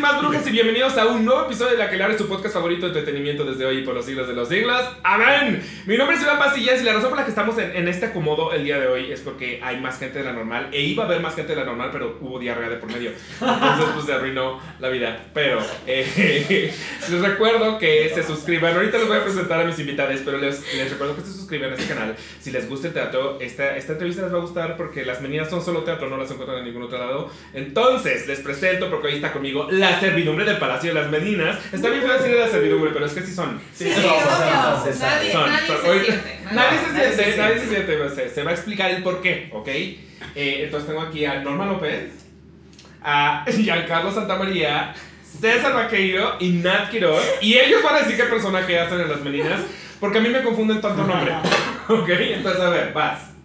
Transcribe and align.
más 0.00 0.20
brujas 0.20 0.46
y 0.46 0.50
bienvenidos 0.50 0.98
a 0.98 1.06
un 1.06 1.24
nuevo 1.24 1.46
episodio 1.46 1.72
de 1.72 1.78
La 1.78 1.88
que 1.88 1.96
es 1.96 2.18
su 2.18 2.28
podcast 2.28 2.52
favorito 2.52 2.82
de 2.82 2.98
entretenimiento 2.98 3.44
desde 3.44 3.64
hoy 3.64 3.78
y 3.78 3.82
por 3.82 3.94
los 3.94 4.04
siglos 4.04 4.28
de 4.28 4.34
los 4.34 4.46
siglos. 4.46 4.82
¡Amén! 5.02 5.62
Mi 5.86 5.96
nombre 5.96 6.16
es 6.16 6.22
Iván 6.22 6.38
Pasillas 6.38 6.82
y 6.82 6.84
la 6.84 6.92
razón 6.92 7.08
por 7.08 7.18
la 7.18 7.24
que 7.24 7.30
estamos 7.30 7.56
en, 7.56 7.88
este 7.88 8.06
acomodo 8.06 8.52
el 8.52 8.64
día 8.64 8.78
de 8.78 8.88
hoy 8.88 9.10
es 9.10 9.20
porque 9.20 9.58
hay 9.62 9.80
más 9.80 9.98
gente 9.98 10.18
de 10.18 10.24
la 10.24 10.34
normal 10.34 10.68
e 10.72 10.82
iba 10.82 11.04
a 11.04 11.06
haber 11.06 11.20
más 11.20 11.34
gente 11.34 11.54
de 11.54 11.60
la 11.60 11.64
normal, 11.64 11.88
pero 11.92 12.18
hubo 12.20 12.38
diarrea 12.38 12.68
de 12.68 12.76
por 12.76 12.92
medio. 12.92 13.10
Entonces 13.40 13.86
pues 13.94 14.04
se 14.04 14.12
arruinó 14.12 14.60
la 14.80 14.90
vida. 14.90 15.18
Pero 15.32 15.60
eh, 15.86 16.74
les 17.10 17.20
recuerdo 17.22 17.78
que 17.78 18.10
se 18.14 18.22
suscriban. 18.22 18.74
Ahorita 18.74 18.98
les 18.98 19.08
voy 19.08 19.16
a 19.16 19.24
presentar 19.24 19.60
a 19.60 19.64
mis 19.64 19.78
invitados, 19.78 20.20
pero 20.26 20.36
les, 20.36 20.74
les 20.74 20.90
recuerdo 20.90 21.16
que 21.16 21.22
se 21.22 21.32
suscriban 21.32 21.70
a 21.70 21.74
este 21.74 21.94
canal. 21.94 22.14
Si 22.38 22.50
les 22.50 22.68
gusta 22.68 22.88
el 22.88 22.92
teatro, 22.92 23.38
esta, 23.40 23.76
esta 23.76 23.92
entrevista 23.92 24.22
les 24.22 24.34
va 24.34 24.38
a 24.38 24.42
gustar 24.42 24.76
porque 24.76 25.06
las 25.06 25.22
meninas 25.22 25.48
son 25.48 25.64
solo 25.64 25.84
teatro, 25.84 26.10
no 26.10 26.18
las 26.18 26.30
encuentran 26.30 26.58
en 26.58 26.66
ningún 26.66 26.82
otro 26.82 26.98
lado. 26.98 27.30
Entonces 27.54 28.26
les 28.26 28.40
presento 28.40 28.90
porque 28.90 29.06
hoy 29.06 29.14
está 29.14 29.32
conmigo 29.32 29.68
la 29.70 29.85
servidumbre 30.00 30.44
del 30.44 30.58
Palacio 30.58 30.92
de 30.92 31.00
las 31.00 31.10
Meninas. 31.10 31.58
Está 31.72 31.88
bien 31.88 32.02
fácil 32.02 32.32
de 32.32 32.40
la 32.40 32.48
servidumbre, 32.48 32.90
pero 32.92 33.06
es 33.06 33.12
que 33.12 33.22
sí 33.22 33.34
son. 33.34 33.60
Sí, 33.74 33.84
sí, 33.84 34.00
Nadie, 36.52 36.78
se 36.78 37.14
siente, 37.14 37.36
nadie 37.36 37.58
se 37.58 37.68
siente. 37.68 38.30
Se 38.34 38.42
va 38.42 38.50
a 38.50 38.54
explicar 38.54 38.90
el 38.90 39.02
por 39.02 39.20
qué, 39.20 39.50
¿ok? 39.52 39.68
Eh, 39.68 40.02
entonces 40.34 40.88
tengo 40.88 41.02
aquí 41.02 41.24
a 41.24 41.40
Norma 41.40 41.66
López, 41.66 42.12
a 43.02 43.44
Giancarlo 43.48 44.12
Santamaría, 44.12 44.94
César 45.40 45.74
Vaqueiro 45.74 46.36
y 46.40 46.50
Nat 46.50 46.90
Quiroz. 46.90 47.24
Y 47.40 47.54
ellos 47.58 47.82
van 47.82 47.96
a 47.96 47.98
decir 48.00 48.16
qué 48.16 48.24
personaje 48.24 48.78
hacen 48.78 49.00
en 49.00 49.10
las 49.10 49.20
Meninas, 49.20 49.60
porque 50.00 50.18
a 50.18 50.20
mí 50.20 50.28
me 50.28 50.42
confunden 50.42 50.80
tanto 50.80 51.04
nombre. 51.04 51.32
¿Ok? 51.88 52.08
Entonces, 52.08 52.60
a 52.60 52.70
ver, 52.70 52.92
vas. 52.92 53.35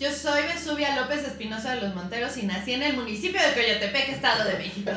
Yo 0.00 0.10
soy 0.10 0.44
Vesubia 0.44 0.96
López 0.96 1.26
Espinosa 1.26 1.74
de 1.74 1.82
los 1.82 1.94
Monteros 1.94 2.34
y 2.38 2.44
nací 2.44 2.72
en 2.72 2.82
el 2.82 2.96
municipio 2.96 3.38
de 3.38 3.52
Coyotepec, 3.52 4.08
Estado 4.08 4.44
de 4.44 4.56
México. 4.56 4.90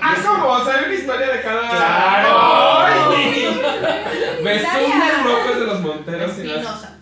¡Ah, 0.00 0.14
cómo! 0.24 0.46
O 0.46 0.64
sea, 0.64 0.78
hay 0.78 0.84
una 0.84 0.94
historia 0.94 1.26
de 1.26 1.42
cada. 1.42 1.70
¡Claro! 1.70 3.10
Vesubia 4.44 5.22
López 5.24 5.58
de 5.58 5.66
los 5.66 5.80
Monteros 5.80 6.38
Espinosa. 6.38 6.98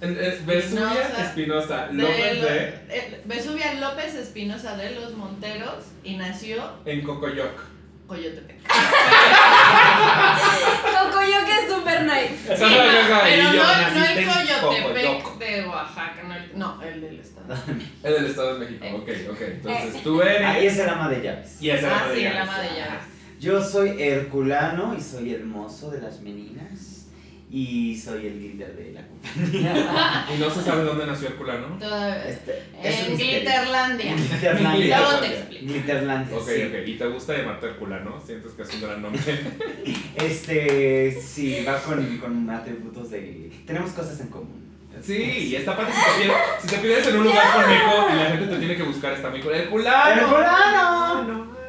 Vesubia 0.47 1.03
Espinosa. 1.19 1.89
López 1.92 2.41
de. 2.41 2.69
Eh, 2.89 3.23
Vesubia 3.27 3.75
López 3.75 4.14
Espinosa 4.14 4.75
de 4.78 4.92
los 4.92 5.12
Monteros 5.12 5.84
y 6.03 6.17
nació. 6.17 6.73
En 6.86 7.03
Cocoyoc. 7.03 7.61
Coyotepec. 8.06 8.61
Cocoyoc 11.12 11.48
es 11.48 11.73
super 11.73 12.03
nice. 12.03 12.39
pero 12.47 13.53
no, 13.53 13.91
no 13.91 14.05
el 14.05 14.27
Coyotepec 14.27 15.39
de 15.39 15.67
Oaxaca, 15.67 16.23
no, 16.55 16.83
el 16.83 17.01
del 17.01 17.21
Estado. 17.21 17.55
el 18.03 18.13
del 18.13 18.27
Estado 18.27 18.59
de 18.59 18.67
México, 18.67 18.87
ok, 18.97 19.09
ok. 19.31 19.41
Entonces 19.41 20.03
tú 20.03 20.23
eres. 20.23 20.47
Ahí 20.47 20.67
es 20.67 20.79
el 20.79 20.89
ama 20.89 21.09
de 21.09 21.23
llaves. 21.23 21.63
Y 21.63 21.70
es 21.70 21.83
el 21.83 21.87
ama 21.87 22.09
de 22.09 22.09
llaves. 22.09 22.19
Sí, 22.19 22.27
el 22.27 22.37
ama 22.39 22.59
de 22.61 22.69
llaves. 22.69 23.05
Yo 23.41 23.61
soy 23.61 24.01
Herculano 24.01 24.95
y 24.97 25.03
soy 25.03 25.35
hermoso 25.35 25.91
de 25.91 26.01
las 26.01 26.20
meninas. 26.20 26.72
Y 27.55 27.95
soy 27.95 28.28
el 28.28 28.41
líder 28.41 28.75
de 28.75 28.92
la 28.92 29.06
compañía. 29.06 30.27
y 30.34 30.41
no 30.41 30.48
se 30.48 30.62
sabe 30.62 30.84
dónde 30.84 31.05
nació 31.05 31.28
Herculano. 31.28 31.78
Este, 32.27 32.62
en 32.83 33.19
Glitterlandia. 33.19 34.17
Glitterlandia. 34.17 34.98
Luego 34.98 35.19
te 35.20 35.27
explico. 35.27 35.67
Glitterlandia. 35.67 36.34
Ok, 36.34 36.48
ok. 36.48 36.89
¿Y 36.89 36.95
te 36.95 37.06
gusta 37.08 37.36
llamarte 37.36 37.67
Herculano? 37.67 38.19
¿Sientes 38.25 38.53
que 38.53 38.62
es 38.62 38.75
un 38.75 38.80
gran 38.80 39.03
nombre? 39.03 39.20
este, 40.17 41.20
sí, 41.20 41.62
va 41.69 41.78
con, 41.83 42.17
con 42.17 42.48
atributos 42.48 43.11
de. 43.11 43.53
Tenemos 43.67 43.91
cosas 43.91 44.19
en 44.20 44.28
común. 44.28 44.62
Sí, 45.03 45.48
y 45.50 45.56
está 45.56 45.77
padre 45.77 45.92
si 45.92 46.00
te, 46.00 46.23
pides, 46.23 46.36
si 46.61 46.69
te 46.69 46.78
pides 46.78 47.06
en 47.08 47.17
un 47.17 47.25
lugar 47.25 47.55
con 47.55 47.70
eco 47.70 48.06
y 48.12 48.17
la 48.17 48.30
gente 48.30 48.47
te 48.47 48.56
tiene 48.56 48.77
que 48.77 48.83
buscar, 48.83 49.12
está 49.12 49.28
muy 49.28 49.41
cool. 49.41 49.53
¡Herculano! 49.53 50.20
¡Herculano! 50.23 51.23
No, 51.25 51.61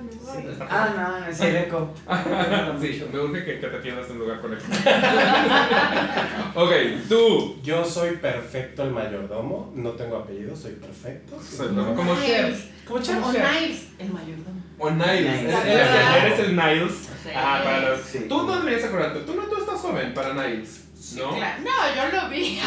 Ah, 0.70 0.94
no, 0.96 1.20
no 1.20 1.26
es 1.28 1.42
el 1.42 1.56
eco. 1.56 1.94
sí, 2.82 3.04
me 3.12 3.20
urge 3.20 3.44
que, 3.46 3.60
que 3.60 3.68
te 3.68 3.78
pierdas 3.78 4.06
en 4.08 4.14
un 4.14 4.20
lugar 4.20 4.42
con 4.42 4.54
eco. 4.54 4.64
ok, 6.56 6.72
tú. 7.10 7.60
Yo 7.62 7.84
soy 7.86 8.18
perfecto 8.18 8.84
el 8.84 8.92
mayordomo, 8.92 9.72
no 9.76 9.92
tengo 9.92 10.18
apellido, 10.18 10.56
soy 10.56 10.74
perfecto. 10.74 11.40
Soy 11.42 11.68
como 11.70 12.16
Chef. 12.16 12.86
Como 12.86 13.02
Chef. 13.02 13.24
O 13.24 13.32
Niles, 13.32 13.88
el 14.00 14.12
mayordomo. 14.12 14.62
O 14.80 14.90
Niles. 14.92 15.44
Eres, 15.66 16.40
el 16.40 16.56
Niles. 16.56 17.10
Ah, 17.36 17.62
para 17.64 17.90
los. 17.90 18.02
Tú 18.28 18.44
no 18.44 18.60
deberías 18.60 18.86
acordarte. 18.86 19.20
Tú 19.22 19.36
no 19.36 19.44
tú 19.44 19.58
estás 19.58 19.80
joven 19.80 20.14
para 20.14 20.34
Niles. 20.34 20.83
¿No? 21.12 21.32
No, 21.32 21.96
yo 21.96 22.18
lo 22.18 22.30
vi. 22.30 22.60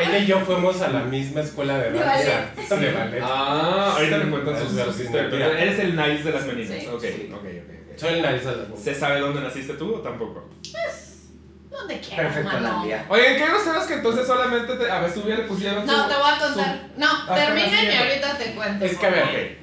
Ella 0.00 0.18
y 0.18 0.26
yo 0.26 0.40
fuimos 0.40 0.80
a 0.82 0.88
la 0.88 1.00
misma 1.00 1.40
escuela 1.40 1.78
de 1.78 1.90
danza. 1.92 2.76
De 2.76 2.92
ballet. 2.92 3.22
Ah, 3.22 3.94
ahorita 3.96 4.18
me 4.18 4.30
cuentan 4.30 4.58
sus, 4.58 5.00
historias. 5.00 5.28
Pero 5.30 5.52
eres 5.56 5.78
el 5.78 5.96
nice 5.96 6.22
de 6.22 6.30
las 6.30 6.46
meninas. 6.46 6.86
ok, 6.88 7.04
ok, 7.32 7.34
ok. 7.34 7.98
Soy 7.98 8.14
el 8.14 8.22
nice 8.22 8.44
de 8.44 8.56
las 8.56 8.68
meninas. 8.68 8.80
¿Se 8.80 8.94
sabe 8.94 9.20
dónde 9.20 9.40
naciste 9.40 9.74
tú 9.74 9.94
o 9.94 9.98
tampoco? 10.00 10.48
Pues, 10.70 11.30
donde 11.70 12.00
quiera. 12.00 12.24
Perfecto, 12.24 12.60
Landia. 12.60 13.06
Oye, 13.08 13.36
¿qué 13.36 13.44
sabes 13.64 13.86
que 13.86 13.94
entonces 13.94 14.26
solamente 14.26 14.74
te, 14.74 14.90
a 14.90 15.00
Vesubia 15.00 15.36
le 15.36 15.44
pusieron 15.44 15.86
No, 15.86 16.06
te 16.06 16.14
voy 16.14 16.30
a 16.30 16.38
contar. 16.38 16.88
no, 16.96 17.34
termina 17.34 17.82
y 17.82 17.96
ahorita 17.96 18.38
te 18.38 18.54
cuento. 18.54 18.84
Es 18.84 18.98
que 18.98 19.06
a 19.06 19.10
ver, 19.10 19.58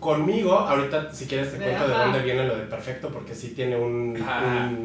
conmigo, 0.00 0.52
ahorita 0.52 1.14
si 1.14 1.26
quieres 1.26 1.52
te 1.52 1.58
cuento 1.58 1.86
de 1.86 1.94
dónde 1.94 2.22
viene 2.22 2.44
lo 2.44 2.56
de 2.56 2.64
perfecto, 2.64 3.08
porque 3.10 3.34
sí 3.34 3.52
tiene 3.54 3.76
un, 3.76 4.20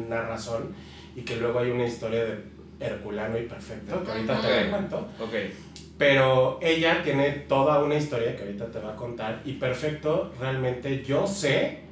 una 0.06 0.22
razón 0.22 0.74
y 1.14 1.22
que 1.22 1.36
luego 1.36 1.58
hay 1.58 1.70
una 1.70 1.86
historia 1.86 2.24
de 2.24 2.38
Herculano 2.80 3.38
y 3.38 3.42
Perfecto, 3.42 4.02
que 4.02 4.10
ahorita 4.10 4.40
te 4.40 4.70
cuento. 4.70 5.08
Pero 5.98 6.58
ella 6.60 7.02
tiene 7.02 7.30
toda 7.30 7.82
una 7.82 7.94
historia 7.94 8.34
que 8.34 8.42
ahorita 8.42 8.66
te 8.70 8.80
va 8.80 8.92
a 8.92 8.96
contar 8.96 9.40
y 9.44 9.52
Perfecto, 9.52 10.32
realmente 10.40 11.04
yo 11.04 11.26
sé 11.26 11.82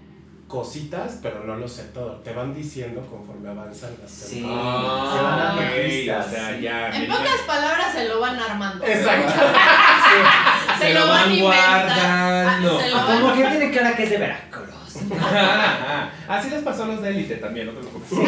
cositas, 0.50 1.20
pero 1.22 1.44
no 1.44 1.56
lo 1.56 1.69
sé 1.69 1.84
todo. 1.84 2.16
Te 2.16 2.34
van 2.34 2.53
diciendo 2.53 3.00
conforme 3.08 3.48
avanzan 3.48 3.92
las 4.03 4.10
sí. 4.10 4.44
Ah, 4.47 5.54
o 5.56 6.28
sea, 6.28 6.58
ya, 6.60 6.88
en 6.91 7.06
pocas 7.06 7.41
palabras 7.47 7.92
se 7.92 8.08
lo 8.08 8.20
van 8.20 8.38
armando. 8.38 8.84
Exacto. 8.84 9.32
se, 10.81 10.92
lo 10.92 11.06
van, 11.06 11.38
guardando. 11.38 12.81
Ah, 12.82 13.20
Como 13.20 13.34
que 13.34 13.44
tiene 13.44 13.70
cara 13.70 13.97
que 13.97 14.02
es 14.02 14.10
de 14.10 14.19
Veracruz. 14.19 14.69
Así 16.28 16.50
les 16.50 16.62
pasó 16.62 16.84
a 16.84 16.86
los 16.86 17.02
de 17.02 17.10
élite 17.10 17.36
también, 17.36 17.66
no 17.66 17.72
te 17.72 17.80
preocupes. 17.80 18.08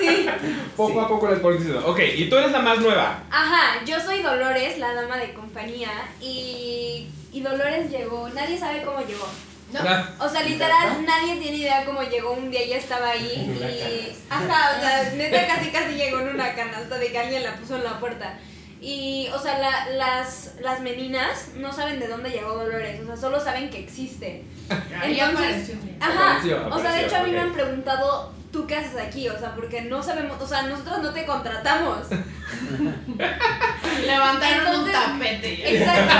sí. 0.00 0.26
Poco 0.76 1.00
a 1.00 1.08
poco 1.08 1.30
les 1.30 1.40
ponen 1.40 1.58
diciendo. 1.58 1.86
Ok, 1.86 2.00
y 2.16 2.28
tú 2.28 2.36
eres 2.36 2.52
la 2.52 2.60
más 2.60 2.78
nueva. 2.78 3.22
Ajá, 3.30 3.84
yo 3.84 4.00
soy 4.00 4.22
Dolores, 4.22 4.78
la 4.78 4.94
dama 4.94 5.16
de 5.16 5.32
compañía. 5.32 5.90
Y, 6.20 7.08
y 7.32 7.40
Dolores 7.40 7.90
llegó, 7.90 8.28
nadie 8.30 8.58
sabe 8.58 8.82
cómo 8.82 9.00
llegó. 9.00 9.26
No. 9.72 10.26
O 10.26 10.28
sea, 10.28 10.42
literal, 10.42 11.04
nadie 11.06 11.36
tiene 11.36 11.58
idea 11.58 11.84
cómo 11.84 12.02
llegó 12.02 12.32
un 12.32 12.50
día, 12.50 12.66
ya 12.66 12.76
estaba 12.76 13.10
ahí. 13.10 13.56
Y. 13.56 14.16
Ajá, 14.28 14.76
o 14.76 14.80
sea, 14.80 15.12
neta 15.14 15.46
casi 15.46 15.70
casi 15.70 15.94
llegó 15.94 16.20
en 16.20 16.28
una 16.28 16.54
canasta 16.54 16.98
de 16.98 17.12
que 17.12 17.18
alguien 17.18 17.44
la 17.44 17.54
puso 17.54 17.76
en 17.76 17.84
la 17.84 18.00
puerta. 18.00 18.36
Y, 18.80 19.28
o 19.34 19.38
sea, 19.38 19.58
la, 19.58 19.90
las, 19.90 20.54
las 20.62 20.80
meninas 20.80 21.48
no 21.56 21.70
saben 21.72 22.00
de 22.00 22.08
dónde 22.08 22.30
llegó 22.30 22.54
Dolores, 22.54 23.00
o 23.02 23.06
sea, 23.06 23.16
solo 23.16 23.38
saben 23.38 23.68
que 23.68 23.78
existe. 23.80 24.44
Entonces, 25.04 25.72
ajá, 26.00 26.40
o 26.70 26.80
sea, 26.80 26.92
de 26.92 27.04
hecho 27.04 27.16
a 27.16 27.22
mí 27.22 27.32
me 27.32 27.40
han 27.40 27.52
preguntado, 27.52 28.32
¿tú 28.52 28.66
qué 28.66 28.76
haces 28.76 28.96
aquí? 28.96 29.28
O 29.28 29.38
sea, 29.38 29.54
porque 29.54 29.82
no 29.82 30.02
sabemos, 30.02 30.40
o 30.40 30.46
sea, 30.46 30.62
nosotros 30.62 31.02
no 31.02 31.12
te 31.12 31.24
contratamos. 31.24 32.06
Levantaron 34.06 34.80
un 34.80 34.92
tapete. 34.92 35.76
Exacto. 35.76 36.14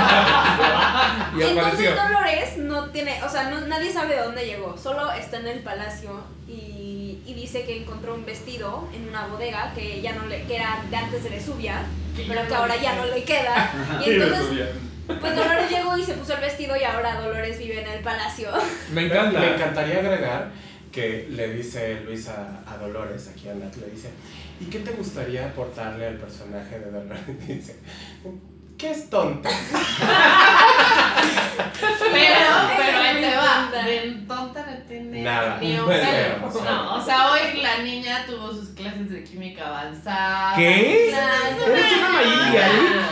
y 1.39 1.43
Entonces 1.43 1.97
Dolores 1.97 2.57
no 2.59 2.91
tiene, 2.91 3.23
o 3.23 3.29
sea, 3.29 3.51
no, 3.51 3.61
nadie 3.63 3.93
sabe 3.93 4.15
de 4.17 4.23
dónde 4.23 4.47
llegó, 4.47 4.77
solo 4.77 5.13
está 5.13 5.39
en 5.39 5.49
el 5.49 5.61
palacio 5.61 6.23
y, 6.49 7.21
y 7.27 7.35
dice 7.35 7.65
que 7.65 7.83
encontró 7.83 8.15
un 8.15 8.25
vestido 8.25 8.89
en 8.95 9.09
una 9.09 9.27
bodega 9.27 9.73
que 9.75 10.01
ya 10.01 10.13
no 10.13 10.27
le, 10.27 10.43
que 10.45 10.57
era 10.57 10.83
de 10.89 10.97
antes 10.97 11.25
de 11.25 11.31
Vesubia 11.31 11.83
pero 12.29 12.47
que 12.47 12.55
ahora 12.55 12.77
ya 12.77 12.95
no 12.97 13.07
le 13.07 13.23
queda. 13.23 13.71
Y 14.05 14.11
entonces, 14.11 14.69
pues 15.07 15.37
Dolores 15.37 15.71
llegó 15.71 15.97
y 15.97 16.05
se 16.05 16.15
puso 16.15 16.35
el 16.35 16.41
vestido 16.41 16.77
y 16.77 16.85
ahora 16.85 17.21
Dolores 17.21 17.59
vive 17.59 17.81
en 17.81 17.89
el 17.89 18.01
palacio. 18.01 18.51
Me 18.93 19.07
encanta. 19.07 19.41
Me 19.41 19.55
encantaría 19.55 19.99
agregar 19.99 20.51
que 20.93 21.29
le 21.31 21.53
dice 21.53 22.01
Luisa 22.01 22.63
a 22.67 22.77
Dolores, 22.77 23.29
aquí 23.29 23.49
a 23.49 23.55
Nat, 23.55 23.75
le 23.77 23.87
dice, 23.87 24.11
¿y 24.61 24.65
qué 24.65 24.81
te 24.81 24.91
gustaría 24.93 25.47
aportarle 25.47 26.07
al 26.07 26.17
personaje 26.17 26.79
de 26.79 26.91
Dolores? 26.91 27.21
Y 27.49 27.53
dice, 27.55 27.77
¿qué 28.77 28.91
es 28.91 29.09
tonto? 29.09 29.49
pero, 31.81 32.51
pero 32.77 32.99
ahí 32.99 33.21
te 33.21 33.37
va. 33.37 33.71
De 33.71 34.11
tonta 34.27 34.67
no 34.67 34.77
tiene 34.89 35.23
Nada. 35.23 35.59
ni 35.61 35.79
un 35.79 35.87
No, 35.87 36.97
o 36.97 37.05
sea, 37.05 37.31
hoy 37.31 37.61
la 37.63 37.79
niña 37.79 38.27
tuvo 38.27 38.53
sus 38.53 38.71
clases 38.71 39.11
de 39.11 39.23
química 39.23 39.69
avanzada. 39.69 40.57
¿Qué? 40.57 41.09
¿Eres 41.11 41.93
una 41.99 42.11
Mayili 42.11 42.59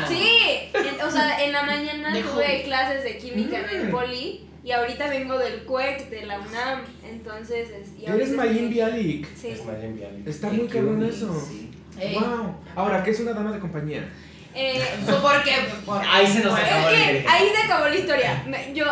Sí, 0.08 0.70
o 1.04 1.10
sea, 1.10 1.44
en 1.44 1.52
la 1.52 1.62
mañana 1.62 2.12
tuve 2.12 2.62
clases 2.64 3.04
de 3.04 3.18
química 3.18 3.60
en 3.60 3.68
el 3.68 3.88
mm. 3.88 3.90
poli. 3.90 4.47
Y 4.64 4.72
ahorita 4.72 5.08
vengo 5.08 5.38
del 5.38 5.64
CUEC, 5.64 6.10
de 6.10 6.26
la 6.26 6.38
UNAM, 6.40 6.80
entonces... 7.04 7.70
Es, 7.70 8.08
¿Eres 8.08 8.30
Mayin 8.30 8.70
Bialik? 8.70 9.26
Sí. 9.34 9.48
Es 9.48 9.64
Mayin 9.64 9.96
Bialik. 9.96 10.26
Está 10.26 10.50
muy 10.50 10.66
cabrón 10.66 11.04
eso. 11.04 11.40
Sí. 11.48 11.70
Wow. 12.14 12.54
Ahora, 12.74 13.02
¿qué 13.02 13.10
es 13.10 13.20
una 13.20 13.32
dama 13.32 13.52
de 13.52 13.58
compañía? 13.58 14.08
Eh, 14.54 14.82
¿Por 15.06 15.42
qué? 15.42 15.52
ahí 16.08 16.26
se 16.26 16.40
nos 16.40 16.54
acabó 16.58 16.90
la 16.90 16.98
historia. 16.98 17.32
Ahí 17.32 17.48
se 17.54 17.62
acabó 17.62 17.88
la 17.88 17.96
historia. 17.96 18.44
Yo, 18.74 18.84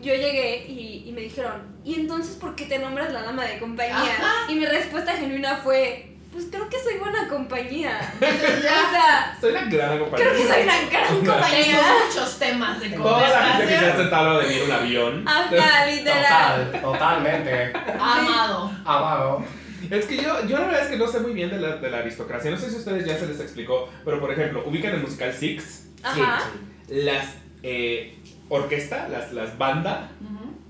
yo 0.00 0.14
llegué 0.14 0.66
y, 0.68 1.04
y 1.06 1.12
me 1.12 1.22
dijeron, 1.22 1.62
¿y 1.84 1.94
entonces 1.94 2.36
por 2.36 2.54
qué 2.54 2.66
te 2.66 2.78
nombras 2.78 3.12
la 3.12 3.22
dama 3.22 3.44
de 3.44 3.58
compañía? 3.58 4.16
Y 4.48 4.54
mi 4.54 4.66
respuesta 4.66 5.14
genuina 5.14 5.56
fue, 5.56 6.11
pues 6.32 6.46
creo 6.50 6.68
que 6.68 6.78
soy 6.82 6.98
buena 6.98 7.28
compañía. 7.28 8.00
o 8.16 8.20
sea, 8.20 9.36
soy 9.38 9.50
una 9.50 9.64
gran 9.66 9.98
compañía. 9.98 10.26
Creo 10.26 10.40
que 10.40 10.52
soy 10.52 10.62
una 10.62 10.90
gran 10.90 11.16
compañía. 11.16 11.94
muchos 12.08 12.38
temas 12.38 12.80
de 12.80 12.90
Toda 12.90 13.28
la 13.28 13.42
gente 13.42 13.72
que 13.72 13.78
se 13.78 13.86
ha 13.86 13.96
sentado 13.96 14.38
de 14.38 14.46
venir 14.46 14.62
un 14.64 14.72
avión. 14.72 15.28
Ajá, 15.28 15.86
literal. 15.86 16.66
Total, 16.66 16.82
totalmente. 16.82 17.72
Amado. 17.98 18.72
Amado. 18.84 19.44
Es 19.90 20.06
que 20.06 20.16
yo, 20.16 20.46
yo 20.46 20.58
la 20.58 20.66
verdad 20.66 20.82
es 20.84 20.88
que 20.88 20.96
no 20.96 21.06
sé 21.06 21.20
muy 21.20 21.34
bien 21.34 21.50
de 21.50 21.58
la, 21.58 21.76
de 21.76 21.90
la 21.90 21.98
aristocracia. 21.98 22.50
No 22.50 22.56
sé 22.56 22.70
si 22.70 22.76
a 22.76 22.78
ustedes 22.78 23.04
ya 23.04 23.18
se 23.18 23.26
les 23.26 23.38
explicó, 23.40 23.90
pero 24.04 24.18
por 24.18 24.32
ejemplo, 24.32 24.62
ubican 24.66 24.94
el 24.94 25.02
musical 25.02 25.34
Six. 25.34 25.88
Ajá. 26.02 26.40
Las 26.88 27.26
eh, 27.62 28.16
orquesta, 28.48 29.08
las, 29.08 29.32
las 29.32 29.58
bandas, 29.58 30.10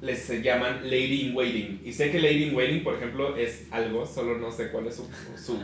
les 0.03 0.19
se 0.19 0.43
llaman 0.43 0.81
Lady 0.83 1.29
in 1.29 1.37
Waiting. 1.37 1.81
Y 1.85 1.93
sé 1.93 2.11
que 2.11 2.21
Lady 2.21 2.43
in 2.49 2.55
Waiting, 2.57 2.83
por 2.83 2.95
ejemplo, 2.97 3.37
es 3.37 3.67
algo, 3.71 4.05
solo 4.05 4.37
no 4.37 4.51
sé 4.53 4.69
cuál 4.71 4.89
es 4.89 4.97
su, 4.97 5.09
su 5.41 5.59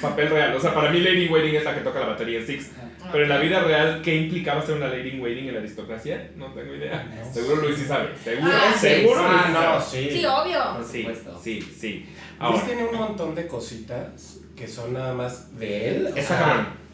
papel 0.00 0.30
real. 0.30 0.54
O 0.54 0.60
sea, 0.60 0.72
para 0.72 0.90
mí 0.92 1.00
Lady 1.00 1.24
in 1.24 1.32
Waiting 1.32 1.56
es 1.56 1.64
la 1.64 1.74
que 1.74 1.80
toca 1.80 1.98
la 2.00 2.06
batería 2.06 2.38
en 2.38 2.46
Six. 2.46 2.70
Pero 3.10 3.24
en 3.24 3.28
la 3.28 3.38
vida 3.38 3.60
real, 3.64 4.00
¿qué 4.02 4.14
implicaba 4.14 4.64
ser 4.64 4.76
una 4.76 4.86
Lady 4.88 5.10
in 5.10 5.20
Waiting 5.20 5.48
en 5.48 5.54
la 5.54 5.60
aristocracia? 5.60 6.30
No 6.36 6.46
tengo 6.52 6.74
idea. 6.74 7.04
Seguro 7.32 7.62
Luis 7.62 7.76
sí 7.76 7.84
sabe. 7.84 8.10
Seguro, 8.22 8.50
Ah, 8.54 8.72
sí. 8.72 8.86
seguro 8.88 9.20
Ah, 9.20 9.28
Luis 9.32 9.42
sí 9.46 9.52
no, 9.52 9.60
sabe. 9.60 9.84
sí. 10.10 10.18
Sí, 10.18 10.24
obvio. 10.24 10.76
Por 10.76 10.84
Sí, 10.84 10.98
supuesto. 11.02 11.40
sí, 11.42 11.60
sí. 11.60 11.88
Luis 11.98 12.08
Ahora, 12.38 12.64
tiene 12.66 12.84
un 12.84 12.94
montón 12.96 13.34
de 13.34 13.46
cositas 13.48 14.38
que 14.56 14.68
son 14.68 14.92
nada 14.92 15.12
más 15.12 15.58
de 15.58 15.88
él. 15.88 16.06
o 16.16 16.22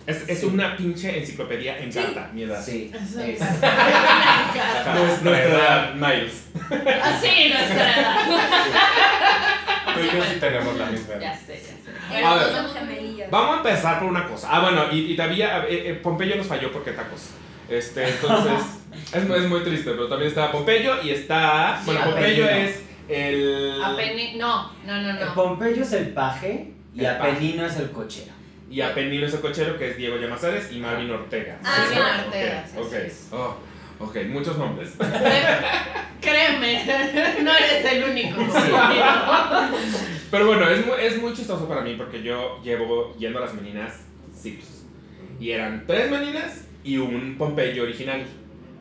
es. 0.09 0.29
Es, 0.29 0.45
una 0.45 0.77
pinche 0.77 1.19
enciclopedia 1.19 1.79
en 1.79 1.93
carta, 1.93 2.31
mi 2.33 2.43
edad. 2.43 2.63
Sí. 2.63 2.91
Eso 2.95 3.21
es. 3.21 3.39
Nuestra 5.23 5.43
edad, 5.45 5.95
Miles. 5.95 6.47
Así 7.03 7.49
nuestra 7.51 8.01
edad. 8.01 8.17
Tú 9.95 10.01
y 10.01 10.17
yo 10.17 10.23
sí 10.25 10.37
tenemos 10.41 10.77
la 10.77 10.87
misma 10.87 11.15
edad. 11.15 11.21
Ya 11.21 11.37
sé, 11.37 11.55
ya 11.61 12.17
sé. 12.19 12.25
A 12.25 12.35
ver. 12.37 12.53
Son 12.53 12.71
gemelillas. 12.75 13.31
Vamos 13.31 13.55
a 13.55 13.57
empezar 13.59 13.99
por 13.99 14.09
una 14.09 14.27
cosa. 14.27 14.49
Ah, 14.51 14.61
bueno, 14.61 14.85
y, 14.93 15.13
y 15.13 15.17
todavía 15.17 15.65
eh, 15.69 15.91
eh, 15.91 15.95
Pompeyo 15.95 16.37
nos 16.37 16.47
falló 16.47 16.73
porque 16.73 16.93
tacos. 16.93 17.31
Este, 17.69 18.09
entonces, 18.09 18.53
es, 19.13 19.23
es 19.31 19.49
muy 19.49 19.61
triste, 19.63 19.91
pero 19.91 20.09
también 20.09 20.29
está 20.31 20.51
Pompeyo 20.53 21.03
y 21.03 21.11
está. 21.11 21.81
Bueno, 21.85 22.03
Pompeyo 22.05 22.45
Apenino. 22.45 22.69
es 22.69 22.83
el. 23.09 23.83
Apeni- 23.83 24.37
No, 24.37 24.73
no, 24.87 25.03
no, 25.03 25.11
El 25.11 25.27
no. 25.27 25.35
Pompeyo 25.35 25.83
es 25.83 25.93
el 25.93 26.09
paje 26.15 26.73
y 26.95 27.05
El 27.05 27.17
paje. 27.17 27.31
Apenino 27.33 27.67
es 27.67 27.77
el 27.77 27.91
cochero. 27.91 28.33
Y 28.70 28.81
Apenino 28.82 29.26
es 29.26 29.32
el 29.35 29.41
cochero, 29.41 29.79
que 29.79 29.91
es 29.91 29.97
Diego 29.97 30.17
Llamazares 30.19 30.70
y 30.73 30.79
Marvin 30.79 31.11
Ortega. 31.11 31.59
Ah, 31.65 31.87
Sí, 31.88 31.99
Marvin 31.99 32.25
Ortega, 32.26 32.67
sí, 32.67 32.79
Ok, 32.79 32.91
sí, 32.91 33.11
sí. 33.11 33.29
oh, 33.32 33.56
ok, 34.00 34.17
muchos 34.29 34.59
nombres. 34.59 34.91
Créeme, 36.20 36.85
no 37.43 37.53
eres 37.53 37.85
el 37.93 38.05
único. 38.11 38.41
Pero 40.31 40.47
bueno, 40.47 40.69
es 40.69 40.85
muy, 40.85 40.94
es 41.00 41.23
muy 41.23 41.32
chistoso 41.32 41.67
para 41.69 41.81
mí 41.81 41.94
porque 41.97 42.23
yo 42.23 42.61
llevo 42.62 43.17
yendo 43.19 43.38
a 43.38 43.43
las 43.43 43.55
meninas 43.55 44.00
siglos. 44.37 44.85
Y 45.41 45.50
eran 45.53 45.85
tres 45.87 46.11
meninas 46.11 46.64
y 46.85 46.99
un 46.99 47.37
Pompeyo 47.38 47.85
original. 47.85 48.26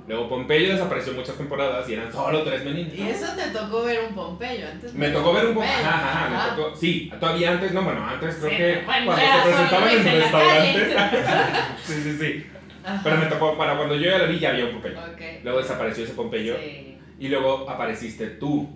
Luego 0.08 0.30
Pompeyo 0.30 0.72
desapareció 0.72 1.12
muchas 1.14 1.36
temporadas 1.36 1.88
y 1.90 1.94
eran 1.94 2.12
solo 2.12 2.42
tres 2.44 2.64
meninas. 2.64 2.94
Y 2.96 3.02
eso 3.02 3.28
te 3.36 3.50
tocó 3.50 3.84
ver 3.84 4.06
un 4.08 4.16
Pompeyo. 4.16 4.68
Antes 4.72 4.94
Me 4.94 5.10
tocó 5.10 5.34
ver 5.34 5.48
un. 5.48 5.54
Pompeyo. 5.56 5.74
Ajá, 5.74 5.96
ajá, 5.96 6.26
Ajá. 6.38 6.52
me 6.56 6.64
tocó. 6.64 6.76
Sí, 6.78 7.12
todavía 7.20 7.52
antes, 7.52 7.72
no, 7.74 7.82
bueno, 7.84 8.06
antes 8.08 8.36
creo 8.36 8.50
Sí, 8.50 8.56
que 8.58 8.82
bueno, 8.86 9.06
cuando 9.06 9.26
se 9.26 9.50
presentaban 9.50 9.90
en 9.90 10.08
en 10.08 10.22
restaurantes. 10.22 10.96
sí, 11.84 11.94
sí, 12.04 12.18
sí. 12.18 12.46
Ajá. 12.86 13.02
Pero 13.04 13.18
me 13.18 13.26
tocó, 13.26 13.58
para 13.58 13.76
cuando 13.76 13.96
yo 13.96 14.10
ya 14.10 14.18
la 14.20 14.26
vi, 14.26 14.40
ya 14.40 14.50
había 14.52 14.66
un 14.66 14.72
Pompeyo. 14.74 14.98
Luego 15.44 15.60
desapareció 15.60 16.04
ese 16.06 16.14
Pompeyo 16.14 16.56
Sí. 16.58 16.98
y 17.20 17.28
luego 17.28 17.70
apareciste 17.70 18.28
tú 18.28 18.70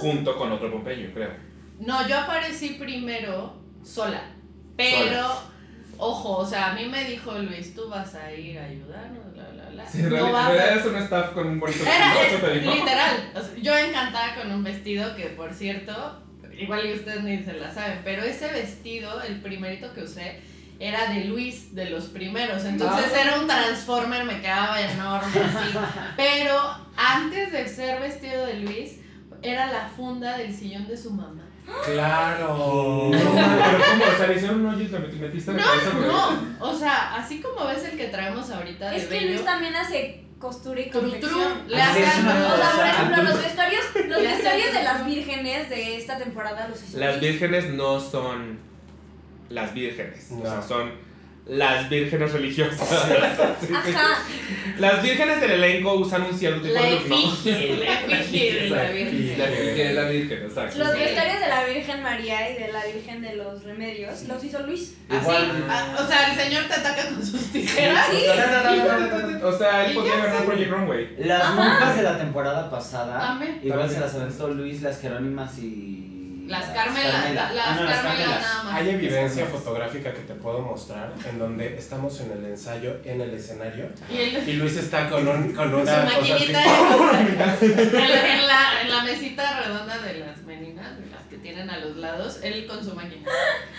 junto 0.00 0.36
con 0.36 0.50
otro 0.50 0.72
Pompeyo, 0.72 1.08
creo. 1.14 1.30
No, 1.78 2.06
yo 2.08 2.18
aparecí 2.18 2.70
primero 2.70 3.54
sola. 3.84 4.22
Pero, 4.76 5.24
ojo, 5.98 6.38
o 6.38 6.44
sea, 6.46 6.72
a 6.72 6.74
mí 6.74 6.86
me 6.86 7.04
dijo 7.04 7.32
Luis, 7.38 7.74
tú 7.76 7.88
vas 7.88 8.12
a 8.16 8.32
ir 8.32 8.58
a 8.58 8.64
ayudarnos, 8.64 9.27
Sí, 9.86 9.98
en 10.00 10.10
no 10.10 10.16
realidad 10.16 10.76
es 10.76 10.86
un 10.86 10.96
staff 10.96 11.32
con 11.32 11.46
un 11.46 11.60
bonito 11.60 11.84
Era 11.84 12.14
vestido, 12.14 12.74
literal. 12.74 13.30
o 13.34 13.40
sea, 13.40 13.50
yo 13.60 13.76
encantada 13.76 14.34
con 14.34 14.50
un 14.52 14.64
vestido 14.64 15.14
que, 15.14 15.26
por 15.26 15.52
cierto, 15.54 16.22
igual 16.56 16.86
y 16.86 16.92
ustedes 16.94 17.22
ni 17.22 17.42
se 17.42 17.52
la 17.54 17.72
saben, 17.72 18.00
pero 18.04 18.22
ese 18.22 18.48
vestido, 18.48 19.22
el 19.22 19.40
primerito 19.40 19.92
que 19.94 20.02
usé, 20.02 20.40
era 20.80 21.12
de 21.12 21.24
Luis, 21.24 21.74
de 21.74 21.90
los 21.90 22.04
primeros. 22.04 22.64
Entonces 22.64 23.12
era 23.12 23.40
un 23.40 23.46
transformer, 23.46 24.24
me 24.24 24.40
quedaba 24.40 24.80
enorme 24.80 25.40
así. 25.40 25.76
Pero 26.16 26.56
antes 26.96 27.52
de 27.52 27.68
ser 27.68 28.00
vestido 28.00 28.46
de 28.46 28.54
Luis, 28.60 29.00
era 29.42 29.72
la 29.72 29.88
funda 29.88 30.38
del 30.38 30.54
sillón 30.54 30.86
de 30.86 30.96
su 30.96 31.10
mamá. 31.10 31.47
Claro. 31.84 33.10
No, 33.10 33.10
pero 33.10 33.84
¿cómo? 33.90 34.04
O 34.04 34.16
sea, 34.16 34.26
le 34.26 34.34
hicieron 34.36 34.64
un 34.66 34.74
hoyo 34.74 34.84
y 34.84 34.88
te 34.88 34.96
met- 34.98 35.12
metiste 35.18 35.52
la 35.52 35.62
cabeza. 35.62 35.90
No, 36.06 36.66
o 36.70 36.74
sea, 36.78 37.14
así 37.16 37.40
como 37.40 37.66
ves 37.66 37.84
el 37.84 37.96
que 37.96 38.06
traemos 38.08 38.50
ahorita 38.50 38.90
de 38.90 38.96
Es 38.96 39.04
que 39.06 39.14
bello, 39.14 39.28
Luis 39.32 39.44
también 39.44 39.76
hace 39.76 40.24
costura 40.38 40.80
y 40.80 40.88
confección. 40.90 41.64
le 41.66 41.82
hacen 41.82 42.04
O 42.04 42.56
sea, 42.56 42.72
por 42.76 42.86
ejemplo, 42.86 43.22
los 43.24 43.42
vestuarios, 43.42 43.84
los 44.06 44.22
vestuarios 44.22 44.72
de 44.72 44.82
las 44.84 45.04
vírgenes 45.06 45.68
de 45.70 45.96
esta 45.96 46.16
temporada 46.18 46.68
los 46.68 46.82
hizo 46.82 46.98
Las 46.98 47.20
vírgenes 47.20 47.70
no 47.70 47.98
son 48.00 48.58
las 49.50 49.72
vírgenes, 49.74 50.28
o 50.30 50.42
sea, 50.42 50.62
son 50.62 50.92
las 51.48 51.88
vírgenes 51.88 52.32
religiosas. 52.32 52.92
Ajá. 52.92 54.22
Las 54.78 55.02
vírgenes 55.02 55.40
del 55.40 55.50
elenco 55.52 55.94
usan 55.94 56.22
un 56.22 56.38
cierto 56.38 56.60
tipo 56.60 56.74
la 56.74 56.82
de 56.82 56.90
look, 56.92 57.08
¿no? 57.08 57.16
efigie, 57.16 57.76
la 57.78 58.20
efigie 58.20 58.52
de 58.54 58.70
la 58.70 58.76
La 58.84 58.90
Virgen. 58.90 59.18
virgen, 59.18 59.94
la 59.96 60.04
virgen, 60.04 60.42
exacto. 60.44 60.78
Los 60.78 60.92
vestuarios 60.94 61.40
de 61.40 61.48
la 61.48 61.64
Virgen 61.64 62.02
María 62.02 62.50
y 62.50 62.62
de 62.62 62.72
la 62.72 62.84
Virgen 62.84 63.22
de 63.22 63.36
los 63.36 63.64
Remedios 63.64 64.22
los 64.28 64.44
hizo 64.44 64.62
Luis. 64.66 64.94
Así, 65.08 65.30
ah, 65.68 65.96
o 65.98 66.06
sea, 66.06 66.30
el 66.32 66.38
señor 66.38 66.64
te 66.64 66.74
ataca 66.74 67.08
con 67.08 67.24
sus 67.26 67.50
tijeras. 67.50 68.06
Sí. 68.10 68.24
O 69.42 69.58
sea, 69.58 69.86
él 69.86 69.94
podría 69.94 70.16
ganar. 70.16 70.44
Project 70.44 70.70
Runway. 70.70 71.16
Las 71.18 71.54
monjas 71.54 71.96
de 71.96 72.02
la 72.02 72.18
temporada 72.18 72.70
pasada, 72.70 73.40
igual 73.62 73.90
se 73.90 74.00
las 74.00 74.14
aventó 74.14 74.48
Luis, 74.48 74.82
las 74.82 75.00
Jerónimas 75.00 75.58
y. 75.58 75.97
Las 76.48 76.64
Carmelas, 76.66 77.34
la- 77.34 77.52
las 77.52 77.66
Ah, 77.66 77.74
no, 77.74 77.86
Carmelas 77.86 78.02
Carmelas. 78.02 78.40
nada 78.42 78.62
más. 78.64 78.74
Hay 78.74 78.88
evidencia 78.90 79.46
fotográfica 79.46 80.12
que 80.12 80.20
te 80.20 80.34
puedo 80.34 80.60
mostrar 80.60 81.12
en 81.28 81.38
donde 81.38 81.76
estamos 81.76 82.20
en 82.20 82.32
el 82.32 82.44
ensayo, 82.46 82.96
en 83.04 83.20
el 83.20 83.34
escenario, 83.34 83.90
Y 84.10 84.16
el, 84.18 84.48
y 84.48 84.52
Luis 84.54 84.76
está 84.76 85.08
con, 85.10 85.26
un, 85.28 85.52
con 85.52 85.70
su 85.70 85.76
una 85.76 85.80
cosa 85.84 86.02
así. 86.08 86.32
maquinita 86.32 86.62
en 87.22 87.38
la, 87.38 88.34
en, 88.34 88.46
la, 88.46 88.82
en 88.82 88.90
la 88.90 89.02
mesita 89.04 89.60
redonda 89.60 89.98
de 89.98 90.14
las 90.20 90.38
meninas, 90.42 90.98
de 90.98 91.06
las 91.10 91.22
que 91.28 91.36
tienen 91.38 91.68
a 91.70 91.78
los 91.78 91.96
lados, 91.96 92.40
él 92.42 92.66
con 92.66 92.82
su 92.84 92.94
máquina. 92.94 93.28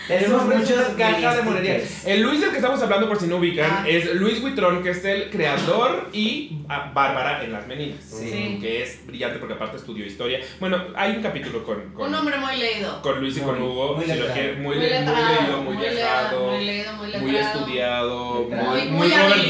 Tenemos 0.06 0.42
Eso 0.42 0.52
es 0.52 0.58
muchos 0.60 0.88
una 0.88 0.96
caja 0.96 1.36
de 1.36 1.42
monería. 1.42 1.80
El 2.06 2.22
Luis 2.22 2.40
del 2.40 2.50
que 2.50 2.56
estamos 2.56 2.80
hablando, 2.82 3.08
por 3.08 3.18
si 3.18 3.26
no 3.26 3.36
ubican, 3.36 3.70
Ah. 3.70 3.84
es 3.88 4.14
Luis 4.14 4.42
Huitrón, 4.42 4.82
que 4.82 4.90
es 4.90 5.04
el 5.04 5.30
creador 5.30 6.08
y 6.12 6.58
ah, 6.68 6.90
Bárbara 6.94 7.42
en 7.44 7.52
Las 7.52 7.66
Meninas. 7.66 8.02
Sí. 8.04 8.58
Que 8.60 8.82
es 8.82 9.06
brillante 9.06 9.38
porque 9.38 9.54
aparte 9.54 9.76
estudió 9.76 10.04
historia. 10.06 10.40
Bueno, 10.58 10.82
hay 10.96 11.12
un 11.16 11.22
capítulo 11.22 11.64
con, 11.64 11.92
con, 11.92 12.08
Un 12.08 12.14
hombre 12.14 12.36
muy 12.38 12.56
leído. 12.60 13.02
con 13.02 13.20
Luis 13.20 13.36
y 13.36 13.40
con 13.40 13.58
Muy- 13.58 13.68
Hugo. 13.68 13.94
muy 13.96 14.04
si 14.04 14.10
lo 14.10 14.14
letrado. 14.16 14.34
quieren, 14.34 14.62
muy, 14.62 14.76
Muy 14.76 14.76
muy 14.76 14.86
leído, 14.88 15.62
muy, 15.62 15.74
muy 15.76 15.76
viajado, 15.94 16.46
muy 16.50 16.64
leído, 16.64 16.92
muy 16.92 17.06
muy 17.18 17.32
letrado. 17.32 17.58
estudiado, 17.58 18.34
muy, 18.34 18.44
Muy- 18.56 18.82
muy 18.82 18.90
muy 18.90 19.08
Robert 19.10 19.46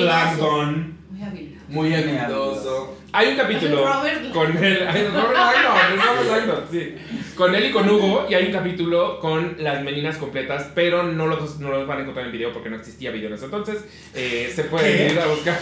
Muy 1.69 1.89
muy 1.89 1.95
habilidoso. 1.95 2.97
Hay 3.13 3.29
un 3.29 3.37
capítulo 3.37 3.87
Robert 3.87 4.33
con 4.33 4.65
él, 4.65 4.87
ay, 4.89 5.09
Robert 5.13 5.35
Langdon, 5.35 5.99
es 5.99 6.07
Robert 6.07 6.31
Langdon, 6.31 6.65
sí. 6.71 6.95
Con 7.35 7.55
él 7.55 7.67
y 7.67 7.71
con 7.71 7.89
Hugo, 7.89 8.27
y 8.29 8.35
hay 8.35 8.47
un 8.47 8.53
capítulo 8.53 9.19
con 9.19 9.57
las 9.59 9.83
meninas 9.83 10.17
completas, 10.17 10.69
pero 10.75 11.03
no 11.03 11.27
los, 11.27 11.59
no 11.59 11.71
los 11.71 11.87
van 11.87 11.99
a 11.99 12.01
encontrar 12.03 12.27
en 12.27 12.33
video 12.33 12.53
porque 12.53 12.71
no 12.71 12.77
existía 12.77 13.11
video 13.11 13.29
en 13.29 13.35
ese 13.35 13.47
entonces. 13.47 13.85
Eh, 14.15 14.53
se 14.55 14.65
pueden 14.65 14.97
¿Qué? 15.09 15.13
ir 15.15 15.21
a 15.21 15.27
buscar. 15.27 15.59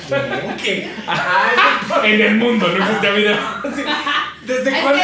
¿Qué? 0.62 0.90
en 2.04 2.20
el 2.20 2.34
mundo 2.34 2.68
no 2.68 2.84
existía 2.84 3.10
video. 3.12 3.36
¿Desde 4.44 4.70
Es 4.70 4.78
cuándo 4.82 5.02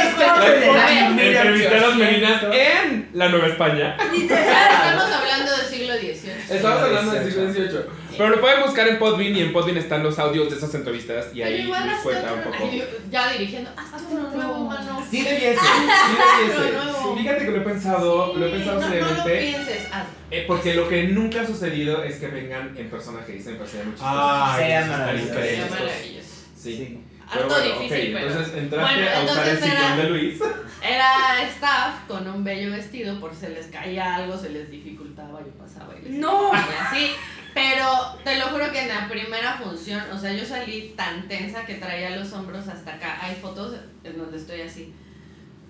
Mira, 1.14 1.42
Entrevisté 1.42 1.76
a 1.76 1.80
las 1.80 1.96
meninas 1.96 2.42
en 2.52 3.10
la 3.12 3.28
Nueva 3.28 3.46
España. 3.48 3.96
Estamos 4.00 5.12
hablando 5.12 5.56
del 5.56 5.66
siglo 5.66 5.94
XVIII. 5.94 6.32
Estamos 6.50 6.82
hablando 6.82 7.12
del 7.12 7.30
siglo 7.30 7.52
XVIII. 7.52 8.03
Pero 8.16 8.28
lo 8.30 8.40
pueden 8.40 8.62
buscar 8.62 8.88
en 8.88 8.98
Podbean 8.98 9.36
y 9.36 9.40
en 9.42 9.52
Podbean 9.52 9.76
están 9.78 10.02
los 10.02 10.18
audios 10.18 10.50
de 10.50 10.56
esas 10.56 10.74
entrevistas 10.74 11.26
y 11.34 11.40
Pero 11.42 11.46
ahí 11.74 11.86
les 11.88 11.98
cuenta 12.02 12.32
un 12.32 12.42
poco. 12.42 12.70
ya 13.10 13.32
dirigiendo, 13.32 13.70
hazte 13.76 14.02
uno 14.10 14.30
nuevo, 14.30 14.58
mano. 14.64 15.04
Sí 15.10 15.22
debiese, 15.22 15.60
sí 15.60 16.46
debiese. 16.48 16.72
Pero. 16.72 17.16
Fíjate 17.16 17.44
que 17.44 17.50
lo 17.50 17.56
he 17.58 17.60
pensado, 17.60 18.34
lo 18.36 18.46
he 18.46 18.50
pensado 18.50 18.80
no, 18.80 18.88
no 18.88 18.94
lo 18.94 19.00
seriamente. 19.00 19.38
pienses, 19.38 19.86
hazlo. 19.92 20.10
eh, 20.30 20.44
porque 20.46 20.74
lo 20.74 20.88
que 20.88 21.04
nunca 21.04 21.42
ha 21.42 21.46
sucedido 21.46 22.02
es 22.04 22.16
que 22.16 22.28
vengan 22.28 22.76
en 22.76 22.88
personajes, 22.90 23.46
en 23.46 23.56
personajes 23.56 23.84
muy 23.86 23.94
chistosos. 23.94 24.14
Ay, 24.20 24.64
Sea 24.66 24.80
eso 24.80 24.90
está 24.90 24.98
maravilloso. 24.98 25.32
increíble. 25.34 25.56
Sería 25.68 25.70
maravilloso. 25.84 26.28
Sí. 26.56 27.00
Pero 27.32 27.48
bueno, 27.48 27.64
difícil, 27.64 27.88
ok, 28.14 28.20
pero. 28.20 28.26
entonces 28.28 28.54
entraste 28.54 28.94
Bueno, 29.00 29.10
a 29.18 29.24
usar 29.24 29.48
el 29.48 29.62
era- 29.64 29.96
de 29.96 30.10
Luis. 30.10 30.40
Era 30.82 31.42
staff 31.48 31.94
con 32.06 32.28
un 32.28 32.44
bello 32.44 32.70
vestido, 32.70 33.18
por 33.18 33.32
si 33.34 33.40
se 33.40 33.48
les 33.48 33.66
caía 33.68 34.16
algo, 34.16 34.36
se 34.36 34.50
les 34.50 34.70
dificultaba, 34.70 35.40
yo 35.40 35.50
pasaba 35.58 35.94
y 35.98 36.02
les 36.10 36.18
No. 36.20 36.50
y 36.52 36.56
así. 36.86 37.10
Pero 37.54 37.86
te 38.24 38.36
lo 38.36 38.46
juro 38.46 38.70
que 38.72 38.82
en 38.82 38.88
la 38.88 39.08
primera 39.08 39.54
función, 39.54 40.02
o 40.12 40.18
sea, 40.18 40.32
yo 40.32 40.44
salí 40.44 40.92
tan 40.96 41.28
tensa 41.28 41.64
que 41.64 41.74
traía 41.74 42.16
los 42.16 42.32
hombros 42.32 42.66
hasta 42.66 42.94
acá. 42.94 43.18
Hay 43.22 43.36
fotos 43.36 43.76
en 44.02 44.18
donde 44.18 44.36
estoy 44.36 44.62
así. 44.62 44.92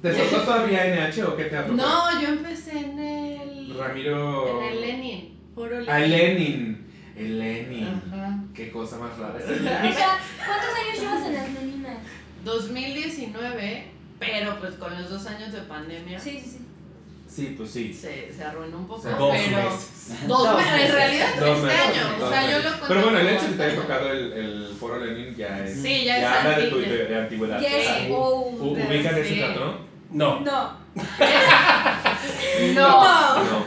¿Te 0.00 0.12
tocó 0.12 0.42
todavía 0.42 0.84
NH 1.10 1.22
o 1.24 1.36
qué 1.36 1.44
te 1.44 1.56
ha 1.56 1.66
tocado? 1.66 1.76
No, 1.76 2.20
yo 2.20 2.28
empecé 2.28 2.78
en 2.78 2.98
el. 2.98 3.74
Ramiro. 3.78 4.62
En 4.62 4.72
el 4.72 4.80
Lenin. 4.80 5.38
Foro 5.54 5.80
Lenin. 5.80 5.90
Ah, 5.90 5.98
Lenin. 6.00 6.86
El 7.16 7.38
Lenin. 7.38 8.02
Ajá. 8.06 8.38
Qué 8.54 8.70
cosa 8.70 8.98
más 8.98 9.16
rara. 9.18 9.34
O 9.38 9.92
sea, 9.92 10.18
¿cuántos 10.44 10.70
años 10.74 11.00
llevas 11.00 11.26
en 11.26 11.34
las 11.34 11.50
meninas? 11.50 11.98
2019, 12.44 13.86
pero 14.18 14.58
pues 14.58 14.74
con 14.74 14.94
los 14.94 15.10
dos 15.10 15.26
años 15.26 15.52
de 15.52 15.60
pandemia 15.60 16.18
Sí, 16.18 16.38
sí, 16.42 16.50
sí. 16.50 16.58
Sí, 17.34 17.54
pues 17.56 17.70
sí. 17.70 17.92
se, 17.92 18.32
se 18.32 18.44
arruinó 18.44 18.78
un 18.78 18.86
poco. 18.86 19.02
Dos 19.02 19.08
pero 19.08 19.30
meses. 19.30 20.28
Dos 20.28 20.38
Dos 20.44 20.56
meses. 20.56 20.80
En 20.88 20.92
realidad 20.92 21.26
Dos 21.40 21.48
este 21.48 21.66
meses, 21.66 21.80
año. 21.80 22.18
dos 22.18 22.28
O 22.28 22.32
sea, 22.32 22.50
yo 22.50 22.58
lo 22.70 22.70
Pero 22.88 23.02
bueno, 23.02 23.18
el 23.18 23.26
hecho 23.28 23.44
de 23.44 23.50
que 23.50 23.56
te 23.56 23.62
haya 23.64 23.76
tocado 23.76 24.10
el, 24.12 24.32
el 24.32 24.76
foro 24.78 25.04
Lenin 25.04 25.34
ya 25.34 25.58
es. 25.64 25.82
Sí, 25.82 26.04
ya 26.04 26.18
es 26.18 26.24
habla 26.26 26.58
de 26.58 26.66
tu 26.68 26.78
de, 26.78 26.86
de 27.06 27.16
antigüedad. 27.18 27.60
Ya 27.60 27.68
es 27.76 27.88
Ah, 27.88 27.98
old. 28.14 28.60
u- 28.60 28.72
¿Ubican 28.72 29.18
ese 29.18 29.34
teatro? 29.34 29.78
No. 30.10 30.40
No. 30.40 30.76
No, 32.74 33.04
No. 33.44 33.64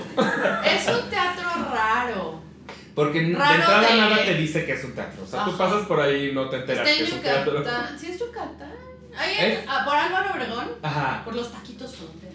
es 0.65 0.88
un 0.88 1.09
teatro 1.09 1.43
raro. 1.74 2.41
Porque 2.95 3.19
de 3.19 3.25
entrada 3.27 3.81
de- 3.81 3.97
nada 3.97 4.15
te 4.25 4.33
dice 4.36 4.65
que 4.65 4.74
es 4.74 4.83
un 4.83 4.93
teatro. 4.93 5.24
O 5.24 5.27
sea, 5.27 5.43
tú 5.45 5.57
pasas 5.57 5.86
por 5.88 6.00
ahí 6.00 6.29
y 6.29 6.31
no 6.33 6.50
te 6.50 6.57
enteras 6.57 6.88
Está 6.88 6.97
que 7.00 7.03
es 7.07 7.13
un 7.13 7.21
teatro. 7.21 7.63
¿Sí 8.00 8.12
es 8.12 8.19
Yucatán? 8.19 8.71
Ahí 9.17 9.63
ah, 9.67 9.81
por 9.83 9.95
Álvaro 9.95 10.31
Obregón, 10.33 10.67
Ajá. 10.81 11.21
por 11.25 11.36
los 11.36 11.51
taquitos 11.51 11.95
frontera. 11.95 12.26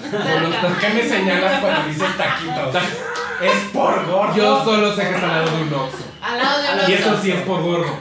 ¿Por 0.00 0.78
qué 0.78 0.88
me 0.90 1.02
señalas 1.08 1.60
cuando 1.60 1.88
dices 1.88 2.16
taquitos? 2.16 2.82
es 3.42 3.56
por 3.72 4.06
gordo. 4.06 4.34
Yo 4.36 4.64
solo 4.64 4.94
sé 4.94 5.02
que 5.02 5.14
está 5.14 5.26
al 5.26 5.44
lado 5.44 5.56
de 5.56 5.62
un 5.62 5.74
Oxxo. 5.74 6.04
Al 6.22 6.38
lado 6.38 6.62
de 6.62 6.76
los 6.76 6.88
Y 6.88 6.92
eso 6.92 7.18
sí 7.22 7.30
es 7.32 7.40
por 7.42 7.62
gordo. 7.62 7.96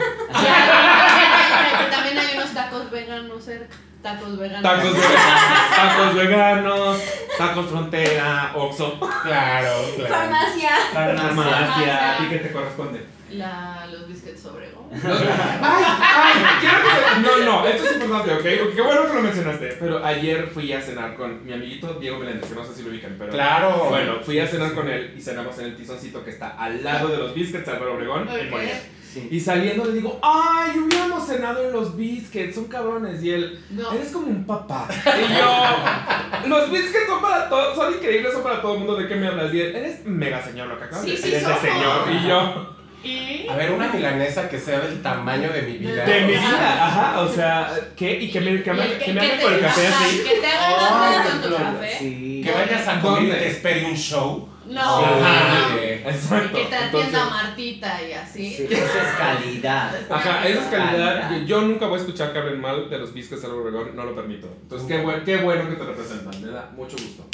También 1.91 2.17
hay 2.17 2.37
unos 2.37 2.53
tacos 2.53 2.91
veganos 2.91 3.43
cerca. 3.43 3.75
Tacos 4.01 4.37
veganos. 4.37 4.63
Tacos 4.63 4.93
veganos, 4.93 5.75
tacos 5.75 6.15
veganos, 6.15 6.97
tacos 7.37 7.65
frontera, 7.69 8.51
Oxxo, 8.55 8.97
Claro, 9.23 9.71
claro. 9.97 10.15
Farmacia. 10.15 10.69
farmacia. 10.93 12.13
¿A 12.13 12.17
ti 12.17 12.23
qué 12.29 12.37
te 12.37 12.51
corresponde? 12.51 13.05
La, 13.31 13.85
los 13.91 14.07
biscuits 14.07 14.45
Obregón. 14.45 14.78
Ay, 14.91 15.93
ay, 16.01 16.33
quiero 16.61 16.77
que 16.83 16.89
se- 16.89 17.21
No, 17.21 17.45
no, 17.45 17.67
esto 17.67 17.83
es 17.85 17.93
importante, 18.01 18.33
¿ok? 18.33 18.59
Porque 18.61 18.75
Qué 18.75 18.81
bueno 18.81 19.07
que 19.07 19.13
lo 19.13 19.21
mencionaste. 19.21 19.67
Pero 19.79 20.05
ayer 20.05 20.47
fui 20.47 20.71
a 20.73 20.81
cenar 20.81 21.15
con 21.15 21.45
mi 21.45 21.53
amiguito 21.53 21.93
Diego 21.95 22.17
Meléndez, 22.19 22.49
que 22.49 22.55
no 22.55 22.65
sé 22.65 22.73
si 22.73 22.83
lo 22.83 22.89
ubican, 22.89 23.15
pero. 23.19 23.31
Claro. 23.31 23.85
Bueno, 23.89 24.15
fui 24.23 24.39
a 24.39 24.47
cenar 24.47 24.73
con 24.73 24.89
él 24.89 25.13
y 25.17 25.21
cenamos 25.21 25.57
en 25.59 25.65
el 25.65 25.75
tizoncito 25.75 26.23
que 26.23 26.31
está 26.31 26.49
al 26.57 26.83
lado 26.83 27.09
de 27.09 27.17
los 27.17 27.33
biscuits, 27.33 27.67
Álvaro 27.67 27.95
Obregón, 27.95 28.27
en 28.29 28.45
Ok. 28.45 28.51
Morelia. 28.51 28.81
Sí. 29.13 29.27
Y 29.31 29.39
saliendo 29.39 29.85
le 29.85 29.93
digo, 29.93 30.19
ay, 30.21 30.77
hubiéramos 30.77 31.25
cenado 31.25 31.63
en 31.65 31.71
los 31.73 31.97
biscuits, 31.97 32.53
son 32.53 32.65
cabrones. 32.65 33.23
Y 33.23 33.31
él, 33.31 33.59
No. 33.71 33.91
eres 33.91 34.09
como 34.11 34.27
un 34.27 34.45
papá. 34.45 34.87
Y 34.89 35.33
yo, 35.33 36.47
los 36.47 36.71
biscuits 36.71 37.07
son 37.07 37.19
para 37.19 37.49
todos, 37.49 37.75
son 37.75 37.93
increíbles, 37.95 38.31
son 38.33 38.43
para 38.43 38.61
todo 38.61 38.73
el 38.73 38.79
mundo. 38.79 38.95
¿De 38.95 39.07
qué 39.07 39.15
me 39.15 39.27
hablas? 39.27 39.51
Y 39.51 39.61
él, 39.61 39.75
eres 39.75 40.05
mega 40.05 40.43
señor, 40.43 40.67
lo 40.67 40.77
que 40.77 40.83
acabas 40.85 41.03
Sí, 41.05 41.11
de 41.11 41.17
sí 41.17 41.29
decir, 41.31 41.47
es 41.49 41.61
de 41.63 41.69
señor. 41.69 42.07
Y 42.11 42.27
yo, 42.27 42.75
Y. 43.03 43.47
A 43.47 43.55
ver, 43.55 43.71
una 43.71 43.87
milanesa 43.93 44.49
que 44.49 44.59
sea 44.59 44.79
del 44.81 45.01
tamaño 45.01 45.51
de 45.53 45.61
mi 45.61 45.77
vida. 45.77 46.03
de 46.05 46.21
mi 46.21 46.33
Ajá. 46.35 46.47
vida, 46.49 46.87
ajá, 46.87 47.19
o 47.21 47.29
sea, 47.33 47.71
¿qué? 47.95 48.19
Y 48.19 48.29
que 48.31 48.41
me, 48.41 48.61
que 48.61 48.73
me, 48.73 48.97
que 48.97 49.13
me 49.13 49.21
hagan 49.21 49.39
con 49.41 49.53
el 49.53 49.61
café 49.61 49.87
ajá, 49.87 50.05
así. 50.05 50.17
Que 50.19 50.35
te 50.39 50.47
hagan 50.47 50.93
hambre 50.93 51.29
con 51.31 51.41
tu 51.41 51.47
claro, 51.55 51.77
café. 51.79 51.95
Sí. 51.99 52.41
Que 52.43 52.51
vayas 52.51 52.87
a 52.87 52.99
comer 53.01 53.23
y 53.23 53.27
te 53.31 53.47
espere 53.47 53.85
un 53.85 53.95
show. 53.95 54.49
No. 54.67 54.81
Ajá, 54.99 55.75
exacto. 55.81 56.57
que 56.57 56.65
te 56.65 56.75
atienda 56.75 57.25
Martita 57.25 57.99
y 58.07 58.11
así. 58.13 58.53
Sí, 58.53 58.67
esa 58.69 58.83
es 58.83 59.15
calidad. 59.17 59.95
Ajá, 60.11 60.47
esa 60.47 60.59
es 60.61 60.67
calidad. 60.67 61.21
Calidad. 61.21 61.45
Yo 61.47 61.61
nunca 61.61 61.87
voy 61.87 61.97
a 61.97 62.01
escuchar 62.01 62.31
que 62.33 62.37
hablen 62.39 62.61
mal 62.61 62.87
de 62.89 62.99
los 62.99 63.11
biscuits 63.13 63.41
del 63.41 63.51
Obregón, 63.51 63.95
no 63.95 64.03
lo 64.05 64.13
permito. 64.15 64.47
Entonces, 64.61 64.87
qué, 64.87 64.97
buen- 65.01 65.23
qué 65.23 65.37
bueno 65.37 65.67
que 65.69 65.75
te 65.75 65.83
representan, 65.85 66.39
me 66.41 66.51
da 66.51 66.69
mucho 66.75 66.97
gusto. 66.97 67.25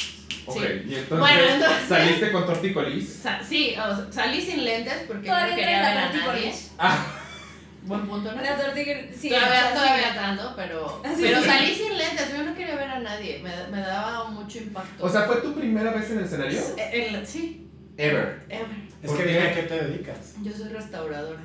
Ok, 0.46 0.56
Sí. 0.56 0.66
y 0.88 0.94
entonces, 0.94 1.18
Bueno, 1.18 1.40
entonces- 1.54 1.88
saliste 1.88 2.32
con 2.32 2.46
torticolis. 2.46 3.12
Sa- 3.22 3.42
Sí, 3.42 3.74
o 3.78 3.96
sea, 3.96 4.06
salí 4.12 4.40
sin 4.40 4.64
lentes 4.64 5.04
porque 5.06 5.26
Todavía 5.26 5.50
no 5.50 5.56
quería 5.56 5.82
ver 5.82 5.94
la 5.94 6.06
a 6.08 6.12
nadie. 6.12 6.54
Ah, 6.78 7.06
Buen 7.82 8.04
punto, 8.08 8.32
¿no? 8.32 8.42
La 8.42 8.56
tortilla. 8.56 8.96
Sí, 9.16 9.28
todavía, 9.28 9.72
todavía 9.72 10.54
pero, 10.56 11.02
sí. 11.16 11.22
pero 11.22 11.40
salí 11.42 11.72
sin 11.74 11.96
lentes, 11.96 12.30
yo 12.36 12.42
no 12.42 12.54
quería 12.54 12.74
ver 12.74 12.90
a 12.90 12.98
nadie, 12.98 13.40
me, 13.44 13.50
me 13.68 13.80
daba 13.80 14.24
mucho 14.30 14.58
impacto. 14.58 15.04
o 15.04 15.08
sea, 15.08 15.22
¿fue 15.22 15.36
tu 15.36 15.54
primera 15.54 15.92
vez 15.92 16.10
en 16.10 16.18
el 16.18 16.24
escenario? 16.24 16.60
Eh, 16.76 17.08
el- 17.14 17.26
sí, 17.26 17.68
Ever. 17.96 18.42
ever. 18.48 18.66
Es 19.02 19.10
¿Por 19.10 19.18
que 19.18 19.24
dime 19.26 19.42
a 19.46 19.54
qué 19.54 19.62
te 19.62 19.84
dedicas. 19.84 20.34
Yo 20.42 20.52
soy 20.52 20.68
restauradora. 20.68 21.40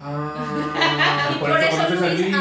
Ah, 0.00 1.30
Y 1.34 1.38
por 1.38 1.60
eso 1.60 1.80
a 1.82 1.88
Luis, 1.88 2.00
Luis. 2.20 2.34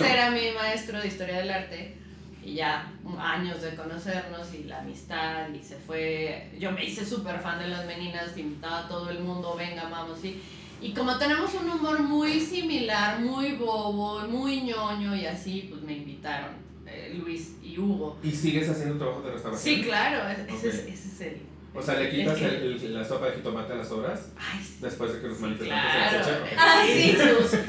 ajá. 0.00 0.12
era 0.12 0.30
mi 0.30 0.50
maestro 0.52 0.98
de 1.00 1.06
historia 1.06 1.36
del 1.38 1.50
arte 1.50 1.96
y 2.46 2.54
ya 2.54 2.92
años 3.18 3.60
de 3.60 3.74
conocernos 3.74 4.54
y 4.54 4.64
la 4.64 4.78
amistad 4.80 5.48
y 5.52 5.62
se 5.62 5.76
fue, 5.76 6.48
yo 6.58 6.70
me 6.70 6.84
hice 6.84 7.04
súper 7.04 7.40
fan 7.40 7.58
de 7.58 7.66
las 7.68 7.84
meninas, 7.86 8.38
invitaba 8.38 8.84
a 8.84 8.88
todo 8.88 9.10
el 9.10 9.18
mundo, 9.18 9.56
venga, 9.56 9.88
vamos, 9.88 10.24
y, 10.24 10.40
y 10.80 10.92
como 10.92 11.18
tenemos 11.18 11.52
un 11.54 11.68
humor 11.68 12.00
muy 12.02 12.38
similar, 12.40 13.18
muy 13.20 13.52
bobo, 13.56 14.20
muy 14.28 14.62
ñoño 14.62 15.16
y 15.16 15.26
así, 15.26 15.66
pues 15.68 15.82
me 15.82 15.94
invitaron 15.94 16.50
eh, 16.86 17.16
Luis 17.18 17.56
y 17.64 17.78
Hugo. 17.78 18.16
¿Y 18.22 18.30
sigues 18.30 18.68
haciendo 18.70 18.96
trabajo 18.96 19.22
de 19.22 19.32
restauración? 19.32 19.74
Sí, 19.74 19.82
claro, 19.82 20.28
ese, 20.30 20.42
Ok. 20.42 20.64
es, 20.64 20.64
ese 20.64 20.92
es 21.08 21.20
el... 21.22 21.55
O 21.78 21.82
sea, 21.82 21.94
le 21.96 22.10
quitas 22.10 22.38
el- 22.40 22.80
el- 22.82 22.94
la 22.94 23.04
sopa 23.04 23.26
de 23.26 23.32
jitomate 23.36 23.72
a 23.72 23.76
las 23.76 23.90
obras 23.90 24.28
Ay, 24.38 24.66
después 24.80 25.12
de 25.14 25.20
que 25.20 25.26
los 25.28 25.38
manifestantes 25.40 25.92
claro, 25.92 26.24
se 26.24 26.30
las 26.32 26.40
echen. 26.42 26.58
Ah, 26.58 26.82
sí, 26.86 27.16
sus 27.50 27.60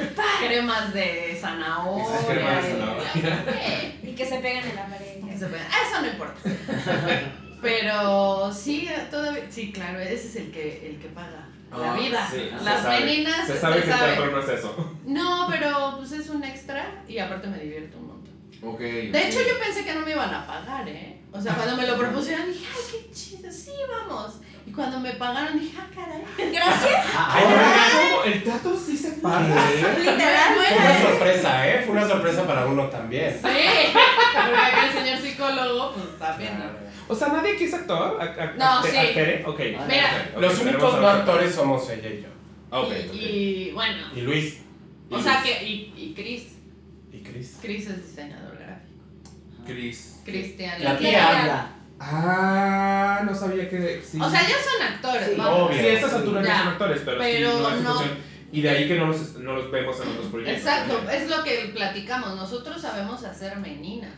cremas 0.48 0.94
de 0.94 1.38
zanahoria. 1.40 2.04
Esas 2.06 2.26
cremas 2.26 2.64
de 2.64 2.70
y- 2.70 2.74
zanahoria. 2.74 3.96
Y 4.04 4.16
que 4.16 4.26
se 4.26 4.40
pegan 4.40 4.64
en 4.70 4.76
la 4.76 4.86
pared. 4.88 5.24
Que 5.30 5.38
se 5.38 5.46
pueda- 5.48 5.68
ah, 5.70 5.78
Eso 5.90 6.02
no 6.02 6.08
importa. 6.08 6.40
Pero 7.62 8.54
sí, 8.54 8.88
todavía, 9.10 9.44
sí, 9.50 9.72
claro, 9.72 10.00
ese 10.00 10.28
es 10.28 10.36
el 10.36 10.52
que, 10.52 10.90
el 10.90 10.98
que 11.00 11.08
paga 11.10 11.48
la 11.72 11.94
Ah, 11.94 11.98
vida. 11.98 12.28
sí, 12.32 12.38
se 12.58 12.64
Las 12.64 12.82
sabe. 12.84 13.00
meninas 13.02 13.48
Se 13.48 13.58
sabe 13.60 13.76
se 13.78 13.82
que 13.82 13.88
el 13.92 13.98
sabe. 13.98 14.14
teatro 14.14 14.32
no 14.32 14.40
es 14.42 14.50
eso. 14.50 14.98
No, 15.06 15.48
pero 15.50 15.96
pues 15.98 16.12
es 16.12 16.30
un 16.30 16.44
extra 16.44 17.04
y 17.08 17.18
aparte 17.18 17.48
me 17.48 17.58
divierto 17.60 17.98
un 17.98 18.08
montón. 18.08 18.34
Ok. 18.64 18.80
De 18.80 19.28
hecho, 19.28 19.40
yo 19.40 19.60
pensé 19.60 19.84
que 19.84 19.94
no 19.96 20.02
me 20.02 20.12
iban 20.12 20.34
a 20.34 20.46
pagar, 20.46 20.88
¿eh? 20.88 21.17
O 21.32 21.42
sea, 21.42 21.54
cuando 21.56 21.76
me 21.78 21.86
lo 21.88 21.98
propusieron 21.98 22.48
dije, 22.48 22.66
ay, 22.74 22.82
qué 23.08 23.12
chido, 23.14 23.52
sí, 23.52 23.72
vamos. 23.90 24.36
Y 24.66 24.72
cuando 24.72 25.00
me 25.00 25.12
pagaron 25.14 25.60
dije, 25.60 25.78
ah, 25.80 25.88
caray. 25.94 26.52
Gracias. 26.54 27.06
Ay, 27.16 27.44
¿Cómo? 27.94 28.24
El 28.24 28.44
teatro 28.44 28.76
sí 28.78 28.98
se 28.98 29.12
paga. 29.14 29.70
Literal. 30.00 30.56
Fue 30.56 30.78
una 30.78 31.02
sorpresa, 31.02 31.68
¿eh? 31.70 31.82
Fue 31.86 31.96
una 31.96 32.08
sorpresa 32.08 32.48
para 32.48 32.66
uno 32.66 32.88
también. 32.88 33.34
Sí, 33.34 33.40
porque 33.44 34.56
acá 34.58 34.88
el 34.88 34.94
señor 34.94 35.20
psicólogo, 35.20 35.94
pues 35.94 36.20
también. 36.20 36.60
¿no? 36.60 36.66
O 37.10 37.16
sea, 37.16 37.30
nadie 37.30 37.54
aquí 37.54 37.64
es 37.66 37.74
actor. 37.74 38.20
¿A- 38.22 38.44
a- 38.44 38.54
No, 38.58 38.84
sí. 38.86 38.98
actere? 38.98 39.44
Ok. 39.46 39.60
Mira, 39.88 40.32
Los 40.40 40.60
únicos 40.60 41.00
no 41.00 41.08
actores 41.08 41.56
somos 41.56 41.90
ella 41.90 42.10
y 42.10 42.22
yo. 42.24 42.28
Ok, 42.70 42.92
y, 42.92 43.08
ok. 43.10 43.14
y, 43.16 43.72
bueno, 43.72 44.08
Y 44.16 44.22
Luis. 44.22 44.62
o 45.10 45.22
sea 45.22 45.42
que, 45.42 45.64
y, 45.64 45.94
y 45.96 46.14
Chris, 46.14 46.48
Y 47.14 47.20
Chris. 47.20 47.58
Chris 47.62 47.88
es 47.88 48.06
diseñador 48.10 48.58
gráfico. 48.58 48.87
Chris. 49.68 50.20
Cristian. 50.26 50.84
La 50.84 50.94
la 50.94 51.00
tía. 51.00 51.28
habla. 51.42 51.74
Ah, 52.00 53.22
no 53.26 53.34
sabía 53.36 53.70
que. 53.70 54.02
Sí. 54.06 54.20
O 54.22 54.30
sea, 54.30 54.42
ellos 54.42 54.60
son 54.64 54.88
actores, 54.88 55.30
Sí, 55.30 55.36
vamos. 55.38 55.70
obvio. 55.70 55.80
Sí, 55.80 55.86
a 55.86 55.94
estas 55.94 56.14
alturas 56.14 56.46
ya 56.46 56.54
Ya. 56.54 56.60
son 56.60 56.68
actores, 56.70 57.02
pero, 57.06 57.18
Pero 57.20 57.52
sí, 57.52 57.58
no 57.64 57.70
es 57.70 57.82
no. 57.82 57.92
situación. 57.94 58.18
Y 58.52 58.62
de 58.62 58.70
ahí 58.70 58.88
que 58.88 58.96
no 58.96 59.08
los, 59.08 59.36
no 59.36 59.54
los 59.54 59.72
vemos 59.72 60.00
en 60.02 60.08
otros 60.10 60.28
proyectos. 60.28 60.58
Exacto, 60.58 60.96
también. 60.98 61.22
es 61.22 61.30
lo 61.30 61.44
que 61.44 61.72
platicamos. 61.76 62.36
Nosotros 62.36 62.82
sabemos 62.82 63.24
hacer 63.24 63.58
meninas. 63.58 64.14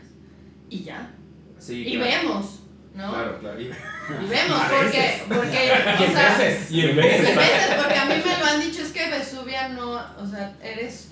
Y 0.68 0.84
ya. 0.84 1.10
Sí, 1.58 1.82
Y 1.86 1.96
claro. 1.96 2.10
vemos, 2.10 2.60
¿no? 2.94 3.10
Claro, 3.12 3.38
claro. 3.40 3.60
Y, 3.60 3.64
Y 3.64 4.26
vemos, 4.28 4.60
A 4.60 4.68
porque, 4.68 4.98
veces. 4.98 5.22
porque, 5.28 5.66
Y 5.98 6.02
o 6.02 6.06
en 6.06 6.12
sea, 6.12 6.38
veces. 6.38 6.70
y 6.70 6.80
en 6.86 6.96
veces. 6.96 7.36
veces, 7.36 7.74
porque 7.76 7.98
a 7.98 8.04
mí 8.04 8.14
me 8.24 8.38
lo 8.38 8.44
han 8.44 8.60
dicho, 8.60 8.82
es 8.82 8.92
que 8.92 9.10
Vesubia 9.10 9.68
no, 9.70 9.90
o 9.92 10.26
sea, 10.26 10.54
eres 10.62 11.09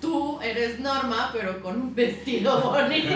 tú, 0.00 0.40
eres 0.42 0.80
Norma, 0.80 1.30
pero 1.32 1.60
con 1.60 1.80
un 1.80 1.94
vestido 1.94 2.60
bonito. 2.72 3.08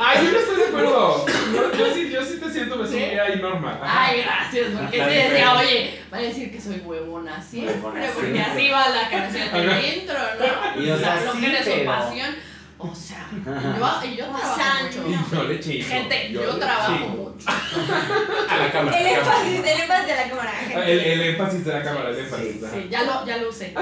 Ay, 0.00 0.24
yo 0.24 0.32
no 0.32 0.38
estoy 0.38 0.56
de 0.56 0.64
acuerdo. 0.64 1.26
Yo, 1.26 1.78
yo 1.78 1.94
sí, 1.94 2.10
yo 2.10 2.24
sí 2.24 2.40
te 2.40 2.50
siento 2.50 2.78
Vesubia 2.78 3.34
y 3.34 3.40
Norma. 3.40 3.78
Ajá. 3.82 4.06
Ay, 4.06 4.22
gracias, 4.22 4.68
porque 4.78 4.98
sí 4.98 5.14
decía, 5.14 5.54
oye, 5.54 6.00
va 6.12 6.18
a 6.18 6.22
decir 6.22 6.52
que 6.52 6.60
soy 6.60 6.82
huevona 6.84 7.42
siempre, 7.42 8.10
porque 8.14 8.40
así 8.40 8.68
va 8.68 8.88
la 8.88 9.08
canción 9.08 9.52
del 9.52 9.98
intro, 9.98 10.18
¿no? 10.38 10.82
Y, 10.82 10.90
o 10.90 10.98
sea, 10.98 11.22
lo 11.24 11.32
sí, 11.32 11.40
que 11.40 11.46
eres 11.46 11.64
su 11.64 11.84
pasión. 11.84 12.51
O 12.82 12.94
sea, 12.94 13.28
yo, 14.02 14.06
y 14.08 14.16
yo 14.16 14.24
trabajo 14.26 14.58
mucho. 14.84 15.08
Y 15.08 15.34
yo 15.36 15.42
le 15.44 15.60
chingo. 15.60 15.86
Gente, 15.88 16.32
yo, 16.32 16.56
trabajo 16.58 16.92
chingo. 16.96 17.08
mucho. 17.08 17.48
A 18.48 18.56
la 18.56 18.72
cámara. 18.72 18.98
El 19.00 19.06
énfasis, 19.06 19.58
el 19.60 19.80
énfasis 19.80 20.06
de 20.06 20.14
la 20.14 20.28
cámara. 20.28 20.52
Ah, 20.74 20.84
El, 20.84 20.98
el 21.00 21.20
énfasis 21.22 21.64
de 21.64 21.72
la 21.72 21.82
cámara, 21.82 22.10
el 22.10 22.18
énfasis. 22.18 22.46
Sí. 22.60 22.66
Sí, 22.72 22.88
ya 22.90 23.02
lo, 23.04 23.26
ya 23.26 23.36
lo 23.38 23.48
usé. 23.48 23.74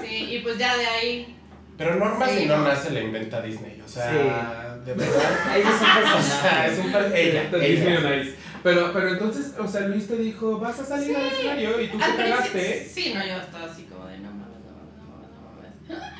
Sí, 0.00 0.34
y 0.34 0.38
pues 0.40 0.58
ya 0.58 0.76
de 0.76 0.86
ahí. 0.86 1.36
Pero 1.78 1.96
Norma 1.96 2.28
Sí, 2.28 2.46
no. 2.46 2.58
nace 2.58 2.90
la 2.90 3.00
inventa 3.00 3.40
Disney. 3.42 3.80
O 3.84 3.88
sea, 3.88 4.10
Sí. 4.10 4.84
de 4.86 4.94
verdad. 4.94 5.50
Ahí 5.50 5.60
es 5.62 5.66
un 5.66 6.02
personaje. 6.02 6.72
es 6.72 6.78
un 6.78 6.94
ella. 7.16 7.42
Disney 7.44 7.94
ella. 7.96 7.98
on 8.12 8.18
Ice. 8.20 8.36
Pero, 8.62 8.92
pero 8.92 9.08
entonces, 9.08 9.54
o 9.58 9.66
sea, 9.66 9.80
Luis 9.88 10.06
te 10.06 10.16
dijo, 10.16 10.58
vas 10.58 10.78
a 10.78 10.84
salir 10.84 11.16
al 11.16 11.26
escenario 11.26 11.80
y 11.80 11.88
tú 11.88 11.98
te 11.98 12.04
cagaste. 12.16 12.88
Sí, 12.88 13.12
no, 13.12 13.26
yo 13.26 13.36
estaba 13.38 13.64
así 13.64 13.82
como 13.84 14.06
de 14.06 14.18
no 14.18 14.30
mames, 14.30 14.58
no 14.64 14.72
mames, 14.72 14.94
no 14.98 15.50
mames, 15.50 15.72
no 15.88 15.94
mames. 15.96 16.12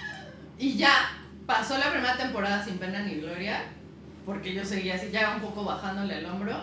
Y 0.58 0.76
ya 0.76 0.90
pasó 1.46 1.78
la 1.78 1.90
primera 1.90 2.16
temporada 2.16 2.64
sin 2.64 2.78
pena 2.78 3.00
ni 3.02 3.16
gloria, 3.16 3.64
porque 4.24 4.54
yo 4.54 4.64
seguía 4.64 4.94
así, 4.94 5.10
ya 5.10 5.34
un 5.34 5.40
poco 5.40 5.64
bajándole 5.64 6.18
el 6.18 6.26
hombro. 6.26 6.56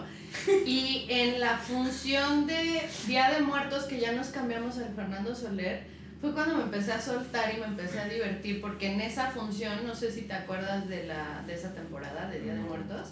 Y 0.66 1.08
en 1.10 1.40
la 1.40 1.58
función 1.58 2.46
de 2.46 2.88
Día 3.08 3.32
de 3.32 3.42
Muertos, 3.42 3.86
que 3.86 4.00
ya 4.00 4.12
nos 4.12 4.28
cambiamos 4.28 4.78
al 4.78 4.94
Fernando 4.94 5.34
Soler, 5.34 5.88
fue 6.22 6.34
cuando 6.34 6.56
me 6.56 6.64
empecé 6.64 6.92
a 6.92 7.02
soltar 7.02 7.54
y 7.56 7.60
me 7.60 7.66
empecé 7.66 8.00
a 8.00 8.08
divertir, 8.08 8.62
porque 8.62 8.94
en 8.94 9.02
esa 9.02 9.32
función, 9.32 9.86
no 9.86 9.96
sé 9.96 10.12
si 10.12 10.24
te 10.24 10.34
acuerdas 10.34 10.88
de, 10.88 11.08
la, 11.08 11.44
de 11.48 11.54
esa 11.54 11.74
temporada 11.74 12.30
de 12.30 12.42
Día 12.42 12.54
de 12.54 12.60
Muertos, 12.60 13.10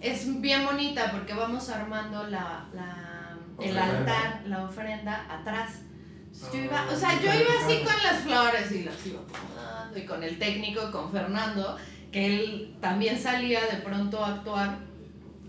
es 0.00 0.40
bien 0.40 0.64
bonita 0.64 1.10
porque 1.10 1.34
vamos 1.34 1.68
armando 1.68 2.28
la, 2.28 2.66
la, 2.72 3.36
el 3.60 3.76
altar, 3.76 4.42
la 4.46 4.64
ofrenda 4.64 5.26
atrás. 5.28 5.80
Yo 6.52 6.64
iba, 6.64 6.88
o 6.90 6.96
sea, 6.96 7.20
yo 7.20 7.26
iba 7.26 7.52
así 7.64 7.78
con 7.78 8.02
las 8.02 8.22
flores 8.22 8.72
y 8.72 8.84
las 8.84 9.06
iba 9.06 9.20
acomodando 9.20 9.98
y 9.98 10.06
con 10.06 10.22
el 10.22 10.38
técnico, 10.38 10.90
con 10.90 11.10
Fernando, 11.10 11.76
que 12.12 12.26
él 12.26 12.76
también 12.80 13.18
salía 13.18 13.60
de 13.66 13.78
pronto 13.78 14.24
a 14.24 14.34
actuar. 14.34 14.78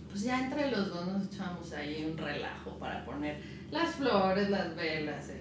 Pues 0.09 0.23
ya 0.23 0.39
entre 0.39 0.71
los 0.71 0.89
dos 0.89 1.05
nos 1.05 1.27
echamos 1.27 1.71
ahí 1.73 2.09
un 2.11 2.17
relajo 2.17 2.71
para 2.79 3.05
poner 3.05 3.39
las 3.69 3.95
flores, 3.95 4.49
las 4.49 4.75
velas, 4.75 5.29
el 5.29 5.39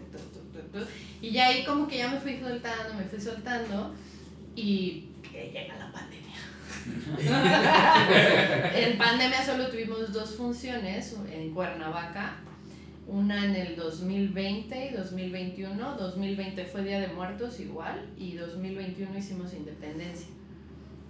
y 1.21 1.31
ya 1.31 1.49
ahí 1.49 1.65
como 1.65 1.89
que 1.89 1.99
ya 1.99 2.09
me 2.09 2.21
fui 2.21 2.39
soltando, 2.39 2.95
me 2.95 3.05
fui 3.05 3.21
soltando 3.21 3.95
y 4.55 5.09
que 5.23 5.51
llega 5.53 5.77
la 5.77 5.93
pandemia. 5.93 6.29
en 8.75 8.99
pandemia 8.99 9.45
solo 9.45 9.69
tuvimos 9.69 10.13
dos 10.13 10.37
funciones 10.37 11.17
en 11.31 11.53
Cuernavaca, 11.53 12.37
una 13.09 13.45
en 13.45 13.57
el 13.57 13.77
2020 13.77 14.87
y 14.87 14.95
2021. 14.95 15.97
2020 15.97 16.65
fue 16.67 16.85
Día 16.85 17.01
de 17.01 17.09
Muertos 17.09 17.59
igual 17.61 18.07
y 18.17 18.35
2021 18.35 19.19
hicimos 19.19 19.53
Independencia. 19.55 20.29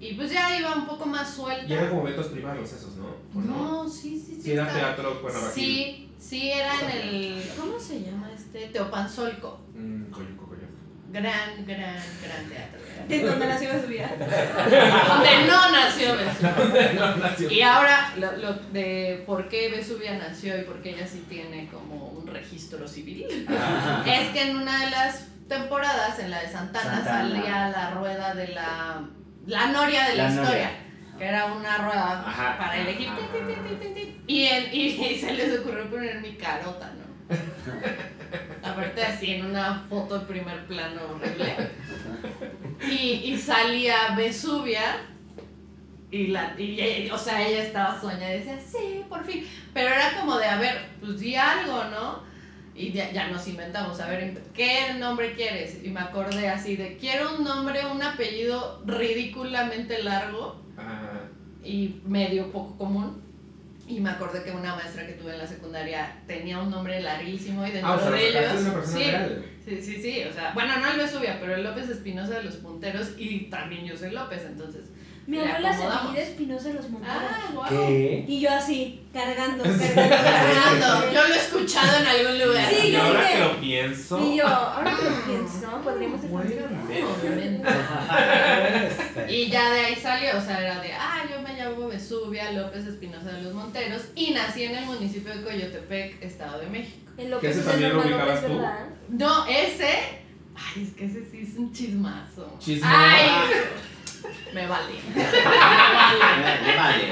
Y 0.00 0.14
pues 0.14 0.30
ya 0.30 0.58
iba 0.58 0.74
un 0.74 0.86
poco 0.86 1.06
más 1.06 1.34
suelta. 1.34 1.66
Y 1.66 1.72
eran 1.72 1.88
como 1.88 2.02
eventos 2.02 2.28
privados 2.28 2.72
esos, 2.72 2.96
¿no? 2.96 3.40
No, 3.40 3.88
sí, 3.88 4.18
sí, 4.18 4.36
sí. 4.36 4.42
Sí, 4.42 4.52
era 4.52 4.72
teatro 4.72 5.20
Cuernavaca. 5.20 5.52
Sí, 5.52 6.08
sí, 6.18 6.50
era 6.50 6.72
en 6.80 6.90
el. 6.90 7.42
¿Cómo 7.58 7.80
se 7.80 8.02
llama 8.02 8.30
este? 8.32 8.68
Teopanzolco. 8.68 9.58
Mm, 9.74 10.04
Coyuco. 10.04 10.47
Gran, 11.10 11.64
gran, 11.66 11.96
gran 12.22 12.44
teatro. 12.50 12.78
De 13.08 13.22
donde 13.22 13.46
nació 13.46 13.72
Vesubia. 13.72 14.10
donde 14.18 15.46
no 15.46 15.70
nació 15.70 16.16
Vesubia. 16.16 16.92
no 16.94 17.16
nació. 17.16 17.50
Y 17.50 17.62
ahora, 17.62 18.12
lo, 18.18 18.36
lo 18.36 18.52
de 18.54 19.22
por 19.26 19.48
qué 19.48 19.70
Vesubia 19.70 20.18
nació 20.18 20.58
y 20.58 20.62
por 20.64 20.82
qué 20.82 20.90
ella 20.90 21.06
sí 21.06 21.24
tiene 21.28 21.68
como 21.72 22.08
un 22.10 22.26
registro 22.26 22.86
civil, 22.86 23.24
es 24.06 24.28
que 24.30 24.42
en 24.50 24.56
una 24.58 24.84
de 24.84 24.90
las 24.90 25.28
temporadas, 25.48 26.18
en 26.18 26.30
la 26.30 26.40
de 26.42 26.48
Santana, 26.50 26.96
Santana. 26.96 27.04
salía 27.22 27.68
la 27.70 27.90
rueda 27.92 28.34
de 28.34 28.48
la. 28.48 29.02
La 29.46 29.66
noria 29.68 30.08
de 30.10 30.14
la, 30.16 30.24
La 30.24 30.28
historia. 30.28 30.50
noria. 30.50 30.70
Que 31.18 31.24
era 31.24 31.46
una 31.46 31.78
rueda 31.78 32.22
Ajá, 32.28 32.58
para 32.58 32.76
elegir. 32.76 33.08
ajá. 33.08 33.18
Y, 34.26 34.44
en- 34.44 34.74
y, 34.74 34.80
y 35.06 35.18
se 35.20 35.32
les 35.32 35.58
ocurrió 35.58 35.88
poner 35.88 36.20
mi 36.20 36.34
carota, 36.36 36.92
¿no? 36.98 37.34
Aparte 38.62 39.02
así 39.02 39.32
en 39.34 39.46
una 39.46 39.84
foto 39.88 40.18
de 40.18 40.26
primer 40.26 40.66
plano 40.66 41.00
horrible. 41.10 41.54
Y, 42.90 43.32
y 43.32 43.38
salía 43.38 44.14
Vesubia. 44.16 45.00
Y, 46.10 46.28
la, 46.28 46.54
y, 46.58 46.80
ella- 46.80 47.14
o 47.14 47.18
sea, 47.18 47.46
ella 47.46 47.62
estaba 47.64 48.00
soñada 48.00 48.34
y 48.34 48.38
decía, 48.38 48.58
sí, 48.60 49.04
por 49.08 49.24
fin. 49.24 49.46
Pero 49.74 49.88
era 49.88 50.18
como 50.18 50.38
de, 50.38 50.46
a 50.46 50.56
ver, 50.58 50.86
pues 51.00 51.20
di 51.20 51.34
algo, 51.36 51.84
¿no? 51.84 52.22
Y 52.74 52.92
ya, 52.92 53.10
ya 53.10 53.28
nos 53.28 53.46
inventamos, 53.48 54.00
a 54.00 54.08
ver, 54.08 54.40
¿qué 54.54 54.94
nombre 54.98 55.34
quieres? 55.34 55.82
Y 55.84 55.88
me 55.90 56.00
acordé 56.00 56.48
así 56.48 56.76
de, 56.76 56.96
quiero 56.96 57.36
un 57.36 57.44
nombre, 57.44 57.84
un 57.86 58.00
apellido 58.02 58.82
ridículamente 58.86 60.02
largo 60.02 60.62
y 61.64 62.00
medio 62.06 62.50
poco 62.52 62.78
común. 62.78 63.20
Y 63.88 64.00
me 64.00 64.10
acordé 64.10 64.42
que 64.42 64.50
una 64.50 64.74
maestra 64.74 65.06
que 65.06 65.14
tuve 65.14 65.32
en 65.32 65.38
la 65.38 65.46
secundaria 65.46 66.12
tenía 66.26 66.58
un 66.58 66.70
nombre 66.70 67.00
larguísimo 67.00 67.66
y 67.66 67.70
dentro 67.70 67.92
ah, 67.92 67.96
o 67.96 68.00
sea, 68.00 68.10
de 68.10 68.28
ellos. 68.28 68.60
una 68.60 68.74
persona 68.74 68.98
sí, 68.98 69.10
real. 69.10 69.44
sí, 69.64 69.82
sí, 69.82 70.02
sí, 70.02 70.22
o 70.28 70.32
sea, 70.32 70.52
bueno, 70.52 70.76
no 70.78 70.90
el 70.90 70.98
Vesubia, 70.98 71.38
pero 71.40 71.54
el 71.54 71.64
López 71.64 71.88
Espinosa 71.88 72.34
de 72.34 72.42
los 72.44 72.56
punteros 72.56 73.12
y 73.16 73.48
también 73.50 73.86
yo 73.86 73.96
soy 73.96 74.10
López, 74.10 74.42
entonces. 74.44 74.82
Mi 75.28 75.38
abuela 75.38 75.76
se 75.76 75.84
apellida 75.84 76.22
Espinosa 76.22 76.68
de 76.68 76.74
los 76.74 76.88
Monteros. 76.88 77.16
Ah, 77.22 77.50
wow. 77.52 77.64
¿Qué? 77.68 78.24
Y 78.26 78.40
yo 78.40 78.50
así, 78.50 79.02
cargando, 79.12 79.62
cargando, 79.94 80.16
cargando. 80.24 81.12
yo 81.12 81.28
lo 81.28 81.34
he 81.34 81.38
escuchado 81.38 81.98
en 82.00 82.06
algún 82.06 82.46
lugar. 82.48 82.70
Sí, 82.70 82.86
Y 82.86 82.92
yo 82.92 83.02
ahora 83.02 83.20
dije- 83.20 83.32
que 83.34 83.40
lo 83.40 83.60
pienso. 83.60 84.18
Y 84.26 84.36
yo, 84.38 84.46
ahora 84.46 84.96
que 84.96 85.04
lo 85.04 85.24
pienso, 85.26 85.70
¿no? 85.70 85.82
Podríamos 85.82 86.22
minute. 86.22 87.04
Obviamente. 87.04 87.68
Y 89.28 89.50
ya 89.50 89.70
de 89.70 89.80
ahí 89.80 89.96
salió, 89.96 90.38
o 90.38 90.40
sea, 90.40 90.60
era 90.62 90.80
de, 90.80 90.94
ah, 90.94 91.22
yo 91.30 91.42
me 91.42 91.47
llamo 91.58 91.88
Vesubia 91.88 92.52
López 92.52 92.86
Espinosa 92.86 93.32
de 93.32 93.42
los 93.42 93.54
Monteros 93.54 94.02
y 94.14 94.30
nací 94.30 94.64
en 94.64 94.76
el 94.76 94.86
municipio 94.86 95.34
de 95.34 95.42
Coyotepec, 95.42 96.22
Estado 96.22 96.60
de 96.60 96.66
México. 96.68 97.10
El 97.16 97.24
Que 97.24 97.30
López 97.30 97.50
ese 97.50 97.60
es 97.60 97.66
el 97.66 97.72
también 97.72 97.92
lo 97.94 98.00
ubicabas 98.02 98.42
López, 98.42 98.46
tú. 98.46 98.54
¿verdad? 98.58 98.86
No, 99.08 99.46
ese, 99.46 99.88
ay, 100.54 100.82
es 100.82 100.90
que 100.94 101.04
ese 101.06 101.30
sí 101.30 101.40
es 101.42 101.58
un 101.58 101.72
chismazo. 101.72 102.56
Chisme. 102.58 102.88
Me 104.54 104.66
vale. 104.66 104.94
Me 105.14 106.76
vale. 106.76 107.08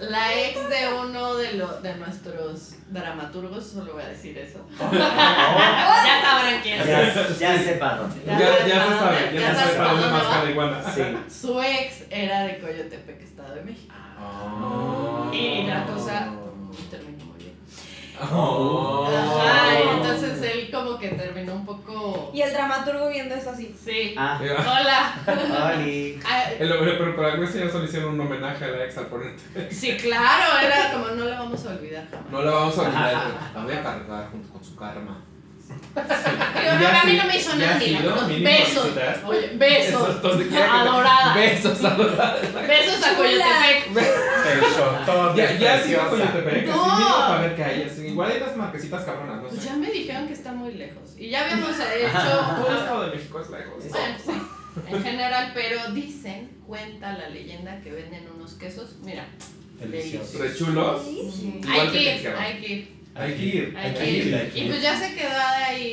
La 0.00 0.34
ex 0.34 0.68
de 0.68 0.92
uno 0.94 1.34
de, 1.34 1.52
lo, 1.54 1.80
de 1.80 1.94
nuestros 1.96 2.74
dramaturgos, 2.88 3.66
solo 3.66 3.94
voy 3.94 4.02
a 4.02 4.08
decir 4.08 4.36
eso. 4.38 4.66
Oh, 4.78 4.92
ya 4.92 6.22
sabrán 6.22 6.60
quién 6.62 6.80
es. 6.80 6.86
ya, 6.86 7.28
ya 7.38 7.62
sé 7.62 7.74
para 7.74 7.96
dónde. 7.96 8.22
Ya, 8.26 8.38
ya 8.66 8.84
se 8.84 8.98
sabe, 8.98 9.30
ya, 9.34 9.54
se 9.54 9.60
sabe 9.60 9.76
para 9.76 9.92
dónde 9.92 10.08
más 10.08 10.48
iguana. 10.50 10.82
Sí. 10.94 11.02
Su 11.40 11.60
ex 11.62 12.04
era 12.10 12.44
de 12.44 12.58
Coyotepec, 12.58 13.22
Estado 13.22 13.54
de 13.54 13.62
México. 13.62 13.94
Ah. 14.18 15.30
Y 15.32 15.66
la 15.66 15.84
cosa 15.86 16.32
terminó 16.90 17.24
muy 17.26 17.38
bien. 17.38 17.54
Oh. 18.32 19.09
Que 21.00 21.08
terminó 21.08 21.54
un 21.54 21.66
poco... 21.66 22.30
Y 22.34 22.42
el 22.42 22.52
dramaturgo 22.52 23.08
viendo 23.08 23.34
esto 23.34 23.50
así. 23.50 23.74
Sí. 23.84 24.14
Ah, 24.16 24.38
Hola. 24.40 25.14
Ah, 25.26 26.44
El- 26.58 26.68
Pero 26.68 27.16
para 27.16 27.32
algo 27.32 27.44
ya 27.44 27.70
solo 27.70 27.84
hicieron 27.84 28.14
un 28.14 28.20
homenaje 28.20 28.64
a 28.64 28.68
la 28.68 28.84
ex 28.84 28.96
al 28.98 29.06
ponente. 29.06 29.42
Sí, 29.70 29.96
claro, 29.96 30.58
era 30.64 30.92
como 30.92 31.08
no 31.08 31.24
lo 31.24 31.30
vamos 31.30 31.66
a 31.66 31.70
olvidar 31.70 32.06
jamás. 32.10 32.30
No 32.30 32.42
la 32.42 32.50
vamos 32.50 32.78
a 32.78 32.82
olvidar. 32.82 33.24
La 33.54 33.62
voy 33.64 33.72
a 33.72 33.82
cargar 33.82 34.28
junto 34.30 34.52
con 34.52 34.64
su 34.64 34.76
karma. 34.76 35.18
No, 35.94 36.02
Ya 36.80 37.00
a 37.00 37.04
mí 37.04 37.12
sí- 37.12 37.16
no 37.16 37.24
me 37.24 37.36
hizo 37.36 37.56
nada 37.56 37.78
ni 37.78 37.86
la- 37.90 38.50
Besos. 38.50 38.88
Oye, 39.26 39.50
besos. 39.54 40.16
Adorada. 40.70 41.34
Besos, 41.34 41.84
adoradas. 41.84 42.42
Besos 42.66 43.04
a 43.06 43.14
Coyotepec. 43.16 43.90
El 44.52 44.60
shotón 44.60 45.36
Ya, 45.36 45.58
ya 45.58 45.74
preciosa. 45.76 46.08
Coyotepec. 46.10 46.66
No. 46.66 46.84
Así 46.84 47.02
para 47.28 47.40
ver 47.42 47.56
qué 47.56 47.64
hay. 47.64 47.82
así, 47.82 48.06
Igual 48.08 48.30
hay 48.32 48.36
unas 48.42 48.56
marquesitas 48.56 49.04
cabronas, 49.04 49.36
no 49.42 49.48
Pues 49.48 49.60
sé. 49.62 49.68
ya 49.68 49.76
me 49.76 49.90
dijeron 49.90 50.26
que 50.26 50.32
está 50.34 50.52
muy 50.52 50.74
lejos. 50.74 51.14
Y 51.18 51.30
ya 51.30 51.44
habíamos 51.44 51.76
Todo 51.76 51.86
el 51.92 52.00
hecho. 52.00 52.78
estado 52.78 53.02
de 53.08 53.16
México 53.16 53.40
es 53.40 53.50
lejos. 53.50 53.84
Bueno, 53.88 54.16
sí, 54.24 54.32
en 54.96 55.02
general, 55.02 55.50
pero 55.54 55.92
dicen, 55.92 56.50
cuenta 56.66 57.12
la 57.18 57.28
leyenda 57.28 57.80
que 57.80 57.90
venden 57.92 58.28
unos 58.34 58.54
quesos. 58.54 58.96
Mira, 59.02 59.26
Delicioso. 59.80 60.38
Re 60.38 60.54
chulos. 60.54 61.02
Sí. 61.04 61.60
Igual 61.62 61.80
hay 61.80 61.88
que 61.90 62.02
ir, 62.02 62.28
hay 62.28 62.60
que 62.60 62.72
ir. 62.72 63.00
Hay 63.14 63.34
que 63.34 63.42
ir. 63.44 63.76
Hay 63.76 63.94
que 63.94 64.10
ir. 64.10 64.52
Y 64.54 64.68
pues 64.68 64.82
ya 64.82 64.96
se 64.98 65.14
quedó 65.14 65.30
de 65.30 65.64
ahí 65.64 65.84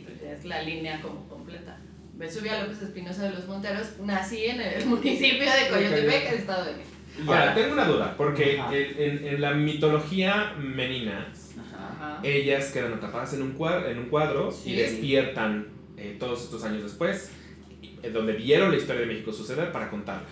y 0.00 0.04
pues 0.06 0.20
ya 0.22 0.30
es 0.32 0.44
la 0.44 0.62
línea 0.62 1.00
como 1.02 1.28
completa. 1.28 1.76
Vesubia 2.14 2.60
López 2.62 2.80
Espinosa 2.82 3.22
de 3.24 3.30
los 3.30 3.46
Monteros, 3.48 3.98
nací 4.04 4.44
en 4.46 4.60
el 4.60 4.86
municipio 4.86 5.44
de 5.50 5.68
Coyotepec, 5.70 6.32
Estado 6.34 6.64
de 6.66 6.72
México. 6.74 6.91
Ahora, 7.26 7.54
tengo 7.54 7.72
una 7.74 7.84
duda, 7.84 8.14
porque 8.16 8.56
en, 8.72 8.94
en- 8.98 9.26
en 9.28 9.40
la 9.40 9.52
mitología 9.52 10.54
menina, 10.58 11.28
Ajá. 11.74 12.20
Ellas 12.22 12.70
quedan 12.72 12.94
atrapadas 12.94 13.34
en 13.34 13.42
un 13.42 13.52
cuadro, 13.52 13.88
en 13.88 13.98
un 13.98 14.06
cuadro 14.06 14.50
y 14.64 14.70
Sí. 14.70 14.74
despiertan 14.76 15.68
eh, 15.96 16.16
todos 16.18 16.42
estos 16.44 16.64
años 16.64 16.82
después, 16.82 17.30
y- 17.80 17.94
en 18.02 18.12
donde 18.12 18.32
vieron 18.32 18.70
la 18.70 18.76
historia 18.76 19.02
de 19.02 19.06
México 19.06 19.32
suceder 19.32 19.70
para 19.72 19.88
contarla. 19.90 20.26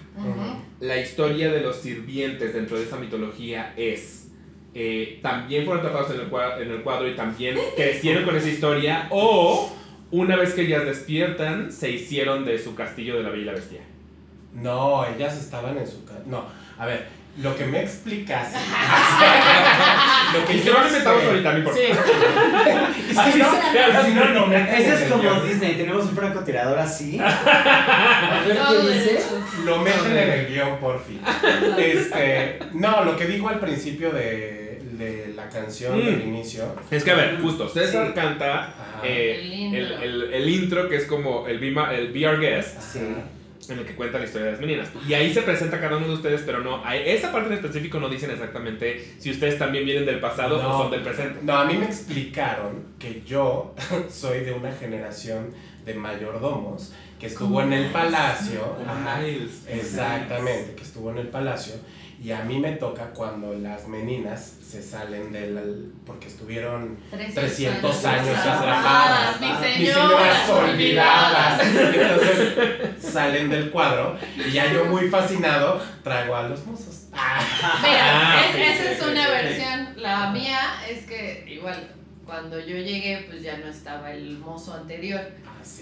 La 0.81 0.99
historia 1.01 1.53
de 1.53 1.61
los 1.61 1.77
sirvientes 1.77 2.55
dentro 2.55 2.77
de 2.77 2.85
esta 2.85 2.97
mitología 2.97 3.73
es, 3.77 4.29
eh, 4.75 5.19
también 5.23 5.65
fueron 5.65 5.85
atrapados 5.85 6.15
en 6.15 6.21
el, 6.23 6.27
cuadro, 6.29 6.63
en 6.63 6.71
el 6.71 6.83
cuadro 6.83 7.09
y 7.09 7.15
también 7.15 7.57
crecieron 7.77 8.25
con 8.25 8.35
esa 8.37 8.49
historia, 8.49 9.07
o 9.11 9.73
una 10.13 10.35
vez 10.37 10.55
que 10.55 10.63
ellas 10.63 10.85
despiertan, 10.85 11.71
se 11.73 11.91
hicieron 11.91 12.45
de 12.45 12.59
su 12.59 12.75
castillo 12.75 13.17
de 13.17 13.23
la 13.23 13.31
Bella 13.31 13.43
y 13.43 13.47
la 13.47 13.53
Bestia. 13.53 13.81
No, 14.55 15.05
ellas 15.07 15.39
estaban 15.39 15.77
en 15.79 15.87
su 15.87 16.05
casa. 16.05 16.23
No, 16.27 16.45
a 16.81 16.87
ver, 16.87 17.07
lo 17.39 17.57
que 17.57 17.65
me 17.67 17.81
explicas. 17.83 18.49
lo 20.35 20.45
que 20.47 20.59
yo 20.63 20.75
sé- 20.89 21.07
ahorita, 21.09 21.53
no 21.53 21.59
importa. 21.59 21.79
Sí. 21.81 21.87
Es 23.11 23.19
que 23.19 23.39
no, 23.39 24.05
si 24.05 24.13
no, 24.15 24.25
no 24.31 24.47
me 24.47 24.63
Ese 24.63 24.95
es 25.05 25.11
como. 25.11 25.41
Disney, 25.43 25.75
tenemos 25.77 26.05
un 26.05 26.17
francotirador 26.17 26.79
así. 26.79 27.19
A 27.23 28.43
ver 28.47 28.57
qué 28.57 28.89
dice. 28.93 29.21
Lo 29.65 29.79
meten 29.79 30.17
en 30.17 30.31
el 30.31 30.47
guion, 30.47 30.79
por 30.79 31.03
fin. 31.05 31.21
Este, 31.79 32.59
no, 32.73 33.05
lo 33.05 33.17
que 33.17 33.27
dijo 33.27 33.49
al 33.49 33.59
principio 33.59 34.11
de, 34.11 34.81
de 34.93 35.33
la 35.35 35.49
canción 35.49 35.99
del 36.05 36.19
Mm. 36.25 36.29
inicio. 36.29 36.77
Es 36.91 37.03
que 37.05 37.11
a 37.11 37.15
ver, 37.17 37.41
justo, 37.41 37.69
César 37.69 38.09
Sí. 38.09 38.13
canta 38.15 38.75
eh, 39.03 39.41
El 39.41 39.47
el, 39.47 39.53
intro. 39.53 40.03
el- 40.03 40.35
el 40.35 40.49
intro 40.49 40.89
que 40.89 40.97
es 40.97 41.07
como 41.07 41.47
el, 41.49 41.59
Be 41.59 41.71
Ma- 41.73 41.93
el 41.95 42.13
Be 42.13 42.29
Our 42.29 42.39
Guest, 42.41 42.79
Ajá. 42.97 43.05
En 43.71 43.79
el 43.79 43.85
que 43.87 43.95
cuenta 43.95 44.19
la 44.19 44.25
historia 44.25 44.47
de 44.47 44.53
las 44.53 44.61
meninas. 44.61 44.89
Y 45.09 45.15
ahí 45.15 45.33
se 45.33 45.43
presenta 45.43 45.81
cada 45.81 45.97
uno 45.97 46.09
de 46.09 46.15
ustedes, 46.15 46.43
pero 46.45 46.61
no, 46.61 46.85
a 46.85 46.97
esa 46.97 47.31
parte 47.33 47.49
en 47.49 47.55
específico 47.55 48.01
no 48.01 48.09
dicen 48.09 48.31
exactamente 48.31 49.15
si 49.19 49.31
ustedes 49.31 49.59
también 49.59 49.85
vienen 49.85 50.05
del 50.07 50.19
pasado 50.21 50.61
No. 50.63 50.69
o 50.77 50.83
son 50.83 50.91
del 50.91 51.03
presente. 51.03 51.41
No, 51.43 51.55
a 51.57 51.65
mí 51.65 51.75
me 51.77 51.87
explicaron 51.87 52.85
que 52.99 53.23
yo 53.27 53.75
soy 54.11 54.41
de 54.41 54.53
una 54.53 54.73
generación 54.73 55.51
de 55.85 55.95
mayordomos 55.95 56.93
que 57.19 57.27
estuvo 57.27 57.61
en 57.63 57.73
el 57.73 57.91
palacio. 57.91 58.77
Ajá. 58.87 59.21
Exactamente, 59.69 60.75
que 60.75 60.83
estuvo 60.83 61.11
en 61.11 61.19
el 61.19 61.29
palacio. 61.29 61.75
Y 62.23 62.33
a 62.33 62.45
mí 62.45 62.59
me 62.59 62.73
toca 62.73 63.07
cuando 63.15 63.55
las 63.55 63.89
meninas 63.89 64.59
se 64.63 64.83
salen 64.83 65.33
del... 65.33 65.91
porque 66.05 66.29
estuvieron 66.29 66.99
300 67.11 68.05
años 68.05 68.37
atrapadas. 68.39 69.37
atrapadas. 69.37 69.41
Mi 69.41 69.47
mis 69.79 69.91
señoras 69.95 70.49
olvidadas. 70.51 71.63
Entonces 71.65 73.13
salen 73.13 73.49
del 73.49 73.71
cuadro 73.71 74.19
y 74.37 74.51
ya 74.53 74.71
yo 74.73 74.85
muy 74.85 75.09
fascinado 75.09 75.81
traigo 76.05 76.37
a 76.37 76.43
los 76.43 76.65
mozos. 76.67 77.07
Mira, 77.11 77.19
Ah, 77.23 78.43
esa 78.57 78.93
es 78.93 79.03
una 79.03 79.29
versión. 79.29 79.89
La 79.97 80.31
mía 80.31 80.59
es 80.89 81.07
que 81.07 81.45
igual 81.49 81.89
cuando 82.27 82.59
yo 82.61 82.77
llegué 82.77 83.25
pues 83.29 83.43
ya 83.43 83.57
no 83.59 83.67
estaba 83.69 84.13
el 84.13 84.39
mozo 84.39 84.75
anterior, 84.75 85.21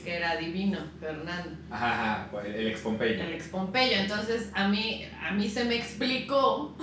Que 0.05 0.16
era 0.16 0.37
divino, 0.37 0.79
Fernando, 1.01 1.51
Ajá, 1.70 2.24
ajá, 2.27 2.29
el, 2.46 2.55
el 2.55 2.66
ex 2.68 2.81
Pompeyo. 2.81 3.22
el 3.22 3.33
ex 3.35 3.48
Pompeyo. 3.48 3.96
Entonces 3.96 4.51
a 4.55 4.68
mí, 4.68 5.05
a 5.22 5.33
mí 5.33 5.48
se 5.48 5.64
me 5.64 5.77
explicó 5.77 6.77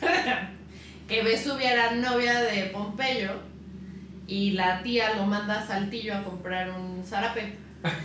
que 1.08 1.22
Vesubia 1.22 1.72
era 1.72 1.90
novia 1.92 2.40
de 2.42 2.64
Pompeyo 2.66 3.32
y 4.26 4.52
la 4.52 4.82
tía 4.82 5.14
lo 5.16 5.26
manda 5.26 5.60
a 5.60 5.66
Saltillo 5.66 6.16
a 6.16 6.22
comprar 6.24 6.70
un 6.70 7.04
zarape. 7.04 7.56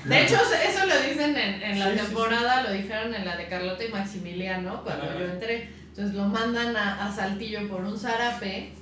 De 0.05 0.23
hecho, 0.23 0.35
eso 0.67 0.85
lo 0.85 0.99
dicen 1.01 1.35
en, 1.37 1.61
en 1.61 1.79
la 1.79 1.85
Sí, 1.87 1.91
sí, 1.91 1.99
sí. 1.99 2.05
temporada, 2.05 2.63
lo 2.63 2.71
dijeron 2.71 3.13
en 3.13 3.25
la 3.25 3.37
de 3.37 3.47
Carlota 3.47 3.83
y 3.83 3.89
Maximiliano 3.91 4.83
cuando 4.83 5.05
Ajá. 5.05 5.19
yo 5.19 5.25
entré. 5.25 5.69
Entonces 5.89 6.15
lo 6.15 6.25
mandan 6.25 6.75
a, 6.75 7.05
a 7.05 7.11
Saltillo 7.11 7.67
por 7.69 7.81
un 7.81 7.97
zarape, 7.97 8.73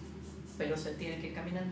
pero 0.58 0.76
se 0.78 0.94
tiene 0.94 1.18
que 1.20 1.28
ir 1.28 1.34
caminando. 1.34 1.72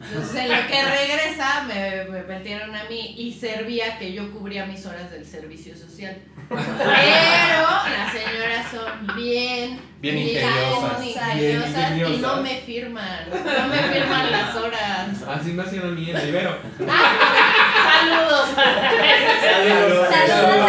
Entonces 0.00 0.36
en 0.36 0.48
lo 0.50 0.66
que 0.68 0.82
regresa 0.84 1.62
me, 1.64 2.04
me 2.04 2.22
metieron 2.24 2.74
a 2.74 2.84
mí 2.84 3.14
y 3.16 3.32
servía 3.32 3.98
que 3.98 4.12
yo 4.12 4.30
cubría 4.32 4.66
mis 4.66 4.84
horas 4.86 5.10
del 5.10 5.24
servicio 5.26 5.76
social. 5.76 6.18
Pero 6.48 6.58
las 6.60 8.12
señoras 8.12 8.66
son 8.70 9.16
bien, 9.16 9.80
Bien 10.00 10.18
ingeniosas. 10.18 11.04
ingeniosas 11.04 11.94
Bien 11.94 12.12
y 12.12 12.16
no 12.18 12.42
me 12.42 12.56
firman, 12.60 13.30
no 13.30 13.68
me 13.68 13.78
firman 13.78 14.30
las 14.30 14.54
horas. 14.54 15.08
Así 15.28 15.50
me 15.52 15.62
hacían 15.62 15.84
a 15.84 15.90
mí 15.90 16.10
en 16.10 16.16
el 16.16 16.28
Ibero. 16.28 16.56
Saludos. 17.76 18.48
Saludos. 19.40 20.08
Saludos 20.26 20.66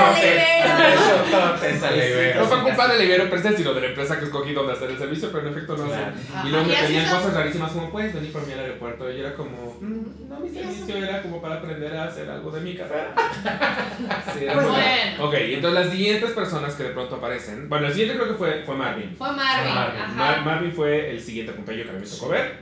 a 1.83 1.91
Libero. 1.91 1.95
Libero. 1.95 2.39
No 2.41 2.45
fue 2.47 2.61
culpa 2.63 2.87
del 2.87 3.05
Ibero 3.05 3.29
per 3.29 3.41
se, 3.41 3.57
sino 3.57 3.73
de 3.73 3.81
la 3.81 3.87
empresa 3.87 4.19
que 4.19 4.25
escogí 4.25 4.53
donde 4.53 4.73
hacer 4.73 4.89
el 4.91 4.97
servicio, 4.97 5.29
pero 5.31 5.47
en 5.47 5.53
efecto 5.53 5.77
no 5.77 5.85
hacen. 5.85 6.13
Y 6.45 6.49
luego 6.49 6.65
me 6.65 6.75
así 6.75 6.85
pedían 6.87 7.15
cosas 7.15 7.33
rarísimas 7.33 7.71
como, 7.71 7.89
puedes 7.91 8.13
venir 8.13 8.31
por 8.31 8.45
mí 8.45 8.53
al 8.53 8.59
aeropuerto. 8.59 9.11
Y 9.11 9.17
yo 9.17 9.27
era 9.27 9.35
como, 9.35 9.77
"Mm, 9.81 10.29
no, 10.29 10.39
mi 10.39 10.49
servicio 10.49 10.97
era 10.97 11.21
como 11.21 11.41
para 11.41 11.55
aprender 11.55 11.95
a 11.97 12.05
hacer 12.05 12.29
algo 12.29 12.51
de 12.51 12.61
mi 12.61 12.75
carrera. 12.75 13.13
Sí, 14.33 14.45
Pues, 14.53 14.67
bueno. 14.67 15.25
Ok, 15.25 15.33
entonces 15.39 15.83
las 15.85 15.91
siguientes 15.91 16.31
personas 16.31 16.75
que 16.75 16.83
de 16.83 16.89
pronto 16.89 17.15
aparecen. 17.15 17.67
Bueno, 17.69 17.87
el 17.87 17.93
siguiente 17.93 18.15
creo 18.17 18.29
que 18.29 18.35
fue, 18.35 18.63
fue 18.65 18.75
Marvin. 18.75 19.15
Fue 19.17 19.31
Marvin. 19.31 19.73
Marvin. 20.15 20.43
Marvin 20.45 20.71
fue 20.73 21.11
el 21.11 21.21
siguiente 21.21 21.53
Pompeyo 21.53 21.83
que 21.83 21.89
a 21.89 21.93
mí 21.93 21.99
me 22.01 22.07
tocó 22.07 22.29
ver, 22.29 22.57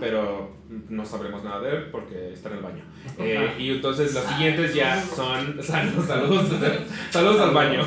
Pero 0.00 0.56
no 0.88 1.04
sabremos 1.04 1.42
nada 1.44 1.60
de 1.60 1.70
él 1.70 1.88
porque 1.90 2.32
está 2.32 2.50
en 2.50 2.56
el 2.56 2.62
baño. 2.62 2.84
Eh, 3.18 3.54
y 3.58 3.70
entonces 3.70 4.12
los 4.14 4.24
siguientes 4.24 4.74
ya 4.74 5.02
son. 5.02 5.62
Saludos, 5.62 6.06
saludos, 6.06 6.50
saludos 7.10 7.40
al 7.40 7.54
baño. 7.54 7.86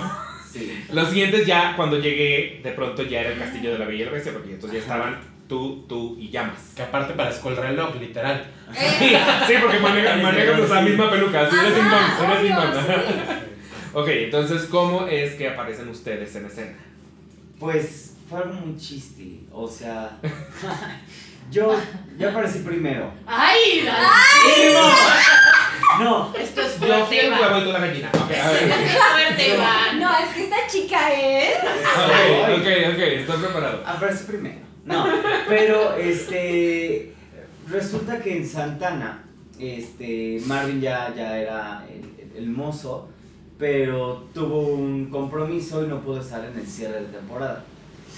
Sí. 0.51 0.83
Los 0.91 1.09
siguientes 1.09 1.45
ya, 1.45 1.75
cuando 1.75 1.99
llegué, 1.99 2.61
de 2.63 2.71
pronto 2.71 3.03
ya 3.03 3.21
era 3.21 3.33
el 3.33 3.39
castillo 3.39 3.71
de 3.71 3.79
la 3.79 3.85
Bella 3.85 4.01
y 4.01 4.05
la 4.05 4.11
Bestia, 4.11 4.33
porque 4.33 4.53
entonces 4.53 4.79
ya 4.79 4.83
estaban 4.83 5.19
tú, 5.47 5.85
tú 5.87 6.17
y 6.19 6.29
llamas. 6.29 6.73
Que 6.75 6.83
aparte 6.83 7.13
parezco 7.13 7.49
el 7.49 7.57
reloj, 7.57 7.95
literal. 7.99 8.45
Sí, 8.71 9.09
sí, 9.47 9.53
porque 9.59 9.79
manejas 9.79 10.21
manejas 10.21 10.59
esa 10.59 10.81
misma 10.81 11.09
peluca, 11.09 11.41
así 11.41 11.55
eres. 11.55 11.73
Obvio, 11.73 13.39
Ok, 14.01 14.07
entonces, 14.07 14.65
¿cómo 14.65 15.07
es 15.07 15.33
que 15.33 15.49
aparecen 15.49 15.89
ustedes 15.89 16.35
en 16.35 16.45
escena? 16.45 16.77
Pues 17.59 18.15
fue 18.29 18.39
algo 18.39 18.53
muy 18.53 18.77
chiste. 18.77 19.39
O 19.51 19.67
sea, 19.67 20.19
yo, 21.51 21.75
yo 22.17 22.29
aparecí 22.29 22.59
primero. 22.59 23.11
¡Ay! 23.25 23.83
Dani! 23.85 24.75
No, 25.99 26.31
Esto 26.37 26.61
es 26.61 26.79
Yo 26.79 27.05
fui 27.05 27.17
fuerte, 27.17 27.25
el 27.25 27.33
huevo 27.33 27.57
y 27.57 27.63
tú 27.63 27.71
la 27.73 27.79
gallina. 27.79 28.09
Ok, 28.13 28.31
a 28.31 28.51
ver. 28.51 28.63
Es 28.69 28.91
fuerte, 29.11 29.55
Iván. 29.55 29.99
No, 29.99 30.17
es 30.17 30.29
que 30.29 30.43
esta 30.43 30.67
chica 30.67 31.11
es. 31.13 31.57
Ok, 31.57 32.59
ok, 32.59 32.93
ok, 32.93 32.99
estoy 32.99 33.37
preparado. 33.41 33.83
aparecí 33.85 34.23
primero. 34.25 34.59
No, 34.85 35.05
pero 35.47 35.95
este. 35.95 37.13
Resulta 37.69 38.19
que 38.19 38.37
en 38.37 38.47
Santana, 38.47 39.23
este, 39.59 40.39
Marvin 40.45 40.79
ya, 40.79 41.13
ya 41.15 41.37
era 41.37 41.85
el, 41.89 42.37
el 42.37 42.49
mozo, 42.49 43.09
pero 43.57 44.27
tuvo 44.33 44.61
un 44.61 45.09
compromiso 45.09 45.83
y 45.83 45.87
no 45.87 46.01
pudo 46.01 46.21
estar 46.21 46.45
en 46.45 46.57
el 46.57 46.65
cierre 46.65 47.01
de 47.01 47.07
temporada. 47.07 47.63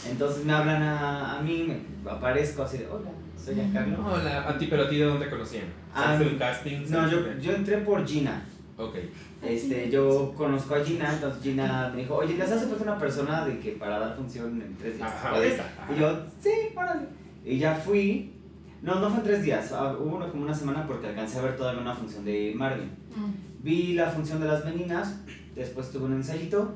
Entonces 0.09 0.45
me 0.45 0.53
hablan 0.53 0.81
a, 0.81 1.37
a 1.37 1.41
mí, 1.41 1.67
me 2.03 2.09
aparezco 2.11 2.63
así 2.63 2.79
de, 2.79 2.87
hola, 2.87 3.11
soy 3.37 3.55
Giancarlo. 3.55 3.97
Hola, 4.05 4.49
a 4.49 4.57
ti, 4.57 4.67
pero 4.69 4.83
a 4.83 4.89
ti 4.89 4.97
de 4.97 5.05
dónde 5.05 5.29
conocían? 5.29 5.65
¿Sabes 5.93 6.31
un 6.31 6.37
casting? 6.39 6.77
No, 6.89 7.09
yo, 7.09 7.19
yo 7.39 7.53
entré 7.53 7.77
por 7.79 8.05
Gina. 8.07 8.43
Ok. 8.77 8.95
Este, 9.43 9.89
yo 9.91 10.33
conozco 10.35 10.75
a 10.75 10.83
Gina, 10.83 11.13
entonces 11.13 11.43
Gina 11.43 11.91
me 11.93 12.01
dijo, 12.01 12.15
oye, 12.15 12.35
¿les 12.35 12.51
hace 12.51 12.65
falta 12.67 12.83
una 12.83 12.97
persona 12.97 13.45
de 13.45 13.59
que 13.59 13.71
para 13.73 13.99
dar 13.99 14.15
función 14.15 14.61
en 14.61 14.75
tres 14.77 14.97
días? 14.97 15.11
Ajá, 15.11 15.31
¿Puedes?" 15.31 15.59
ajá. 15.59 15.93
Y 15.95 15.99
yo, 15.99 16.25
sí, 16.41 16.49
órale. 16.75 17.01
Y 17.45 17.57
ya 17.59 17.75
fui. 17.75 18.33
No, 18.81 18.95
no 18.99 19.09
fue 19.09 19.19
en 19.19 19.23
tres 19.23 19.43
días, 19.43 19.71
ah, 19.73 19.95
hubo 19.99 20.15
una- 20.17 20.29
como 20.29 20.43
una 20.43 20.53
semana 20.55 20.87
porque 20.87 21.05
alcancé 21.07 21.37
a 21.37 21.43
ver 21.43 21.55
todavía 21.55 21.81
una 21.81 21.93
función 21.93 22.25
de 22.25 22.51
Marvin. 22.55 22.89
Mm. 23.15 23.63
Vi 23.63 23.93
la 23.93 24.07
función 24.09 24.39
de 24.41 24.47
las 24.47 24.65
meninas, 24.65 25.17
después 25.53 25.91
tuve 25.91 26.05
un 26.05 26.13
ensayito, 26.13 26.73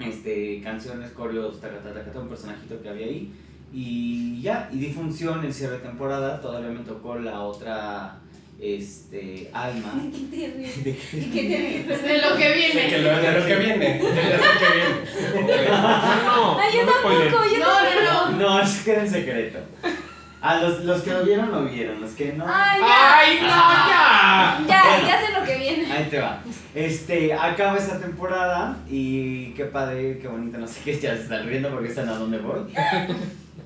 este, 0.00 0.60
canciones, 0.62 1.10
coreos, 1.12 1.60
tacata, 1.60 1.92
tacata, 1.92 2.18
un 2.20 2.28
personajito 2.28 2.80
que 2.82 2.88
había 2.88 3.06
ahí. 3.06 3.32
Y 3.72 4.40
ya, 4.40 4.68
y 4.72 4.78
di 4.78 4.92
función 4.92 5.44
en 5.44 5.52
cierre 5.52 5.74
de 5.74 5.80
temporada, 5.80 6.40
todavía 6.40 6.70
me 6.70 6.84
tocó 6.84 7.16
la 7.16 7.40
otra, 7.40 8.16
este, 8.60 9.50
alma. 9.52 9.92
¿Qué 10.30 10.36
te 10.36 10.52
ríes? 10.56 10.84
De- 10.84 10.90
¿Y 11.12 11.30
qué 11.30 11.42
te 11.48 11.56
ríes? 11.58 11.84
Pues 11.86 12.02
De 12.02 12.18
lo 12.18 12.36
que 12.36 12.48
De, 12.48 12.54
que 12.54 12.72
viene. 12.72 12.98
lo, 13.02 13.18
de 13.18 13.32
lo 13.40 13.46
que 13.46 13.56
viene. 13.56 13.98
De 13.98 14.02
lo 14.02 14.58
que 14.58 15.42
viene. 15.44 15.68
No, 16.24 16.58
Ay, 16.58 16.72
yo 16.76 16.84
no 16.86 16.92
tampoco, 16.92 17.44
yo 17.52 17.58
No, 17.58 17.66
tampoco. 17.66 18.02
no, 18.04 18.30
no. 18.30 18.36
No, 18.38 18.60
eso 18.62 18.84
queda 18.84 19.00
en 19.02 19.10
secreto. 19.10 19.58
A 20.40 20.56
los, 20.60 20.84
los 20.84 21.02
que 21.02 21.10
lo 21.10 21.24
vieron, 21.24 21.50
lo 21.52 21.64
vieron. 21.64 22.00
Los 22.00 22.12
que 22.12 22.32
no. 22.32 22.44
Ay, 22.48 22.80
ya. 22.80 23.18
¡Ay, 23.18 23.36
no, 23.40 23.46
ya! 23.48 24.64
Ya, 24.68 24.82
Bueno. 24.84 25.08
ya 25.08 25.20
viene. 25.20 25.37
Ahí 25.98 26.08
te 26.08 26.20
va. 26.20 26.40
Este, 26.76 27.32
acaba 27.32 27.76
esta 27.76 27.98
temporada 27.98 28.78
y 28.88 29.50
qué 29.54 29.64
padre, 29.64 30.18
qué 30.20 30.28
bonito, 30.28 30.56
no 30.56 30.68
sé 30.68 30.80
qué, 30.84 30.96
ya 30.96 31.16
se 31.16 31.22
están 31.22 31.44
riendo 31.44 31.70
porque 31.70 31.88
están 31.88 32.08
a 32.08 32.14
dónde 32.14 32.38
voy. 32.38 32.60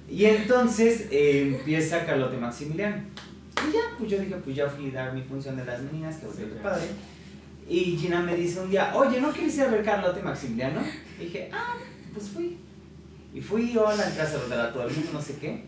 Y 0.09 0.25
entonces 0.27 1.09
eh, 1.11 1.55
empieza 1.59 2.07
Carlote 2.07 2.39
Maximiliano. 2.39 3.03
Y 3.69 3.73
ya, 3.73 3.81
pues 3.99 4.11
yo 4.11 4.19
dije, 4.19 4.35
pues 4.37 4.57
ya 4.57 4.69
fui 4.69 4.91
a 4.91 4.95
dar 4.95 5.15
mi 5.15 5.23
función 5.23 5.57
de 5.57 5.65
las 5.65 5.81
meninas, 5.83 6.17
que 6.17 6.27
Sí, 6.27 6.43
qué 6.43 6.61
padre. 6.63 6.85
Y 7.69 7.97
Gina 7.99 8.21
me 8.21 8.35
dice 8.35 8.61
un 8.61 8.71
día, 8.71 8.93
oye, 8.95 9.21
¿no 9.21 9.31
quieres 9.31 9.55
ir 9.57 9.63
a 9.63 9.69
ver 9.69 9.83
Carlote 9.83 10.23
Maximiliano? 10.23 10.81
Y 11.19 11.25
dije, 11.25 11.51
ah, 11.53 11.77
pues 12.15 12.29
fui. 12.29 12.59
Y 13.35 13.41
fui, 13.41 13.71
entré 13.71 14.23
a 14.23 14.27
saludar 14.27 14.61
a 14.61 14.73
todo 14.73 14.87
el 14.87 14.95
mundo, 14.95 15.11
no 15.13 15.21
sé 15.23 15.37
qué. 15.39 15.65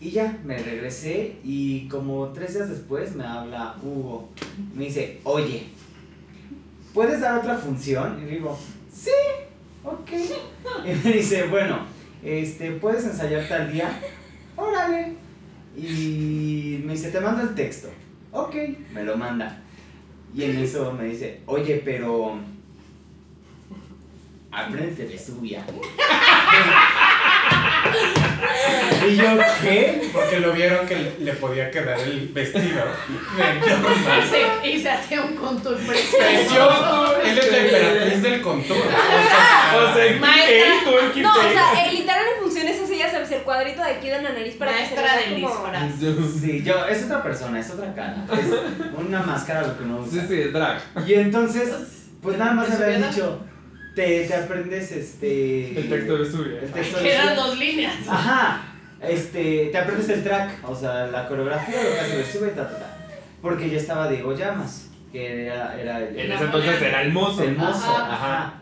Y 0.00 0.12
ya, 0.12 0.38
me 0.44 0.56
regresé 0.56 1.36
y 1.44 1.86
como 1.88 2.28
tres 2.28 2.54
días 2.54 2.70
después 2.70 3.14
me 3.14 3.24
habla 3.24 3.76
Hugo. 3.82 4.30
Me 4.74 4.86
dice, 4.86 5.20
oye, 5.24 5.66
¿puedes 6.94 7.20
dar 7.20 7.38
otra 7.38 7.58
función? 7.58 8.18
Y 8.18 8.24
le 8.24 8.30
digo, 8.32 8.58
sí, 8.90 9.10
ok. 9.84 10.10
Y 10.86 11.06
me 11.06 11.12
dice, 11.12 11.48
bueno, 11.48 11.80
este, 12.24 12.70
¿puedes 12.72 13.04
ensayar 13.04 13.46
tal 13.46 13.70
día? 13.70 14.00
Órale. 14.56 15.16
Y 15.76 16.80
me 16.82 16.94
dice, 16.94 17.10
te 17.10 17.20
mando 17.20 17.42
el 17.42 17.54
texto. 17.54 17.90
Ok, 18.32 18.54
me 18.94 19.04
lo 19.04 19.18
manda. 19.18 19.60
Y 20.34 20.44
en 20.44 20.56
eso 20.58 20.92
me 20.92 21.04
dice, 21.04 21.40
oye, 21.44 21.82
pero... 21.84 22.38
Aprende 24.50 25.06
de 25.06 25.18
subia. 25.18 25.64
y 29.08 29.16
yo, 29.16 29.24
¿qué? 29.62 30.08
Porque 30.12 30.40
lo 30.40 30.52
vieron 30.52 30.86
que 30.86 30.96
le, 30.96 31.18
le 31.20 31.32
podía 31.34 31.70
quedar 31.70 31.98
el 32.00 32.28
vestido. 32.28 32.84
Y 33.38 34.28
se, 34.28 34.68
y 34.68 34.80
se 34.82 34.90
hacía 34.90 35.22
un 35.22 35.34
contour 35.36 35.76
precioso. 35.76 36.18
Precioso. 36.18 37.16
Él 37.24 37.38
es 37.38 37.52
la 37.52 37.58
emperatriz 37.58 38.22
del 38.22 38.40
contour. 38.42 38.76
O 38.76 38.82
sea, 38.82 39.90
O 39.90 39.94
sea, 39.94 40.16
Maestra. 40.20 40.46
¿qué? 40.46 40.64
¿Tú 40.84 40.98
en 40.98 41.12
qué 41.12 41.20
No, 41.22 41.34
o 41.34 41.52
sea, 41.52 41.84
eh, 41.86 41.92
literal 41.92 42.24
en 42.36 42.42
funciones 42.42 42.80
ella 43.00 43.10
sabe 43.10 43.24
hacer 43.24 43.42
cuadrito 43.42 43.82
de 43.82 43.90
aquí 43.92 44.08
de 44.08 44.20
la 44.22 44.30
nariz 44.32 44.56
para 44.56 44.72
que 44.72 44.86
se 44.86 44.94
Maestra 44.94 45.02
vea 45.16 45.48
como... 45.48 46.30
Sí, 46.40 46.62
yo, 46.62 46.86
es 46.86 47.04
otra 47.04 47.22
persona, 47.22 47.58
es 47.60 47.70
otra 47.70 47.94
cara. 47.94 48.16
Es 48.32 48.46
una 48.98 49.22
máscara 49.22 49.62
lo 49.66 49.78
que 49.78 49.84
uno 49.84 50.04
Sí, 50.10 50.18
usa. 50.18 50.28
sí, 50.28 50.42
drag. 50.52 50.82
Y 51.06 51.14
entonces, 51.14 51.70
pues 52.22 52.36
nada 52.36 52.52
más 52.52 52.66
¿Te 52.68 52.76
me 52.76 52.84
habían 52.84 53.12
subieron? 53.12 53.14
dicho, 53.14 53.44
te, 53.94 54.24
te 54.26 54.34
aprendes 54.34 54.92
este... 54.92 55.78
El 55.80 55.88
texto 55.88 56.16
de. 56.18 56.58
El 56.64 56.70
texto 56.72 56.96
de 56.98 57.02
Que 57.04 57.14
eran 57.14 57.26
Vesubia. 57.28 57.46
dos 57.46 57.58
líneas. 57.58 57.96
Ajá, 58.08 58.62
este, 59.00 59.68
te 59.72 59.78
aprendes 59.78 60.08
el 60.10 60.22
track, 60.22 60.68
o 60.68 60.74
sea, 60.74 61.06
la 61.06 61.26
coreografía, 61.26 61.76
lo 61.82 61.90
que 61.90 62.00
hace 62.00 62.38
y 62.38 62.50
ta, 62.50 62.68
ta, 62.68 62.78
ta. 62.78 62.96
Porque 63.40 63.70
ya 63.70 63.78
estaba 63.78 64.08
Diego 64.08 64.34
Llamas, 64.34 64.90
que 65.10 65.46
era, 65.46 65.80
era 65.80 65.98
el, 66.00 66.18
En 66.18 66.32
ese 66.32 66.44
entonces 66.44 66.82
era 66.82 67.02
el 67.02 67.12
mozo. 67.12 67.42
el 67.42 67.56
mozo. 67.56 67.96
Ajá. 67.96 68.12
Ajá. 68.14 68.54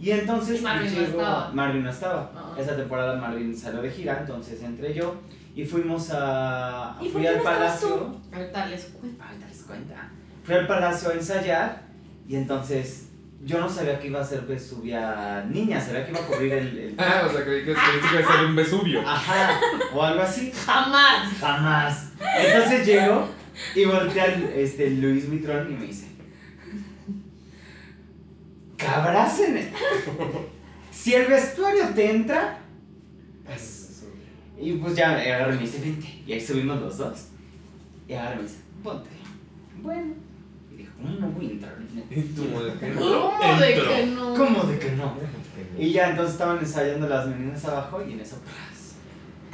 Y 0.00 0.10
entonces 0.10 0.60
Y 0.60 0.62
Marvin 0.62 0.94
no 0.94 1.00
estaba. 1.02 1.50
Marvin 1.52 1.84
no 1.84 1.90
estaba. 1.90 2.32
Ajá. 2.34 2.60
Esa 2.60 2.76
temporada 2.76 3.16
Marvin 3.20 3.56
salió 3.56 3.82
de 3.82 3.90
gira, 3.90 4.18
entonces 4.20 4.62
entré 4.62 4.94
yo 4.94 5.16
y 5.54 5.64
fuimos 5.64 6.10
a. 6.12 6.96
¿Y 7.00 7.04
por 7.04 7.12
fui 7.12 7.22
qué 7.22 7.28
al 7.28 7.36
no 7.38 7.42
palacio. 7.44 8.16
Ahorita 8.32 8.66
les 8.66 8.84
cuento. 8.86 9.22
Ahorita 9.22 9.46
les 9.46 9.62
cuenta. 9.62 10.08
Fui 10.42 10.54
al 10.54 10.66
palacio 10.66 11.10
a 11.10 11.14
ensayar 11.14 11.82
y 12.28 12.36
entonces 12.36 13.03
yo 13.44 13.60
no 13.60 13.68
sabía 13.68 13.98
que 14.00 14.06
iba 14.08 14.20
a 14.20 14.24
ser 14.24 14.42
Vesubia 14.42 15.44
niña, 15.50 15.80
sabía 15.80 16.04
que 16.04 16.12
iba 16.12 16.20
a 16.20 16.26
cubrir 16.26 16.52
el. 16.52 16.78
el- 16.78 16.94
Ah, 16.98 17.26
o 17.28 17.32
sea, 17.32 17.44
creí 17.44 17.64
que, 17.64 17.72
creí 17.74 18.00
que 18.00 18.16
iba 18.20 18.28
a 18.28 18.36
ser 18.36 18.46
un 18.46 18.56
Vesubio. 18.56 19.00
Ajá, 19.06 19.60
o 19.92 20.02
algo 20.02 20.22
así. 20.22 20.50
Jamás. 20.52 21.32
Jamás. 21.38 22.12
Entonces 22.38 22.86
llego 22.86 23.28
y 23.74 23.84
voltea 23.84 24.24
el, 24.26 24.44
este, 24.54 24.90
Luis 24.90 25.28
Mitrón 25.28 25.70
y 25.72 25.76
me 25.76 25.86
dice: 25.86 26.06
Cabrácene. 28.76 29.72
Si 30.90 31.14
el 31.14 31.26
vestuario 31.26 31.88
te 31.94 32.10
entra, 32.10 32.58
Es- 33.52 34.04
y 34.58 34.72
pues 34.74 34.94
ya 34.96 35.12
me 35.12 35.32
agarra 35.32 35.52
y 35.54 35.56
me 35.56 35.62
dice: 35.62 35.80
Vente. 35.80 36.22
Y 36.26 36.32
ahí 36.32 36.40
subimos 36.40 36.80
los 36.80 36.96
dos. 36.98 37.26
Y 38.08 38.14
agarra 38.14 38.34
y 38.34 38.36
me 38.38 38.42
dice: 38.44 38.58
Ponte. 38.82 39.10
Bueno. 39.82 40.14
Y 40.72 40.76
dijo: 40.76 40.92
¿Cómo 40.96 41.10
no 41.18 41.28
voy 41.28 41.46
a 41.46 41.50
entrar? 41.50 41.76
Y 42.10 42.20
tú, 42.20 42.42
¿de 42.64 42.72
qué 42.78 42.88
no? 42.88 43.00
¿Cómo 43.00 43.58
de 43.58 43.74
que 43.74 44.06
no? 44.06 44.34
¿Cómo 44.34 44.64
de 44.64 44.78
que 44.78 44.90
no? 44.92 45.16
Y 45.78 45.92
ya 45.92 46.10
entonces 46.10 46.34
estaban 46.34 46.58
ensayando 46.58 47.08
las 47.08 47.26
meninas 47.26 47.64
abajo 47.64 48.02
y 48.06 48.12
en 48.12 48.20
eso, 48.20 48.36
¡pras! 48.44 48.74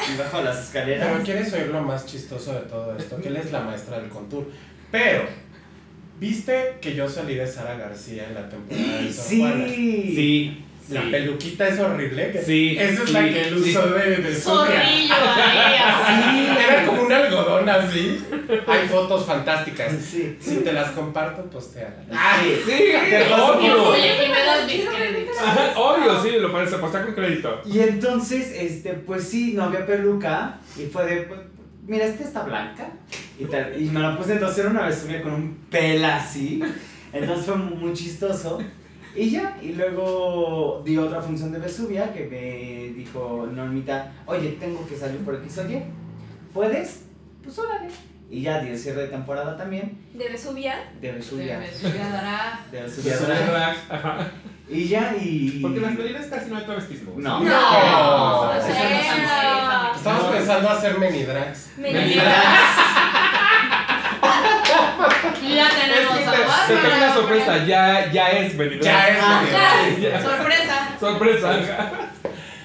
y 0.09 0.17
bajo 0.17 0.41
las 0.43 0.65
escaleras. 0.65 1.09
Pero 1.11 1.25
quieres 1.25 1.53
oír 1.53 1.67
lo 1.69 1.83
más 1.83 2.07
chistoso 2.07 2.55
de 2.55 2.61
todo 2.61 2.97
esto, 2.97 3.21
que 3.21 3.29
él 3.29 3.37
es 3.37 3.53
la 3.53 3.61
maestra 3.61 3.99
del 3.99 4.09
contour. 4.09 4.47
Pero, 4.91 5.25
¿viste 6.19 6.79
que 6.81 6.95
yo 6.95 7.09
salí 7.09 7.35
de 7.35 7.47
Sara 7.47 7.77
García 7.77 8.29
en 8.29 8.35
la 8.35 8.49
temporada 8.49 9.03
de 9.03 9.13
Sor 9.13 9.39
Juana? 9.39 9.67
Sí. 9.67 10.65
Sí. 10.91 10.95
La 10.95 11.03
sí. 11.03 11.11
peluquita 11.11 11.69
es 11.69 11.79
horrible. 11.79 12.33
que- 12.33 12.43
Sí, 12.43 12.77
Esa 12.79 13.03
es 13.05 13.09
sí, 13.09 13.13
la 13.13 13.21
que 13.25 13.49
él 13.49 13.63
sí. 13.63 13.71
usó 13.71 13.87
de, 13.91 14.17
de 14.17 14.35
Sucre. 14.35 14.41
Zorrillo 14.41 15.15
ahí. 15.15 15.71
Sí, 16.07 16.49
era 16.69 16.87
como 16.87 17.03
un 17.03 17.13
algodón 17.13 17.69
así. 17.69 18.19
Hay 18.67 18.89
fotos 18.89 19.25
fantásticas. 19.25 19.93
Sí. 20.03 20.37
Si 20.41 20.57
te 20.57 20.73
las 20.73 20.91
comparto, 20.91 21.45
pues 21.45 21.73
te 21.73 21.87
Ah, 22.13 22.39
sí, 22.43 22.73
obvio. 23.33 23.89
Oye, 23.91 24.11
aquí 24.11 24.29
me 24.31 24.43
das 24.45 24.67
mis 24.67 24.85
créditos. 24.89 25.37
Ajá, 25.39 25.73
Obvio, 25.79 26.23
sí, 26.23 26.31
lo 26.41 26.51
parece, 26.53 26.77
pues 26.79 26.93
está 26.93 27.05
con 27.07 27.15
crédito. 27.15 27.63
Y 27.65 27.79
entonces, 27.81 28.53
este, 28.55 28.95
pues 28.95 29.25
sí, 29.29 29.53
no 29.55 29.65
había 29.65 29.87
peluca. 29.87 30.59
Y 30.77 30.87
fue 30.87 31.05
de, 31.07 31.17
pues, 31.23 31.41
mira, 31.87 32.05
esta 32.07 32.25
está 32.25 32.43
blanca. 32.43 32.91
Y, 33.39 33.45
tal, 33.45 33.81
y 33.81 33.85
me 33.87 34.01
la 34.01 34.17
puse 34.19 34.33
entonces 34.33 34.59
era 34.59 34.71
una 34.71 34.87
vesubia 34.87 35.23
con 35.23 35.33
un 35.35 35.55
pel 35.71 36.05
así. 36.05 36.61
Entonces 37.13 37.47
fue 37.47 37.57
muy 37.57 37.93
chistoso. 37.95 38.61
Y 39.15 39.31
ya, 39.31 39.59
y 39.61 39.73
luego 39.73 40.83
di 40.85 40.97
otra 40.97 41.21
función 41.21 41.51
de 41.53 41.59
Vesubia 41.59 42.13
que 42.13 42.27
me 42.27 42.95
dijo 42.95 43.49
Normita, 43.53 44.13
oye, 44.27 44.51
tengo 44.61 44.87
que 44.87 44.97
salir 44.97 45.19
por 45.25 45.35
X 45.37 45.59
o 45.59 45.69
Y. 45.69 45.83
¿Puedes? 46.55 47.07
Pues 47.43 47.59
órale. 47.59 47.89
Y 48.31 48.43
ya 48.43 48.61
di 48.61 48.69
el 48.71 48.79
cierre 48.79 49.03
de 49.03 49.09
temporada 49.09 49.57
también 49.57 49.99
De 50.15 50.29
Vesubia. 50.29 50.93
de 51.01 51.21
subiará. 51.23 52.61
De 52.71 52.89
son 52.89 53.27
drag, 53.27 53.77
ajá. 53.89 54.31
Y 54.69 54.87
ya, 54.87 55.17
y... 55.21 55.59
Porque 55.61 55.81
las 55.81 55.95
medidas 55.95 56.27
casi 56.27 56.49
no 56.49 56.57
hay 56.57 56.65
travestismo. 56.65 57.15
No. 57.17 57.41
No. 57.41 57.45
No. 57.45 58.55
No 58.55 59.95
Estamos 59.97 60.25
pensando 60.27 60.71
hacer 60.71 60.97
menidrags. 60.97 61.71
Meninas. 61.77 62.25
Y 65.43 65.55
ya 65.57 65.67
Es 65.67 65.75
tenemos 65.75 66.19
a 66.79 66.83
te, 66.83 66.89
te 66.89 66.97
una 66.97 67.15
sorpresa, 67.15 67.65
ya, 67.65 68.13
ya 68.13 68.29
es. 68.31 68.57
Ya 68.81 69.09
es. 69.09 70.23
Sorpresa. 70.23 70.97
Sorpresa. 70.99 71.51
ajá. 71.51 71.91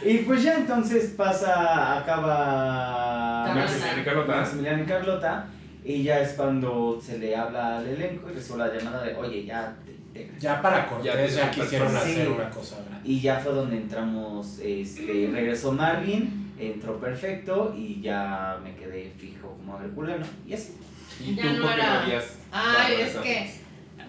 Y 0.04 0.20
pues 0.20 0.44
ya 0.44 0.54
entonces 0.56 1.13
pasa, 1.18 1.98
acaba. 1.98 3.54
Maximiliano 3.56 4.02
y 4.02 4.06
Carlota. 4.06 4.36
Maximiliano 4.36 4.84
y 4.84 4.86
Carlota, 4.86 5.46
y 5.84 6.04
ya 6.04 6.20
es 6.20 6.34
cuando 6.34 7.00
se 7.04 7.18
le 7.18 7.36
habla 7.36 7.78
al 7.80 7.88
elenco 7.88 8.30
y 8.30 8.34
recibo 8.34 8.58
la 8.58 8.72
llamada 8.74 9.04
de, 9.04 9.15
oye, 9.15 9.46
ya 9.46 9.76
te 9.86 9.91
integras". 9.91 10.41
Ya 10.41 10.62
para 10.62 10.78
Ya, 10.78 10.89
Cortés 10.89 11.36
ya, 11.36 11.46
ya, 11.46 11.52
quisieron 11.52 11.89
sí. 11.89 11.96
hacer 11.98 12.30
una 12.30 12.50
cosa 12.50 12.76
grande. 12.88 13.10
Y 13.10 13.20
ya 13.22 13.39
fue 13.39 13.54
donde 13.54 13.78
entramos, 13.78 14.60
este, 14.63 15.30
regresó 15.32 15.72
Marvin, 15.72 16.54
entró 16.60 17.00
perfecto 17.00 17.74
y 17.76 18.02
ya 18.02 18.58
me 18.63 18.76
quedé 18.76 19.12
fijo 19.18 19.56
como 19.58 19.80
herculano 19.80 20.26
y 20.48 20.54
así. 20.54 20.78
¿Y 21.20 21.36
Ya 21.36 21.44
tú 21.44 21.50
no 21.54 21.62
por 21.63 21.74
qué 21.76 21.82
era- 21.82 21.94
no 21.94 22.00
habías 22.02 22.26
Ay, 22.52 22.94
es 23.02 23.15
que, 23.15 23.52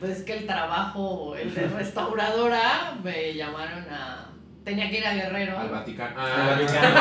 pues 0.01 0.19
es 0.19 0.23
que 0.25 0.39
el 0.39 0.47
trabajo, 0.47 1.35
el 1.37 1.55
de 1.55 1.69
restauradora, 1.69 2.95
me 3.03 3.35
llamaron 3.35 3.85
a. 3.91 4.23
Tenía 4.65 4.91
que 4.91 4.99
ir 4.99 5.07
a 5.07 5.15
Guerrero. 5.15 5.59
Al 5.59 5.69
Vaticano. 5.69 6.21
Al 6.21 6.33
Ah, 6.33 6.57
yo 6.59 6.67
Vaticano. 6.67 7.01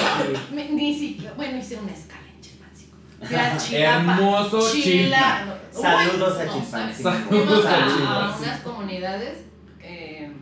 me- 0.54 0.68
ni 0.70 0.98
siquiera. 0.98 1.34
Bueno, 1.36 1.58
hice 1.58 1.76
una 1.76 1.92
escala 1.92 2.22
en 2.34 2.40
Chilpancingo. 2.40 2.96
Hermoso 3.78 4.72
Chila. 4.72 5.44
Uy, 5.74 5.82
Saludos 5.82 6.38
a 6.40 6.44
no 6.46 6.52
Chilpancingo. 6.54 7.10
Fuimos 7.28 7.66
a, 7.66 8.36
unas 8.40 8.60
comunidades 8.60 9.44
eh, 9.82 10.32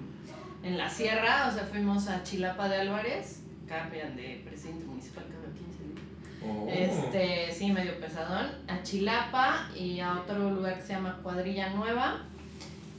en 0.63 0.79
la 0.79 0.89
sierra, 0.89 1.49
o 1.51 1.53
sea, 1.55 1.65
fuimos 1.65 2.07
a 2.09 2.23
Chilapa 2.23 2.69
de 2.69 2.81
Álvarez, 2.83 3.41
cambian 3.69 4.15
de 4.17 4.43
presidente 4.49 4.85
municipal 4.85 5.25
cada 5.25 5.53
15 5.53 5.83
días. 5.83 6.36
Oh. 6.49 6.69
Este, 6.71 7.53
sí, 7.53 7.73
medio 7.73 7.99
pesadón. 8.01 8.47
A 8.69 8.83
Chilapa 8.83 9.69
y 9.75 10.01
a 10.01 10.13
otro 10.15 10.51
lugar 10.51 10.77
que 10.77 10.83
se 10.83 10.93
llama 10.95 11.19
Cuadrilla 11.23 11.71
Nueva. 11.71 12.19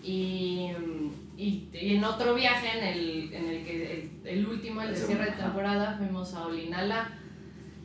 Y, 0.03 0.71
y, 1.37 1.67
y 1.73 1.95
en 1.95 2.03
otro 2.03 2.33
viaje, 2.35 2.77
en 2.77 2.83
el, 2.85 3.33
en 3.33 3.49
el 3.49 3.65
que 3.65 3.93
el, 3.93 4.11
el 4.37 4.47
último, 4.47 4.81
el 4.81 4.91
de 4.93 4.95
cierre 4.95 5.25
de 5.25 5.31
temporada, 5.31 5.95
fuimos 5.97 6.33
a 6.33 6.45
Olinala. 6.45 7.09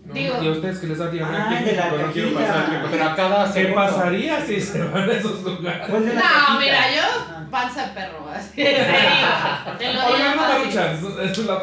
No, 0.04 0.14
digo- 0.14 0.42
¿Y 0.42 0.48
a 0.48 0.50
ustedes 0.50 0.78
que 0.80 0.86
les 0.88 0.98
da 0.98 1.10
diarrea 1.10 1.60
de 1.62 1.72
la 1.76 1.88
quiero 2.12 2.34
cajita. 2.34 2.40
pasar. 2.40 2.86
Pero 2.90 3.04
a 3.04 3.14
cada 3.14 3.44
¿Qué 3.46 3.52
segundo. 3.52 3.74
pasaría 3.76 4.40
si 4.44 4.60
se 4.60 4.82
van 4.84 5.08
a 5.08 5.12
esos 5.12 5.42
lugares? 5.42 5.88
¿Cuál 5.88 6.06
de 6.06 6.14
la 6.14 6.20
No, 6.20 6.26
cajita? 6.28 6.58
mira, 6.60 6.94
yo 6.96 7.02
Ah. 7.02 7.46
panza 7.50 7.86
de 7.88 7.92
perro, 7.94 8.28
así. 8.34 8.56
Te 9.78 9.92
lo 9.92 10.00
digo 10.16 10.32
fácil. 10.36 10.70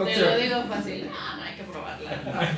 Te 0.05 0.21
lo 0.21 0.37
digo 0.37 0.63
fácil. 0.69 1.09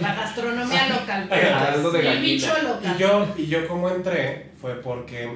La, 0.01 0.15
gastronomía 0.15 0.87
local. 0.89 1.27
Caldo 1.29 1.91
de 1.91 2.11
el 2.13 2.21
bicho 2.21 2.53
local. 2.63 2.95
Y 2.95 2.99
yo, 2.99 3.27
y 3.37 3.45
yo 3.47 3.67
como 3.67 3.89
entré 3.89 4.51
fue 4.59 4.75
porque 4.81 5.29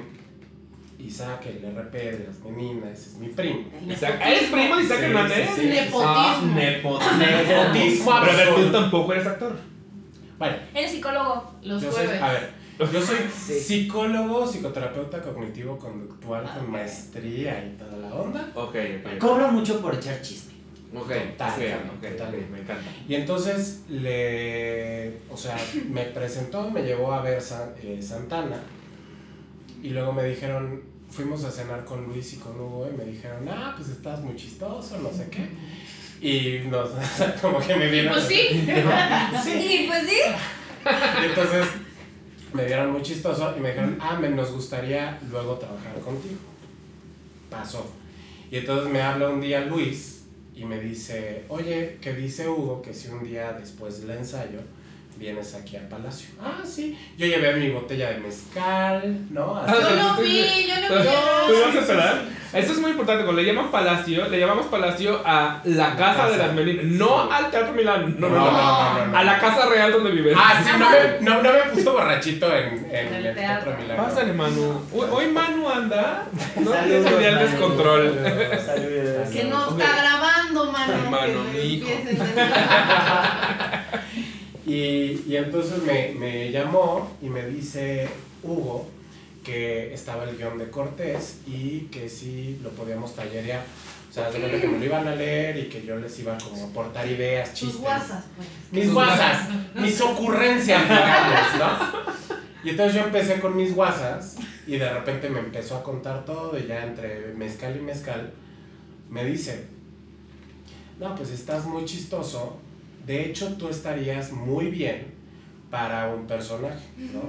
Isaac, 0.98 1.46
el 1.46 1.76
RP 1.76 1.92
de 1.92 2.26
las 2.26 2.38
meninas, 2.40 2.90
ese 2.98 3.10
es 3.10 3.14
mi 3.16 3.28
primo. 3.28 3.60
Isaac- 3.88 4.20
¿Eres 4.24 4.50
primo 4.50 4.76
de 4.76 4.82
Isaac 4.84 4.98
Sí, 4.98 5.04
Hernández? 5.04 5.48
sí, 5.54 5.60
sí. 5.60 5.66
Nepotismo. 5.68 6.02
Ah, 6.06 6.40
nepotismo. 6.54 7.18
Nepotismo 7.18 8.12
Pero 8.20 8.32
a 8.32 8.36
ver, 8.36 8.54
tú 8.54 8.72
tampoco 8.72 9.12
eres 9.12 9.26
actor. 9.26 9.56
Bueno, 10.38 10.56
Eres 10.74 10.90
psicólogo. 10.90 11.52
Los 11.62 11.82
yo 11.82 11.90
soy, 11.92 12.04
jueves. 12.06 12.22
a 12.22 12.32
ver, 12.32 12.50
yo 12.92 13.02
soy 13.02 13.16
Sí. 13.46 13.60
psicólogo, 13.60 14.46
psicoterapeuta 14.46 15.22
cognitivo-conductual 15.22 16.44
Ah, 16.46 16.54
con 16.58 16.70
maestría 16.70 17.64
y 17.64 17.76
toda 17.78 17.96
la 17.98 18.14
onda. 18.14 18.48
Ok, 18.54 18.74
ok. 19.04 19.18
Cobra 19.18 19.48
mucho 19.48 19.80
por 19.80 19.94
echar 19.94 20.20
chisme. 20.22 20.54
Ok, 20.94 21.08
Total, 21.36 21.50
ok, 21.88 21.96
ok, 21.98 22.16
total. 22.16 22.46
me 22.50 22.60
encanta. 22.60 22.90
Y 23.08 23.14
entonces 23.16 23.82
le, 23.88 25.18
o 25.30 25.36
sea, 25.36 25.56
me 25.90 26.02
presentó, 26.04 26.70
me 26.70 26.82
llevó 26.82 27.12
a 27.12 27.22
ver 27.22 27.40
San- 27.42 27.74
eh, 27.82 28.00
Santana 28.00 28.60
y 29.82 29.90
luego 29.90 30.12
me 30.12 30.24
dijeron, 30.24 30.82
fuimos 31.10 31.44
a 31.44 31.50
cenar 31.50 31.84
con 31.84 32.04
Luis 32.04 32.34
y 32.34 32.36
con 32.36 32.58
Hugo 32.58 32.88
y 32.92 32.96
me 32.96 33.04
dijeron, 33.04 33.46
ah, 33.48 33.74
pues 33.76 33.90
estás 33.90 34.20
muy 34.20 34.36
chistoso, 34.36 34.98
no 34.98 35.10
sé 35.10 35.28
qué. 35.30 35.48
Y 36.20 36.66
nos, 36.68 36.90
como 37.42 37.58
que 37.60 37.76
me 37.76 37.90
vieron. 37.90 38.12
Pues 38.14 38.24
sí. 38.26 38.48
Y 38.50 39.86
pues 39.86 40.08
sí. 40.08 40.20
Y 41.22 41.26
entonces 41.26 41.66
me 42.52 42.64
vieron 42.64 42.92
muy 42.92 43.02
chistoso 43.02 43.54
y 43.56 43.60
me 43.60 43.68
dijeron, 43.70 43.98
ah, 44.00 44.16
me, 44.18 44.28
nos 44.30 44.50
gustaría 44.52 45.18
luego 45.30 45.54
trabajar 45.56 45.94
contigo. 46.02 46.38
Pasó. 47.50 47.86
Y 48.50 48.58
entonces 48.58 48.90
me 48.92 49.02
habla 49.02 49.28
un 49.28 49.40
día 49.40 49.60
Luis 49.60 50.15
y 50.56 50.64
me 50.64 50.80
dice, 50.80 51.44
oye, 51.48 51.98
que 52.00 52.14
dice 52.14 52.48
Hugo 52.48 52.80
que 52.80 52.94
si 52.94 53.08
un 53.08 53.22
día 53.22 53.52
después 53.52 54.00
del 54.00 54.16
ensayo 54.16 54.60
vienes 55.18 55.54
aquí 55.54 55.76
al 55.76 55.88
palacio. 55.88 56.28
Ah, 56.40 56.60
sí. 56.64 56.98
Yo 57.16 57.26
llevé 57.26 57.54
mi 57.56 57.70
botella 57.70 58.10
de 58.10 58.18
mezcal, 58.18 59.26
¿no? 59.30 59.56
Así. 59.56 59.72
Yo 59.72 59.96
no 59.96 60.16
vi, 60.16 60.66
yo 60.66 60.88
no 60.88 61.02
vi. 61.02 61.08
¿Tú 61.46 61.60
vas 61.62 61.76
a 61.76 61.78
esperar? 61.80 62.22
Eso 62.52 62.72
es 62.72 62.78
muy 62.78 62.90
importante. 62.92 63.24
Cuando 63.24 63.42
le 63.42 63.48
llaman 63.48 63.70
palacio, 63.70 64.28
le 64.28 64.38
llamamos 64.38 64.66
palacio 64.66 65.20
a 65.24 65.60
la 65.64 65.96
casa 65.96 66.30
de 66.30 66.38
las 66.38 66.52
Melinas. 66.54 66.84
No 66.84 67.30
al 67.30 67.50
Teatro 67.50 67.72
Milán. 67.74 68.16
No, 68.18 68.28
no, 68.28 68.36
no. 68.36 68.50
no, 68.50 69.06
no, 69.06 69.18
A 69.18 69.24
la 69.24 69.38
casa 69.38 69.66
real 69.66 69.92
donde 69.92 70.10
viven. 70.10 70.34
Ah, 70.36 70.62
sí, 70.64 70.70
no 70.78 70.90
me, 70.90 71.20
no, 71.20 71.42
no 71.42 71.52
me 71.52 71.60
puso 71.72 71.92
borrachito 71.92 72.54
en, 72.54 72.86
en 72.90 73.14
El 73.14 73.26
el 73.26 73.34
teatro. 73.34 73.72
Teatro 73.72 73.76
Milán. 73.82 73.96
Pásale, 73.96 74.32
Manu. 74.32 74.80
Hoy, 74.92 75.08
hoy 75.10 75.26
Manu 75.28 75.68
anda. 75.68 76.26
No 76.56 76.70
tiene 76.72 77.28
el 77.28 77.38
descontrol. 77.38 78.18
Saludos. 78.64 79.28
Que 79.30 79.44
no 79.44 79.70
está 79.70 79.96
grabando, 79.96 80.35
mano. 80.72 81.10
Mano, 81.10 81.44
mi 81.52 81.58
hijo. 81.60 81.88
Y, 84.66 85.22
y 85.28 85.36
entonces 85.36 85.80
me, 85.84 86.08
me 86.18 86.50
llamó 86.50 87.16
y 87.22 87.26
me 87.28 87.46
dice 87.46 88.08
Hugo 88.42 88.88
que 89.44 89.94
estaba 89.94 90.24
el 90.24 90.36
guion 90.36 90.58
de 90.58 90.70
Cortés 90.70 91.38
y 91.46 91.82
que 91.82 92.08
sí 92.08 92.58
lo 92.64 92.70
podíamos 92.70 93.14
tallerear. 93.14 93.62
O 94.10 94.12
sea, 94.12 94.28
de 94.28 94.40
que 94.60 94.66
me 94.66 94.78
lo 94.78 94.84
iban 94.84 95.06
a 95.06 95.14
leer 95.14 95.56
y 95.58 95.68
que 95.68 95.84
yo 95.84 95.96
les 95.96 96.18
iba 96.18 96.36
como 96.38 96.60
a 96.64 96.68
aportar 96.68 97.06
ideas, 97.06 97.50
Tus 97.50 97.60
chistes. 97.60 97.80
guasas, 97.80 98.24
pues. 98.36 98.48
Mis 98.72 98.92
guasas, 98.92 99.48
mis 99.76 100.00
ocurrencias, 100.00 100.82
digamos, 100.82 101.58
¿no? 101.58 102.36
Y 102.64 102.70
entonces 102.70 102.94
yo 102.96 103.02
empecé 103.04 103.38
con 103.38 103.56
mis 103.56 103.72
guasas 103.72 104.36
y 104.66 104.78
de 104.78 104.92
repente 104.92 105.30
me 105.30 105.38
empezó 105.38 105.76
a 105.76 105.84
contar 105.84 106.24
todo 106.24 106.58
y 106.58 106.66
ya 106.66 106.82
entre 106.82 107.34
mezcal 107.36 107.76
y 107.76 107.80
mezcal 107.82 108.32
me 109.10 109.24
dice, 109.24 109.68
no, 110.98 111.14
pues 111.14 111.30
estás 111.30 111.66
muy 111.66 111.84
chistoso, 111.84 112.58
de 113.06 113.26
hecho 113.26 113.54
tú 113.56 113.68
estarías 113.68 114.32
muy 114.32 114.70
bien 114.70 115.16
para 115.70 116.08
un 116.14 116.26
personaje, 116.26 116.86
¿no? 116.96 117.22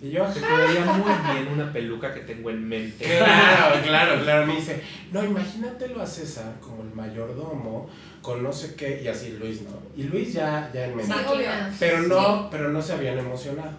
Y 0.00 0.10
yo, 0.10 0.24
Te 0.24 0.40
quedaría 0.40 0.84
muy 0.84 1.12
bien 1.32 1.48
una 1.52 1.72
peluca 1.72 2.12
que 2.12 2.20
tengo 2.20 2.50
en 2.50 2.66
mente. 2.66 3.04
Claro, 3.04 3.76
claro, 3.84 4.22
claro. 4.22 4.46
Me 4.46 4.56
dice, 4.56 4.82
no, 5.12 5.22
imagínatelo 5.22 6.00
a 6.00 6.06
César 6.06 6.54
como 6.60 6.82
el 6.82 6.94
mayordomo, 6.94 7.88
con 8.22 8.42
no 8.42 8.50
sé 8.52 8.74
qué, 8.74 9.02
y 9.04 9.08
así 9.08 9.36
Luis, 9.38 9.62
¿no? 9.62 9.78
Y 9.94 10.04
Luis 10.04 10.32
ya, 10.32 10.70
ya 10.72 10.86
en 10.86 10.96
mente. 10.96 11.14
Sí. 11.14 11.76
Pero 11.78 12.02
no, 12.04 12.48
pero 12.50 12.70
no 12.70 12.80
se 12.80 12.94
habían 12.94 13.18
emocionado. 13.18 13.70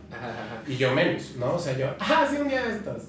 Y 0.67 0.77
yo 0.77 0.93
menos, 0.93 1.35
¿no? 1.37 1.55
O 1.55 1.59
sea, 1.59 1.75
yo, 1.75 1.87
ah, 1.99 2.27
sí, 2.29 2.37
un 2.37 2.47
día 2.47 2.63
de 2.63 2.75
estos. 2.75 3.03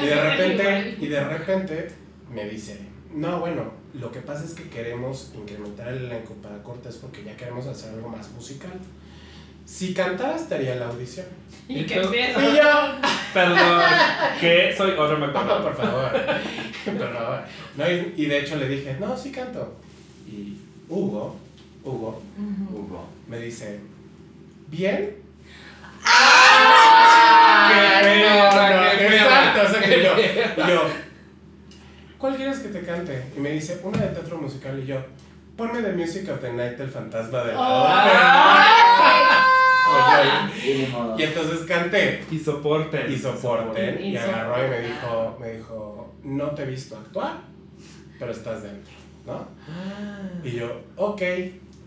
Y 0.00 0.06
de 0.06 0.30
repente, 0.30 0.96
y 1.00 1.06
de 1.08 1.24
repente 1.24 1.88
me 2.30 2.48
dice, 2.48 2.78
no, 3.14 3.40
bueno, 3.40 3.79
lo 3.94 4.10
que 4.12 4.20
pasa 4.20 4.44
es 4.44 4.52
que 4.52 4.68
queremos 4.68 5.32
incrementar 5.34 5.88
el 5.88 6.04
elenco 6.06 6.34
para 6.34 6.62
Cortés 6.62 6.96
porque 6.96 7.24
ya 7.24 7.36
queremos 7.36 7.66
hacer 7.66 7.94
algo 7.94 8.08
más 8.08 8.30
musical. 8.32 8.72
Si 9.66 9.94
cantara 9.94 10.36
estaría 10.36 10.72
en 10.74 10.80
la 10.80 10.88
audición. 10.88 11.26
Y 11.68 11.84
que 11.86 11.94
empieza. 12.00 12.42
Y 12.42 12.56
yo, 12.56 12.62
Perdón, 13.32 13.82
que 14.40 14.74
soy 14.76 14.90
otro 14.92 15.18
No, 15.18 15.26
McDonald. 15.26 15.62
por 15.62 15.76
favor. 15.76 16.10
Por 16.84 17.12
favor. 17.14 17.40
No, 17.76 17.90
y, 17.90 18.14
y 18.16 18.26
de 18.26 18.38
hecho 18.40 18.56
le 18.56 18.66
dije, 18.68 18.96
no, 18.98 19.16
sí 19.16 19.30
canto. 19.30 19.76
Y 20.26 20.56
Hugo, 20.88 21.36
Hugo. 21.84 22.20
Hugo. 22.72 23.06
me 23.28 23.38
dice, 23.38 23.78
¿bien? 24.68 25.16
¡Qué 27.70 28.00
perra, 28.10 28.98
qué! 28.98 29.06
Exacto, 29.06 29.60
o 29.62 29.68
sea 29.68 29.80
que 29.82 30.02
yo, 30.02 30.66
yo, 30.66 30.82
¿cuál 32.20 32.36
quieres 32.36 32.58
que 32.60 32.68
te 32.68 32.82
cante? 32.82 33.24
Y 33.36 33.40
me 33.40 33.50
dice, 33.52 33.80
una 33.82 33.98
de 33.98 34.08
teatro 34.08 34.36
musical. 34.38 34.78
Y 34.78 34.86
yo, 34.86 34.98
ponme 35.56 35.82
The 35.82 35.92
Music 35.92 36.28
of 36.30 36.40
the 36.40 36.52
Night, 36.52 36.78
el 36.78 36.88
fantasma 36.90 37.42
de 37.44 37.52
la 37.54 37.60
Oh. 37.60 37.84
ópera. 37.84 39.46
Oye, 39.90 40.70
Y 41.18 41.20
y 41.20 41.22
entonces 41.24 41.60
canté. 41.66 42.24
Y 42.30 42.38
soporten. 42.38 43.10
y 43.12 43.18
soporte 43.18 43.98
Y 44.00 44.10
y 44.12 44.16
agarró 44.16 44.64
y 44.66 44.70
me 44.70 44.80
dijo, 44.80 45.36
me 45.40 45.52
dijo, 45.54 46.14
no 46.22 46.50
te 46.52 46.62
he 46.62 46.66
visto 46.66 46.96
actuar, 46.96 47.38
pero 48.18 48.30
estás 48.30 48.62
dentro, 48.62 48.92
¿no? 49.26 49.46
Y 50.44 50.52
yo, 50.52 50.80
ok. 50.96 51.22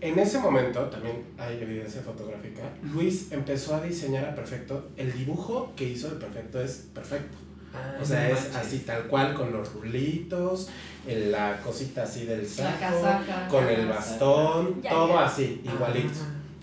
En 0.00 0.18
ese 0.18 0.38
momento, 0.38 0.80
también 0.90 1.24
hay 1.38 1.62
evidencia 1.62 2.02
fotográfica, 2.02 2.60
Luis 2.82 3.32
empezó 3.32 3.74
a 3.76 3.80
diseñar 3.80 4.26
a 4.26 4.34
Perfecto. 4.34 4.90
El 4.98 5.10
dibujo 5.14 5.72
que 5.76 5.84
hizo 5.88 6.10
de 6.10 6.16
Perfecto 6.16 6.60
es 6.60 6.88
perfecto. 6.92 7.38
Ah, 7.74 7.98
O 8.00 8.04
sea, 8.04 8.20
no 8.28 8.34
es 8.34 8.40
manches. 8.44 8.56
así 8.56 8.78
tal 8.80 9.02
cual, 9.08 9.34
con 9.34 9.52
los 9.52 9.72
rulitos, 9.74 10.68
el- 11.06 11.32
la 11.32 11.60
cosita 11.60 12.04
así 12.04 12.24
del 12.24 12.46
saco, 12.46 12.78
casaca. 12.80 13.48
con 13.48 13.66
el 13.68 13.86
bastón, 13.88 14.80
Ya, 14.80 14.90
todo 14.90 15.08
ya. 15.14 15.26
así, 15.26 15.60
igualito 15.64 16.20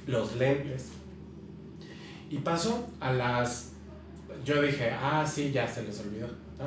los 0.08 0.36
lentes. 0.38 0.88
Y 2.30 2.38
pasó 2.38 2.88
a 3.00 3.12
las. 3.14 3.72
Yo 4.46 4.62
dije, 4.62 4.90
ah, 4.92 5.26
sí, 5.28 5.52
ya 5.52 5.68
se 5.68 5.84
les 5.84 6.00
olvidó. 6.00 6.28
No. 6.58 6.66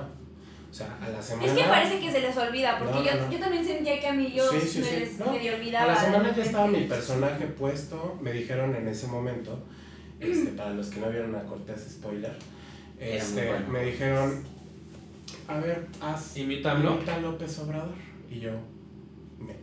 O 0.71 0.77
sea, 0.77 0.99
a 1.01 1.09
la 1.09 1.23
semana. 1.23 1.47
Es 1.47 1.53
que 1.59 1.65
parece 1.65 2.01
que 2.01 2.11
se 2.13 2.21
les 2.21 2.37
olvida, 2.37 2.79
porque 2.79 2.95
No, 2.95 3.01
no, 3.01 3.07
yo, 3.07 3.15
no. 3.27 3.31
yo 3.31 3.39
también 3.39 3.65
sentía 3.65 3.99
que 4.01 4.09
a 4.09 4.13
mí 4.13 4.33
yo 4.35 4.51
Sí, 4.51 4.61
sí, 4.61 4.79
me 4.81 4.85
sí. 4.87 4.97
les 4.97 5.19
No, 5.19 5.27
A 5.27 5.31
olvidaba. 5.35 5.87
la 5.93 6.01
semana 6.05 6.35
ya 6.37 6.43
estaba 6.43 6.67
mi 6.67 6.83
personaje 6.85 7.47
puesto. 7.47 8.19
Me 8.21 8.33
dijeron 8.33 8.75
en 8.75 8.89
ese 8.89 9.07
momento, 9.07 9.59
este, 10.21 10.51
para 10.53 10.71
los 10.71 10.89
que 10.89 11.01
no 11.01 11.09
vieron 11.11 11.35
a 11.37 11.45
Cortés 11.45 11.81
spoiler, 11.93 12.33
este, 13.01 13.47
bueno. 13.49 13.69
me 13.69 13.85
dijeron, 13.85 14.43
a 15.49 15.59
ver, 15.59 15.87
haz 16.01 16.37
Imítalo. 16.37 16.95
imita 16.95 17.15
a 17.17 17.19
López 17.21 17.59
Obrador. 17.59 17.95
Y 18.31 18.41
yo, 18.41 18.51
me, 19.39 19.55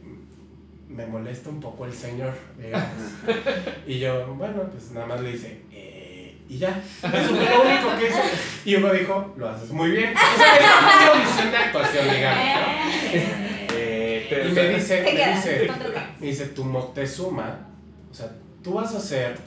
me 0.95 1.05
molesta 1.07 1.49
un 1.49 1.59
poco 1.59 1.85
el 1.85 1.93
señor, 1.93 2.33
digamos. 2.57 2.87
y 3.87 3.99
yo, 3.99 4.33
bueno, 4.35 4.63
pues 4.71 4.91
nada 4.91 5.07
más 5.07 5.21
le 5.21 5.31
hice, 5.31 5.61
"Eh", 5.71 6.37
y 6.47 6.57
ya. 6.57 6.69
Eso 7.01 7.35
fue 7.35 7.49
lo 7.49 7.61
único 7.63 7.97
que 7.99 8.07
hice. 8.09 8.21
Y 8.65 8.75
Hugo 8.77 8.93
dijo, 8.93 9.33
lo 9.37 9.49
haces 9.49 9.71
muy 9.71 9.91
bien. 9.91 10.13
O 10.15 10.37
sea, 10.37 11.13
audición 11.13 11.51
de 11.51 11.57
actuación, 11.57 12.05
digamos. 12.09 12.45
¿no? 12.45 13.51
Eh, 13.83 14.47
Y 14.49 14.53
me 14.53 14.69
dice, 14.75 15.01
me 15.01 15.35
dice, 15.35 15.71
me 16.19 16.27
dice, 16.27 16.45
tu 16.47 16.63
Moctezuma, 16.63 17.67
o 18.09 18.13
sea, 18.13 18.31
tú 18.63 18.73
vas 18.75 18.93
a 18.95 18.99
ser 19.01 19.37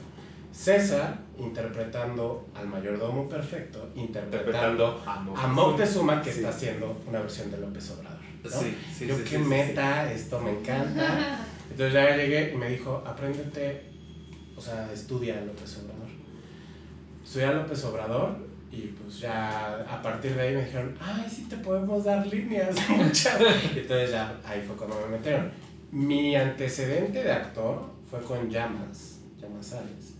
César 0.55 1.19
interpretando 1.37 2.47
al 2.55 2.67
mayordomo 2.67 3.27
perfecto, 3.27 3.89
interpretando 3.95 4.85
interpretando 4.95 5.03
a 5.05 5.43
a 5.43 5.47
Moctezuma 5.47 6.21
que 6.21 6.31
Sí. 6.31 6.37
está 6.39 6.49
haciendo 6.49 6.97
una 7.07 7.19
versión 7.19 7.51
de 7.51 7.57
López 7.57 7.91
Obrador. 7.91 8.19
¿no? 8.43 8.49
Sí, 8.49 8.77
sí, 8.95 9.07
Yo, 9.07 9.15
qué 9.23 9.37
meta, 9.37 10.09
esto 10.11 10.39
me 10.39 10.51
encanta. 10.51 11.39
Entonces 11.69 11.93
ya 11.93 12.15
llegué 12.15 12.53
y 12.53 12.57
me 12.57 12.69
dijo, 12.69 13.03
apréndete, 13.05 13.83
o 14.55 14.61
sea, 14.61 14.89
estudia 14.93 15.41
López 15.41 15.77
Obrador. 15.83 16.07
Estudia 17.23 17.51
López 17.51 17.83
Obrador 17.83 18.37
y 18.71 18.81
pues 18.87 19.19
ya 19.19 19.79
a 19.89 20.01
partir 20.01 20.35
de 20.35 20.41
ahí 20.41 20.55
me 20.55 20.63
dijeron, 20.65 20.95
ay, 21.01 21.25
sí 21.29 21.47
te 21.49 21.57
podemos 21.57 22.03
dar 22.05 22.25
líneas, 22.27 22.75
muchas. 22.89 23.39
Entonces 23.75 24.11
ya 24.11 24.39
ahí 24.45 24.63
fue 24.65 24.75
cuando 24.77 25.01
me 25.01 25.17
metieron. 25.17 25.51
Mi 25.91 26.35
antecedente 26.35 27.23
de 27.23 27.31
actor 27.31 27.89
fue 28.09 28.21
con 28.21 28.49
Llamas, 28.49 29.19
Llamas 29.41 29.73
Ares, 29.73 30.14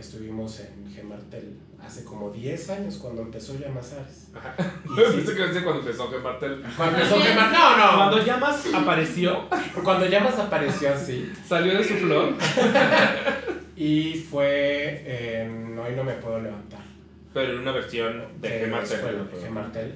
que 0.00 0.06
estuvimos 0.06 0.60
en 0.60 0.90
Gemartel 0.90 1.58
hace 1.84 2.04
como 2.04 2.30
10 2.30 2.70
años 2.70 2.96
cuando 2.96 3.20
empezó 3.20 3.58
Llamas 3.58 3.92
Ares. 3.92 4.28
Y 4.84 5.20
sí, 5.26 5.34
que 5.34 5.62
cuando 5.62 5.80
empezó 5.80 6.10
que 6.10 6.18
Martel. 6.18 6.62
cuando 6.74 6.96
empezó 6.96 7.16
Gemar- 7.20 7.52
no, 7.52 7.76
no, 7.76 7.96
Cuando 7.96 8.24
Llamas 8.24 8.64
apareció, 8.74 9.46
cuando 9.84 10.06
Llamas 10.06 10.38
apareció 10.38 10.94
así, 10.94 11.30
salió 11.46 11.76
de 11.76 11.84
su 11.84 11.94
flor, 11.96 12.32
y 13.76 14.14
fue 14.14 15.42
en 15.42 15.78
Hoy 15.78 15.94
no 15.94 16.04
me 16.04 16.12
puedo 16.14 16.40
levantar, 16.40 16.80
pero 17.34 17.52
en 17.52 17.58
una 17.60 17.72
versión 17.72 18.22
de 18.40 18.48
De 18.48 18.58
G. 18.66 18.70
la 18.70 18.76
Martel. 18.76 18.96
escuela, 18.96 19.22
de 19.24 19.46
G. 19.46 19.50
Martel. 19.50 19.94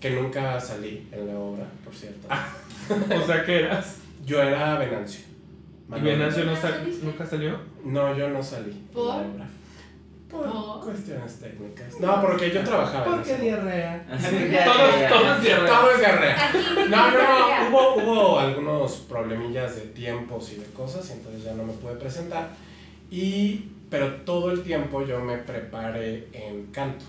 que 0.00 0.10
nunca 0.10 0.58
salí 0.60 1.06
en 1.12 1.26
la 1.26 1.34
obra, 1.38 1.66
por 1.84 1.94
cierto. 1.94 2.28
O 3.22 3.26
sea, 3.26 3.44
que 3.44 3.60
eras. 3.60 3.96
Yo 4.26 4.42
era 4.42 4.78
Venancio. 4.78 5.24
¿Y. 5.88 6.00
Venancio 6.00 6.44
no 6.44 6.56
sal- 6.56 6.88
nunca 7.02 7.26
salió? 7.26 7.58
No, 7.84 8.16
yo 8.16 8.28
no 8.30 8.42
salí 8.42 8.70
en 8.70 8.86
¿Por? 8.92 9.22
Por 10.30 10.80
cuestiones 10.84 11.38
técnicas. 11.38 12.00
No, 12.00 12.20
porque 12.20 12.50
yo 12.50 12.62
trabajaba 12.64 13.22
en 13.24 13.40
diarrea? 13.40 14.04
Así 14.10 14.26
Todos, 14.64 15.00
ya- 15.00 15.08
todos 15.08 15.42
diarrea. 15.42 15.66
Todo 15.80 15.90
es 15.92 15.98
diarrea. 16.00 16.52
No, 16.88 17.10
no, 17.10 17.18
no, 17.18 17.68
hubo, 17.70 17.94
hubo 18.02 18.38
algunos 18.40 18.92
problemillas 19.08 19.76
de 19.76 19.82
tiempos 19.82 20.52
y 20.52 20.56
de 20.56 20.64
cosas, 20.66 21.08
y 21.10 21.12
entonces 21.12 21.44
ya 21.44 21.52
no 21.54 21.62
me 21.64 21.72
pude 21.74 21.94
presentar. 21.96 22.48
Y, 23.10 23.66
pero 23.90 24.08
todo 24.22 24.50
el 24.50 24.62
tiempo 24.62 25.04
yo 25.06 25.20
me 25.20 25.36
preparé 25.38 26.26
en 26.32 26.66
canto. 26.72 27.04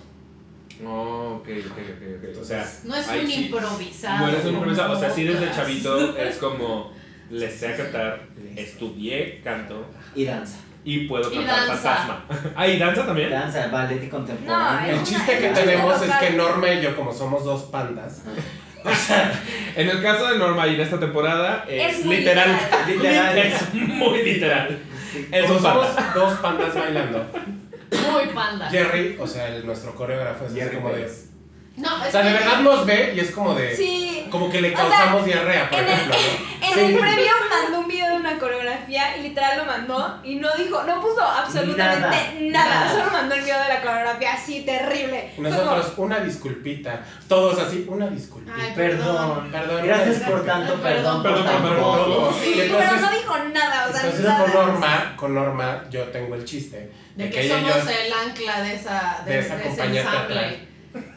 Oh, 0.86 1.38
ok, 1.40 1.48
ok, 1.66 1.78
ok, 1.78 2.32
ok. 2.36 2.42
O 2.42 2.44
sea, 2.46 2.70
No 2.84 2.96
es 2.96 3.08
un 3.08 3.32
improvisado. 3.32 4.20
No 4.20 4.28
eres 4.32 4.46
un 4.46 4.54
improvisado. 4.56 4.94
O 4.96 5.00
sea, 5.00 5.10
sí 5.10 5.24
desde 5.24 5.50
chavito 5.56 6.16
es 6.18 6.36
como, 6.38 6.92
le 7.30 7.50
sé 7.50 7.70
a 7.70 7.78
cantar, 7.78 8.22
estudié 8.56 9.42
canto 9.44 9.86
Y 10.16 10.26
danza. 10.26 10.58
y 10.84 11.08
puedo 11.08 11.32
cantar 11.32 11.68
fantasma. 11.68 12.26
Ah, 12.56 12.68
¿y 12.68 12.78
danza 12.78 13.06
también? 13.06 13.30
Danza, 13.32 13.68
ballet 13.68 14.04
y 14.04 14.08
contemporáneo. 14.08 14.82
No, 14.82 14.94
El 14.94 14.96
es 15.02 15.10
chiste 15.10 15.38
que 15.40 15.50
tenemos 15.50 16.02
es 16.02 16.14
que 16.16 16.30
Norma 16.32 16.70
y 16.74 16.82
yo, 16.82 16.96
como 16.96 17.12
somos 17.14 17.44
dos 17.44 17.64
pandas, 17.64 18.24
En 19.76 19.90
el 19.90 20.02
caso 20.04 20.28
de 20.32 20.38
Norma 20.38 20.68
y 20.68 20.76
en 20.76 20.82
esta 20.82 21.00
temporada 21.00 21.66
es, 21.68 22.00
Es 22.00 22.06
literal. 22.06 22.50
literal. 22.88 23.36
Literal. 23.36 23.38
Es 23.40 23.74
muy 23.74 24.22
literal. 24.24 24.80
Es 25.32 25.50
un 25.50 25.60
somos 25.62 25.88
dos 26.14 26.34
pandas 26.40 26.76
bailando. 26.76 27.26
Muy 28.12 28.28
panda. 28.34 28.70
Jerry, 28.70 29.18
o 29.20 29.26
sea, 29.26 29.48
el, 29.56 29.66
nuestro 29.66 29.96
coreógrafo 29.96 30.46
es 30.46 30.52
así 30.52 30.60
Jerry 30.60 30.76
como 30.76 30.90
de. 30.90 31.10
No, 31.78 31.90
O 32.08 32.10
sea, 32.12 32.22
de 32.24 32.32
verdad 32.34 32.60
nos 32.62 32.86
ve 32.86 33.14
y 33.16 33.20
es 33.20 33.32
como 33.32 33.54
de. 33.54 33.76
Sí. 33.76 34.28
Como 34.32 34.50
que 34.50 34.62
le 34.62 34.74
O 34.74 34.78
sea, 34.78 34.88
causamos 34.88 35.26
diarrea, 35.26 35.70
por 35.70 35.80
en 35.80 35.86
el- 35.86 35.92
ejemplo, 35.94 36.16
¿no? 36.16 36.56
En 36.66 36.74
Sí. 36.74 36.80
el 36.80 36.98
previo 37.00 37.32
mandó 37.50 37.80
un 37.80 37.88
video 37.88 38.10
de 38.10 38.16
una 38.18 38.38
coreografía 38.40 39.18
y 39.18 39.22
literal 39.22 39.60
lo 39.60 39.66
mandó 39.66 40.20
y 40.24 40.36
no 40.36 40.50
dijo, 40.58 40.82
no 40.84 41.00
puso 41.00 41.22
absolutamente 41.22 42.08
Nada, 42.50 42.66
nada, 42.66 42.86
nada. 42.86 42.92
solo 42.92 43.12
mandó 43.12 43.36
el 43.36 43.42
video 43.44 43.60
de 43.62 43.68
la 43.70 43.82
coreografía 43.82 44.34
así 44.34 44.62
terrible. 44.66 45.32
Nosotros, 45.38 45.94
una 45.98 46.20
disculpita. 46.22 47.06
Todos 47.28 47.60
así, 47.60 47.86
una 47.88 48.08
disculpita. 48.08 48.56
Ay, 48.60 48.74
Perdón. 48.76 49.52
Perdón. 49.52 49.86
Gracias 49.86 50.18
por 50.30 50.46
tanto, 50.46 50.74
perdón, 50.82 51.22
perdón, 51.24 51.44
por 51.44 51.62
perdón, 51.62 51.62
perdón. 51.62 52.34
Sí, 52.44 52.54
Pero 52.58 52.98
no 53.02 53.12
dijo 53.12 53.38
nada, 53.54 53.88
o 53.88 53.92
sea, 53.92 54.02
entonces 54.02 54.26
nada. 54.26 54.44
con 54.46 54.54
Norma, 54.54 55.14
con 55.18 55.36
Norma, 55.36 55.84
yo 55.92 56.04
tengo 56.06 56.36
el 56.36 56.46
chiste. 56.46 56.92
De 57.16 57.30
que 57.30 57.48
somos 57.48 57.74
yo- 57.86 57.90
el 57.92 58.12
ancla 58.14 58.62
de 58.62 58.76
esa, 58.76 59.22
de, 59.26 59.32
de 59.34 59.40
esa 59.40 59.56
de 59.56 59.60
ese 59.62 59.68
compañía 59.70 60.02
ensamble. 60.02 60.34
teatral. 60.36 60.68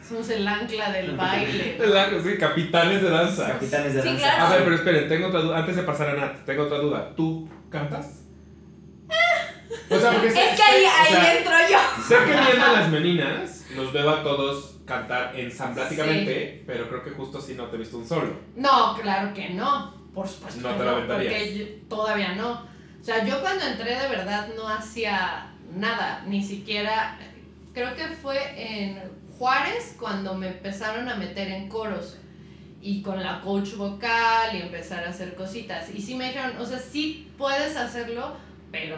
Somos 0.09 0.27
el 0.29 0.47
ancla 0.47 0.91
del 0.91 1.15
baile. 1.15 1.77
La- 1.87 2.09
sí, 2.09 2.37
capitanes 2.39 3.01
de 3.03 3.09
danza. 3.09 3.47
Capitanes 3.47 3.93
de 3.93 4.01
Sí, 4.01 4.07
danza. 4.09 4.23
claro. 4.23 4.43
A 4.45 4.49
ver, 4.55 4.63
pero 4.63 4.75
esperen, 4.75 5.07
tengo 5.07 5.27
otra 5.27 5.39
duda. 5.41 5.57
Antes 5.59 5.75
de 5.75 5.83
pasar 5.83 6.09
a 6.09 6.13
Nat, 6.15 6.45
tengo 6.45 6.63
otra 6.63 6.79
duda. 6.79 7.13
¿Tú 7.15 7.47
cantas? 7.69 8.23
O 9.91 9.99
sea, 9.99 10.11
porque 10.11 10.27
Es 10.27 10.33
que 10.33 10.39
ahí, 10.63 10.83
o 10.83 10.89
ahí 11.01 11.11
sea, 11.13 11.37
entro 11.37 11.53
yo. 11.69 12.03
Sé 12.07 12.15
que 12.25 12.31
viendo 12.41 12.65
a 12.65 12.73
las 12.73 12.89
meninas, 12.89 13.65
los 13.75 13.91
veo 13.93 14.09
a 14.09 14.23
todos 14.23 14.77
cantar 14.85 15.31
ensambláticamente, 15.39 16.63
pero 16.65 16.87
creo 16.89 17.03
que 17.03 17.11
justo 17.11 17.39
si 17.41 17.53
no 17.53 17.65
te 17.65 17.75
he 17.75 17.79
visto 17.79 17.97
un 17.97 18.07
solo. 18.07 18.33
No, 18.55 18.95
claro 19.01 19.33
que 19.33 19.49
no. 19.51 19.93
Por 20.13 20.27
supuesto 20.27 20.61
No 20.61 20.75
que 20.77 20.83
te 20.83 20.89
aventarías. 20.89 21.33
porque 21.33 21.57
yo- 21.57 21.87
todavía 21.87 22.33
no. 22.33 22.51
O 22.51 23.03
sea, 23.03 23.23
yo 23.25 23.39
cuando 23.41 23.63
entré 23.65 23.95
de 23.95 24.07
verdad 24.09 24.47
no 24.55 24.67
hacía 24.67 25.47
nada, 25.75 26.23
ni 26.27 26.43
siquiera. 26.43 27.17
Creo 27.73 27.95
que 27.95 28.07
fue 28.07 28.37
en 28.57 28.99
Juárez 29.39 29.95
cuando 29.97 30.35
me 30.35 30.49
empezaron 30.49 31.07
a 31.09 31.15
meter 31.15 31.47
en 31.47 31.69
coros 31.69 32.17
y 32.81 33.01
con 33.01 33.23
la 33.23 33.39
coach 33.41 33.73
vocal 33.75 34.53
y 34.55 34.61
empezar 34.61 35.03
a 35.05 35.09
hacer 35.09 35.33
cositas. 35.35 35.89
Y 35.95 36.01
sí 36.01 36.15
me 36.15 36.25
dijeron, 36.27 36.57
o 36.59 36.65
sea, 36.65 36.77
sí 36.77 37.27
puedes 37.37 37.75
hacerlo, 37.77 38.33
pero 38.71 38.97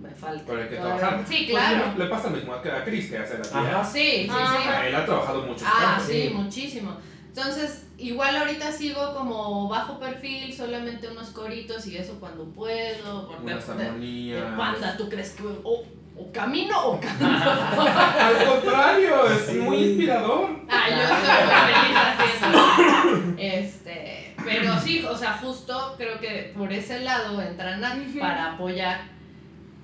me 0.00 0.10
falta. 0.10 0.44
Pero 0.46 0.62
hay 0.62 0.68
que 0.68 0.76
todavía". 0.76 0.98
trabajar. 0.98 1.26
Sí, 1.28 1.48
Pues, 1.50 1.62
claro. 1.64 1.92
mira, 1.92 2.04
le 2.04 2.10
pasa 2.10 2.30
lo 2.30 2.36
mismo 2.36 2.54
a 2.54 2.62
Chris 2.84 3.10
que 3.10 3.18
hace 3.18 3.36
la 3.38 3.42
tía. 3.42 3.84
Sí, 3.84 3.98
sí, 4.00 4.22
sí. 4.26 4.30
Ajá. 4.30 4.86
Él 4.86 4.94
ha 4.94 5.04
trabajado 5.04 5.42
mucho. 5.42 5.64
Ah, 5.68 5.94
canto. 5.96 6.12
sí, 6.12 6.22
Sí. 6.28 6.34
muchísimo. 6.34 6.96
Entonces, 7.28 7.86
igual 7.98 8.36
ahorita 8.36 8.72
sigo 8.72 9.14
como 9.14 9.68
bajo 9.68 10.00
perfil, 10.00 10.52
solamente 10.52 11.06
unos 11.08 11.30
coritos 11.30 11.86
y 11.86 11.96
eso 11.96 12.14
cuando 12.18 12.44
puedo. 12.46 13.28
porque 13.28 13.44
Unas 13.44 13.66
de- 13.68 13.74
de 13.74 13.84
armonías. 13.88 14.56
panda, 14.56 14.96
¿tú 14.96 15.08
crees 15.08 15.30
que 15.32 15.44
o, 15.62 15.82
o 16.20 16.32
camino 16.32 16.78
o 16.86 17.00
camino? 17.00 17.28
Al 18.20 18.44
contrario, 18.46 19.26
es 19.26 19.46
Sí. 19.46 19.58
muy 19.58 19.76
inspirador. 19.78 20.50
ah, 20.68 20.84
yo 20.88 21.02
estoy 21.02 21.30
muy 21.46 21.74
feliz 21.74 21.96
haciendo. 23.16 23.34
Este, 23.38 24.34
pero 24.44 24.78
sí, 24.80 25.04
o 25.08 25.16
sea, 25.16 25.32
justo 25.34 25.94
creo 25.96 26.18
que 26.20 26.52
por 26.56 26.72
ese 26.72 27.00
lado 27.00 27.40
entra 27.40 27.76
Nat 27.78 27.98
Ujú. 28.08 28.18
para 28.20 28.52
apoyar 28.52 29.02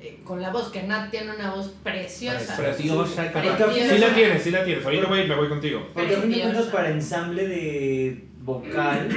eh, 0.01 0.21
con 0.25 0.43
la 0.43 0.51
voz, 0.51 0.71
que 0.71 0.83
Nat 0.83 1.11
tiene 1.11 1.35
una 1.35 1.51
voz 1.55 1.69
preciosa. 1.83 2.57
Preciosa, 2.57 3.33
Preciosa. 3.33 3.73
Sí 3.73 3.99
la 3.99 4.09
tienes, 4.15 4.43
sí 4.43 4.51
la 4.51 4.65
tienes. 4.65 4.85
Ahorita 4.85 5.07
voy, 5.09 5.27
me 5.27 5.35
voy 5.35 5.49
contigo. 5.49 5.89
Porque 5.95 6.15
a 6.17 6.21
fin 6.21 6.31
de 6.31 6.41
cuentas 6.41 6.53
Preciosa. 6.65 6.77
para 6.77 6.91
ensamble 6.91 7.49
de 7.49 8.25
vocal, 8.43 9.09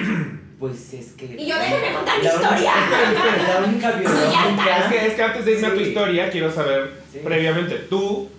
pues 0.57 0.93
es 0.93 1.11
que... 1.13 1.25
Y 1.37 1.47
yo, 1.47 1.55
déjenme 1.57 1.93
contar 1.93 2.17
mi 2.17 2.23
La 2.25 2.33
única- 2.33 2.55
historia. 2.55 2.73
La 3.47 3.65
única 3.67 3.91
biológica... 3.91 4.77
Es 4.79 4.85
que, 4.87 5.07
es 5.07 5.13
que 5.13 5.23
antes 5.23 5.45
de 5.45 5.51
irme 5.51 5.67
a 5.67 5.73
tu 5.73 5.79
historia, 5.81 6.29
quiero 6.29 6.51
saber 6.51 6.98
Sí. 7.11 7.19
previamente, 7.23 7.75
¿tú, 7.89 8.29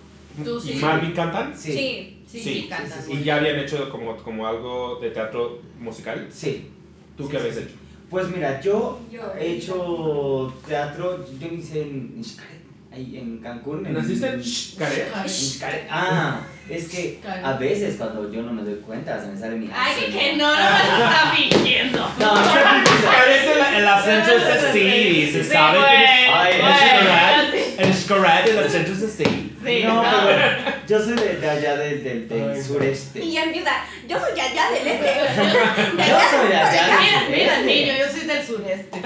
Tú 0.45 0.61
y 0.65 0.73
sí. 0.73 0.73
Marvin 0.75 1.11
cantan? 1.11 1.53
Sí. 1.57 1.71
Sí. 1.73 2.17
Sí, 2.31 2.39
Sí, 2.39 2.39
sí, 2.43 2.61
sí, 2.61 2.67
canta 2.69 2.95
sí, 2.95 3.01
sí. 3.07 3.09
muy 3.13 3.21
¿Y 3.21 3.23
ya 3.25 3.35
habían 3.35 3.59
hecho 3.59 3.89
como, 3.89 4.15
como 4.15 4.47
algo 4.47 4.97
de 5.01 5.09
teatro 5.09 5.59
musical? 5.79 6.27
Sí. 6.31 6.69
¿Tú 7.17 7.25
Sí, 7.25 7.29
qué 7.31 7.35
sí, 7.37 7.41
habías 7.41 7.57
sí. 7.57 7.63
hecho? 7.63 7.75
Pues 8.09 8.27
mira, 8.29 8.61
yo 8.61 9.01
Yo 9.11 9.33
he 9.37 9.51
hecho 9.57 10.53
teatro, 10.65 11.25
yo 11.39 11.47
hice 11.47 11.81
en 11.81 12.21
Xcaret, 12.23 12.61
ahí 12.93 13.17
en 13.17 13.39
Cancún. 13.39 13.85
en- 13.85 13.93
¿Naciste 13.93 14.27
en 14.27 14.41
Xcaret? 14.43 15.07
en 15.23 15.29
Xcaret. 15.29 15.87
Ah, 15.89 16.41
es 16.69 16.87
que 16.87 17.19
Xcaret. 17.21 17.45
a 17.45 17.53
veces 17.57 17.95
cuando 17.97 18.31
yo 18.31 18.41
no 18.43 18.53
me 18.53 18.63
doy 18.63 18.75
cuenta 18.85 19.19
se 19.21 19.27
me 19.31 19.37
sale 19.37 19.57
mi 19.57 19.69
Ay, 19.73 19.93
que 20.11 20.37
no, 20.37 20.47
no 20.47 20.59
me 20.59 21.03
está 21.03 21.33
fingiendo. 21.35 21.99
No, 22.19 22.35
no, 22.35 22.41
Xcaret, 22.45 23.77
el 23.77 23.87
acento 23.87 24.31
es 24.37 24.63
así, 24.63 25.29
se 25.33 25.43
Sí, 25.43 25.49
sabe 25.49 25.79
Ay, 25.79 26.61
güey, 26.61 26.73
Xcaret. 26.73 27.50
En 27.81 27.93
Xcaret 27.93 28.47
el 28.47 28.59
acento 28.59 28.91
es 28.91 29.03
así. 29.03 29.23
Sí, 29.63 29.83
no, 29.83 29.95
no. 30.03 30.27
pero 30.27 30.41
yo 30.87 30.99
soy 30.99 31.13
de, 31.13 31.35
de 31.37 31.49
allá 31.49 31.77
del, 31.77 32.03
del, 32.03 32.27
del 32.27 32.51
Ay, 32.51 32.61
sureste. 32.61 33.23
Y 33.23 33.31
ya 33.33 33.43
empieza, 33.43 33.71
yo 34.07 34.19
soy 34.19 34.39
allá 34.39 34.71
del 34.71 34.87
este. 34.87 35.07
Yo 35.97 36.19
soy 36.29 36.47
de 36.49 36.55
allá 36.57 36.87
del 36.87 36.99
Mira, 36.99 37.21
mira, 37.29 37.61
niño, 37.61 37.93
yo 37.99 38.11
soy 38.11 38.21
del 38.27 38.45
sureste. 38.45 39.01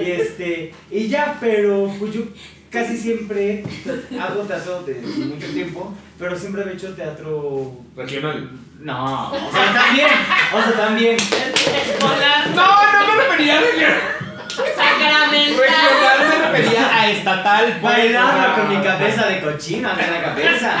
Y 0.00 0.10
este, 0.10 0.74
y 0.90 1.08
ya, 1.08 1.36
pero 1.40 1.90
pues 1.98 2.12
yo 2.14 2.22
casi 2.70 2.96
siempre 2.96 3.64
hago 4.20 4.42
teatro 4.42 4.82
de 4.82 4.94
mucho 4.94 5.46
tiempo, 5.48 5.94
pero 6.18 6.38
siempre 6.38 6.62
he 6.62 6.74
hecho 6.74 6.94
teatro. 6.94 7.76
Regional. 7.96 8.50
No, 8.80 9.30
o 9.32 9.52
sea, 9.52 9.72
también, 9.72 10.08
o 10.52 10.62
sea, 10.62 10.72
también. 10.72 11.16
Escolar, 11.92 12.50
No, 12.54 12.66
no 12.92 13.14
me 13.14 13.22
refería 13.22 13.58
a. 13.58 14.21
sacramental. 14.56 15.56
Regional 15.56 16.28
me 16.28 16.48
refería 16.48 16.94
a 17.00 17.10
estatal. 17.10 17.78
pues, 17.80 17.82
Bailando 17.82 18.54
con 18.54 18.68
mi 18.76 18.82
cabeza 18.84 19.26
de 19.26 19.40
cochino 19.40 19.90
acá 19.90 20.06
en 20.06 20.12
la 20.12 20.22
cabeza. 20.22 20.76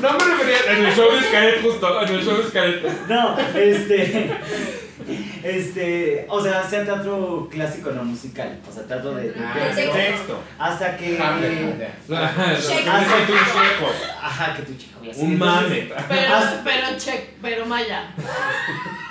No 0.00 0.12
me 0.12 0.24
refería 0.24 0.72
en 0.78 0.86
el 0.86 0.94
show 0.94 1.10
de 1.12 1.20
Xcaret 1.22 1.62
justo, 1.62 2.02
en 2.02 2.08
el 2.14 2.24
show 2.24 2.36
de. 2.42 2.92
No, 3.08 3.36
este. 3.54 4.30
Este, 5.44 6.26
o 6.28 6.42
sea, 6.42 6.64
sea 6.68 6.84
teatro 6.84 7.48
clásico, 7.50 7.90
no 7.92 8.02
musical. 8.02 8.58
O 8.68 8.72
sea, 8.72 8.82
teatro 8.84 9.14
de, 9.14 9.30
de 9.30 9.40
Ah, 9.44 9.54
texto. 9.74 9.92
texto. 9.92 10.42
Hasta 10.58 10.96
que. 10.96 11.16
Hamlet. 11.22 11.50
Dice 12.08 12.74
tu 13.26 13.32
checo. 13.32 13.92
Ajá, 14.20 14.54
que 14.54 14.62
tu 14.62 14.76
chico. 14.76 14.98
y 15.04 15.10
así. 15.10 15.20
Un 15.20 15.32
Entonces, 15.34 15.88
mame. 15.88 15.88
Pero, 16.08 16.34
pero, 16.64 16.86
che, 16.98 17.30
pero 17.40 17.66
Maya. 17.66 18.08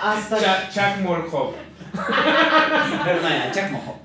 Hasta 0.01 0.38
Chuck, 0.38 0.74
Chuck 0.74 0.97
Morhope. 1.03 1.57
Pero 3.05 3.21
vaya, 3.21 3.51
Chuck 3.51 3.71
Mojo. 3.71 3.99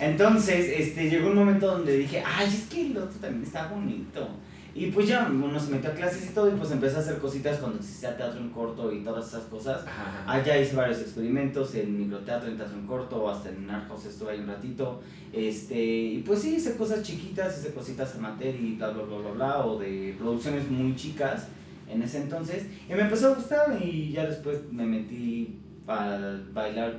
Entonces, 0.00 0.72
este, 0.78 1.10
llegó 1.10 1.28
un 1.28 1.36
momento 1.36 1.66
donde 1.66 1.98
dije, 1.98 2.22
ay, 2.24 2.46
es 2.46 2.68
que 2.68 2.86
el 2.86 2.96
otro 2.96 3.18
también 3.20 3.42
está 3.42 3.68
bonito. 3.68 4.28
Y 4.74 4.92
pues 4.92 5.08
ya 5.08 5.28
uno 5.28 5.58
se 5.58 5.72
metió 5.72 5.90
a 5.90 5.94
clases 5.94 6.30
y 6.30 6.34
todo, 6.34 6.48
y 6.48 6.56
pues 6.56 6.70
empecé 6.70 6.96
a 6.96 7.00
hacer 7.00 7.18
cositas 7.18 7.58
cuando 7.58 7.78
existía 7.78 8.16
teatro 8.16 8.38
en 8.38 8.50
corto 8.50 8.92
y 8.92 9.02
todas 9.02 9.26
esas 9.26 9.42
cosas. 9.44 9.84
Allá 10.24 10.56
hice 10.56 10.76
varios 10.76 11.00
experimentos 11.00 11.74
en 11.74 11.98
microteatro, 11.98 12.48
en 12.48 12.56
teatro 12.56 12.76
en 12.76 12.86
corto, 12.86 13.28
hasta 13.28 13.48
en 13.48 13.66
House 13.66 14.06
estuve 14.06 14.32
ahí 14.32 14.38
un 14.38 14.46
ratito. 14.46 15.00
Este, 15.32 15.76
y 15.76 16.22
pues 16.24 16.42
sí, 16.42 16.54
hice 16.54 16.76
cosas 16.76 17.02
chiquitas, 17.02 17.58
hice 17.58 17.74
cositas 17.74 18.14
amateur 18.14 18.54
y 18.54 18.76
bla, 18.76 18.90
bla, 18.90 19.02
bla, 19.02 19.18
bla, 19.18 19.30
bla, 19.32 19.66
o 19.66 19.80
de 19.80 20.14
producciones 20.16 20.70
muy 20.70 20.94
chicas 20.94 21.48
en 21.88 22.02
ese 22.02 22.18
entonces. 22.18 22.66
Y 22.88 22.92
me 22.92 23.00
empezó 23.00 23.32
a 23.32 23.34
gustar 23.34 23.76
y 23.82 24.12
ya 24.12 24.26
después 24.26 24.60
me 24.70 24.84
metí 24.84 25.58
a 25.88 26.18
bailar 26.52 26.98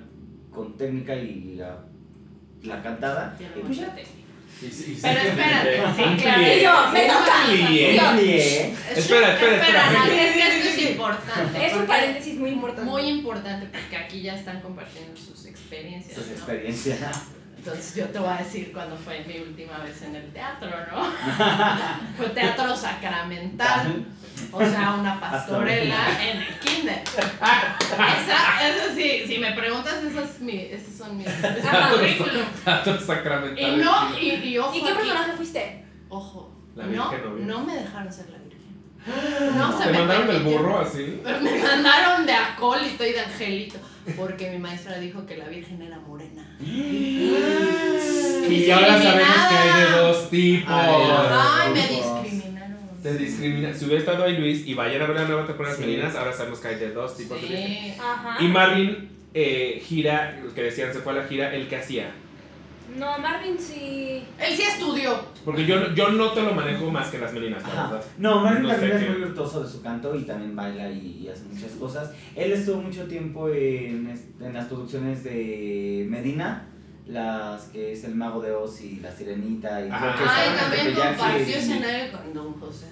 con 0.52 0.76
técnica 0.78 1.16
y 1.16 1.56
la, 1.56 1.86
la 2.64 2.82
cantada. 2.82 3.38
Y 3.40 3.60
pues 3.60 3.78
ya. 3.78 3.96
Pero 4.62 5.20
espérate, 5.22 5.82
me- 5.82 5.96
sí, 5.96 6.22
claro. 6.22 6.38
plie. 6.38 6.58
Y 6.60 6.64
yo, 6.64 6.92
me 6.92 7.02
toca. 7.08 7.46
plie. 7.46 7.96
Yo. 7.96 8.22
Bien. 8.22 8.78
Espera, 8.96 9.34
espera, 9.34 9.56
espera. 9.56 10.08
Esto 10.58 10.70
es 10.70 10.90
importante. 10.90 11.66
Es 11.66 11.74
un 11.74 11.86
paréntesis 11.86 12.36
muy 12.38 12.50
importante. 12.50 12.90
Muy 12.90 13.04
importante 13.04 13.68
porque 13.68 13.96
aquí 13.96 14.22
ya 14.22 14.36
están 14.36 14.60
compartiendo 14.62 15.16
sus 15.16 15.46
experiencias. 15.46 16.16
Sus 16.16 16.28
¿no? 16.28 16.34
experiencias. 16.34 17.00
Entonces 17.60 17.94
yo 17.94 18.06
te 18.06 18.20
voy 18.20 18.30
a 18.30 18.38
decir 18.38 18.72
cuándo 18.72 18.96
fue 18.96 19.22
mi 19.28 19.38
última 19.38 19.80
vez 19.80 20.02
en 20.04 20.16
el 20.16 20.32
teatro, 20.32 20.70
¿no? 20.70 21.04
fue 22.18 22.28
teatro 22.30 22.74
sacramental, 22.74 24.06
o 24.50 24.60
sea, 24.62 24.94
una 24.98 25.20
pastorela 25.20 26.08
en 26.24 26.38
el 26.38 26.60
kinder. 26.60 27.02
Esa, 27.04 28.70
eso 28.70 28.96
sí, 28.96 29.24
si 29.28 29.40
me 29.40 29.52
preguntas, 29.52 30.02
esos, 30.02 30.40
mi, 30.40 30.58
esos 30.58 30.94
son 30.96 31.18
mis 31.18 31.28
es 31.28 31.66
currículum. 31.92 32.46
Teatro 32.64 33.02
sacramental. 33.02 33.58
Y 33.62 33.76
no, 33.76 34.18
y, 34.18 34.30
y 34.36 34.58
ojo 34.58 34.74
¿Y 34.74 34.82
qué 34.82 34.88
aquí, 34.92 34.98
personaje 34.98 35.32
fuiste? 35.34 35.86
ojo, 36.08 36.56
La 36.78 36.86
no, 36.86 37.12
no 37.40 37.66
me 37.66 37.76
dejaron 37.76 38.14
ser 38.14 38.30
la 38.30 38.38
virgen. 38.38 38.50
No 39.58 39.78
se 39.78 39.84
¿Te 39.84 39.92
me 39.92 40.00
mandaron 40.00 40.28
del 40.28 40.44
burro 40.44 40.80
así? 40.80 41.22
Me 41.26 41.62
mandaron 41.62 42.26
de 42.26 42.34
acólito 42.34 43.06
y 43.06 43.12
de 43.12 43.20
angelito, 43.20 43.80
porque 44.16 44.50
mi 44.50 44.60
maestra 44.60 44.98
dijo 44.98 45.26
que 45.26 45.36
la 45.36 45.50
virgen 45.50 45.82
era 45.82 46.00
morena. 46.00 46.39
Y 46.62 47.36
ahora 48.72 49.02
sabemos 49.02 49.48
que 49.50 49.56
hay 49.56 49.84
de 49.84 49.92
dos 49.92 50.30
tipos. 50.30 50.70
Ay, 50.70 51.74
me 51.74 51.88
discriminaron. 51.88 52.78
Te 53.02 53.18
discrimina. 53.18 53.74
Si 53.74 53.86
hubiera 53.86 54.00
estado 54.00 54.24
ahí 54.26 54.38
Luis 54.38 54.68
y 54.68 54.74
vayan 54.74 55.02
a 55.02 55.06
ver 55.06 55.16
la 55.16 55.26
nueva 55.26 55.48
temporada 55.48 55.76
de. 55.76 55.86
Meninas, 55.86 56.16
ahora 56.16 56.34
sabemos 56.34 56.60
que 56.60 56.68
hay 56.68 56.76
de 56.76 56.92
dos 56.92 57.16
tipos 57.16 57.42
de 57.42 57.48
virgen. 57.48 57.68
Sí. 57.68 57.94
Ajá. 58.00 58.44
Y 58.44 58.48
Marvin 58.48 59.10
eh, 59.34 59.82
gira, 59.86 60.40
que 60.54 60.64
decían 60.64 60.94
se 60.94 61.00
fue 61.00 61.14
a 61.14 61.16
la 61.16 61.24
gira, 61.28 61.54
el 61.54 61.68
que 61.68 61.78
hacía. 61.78 62.12
No, 62.98 63.18
Marvin 63.20 63.58
sí. 63.58 64.24
Él 64.40 64.56
sí 64.56 64.64
estudió. 64.64 65.24
Porque 65.52 65.66
yo, 65.66 65.94
yo 65.94 66.10
no 66.12 66.32
te 66.32 66.42
lo 66.42 66.54
manejo 66.54 66.90
más 66.92 67.10
que 67.10 67.20
las 67.20 67.34
meninas, 67.34 67.62
la 67.64 67.70
Ajá. 67.70 67.92
verdad. 67.92 68.06
No, 68.18 68.40
Marvin 68.44 68.64
No 68.64 68.70
también 68.70 68.92
es 68.94 69.04
qué. 69.04 69.10
muy 69.10 69.20
virtuoso 69.20 69.64
de 69.64 69.70
su 69.70 69.82
canto 69.82 70.16
y 70.16 70.24
también 70.24 70.56
baila 70.56 70.90
y, 70.90 71.24
y 71.24 71.28
hace 71.30 71.44
muchas 71.44 71.72
cosas. 71.74 72.12
Él 72.36 72.52
estuvo 72.52 72.82
mucho 72.82 73.06
tiempo 73.06 73.50
en, 73.50 74.14
en 74.42 74.54
las 74.54 74.66
producciones 74.66 75.24
de 75.24 76.06
Medina, 76.10 76.66
las 77.08 77.64
que 77.66 77.94
es 77.94 78.04
El 78.04 78.16
Mago 78.16 78.40
de 78.42 78.52
Oz 78.52 78.82
y 78.82 79.00
La 79.00 79.12
Sirenita 79.12 79.84
y 79.86 79.90
Ajá. 79.90 80.14
creo 80.16 80.26
que 80.28 80.32
Ay, 80.32 80.50
también 80.58 80.96
compartió 80.96 81.56
escenario 81.56 82.12
con 82.12 82.34
Don 82.34 82.54
José. 82.54 82.86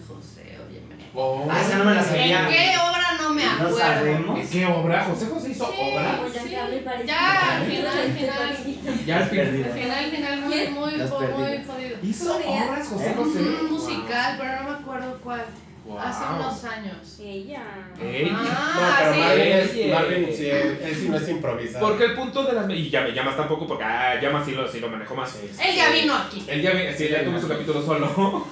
Oh. 1.15 1.47
Ah, 1.49 1.61
esa 1.61 1.77
no 1.79 1.85
me 1.85 1.95
la 1.95 2.03
sabía. 2.03 2.41
¿En 2.41 2.47
qué 2.47 2.77
obra 2.77 3.17
no 3.21 3.29
me 3.33 3.43
No 3.43 3.51
acuerdo? 3.51 3.77
sabemos. 3.77 4.39
¿En 4.39 4.49
qué 4.49 4.65
obra? 4.65 5.03
¿José 5.05 5.25
José 5.27 5.49
hizo 5.51 5.65
Sí. 5.65 5.77
obra? 5.81 6.19
Sí. 6.31 6.49
Ya, 6.49 7.03
Ya, 7.05 7.57
al 7.57 7.65
final, 7.65 7.87
al 7.87 8.11
final. 8.11 9.05
Ya 9.05 9.17
al 9.17 9.25
final, 9.29 9.65
al 9.65 10.11
final, 10.11 10.41
muy, 10.41 10.67
muy, 10.67 10.93
muy 10.97 11.63
jodido. 11.65 11.97
¿Hizo 12.03 12.35
obras 12.37 12.87
José 12.87 13.09
¿Eh? 13.09 13.13
José? 13.17 13.39
Un 13.39 13.71
musical, 13.71 14.35
pero 14.39 14.63
no 14.63 14.69
me 14.69 14.75
acuerdo 14.77 15.19
cuál. 15.23 15.45
Wow. 15.87 15.99
Hace 15.99 16.23
unos 16.33 16.63
años. 16.65 17.19
Ella. 17.21 17.61
No, 17.97 18.37
Ah, 18.39 18.97
pero 18.99 19.13
sí. 19.13 19.19
Marvin, 19.21 19.43
es. 19.53 19.93
Marvin 19.93 20.27
sí, 20.37 20.49
él, 20.49 20.79
él 20.83 20.95
sí 20.95 21.09
no 21.09 21.17
es 21.17 21.29
improvisado. 21.29 21.87
Porque 21.87 22.03
el 22.05 22.13
punto 22.15 22.43
de 22.43 22.53
las... 22.53 22.69
Y 22.69 22.89
ya 22.89 23.01
me 23.01 23.11
llamas 23.13 23.37
tampoco 23.37 23.65
porque 23.67 23.83
ah, 23.85 24.19
llamas 24.21 24.45
sí 24.45 24.51
lo, 24.51 24.67
sí 24.69 24.79
lo 24.81 24.89
manejo 24.89 25.15
más. 25.15 25.31
Sí. 25.31 25.49
Él 25.65 25.75
ya 25.75 25.89
vino 25.91 26.13
aquí. 26.13 26.43
Él 26.47 26.61
ya, 26.61 26.71
vi- 26.71 26.93
sí, 26.93 27.07
ya 27.09 27.23
tuvo 27.23 27.39
su 27.39 27.47
capítulo 27.47 27.81
solo. 27.81 28.07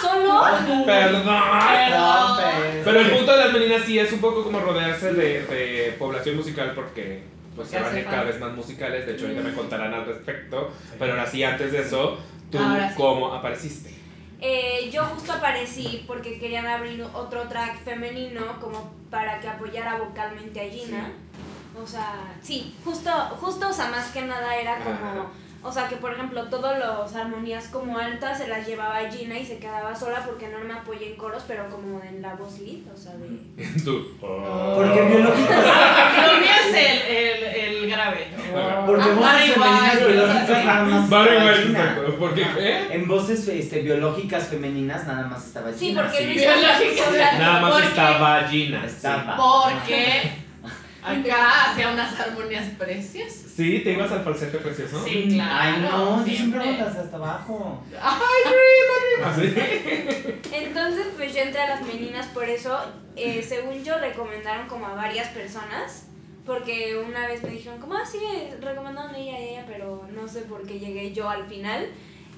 ¿Solo? 0.00 0.42
Perdón. 0.86 1.24
Pero 2.84 3.00
el 3.00 3.10
punto 3.10 3.32
de 3.32 3.38
las 3.44 3.52
meninas 3.52 3.82
sí 3.84 3.98
es 3.98 4.12
un 4.12 4.20
poco 4.20 4.42
como 4.42 4.60
rodearse 4.60 5.12
de, 5.14 5.44
de 5.44 5.94
población 5.98 6.36
musical 6.36 6.72
porque 6.74 7.22
pues 7.54 7.68
se 7.68 7.76
van 7.76 7.84
a 7.84 7.88
hace 7.88 8.00
ir 8.00 8.04
cada 8.06 8.24
vez 8.24 8.40
más 8.40 8.52
musicales. 8.52 9.06
De 9.06 9.12
hecho, 9.12 9.26
ahorita 9.26 9.42
me 9.42 9.52
contarán 9.52 9.94
al 9.94 10.06
respecto. 10.06 10.72
Sí. 10.90 10.96
Pero 10.98 11.12
ahora 11.12 11.26
sí, 11.26 11.42
antes 11.44 11.72
de 11.72 11.82
eso, 11.82 12.18
¿tú 12.50 12.58
Ahora 12.58 12.92
cómo 12.96 13.32
apareciste? 13.32 13.94
Eh, 14.40 14.88
yo 14.90 15.04
justo 15.04 15.32
aparecí 15.32 16.04
porque 16.06 16.38
querían 16.38 16.66
abrir 16.66 17.04
otro 17.12 17.42
track 17.42 17.78
femenino 17.84 18.58
como 18.58 18.90
para 19.10 19.38
que 19.38 19.48
apoyara 19.48 19.98
vocalmente 19.98 20.60
a 20.60 20.70
Gina. 20.70 21.12
O 21.80 21.86
sea, 21.86 22.34
sí, 22.42 22.74
justo, 22.84 23.10
justo, 23.40 23.68
o 23.68 23.72
sea, 23.72 23.90
más 23.90 24.10
que 24.10 24.22
nada 24.22 24.56
era 24.56 24.78
como, 24.78 24.94
Ajá. 24.94 25.26
o 25.62 25.70
sea, 25.70 25.88
que 25.88 25.96
por 25.96 26.12
ejemplo 26.12 26.48
todas 26.48 26.78
las 26.78 27.14
armonías 27.14 27.68
como 27.68 27.96
altas 27.98 28.38
se 28.38 28.48
las 28.48 28.66
llevaba 28.66 28.98
Gina 29.10 29.38
y 29.38 29.46
se 29.46 29.58
quedaba 29.58 29.94
sola 29.94 30.24
porque 30.26 30.48
no 30.48 30.58
me 30.60 30.74
apoyé 30.74 31.12
en 31.12 31.16
coros, 31.16 31.44
pero 31.46 31.68
como 31.70 32.02
en 32.02 32.22
la 32.22 32.34
voz 32.34 32.58
lead, 32.60 32.92
o 32.92 32.96
sea, 32.96 33.12
de... 33.16 33.80
Tú. 33.84 34.08
Oh. 34.20 34.74
Porque 34.76 35.02
biológicas, 35.02 35.64
Lo 36.26 36.40
mío 36.40 36.50
es 36.68 36.74
el, 36.74 37.16
el, 37.16 37.44
el 37.84 37.90
grave. 37.90 38.26
porque 38.86 39.02
Ah, 39.04 39.14
voces 39.14 39.52
femeninas 39.54 39.98
biológicas 40.06 40.64
nada 40.64 40.84
más 40.84 41.08
Vale, 41.10 41.30
estaba 41.30 41.40
igual, 41.50 41.62
Gina. 41.66 41.78
exacto. 41.80 42.16
Porque, 42.18 42.42
¿eh? 42.58 42.88
En 42.92 43.08
voces 43.08 43.48
este, 43.48 43.80
biológicas 43.80 44.48
femeninas 44.48 45.06
nada 45.06 45.26
más 45.28 45.46
estaba 45.46 45.72
Sí, 45.72 45.86
Gina. 45.88 46.02
porque 46.02 46.34
puso 46.34 47.10
la- 47.16 47.32
Nada 47.38 47.60
más 47.60 47.72
¿Por 47.72 47.80
qué? 47.82 47.88
estaba 47.88 48.44
Gina. 48.48 48.84
Estaba. 48.84 49.36
Porque 49.36 50.32
acá 51.02 51.70
hacía 51.72 51.88
unas 51.90 52.18
armonías 52.20 52.64
precias. 52.78 53.32
Sí, 53.56 53.80
te 53.80 53.92
ibas 53.92 54.10
al 54.12 54.22
falsete 54.24 54.58
precioso. 54.58 55.02
Sí, 55.04 55.28
claro. 55.34 55.50
Ay, 55.60 55.72
no, 55.82 56.18
yo 56.18 56.24
siempre 56.24 56.62
siempre. 56.62 56.84
las 56.84 56.96
hasta 56.96 57.16
abajo. 57.16 57.84
Así. 59.24 59.54
Entonces, 60.52 61.06
pues 61.16 61.34
yo 61.34 61.40
entré 61.40 61.60
a 61.60 61.68
las 61.68 61.82
meninas 61.82 62.26
por 62.28 62.44
eso. 62.48 62.78
eh, 63.16 63.44
según 63.46 63.82
yo, 63.84 63.98
recomendaron 63.98 64.66
como 64.66 64.86
a 64.86 64.94
varias 64.94 65.28
personas. 65.28 66.06
Porque 66.46 66.96
una 67.06 67.26
vez 67.26 67.42
me 67.42 67.50
dijeron, 67.50 67.78
como, 67.80 67.94
ah, 67.94 68.04
sí, 68.04 68.18
recomendaron 68.60 69.14
a 69.14 69.18
ella 69.18 69.38
y 69.38 69.48
ella, 69.50 69.64
pero 69.66 70.06
no 70.14 70.26
sé 70.26 70.42
por 70.42 70.66
qué 70.66 70.78
llegué 70.78 71.12
yo 71.12 71.28
al 71.28 71.44
final. 71.46 71.88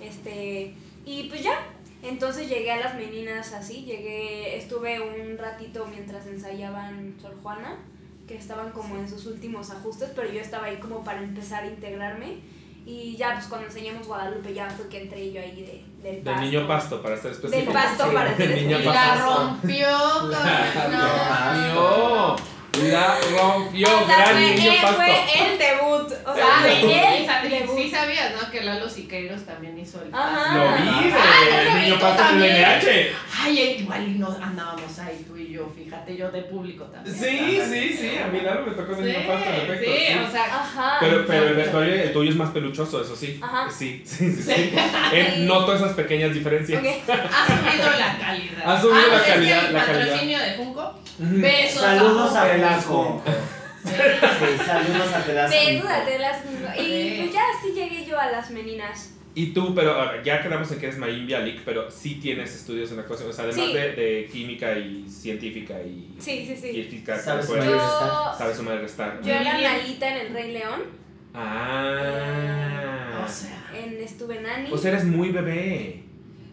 Este, 0.00 0.74
y 1.05 1.24
pues 1.28 1.42
ya. 1.42 1.59
Entonces 2.03 2.48
llegué 2.48 2.72
a 2.72 2.78
las 2.80 2.96
meninas 2.96 3.53
así. 3.53 3.84
Llegué, 3.84 4.57
estuve 4.57 5.00
un 5.00 5.38
ratito 5.38 5.86
mientras 5.88 6.26
ensayaban 6.26 7.14
Sor 7.22 7.36
Juana, 7.42 7.76
que 8.26 8.36
estaban 8.36 8.70
como 8.72 8.96
en 8.96 9.09
sus 9.09 9.24
últimos 9.26 9.70
ajustes, 9.70 10.11
pero 10.16 10.30
yo 10.32 10.40
estaba 10.40 10.66
ahí 10.66 10.76
como 10.78 11.05
para 11.05 11.20
empezar 11.22 11.62
a 11.62 11.68
integrarme. 11.68 12.38
Y 12.84 13.14
ya, 13.16 13.34
pues 13.34 13.46
cuando 13.46 13.68
enseñamos 13.68 14.09
Guadalupe, 14.09 14.53
ya 14.53 14.68
fue 14.68 14.88
que 14.88 15.03
entré 15.03 15.30
yo 15.32 15.40
ahí 15.40 15.84
de, 16.03 16.09
del 16.11 16.24
Del 16.24 16.40
niño 16.40 16.66
pasto, 16.66 17.00
para 17.00 17.16
ser 17.16 17.30
específico. 17.30 17.72
Del 17.72 17.72
pasto, 17.72 18.12
para 18.12 18.36
ser 18.36 18.48
niño 18.50 18.80
Y 18.80 18.82
específico. 18.82 18.92
la 18.92 19.14
pasto. 19.14 19.46
rompió, 19.46 19.88
La 20.28 20.70
cabrón. 20.74 21.76
rompió. 21.76 22.36
La 22.90 23.16
rompió. 23.30 23.86
O 23.86 24.06
sea, 24.06 24.16
Gran 24.16 24.32
fue, 24.34 24.54
niño 24.54 24.72
pasto. 24.80 24.96
fue 24.96 25.14
el 25.14 25.58
debut. 25.58 26.12
O 26.24 26.34
sea, 26.34 26.62
de 26.62 26.68
de 26.68 26.76
él, 26.82 27.26
él, 27.44 27.50
debut. 27.50 27.76
sí 27.78 27.90
sabías, 27.90 28.32
¿no? 28.40 28.50
Que 28.50 28.62
Lalo 28.62 28.88
Siqueiros 28.88 29.44
también 29.44 29.78
hizo 29.78 30.00
el 30.02 30.08
Ajá. 30.14 30.54
Lo 30.56 30.62
vi 31.02 31.08
de 31.08 31.12
Ah, 31.14 31.74
vi, 31.74 31.80
niño 31.82 31.98
pasto 32.00 32.22
de 32.22 32.28
también. 32.28 32.56
LNH. 32.56 33.12
Ay, 33.44 33.76
igual 33.80 34.08
y 34.08 34.10
no 34.18 34.28
andábamos 34.42 34.98
ahí 35.00 35.24
tú 35.28 35.36
y 35.36 35.52
yo, 35.52 35.70
fíjate, 35.76 36.16
yo 36.16 36.30
de 36.30 36.42
público 36.42 36.84
también. 36.84 37.14
Sí, 37.14 37.60
sí, 37.68 37.96
sí. 38.00 38.18
A 38.18 38.28
mí 38.28 38.40
Lalo 38.40 38.66
me 38.66 38.72
tocó 38.72 38.94
de 38.94 39.12
niño 39.12 39.26
pasto, 39.28 39.50
en 39.50 39.56
efecto. 39.56 39.84
sí, 39.84 40.06
sí. 40.08 40.18
o 40.26 40.30
sea, 40.30 40.44
Ajá. 40.46 40.96
Pero, 41.00 41.26
pero 41.26 41.48
el 41.48 41.54
vestuario, 41.54 41.94
el 41.94 42.12
tuyo 42.12 42.30
es 42.30 42.36
más 42.36 42.50
peluchoso, 42.50 43.02
eso 43.02 43.14
sí. 43.14 43.38
Ajá. 43.42 43.70
Sí, 43.70 44.02
sí, 44.06 44.32
sí. 44.32 44.42
sí. 44.42 44.72
Eh, 45.12 45.36
noto 45.40 45.74
esas 45.74 45.92
pequeñas 45.92 46.32
diferencias. 46.32 46.80
Ok. 46.82 46.88
ha 47.10 47.46
subido 47.46 47.90
la 47.98 48.18
calidad. 48.18 48.62
Ha 48.64 48.80
subido 48.80 48.96
Ah, 48.98 49.08
la 49.10 49.16
es 49.16 49.22
que 49.24 49.30
calidad, 49.30 49.66
el 49.66 49.72
la 49.74 49.84
calidad. 49.84 50.04
patrocinio 50.06 50.38
de 50.38 50.52
Funko. 50.54 50.98
Besos. 51.18 51.82
Saludos 51.82 52.34
a 52.34 52.44
Velasco. 52.70 53.22
Sí, 53.84 53.90
saludos 54.64 55.12
a 55.12 55.18
Velasco. 55.26 55.56
Besos 55.66 55.90
a 55.90 56.04
telas. 56.04 56.38
Y 56.78 56.82
Sí. 56.84 57.14
pues 57.18 57.32
ya 57.32 57.40
así 57.58 57.72
llegué 57.74 58.04
yo 58.06 58.18
a 58.18 58.30
las 58.30 58.50
meninas. 58.50 59.08
Y 59.34 59.46
tú, 59.54 59.74
pero 59.74 59.98
a 59.98 60.12
ver, 60.12 60.22
ya 60.22 60.42
quedamos 60.42 60.70
en 60.72 60.78
que 60.78 60.86
eres 60.86 60.98
Mayim 60.98 61.26
Bialik, 61.26 61.62
pero 61.64 61.90
sí 61.90 62.16
tienes 62.16 62.54
estudios 62.54 62.92
en 62.92 62.98
actuación, 62.98 63.30
o 63.30 63.32
sea, 63.32 63.44
además 63.44 63.64
Sí. 63.66 63.72
de, 63.72 63.92
de 63.92 64.28
química 64.30 64.76
y 64.78 65.06
científica 65.08 65.74
y, 65.82 66.14
Sí, 66.18 66.44
sí, 66.46 66.52
y 66.52 66.56
sí. 66.56 66.82
física, 66.84 67.18
¿Sabes 67.18 67.46
pues, 67.46 67.62
sumar 67.62 67.78
Yo, 67.78 67.82
restar? 67.82 68.38
sabes 68.38 68.56
sumar 68.58 68.74
y 68.74 68.78
restar. 68.82 69.20
yo 69.22 69.32
era. 69.32 69.58
Nalita 69.58 70.08
en 70.10 70.26
El 70.26 70.34
Rey 70.34 70.52
León. 70.52 70.82
Ah. 71.34 73.24
O 73.24 73.28
sea, 73.28 73.58
En, 73.74 74.00
estuve 74.02 74.36
en 74.38 74.46
Annie. 74.46 74.70
O 74.72 74.76
sea, 74.76 74.90
eres 74.92 75.04
muy 75.04 75.30
bebé. 75.30 76.02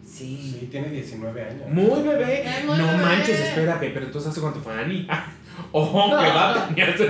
Sí. 0.06 0.56
Sí, 0.60 0.68
tiene 0.70 0.88
19 0.88 1.42
años. 1.42 1.68
Muy 1.68 2.02
bebé. 2.02 2.44
Muy 2.66 2.78
no 2.78 2.86
bebé. 2.86 2.96
manches, 2.98 3.40
espérate, 3.40 3.90
pero 3.90 4.06
entonces 4.06 4.30
hace 4.32 4.40
cuánto 4.40 4.60
fue 4.60 4.72
Ani. 4.74 5.06
Ojo, 5.72 6.10
que 6.10 6.28
va, 6.28 6.68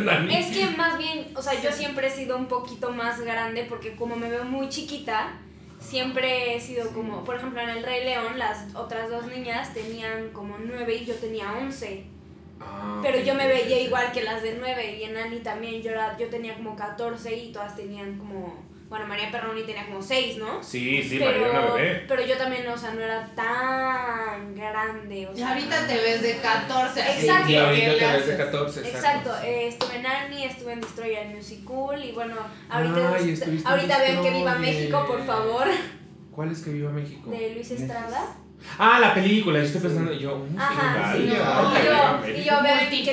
Ani. 0.08 0.34
Es 0.34 0.46
que 0.46 0.66
más 0.76 0.98
bien, 0.98 1.28
o 1.34 1.42
sea, 1.42 1.60
yo 1.60 1.72
siempre 1.72 2.08
he 2.08 2.10
sido 2.10 2.36
un 2.36 2.46
poquito 2.46 2.90
más 2.90 3.20
grande 3.20 3.66
porque 3.68 3.96
como 3.96 4.16
me 4.16 4.28
veo 4.28 4.44
muy 4.44 4.68
chiquita, 4.68 5.32
siempre 5.78 6.54
he 6.54 6.60
sido 6.60 6.90
como, 6.90 7.24
por 7.24 7.36
ejemplo, 7.36 7.60
en 7.60 7.70
El 7.70 7.82
Rey 7.82 8.04
León, 8.04 8.38
las 8.38 8.74
otras 8.74 9.10
dos 9.10 9.26
niñas 9.26 9.72
tenían 9.72 10.30
como 10.30 10.56
nueve 10.58 10.96
y 10.96 11.04
yo 11.04 11.14
tenía 11.14 11.52
once. 11.52 12.04
Ah, 12.60 13.00
Pero 13.02 13.18
yo 13.20 13.34
me 13.34 13.48
veía 13.48 13.80
igual 13.80 14.12
que 14.12 14.22
las 14.22 14.42
de 14.42 14.56
9 14.58 14.98
y 14.98 15.04
en 15.04 15.16
Annie 15.16 15.40
también 15.40 15.82
yo, 15.82 15.90
era, 15.92 16.16
yo 16.18 16.28
tenía 16.28 16.54
como 16.54 16.76
14 16.76 17.34
y 17.34 17.52
todas 17.52 17.74
tenían 17.74 18.18
como, 18.18 18.62
bueno, 18.90 19.06
María 19.06 19.30
Perroni 19.30 19.62
tenía 19.62 19.86
como 19.86 20.02
6, 20.02 20.38
¿no? 20.38 20.60
Sí, 20.62 21.00
sí, 21.02 21.20
María 21.20 21.36
era 21.46 21.50
una 21.62 21.74
bebé. 21.74 22.04
pero 22.08 22.26
yo 22.26 22.36
también, 22.36 22.66
o 22.66 22.76
sea, 22.76 22.92
no 22.92 23.00
era 23.00 23.24
tan 23.36 24.52
grande. 24.56 25.28
O 25.28 25.32
y 25.32 25.36
sea, 25.36 25.52
ahorita 25.52 25.86
te 25.86 25.94
ves 25.94 26.20
de 26.22 26.36
14. 26.38 27.00
así 27.00 27.20
Exacto. 27.26 27.48
Y 27.48 27.52
¿qué 27.52 27.58
ahorita 27.60 27.86
te 27.86 27.92
ves 27.94 28.26
de 28.26 28.32
haces? 28.32 28.36
14, 28.46 28.80
Exacto, 28.90 29.30
eh, 29.44 29.68
estuve 29.68 29.96
en 29.96 30.06
Annie, 30.06 30.44
estuve 30.44 30.72
en 30.72 30.80
Destroyer 30.80 31.26
Musical 31.28 32.04
y 32.04 32.10
bueno, 32.12 32.34
ahorita, 32.68 33.14
Ay, 33.14 33.62
ahorita 33.64 33.98
ven 34.00 34.22
que 34.22 34.30
viva. 34.30 34.54
México, 34.58 35.04
por 35.06 35.24
favor, 35.24 35.68
¿Cuál 36.32 36.50
es 36.50 36.62
que 36.62 36.70
viva 36.70 36.90
México? 36.90 37.30
de 37.30 37.54
Luis 37.54 37.70
Estrada. 37.70 38.36
Ah, 38.78 38.98
la 39.00 39.14
película, 39.14 39.58
yo 39.58 39.64
estoy 39.64 39.80
pensando, 39.80 40.12
yo, 40.12 40.36
uh, 40.36 40.58
Ajá, 40.58 41.14
sí, 41.16 41.26
no. 41.28 41.34
yo, 41.34 42.38
y 42.38 42.44
yo 42.44 42.62
veo 42.62 42.74
que. 42.90 42.90
México, 42.90 43.12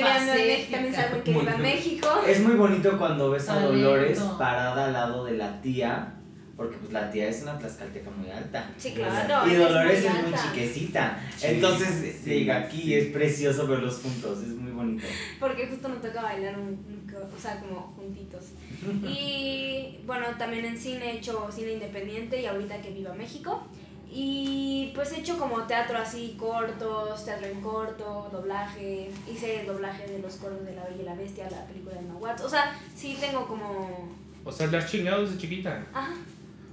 también 0.70 0.94
que 1.24 1.30
viva 1.32 1.42
Multi- 1.42 1.62
México. 1.62 2.08
Es 2.26 2.40
muy 2.40 2.54
bonito 2.54 2.98
cuando 2.98 3.30
ves 3.30 3.48
a 3.48 3.54
Talento. 3.54 3.72
Dolores 3.76 4.18
parada 4.38 4.86
al 4.86 4.92
lado 4.92 5.24
de 5.24 5.32
la 5.38 5.60
tía, 5.60 6.14
porque 6.56 6.76
pues 6.76 6.92
la 6.92 7.10
tía 7.10 7.28
es 7.28 7.42
una 7.42 7.58
tlaxcalteca 7.58 8.10
muy 8.10 8.30
alta. 8.30 8.70
Sí, 8.76 8.92
claro. 8.92 9.46
Y 9.46 9.52
es 9.52 9.58
Dolores 9.58 10.00
muy 10.00 10.08
es 10.08 10.14
muy 10.24 10.32
alta. 10.34 10.42
chiquecita. 10.52 11.20
Sí, 11.36 11.46
Entonces, 11.48 12.20
sí, 12.24 12.30
llega 12.30 12.56
aquí 12.58 12.82
sí. 12.82 12.94
es 12.94 13.06
precioso 13.06 13.66
verlos 13.66 14.00
juntos, 14.02 14.38
es 14.42 14.48
muy 14.48 14.72
bonito. 14.72 15.06
Porque 15.40 15.66
justo 15.68 15.88
nos 15.88 16.00
toca 16.02 16.22
bailar 16.22 16.58
un, 16.58 17.06
o 17.14 17.40
sea, 17.40 17.60
como 17.60 17.92
juntitos. 17.96 18.44
Y 19.08 19.98
bueno, 20.06 20.26
también 20.38 20.64
en 20.64 20.78
cine 20.78 21.12
he 21.12 21.16
hecho 21.16 21.48
cine 21.50 21.72
independiente 21.72 22.40
y 22.40 22.46
ahorita 22.46 22.80
que 22.80 22.90
viva 22.90 23.12
México. 23.14 23.66
Y 24.10 24.92
pues 24.94 25.12
he 25.12 25.20
hecho 25.20 25.38
como 25.38 25.62
teatro 25.64 25.98
así, 25.98 26.36
cortos, 26.38 27.24
teatro 27.24 27.46
en 27.46 27.60
corto, 27.60 28.28
doblaje. 28.32 29.10
Hice 29.30 29.60
el 29.60 29.66
doblaje 29.66 30.06
de 30.06 30.18
los 30.18 30.36
coros 30.36 30.64
de 30.64 30.74
La 30.74 30.84
Bella 30.84 31.02
y 31.02 31.04
la 31.04 31.14
Bestia, 31.14 31.48
la 31.50 31.64
película 31.66 31.96
de 31.96 32.02
Nahuatl. 32.02 32.44
O 32.44 32.48
sea, 32.48 32.78
sí 32.94 33.16
tengo 33.20 33.46
como... 33.46 34.08
O 34.44 34.52
sea, 34.52 34.66
le 34.68 34.78
has 34.78 34.90
chingado 34.90 35.22
desde 35.22 35.38
chiquita. 35.38 35.84
Ajá. 35.92 36.14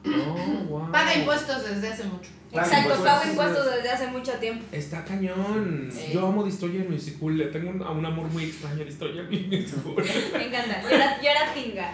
Oh, 0.08 0.92
Paga 0.92 1.16
impuestos 1.16 1.64
desde 1.66 1.90
hace 1.90 2.04
mucho. 2.04 2.30
Exacto, 2.64 3.04
pago 3.04 3.30
impuestos 3.30 3.66
desde 3.76 3.90
hace 3.90 4.08
mucho 4.08 4.32
tiempo. 4.34 4.66
Está 4.72 5.04
cañón. 5.04 5.92
Yo 6.14 6.28
amo 6.28 6.44
Destroyer 6.44 6.90
Musical. 6.90 7.38
Le 7.38 7.46
tengo 7.46 7.70
un, 7.70 7.82
un 7.82 8.06
amor 8.06 8.28
muy 8.28 8.46
extraño 8.46 8.82
a 8.82 8.86
Destroyer 8.86 9.26
Musical. 9.26 9.94
Me 10.34 10.48
encanta. 10.48 10.82
Yo 10.82 10.90
era, 10.90 11.22
yo 11.22 11.30
era 11.30 11.54
Tinga. 11.54 11.94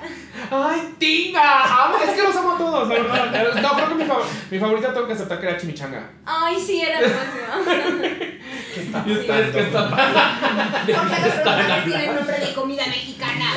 ¡Ay, 0.51 0.95
Tinga! 0.97 1.86
Amo, 1.86 1.97
es 1.97 2.09
que 2.12 2.24
los 2.24 2.36
amo 2.36 2.51
a 2.53 2.57
todos, 2.57 2.88
la 2.88 2.95
verdad. 2.95 3.62
No, 3.62 3.76
creo 3.76 3.89
que 3.89 3.95
mi, 3.95 4.05
favor, 4.05 4.24
mi 4.49 4.59
favorita 4.59 4.93
tengo 4.93 5.07
que 5.07 5.14
aceptar 5.14 5.39
que 5.39 5.47
era 5.47 5.57
Chimichanga. 5.57 6.09
Ay, 6.26 6.59
sí, 6.59 6.82
era 6.82 6.99
el 6.99 7.12
máximo. 7.12 8.01
¿Qué 8.74 8.82
está 8.82 9.03
¿Y 9.05 9.12
ustedes 9.12 9.51
qué 9.53 9.59
están 9.62 9.89
Porque 9.91 10.93
los 10.93 11.34
programas 11.34 11.86
tienen 11.86 12.16
nombre 12.16 12.39
de 12.39 12.53
comida 12.53 12.88
mexicana. 12.88 13.53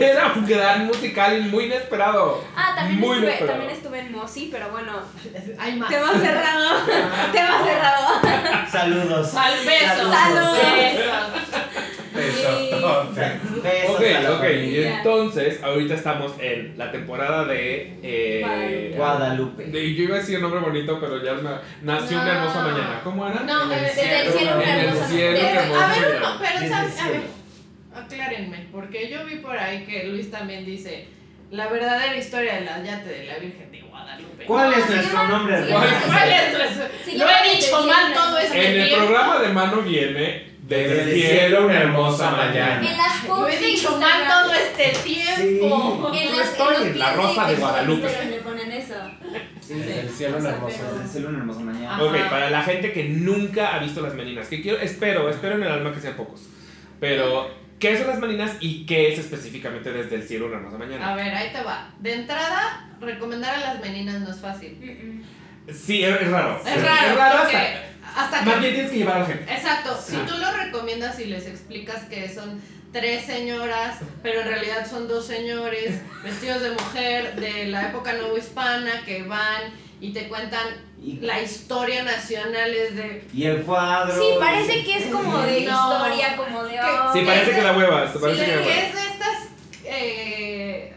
Era 0.00 0.32
un 0.34 0.46
gran 0.46 0.86
musical 0.86 1.42
muy 1.44 1.64
inesperado. 1.64 2.44
Ah, 2.54 2.72
también, 2.76 3.00
muy 3.00 3.10
estuve, 3.16 3.26
inesperado. 3.26 3.58
también 3.58 3.76
estuve 3.76 3.98
en 4.00 4.12
Mosi, 4.12 4.48
pero 4.52 4.70
bueno. 4.70 4.92
Hay 5.58 5.76
más. 5.76 5.88
Tema 5.90 6.12
cerrado. 6.18 6.68
Tema 7.32 7.64
cerrado. 7.64 8.68
Saludos. 8.70 9.30
Sal, 9.30 9.54
besos. 9.64 10.12
Salud. 10.14 10.58
Besos. 12.14 12.70
Besote. 12.70 13.40
Besos 13.62 13.96
Ok, 13.96 14.02
la 14.22 14.32
ok. 14.32 14.44
Y 14.70 14.84
entonces, 14.84 15.62
ahorita 15.62 15.94
estamos 15.94 16.32
en 16.40 16.76
la 16.76 16.90
temporada 16.92 17.44
de. 17.46 17.98
Eh, 18.02 18.94
Guadalupe. 18.96 19.64
de- 19.64 19.94
yo 19.94 20.04
iba 20.04 20.16
a 20.16 20.18
decir 20.18 20.36
un 20.36 20.42
nombre 20.42 20.60
bonito, 20.60 20.98
pero 21.00 21.22
ya 21.22 21.34
me- 21.34 21.50
nació 21.82 22.20
una 22.20 22.32
hermosa 22.38 22.60
mañana. 22.62 23.00
¿Cómo 23.02 23.26
era? 23.28 23.40
No, 23.40 23.64
En 23.72 23.78
el 23.78 23.84
desde 23.84 24.02
cielo, 24.02 24.16
el 24.18 24.32
cielo 24.32 24.56
una 24.56 24.82
hermosa 24.82 25.08
mañana. 25.08 25.84
a 25.86 26.00
ver, 26.00 26.20
no, 26.20 26.38
pero 26.38 26.68
¿sabes? 26.68 27.00
A 27.00 27.08
ver, 27.08 27.22
aclárenme, 27.94 28.66
porque 28.72 29.08
yo 29.10 29.24
vi 29.24 29.36
por 29.36 29.56
ahí 29.58 29.84
que 29.84 30.04
Luis 30.04 30.30
también 30.30 30.64
dice 30.64 31.08
la 31.50 31.68
verdadera 31.68 32.16
historia 32.16 32.54
del 32.54 32.68
ayate 32.68 33.08
de 33.08 33.24
la 33.24 33.38
Virgen 33.38 33.70
de 33.72 33.78
Guadalupe. 34.02 34.44
¿Cuál 34.44 34.72
es 34.74 34.84
se 34.84 34.94
nuestro 34.96 35.28
nombre? 35.28 35.60
llama- 35.68 35.86
¿Cuál 36.06 36.28
es 36.30 36.52
nuestro- 36.58 37.16
Lo 37.18 37.28
he 37.28 37.56
dicho 37.56 37.86
mal 37.86 38.12
todo 38.12 38.36
cielo. 38.40 38.54
este 38.54 38.74
En 38.74 38.80
el 38.80 38.94
programa 38.94 39.38
de 39.38 39.48
mano 39.48 39.76
viene 39.82 40.52
desde 40.62 41.02
el 41.02 41.20
cielo 41.20 41.66
una 41.66 41.78
hermosa 41.80 42.30
mañana. 42.30 42.88
En 42.90 42.96
las 42.96 43.12
fotos 43.26 43.54
he 43.54 43.58
dicho 43.58 43.98
mal 43.98 44.26
todo 44.26 44.52
este 44.54 44.88
tiempo. 45.04 46.10
En 46.14 46.28
Yo 46.30 46.36
las, 46.38 46.48
estoy 46.48 46.76
en 46.76 46.82
en 46.92 46.98
la 46.98 47.12
Rosa 47.12 47.46
de 47.46 47.54
Guadalupe. 47.56 48.08
Le 48.30 48.36
ponen 48.38 48.72
eso. 48.72 48.94
Sí, 49.60 49.74
Desde 49.74 50.00
el 50.00 50.08
cielo 50.10 50.38
una 50.38 50.48
hermosa. 50.50 50.76
el 51.02 51.08
cielo 51.08 51.28
una 51.28 51.38
hermosa 51.38 51.60
mañana. 51.60 51.94
Ajá. 51.94 52.02
Ok, 52.04 52.16
para 52.30 52.50
la 52.50 52.62
gente 52.62 52.92
que 52.92 53.04
nunca 53.04 53.74
ha 53.74 53.78
visto 53.78 54.00
las 54.00 54.14
meninas, 54.14 54.48
que 54.48 54.60
quiero, 54.62 54.78
espero, 54.80 55.28
espero 55.30 55.54
en 55.56 55.62
el 55.62 55.68
alma 55.70 55.92
que 55.92 56.00
sean 56.00 56.14
pocos. 56.14 56.40
Pero, 57.00 57.50
¿qué 57.82 57.98
son 57.98 58.06
las 58.06 58.18
meninas 58.20 58.52
y 58.60 58.86
qué 58.86 59.12
es 59.12 59.18
específicamente 59.18 59.92
desde 59.92 60.14
el 60.16 60.22
cielo 60.22 60.46
una 60.46 60.56
hermosa 60.56 60.78
mañana? 60.78 61.12
A 61.12 61.16
ver, 61.16 61.34
ahí 61.34 61.52
te 61.52 61.62
va. 61.62 61.90
De 61.98 62.14
entrada, 62.14 62.88
recomendar 63.00 63.56
a 63.56 63.60
las 63.60 63.80
meninas 63.80 64.20
no 64.20 64.30
es 64.30 64.40
fácil. 64.40 64.78
Mm, 64.80 65.72
Sí, 65.72 66.02
es, 66.02 66.20
es 66.20 66.30
raro. 66.30 66.60
Es 66.66 66.82
raro, 66.82 67.38
hasta, 67.42 67.58
hasta 68.16 68.42
Más 68.42 68.54
que 68.54 68.60
bien 68.60 68.74
tienes 68.74 68.90
que 68.90 68.98
llevar 68.98 69.16
a 69.16 69.20
la 69.20 69.26
gente. 69.26 69.52
Exacto, 69.52 69.96
si 70.04 70.16
Ah. 70.16 70.24
tú 70.26 70.36
lo 70.38 70.50
recomiendas 70.52 71.18
y 71.20 71.26
les 71.26 71.46
explicas 71.46 72.04
que 72.04 72.28
son 72.28 72.60
tres 72.92 73.24
señoras, 73.26 73.98
pero 74.22 74.40
en 74.42 74.48
realidad 74.48 74.88
son 74.90 75.06
dos 75.08 75.26
señores 75.26 76.00
vestidos 76.24 76.62
de 76.62 76.70
mujer 76.72 77.36
de 77.36 77.66
la 77.66 77.88
época 77.90 78.12
novohispana 78.14 79.02
que 79.04 79.22
van 79.22 79.62
y 80.02 80.12
te 80.12 80.28
cuentan 80.28 80.66
Y, 81.00 81.18
la 81.20 81.40
historia 81.40 82.02
nacional 82.02 82.74
es 82.74 82.94
de... 82.96 83.24
y 83.32 83.44
el 83.44 83.62
cuadro. 83.62 84.14
Sí, 84.20 84.30
parece 84.38 84.84
que 84.84 84.96
es 84.98 85.06
como 85.12 85.38
de 85.38 85.60
No. 85.62 85.92
historia, 85.94 86.36
como 86.36 86.64
de. 86.64 86.80
oh, 86.80 87.12
Sí, 87.12 87.20
parece 87.24 87.50
es 87.52 87.56
que 87.56 87.62
la 87.62 87.72
huevas. 87.76 88.10
Parece 88.20 88.44
Sí, 88.44 88.50
que 88.50 88.56
la 88.56 88.62
que 88.62 88.68
huevas. 88.68 88.84
es 88.84 88.94
de 88.94 89.00
estas... 89.12 89.38
eh, 89.84 90.92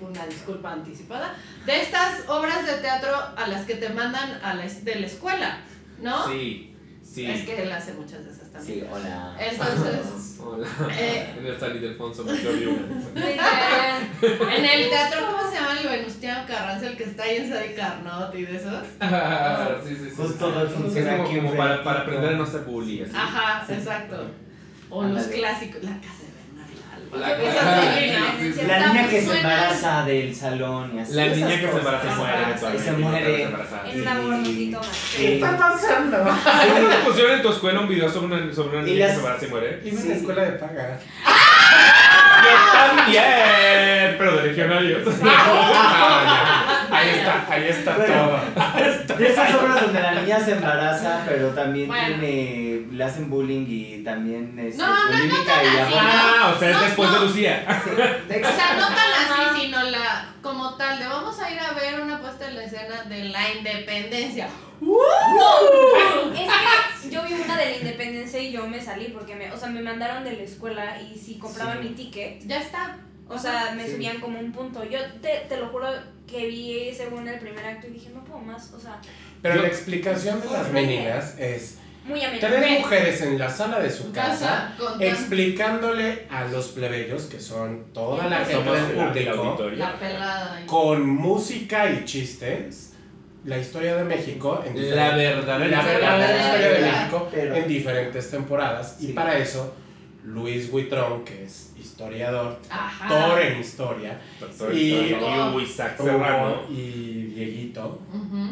una 0.00 0.26
disculpa 0.26 0.72
anticipada, 0.72 1.34
de 1.64 1.80
estas 1.80 2.28
obras 2.28 2.66
de 2.66 2.74
teatro 2.74 3.10
a 3.36 3.46
las 3.48 3.64
que 3.64 3.74
te 3.76 3.88
mandan 3.88 4.38
a 4.42 4.54
la, 4.54 4.64
es- 4.66 4.84
de 4.84 4.96
la 4.96 5.06
escuela, 5.06 5.60
¿no? 6.00 6.28
Sí, 6.28 6.74
sí. 7.02 7.26
Es 7.26 7.46
que 7.46 7.62
él 7.62 7.72
hace 7.72 7.92
muchas 7.94 8.24
de 8.24 8.30
esas 8.32 8.50
también. 8.52 8.80
Sí, 8.80 8.86
hola. 8.92 9.36
Entonces, 9.40 10.33
Hola. 10.44 10.66
Eh. 10.98 11.34
En 11.38 11.46
el 11.46 11.58
salir 11.58 11.80
de 11.80 11.88
Alfonso. 11.88 12.22
En 12.22 12.36
el 14.64 14.88
teatro, 14.90 15.20
¿cómo 15.30 15.50
se 15.50 15.56
llama 15.56 15.80
el 15.80 15.88
Venustiano 15.88 16.46
Carranza, 16.46 16.86
el 16.88 16.96
que 16.96 17.04
está 17.04 17.22
ahí 17.24 17.36
en 17.36 17.48
Sadi 17.48 17.74
Carnot 17.74 18.34
y 18.34 18.42
de 18.44 18.56
esos? 18.56 18.84
Ah, 19.00 19.76
sí, 19.82 19.96
sí, 19.96 20.10
sí. 20.10 20.16
Justo 20.16 20.50
todo 20.50 20.66
Es 20.66 20.72
funciona 20.72 21.18
como, 21.24 21.56
para, 21.56 21.82
para 21.82 22.00
aprender 22.00 22.34
a 22.34 22.36
no 22.36 22.46
ser 22.46 22.60
bully. 22.62 23.02
Así. 23.02 23.12
Ajá, 23.14 23.64
exacto. 23.72 24.30
O 24.90 25.02
los 25.02 25.24
clásicos, 25.24 25.82
la 25.82 25.98
casa 26.00 26.23
La. 27.18 27.28
La 28.66 28.86
niña 28.88 29.08
que 29.08 29.20
se 29.22 29.36
embaraza 29.36 30.04
del 30.04 30.34
salón 30.34 30.92
y 30.96 31.00
así. 31.00 31.14
La 31.14 31.26
niña 31.26 31.60
que 31.60 31.68
se 31.70 31.78
embaraza 31.78 32.06
y 32.12 32.14
muere 32.18 32.42
eventualmente. 32.42 32.84
se 32.84 32.92
muere. 32.92 33.48
aborrecito 34.08 34.78
más. 34.78 34.86
Sí. 34.96 35.38
pasando? 35.40 36.16
¿Alguna 36.44 36.88
vez 36.88 36.98
pusieron 37.06 37.32
en 37.32 37.42
tu 37.42 37.48
escuela 37.50 37.80
un 37.80 37.88
video 37.88 38.08
sobre 38.10 38.26
una, 38.26 38.54
sobre 38.54 38.78
una 38.78 38.88
Y 38.88 38.92
niña 38.94 39.06
que 39.06 39.12
se 39.12 39.18
embaraza 39.18 39.46
y 39.46 39.48
muere? 39.50 39.80
Iba 39.84 39.90
en 39.96 40.02
Sí. 40.02 40.08
la 40.08 40.14
escuela 40.14 40.42
de 40.42 40.52
paga. 40.52 40.98
Yo 42.44 42.72
también, 42.96 44.14
pero 44.18 44.36
de 44.36 44.48
legionarios. 44.48 45.02
Ah, 45.26 46.22
ya. 46.92 46.96
Ahí 46.96 47.08
está, 47.10 47.46
ahí 47.50 47.64
está 47.68 47.96
Bueno. 47.96 48.14
todo. 48.14 49.16
De 49.18 49.28
esas 49.28 49.54
obras 49.54 49.80
donde 49.82 50.00
la 50.00 50.12
niña 50.12 50.38
se 50.38 50.52
embaraza, 50.52 51.22
pero 51.26 51.48
también 51.48 51.88
Bueno. 51.88 52.06
tiene, 52.06 52.86
le 52.92 53.04
hacen 53.04 53.28
bullying 53.28 53.64
y 53.68 54.04
también 54.04 54.56
es 54.58 54.76
No, 54.76 54.86
no, 54.86 54.94
no 54.94 55.10
bulímica 55.10 55.54
tan 55.54 55.64
y 55.64 55.68
así. 55.78 55.94
Ah, 55.98 56.52
o 56.54 56.58
sea, 56.58 56.70
es 56.70 56.76
No, 56.76 56.82
después 56.82 57.10
de 57.10 57.16
no. 57.18 57.24
Lucía. 57.24 57.64
O 57.68 58.56
sea, 58.56 58.74
no 58.78 58.86
tan 58.88 58.98
así, 59.48 59.60
sino 59.62 59.82
la, 59.84 60.26
como 60.42 60.74
tal, 60.76 60.98
de 61.00 61.06
vamos 61.08 61.36
a 61.40 61.50
ir 61.50 61.58
a 61.58 61.72
ver 61.72 62.00
una 62.00 62.20
puesta 62.20 62.46
en 62.48 62.56
la 62.56 62.64
escena 62.64 63.02
de 63.08 63.24
la 63.24 63.52
independencia. 63.54 64.48
Es 66.34 67.00
que 67.02 67.10
yo 67.10 67.22
vi 67.24 67.32
una 67.34 67.56
de 67.58 67.64
la 67.70 67.76
independencia 67.76 68.40
y 68.40 68.52
yo 68.52 68.66
me 68.66 68.80
salí 68.80 69.08
porque 69.08 69.34
me, 69.34 69.50
o 69.52 69.56
sea, 69.56 69.68
me 69.68 69.82
mandaron 69.82 70.24
de 70.24 70.32
la 70.32 70.42
escuela 70.42 71.00
y 71.00 71.16
si 71.18 71.38
compraba 71.38 71.74
Sí. 71.74 71.88
mi 71.88 71.94
ticket, 71.94 72.42
Ya 72.46 72.58
está. 72.60 72.96
o 73.28 73.38
sea, 73.38 73.72
me 73.76 73.84
Sí. 73.86 73.92
subían 73.92 74.20
como 74.20 74.38
un 74.38 74.52
punto. 74.52 74.84
Yo 74.84 74.98
te, 75.20 75.46
te 75.48 75.56
lo 75.56 75.68
juro 75.68 75.88
que 76.26 76.46
vi 76.46 76.92
según 76.94 77.26
el 77.28 77.38
primer 77.38 77.64
acto 77.64 77.86
y 77.86 77.90
dije, 77.90 78.10
no 78.14 78.22
puedo 78.24 78.40
más, 78.40 78.72
o 78.72 78.80
sea, 78.80 79.00
Pero 79.42 79.56
Yo- 79.56 79.62
la 79.62 79.68
explicación 79.68 80.40
de 80.40 80.46
las 80.50 80.70
meninas 80.72 81.38
es 81.38 81.78
muy 82.06 82.20
tres 82.40 82.80
mujeres 82.80 83.20
en 83.22 83.38
la 83.38 83.50
sala 83.50 83.78
de 83.78 83.90
su 83.90 84.10
casa 84.10 84.74
explicándole 85.00 86.26
a 86.30 86.44
los 86.44 86.68
plebeyos, 86.68 87.24
que 87.24 87.38
son 87.40 87.84
toda 87.92 88.26
la 88.28 88.38
gente 88.44 88.70
del 88.70 88.74
el, 88.74 88.98
el 89.00 89.08
público, 89.08 89.42
auditorio. 89.42 89.78
la 89.78 89.98
pelada. 89.98 90.56
ahí. 90.56 90.66
con 90.66 91.06
música 91.08 91.90
y 91.90 92.04
chistes, 92.06 92.93
la 93.44 93.58
historia 93.58 93.96
de 93.96 94.04
México 94.04 94.62
en 94.64 94.74
La 94.74 94.80
diferentes- 95.12 95.16
verdadera 95.36 95.68
la 95.70 95.76
historia. 95.76 95.98
verdadera 96.00 96.46
historia 96.46 96.68
de. 96.70 96.80
México 96.92 97.28
Pero- 97.30 97.54
en 97.56 97.68
diferentes 97.68 98.30
temporadas. 98.30 98.96
Y 99.00 99.12
para 99.12 99.38
eso, 99.38 99.74
Luis 100.24 100.70
Buitrón, 100.70 101.24
que 101.24 101.44
es 101.44 101.72
historiador, 101.78 102.58
Ajá. 102.70 103.08
doctor 103.08 103.42
en 103.42 103.60
historia, 103.60 104.20
Doctor, 104.40 104.74
Y- 104.74 105.14
Isaac 105.62 105.96
Serrano. 105.98 106.62
Hugo 106.62 106.66
y 106.70 107.24
Dieguito, 107.34 108.00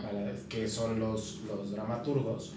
para- 0.02 0.32
que 0.48 0.68
son 0.68 1.00
los, 1.00 1.40
los 1.48 1.72
dramaturgos, 1.72 2.52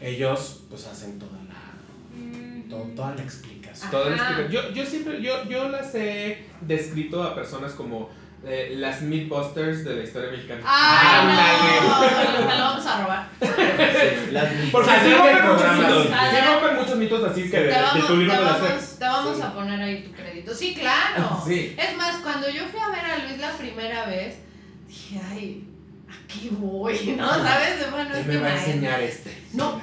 ellos 0.00 0.64
pues 0.68 0.86
hacen 0.86 1.18
toda 1.18 1.32
la, 1.48 2.18
Mm. 2.20 2.68
to- 2.68 2.90
toda 2.94 3.14
la 3.14 3.22
explicación. 3.22 3.90
Las 4.10 4.20
Ajá. 4.20 4.46
que- 4.46 4.52
yo, 4.52 4.70
yo 4.72 4.84
siempre, 4.84 5.22
yo, 5.22 5.44
yo 5.48 5.68
las 5.70 5.94
he 5.94 6.44
descrito 6.60 7.22
a 7.22 7.34
personas 7.34 7.72
como 7.72 8.10
eh, 8.46 8.74
las 8.76 9.02
Mythbusters 9.02 9.84
de 9.84 9.96
la 9.96 10.02
historia 10.04 10.30
mexicana. 10.30 10.60
Ay, 10.64 11.28
Ándale. 11.28 11.80
no, 12.40 12.46
me 12.48 12.54
lo 12.56 12.64
vamos 12.64 12.86
a 12.86 13.02
robar. 13.02 13.28
Sí, 13.40 14.30
las- 14.32 14.52
Porque 14.70 14.90
del 14.90 15.12
rompen 15.18 15.46
muchos 15.52 15.76
mitos. 15.78 16.06
Sí 16.06 16.38
rompen 16.46 16.76
muchos 16.76 16.96
mitos 16.96 17.24
así 17.30 17.50
que 17.50 17.56
de, 17.58 17.68
Te 17.68 17.74
de 17.74 17.82
vamos, 17.82 18.06
tu 18.06 18.16
libro 18.16 18.32
te 18.34 18.38
de 18.38 18.44
la 18.44 18.52
vamos, 18.52 18.68
SEP. 18.82 18.98
te 18.98 19.04
vamos 19.04 19.36
Sí. 19.36 19.42
a 19.42 19.52
poner 19.52 19.80
ahí 19.80 20.02
tu 20.04 20.12
crédito. 20.12 20.54
Sí, 20.54 20.74
claro. 20.74 21.42
Sí. 21.46 21.76
Es 21.78 21.96
más, 21.96 22.16
cuando 22.22 22.48
yo 22.48 22.62
fui 22.66 22.80
a 22.80 22.88
ver 22.90 23.04
a 23.04 23.18
Luis 23.26 23.38
la 23.38 23.50
primera 23.52 24.06
vez, 24.06 24.36
dije, 24.86 25.20
ay, 25.30 25.64
aquí 26.08 26.48
voy, 26.52 26.98
¿no? 27.18 27.28
¿Sabes? 27.28 27.80
De, 27.80 27.90
Bueno, 27.90 28.14
es 28.14 28.26
me 28.26 28.32
que 28.34 28.38
va 28.40 28.46
a 28.48 28.54
enseñar 28.56 29.00
este. 29.02 29.36
No, 29.54 29.80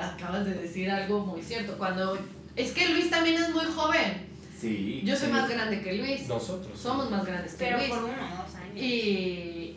acabas 0.00 0.44
de 0.46 0.54
decir 0.54 0.90
algo 0.90 1.20
muy 1.26 1.42
cierto. 1.42 1.76
Cuando 1.76 2.18
es 2.56 2.72
que 2.72 2.88
Luis 2.88 3.10
también 3.10 3.36
es 3.42 3.50
muy 3.50 3.64
joven. 3.66 4.29
Sí. 4.60 5.02
Yo 5.04 5.16
soy 5.16 5.26
sí. 5.28 5.32
más 5.32 5.48
grande 5.48 5.80
que 5.82 5.92
Luis. 5.94 6.28
Nosotros. 6.28 6.78
Somos 6.78 7.10
más 7.10 7.24
grandes 7.24 7.54
que 7.54 7.64
Pero 7.64 7.78
Luis. 7.78 7.88
por 7.90 7.98
uno 8.04 8.12
o 8.12 8.42
dos 8.44 8.54
años. 8.56 8.76
Y, 8.76 9.76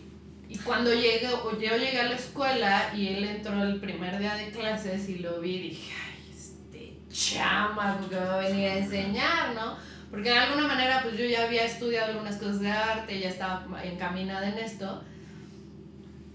y 0.49 0.57
cuando 0.65 0.93
llegué, 0.93 1.27
o 1.29 1.51
yo 1.59 1.77
llegué 1.77 1.99
a 2.01 2.05
la 2.09 2.15
escuela 2.15 2.91
y 2.95 3.07
él 3.07 3.23
entró 3.23 3.63
el 3.63 3.79
primer 3.79 4.19
día 4.19 4.35
de 4.35 4.49
clases 4.51 5.07
y 5.09 5.19
lo 5.19 5.39
vi, 5.39 5.59
dije, 5.69 5.93
ay, 5.93 6.31
este 6.35 6.93
chamaco 7.09 8.09
que 8.09 8.15
va 8.15 8.35
a 8.35 8.39
venir 8.39 8.69
a 8.69 8.77
enseñar, 8.79 9.55
¿no? 9.55 9.77
Porque 10.11 10.29
de 10.29 10.37
alguna 10.37 10.67
manera 10.67 11.01
pues 11.01 11.17
yo 11.17 11.25
ya 11.25 11.45
había 11.45 11.65
estudiado 11.65 12.11
algunas 12.11 12.35
cosas 12.35 12.59
de 12.59 12.69
arte, 12.69 13.19
ya 13.19 13.29
estaba 13.29 13.65
encaminada 13.83 14.47
en 14.49 14.57
esto. 14.59 15.03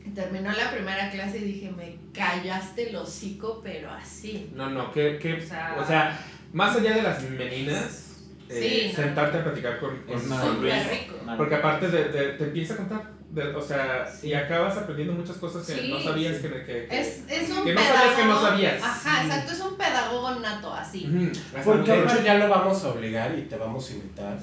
Y 0.05 0.11
terminó 0.11 0.51
la 0.51 0.71
primera 0.71 1.11
clase 1.11 1.39
y 1.39 1.43
dije, 1.43 1.71
me 1.71 1.97
callaste 2.13 2.89
el 2.91 2.97
hocico, 2.97 3.61
pero 3.63 3.91
así. 3.91 4.51
No, 4.55 4.69
no, 4.71 4.91
que, 4.91 5.19
que 5.19 5.35
O 5.35 5.41
sea- 5.47 5.77
o 5.79 5.87
sea, 5.87 6.19
más 6.53 6.75
allá 6.77 6.95
de 6.97 7.03
las 7.03 7.23
meninas, 7.23 8.08
eh, 8.51 8.61
Sí, 8.61 8.89
no. 8.97 9.03
sentarte 9.03 9.39
a 9.39 9.45
platicar 9.45 9.79
con, 9.79 9.97
con, 10.03 10.17
Es 10.17 10.91
rico. 10.91 11.15
Porque 11.37 11.55
aparte 11.55 11.89
de, 11.89 12.05
de- 12.09 12.29
te 12.33 12.45
empieza 12.45 12.75
a 12.75 12.77
contar 12.79 13.18
de 13.39 13.55
o 13.55 13.63
sea, 13.63 14.07
y 14.23 14.35
acabas 14.35 14.77
aprendiendo 14.77 15.15
muchas 15.15 15.37
cosas 15.37 15.67
que 15.67 15.89
no 15.89 16.01
sabías 16.01 16.37
que, 16.39 16.49
que, 16.49 16.89
es, 16.91 17.23
es 17.29 17.51
un 17.51 17.65
que 17.65 17.75
no 17.75 17.81
sabías 17.81 18.15
que 18.17 18.25
no 18.25 18.41
sabías. 18.41 18.83
Ajá, 18.83 19.25
exacto, 19.25 19.53
es 19.53 19.61
un 19.61 19.77
pedagogo 19.77 20.31
nato, 20.41 20.75
así. 20.75 21.33
Porque 21.65 21.93
de 21.93 22.05
hecho 22.05 22.23
ya 22.23 22.35
lo 22.35 22.49
vamos 22.49 22.85
a 22.85 22.89
obligar 22.89 23.39
y 23.39 23.43
te 23.43 23.57
vamos 23.57 23.89
a 23.89 23.93
invitar. 23.95 24.39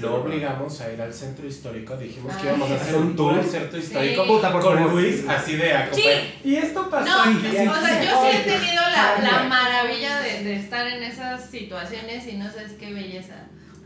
lo 0.00 0.14
obligamos 0.22 0.80
a 0.80 0.92
ir 0.92 1.00
al 1.02 1.12
centro 1.12 1.46
histórico. 1.46 1.96
Dijimos 1.96 2.34
que 2.36 2.46
íbamos 2.46 2.70
a 2.70 2.74
hacer 2.76 2.96
un 2.96 3.16
tour 3.16 3.34
al 3.34 3.44
centro 3.44 3.78
histórico 3.78 4.26
Puta, 4.26 4.52
por 4.52 4.62
con 4.62 4.82
Luis, 4.90 5.24
así 5.28 5.56
de 5.56 5.72
acompañar. 5.74 6.22
Y 6.44 6.56
esto 6.56 6.88
pasó. 6.88 7.06
No, 7.06 7.38
o 7.38 7.80
sea, 7.80 8.04
yo 8.04 8.22
sí 8.22 8.36
he 8.36 8.40
tenido 8.40 8.82
la, 8.82 9.18
la 9.20 9.42
maravilla 9.44 10.20
de, 10.20 10.44
de 10.44 10.56
estar 10.56 10.86
en 10.86 11.02
esas 11.02 11.50
situaciones 11.50 12.26
y 12.26 12.36
no 12.36 12.50
sabes 12.50 12.72
qué 12.72 12.92
belleza. 12.92 13.34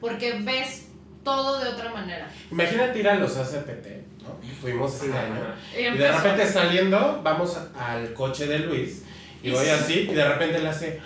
Porque 0.01 0.41
ves 0.41 0.87
todo 1.23 1.61
de 1.61 1.69
otra 1.71 1.93
manera. 1.93 2.29
Imagínate 2.51 2.99
ir 2.99 3.09
a 3.09 3.15
los 3.17 3.37
ACPT, 3.37 3.87
¿no? 4.43 4.61
Fuimos 4.61 4.95
este 4.95 5.17
año. 5.17 5.55
Y, 5.77 5.99
de 5.99 6.13
repente 6.13 6.47
saliendo, 6.47 7.21
vamos 7.23 7.59
al 7.79 8.13
coche 8.15 8.47
de 8.47 8.61
Luis 8.61 9.03
y 9.43 9.51
voy 9.51 9.69
así 9.69 10.09
y 10.11 10.15
de 10.15 10.29
repente 10.29 10.59
le 10.59 10.69
hace, 10.69 11.01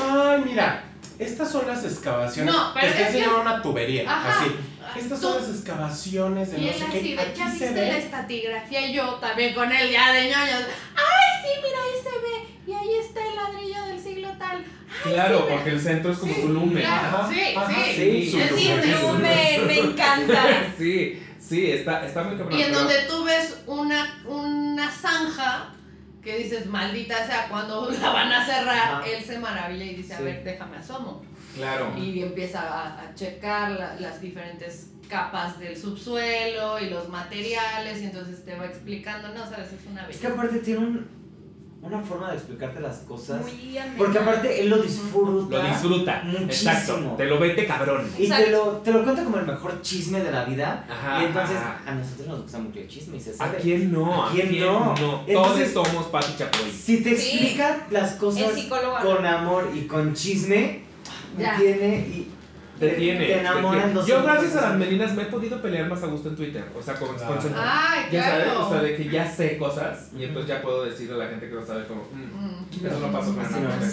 ay, 0.00 0.42
mira, 0.44 0.84
estas 1.18 1.50
son 1.50 1.66
las 1.66 1.84
excavaciones. 1.84 2.52
No, 2.52 2.72
pero 2.74 2.86
es 2.86 3.16
que 3.16 3.28
una 3.28 3.62
tubería, 3.62 4.04
así. 4.08 4.50
Estas 4.98 5.20
son 5.20 5.40
las 5.40 5.48
excavaciones 5.48 6.50
de 6.50 6.58
y 6.58 6.66
no 6.66 6.72
sé 6.72 6.84
qué. 6.90 7.18
Aquí 7.18 7.38
¿Ya 7.38 7.46
viste 7.46 7.68
se 7.68 7.74
ve? 7.74 7.86
la 7.86 7.98
estatigrafía? 7.98 8.86
Y 8.86 8.92
yo 8.92 9.14
también 9.14 9.54
con 9.54 9.72
él 9.72 9.90
ya 9.90 10.12
de 10.12 10.22
ñoños. 10.24 10.64
¡Ay, 10.94 11.42
sí, 11.42 11.60
mira, 11.62 11.78
ahí 11.82 12.02
se 12.02 12.18
ve! 12.18 12.52
Y 12.66 12.72
ahí 12.72 12.98
está 13.00 13.20
el 13.26 13.36
ladrillo 13.36 13.84
del 13.86 14.00
siglo 14.00 14.28
tal. 14.38 14.64
claro, 15.02 15.48
porque 15.48 15.70
el 15.70 15.80
centro 15.80 16.12
es 16.12 16.18
como 16.18 16.34
su 16.34 16.48
lumen. 16.48 16.84
sí, 17.30 17.54
sí, 17.96 18.30
sí. 18.30 18.68
El 18.68 19.00
lumen, 19.00 19.66
me 19.66 19.78
encanta. 19.78 20.44
sí, 20.78 21.22
sí, 21.52 21.70
está, 21.70 22.06
está 22.06 22.24
muy 22.24 22.36
cabrón. 22.36 22.58
Y 22.58 22.62
en 22.62 22.72
donde 22.72 22.94
tú 23.08 23.24
ves 23.24 23.62
una, 23.66 24.22
una 24.26 24.90
zanja 24.90 25.74
que 26.22 26.38
dices, 26.38 26.66
maldita 26.66 27.26
sea, 27.26 27.48
cuando 27.48 27.90
la 28.02 28.10
van 28.10 28.32
a 28.32 28.44
cerrar, 28.44 29.06
él 29.06 29.22
se 29.22 29.38
maravilla 29.38 29.84
y 29.84 29.94
dice, 29.96 30.14
a 30.14 30.20
ver, 30.20 30.42
déjame 30.44 30.78
asomo. 30.78 31.22
Claro. 31.54 31.92
Y 31.98 32.22
empieza 32.22 32.60
a, 32.62 33.14
checar 33.14 33.98
las 34.00 34.20
diferentes 34.20 34.88
capas 35.08 35.58
del 35.58 35.76
subsuelo 35.76 36.80
y 36.80 36.88
los 36.88 37.08
materiales 37.10 38.00
y 38.00 38.06
entonces 38.06 38.44
te 38.44 38.54
va 38.54 38.64
explicando, 38.64 39.28
no, 39.28 39.44
sabes, 39.44 39.72
es 39.72 39.86
una 39.86 40.06
belleza. 40.06 40.10
Es 40.10 40.20
que 40.20 40.26
aparte 40.26 40.58
tiene 40.60 40.80
un, 40.80 41.21
una 41.82 42.00
forma 42.00 42.30
de 42.30 42.36
explicarte 42.36 42.80
las 42.80 42.98
cosas. 42.98 43.42
Muy 43.42 43.76
porque 43.98 44.18
aparte 44.18 44.60
él 44.60 44.70
lo 44.70 44.78
disfruta. 44.78 45.56
Lo 45.56 45.68
disfruta. 45.68 46.22
Muchísimo. 46.24 46.70
Exacto. 46.70 47.14
Te 47.16 47.26
lo 47.26 47.40
vete 47.40 47.66
cabrón. 47.66 48.08
Y 48.16 48.28
te 48.28 48.50
lo, 48.50 48.62
te 48.78 48.92
lo 48.92 49.02
cuenta 49.02 49.24
como 49.24 49.38
el 49.38 49.46
mejor 49.46 49.82
chisme 49.82 50.20
de 50.20 50.30
la 50.30 50.44
vida. 50.44 50.86
Ajá, 50.88 51.22
y 51.22 51.26
entonces 51.26 51.56
a 51.56 51.92
nosotros 51.92 52.28
nos 52.28 52.42
gusta 52.42 52.58
mucho 52.58 52.78
el 52.78 52.88
chisme 52.88 53.16
y 53.16 53.20
se 53.20 53.34
sabe. 53.34 53.56
¿A 53.56 53.60
quién 53.60 53.92
no? 53.92 54.24
¿A 54.24 54.30
quién, 54.30 54.60
no? 54.60 54.94
Todos 55.32 55.68
somos 55.70 56.06
Pati 56.06 56.36
Chapoy. 56.38 56.70
Si 56.70 57.02
te 57.02 57.12
explica 57.12 57.86
las 57.90 58.12
cosas 58.14 58.52
con 59.02 59.26
amor 59.26 59.70
y 59.74 59.86
con 59.86 60.14
chisme, 60.14 60.82
ya. 61.36 61.56
tiene 61.56 61.96
y 61.96 62.31
te 62.82 62.96
tiene. 62.96 63.26
Te 63.26 63.40
enamoran 63.40 63.94
Yo, 64.04 64.22
gracias 64.22 64.56
a 64.56 64.70
las 64.70 64.78
meninas, 64.78 65.14
me 65.14 65.22
he 65.22 65.26
podido 65.26 65.62
pelear 65.62 65.88
más 65.88 66.02
a 66.02 66.06
gusto 66.06 66.28
en 66.28 66.36
Twitter. 66.36 66.64
O 66.76 66.82
sea, 66.82 66.94
con, 66.94 67.14
claro. 67.16 67.40
con 67.40 67.54
Ay, 67.56 68.06
Ya 68.10 68.24
sabes, 68.24 68.48
o 68.56 68.68
sea, 68.70 68.82
de 68.82 68.96
que 68.96 69.08
ya 69.08 69.24
sé 69.26 69.56
cosas 69.56 70.10
y 70.16 70.24
entonces 70.24 70.48
ya 70.48 70.60
puedo 70.62 70.84
decirle 70.84 71.14
a 71.14 71.18
la 71.18 71.28
gente 71.28 71.48
que 71.48 71.54
no 71.54 71.64
sabe, 71.64 71.86
como, 71.86 72.02
mm, 72.02 72.66
eso 72.84 72.98
no 72.98 73.12
pasó 73.12 73.34
con 73.34 73.44
Hernán. 73.44 73.82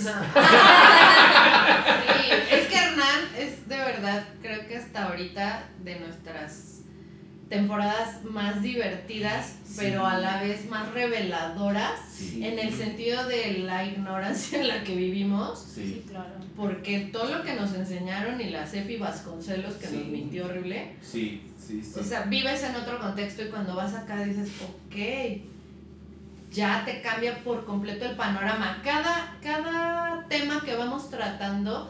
sí, 2.18 2.32
es 2.52 2.68
que 2.68 2.76
Hernán 2.76 3.30
es 3.38 3.70
de 3.70 3.78
verdad, 3.78 4.28
creo 4.42 4.68
que 4.68 4.78
hasta 4.78 5.06
ahorita 5.06 5.70
de 5.84 6.00
nuestras 6.00 6.82
temporadas 7.50 8.24
más 8.26 8.62
divertidas, 8.62 9.56
pero 9.76 10.06
a 10.06 10.20
la 10.20 10.42
vez 10.42 10.70
más 10.70 10.92
reveladoras, 10.94 12.00
en 12.36 12.60
el 12.60 12.72
sentido 12.74 13.28
de 13.28 13.60
la 13.60 13.86
ignorancia 13.86 14.62
en 14.62 14.68
la 14.68 14.84
que 14.84 14.96
vivimos. 14.96 15.60
Sí, 15.74 16.04
claro. 16.08 16.36
Porque 16.56 17.10
todo 17.12 17.38
lo 17.38 17.44
que 17.44 17.56
nos 17.56 17.74
enseñaron 17.74 18.40
y 18.40 18.52
la 18.52 18.68
Cepi 18.68 18.98
Vasconcelos 18.98 19.76
que 19.76 19.90
nos 19.90 20.06
mintió 20.06 20.46
horrible. 20.46 20.96
Sí, 21.02 21.42
sí, 21.58 21.84
sí. 21.84 22.00
O 22.00 22.04
sea, 22.04 22.24
vives 22.24 22.64
en 22.64 22.76
otro 22.76 23.00
contexto 23.00 23.44
y 23.44 23.48
cuando 23.48 23.76
vas 23.76 23.96
acá 23.96 24.24
dices, 24.24 24.50
ok, 24.62 24.96
ya 26.52 26.84
te 26.86 27.02
cambia 27.02 27.44
por 27.44 27.66
completo 27.66 28.06
el 28.06 28.16
panorama. 28.16 28.80
Cada, 28.84 29.38
cada 29.42 30.28
tema 30.28 30.62
que 30.64 30.76
vamos 30.76 31.10
tratando 31.10 31.90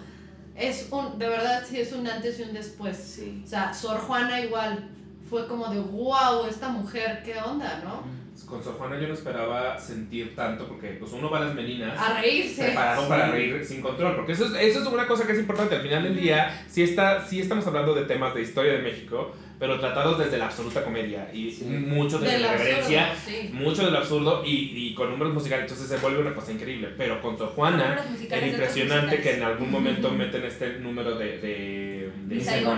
es 0.56 0.88
un, 0.92 1.20
de 1.20 1.28
verdad 1.28 1.66
sí 1.68 1.80
es 1.80 1.92
un 1.92 2.08
antes 2.08 2.40
y 2.40 2.44
un 2.44 2.54
después. 2.54 3.22
O 3.44 3.48
sea, 3.48 3.74
Sor 3.74 4.00
Juana 4.00 4.40
igual 4.40 4.90
fue 5.30 5.48
como 5.48 5.68
de 5.68 5.80
wow, 5.80 6.46
esta 6.50 6.70
mujer, 6.70 7.22
qué 7.24 7.38
onda, 7.38 7.82
¿no? 7.84 8.04
Con 8.48 8.64
Sor 8.64 8.76
Juana 8.76 9.00
yo 9.00 9.08
no 9.08 9.14
esperaba 9.14 9.78
sentir 9.78 10.36
tanto 10.36 10.66
porque 10.68 10.98
pues 11.00 11.12
uno 11.12 11.30
va 11.30 11.38
a 11.38 11.42
las 11.42 11.54
meninas 11.54 12.00
a 12.00 12.20
reírse. 12.20 12.64
preparado 12.64 13.08
para 13.08 13.30
reír 13.30 13.64
sin 13.64 13.82
control 13.82 14.16
porque 14.16 14.32
eso 14.32 14.46
es, 14.46 14.54
eso 14.54 14.82
es 14.82 14.88
una 14.88 15.06
cosa 15.06 15.28
que 15.28 15.34
es 15.34 15.40
importante 15.40 15.76
al 15.76 15.82
final 15.82 16.04
del 16.04 16.16
día 16.16 16.66
sí, 16.68 16.82
está, 16.82 17.24
sí 17.24 17.42
estamos 17.42 17.68
hablando 17.68 17.94
de 17.94 18.06
temas 18.06 18.34
de 18.34 18.42
historia 18.42 18.72
de 18.72 18.80
México 18.80 19.34
pero 19.60 19.78
tratados 19.78 20.18
desde 20.18 20.38
la 20.38 20.46
absoluta 20.46 20.84
comedia 20.84 21.30
y 21.34 21.52
mucho 21.66 22.18
desde 22.18 22.40
la 22.40 22.54
reverencia, 22.54 23.14
mucho 23.52 23.86
del 23.86 23.96
absurdo 23.96 24.42
y, 24.46 24.72
y, 24.74 24.94
con 24.94 25.10
números 25.10 25.34
musicales, 25.34 25.64
entonces 25.64 25.90
se 25.90 25.98
vuelve 25.98 26.22
una 26.22 26.34
cosa 26.34 26.54
increíble. 26.54 26.94
Pero 26.98 27.22
con 27.22 27.38
Sor 27.38 27.50
Juana 27.50 28.02
era 28.32 28.48
impresionante 28.48 29.20
que 29.20 29.36
en 29.36 29.44
algún 29.44 29.70
momento 29.70 30.12
meten 30.12 30.46
este 30.46 30.80
número 30.80 31.18
de, 31.18 31.40
de, 31.40 32.12
de 32.26 32.36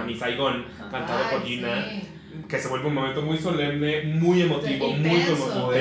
Mi 0.08 0.16
Saigón, 0.16 0.66
cantado 0.90 1.30
por 1.30 1.44
Gina 1.44 1.86
que 2.52 2.60
se 2.60 2.68
vuelve 2.68 2.88
un 2.90 2.96
momento 2.96 3.22
muy 3.22 3.38
solemne, 3.38 4.04
muy 4.04 4.42
emotivo, 4.42 4.90
muy 4.90 5.22
emotivo. 5.22 5.72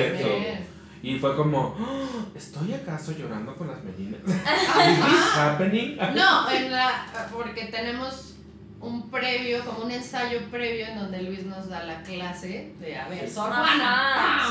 Y 1.03 1.19
fue 1.19 1.35
como, 1.35 1.75
oh, 1.77 2.37
¿estoy 2.37 2.73
acaso 2.73 3.11
llorando 3.11 3.53
con 3.55 3.67
las 3.67 3.83
meninas? 3.83 4.21
¿Is 4.25 5.35
happening? 5.37 5.97
No, 5.97 6.49
en 6.49 6.71
la, 6.71 7.29
porque 7.33 7.65
tenemos 7.65 8.35
un 8.79 9.09
previo, 9.09 9.65
como 9.65 9.83
un 9.85 9.91
ensayo 9.91 10.39
previo 10.49 10.87
en 10.87 10.97
donde 10.97 11.23
Luis 11.23 11.43
nos 11.43 11.67
da 11.67 11.83
la 11.83 12.01
clase 12.03 12.73
de, 12.79 12.97
a 12.97 13.07
ver, 13.09 13.29
Sor 13.29 13.51
Juana, 13.51 14.47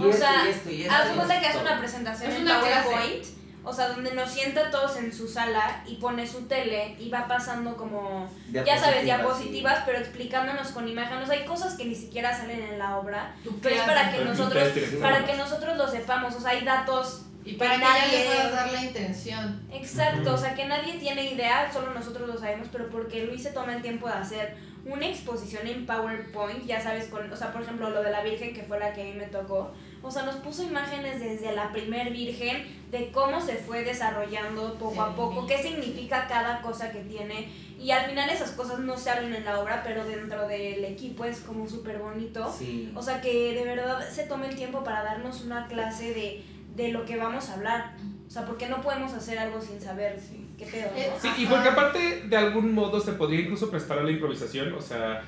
O 0.00 0.12
sea, 0.12 0.42
haz 0.42 1.08
cuenta 1.14 1.40
que 1.40 1.46
hace 1.46 1.58
una 1.58 1.78
presentación 1.78 2.32
en 2.32 2.44
PowerPoint 2.44 3.39
o 3.62 3.72
sea, 3.72 3.88
donde 3.88 4.14
nos 4.14 4.30
sienta 4.30 4.70
todos 4.70 4.96
en 4.96 5.12
su 5.12 5.28
sala 5.28 5.82
y 5.86 5.96
pone 5.96 6.26
su 6.26 6.46
tele 6.46 6.96
y 6.98 7.10
va 7.10 7.28
pasando 7.28 7.76
como, 7.76 8.28
ya 8.50 8.78
sabes, 8.78 9.04
diapositivas, 9.04 9.82
pero 9.84 9.98
explicándonos 9.98 10.68
con 10.68 10.88
imágenes. 10.88 11.28
hay 11.28 11.44
cosas 11.44 11.74
que 11.74 11.84
ni 11.84 11.94
siquiera 11.94 12.36
salen 12.36 12.62
en 12.62 12.78
la 12.78 12.98
obra, 12.98 13.34
pero 13.62 13.74
es 13.74 13.82
para 13.82 14.10
que 14.10 14.24
nosotros, 14.24 14.68
para 15.00 15.24
que 15.24 15.36
nosotros 15.36 15.76
lo 15.76 15.88
sepamos. 15.88 16.34
O 16.34 16.40
sea, 16.40 16.50
hay 16.50 16.64
datos 16.64 17.26
y 17.44 17.54
para 17.54 17.74
que, 17.74 17.78
nadie 17.78 18.26
pueda 18.26 18.50
dar 18.50 18.72
la 18.72 18.82
intención. 18.82 19.62
Exacto, 19.72 20.34
o 20.34 20.38
sea, 20.38 20.54
que 20.54 20.66
nadie 20.66 20.94
tiene 20.94 21.32
idea, 21.32 21.70
solo 21.72 21.92
nosotros 21.92 22.28
lo 22.28 22.38
sabemos, 22.38 22.68
pero 22.72 22.88
porque 22.88 23.24
Luis 23.24 23.42
se 23.42 23.50
toma 23.50 23.74
el 23.74 23.82
tiempo 23.82 24.06
de 24.06 24.14
hacer 24.14 24.56
una 24.84 25.06
exposición 25.06 25.66
en 25.66 25.84
PowerPoint, 25.84 26.64
ya 26.64 26.80
sabes, 26.80 27.06
con, 27.06 27.30
o 27.30 27.36
sea, 27.36 27.52
por 27.52 27.62
ejemplo, 27.62 27.90
lo 27.90 28.02
de 28.02 28.10
la 28.10 28.22
Virgen, 28.22 28.54
que 28.54 28.62
fue 28.62 28.78
la 28.78 28.92
que 28.92 29.02
a 29.02 29.04
mí 29.04 29.12
me 29.12 29.26
tocó 29.26 29.72
o 30.02 30.10
sea, 30.10 30.22
nos 30.22 30.36
puso 30.36 30.62
imágenes 30.62 31.20
desde 31.20 31.52
la 31.52 31.72
primer 31.72 32.10
virgen 32.10 32.64
de 32.90 33.10
cómo 33.12 33.40
se 33.40 33.56
fue 33.56 33.84
desarrollando 33.84 34.74
poco 34.78 35.02
a 35.02 35.14
poco, 35.14 35.46
qué 35.46 35.62
significa 35.62 36.26
cada 36.26 36.62
cosa 36.62 36.90
que 36.90 37.00
tiene. 37.00 37.48
Y 37.78 37.92
al 37.92 38.06
final 38.06 38.28
esas 38.28 38.50
cosas 38.50 38.80
no 38.80 38.96
se 38.96 39.10
hablan 39.10 39.34
en 39.34 39.44
la 39.44 39.60
obra, 39.60 39.82
pero 39.82 40.04
dentro 40.04 40.46
del 40.48 40.84
equipo 40.84 41.24
es 41.24 41.40
como 41.40 41.68
súper 41.68 41.98
bonito. 41.98 42.52
O 42.94 43.02
sea, 43.02 43.20
que 43.20 43.54
de 43.54 43.64
verdad 43.64 44.06
se 44.08 44.24
tome 44.24 44.48
el 44.48 44.56
tiempo 44.56 44.84
para 44.84 45.02
darnos 45.02 45.42
una 45.42 45.66
clase 45.66 46.12
de, 46.12 46.44
de 46.76 46.92
lo 46.92 47.04
que 47.04 47.16
vamos 47.16 47.48
a 47.48 47.54
hablar. 47.54 47.94
O 48.26 48.30
sea, 48.30 48.44
porque 48.44 48.68
no 48.68 48.80
podemos 48.80 49.12
hacer 49.12 49.38
algo 49.38 49.60
sin 49.60 49.80
saber 49.80 50.20
qué 50.60 50.66
pedo, 50.66 50.90
Sí, 51.20 51.28
y 51.38 51.46
porque 51.46 51.68
aparte 51.68 52.22
de 52.26 52.36
algún 52.36 52.74
modo 52.74 53.00
se 53.00 53.12
podría 53.12 53.40
incluso 53.40 53.70
prestar 53.70 53.98
a 53.98 54.02
la 54.02 54.10
improvisación, 54.10 54.72
o 54.74 54.80
sea, 54.80 55.24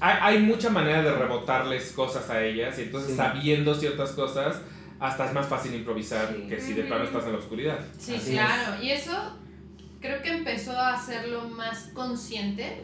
hay, 0.00 0.18
hay, 0.20 0.38
mucha 0.42 0.70
manera 0.70 1.02
de 1.02 1.12
rebotarles 1.12 1.92
cosas 1.92 2.28
a 2.30 2.42
ellas 2.42 2.78
y 2.78 2.82
entonces 2.82 3.16
sabiendo 3.16 3.74
ciertas 3.74 4.12
cosas 4.12 4.60
hasta 5.00 5.26
es 5.26 5.32
más 5.32 5.46
fácil 5.46 5.74
improvisar 5.74 6.34
que 6.48 6.60
si 6.60 6.72
de 6.72 6.84
plano 6.84 7.04
estás 7.04 7.24
en 7.24 7.32
la 7.32 7.38
oscuridad. 7.38 7.78
Sí, 7.98 8.18
claro, 8.30 8.82
y 8.82 8.90
eso 8.90 9.12
creo 10.00 10.22
que 10.22 10.30
empezó 10.30 10.72
a 10.72 10.94
hacerlo 10.94 11.48
más 11.48 11.90
consciente 11.94 12.82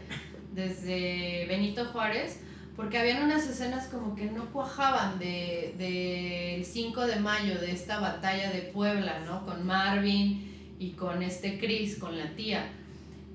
desde 0.53 1.47
Benito 1.47 1.85
Juárez 1.87 2.41
porque 2.81 2.99
habían 2.99 3.23
unas 3.23 3.47
escenas 3.47 3.89
como 3.89 4.15
que 4.15 4.25
no 4.25 4.47
cuajaban 4.53 5.19
del 5.19 5.77
de, 5.77 6.67
5 6.67 7.07
de 7.07 7.17
mayo, 7.17 7.61
de 7.61 7.73
esta 7.73 8.01
batalla 8.01 8.51
de 8.51 8.63
Puebla, 8.63 9.21
¿no? 9.27 9.45
Con 9.45 9.67
Marvin 9.67 10.50
y 10.81 10.93
con 10.93 11.23
este 11.23 11.59
Chris, 11.59 11.99
con 11.99 12.19
la 12.19 12.31
tía. 12.31 12.67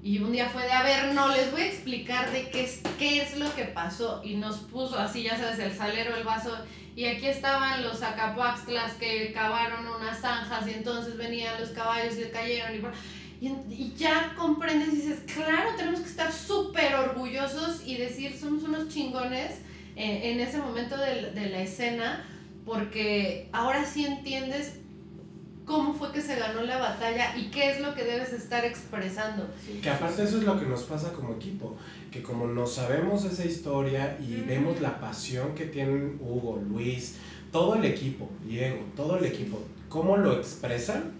Y 0.04 0.18
un 0.18 0.32
día 0.32 0.50
fue 0.50 0.64
de, 0.64 0.72
a 0.72 0.84
ver, 0.84 1.14
no, 1.14 1.30
les 1.30 1.52
voy 1.52 1.62
a 1.62 1.68
explicar 1.68 2.32
de 2.32 2.50
qué 2.50 2.64
es, 2.64 2.82
qué 2.98 3.22
es 3.22 3.38
lo 3.38 3.54
que 3.56 3.66
pasó. 3.66 4.22
Y 4.24 4.36
nos 4.36 4.58
puso 4.58 4.98
así, 4.98 5.24
ya 5.24 5.38
sabes, 5.38 5.60
el 5.60 5.72
salero, 5.72 6.16
el 6.16 6.24
vaso. 6.24 6.58
Y 6.96 7.06
aquí 7.06 7.28
estaban 7.28 7.84
los 7.84 8.02
acapaxtlas 8.02 8.94
que 8.94 9.32
cavaron 9.32 9.86
unas 9.88 10.20
zanjas 10.20 10.68
y 10.68 10.72
entonces 10.72 11.18
venían 11.18 11.60
los 11.60 11.70
caballos 11.70 12.16
y 12.18 12.32
cayeron. 12.32 12.92
Y 13.42 13.94
ya 13.96 14.34
comprendes 14.36 14.90
y 14.90 14.98
dices, 14.98 15.20
claro, 15.32 15.70
tenemos 15.78 16.00
que 16.00 16.10
estar 16.10 16.32
súper 16.32 16.96
orgullosos 16.96 17.86
y 17.86 17.98
decir, 17.98 18.36
somos 18.36 18.64
unos 18.64 18.90
chingones 18.90 19.60
en, 19.96 20.40
ese 20.40 20.58
momento 20.58 20.98
de, 20.98 21.32
de 21.32 21.50
la 21.50 21.62
escena, 21.62 22.26
porque 22.66 23.50
ahora 23.52 23.86
sí 23.86 24.06
entiendes 24.06 24.80
cómo 25.66 25.94
fue 25.94 26.12
que 26.12 26.22
se 26.22 26.36
ganó 26.36 26.62
la 26.62 26.78
batalla 26.78 27.36
y 27.36 27.50
qué 27.50 27.72
es 27.72 27.82
lo 27.82 27.94
que 27.96 28.04
debes 28.04 28.32
estar 28.34 28.64
expresando. 28.64 29.48
Que 29.82 29.90
aparte 29.90 30.24
eso 30.24 30.38
es 30.38 30.44
lo 30.44 30.60
que 30.60 30.66
nos 30.66 30.84
pasa 30.84 31.12
como 31.12 31.34
equipo, 31.34 31.76
que 32.12 32.22
como 32.22 32.48
no 32.48 32.68
sabemos 32.68 33.26
esa 33.26 33.46
historia 33.46 34.18
y 34.20 34.42
vemos 34.42 34.80
la 34.80 35.00
pasión 35.00 35.56
que 35.56 35.66
tienen 35.66 36.18
Hugo, 36.22 36.62
Luis, 36.70 37.18
todo 37.52 37.76
el 37.76 37.86
equipo, 37.86 38.30
Diego, 38.46 38.80
todo 38.96 39.18
el 39.18 39.26
equipo, 39.26 39.60
cómo 39.90 40.18
lo 40.18 40.34
expresan, 40.34 41.14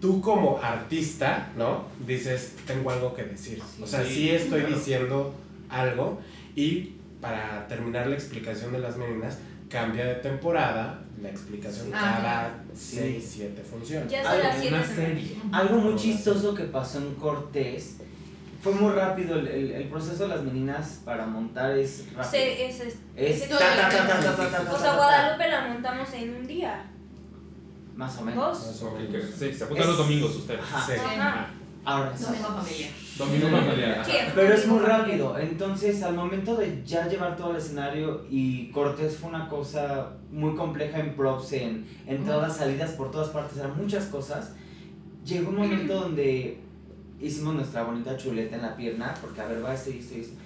tú 0.00 0.20
como 0.20 0.58
artista, 0.58 1.52
¿no? 1.56 1.84
Dices, 2.06 2.56
tengo 2.66 2.90
algo 2.90 3.14
que 3.14 3.24
decir. 3.24 3.62
o 3.80 3.86
sea, 3.86 4.04
sí, 4.04 4.30
estoy 4.30 4.62
diciendo 4.62 5.34
algo 5.68 6.20
y 6.56 6.94
para 7.20 7.68
terminar 7.68 8.08
la 8.08 8.16
explicación 8.16 8.72
de 8.72 8.80
las 8.80 8.96
meninas, 8.96 9.38
cambia 9.72 10.04
de 10.04 10.14
temporada 10.16 11.00
la 11.22 11.30
explicación 11.30 11.90
ah, 11.94 12.18
cada 12.20 12.64
6, 12.74 13.30
7 13.36 13.62
funciones. 13.62 14.10
Ya 14.10 14.22
son 14.22 14.38
las 14.38 14.58
7 14.60 14.76
serie. 14.94 15.36
Algo 15.50 15.78
muy 15.78 15.96
chistoso 15.96 16.54
que 16.54 16.64
pasó 16.64 16.98
en 16.98 17.14
Cortés 17.14 17.96
fue 18.62 18.72
muy 18.72 18.92
rápido 18.92 19.36
el, 19.36 19.48
el, 19.48 19.88
proceso 19.88 20.24
de 20.24 20.28
las 20.28 20.42
meninas 20.42 21.00
para 21.04 21.26
montar 21.26 21.76
es 21.76 22.06
rápido. 22.14 22.30
Sí, 22.30 22.38
es, 22.38 22.80
es, 22.80 22.96
es, 23.16 23.52
O 23.52 24.78
sea, 24.78 24.96
Guadalupe 24.96 25.48
la 25.48 25.68
montamos 25.68 26.12
en 26.12 26.36
un 26.36 26.46
día. 26.46 26.84
Más 27.96 28.18
o 28.18 28.22
menos. 28.22 28.58
Sí, 29.38 29.52
se 29.52 29.64
apuntan 29.64 29.86
los 29.86 29.98
domingos 29.98 30.36
ustedes. 30.36 30.60
Sí. 30.86 30.92
Ahora 31.84 32.12
Domingo 32.12 32.48
familiar. 32.48 32.90
Domingo 33.18 33.48
familiar. 33.48 34.06
Pero 34.34 34.54
es 34.54 34.66
muy 34.68 34.78
rápido. 34.78 35.38
Entonces, 35.38 36.02
al 36.02 36.14
momento 36.14 36.56
de 36.56 36.82
ya 36.84 37.08
llevar 37.08 37.36
todo 37.36 37.50
el 37.50 37.56
escenario 37.56 38.24
y 38.30 38.70
Cortés 38.70 39.16
fue 39.16 39.30
una 39.30 39.48
cosa 39.48 40.12
muy 40.30 40.54
compleja 40.54 41.00
en 41.00 41.14
props, 41.14 41.52
en 41.54 41.86
entradas, 42.06 42.56
salidas 42.56 42.92
por 42.92 43.10
todas 43.10 43.28
partes, 43.30 43.58
eran 43.58 43.76
muchas 43.76 44.06
cosas. 44.06 44.54
Llegó 45.24 45.50
un 45.50 45.56
momento 45.56 45.94
donde 46.00 46.60
hicimos 47.22 47.54
nuestra 47.54 47.82
bonita 47.84 48.16
chuleta 48.16 48.56
en 48.56 48.62
la 48.62 48.76
pierna, 48.76 49.14
porque 49.20 49.40
a 49.40 49.46
ver, 49.46 49.64
va 49.64 49.72
esto 49.74 49.90
y. 49.90 50.00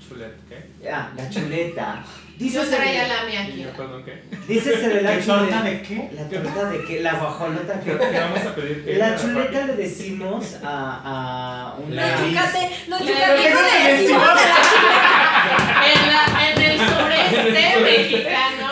¿Chuleta 0.07 0.37
qué? 0.49 0.89
Ah, 0.91 1.11
la 1.16 1.29
chuleta. 1.31 2.05
Dice 2.39 2.59
Yo 2.59 2.64
traía 2.68 3.09
la 3.09 3.24
mía 3.24 3.43
aquí. 3.43 3.66
Perdón, 3.74 4.05
¿qué? 4.05 4.22
Dícese 4.47 4.89
de 4.89 5.01
la 5.03 5.18
chuleta. 5.18 5.62
de 5.62 5.83
qué? 5.83 6.11
La 6.14 6.29
torta 6.29 6.70
de 6.70 6.85
qué? 6.85 7.01
La 7.01 7.14
guajolota 7.14 7.81
que. 7.81 7.97
¿Qué 7.99 8.20
vamos 8.20 8.41
a 8.41 8.55
pedir? 8.55 8.85
¿Qué? 8.85 8.97
La 8.99 9.16
chuleta 9.16 9.66
le 9.66 9.72
decimos 9.74 10.57
a, 10.62 11.01
a 11.05 11.74
una. 11.77 12.12
Los 12.12 12.29
yucate, 12.29 12.70
los 12.89 13.01
yucatecos 13.01 13.61
le 13.72 13.93
decimos 13.93 14.22
a 14.22 14.35
la 14.35 14.57
chuleta. 14.68 15.83
En, 15.87 16.01
la, 16.12 16.22
en 16.51 16.62
el 16.62 16.79
sureste 16.79 17.81
mexicano. 17.83 18.66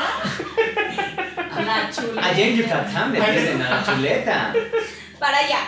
La 1.65 1.91
chuleta. 1.91 2.27
Allá 2.27 2.47
en 2.47 2.57
Yucatán 2.57 3.13
le 3.13 3.21
dicen 3.21 3.63
a 3.63 3.71
la 3.71 3.85
chuleta 3.85 4.53
para 5.25 5.39
allá. 5.39 5.61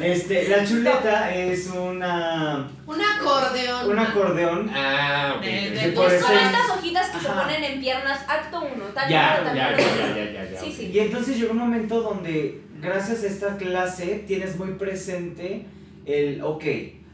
Este, 0.00 0.48
la 0.48 0.64
chuleta 0.64 1.34
es 1.34 1.66
una. 1.66 2.70
Un 2.86 3.00
acordeón. 3.00 3.90
Un 3.90 3.98
acordeón. 3.98 4.70
Ah, 4.72 5.34
ok. 5.36 5.42
De, 5.42 5.94
son 5.96 6.38
estas 6.38 6.70
hojitas 6.70 7.10
que 7.10 7.18
se 7.18 7.28
ponen 7.28 7.64
en 7.64 7.80
piernas, 7.80 8.20
acto 8.28 8.60
uno. 8.60 8.84
Tal 8.94 9.10
ya, 9.10 9.42
ya, 9.44 9.76
ya, 9.76 9.76
ya, 9.76 10.32
ya, 10.32 10.50
ya, 10.52 10.60
Sí, 10.60 10.72
sí. 10.72 10.92
Y 10.94 10.98
entonces 11.00 11.36
llegó 11.36 11.50
un 11.52 11.58
momento 11.58 12.00
donde, 12.02 12.62
gracias 12.80 13.24
a 13.24 13.26
esta 13.26 13.56
clase, 13.56 14.24
tienes 14.28 14.56
muy 14.56 14.74
presente 14.74 15.66
el, 16.06 16.40
ok, 16.40 16.64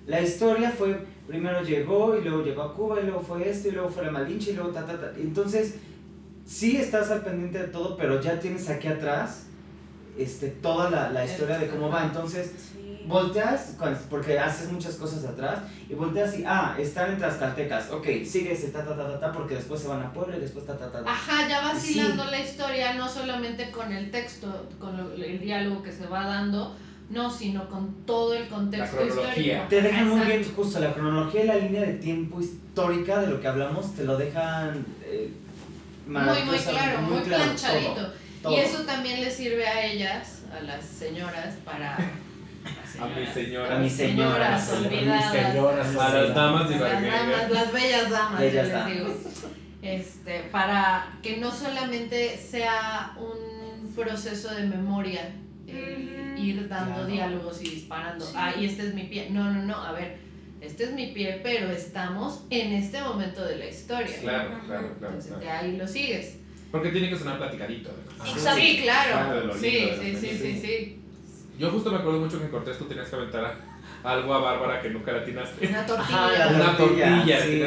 la 0.06 0.20
historia 0.20 0.70
fue, 0.70 0.98
primero 1.26 1.62
llegó 1.62 2.14
y 2.18 2.22
luego 2.22 2.44
llegó 2.44 2.62
a 2.62 2.74
Cuba 2.74 3.00
y 3.00 3.04
luego 3.04 3.22
fue 3.22 3.48
esto 3.48 3.68
y 3.68 3.70
luego 3.70 3.88
fue 3.88 4.04
la 4.04 4.10
Malinche 4.10 4.50
y 4.50 4.54
luego 4.54 4.68
ta, 4.68 4.84
ta, 4.84 5.00
ta. 5.00 5.12
Entonces, 5.16 5.76
sí 6.44 6.76
estás 6.76 7.10
al 7.10 7.22
pendiente 7.22 7.58
de 7.58 7.68
todo, 7.68 7.96
pero 7.96 8.20
ya 8.20 8.38
tienes 8.38 8.68
aquí 8.68 8.88
atrás 8.88 9.43
este, 10.18 10.48
toda 10.48 10.90
la, 10.90 11.10
la 11.10 11.24
historia 11.24 11.58
de 11.58 11.68
cómo 11.68 11.88
va. 11.90 12.04
Entonces, 12.04 12.52
volteas, 13.06 13.76
porque 14.08 14.38
haces 14.38 14.70
muchas 14.72 14.94
cosas 14.94 15.24
atrás, 15.24 15.60
y 15.88 15.94
volteas 15.94 16.38
y, 16.38 16.44
ah, 16.46 16.76
están 16.78 17.12
en 17.12 17.18
Tlaxcaltecas, 17.18 17.90
ok, 17.90 18.06
sigue 18.24 18.52
ese 18.52 18.68
ta, 18.68 18.84
ta, 18.84 18.96
ta, 18.96 19.06
ta, 19.06 19.20
ta, 19.20 19.32
porque 19.32 19.56
después 19.56 19.80
se 19.80 19.88
van 19.88 20.02
a 20.02 20.12
Puebla 20.12 20.36
y 20.36 20.40
después 20.40 20.66
ta, 20.66 20.76
ta, 20.76 20.90
ta. 20.90 21.02
Ajá, 21.06 21.48
ya 21.48 21.60
vas 21.60 21.88
hilando 21.88 22.24
la 22.24 22.40
historia, 22.40 22.94
no 22.94 23.08
solamente 23.08 23.70
con 23.70 23.92
el 23.92 24.10
texto, 24.10 24.68
con 24.78 24.98
el 25.22 25.40
diálogo 25.40 25.82
que 25.82 25.92
se 25.92 26.06
va 26.06 26.26
dando, 26.26 26.74
no, 27.10 27.30
sino 27.30 27.68
con 27.68 27.92
todo 28.06 28.34
el 28.34 28.48
contexto 28.48 29.06
histórico. 29.06 29.66
Te 29.68 29.82
dejan 29.82 30.08
muy 30.08 30.26
bien, 30.26 30.44
justo 30.56 30.80
la 30.80 30.94
cronología 30.94 31.44
y 31.44 31.46
la 31.46 31.56
línea 31.56 31.82
de 31.82 31.94
tiempo 31.94 32.40
histórica 32.40 33.20
de 33.20 33.26
lo 33.26 33.40
que 33.40 33.48
hablamos, 33.48 33.94
te 33.94 34.04
lo 34.04 34.16
dejan... 34.16 34.84
Eh, 35.04 35.30
muy, 36.06 36.42
muy 36.42 36.58
claro, 36.58 37.00
muy, 37.02 37.20
planchadito. 37.20 38.12
Y 38.50 38.54
eso 38.56 38.82
también 38.82 39.20
le 39.20 39.30
sirve 39.30 39.66
a 39.66 39.84
ellas, 39.86 40.42
a 40.56 40.62
las 40.62 40.84
señoras, 40.84 41.56
para... 41.64 41.96
A 41.96 43.06
mis 43.06 43.28
señoras. 43.30 43.70
A 43.70 43.78
mis 43.78 43.92
señoras. 43.92 44.72
olvidadas. 44.72 45.96
A 45.98 46.14
las 46.14 46.34
damas 46.34 46.68
de 46.68 46.78
Las 46.78 47.02
damas, 47.02 47.50
las 47.50 47.72
bellas 47.72 48.10
damas, 48.10 48.40
les 48.40 48.86
digo. 48.86 49.14
Este, 49.82 50.40
para 50.50 51.18
que 51.22 51.36
no 51.36 51.50
solamente 51.50 52.38
sea 52.38 53.16
un 53.18 53.92
proceso 53.94 54.54
de 54.54 54.64
memoria, 54.64 55.32
ir 55.66 56.68
dando 56.68 57.06
diálogos 57.06 57.60
y 57.62 57.70
disparando. 57.70 58.26
Ay, 58.34 58.66
este 58.66 58.88
es 58.88 58.94
mi 58.94 59.04
pie. 59.04 59.28
No, 59.30 59.52
no, 59.52 59.62
no, 59.62 59.76
a 59.76 59.92
ver, 59.92 60.16
este 60.60 60.84
es 60.84 60.92
mi 60.92 61.08
pie, 61.08 61.40
pero 61.42 61.70
estamos 61.70 62.44
en 62.50 62.72
este 62.72 63.00
momento 63.02 63.44
de 63.44 63.56
la 63.56 63.66
historia. 63.66 64.16
Claro, 64.20 64.60
claro, 64.66 64.94
claro. 64.98 65.14
Entonces 65.14 65.38
de 65.38 65.50
ahí 65.50 65.76
lo 65.76 65.86
sigues. 65.86 66.38
Porque 66.74 66.88
tiene 66.88 67.08
que 67.08 67.16
sonar 67.16 67.38
platicadito. 67.38 67.90
Sí, 68.24 68.80
claro. 68.82 69.54
Sí, 69.54 69.90
sí, 70.00 70.16
sí, 70.20 70.38
sí, 70.42 70.60
sí. 70.60 71.00
Yo 71.56 71.70
justo 71.70 71.92
me 71.92 71.98
acuerdo 71.98 72.18
mucho 72.18 72.36
que 72.40 72.46
en 72.46 72.50
Cortés 72.50 72.76
tú 72.76 72.86
tenías 72.86 73.08
que 73.08 73.14
aventar 73.14 73.54
algo 74.02 74.34
a 74.34 74.38
Bárbara 74.40 74.82
que 74.82 74.90
nunca 74.90 75.12
la 75.12 75.18
atinaste. 75.18 75.68
Una 75.68 75.86
tortilla. 75.86 76.48
Una 76.52 76.76
tortilla. 76.76 77.40
Sí. 77.42 77.62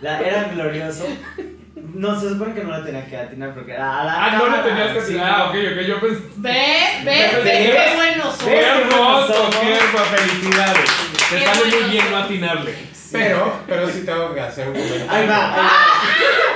La, 0.00 0.20
era 0.20 0.44
glorioso. 0.44 1.06
No, 1.94 2.20
se 2.20 2.28
supone 2.28 2.54
que 2.54 2.62
no 2.62 2.70
la 2.70 2.84
tenía 2.84 3.04
que 3.04 3.16
atinar 3.16 3.52
porque 3.52 3.72
era 3.72 4.04
la 4.04 4.26
Ah, 4.26 4.38
no 4.38 4.46
la 4.46 4.62
tenías 4.62 4.92
que 4.92 5.00
atinar. 5.00 5.28
Ah, 5.28 5.44
ok, 5.48 5.54
ok, 5.72 5.80
yo 5.88 6.00
pensé. 6.00 6.22
Ve, 6.36 7.02
ve, 7.04 7.42
ve, 7.42 7.50
qué 7.50 7.96
bueno 7.96 8.32
Qué 8.44 8.60
hermoso, 8.60 9.50
qué 9.60 9.72
hermoso. 9.72 10.04
Felicidades. 10.04 10.90
Te 11.30 11.44
sale 11.44 11.64
muy 11.64 11.90
bien 11.90 12.10
no 12.12 12.16
atinarle. 12.16 12.74
Pero, 13.10 13.56
pero 13.66 13.88
sí 13.88 14.04
tengo 14.06 14.32
que 14.32 14.40
hacer 14.40 14.68
un 14.68 14.74
comentario. 14.74 15.10
Ahí 15.10 15.26
va. 15.26 15.52
Ahí 15.52 15.62
va. 15.64 16.49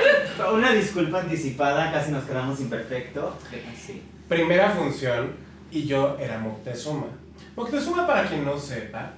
Una 0.53 0.71
disculpa 0.73 1.21
anticipada, 1.21 1.91
casi 1.91 2.11
nos 2.11 2.23
quedamos 2.25 2.59
imperfecto. 2.59 3.37
Sí. 3.75 4.01
Primera 4.27 4.69
función 4.69 5.33
y 5.71 5.85
yo 5.85 6.17
era 6.19 6.39
Moctezuma. 6.39 7.07
Moctezuma, 7.55 8.05
para 8.05 8.27
quien 8.27 8.43
no 8.43 8.57
sepa, 8.57 9.13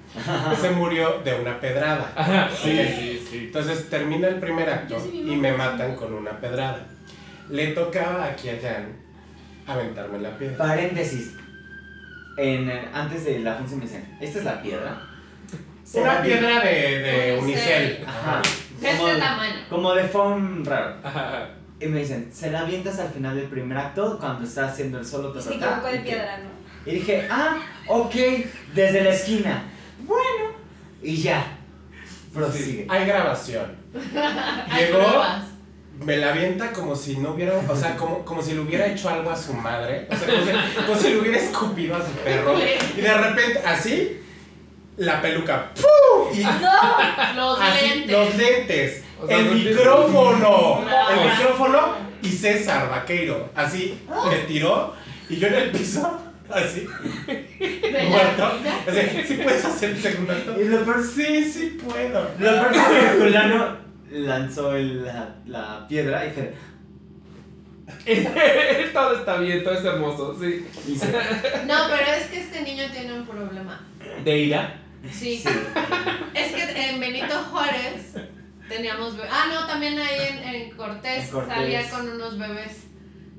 se 0.59 0.69
murió 0.71 1.19
de 1.23 1.33
una 1.35 1.59
pedrada. 1.59 2.49
sí, 2.55 2.77
sí, 2.77 3.27
sí. 3.29 3.37
Entonces 3.45 3.89
termina 3.89 4.27
el 4.27 4.39
primer 4.39 4.69
acto 4.69 4.97
y 5.11 5.35
me 5.35 5.53
matan 5.53 5.95
con 5.95 6.13
una 6.13 6.39
pedrada. 6.39 6.85
Le 7.49 7.67
tocaba 7.67 8.25
aquí 8.25 8.49
a 8.49 8.59
Jan 8.61 8.95
aventarme 9.65 10.19
la 10.19 10.37
piedra. 10.37 10.57
Paréntesis. 10.57 11.33
En, 12.37 12.69
antes 12.93 13.25
de 13.25 13.39
la 13.39 13.55
función 13.55 13.79
me 13.79 13.85
dicen, 13.85 14.17
esta 14.21 14.39
es 14.39 14.45
la 14.45 14.61
piedra 14.61 15.01
una 15.93 16.21
piedra 16.21 16.59
de, 16.61 16.99
de 16.99 17.39
unicel. 17.39 18.05
Ajá. 18.05 18.41
De 18.79 18.89
este 18.89 19.17
tamaño. 19.17 19.55
Como 19.69 19.93
de 19.93 20.03
foam 20.07 20.63
raro. 20.65 20.95
Ajá. 21.03 21.49
Y 21.79 21.85
me 21.87 21.99
dicen, 21.99 22.29
se 22.33 22.51
la 22.51 22.61
avientas 22.61 22.99
al 22.99 23.09
final 23.09 23.35
del 23.35 23.45
primer 23.45 23.77
acto 23.77 24.17
cuando 24.19 24.43
está 24.43 24.67
haciendo 24.67 24.97
el 24.97 25.05
solo 25.05 25.31
ta, 25.31 25.41
Sí, 25.41 25.59
como 25.59 25.87
de 25.87 25.99
piedra, 25.99 26.39
¿no? 26.39 26.57
Y 26.91 26.95
dije, 26.95 27.27
ah, 27.29 27.57
ok, 27.87 28.15
desde 28.73 29.03
la 29.03 29.09
esquina. 29.11 29.63
Bueno. 29.99 30.53
Y 31.03 31.17
ya. 31.17 31.45
Prosigue. 32.33 32.87
hay 32.89 33.05
grabación. 33.05 33.75
Llegó, 33.93 35.23
me 36.03 36.17
la 36.17 36.29
avienta 36.29 36.71
como 36.71 36.95
si 36.95 37.17
no 37.17 37.31
hubiera, 37.31 37.57
o 37.57 37.75
sea, 37.75 37.95
como, 37.95 38.23
como 38.23 38.41
si 38.41 38.53
le 38.53 38.61
hubiera 38.61 38.87
hecho 38.87 39.09
algo 39.09 39.29
a 39.29 39.35
su 39.35 39.53
madre. 39.53 40.07
O 40.09 40.15
sea, 40.15 40.27
como 40.27 40.45
si, 40.45 40.75
como 40.85 40.95
si 40.97 41.09
le 41.09 41.19
hubiera 41.19 41.37
escupido 41.37 41.95
a 41.95 42.05
su 42.05 42.11
perro. 42.23 42.55
Y 42.97 43.01
de 43.01 43.13
repente, 43.13 43.59
así, 43.65 44.19
la 44.97 45.21
peluca. 45.21 45.71
Y 46.33 46.43
no, 46.43 47.35
los 47.35 47.59
lentes. 47.59 48.11
Los 48.11 48.35
lentes. 48.35 49.03
el 49.29 49.45
micrófono. 49.51 50.85
El 51.09 51.29
micrófono 51.29 51.95
y 52.21 52.29
César 52.29 52.89
Vaqueiro. 52.89 53.49
Así 53.55 53.99
me 54.29 54.37
tiró 54.39 54.93
y 55.29 55.37
yo 55.37 55.47
en 55.47 55.53
el 55.55 55.71
piso. 55.71 56.21
Así. 56.49 56.87
Muerto. 58.09 58.51
Así, 58.87 59.23
¿sí 59.27 59.33
puedes 59.43 59.65
hacer 59.65 59.91
el 59.91 60.01
segundo 60.01 60.33
acto? 60.33 60.59
Y 60.59 60.65
lo 60.65 60.83
peor, 60.85 61.03
sí, 61.03 61.43
sí 61.43 61.77
puedo. 61.83 62.29
Lo 62.39 62.51
peor 62.51 62.71
es 62.73 62.83
que 62.83 63.19
Juliano 63.19 63.77
lanzó 64.11 64.75
el, 64.75 65.05
la, 65.05 65.35
la 65.45 65.85
piedra 65.87 66.25
y 66.25 66.29
dije. 66.29 66.53
todo 68.93 69.17
está 69.17 69.37
bien, 69.37 69.63
todo 69.63 69.73
es 69.73 69.83
hermoso, 69.83 70.37
sí. 70.39 70.65
No, 71.65 71.75
pero 71.89 72.11
es 72.17 72.27
que 72.27 72.39
este 72.39 72.61
niño 72.61 72.85
tiene 72.91 73.13
un 73.13 73.25
problema. 73.25 73.85
¿De 74.23 74.37
ira? 74.37 74.86
Sí. 75.11 75.43
es 76.33 76.51
que 76.53 76.89
en 76.89 76.99
Benito 76.99 77.35
Juárez 77.51 78.13
Teníamos 78.67 79.15
bebés. 79.15 79.31
Ah, 79.33 79.45
no, 79.53 79.65
también 79.65 79.97
ahí 79.97 80.19
en, 80.29 80.55
en, 80.55 80.71
Cortés, 80.71 81.25
En 81.25 81.29
Cortés. 81.31 81.53
salía 81.55 81.89
con 81.89 82.09
unos 82.09 82.37
bebés, 82.37 82.83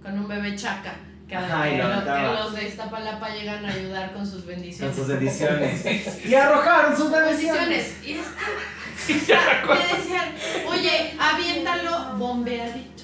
con 0.02 0.18
un 0.18 0.26
bebé 0.28 0.56
chaca. 0.56 0.94
Que, 1.28 1.36
Ajá, 1.36 1.68
y 1.68 1.76
lo 1.76 1.84
que 1.84 2.22
los 2.22 2.54
de 2.54 2.68
Iztapalapa 2.68 3.28
llegan 3.28 3.64
a 3.66 3.70
ayudar 3.70 4.14
con 4.14 4.24
sus 4.24 4.40
Con 4.40 4.46
bendiciones. 4.46 4.96
sus 4.96 5.06
bendiciones. 5.06 6.24
y 6.24 6.34
arrojaron 6.34 6.96
sus 6.96 7.10
bendiciones. 7.10 7.68
bendiciones. 7.68 8.06
Y 8.06 8.12
este, 8.12 9.12
decían, 9.96 10.34
oye, 10.66 11.14
aviéntalo 11.18 12.16
bombeadito. 12.16 12.97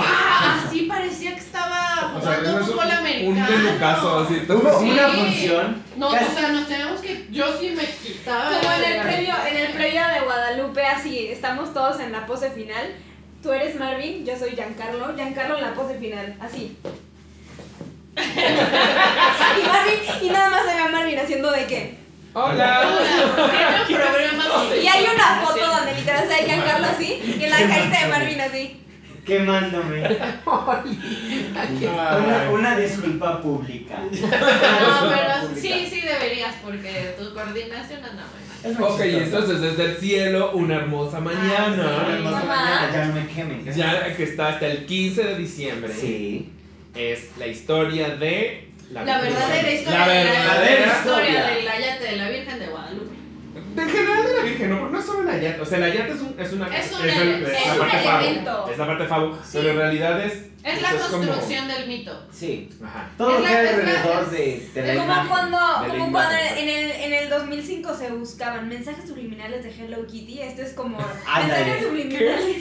Así 0.00 0.82
parecía 0.82 1.32
que 1.34 1.40
estaba 1.40 2.14
O 2.16 2.20
sea, 2.20 2.34
jugando 2.36 2.48
eso 2.50 2.60
es 2.60 2.66
fútbol 2.66 2.84
un, 2.86 2.92
un 2.92 3.38
americano. 3.38 3.46
pelucazo 3.48 4.18
así. 4.20 4.42
Hubo 4.48 4.80
Sí. 4.80 4.90
una 4.90 5.08
función. 5.08 5.82
No, 5.96 6.10
casi- 6.10 6.24
o 6.24 6.34
sea, 6.38 6.48
nos 6.48 6.68
tenemos 6.68 7.00
que. 7.00 7.26
Yo 7.30 7.58
sí 7.58 7.70
me 7.76 7.84
quitaba. 7.84 8.50
Como 8.58 8.72
en 8.72 8.84
el 8.92 9.02
previo, 9.02 9.34
en 9.48 9.56
el 9.56 9.72
previo 9.72 10.00
de 10.08 10.20
Guadalupe, 10.24 10.84
así, 10.86 11.26
estamos 11.28 11.72
todos 11.74 12.00
en 12.00 12.12
la 12.12 12.26
pose 12.26 12.50
final. 12.50 12.94
Tú 13.42 13.52
eres 13.52 13.74
Marvin, 13.78 14.24
yo 14.24 14.36
soy 14.38 14.50
Giancarlo. 14.50 15.14
Giancarlo 15.14 15.56
en 15.56 15.62
la 15.62 15.74
pose 15.74 15.98
final, 15.98 16.36
así. 16.40 16.76
y 18.16 19.66
Marvin, 19.66 20.00
y 20.22 20.30
nada 20.30 20.50
más 20.50 20.60
se 20.66 20.74
ve 20.74 20.80
a 20.82 20.88
Marvin 20.88 21.18
haciendo 21.18 21.50
de 21.50 21.66
qué. 21.66 21.98
Hola. 22.34 22.82
Y 24.80 24.86
hay 24.86 25.04
una 25.14 25.40
foto 25.44 25.66
donde 25.66 25.94
literal 25.94 26.22
se 26.28 26.34
ve 26.34 26.44
Giancarlo 26.46 26.86
así, 26.86 27.36
y 27.38 27.44
en 27.44 27.50
la 27.50 27.56
carita 27.58 28.00
de 28.00 28.08
Marvin 28.08 28.40
así. 28.40 28.78
Quemándome. 29.24 30.02
Una, 31.82 32.50
una 32.50 32.76
disculpa 32.76 33.40
pública. 33.40 33.98
No, 34.10 35.08
pero 35.10 35.54
sí, 35.54 35.86
sí 35.88 36.00
deberías, 36.00 36.54
porque 36.64 37.14
tu 37.18 37.32
coordinación 37.32 38.04
anda 38.04 38.24
muy 38.24 38.74
mal. 38.74 38.82
Ok, 38.82 39.00
chistoso. 39.02 39.22
entonces 39.22 39.60
desde 39.60 39.84
el 39.92 39.96
cielo, 39.98 40.50
una 40.52 40.76
hermosa 40.76 41.18
Una 41.18 41.32
mañana. 41.32 42.06
hermosa 42.10 42.38
Ajá. 42.38 42.46
mañana, 42.46 42.90
ya 42.92 43.04
no 43.06 43.14
me 43.14 43.26
quemen. 43.28 43.74
Ya 43.74 44.16
que 44.16 44.22
está 44.24 44.48
hasta 44.48 44.66
el 44.66 44.86
15 44.86 45.22
de 45.24 45.34
diciembre. 45.36 45.92
Sí. 45.92 46.50
Es 46.94 47.30
la 47.38 47.46
historia 47.46 48.16
de. 48.16 48.68
La 48.92 49.04
verdadera 49.04 49.72
historia 49.72 49.98
La 50.06 50.08
de 50.12 50.24
la, 50.24 50.30
verdadera 50.32 50.86
historia 50.98 51.28
historia. 51.30 51.46
del 51.56 51.68
ayate 51.68 52.04
de 52.04 52.16
la 52.16 52.28
Virgen 52.28 52.58
de 52.58 52.66
Guadalupe. 52.66 53.14
En 53.76 53.88
general 53.88 54.26
de 54.26 54.34
la 54.36 54.42
Virgen, 54.42 54.70
no, 54.70 54.88
no 54.90 54.98
es 54.98 55.04
solo 55.06 55.22
el 55.22 55.28
ayate. 55.36 55.60
O 55.60 55.64
sea, 55.64 55.78
el 55.78 55.84
ayate 55.84 56.12
es, 56.12 56.20
un, 56.20 56.34
es 56.38 56.52
una. 56.52 56.66
Es 56.76 56.92
un 56.92 57.02
el- 57.02 57.10
ele- 57.10 57.42
es 57.46 57.60
es 57.60 57.66
la 57.66 57.72
un 57.74 57.78
parte 57.80 57.98
favo. 57.98 58.18
elemento. 58.20 58.70
Es 58.72 58.78
la 58.78 58.86
parte 58.86 59.04
favo. 59.06 59.38
Pero 59.52 59.68
en 59.70 59.76
realidad 59.76 60.24
es. 60.24 60.32
Es 60.62 60.80
la 60.80 60.90
es 60.90 60.94
como- 61.02 61.26
construcción 61.26 61.66
del 61.66 61.88
mito. 61.88 62.26
Sí. 62.32 62.68
Ajá. 62.84 63.10
Todo 63.18 63.30
Es 63.30 63.34
lo 63.38 63.40
la- 63.42 63.48
que 63.50 63.56
hay 63.56 63.66
es 63.66 63.72
la- 63.72 63.78
alrededor 63.80 64.22
es- 64.24 64.30
de, 64.74 64.80
de 64.82 64.86
la 64.86 65.00
como 65.00 65.12
imagen. 65.12 65.28
cuando, 65.28 65.58
de 65.58 65.64
la 65.64 65.80
como 65.80 65.94
imagen, 65.94 66.12
cuando 66.12 66.34
exacto. 66.36 66.60
en 66.62 66.68
el, 66.68 66.90
en 66.92 67.12
el 67.14 67.28
2005 67.30 67.94
se 67.96 68.10
buscaban 68.12 68.68
mensajes 68.68 69.08
subliminales 69.08 69.64
de 69.64 69.70
Hello 69.70 70.06
Kitty. 70.06 70.40
Esto 70.40 70.62
es 70.62 70.72
como 70.74 70.98
mensajes 71.36 71.82
subliminales. 71.84 72.56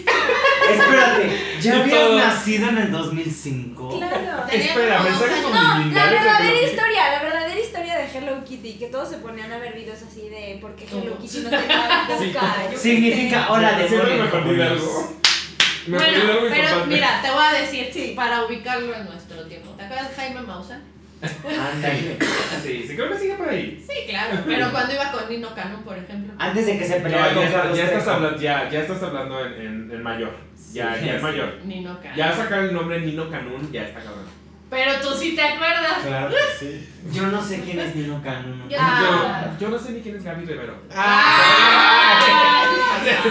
Espérate, 0.71 1.37
¿ya 1.61 1.79
habías 1.81 1.99
todo. 1.99 2.17
nacido 2.17 2.69
en 2.69 2.77
el 2.79 2.91
2005? 2.91 3.97
Claro. 3.99 4.47
Espera, 4.51 4.97
como 4.97 5.09
mensajes 5.09 5.41
dos 5.43 5.51
No, 5.51 5.61
la 5.61 5.73
subliminales. 5.73 6.11
de 6.11 6.17
verdadera 6.17 6.61
historia, 6.61 7.11
la 7.11 7.23
verdadera 7.23 7.40
historia 7.71 7.97
de 7.99 8.05
Hello 8.17 8.43
Kitty, 8.43 8.73
que 8.73 8.87
todos 8.87 9.09
se 9.09 9.17
ponían 9.17 9.49
a 9.49 9.57
ver 9.57 9.73
videos 9.73 10.01
así 10.03 10.27
de 10.27 10.57
por 10.59 10.75
qué 10.75 10.85
Hello 10.91 11.13
Todos. 11.15 11.21
Kitty 11.21 11.39
no 11.45 11.49
tenía 11.49 12.07
boca. 12.09 12.55
Sí. 12.71 12.77
Significa 12.77 13.49
hola 13.49 13.77
de 13.77 13.87
Siempre 13.87 14.15
me 14.17 14.63
algo. 14.63 15.17
Me 15.87 15.97
Bueno, 15.97 16.17
algo 16.31 16.47
pero 16.49 16.85
mira, 16.85 17.21
te 17.23 17.31
voy 17.31 17.43
a 17.43 17.53
decir, 17.61 17.89
sí, 17.93 18.13
para 18.15 18.43
ubicarlo 18.45 18.93
en 18.93 19.05
nuestro 19.05 19.43
tiempo. 19.45 19.71
¿Te 19.77 19.83
acuerdas 19.85 20.09
de 20.09 20.15
Jaime 20.15 20.41
Maussan? 20.41 20.81
Sí, 22.63 22.83
sí, 22.87 22.95
creo 22.95 23.09
que 23.11 23.17
sigue 23.17 23.35
por 23.35 23.47
ahí. 23.49 23.83
Sí, 23.87 24.09
claro. 24.09 24.37
Pero 24.45 24.71
cuando 24.71 24.93
iba 24.93 25.11
con 25.11 25.29
Nino 25.29 25.53
Canón, 25.55 25.83
por 25.83 25.97
ejemplo. 25.97 26.33
Antes 26.37 26.65
de 26.65 26.77
que 26.77 26.85
se 26.85 26.97
No, 26.97 27.03
peleara 27.03 27.33
con 27.33 27.43
ya, 27.43 27.51
Carlos 27.51 27.77
ya 27.77 27.83
estás 27.85 28.07
hablando, 28.07 28.39
ya, 28.41 28.69
ya 28.69 28.79
estás 28.81 29.03
hablando 29.03 29.45
en, 29.45 29.53
en, 29.53 29.91
en 29.91 30.03
mayor. 30.03 30.35
Ya, 30.73 30.95
Sí, 30.99 31.05
ya 31.05 31.13
es 31.13 31.17
sí. 31.19 31.23
mayor. 31.23 31.55
Nino 31.63 31.99
Canón. 32.01 32.17
Ya 32.17 32.35
sacar 32.35 32.59
el 32.65 32.73
nombre 32.73 32.99
Nino 33.01 33.29
Canún, 33.29 33.71
ya 33.71 33.83
está 33.83 33.99
cabrón. 34.01 34.40
Pero 34.71 34.91
tú 35.01 35.13
sí 35.15 35.35
te 35.35 35.41
acuerdas. 35.43 35.97
Claro 36.07 36.29
que 36.29 36.35
sí. 36.57 36.89
Yo 37.11 37.27
no 37.27 37.43
sé 37.43 37.59
quién 37.61 37.77
es 37.79 37.93
Nino 37.93 38.21
Cano. 38.23 38.55
Ah. 38.79 39.51
Yo, 39.59 39.67
yo 39.67 39.69
no 39.69 39.77
sé 39.77 39.91
ni 39.91 39.99
quién 39.99 40.15
es 40.15 40.23
Gaby 40.23 40.45
Rivero. 40.45 40.75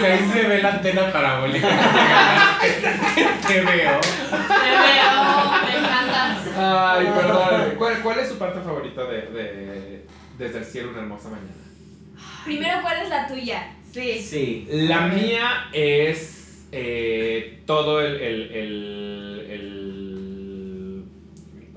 Ahí 0.03 0.29
se 0.31 0.47
ve 0.47 0.61
la 0.61 0.69
antena 0.73 1.11
parabólica. 1.11 1.67
Te 3.47 3.61
veo. 3.61 3.99
Te 4.01 4.69
veo, 4.69 5.51
me 5.65 5.77
encantas. 5.79 6.37
Ay, 6.57 7.07
perdón. 7.15 7.75
¿Cuál, 7.77 8.01
¿Cuál 8.01 8.19
es 8.19 8.29
su 8.29 8.37
parte 8.37 8.59
favorita 8.61 9.03
de, 9.05 9.21
de 9.23 10.05
Desde 10.37 10.59
el 10.59 10.65
cielo 10.65 10.91
una 10.91 10.99
hermosa 10.99 11.29
mañana? 11.29 11.49
Primero, 12.45 12.81
¿cuál 12.81 13.01
es 13.01 13.09
la 13.09 13.27
tuya? 13.27 13.73
Sí. 13.91 14.21
Sí. 14.21 14.67
La 14.69 15.07
mía 15.07 15.69
es 15.73 16.65
eh, 16.71 17.61
todo 17.65 17.99
el, 18.01 18.15
el, 18.15 18.51
el, 18.51 19.47
el- 19.49 19.90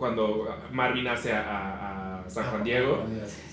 Cuando 0.04 0.46
Marvin 0.70 1.08
hace 1.08 1.32
a, 1.32 1.40
a- 1.40 2.20
a 2.26 2.28
San 2.30 2.44
Juan 2.44 2.62
Diego 2.62 3.04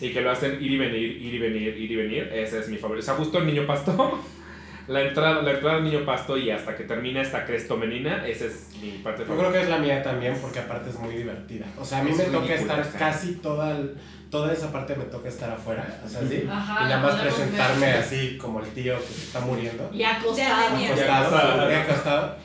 y 0.02 0.12
que 0.12 0.20
lo 0.20 0.32
hacen 0.32 0.58
ir 0.62 0.72
y 0.72 0.78
venir, 0.78 1.02
ir 1.22 1.34
y 1.36 1.40
venir, 1.40 1.78
ir 1.78 1.92
y 1.92 1.96
venir. 1.96 2.30
Ese 2.34 2.60
es 2.60 2.68
mi 2.68 2.76
favorito. 2.76 3.04
O 3.04 3.06
sea, 3.06 3.14
justo 3.16 3.38
el 3.38 3.46
niño 3.46 3.66
pasto. 3.66 4.20
La 4.88 5.02
entrada, 5.04 5.44
la 5.44 5.52
entrada 5.52 5.76
del 5.76 5.86
niño 5.86 6.04
pasto 6.04 6.36
y 6.38 6.50
hasta 6.50 6.76
que 6.76 6.84
termina 6.84 7.22
esta 7.22 7.46
crestomenina, 7.46 8.28
esa 8.28 8.46
es 8.46 8.68
mi 8.82 8.90
parte 8.98 9.22
Yo 9.22 9.28
favorita. 9.28 9.50
creo 9.50 9.52
que 9.54 9.62
es 9.62 9.70
la 9.70 9.78
mía 9.78 10.02
también 10.04 10.36
porque 10.42 10.60
aparte 10.60 10.90
es 10.90 11.00
muy 11.00 11.16
divertida. 11.16 11.68
O 11.80 11.86
sea, 11.86 12.00
a 12.00 12.04
mí 12.04 12.12
Es 12.12 12.18
me 12.18 12.24
toca 12.26 12.54
estar 12.56 12.92
casi 12.98 13.36
toda, 13.36 13.78
el- 13.78 13.96
toda 14.30 14.52
esa 14.52 14.72
parte 14.72 14.96
me 14.96 15.06
toca 15.06 15.30
estar 15.30 15.52
afuera, 15.52 16.02
o 16.04 16.10
sea, 16.10 16.22
¿sí? 16.28 16.46
Ajá, 16.52 16.84
y 16.84 16.90
nada 16.90 17.00
más 17.04 17.22
presentarme 17.22 17.86
ver. 17.86 17.96
así 17.98 18.38
como 18.38 18.60
el 18.60 18.68
tío 18.72 18.98
que 19.00 19.06
se 19.14 19.24
está 19.26 19.40
muriendo. 19.42 19.90
Y 19.94 20.04
acostado. 20.04 20.78
Ya, 20.78 20.88
Acostado, 20.90 21.28
acostado. 21.28 21.66
muy 21.66 21.74
acostado. 21.76 22.36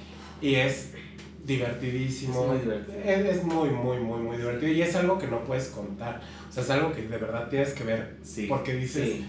Y 0.43 0.55
es 0.57 0.95
divertidísimo. 1.47 2.43
Es 2.43 2.49
muy 2.49 2.59
divertido. 2.59 2.99
Es, 3.05 3.37
es 3.37 3.45
muy, 3.45 3.71
muy, 3.71 3.99
muy, 3.99 4.21
muy 4.21 4.37
divertido. 4.37 4.73
Y 4.73 4.83
es 4.83 4.95
algo 4.97 5.19
que 5.19 5.27
no 5.29 5.45
puedes 5.45 5.69
contar. 5.69 6.21
O 6.49 6.53
sea, 6.53 6.63
es 6.63 6.71
algo 6.71 6.93
que 6.93 7.03
de 7.03 7.19
verdad 7.19 7.49
tienes 7.49 7.73
que 7.73 7.85
ver. 7.85 8.17
Sí. 8.23 8.47
Porque 8.49 8.75
dices, 8.75 9.05
Sí. 9.09 9.27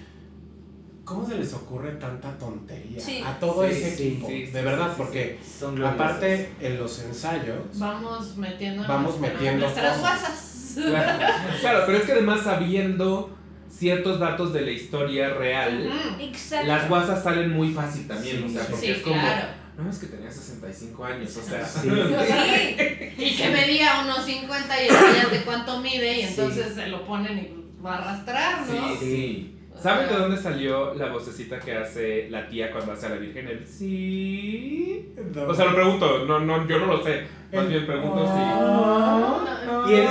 ¿cómo 1.05 1.25
se 1.27 1.35
les 1.35 1.53
ocurre 1.53 1.91
tanta 1.91 2.37
tontería 2.37 2.99
Sí. 2.99 3.21
a 3.25 3.39
todo 3.39 3.63
Sí, 3.67 3.71
ese 3.73 3.95
sí, 3.95 4.07
equipo? 4.07 4.27
sí, 4.27 4.45
sí, 4.47 4.51
de 4.51 4.61
verdad, 4.61 4.87
sí, 4.87 4.91
sí, 4.91 4.97
porque 4.97 5.39
Son 5.59 5.83
aparte 5.85 6.49
en 6.59 6.77
los 6.79 6.99
ensayos. 7.03 7.59
Vamos 7.75 8.35
metiendo 8.37 8.87
Vamos 8.87 9.19
metiendo 9.19 9.61
nuestras 9.65 9.97
cosas. 9.97 10.73
Claro, 10.75 11.23
claro, 11.61 11.83
pero 11.85 11.97
es 11.97 12.03
que 12.03 12.11
además 12.11 12.41
sabiendo 12.43 13.35
ciertos 13.69 14.19
datos 14.19 14.53
de 14.53 14.61
la 14.61 14.71
historia 14.71 15.33
real. 15.33 15.89
Exacto. 16.19 16.67
las 16.67 16.87
guasas 16.89 17.23
salen 17.23 17.51
muy 17.51 17.71
fácil 17.73 18.07
también, 18.07 18.43
o 18.43 18.49
sea, 18.49 18.65
porque 18.67 18.85
Sí, 18.85 18.91
es 18.91 18.97
como, 18.99 19.15
claro. 19.19 19.47
No 19.77 19.89
es 19.89 19.97
que 19.99 20.07
tenía 20.07 20.31
65 20.31 21.05
años, 21.05 21.37
o 21.37 21.41
sea, 21.41 21.63
Sí. 21.65 21.89
Sí. 21.89 23.13
Y 23.17 23.35
que 23.37 23.49
medía 23.49 24.01
unos 24.03 24.25
50 24.25 24.83
y 24.83 24.87
el 24.87 25.29
de 25.31 25.43
cuánto 25.45 25.79
mide 25.81 26.13
y 26.19 26.21
Sí. 26.23 26.27
entonces 26.29 26.73
se 26.73 26.87
lo 26.87 27.05
ponen 27.05 27.37
y 27.37 27.83
va 27.83 27.95
a 27.95 27.97
arrastrar, 27.99 28.61
¿no? 28.67 28.89
Sí, 28.89 28.97
sí. 28.99 29.53
¿Saben 29.81 30.09
de 30.09 30.15
dónde 30.15 30.37
salió 30.41 30.95
la 30.95 31.09
vocecita 31.11 31.59
que 31.59 31.75
hace 31.77 32.27
la 32.31 32.47
tía 32.49 32.71
cuando 32.71 32.93
hace 32.93 33.05
a 33.05 33.09
la 33.09 33.17
Virgen? 33.17 33.47
El 33.47 33.67
sí. 33.67 35.13
O 35.47 35.53
sea, 35.53 35.65
lo 35.65 35.75
pregunto, 35.75 36.25
no, 36.25 36.39
no, 36.39 36.67
yo 36.67 36.79
no 36.79 36.87
lo 36.87 37.03
sé. 37.03 37.27
Más 37.53 37.69
bien 37.69 37.85
pregunto 37.85 38.23
No, 38.25 39.43
Y 39.87 39.93
el 39.93 40.07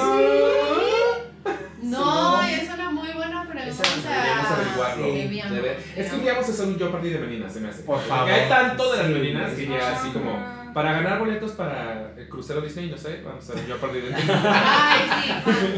No, 1.83 2.49
y 2.49 2.53
es 2.55 2.71
una 2.73 2.91
muy 2.91 3.06
pregunta. 3.73 4.11
Deberíamos 4.11 4.51
averiguarlo. 4.51 5.05
Sí. 5.07 5.19
Debíamos, 5.19 5.53
Debe- 5.57 5.77
Es 5.77 5.77
que 5.77 5.91
un 5.91 5.97
debíamos. 5.97 6.23
día 6.23 6.33
vamos 6.35 6.49
a 6.49 6.53
hacer 6.53 6.67
un 6.67 6.79
yo 6.79 6.93
party 6.93 7.09
de 7.11 7.19
meninas, 7.19 7.53
se 7.53 7.61
me 7.61 7.69
hace. 7.69 7.83
Por 7.83 7.97
Porque 7.97 8.09
favor. 8.11 8.31
hay 8.31 8.49
tanto 8.49 8.93
de 8.93 8.99
las 8.99 9.09
meninas 9.11 9.53
que 9.53 9.67
ya 9.69 9.97
así 9.97 10.11
como. 10.11 10.31
Ah. 10.33 10.53
Para 10.77 10.93
ganar 10.93 11.19
boletos 11.19 11.53
para 11.53 12.13
el 12.19 12.29
crucero 12.29 12.61
Disney, 12.61 12.91
no 12.91 12.99
sé, 12.99 13.23
vamos 13.25 13.43
a 13.49 13.53
hacer 13.53 13.65
un 13.65 13.67
yo 13.71 13.79
party 13.79 13.97
de 13.99 14.11
meninas. 14.11 14.41
Ay, 14.45 15.33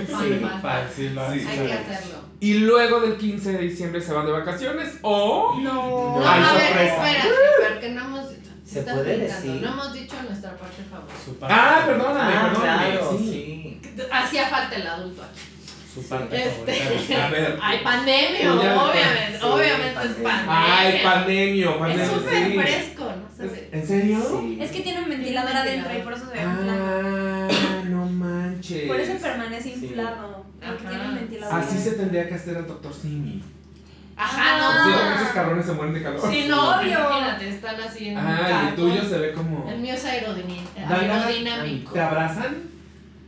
sí. 0.08 0.46
Fácil, 0.60 1.14
lo 1.14 1.32
Sí. 1.32 1.46
Hay 1.48 1.66
que 1.66 1.72
hacerlo. 1.72 2.18
Y 2.40 2.54
luego 2.54 3.00
del 3.00 3.16
15 3.16 3.52
de 3.52 3.58
diciembre 3.58 4.00
se 4.00 4.12
van 4.12 4.26
de 4.26 4.32
vacaciones 4.32 4.98
o. 5.02 5.56
No, 5.60 6.20
Ay, 6.26 6.42
a 6.44 6.52
ver, 6.52 6.86
espérate, 6.88 7.28
porque 7.72 7.88
no 7.90 8.04
hemos 8.06 8.30
dicho. 8.30 8.50
¿Se 8.64 8.82
puede 8.82 9.18
decir? 9.18 9.62
No 9.62 9.68
hemos 9.72 9.92
dicho 9.92 10.14
nuestra 10.26 10.50
parte 10.56 10.82
favorita. 10.90 11.14
Su 11.24 11.36
parte 11.38 11.54
Ah, 11.56 11.80
favorita. 11.80 11.86
perdóname, 12.04 12.34
Ah, 12.36 12.50
perdóname. 12.52 12.90
claro, 12.90 13.16
sí. 13.18 13.80
sí. 13.96 14.02
Hacía 14.12 14.48
falta 14.48 14.76
el 14.76 14.86
adulto 14.86 15.22
aquí. 15.22 15.40
Su 16.02 16.08
parte 16.08 16.44
Este. 16.48 16.72
favorita. 16.74 17.26
A 17.26 17.30
ver. 17.30 17.58
Ay, 17.62 17.78
pandemia, 17.82 18.40
Ya, 18.40 18.52
obviamente, 18.54 19.38
sí, 19.38 19.44
obviamente 19.44 19.86
es 19.88 19.94
pandemia. 19.94 20.46
pandemia. 20.46 20.78
Ay, 20.78 21.00
pandemio, 21.02 21.70
Es 21.70 21.76
pandemia. 21.78 22.06
súper 22.08 22.46
sí. 22.46 22.58
fresco, 22.58 23.12
no 23.38 23.48
sé. 23.48 23.68
¿En 23.72 23.86
serio? 23.86 24.18
Sí. 24.40 24.58
Es 24.60 24.70
que 24.70 24.80
tiene 24.80 25.00
un 25.02 25.08
ventilador 25.08 25.56
adentro 25.56 25.98
y 25.98 26.02
por 26.02 26.12
eso 26.12 26.24
se 26.26 26.32
ve 26.36 26.42
inflado. 26.42 27.48
Ah, 27.50 27.82
no 27.88 28.06
manches. 28.06 28.86
Por 28.88 29.00
eso 29.00 29.12
permanece 29.22 29.68
inflado. 29.70 30.44
Porque 30.64 30.84
tiene 30.88 31.08
un 31.08 31.14
ventilador. 31.14 31.60
Así 31.60 31.78
se 31.78 31.92
tendría 31.92 32.28
que 32.28 32.34
hacer 32.34 32.56
el 32.56 32.66
doctor 32.66 32.92
Simi. 32.92 33.42
Ajá, 34.20 34.58
no. 34.58 34.84
Sí, 34.84 34.98
Ah. 35.00 35.14
esos 35.20 35.28
cabrones 35.32 35.64
se 35.64 35.72
mueren 35.72 35.94
de 35.94 36.02
calor. 36.02 36.20
Sí, 36.28 36.46
no, 36.48 36.76
Obvio. 36.76 36.90
imagínate, 36.90 37.48
están 37.50 37.80
así 37.80 38.08
en 38.08 38.18
un 38.18 38.26
Ah, 38.26 38.62
y 38.64 38.68
el 38.70 38.74
tuyo 38.74 39.04
se 39.04 39.18
ve 39.18 39.32
como. 39.32 39.70
El 39.70 39.78
mío 39.78 39.94
es 39.94 40.04
aerodinámico. 40.04 41.92
¿Te 41.92 42.00
abrazan? 42.00 42.68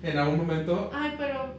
en 0.02 0.16
algún 0.18 0.38
momento. 0.38 0.90
Ay, 0.94 1.12
pero. 1.18 1.54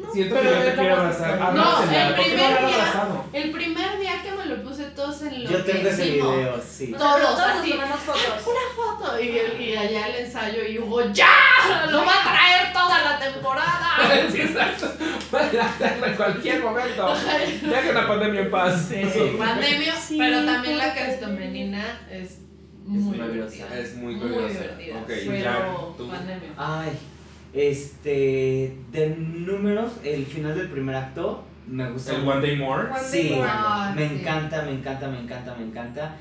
No. 0.00 0.12
Siento 0.12 0.34
que 0.40 0.44
yo 0.44 0.58
te 0.64 0.74
quiero 0.74 0.96
abrazar. 0.96 1.54
No, 1.54 1.82
el 1.82 1.88
¿por 1.88 1.88
qué 1.90 2.08
no 2.08 2.14
primer 2.16 2.36
día- 2.36 2.58
abrazado? 2.58 3.24
El 3.32 3.50
primer 3.50 3.98
día 3.98 4.22
que 4.22 4.32
me 4.32 4.46
lo 4.46 4.62
puse 4.62 4.84
todos 4.90 5.22
en 5.22 5.44
lo 5.44 5.50
Yo 5.50 5.64
tengo 5.64 5.88
ese 5.88 6.10
video, 6.10 6.60
sí. 6.66 6.92
Todos, 6.96 7.14
pero 7.16 7.28
todos 7.28 7.38
nos 7.48 7.58
así. 7.60 7.70
tomamos 7.70 8.00
fotos. 8.00 8.22
Una 8.46 8.84
foto 8.98 9.20
y, 9.20 9.38
el- 9.38 9.60
y 9.60 9.76
allá 9.76 10.06
el 10.08 10.24
ensayo 10.26 10.64
y 10.66 10.78
Hugo, 10.78 11.02
¡ya! 11.12 11.26
¡Lo 11.90 12.04
va 12.04 12.12
a 12.20 12.22
traer 12.22 12.72
toda 12.72 13.02
la 13.02 13.18
temporada! 13.18 13.78
Sí, 14.32 14.40
exacto. 14.40 14.90
En 16.02 16.14
cualquier 16.16 16.60
momento. 16.62 17.14
Dejen 17.62 17.94
la 17.94 18.08
pandemia 18.08 18.40
en 18.40 18.50
paz. 18.50 18.86
Sí, 18.88 19.02
pandemia, 19.38 19.94
Sí, 19.96 20.16
pero 20.18 20.44
también 20.44 20.78
la 20.78 20.94
caristomeniana 20.94 22.00
es 22.10 22.38
muy 22.84 23.16
maravillosa. 23.16 23.50
divertida. 23.54 23.78
Es 23.80 23.94
muy 23.96 24.14
muy 24.16 24.28
curiosa. 24.30 24.48
divertida. 24.58 24.96
Ok, 24.98 25.06
pero 25.06 25.36
ya, 25.36 25.68
tú. 25.96 26.08
pandemia. 26.10 26.50
Ay, 26.56 26.90
este. 27.52 28.76
De 28.92 29.16
números, 29.18 29.92
el 30.04 30.24
final 30.26 30.56
del 30.56 30.68
primer 30.68 30.94
acto 30.96 31.44
me 31.66 31.90
gusta. 31.90 32.14
El. 32.14 32.26
One 32.28 32.40
Day 32.46 32.56
More. 32.56 32.90
One 32.90 33.00
Sí, 33.00 33.28
Day 33.28 33.36
More. 33.38 33.48
Ah, 33.52 33.92
me 33.96 34.08
sí. 34.08 34.14
encanta, 34.20 34.62
me 34.62 34.72
encanta, 34.72 35.08
me 35.08 35.20
encanta, 35.20 35.54
me 35.54 35.64
encanta. 35.64 36.16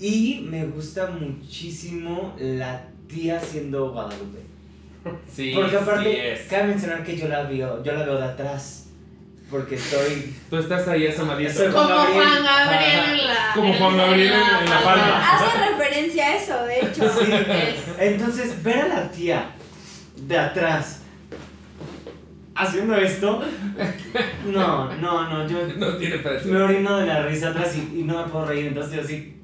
Y 0.00 0.46
me 0.50 0.64
gusta 0.66 1.06
muchísimo 1.10 2.34
la 2.38 2.82
tía 3.08 3.40
siendo 3.40 3.90
Guadalupe. 3.92 4.38
Sí, 5.30 5.52
Porque 5.54 5.70
sí 5.70 5.76
aparte, 5.76 6.32
es. 6.32 6.40
cabe 6.48 6.64
mencionar 6.68 7.04
que 7.04 7.16
yo 7.16 7.28
la 7.28 7.42
veo, 7.42 7.82
yo 7.84 7.92
la 7.92 8.04
veo 8.04 8.16
de 8.18 8.24
atrás. 8.24 8.80
Porque 9.50 9.74
estoy. 9.74 10.34
Tú 10.48 10.56
estás 10.56 10.88
ahí 10.88 11.06
asomadito. 11.06 11.52
Como 11.70 11.84
Juan 11.84 11.88
Gabriel. 11.88 12.22
Juan 12.24 12.42
Gabriel 12.44 13.20
en 13.20 13.26
la. 13.28 13.52
Como 13.54 13.72
Juan 13.74 13.96
Gabriel 13.98 14.32
en- 14.32 14.64
en 14.64 14.70
la 14.70 14.82
palma. 14.82 15.30
Hace 15.36 15.70
referencia 15.70 16.26
a 16.26 16.36
eso, 16.36 16.64
de 16.64 16.80
hecho. 16.80 17.08
Sí. 17.20 17.30
Es- 17.30 18.00
Entonces, 18.00 18.62
ver 18.62 18.78
a 18.80 18.88
la 18.88 19.10
tía 19.10 19.50
de 20.26 20.38
atrás 20.38 21.00
haciendo 22.54 22.94
esto. 22.96 23.42
No, 24.46 24.94
no, 24.96 25.28
no, 25.28 25.48
yo 25.48 25.66
No 25.76 25.96
tiene 25.96 26.20
me 26.46 26.56
orino 26.62 26.98
de 26.98 27.06
la 27.06 27.26
risa 27.26 27.48
atrás 27.50 27.74
y, 27.76 28.00
y 28.00 28.02
no 28.04 28.24
me 28.24 28.30
puedo 28.30 28.46
reír, 28.46 28.66
entonces 28.66 28.94
yo 28.96 29.02
así. 29.02 29.36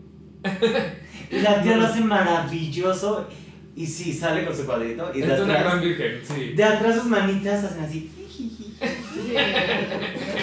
Y 1.30 1.40
la 1.40 1.62
tía 1.62 1.76
lo 1.76 1.86
hace 1.86 2.00
maravilloso. 2.00 3.28
Y 3.76 3.86
sí, 3.86 4.12
sale 4.12 4.44
con 4.44 4.54
su 4.54 4.66
cuadrito. 4.66 5.10
Y 5.14 5.20
de 5.22 5.32
Es 5.34 5.40
una 5.40 5.54
gran 5.54 5.66
atrás, 5.68 5.80
virgen, 5.82 6.20
sí. 6.24 6.52
de 6.54 6.64
atrás 6.64 6.96
sus 6.96 7.04
manitas 7.06 7.64
hacen 7.64 7.84
así. 7.84 8.10
sí, 8.38 9.34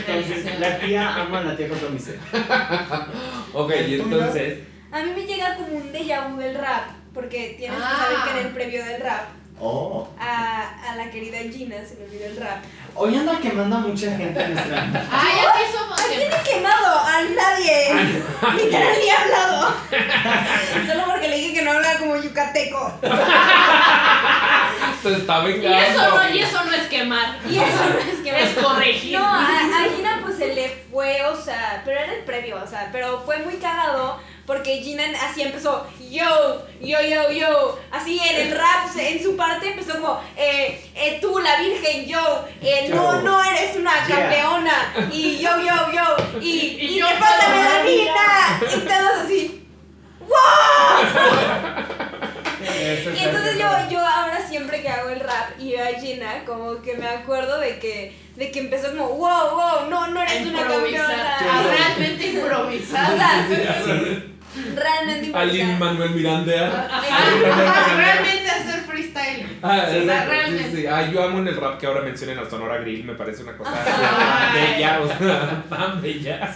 Entonces, 0.08 0.60
la 0.60 0.80
tía 0.80 1.16
ama 1.16 1.40
a 1.40 1.44
la 1.44 1.58
tía 1.58 1.68
con 1.70 1.78
todo 1.78 1.90
mi 1.90 2.00
ser. 2.00 2.18
Ok, 3.54 3.72
y 3.88 3.96
entonces. 3.96 4.60
A 4.92 5.04
mí 5.04 5.12
me 5.16 5.26
llega 5.26 5.56
como 5.56 5.76
un 5.78 5.92
déjà 5.92 6.30
vu 6.32 6.38
del 6.38 6.56
rap, 6.56 6.92
porque 7.14 7.56
tienes 7.58 7.78
Ah. 7.82 7.90
que 7.92 8.04
saber 8.04 8.18
que 8.34 8.40
en 8.40 8.48
el 8.48 8.54
previo 8.54 8.86
del 8.86 9.02
rap, 9.02 9.24
Oh. 9.60 10.08
a, 10.20 10.92
a 10.92 10.96
la 10.96 11.10
querida 11.10 11.40
Gina 11.52 11.78
se 11.84 11.96
le 11.96 12.04
olvidó 12.06 12.26
el 12.28 12.38
rap. 12.38 12.64
Hoy 12.94 13.16
anda 13.16 13.40
quemando 13.40 13.76
a 13.78 13.80
mucha 13.80 14.16
gente 14.16 14.40
en 14.40 14.54
nuestra. 14.54 14.82
Ay, 15.12 15.40
así 15.40 15.76
somos 15.76 16.00
¿A 16.00 16.04
quién 16.08 16.22
he 16.32 16.44
quemado? 16.50 17.00
A 17.00 17.22
nadie. 17.24 17.94
Literal 18.64 18.94
ni 19.00 19.08
he 19.08 19.12
hablado. 19.12 19.74
Solo 20.88 21.04
porque 21.12 21.28
le 21.28 21.38
dije 21.38 21.54
que 21.56 21.62
no 21.64 21.72
hablaba 21.72 21.98
como 22.00 22.18
yucateco. 22.18 22.94
Se 25.04 25.14
está 25.14 25.40
Y 25.48 25.54
vengando. 25.54 25.78
eso, 25.80 26.10
no, 26.16 26.30
y 26.36 26.40
eso 26.40 26.64
no 26.66 26.72
es 26.74 26.88
quemar. 26.88 27.38
Y 27.50 27.58
eso 27.58 27.84
no 27.94 28.00
es 28.00 28.20
que 28.24 28.44
Es 28.44 28.54
corregir. 28.64 29.18
No, 29.20 29.26
a, 29.26 29.40
a 29.40 29.96
Gina 29.96 30.20
pues 30.24 30.38
se 30.38 30.54
le 30.54 30.70
fue, 30.92 31.24
o 31.26 31.36
sea, 31.40 31.82
pero 31.86 32.00
era 32.00 32.14
el 32.14 32.24
previo, 32.24 32.62
o 32.64 32.68
sea, 32.68 32.90
pero 32.92 33.22
fue 33.26 33.40
muy 33.40 33.56
cagado 33.56 34.20
porque 34.48 34.78
Gina 34.78 35.04
así 35.22 35.42
empezó, 35.42 35.86
yo, 36.10 36.66
yo, 36.82 37.02
yo, 37.02 37.32
yo, 37.32 37.80
así 37.92 38.18
en 38.18 38.48
el 38.48 38.58
rap, 38.58 38.88
en 38.98 39.22
su 39.22 39.36
parte 39.36 39.72
empezó 39.72 40.00
como, 40.00 40.22
eh, 40.38 40.82
eh, 40.96 41.18
tú 41.22 41.38
la 41.40 41.60
virgen, 41.60 42.08
yo, 42.08 42.46
eh, 42.62 42.88
no, 42.90 43.22
no 43.24 43.44
eres 43.44 43.76
una 43.76 44.08
Yeah. 44.08 44.16
campeona, 44.16 44.94
y 45.12 45.38
yo, 45.40 45.50
yo, 45.60 45.92
yo, 45.92 46.40
y, 46.40 46.50
Y 46.50 46.86
y, 46.86 46.96
yo 46.98 47.08
te 47.10 47.16
falta 47.16 47.50
melanina, 47.50 48.62
y 48.62 48.80
todos 48.88 49.26
así, 49.26 49.68
¡wow! 50.22 50.38
Y 53.14 53.24
entonces 53.24 53.58
yo, 53.58 53.68
yo 53.90 54.00
ahora 54.00 54.48
siempre 54.48 54.82
que 54.82 54.88
hago 54.88 55.10
el 55.10 55.20
rap 55.20 55.60
y 55.60 55.72
veo 55.74 55.84
a 55.84 56.00
Gina, 56.00 56.46
como 56.46 56.82
que 56.82 56.96
me 56.96 57.08
acuerdo 57.08 57.60
de 57.60 57.80
que, 57.80 58.16
de 58.36 58.52
que 58.52 58.60
empezó 58.60 58.92
como, 58.92 59.10
wow, 59.10 59.56
wow, 59.56 59.90
no, 59.90 60.08
no 60.08 60.22
eres 60.22 60.46
una 60.46 60.68
campeona. 60.68 61.38
Ah, 61.42 61.96
realmente 64.76 64.76
improvisar. 64.76 64.86
O 64.86 64.94
sea, 64.94 65.06
realmente 65.08 65.38
Alguien 65.38 65.70
improvisar. 65.72 65.94
Manuel 65.94 66.12
Mirandea. 66.12 66.68
Ajá, 66.68 66.98
ajá, 66.98 67.96
realmente 67.98 68.50
hacer 68.50 68.80
freestyle. 68.82 69.48
Ah, 69.62 69.86
Sí, 69.92 70.00
realmente. 70.06 70.70
sí, 70.72 70.76
sí. 70.78 70.86
Ah, 70.88 71.10
yo 71.12 71.24
amo 71.24 71.40
en 71.40 71.48
el 71.48 71.56
rap 71.58 71.80
que 71.80 71.86
ahora 71.88 72.02
mencionen 72.02 72.38
al 72.40 72.50
Sonora 72.50 72.78
Grill, 72.78 73.04
me 73.06 73.14
parece 73.16 73.44
una 73.44 73.58
cosa 73.58 73.72
bella, 74.54 75.02
o 75.02 75.08
sea, 75.08 75.64
tan 75.70 76.02
bella. 76.02 76.56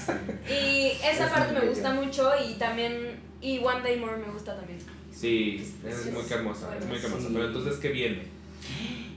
Y 0.50 0.92
esa 1.04 1.26
Es 1.26 1.30
parte 1.32 1.54
me 1.60 1.68
gusta 1.68 1.94
mucho 1.94 2.32
y 2.48 2.54
también, 2.56 3.20
y 3.42 3.60
One 3.60 3.82
Day 3.82 4.00
More 4.00 4.18
me 4.18 4.32
gusta 4.32 4.56
también. 4.56 4.80
Sí, 5.12 5.58
es 5.88 6.06
muy 6.12 6.24
hermosa, 6.30 6.70
es 6.80 6.86
muy 6.86 6.98
hermosa. 6.98 7.28
Sí. 7.28 7.34
Pero 7.34 7.46
entonces, 7.48 7.76
¿qué 7.78 7.90
viene? 7.90 8.24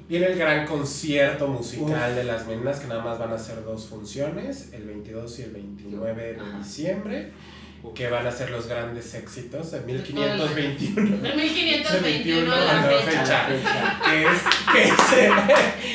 Viene 0.06 0.26
el 0.26 0.38
gran 0.38 0.66
concierto 0.66 1.48
musical 1.48 2.14
de 2.14 2.24
las 2.24 2.46
meninas 2.46 2.78
que 2.80 2.88
nada 2.88 3.02
más 3.02 3.18
van 3.18 3.32
a 3.32 3.38
ser 3.38 3.64
dos 3.64 3.86
funciones, 3.86 4.70
el 4.74 4.84
22 4.84 5.38
y 5.38 5.42
el 5.44 5.50
29 5.52 6.32
de 6.34 6.40
Ajá. 6.40 6.62
Que 7.92 8.08
van 8.08 8.26
a 8.26 8.30
ser 8.30 8.50
los 8.50 8.66
grandes 8.66 9.12
éxitos 9.14 9.70
de 9.72 9.78
todo 9.80 9.88
el 9.88 9.94
1521. 10.54 11.16
De 11.18 11.28
de 11.28 11.34
1521 11.36 12.02
21 12.02 12.46
la 12.56 12.72
la 12.72 12.82
fecha. 12.82 13.46
fecha, 13.46 13.46
que 14.04 14.24
es, 14.24 14.42
que 14.72 14.82
es, 14.84 14.94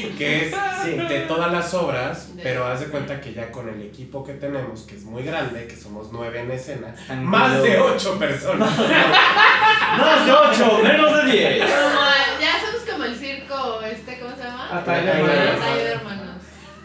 que 0.18 0.46
es 0.48 0.56
Sí. 0.84 0.92
de 0.92 1.20
todas 1.28 1.52
las 1.52 1.74
obras, 1.74 2.30
pero 2.42 2.66
haz 2.66 2.80
de 2.80 2.86
cuenta 2.86 3.20
que 3.20 3.34
ya 3.34 3.52
con 3.52 3.68
el 3.68 3.82
equipo 3.82 4.24
que 4.24 4.34
tenemos, 4.34 4.84
que 4.84 4.96
es 4.96 5.04
muy 5.04 5.24
grande, 5.24 5.68
que 5.68 5.76
somos 5.76 6.08
nueve 6.14 6.40
en 6.40 6.52
escena, 6.52 6.96
más 7.22 7.62
de 7.62 7.78
ocho 7.80 8.18
personas. 8.18 8.78
Más 8.78 10.26
de 10.26 10.32
8, 10.32 10.80
menos 10.84 11.16
de 11.26 11.32
10. 11.32 11.60
Como, 11.66 12.00
ya 12.40 12.60
somos 12.62 12.90
como 12.90 13.04
el 13.06 13.16
circo, 13.18 13.82
este, 13.82 14.20
¿cómo 14.20 14.36
se 14.36 14.44
llama? 14.44 14.78
Atay 14.78 15.04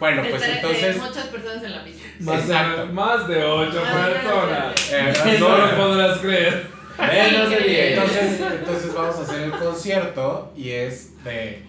Bueno, 0.01 0.23
pues 0.29 0.43
Entre- 0.43 0.57
entonces... 0.57 0.97
muchas 0.99 1.27
personas 1.29 1.63
en 1.65 1.73
la 1.73 1.85
pista. 1.85 2.03
Más 2.21 2.49
de, 2.49 2.85
más 2.93 3.29
de 3.29 3.45
ocho 3.45 3.81
Más 3.83 4.07
de 4.09 4.15
personas. 4.15 4.93
eh, 4.93 5.37
No 5.41 5.57
lo 5.59 5.77
podrás 5.77 6.19
creer. 6.19 6.67
Menos 6.99 7.51
de 7.51 7.57
10. 7.61 7.99
Entonces, 7.99 8.41
entonces 8.59 8.95
vamos 8.95 9.17
a 9.17 9.23
hacer 9.23 9.41
el 9.43 9.51
concierto 9.53 10.53
y 10.57 10.71
es 10.71 11.25
de 11.25 11.63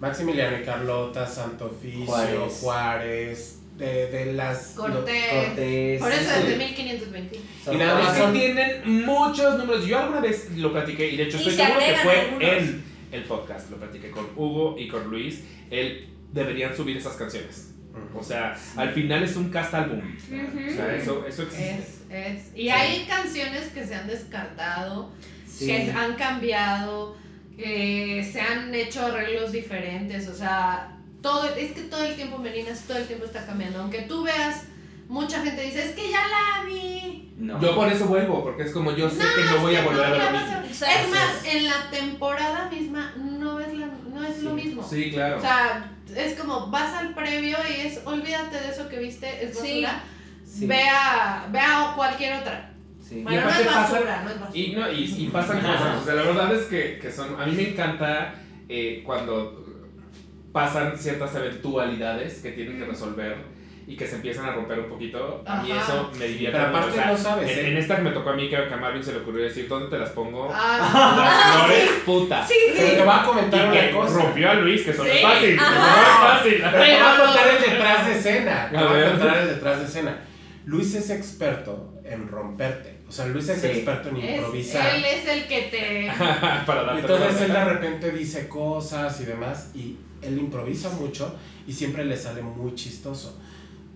Maximiliano 0.00 0.58
y 0.60 0.64
Carlota, 0.64 1.26
Santo 1.26 1.66
Oficio, 1.66 2.06
Juárez. 2.06 2.58
Juárez, 2.60 3.58
de, 3.76 4.06
de 4.08 4.32
las... 4.34 4.68
Cortés. 4.76 5.24
Cortés. 5.46 6.00
Por 6.00 6.12
eso 6.12 6.22
sí. 6.34 6.40
desde 6.42 6.56
1520. 6.56 7.40
Y 7.72 7.76
nada 7.76 7.94
más 7.98 8.08
Es 8.08 8.12
que 8.14 8.18
son- 8.22 8.32
tienen 8.32 9.04
muchos 9.04 9.58
números. 9.58 9.86
Yo 9.86 9.98
alguna 9.98 10.20
vez 10.20 10.50
lo 10.56 10.72
platiqué 10.72 11.08
y 11.10 11.16
de 11.16 11.24
hecho 11.24 11.36
Y 11.38 11.40
estoy 11.40 11.54
se 11.56 11.62
seguro 11.64 11.80
que 11.84 11.96
fue 11.96 12.20
algunos. 12.20 12.42
en 12.52 12.84
el 13.12 13.24
podcast. 13.24 13.70
Lo 13.70 13.76
platiqué 13.78 14.10
con 14.10 14.28
Hugo 14.36 14.76
y 14.78 14.86
con 14.88 15.04
Luis. 15.10 15.42
El 15.70 16.08
deberían 16.32 16.76
subir 16.76 16.96
esas 16.96 17.14
canciones. 17.16 17.74
O 18.14 18.22
sea, 18.22 18.56
al 18.76 18.90
final 18.92 19.22
es 19.24 19.34
un 19.36 19.50
cast 19.50 19.74
álbum. 19.74 20.00
O 20.00 20.70
sea, 20.72 20.94
eso, 20.94 21.26
eso 21.26 21.42
existe. 21.42 21.78
Es, 22.10 22.36
es. 22.46 22.56
Y 22.56 22.68
hay 22.68 23.04
canciones 23.06 23.68
que 23.68 23.84
se 23.86 23.94
han 23.94 24.06
descartado, 24.06 25.10
Sí. 25.46 25.66
que 25.66 25.90
han 25.90 26.14
cambiado, 26.14 27.16
que 27.56 28.28
se 28.32 28.40
han 28.40 28.72
hecho 28.74 29.04
arreglos 29.04 29.50
diferentes, 29.50 30.28
o 30.28 30.34
sea, 30.34 30.96
todo, 31.20 31.52
es 31.56 31.72
que 31.72 31.82
todo 31.82 32.04
el 32.04 32.14
tiempo 32.14 32.38
Melinas, 32.38 32.82
todo 32.86 32.98
el 32.98 33.06
tiempo 33.06 33.24
está 33.24 33.44
cambiando. 33.44 33.80
Aunque 33.80 34.02
tú 34.02 34.22
veas, 34.22 34.66
mucha 35.08 35.42
gente 35.42 35.62
dice, 35.62 35.84
es 35.86 35.90
que 35.96 36.08
ya 36.10 36.20
la 36.28 36.64
vi. 36.64 37.32
No. 37.36 37.60
Yo 37.60 37.74
por 37.74 37.88
eso 37.90 38.06
vuelvo, 38.06 38.44
porque 38.44 38.62
es 38.62 38.70
como 38.70 38.92
yo 38.92 39.10
sé 39.10 39.16
que 39.18 39.44
no 39.56 39.62
voy 39.62 39.74
a 39.74 39.82
volver 39.84 40.04
a 40.04 40.10
ver 40.10 40.18
la 40.20 40.30
lo 40.32 40.38
mismo. 40.38 40.86
Es 40.86 41.08
más, 41.10 41.44
en 41.44 41.64
la 41.66 41.90
temporada 41.90 42.70
misma 42.70 43.12
no 43.16 43.58
es, 43.58 43.74
la, 43.74 43.86
no 44.12 44.22
es 44.24 44.42
lo 44.42 44.56
Sí. 44.56 44.64
mismo. 44.64 44.88
Sí, 44.88 45.10
claro. 45.10 45.38
O 45.38 45.40
sea, 45.40 45.92
es 46.16 46.38
como 46.38 46.68
vas 46.68 46.94
al 46.94 47.14
previo 47.14 47.56
y 47.68 47.86
es 47.86 48.00
olvídate 48.04 48.60
de 48.60 48.68
eso 48.70 48.88
que 48.88 48.98
viste, 48.98 49.44
es 49.44 49.54
basura. 49.54 50.02
Sí. 50.46 50.66
Ve, 50.66 50.82
a, 50.88 51.46
ve 51.50 51.58
a 51.60 51.92
cualquier 51.94 52.34
otra. 52.40 52.72
Sí. 53.06 53.22
Bueno, 53.22 53.40
no 53.42 53.46
aparte 53.46 53.62
es 53.62 53.68
pasa- 53.68 53.92
basura, 53.92 54.22
no 54.24 54.30
es 54.30 54.40
basura. 54.40 54.58
Y, 54.58 54.72
no, 54.72 54.92
y, 54.92 55.04
y 55.24 55.26
pasan 55.28 55.60
cosas. 55.60 56.02
O 56.02 56.04
sea, 56.04 56.14
la 56.14 56.22
verdad 56.22 56.54
es 56.54 56.66
que, 56.66 56.98
que 56.98 57.12
son. 57.12 57.40
A 57.40 57.46
mí 57.46 57.52
me 57.52 57.70
encanta 57.70 58.34
eh, 58.68 59.02
cuando 59.04 59.64
pasan 60.52 60.96
ciertas 60.98 61.34
eventualidades 61.34 62.40
que 62.40 62.52
tienen 62.52 62.78
que 62.78 62.84
resolver 62.86 63.36
y 63.88 63.96
que 63.96 64.06
se 64.06 64.16
empiezan 64.16 64.44
a 64.44 64.52
romper 64.52 64.78
un 64.80 64.88
poquito. 64.88 65.42
A 65.46 65.62
mí 65.62 65.72
Ajá. 65.72 65.82
eso 65.82 66.10
me 66.18 66.28
divierte 66.28 66.58
Pero 66.58 66.68
aparte 66.68 66.90
O 66.90 66.94
sea, 66.94 67.06
no 67.06 67.16
sabes, 67.16 67.50
En, 67.50 67.58
¿eh? 67.66 67.68
en 67.70 67.76
esta 67.78 67.96
que 67.96 68.02
me 68.02 68.10
tocó 68.10 68.30
a 68.30 68.36
mí, 68.36 68.48
que 68.50 68.56
a 68.56 68.76
Marvin 68.76 69.02
se 69.02 69.12
le 69.12 69.18
ocurrió 69.20 69.44
decir: 69.44 69.66
¿Dónde 69.66 69.88
te 69.88 69.98
las 69.98 70.10
pongo? 70.10 70.50
Ah, 70.52 71.14
Las 71.16 71.66
flores, 71.66 71.90
puta. 72.04 72.46
Sí, 72.46 72.54
Pero 72.76 72.88
sí. 72.90 72.96
te 72.96 73.02
voy 73.02 73.14
a 73.18 73.22
comentar 73.24 73.60
Y 73.60 73.68
una 73.70 73.80
que 73.80 73.90
cosa. 73.90 74.14
rompió 74.18 74.50
a 74.50 74.54
Luis, 74.54 74.82
que 74.82 74.90
eso 74.90 75.02
no 75.04 75.08
es 75.10 75.16
Sí. 75.16 75.22
fácil. 75.22 75.50
Eso 75.54 75.62
no 75.70 75.86
es 75.86 76.18
fácil. 76.20 76.54
Pero 76.60 76.70
te 76.72 76.78
voy 76.78 76.90
a 77.00 77.16
contar 77.24 77.48
el 77.48 77.62
detrás 77.70 78.06
de 78.06 78.12
escena. 78.18 78.68
Te 78.70 78.76
A 78.76 78.84
voy 78.84 79.00
a 79.02 79.10
contar 79.10 79.36
el 79.38 79.48
detrás 79.48 79.78
de 79.80 79.84
escena. 79.86 80.18
Luis 80.66 80.94
es 80.94 81.08
experto 81.10 81.94
en 82.04 82.28
romperte. 82.28 82.98
O 83.08 83.12
sea, 83.12 83.24
Luis 83.24 83.48
es 83.48 83.64
experto 83.64 84.10
en 84.10 84.18
improvisar. 84.18 84.96
él 84.96 85.04
es 85.06 85.26
el 85.26 85.46
que 85.48 85.62
te. 85.62 86.12
Para 86.66 86.98
Entonces 86.98 87.40
él 87.40 87.52
de 87.54 87.64
repente 87.64 88.10
dice 88.10 88.48
cosas 88.48 89.18
y 89.22 89.24
demás. 89.24 89.70
Y 89.74 89.96
él 90.20 90.36
improvisa 90.38 90.90
mucho 90.90 91.34
y 91.66 91.72
siempre 91.72 92.04
le 92.04 92.16
sale 92.18 92.42
muy 92.42 92.74
chistoso. 92.74 93.40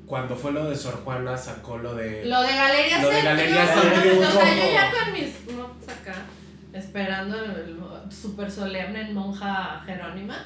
Cuando 0.07 0.37
fue 0.37 0.53
lo 0.53 0.69
de 0.69 0.77
Sor 0.77 1.03
Juana, 1.05 1.37
sacó 1.37 1.79
lo 1.79 1.95
de. 1.95 2.25
Lo 2.27 2.43
de 2.43 2.55
Galería 2.55 3.01
Lo 3.01 3.09
de 3.09 3.23
Galería 3.23 3.63
O 3.63 3.67
sea, 3.67 4.55
yo 4.55 4.73
ya 4.73 4.91
con 5.05 5.13
mis 5.13 5.57
notes 5.57 5.89
acá, 5.89 6.15
esperando 6.73 7.37
el 7.45 7.79
súper 8.11 8.51
solemne 8.51 9.03
en 9.03 9.15
monja 9.15 9.83
Jerónima. 9.87 10.45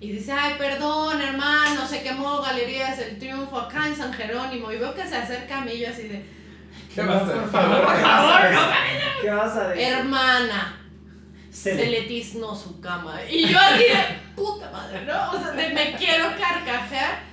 Y 0.00 0.12
dice, 0.12 0.32
ay, 0.32 0.54
perdón, 0.56 1.20
hermano, 1.20 1.84
se 1.84 2.02
quemó 2.02 2.40
Galerías 2.40 2.98
El 3.00 3.18
Triunfo 3.18 3.58
acá 3.58 3.88
en 3.88 3.96
San 3.96 4.12
Jerónimo. 4.12 4.70
Y 4.70 4.78
veo 4.78 4.94
que 4.94 5.04
se 5.04 5.16
acerca 5.16 5.58
a 5.58 5.64
mí 5.64 5.72
y 5.72 5.80
yo 5.80 5.88
así 5.88 6.02
de... 6.02 6.24
¿Qué 6.94 7.02
vas 7.02 7.22
a? 7.22 7.26
Por 7.26 7.50
favor, 7.50 7.84
por 7.84 8.00
favor, 8.00 8.52
no 8.52 8.60
¿Qué 9.22 9.30
vas 9.30 9.56
a 9.56 9.68
decir? 9.68 9.84
Hermana, 9.84 10.78
se, 11.50 11.74
le 11.86 12.02
tiznó 12.02 12.54
su 12.54 12.80
cama. 12.80 13.18
Y 13.28 13.48
yo 13.48 13.58
así 13.58 13.84
de, 13.84 14.20
puta 14.36 14.70
madre, 14.70 15.04
¿no? 15.04 15.32
O 15.32 15.38
sea, 15.38 15.50
de, 15.52 15.70
me 15.70 15.92
quiero 15.94 16.26
carcajear. 16.38 17.27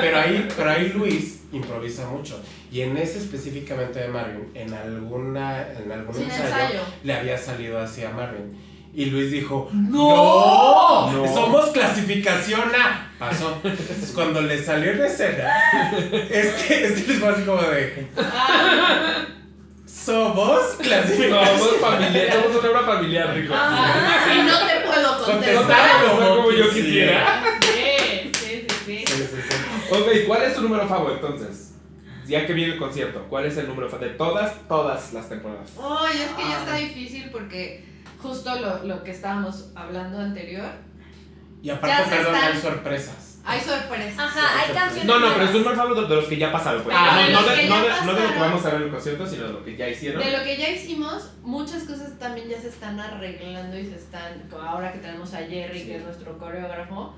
Pero 0.00 0.18
ahí, 0.18 0.48
pero 0.56 0.70
ahí 0.70 0.92
Luis 0.94 1.42
improvisa 1.52 2.06
mucho. 2.08 2.42
Y 2.70 2.80
en 2.80 2.96
ese 2.96 3.18
específicamente 3.18 4.00
de 4.00 4.08
Marvin, 4.08 4.50
en 4.54 4.72
alguna 4.72 5.68
en 5.72 5.92
algún 5.92 6.16
ensayo, 6.16 6.44
ensayo, 6.44 6.80
le 7.04 7.14
había 7.14 7.38
salido 7.38 7.78
así 7.78 8.02
a 8.04 8.10
Marvin. 8.10 8.56
Y 8.94 9.06
Luis 9.06 9.30
dijo, 9.30 9.70
no, 9.72 11.10
somos 11.32 11.70
clasificación 11.70 12.72
A. 12.74 13.10
Pasó. 13.18 13.58
Entonces, 13.64 14.12
cuando 14.14 14.42
le 14.42 14.62
salió 14.62 14.92
en 14.92 15.04
escena, 15.04 15.92
es 16.30 16.48
que, 16.54 16.84
es 16.84 16.92
que 17.00 17.12
les 17.12 17.18
fue 17.18 17.28
así 17.30 17.42
como 17.42 17.62
de... 17.62 18.06
Somos 19.86 20.60
clasificación 20.80 21.58
Somos 21.58 21.76
familiar, 21.80 22.32
somos 22.32 22.56
una 22.58 22.70
obra 22.70 22.82
familiar, 22.82 23.34
Rico. 23.34 23.54
y 23.54 24.42
no 24.42 24.58
te 24.58 24.80
puedo 24.86 25.24
contestar. 25.24 25.90
como, 26.10 26.36
como 26.36 26.50
yo 26.50 26.70
quisiera. 26.70 27.42
Sí, 29.92 29.98
sí, 29.98 30.04
sí, 30.04 30.14
sí. 30.14 30.20
Ok, 30.20 30.26
¿cuál 30.26 30.42
es 30.42 30.54
tu 30.54 30.62
número 30.62 30.88
favorito 30.88 31.26
entonces? 31.26 31.74
Ya 32.26 32.46
que 32.46 32.52
viene 32.52 32.74
el 32.74 32.78
concierto, 32.78 33.26
¿cuál 33.28 33.46
es 33.46 33.56
el 33.56 33.68
número 33.68 33.88
favorito 33.88 34.12
de 34.12 34.18
todas, 34.18 34.68
todas 34.68 35.12
las 35.12 35.28
temporadas? 35.28 35.70
Ay, 35.80 36.22
es 36.22 36.30
que 36.30 36.42
ya 36.42 36.58
está 36.60 36.76
difícil 36.76 37.30
porque 37.30 37.84
justo 38.18 38.54
lo, 38.60 38.84
lo 38.84 39.02
que 39.02 39.10
estábamos 39.10 39.70
hablando 39.74 40.18
anterior. 40.18 40.70
Y 41.62 41.70
aparte, 41.70 42.10
perdón, 42.10 42.34
hay 42.34 42.60
sorpresas. 42.60 43.40
Hay 43.44 43.60
sorpresas. 43.60 44.18
Ajá, 44.18 44.60
hay 44.60 44.72
canciones. 44.72 45.04
No, 45.04 45.18
no, 45.18 45.32
pero 45.34 45.44
es 45.44 45.54
un 45.54 45.64
favorito 45.64 46.06
de 46.06 46.16
los 46.16 46.26
que 46.26 46.36
ya 46.36 46.52
pasaron. 46.52 46.82
Pues. 46.82 46.94
Ah, 46.96 47.16
no, 47.16 47.26
de, 47.26 47.32
no, 47.32 47.42
de, 47.42 47.68
no, 47.68 48.14
de, 48.14 48.22
lo 48.22 48.32
que 48.32 48.38
vamos 48.38 48.64
a 48.64 48.70
ver 48.70 48.76
en 48.76 48.82
el 48.82 48.90
concierto, 48.90 49.26
sino 49.26 49.46
de 49.46 49.52
lo 49.52 49.64
que 49.64 49.76
ya 49.76 49.88
hicieron. 49.88 50.22
De 50.22 50.30
lo 50.30 50.44
que 50.44 50.56
ya 50.56 50.70
hicimos, 50.70 51.30
muchas 51.42 51.82
cosas 51.84 52.18
también 52.18 52.48
ya 52.48 52.60
se 52.60 52.68
están 52.68 52.98
arreglando 53.00 53.76
y 53.78 53.86
se 53.86 53.96
están. 53.96 54.48
Ahora 54.52 54.92
que 54.92 54.98
tenemos 54.98 55.34
a 55.34 55.38
Jerry, 55.38 55.84
que 55.84 55.96
es 55.96 56.04
nuestro 56.04 56.38
coreógrafo. 56.38 57.14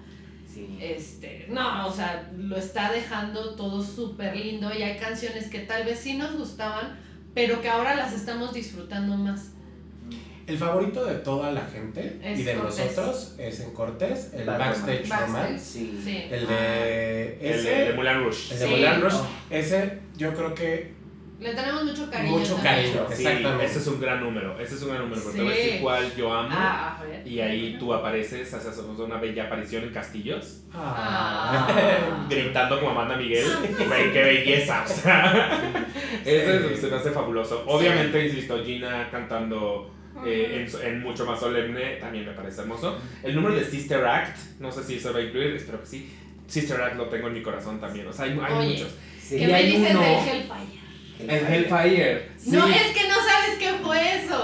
Sí. 0.54 0.78
Este, 0.80 1.46
no, 1.48 1.88
o 1.88 1.92
sea, 1.92 2.30
lo 2.36 2.56
está 2.56 2.92
dejando 2.92 3.56
todo 3.56 3.82
súper 3.82 4.36
lindo 4.36 4.72
y 4.72 4.82
hay 4.82 4.96
canciones 4.96 5.48
que 5.48 5.60
tal 5.60 5.84
vez 5.84 5.98
sí 5.98 6.14
nos 6.14 6.36
gustaban, 6.36 6.96
pero 7.34 7.60
que 7.60 7.68
ahora 7.68 7.96
las 7.96 8.12
estamos 8.12 8.54
disfrutando 8.54 9.16
más. 9.16 9.50
El 10.46 10.58
favorito 10.58 11.04
de 11.06 11.14
toda 11.16 11.50
la 11.52 11.62
gente 11.62 12.20
y 12.22 12.42
de 12.42 12.54
nosotros 12.54 13.34
es 13.38 13.60
en 13.60 13.72
Cortés, 13.72 14.32
el 14.34 14.44
Backstage, 14.44 15.08
Romance. 15.08 15.80
El 15.80 16.46
de. 16.46 17.38
Ese, 17.40 17.82
el 17.82 17.88
de 17.88 17.92
Mulan 17.94 18.24
Rush. 18.24 18.52
El 18.52 18.58
de 18.58 18.66
Mulan 18.66 19.00
Rush. 19.00 19.14
Ese, 19.50 19.98
yo 20.16 20.34
creo 20.34 20.54
que. 20.54 20.93
Le 21.40 21.52
tenemos 21.52 21.84
mucho 21.84 22.10
cariño. 22.10 22.38
Mucho 22.38 22.56
cariño, 22.62 23.06
exactamente. 23.10 23.64
ese 23.64 23.78
es 23.78 23.86
un 23.88 24.00
gran 24.00 24.20
número. 24.20 24.58
Ese 24.58 24.76
es 24.76 24.82
un 24.82 24.90
gran 24.90 25.02
número. 25.02 25.20
Porque 25.20 25.38
te 25.38 25.44
voy 25.44 25.52
a 25.52 25.56
decir 25.56 25.80
cuál 25.80 26.16
yo 26.16 26.32
amo. 26.32 26.48
Ah, 26.52 27.02
y 27.24 27.40
ahí 27.40 27.76
tú 27.78 27.92
apareces, 27.92 28.54
haces 28.54 28.78
una 28.78 29.16
bella 29.16 29.44
aparición 29.44 29.82
en 29.82 29.90
Castillos. 29.90 30.62
Ah. 30.72 32.26
Gritando 32.30 32.78
como 32.78 32.92
Amanda 32.92 33.16
Miguel. 33.16 33.46
¡Qué 34.12 34.22
belleza! 34.22 34.84
O 34.84 34.88
sea, 34.88 35.84
ese 36.24 36.76
se 36.76 36.86
me 36.86 36.96
hace 36.96 37.10
fabuloso. 37.10 37.64
Obviamente, 37.66 38.26
insisto, 38.26 38.64
Gina 38.64 39.08
cantando 39.10 39.90
eh, 40.24 40.66
en, 40.82 41.02
mucho 41.02 41.26
más 41.26 41.40
solemne, 41.40 41.96
también 41.96 42.26
me 42.26 42.32
parece 42.32 42.60
hermoso. 42.60 42.98
El 43.22 43.34
número 43.34 43.56
de 43.56 43.64
Sister 43.64 44.04
Act, 44.04 44.36
no 44.60 44.70
sé 44.70 44.84
si 44.84 44.96
eso 44.96 45.12
va 45.12 45.18
a 45.18 45.22
incluir, 45.22 45.56
espero 45.56 45.80
que 45.80 45.86
sí. 45.86 46.14
Sister 46.46 46.80
Act 46.80 46.96
lo 46.96 47.08
tengo 47.08 47.28
en 47.28 47.34
mi 47.34 47.42
corazón 47.42 47.80
también, 47.80 48.06
o 48.06 48.12
sea, 48.12 48.26
hay, 48.26 48.38
hay 48.40 48.68
muchos. 48.68 48.94
¿Qué 49.28 49.48
me 49.48 49.62
dicen 49.64 49.82
del 49.82 49.96
Hellfire? 49.96 50.83
El 51.28 51.46
Hellfire. 51.46 52.30
No, 52.46 52.66
es 52.66 52.86
que 52.96 53.08
no 53.08 53.14
sabes 53.14 53.58
qué 53.58 53.72
fue 53.82 54.24
eso. 54.24 54.40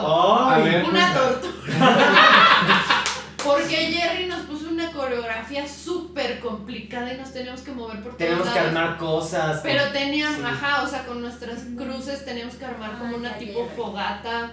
una 0.88 1.14
tortura. 1.14 1.54
Porque 3.44 3.76
Jerry 3.76 4.26
nos 4.26 4.42
puso 4.42 4.68
una 4.68 4.92
coreografía 4.92 5.66
súper 5.66 6.40
complicada 6.40 7.12
y 7.14 7.16
nos 7.16 7.32
teníamos 7.32 7.62
que 7.62 7.72
mover 7.72 7.96
por 8.02 8.16
todos 8.16 8.18
Tenemos 8.18 8.48
que 8.48 8.58
armar 8.58 8.98
cosas. 8.98 9.60
Pero 9.62 9.90
tenían, 9.92 10.44
ajá, 10.44 10.82
o 10.82 10.86
sea, 10.86 11.06
con 11.06 11.22
nuestras 11.22 11.62
cruces 11.76 12.24
teníamos 12.24 12.54
que 12.56 12.64
armar 12.66 12.98
como 12.98 13.16
una 13.16 13.36
tipo 13.38 13.68
fogata. 13.76 14.52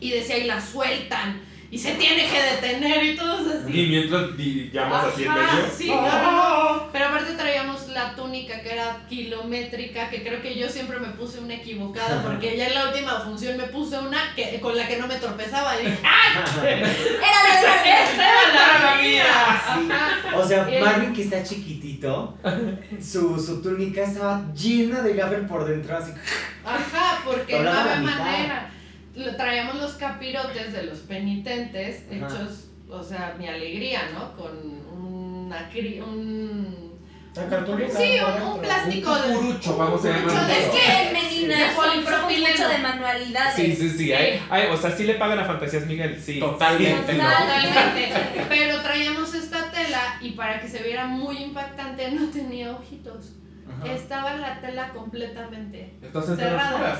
Y 0.00 0.10
decía, 0.10 0.38
y 0.38 0.44
la 0.44 0.60
sueltan. 0.60 1.40
Y 1.76 1.78
se 1.78 1.92
tiene 1.96 2.26
que 2.26 2.42
detener 2.42 3.04
y 3.04 3.16
todo 3.16 3.34
así. 3.34 3.80
Y 3.80 3.86
mientras 3.88 4.30
llamas 4.72 5.12
así 5.12 5.24
el 5.24 5.28
medio. 5.28 5.70
Sí, 5.76 5.90
¡Oh! 5.92 6.88
Pero 6.90 7.04
aparte 7.04 7.34
traíamos 7.34 7.88
la 7.88 8.14
túnica 8.14 8.62
que 8.62 8.72
era 8.72 9.04
kilométrica, 9.10 10.08
que 10.08 10.22
creo 10.22 10.40
que 10.40 10.58
yo 10.58 10.70
siempre 10.70 10.98
me 10.98 11.08
puse 11.08 11.38
una 11.38 11.52
equivocada, 11.52 12.22
porque 12.26 12.56
ya 12.56 12.68
en 12.68 12.74
la 12.76 12.88
última 12.88 13.20
función 13.20 13.58
me 13.58 13.64
puse 13.64 13.98
una 13.98 14.34
que, 14.34 14.58
con 14.58 14.74
la 14.74 14.88
que 14.88 14.96
no 14.96 15.06
me 15.06 15.16
tropezaba. 15.16 15.78
Y 15.78 15.84
dije, 15.84 15.98
¡ay! 16.02 16.64
¡Era 16.66 17.62
la 17.62 18.04
¡Esta 18.04 18.24
era 18.24 18.96
la 18.96 19.02
mía! 19.02 20.34
O 20.34 20.48
sea, 20.48 20.66
Marvin 20.80 21.12
que 21.12 21.24
está 21.24 21.42
chiquitito, 21.42 22.38
su, 23.02 23.38
su 23.38 23.60
túnica 23.60 24.02
estaba 24.04 24.50
llena 24.54 25.02
de 25.02 25.12
gaffer 25.12 25.46
por 25.46 25.66
dentro, 25.66 25.94
así. 25.94 26.10
Ajá, 26.64 27.20
porque 27.22 27.60
no 27.60 27.70
había 27.70 27.96
manera 27.96 28.70
traíamos 29.36 29.76
los 29.76 29.92
capirotes 29.92 30.72
de 30.72 30.82
los 30.84 30.98
penitentes 31.00 32.04
hechos, 32.10 32.68
o 32.88 33.02
sea, 33.02 33.34
mi 33.38 33.48
alegría, 33.48 34.10
¿no? 34.12 34.36
Con 34.36 34.52
una 34.96 35.70
un 36.06 36.86
Sí, 37.36 38.16
un, 38.18 38.60
plástico 38.60 39.12
un 39.12 39.34
cucurucho, 39.34 39.76
vamos 39.76 40.02
a 40.06 40.08
llamarlo. 40.08 40.54
Es 40.54 40.68
que 40.70 41.02
en 41.02 41.12
Medina 41.12 41.56
mucho 41.74 42.68
de 42.68 42.78
manualidades. 42.78 43.54
Sí, 43.54 43.76
sí, 43.76 43.90
sí. 43.90 44.12
Hay, 44.12 44.42
hay, 44.48 44.68
o 44.70 44.76
sea, 44.76 44.90
sí 44.90 45.04
le 45.04 45.14
pagan 45.14 45.40
a 45.40 45.44
Fantasías 45.44 45.84
Miguel, 45.84 46.18
sí. 46.18 46.40
Totalmente. 46.40 47.12
Totalmente. 47.12 48.12
Pero 48.48 48.80
traíamos 48.80 49.34
esta 49.34 49.70
tela 49.70 50.16
y 50.22 50.30
para 50.30 50.60
que 50.60 50.68
se 50.68 50.82
viera 50.82 51.06
muy 51.06 51.36
impactante 51.36 52.10
no 52.12 52.30
tenía 52.30 52.72
ojitos. 52.72 53.34
Estaba 53.84 54.36
la 54.36 54.60
tela 54.60 54.90
completamente 54.92 55.98
Entonces 56.00 56.38
cerrada. 56.38 56.98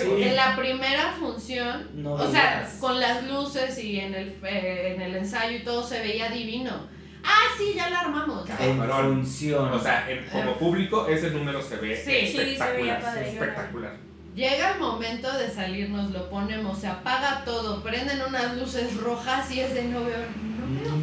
En 0.00 0.36
la 0.36 0.56
primera 0.56 1.12
función, 1.12 1.88
o 2.04 2.30
sea, 2.30 2.68
con 2.80 2.98
las 3.00 3.24
luces 3.24 3.82
y 3.82 4.00
en 4.00 4.14
el, 4.14 4.28
eh, 4.42 4.94
en 4.94 5.02
el 5.02 5.16
ensayo 5.16 5.58
y 5.58 5.62
todo 5.62 5.82
se 5.82 6.00
veía 6.00 6.30
divino. 6.30 6.88
Ah, 7.22 7.48
sí, 7.58 7.74
ya 7.74 7.90
la 7.90 8.00
armamos. 8.00 8.48
En 8.58 8.80
función. 8.80 9.72
O 9.72 9.78
sea, 9.78 10.08
como 10.32 10.56
público 10.56 11.06
ese 11.06 11.30
número 11.30 11.60
se 11.62 11.76
ve 11.76 11.92
espectacular. 11.92 13.02
Sí, 13.02 13.08
se 13.12 13.28
espectacular. 13.30 14.09
Llega 14.40 14.72
el 14.72 14.80
momento 14.80 15.30
de 15.36 15.50
salirnos, 15.50 16.12
lo 16.12 16.30
ponemos, 16.30 16.78
se 16.78 16.86
apaga 16.86 17.44
todo, 17.44 17.82
prenden 17.82 18.22
unas 18.26 18.56
luces 18.56 18.96
rojas 18.96 19.50
y 19.50 19.60
es 19.60 19.74
de 19.74 19.82
no 19.84 20.02
veo 20.02 20.16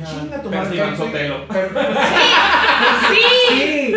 Chinga 0.09 0.41
tu 0.41 0.49
madre. 0.49 0.95
Sí, 3.09 3.22
sí, 3.53 3.93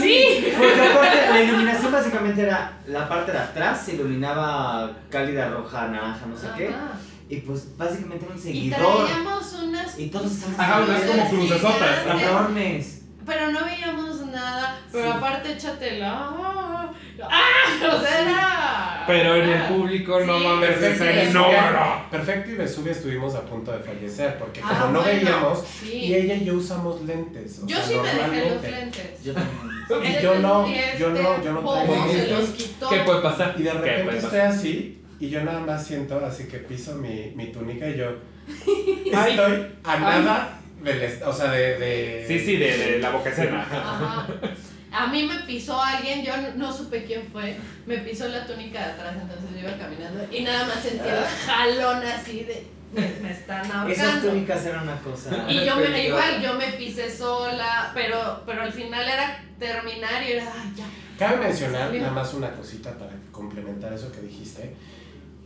sí. 0.00 0.54
Porque 0.56 0.80
aparte, 0.80 1.18
la 1.32 1.42
iluminación 1.42 1.92
básicamente 1.92 2.40
era 2.40 2.78
la 2.86 3.06
parte 3.06 3.32
de 3.32 3.38
atrás, 3.38 3.82
se 3.84 3.92
iluminaba 3.92 4.90
cálida, 5.10 5.50
roja, 5.50 5.88
naranja, 5.88 6.24
no 6.24 6.34
sé 6.34 6.46
qué. 6.56 6.74
Y 7.28 7.40
pues 7.40 7.76
básicamente 7.76 8.24
era 8.24 8.34
un 8.34 8.40
seguidor. 8.40 8.80
Y 8.80 9.06
traíamos 9.06 9.52
unas. 9.52 9.98
Y 9.98 10.08
todos 10.08 10.32
estaban. 10.32 10.58
Ajá, 10.58 10.80
unas 10.80 11.02
como 11.02 11.28
crucesotas. 11.28 12.06
Enormes. 12.06 13.02
Pero 13.26 13.52
no 13.52 13.64
veíamos 13.66 14.26
nada. 14.28 14.78
Pero 14.90 15.12
aparte, 15.12 15.52
échatela. 15.52 16.77
¡Ah! 17.24 17.96
O 17.96 18.00
sea, 18.00 18.22
era. 18.22 19.04
Pero 19.06 19.36
en 19.36 19.48
el 19.48 19.62
público 19.62 20.20
no 20.20 20.38
mames, 20.38 20.76
perfecto, 20.76 21.30
y 21.30 21.32
no, 21.32 21.46
Perfecto 22.10 22.50
y 22.50 22.54
Vesubia 22.54 22.92
estuvimos 22.92 23.34
a 23.34 23.42
punto 23.42 23.72
de 23.72 23.78
fallecer 23.78 24.36
porque 24.38 24.60
como 24.60 24.74
ah, 24.74 24.90
no 24.92 25.02
veíamos 25.02 25.64
y 25.82 26.14
ella 26.14 26.34
y 26.34 26.44
yo 26.44 26.54
usamos 26.54 27.00
lentes. 27.02 27.60
yo 27.66 27.78
sí 27.78 27.94
me 27.94 28.08
dejé 28.08 28.50
los 28.50 28.62
lentes. 28.62 29.24
Yo 29.24 29.34
también. 29.34 29.78
Y 29.88 30.22
yo 30.22 30.38
no, 30.38 30.66
yo 30.98 31.08
no, 31.08 31.42
yo 31.42 31.52
no 31.52 31.72
traigo 31.72 32.06
lentes. 32.06 32.74
¿Qué 32.90 32.96
puede 33.06 33.22
pasar? 33.22 33.54
Y 33.56 33.62
de 33.62 33.72
repente 33.72 34.18
estoy 34.18 34.40
así 34.40 35.02
y 35.18 35.30
yo 35.30 35.42
nada 35.42 35.60
más 35.60 35.86
siento 35.86 36.22
así 36.24 36.44
que 36.44 36.58
piso 36.58 36.94
mi, 36.96 37.32
mi 37.34 37.46
túnica 37.46 37.88
y 37.88 37.96
yo 37.96 38.10
estoy 38.46 39.66
a 39.82 39.98
nada 39.98 40.60
del, 40.82 41.22
o 41.24 41.32
sea, 41.32 41.50
de, 41.52 41.78
de... 41.78 42.24
Sí, 42.26 42.38
sí, 42.38 42.56
de, 42.56 42.76
de 42.76 42.98
la 42.98 43.10
boca 43.10 43.30
escena. 43.30 43.62
Ajá. 43.62 44.28
A 44.92 45.06
mí 45.08 45.24
me 45.24 45.40
pisó 45.40 45.80
alguien, 45.82 46.24
yo 46.24 46.36
no, 46.36 46.48
no 46.56 46.72
supe 46.72 47.04
quién 47.04 47.28
fue, 47.30 47.56
me 47.86 47.98
pisó 47.98 48.26
la 48.28 48.46
túnica 48.46 48.78
de 48.86 48.92
atrás, 48.92 49.16
entonces 49.20 49.50
yo 49.52 49.68
iba 49.68 49.76
caminando 49.76 50.24
y 50.32 50.42
nada 50.42 50.64
más 50.66 50.82
sentía 50.82 51.18
el 51.18 51.24
jalón 51.46 52.02
así 52.06 52.44
de, 52.44 52.66
me, 52.94 53.30
están 53.30 53.64
Esas 53.66 53.74
ahorcando. 54.06 54.28
túnicas 54.30 54.64
eran 54.64 54.84
una 54.84 54.98
cosa. 55.00 55.44
Y 55.46 55.64
yo 55.66 55.76
me, 55.76 56.06
igual, 56.06 56.40
yo 56.42 56.54
me 56.54 56.68
pisé 56.72 57.14
sola, 57.14 57.90
pero, 57.94 58.42
pero 58.46 58.62
al 58.62 58.72
final 58.72 59.06
era 59.06 59.44
terminar 59.58 60.22
y 60.26 60.32
era, 60.32 60.44
ay, 60.44 60.72
ya. 60.74 60.84
Cabe 61.18 61.36
mencionar 61.48 61.92
nada 61.92 62.10
más 62.12 62.32
una 62.32 62.50
cosita 62.52 62.96
para 62.96 63.12
complementar 63.30 63.92
eso 63.92 64.10
que 64.10 64.20
dijiste. 64.22 64.74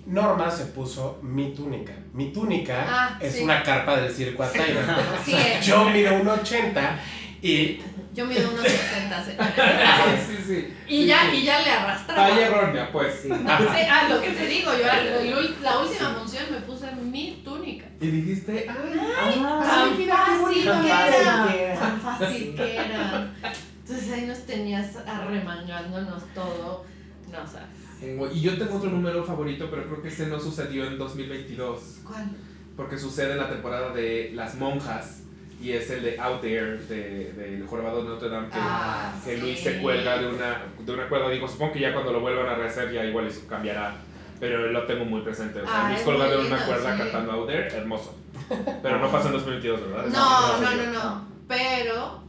Norma 0.06 0.50
se 0.50 0.66
puso 0.66 1.18
mi 1.22 1.54
túnica. 1.54 1.92
Mi 2.12 2.32
túnica 2.32 2.84
Ah, 2.88 3.18
es 3.20 3.34
sí. 3.36 3.42
una 3.44 3.62
carpa 3.62 3.96
del 4.00 4.12
circo 4.12 4.42
Ataira. 4.44 4.98
Es. 5.26 5.64
Yo 5.66 5.84
mido 5.90 6.12
1,80 6.12 6.96
y 7.42 7.80
Yo 8.14 8.24
mido 8.26 8.50
unos 8.50 8.62
60 8.62 9.24
sí, 10.26 10.36
sí. 10.46 10.74
y 10.88 11.06
ya, 11.06 11.34
y 11.34 11.42
ya 11.44 11.60
le 11.60 11.70
arrastraba. 11.70 12.28
Talla 12.28 12.46
errónea, 12.46 12.92
pues. 12.92 13.20
Sí. 13.22 13.28
Ah, 13.32 13.58
sí, 13.58 13.82
ah, 13.90 14.08
lo 14.08 14.20
que 14.22 14.30
te 14.30 14.46
digo, 14.46 14.70
yo 14.72 14.86
la, 14.86 15.02
la 15.62 15.78
última 15.80 16.10
función 16.14 16.44
me 16.50 16.60
puse 16.60 16.92
mi 16.94 17.42
túnica. 17.44 17.86
Y 18.00 18.06
dijiste, 18.08 18.66
ay, 18.68 19.42
Ah, 19.44 19.60
Tan 19.64 20.40
fácil 20.40 20.62
que 20.62 20.64
Tan 20.64 20.84
fácil 20.86 21.22
era. 21.22 21.48
que 21.50 21.62
era. 21.64 21.80
Tan 21.80 22.00
fácil 22.00 22.54
que 22.54 22.74
era. 22.76 23.34
Entonces 23.80 24.12
ahí 24.12 24.26
nos 24.26 24.38
tenías 24.46 24.96
arremangándonos 25.06 26.22
todo. 26.34 26.84
No 27.30 27.38
sabes. 27.46 28.34
Y 28.34 28.40
yo 28.40 28.58
tengo 28.58 28.76
otro 28.76 28.90
número 28.90 29.24
favorito, 29.24 29.68
pero 29.70 29.84
creo 29.86 30.02
que 30.02 30.08
ese 30.08 30.26
no 30.26 30.38
sucedió 30.38 30.84
en 30.86 30.98
2022. 30.98 32.00
¿Cuál? 32.04 32.30
Porque 32.76 32.98
sucede 32.98 33.32
en 33.32 33.38
la 33.38 33.48
temporada 33.48 33.92
de 33.92 34.30
Las 34.34 34.54
Monjas. 34.56 35.21
Y 35.62 35.72
es 35.72 35.88
el 35.90 36.02
de 36.02 36.18
Out 36.20 36.40
There, 36.40 36.76
de, 36.78 37.32
del 37.34 37.66
jorobado 37.68 38.02
de 38.02 38.08
Notre 38.10 38.28
Dame, 38.28 38.48
que, 38.48 38.54
Ah, 38.58 39.12
que 39.24 39.36
Luis 39.38 39.58
sí. 39.58 39.64
se 39.64 39.80
cuelga 39.80 40.18
de 40.18 40.26
una, 40.28 40.62
de 40.78 40.92
una 40.92 41.08
cuerda. 41.08 41.28
Digo, 41.30 41.46
supongo 41.46 41.72
que 41.74 41.80
ya 41.80 41.92
cuando 41.92 42.12
lo 42.12 42.20
vuelvan 42.20 42.48
a 42.48 42.54
rehacer 42.56 42.90
ya 42.92 43.04
igual 43.04 43.26
eso 43.28 43.46
cambiará. 43.48 43.94
Pero 44.40 44.72
lo 44.72 44.82
tengo 44.86 45.04
muy 45.04 45.20
presente. 45.20 45.60
O 45.60 45.64
sea, 45.66 45.86
Ah, 45.86 45.90
Luis 45.90 46.02
colgado 46.02 46.40
de 46.42 46.46
una 46.48 46.66
cuerda 46.66 46.92
sí. 46.96 46.98
cantando 47.02 47.32
Out 47.32 47.46
There, 47.46 47.68
hermoso. 47.76 48.16
Pero 48.82 48.98
no 48.98 49.10
pasó 49.12 49.28
en 49.28 49.34
2022, 49.34 49.80
¿verdad? 49.88 50.06
No, 50.12 50.58
no, 50.58 50.58
sucedió. 50.58 50.84
no, 50.86 50.92
no. 50.92 51.28
Pero 51.46 52.21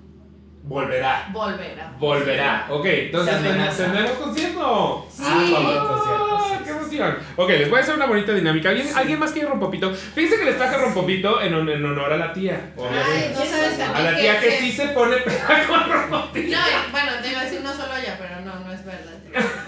Volverá. 0.65 1.27
volverá. 1.34 1.91
Volverá. 1.99 2.68
Ok, 2.69 2.85
entonces 2.85 3.35
tenemos 3.77 4.10
concierto. 4.18 5.07
Sí. 5.11 5.22
Ah, 5.26 5.85
concierto, 5.88 6.40
sí, 6.48 6.53
¡Qué 6.64 6.69
emoción! 6.69 7.18
Ok, 7.35 7.49
les 7.49 7.69
voy 7.69 7.80
a 7.80 7.81
hacer 7.81 7.95
una 7.95 8.06
bonita 8.06 8.31
dinámica. 8.34 8.69
¿Alguien, 8.69 8.88
¿alguien 8.95 9.19
más 9.19 9.31
quiere 9.34 9.49
rompopito? 9.49 9.94
Fíjense 9.94 10.40
que 10.40 10.45
les 10.45 10.57
traje 10.57 10.77
rompopito 10.77 11.41
en, 11.41 11.53
en 11.53 11.85
honor 11.85 12.14
a 12.14 12.18
la 12.18 12.31
tía. 12.31 12.72
Ay, 12.77 13.34
no 13.34 13.45
sabes 13.45 13.73
A 13.80 13.85
también 13.94 14.14
la 14.14 14.18
tía 14.19 14.40
que 14.40 14.48
que- 14.48 14.60
sí 14.60 14.72
se 14.72 14.88
pone 14.88 15.18
peda 15.26 15.65
con 15.68 15.91
rompopito. 15.91 16.57
No, 16.57 16.64
bueno, 16.91 17.11
te 17.22 17.30
iba 17.30 17.41
a 17.41 17.44
decir 17.44 17.61
no 17.61 17.73
solo 17.73 17.98
ella, 17.98 18.18
pero 18.18 18.40
no, 18.41 18.60
no 18.61 18.72
es 18.72 18.85
verdad. 18.85 19.11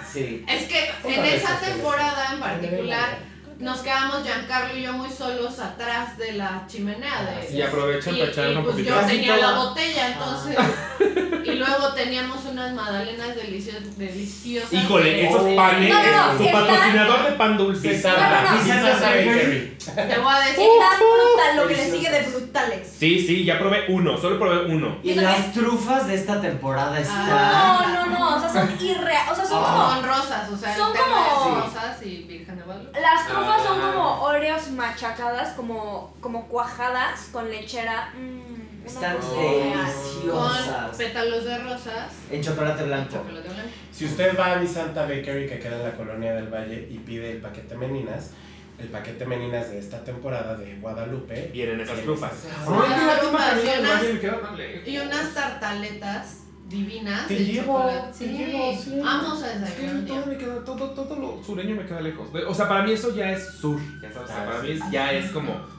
Sí. 0.09 0.45
Es 0.47 0.63
que 0.63 0.91
en 1.03 1.25
esa 1.25 1.59
temporada 1.59 2.33
en 2.33 2.39
particular 2.39 3.17
nos 3.59 3.79
quedamos 3.79 4.23
Giancarlo 4.23 4.77
y 4.77 4.83
yo 4.83 4.93
muy 4.93 5.09
solos 5.09 5.57
atrás 5.59 6.17
de 6.17 6.33
la 6.33 6.63
chimenea 6.67 7.23
de 7.23 7.55
Y 7.55 7.61
aprovechan 7.61 8.15
y, 8.15 8.19
para 8.19 8.31
echar 8.31 8.43
y, 8.45 8.53
pues 8.53 8.65
rompopito. 8.65 8.89
yo 9.01 9.07
tenía 9.07 9.37
la 9.37 9.51
botella 9.53 10.07
entonces 10.09 10.57
y 11.45 11.51
luego 11.51 11.87
teníamos 11.93 12.43
unas 12.45 12.73
magdalenas 12.73 13.35
deliciosas 13.35 13.97
deliciosas 13.97 14.73
Híjole, 14.73 15.09
de- 15.11 15.25
esos 15.27 15.41
Oh. 15.41 15.55
panes, 15.55 15.89
No, 15.89 16.03
no, 16.03 16.31
no, 16.33 16.37
su 16.37 16.43
está- 16.43 16.59
patrocinador 16.59 17.23
de 17.25 17.31
pan 17.33 17.57
dulce. 17.57 17.89
Pizarra, 17.89 18.41
no, 18.43 18.51
no. 18.51 18.63
Pizarra 18.63 18.99
te 20.07 20.17
voy 20.17 20.33
a 20.33 20.39
decir 20.39 20.65
Está 20.65 20.97
brutal 20.97 21.55
lo 21.57 21.67
que 21.67 21.75
le 21.75 21.91
sigue 21.91 22.09
de 22.09 22.21
brutales. 22.23 22.95
Sí, 22.99 23.19
sí, 23.25 23.45
ya 23.45 23.59
probé 23.59 23.85
uno, 23.89 24.17
solo 24.17 24.39
probé 24.39 24.65
uno. 24.73 24.97
Y 25.03 25.13
las 25.13 25.53
trufas 25.53 26.07
de 26.07 26.15
esta 26.15 26.41
temporada 26.41 26.99
están. 26.99 27.27
Ah. 27.29 27.85
No, 27.93 28.05
no, 28.07 28.19
no, 28.19 28.35
o 28.37 28.39
sea, 28.39 28.49
son 28.51 28.77
irreales. 28.81 29.31
O 29.31 29.35
sea, 29.35 29.45
son 29.45 29.63
Ah. 29.63 29.67
como. 29.71 29.89
son 29.93 30.03
rosas 30.07 30.49
o 30.51 30.57
sea 30.57 30.75
Son 30.75 30.93
como- 30.93 31.55
rosas 31.61 32.01
y 32.03 32.23
virgen 32.23 32.57
de 32.57 32.63
Guadalupe 32.63 32.99
Las 32.99 33.27
trufas 33.27 33.44
son 33.63 33.79
Ah. 33.81 33.91
como 33.93 34.21
oreos 34.23 34.69
machacadas, 34.71 35.53
como, 35.53 36.13
como 36.21 36.47
cuajadas 36.47 37.29
con 37.31 37.49
lechera. 37.49 38.11
Una 38.15 38.85
Están 38.85 39.15
cosa. 39.17 39.29
con 39.29 39.39
deliciosas. 39.41 40.95
pétalos 40.97 41.43
de 41.45 41.57
rosas 41.57 42.11
En 42.31 42.43
chocolate 42.43 42.83
blanco. 42.83 43.13
chocolate 43.15 43.47
blanco 43.49 43.69
Si 43.91 44.05
usted 44.05 44.37
va 44.37 44.53
a 44.53 44.55
mi 44.57 44.67
Santa 44.67 45.01
Bakery 45.03 45.47
que 45.47 45.57
queda 45.59 45.77
en 45.77 45.83
la 45.83 45.91
colonia 45.97 46.33
del 46.35 46.49
Valle 46.53 46.87
y 46.91 46.99
pide 46.99 47.31
el 47.31 47.37
paquete 47.41 47.75
Meninas, 47.75 48.31
el 48.77 48.89
paquete 48.89 49.25
Meninas 49.25 49.71
de 49.71 49.79
esta 49.79 50.03
temporada 50.03 50.55
de 50.57 50.75
Guadalupe. 50.75 51.49
Vienen 51.51 51.79
esas 51.81 51.99
trufas. 52.01 52.31
trufas 53.19 53.63
lejos. 53.63 54.87
y 54.87 54.99
unas 54.99 55.33
tartaletas 55.33 56.41
divinas 56.67 57.27
Te 57.27 57.43
llevo, 57.45 57.89
te 58.17 58.25
Sí, 58.25 58.25
llevo, 58.37 58.77
sí. 58.81 58.99
vamos 59.03 59.43
a 59.43 59.53
Es 59.53 59.71
que 59.73 59.81
desayunar 59.83 60.05
todo 60.05 60.25
me 60.25 60.37
queda, 60.37 60.63
todo, 60.65 60.89
todo 60.91 61.15
lo 61.15 61.43
sureño 61.43 61.75
me 61.75 61.85
queda 61.85 62.01
lejos. 62.01 62.27
O 62.47 62.53
sea, 62.53 62.67
para 62.67 62.83
mí 62.83 62.91
eso 62.91 63.15
ya 63.15 63.31
es 63.31 63.47
sur. 63.59 63.79
Ya 64.01 64.11
sabes, 64.11 64.29
o 64.29 64.33
sea, 64.33 64.43
Ah, 64.43 64.45
para 64.45 64.61
sí. 64.61 64.67
mí 64.67 64.73
es- 64.73 64.91
ya 64.91 65.11
es 65.13 65.31
como. 65.31 65.75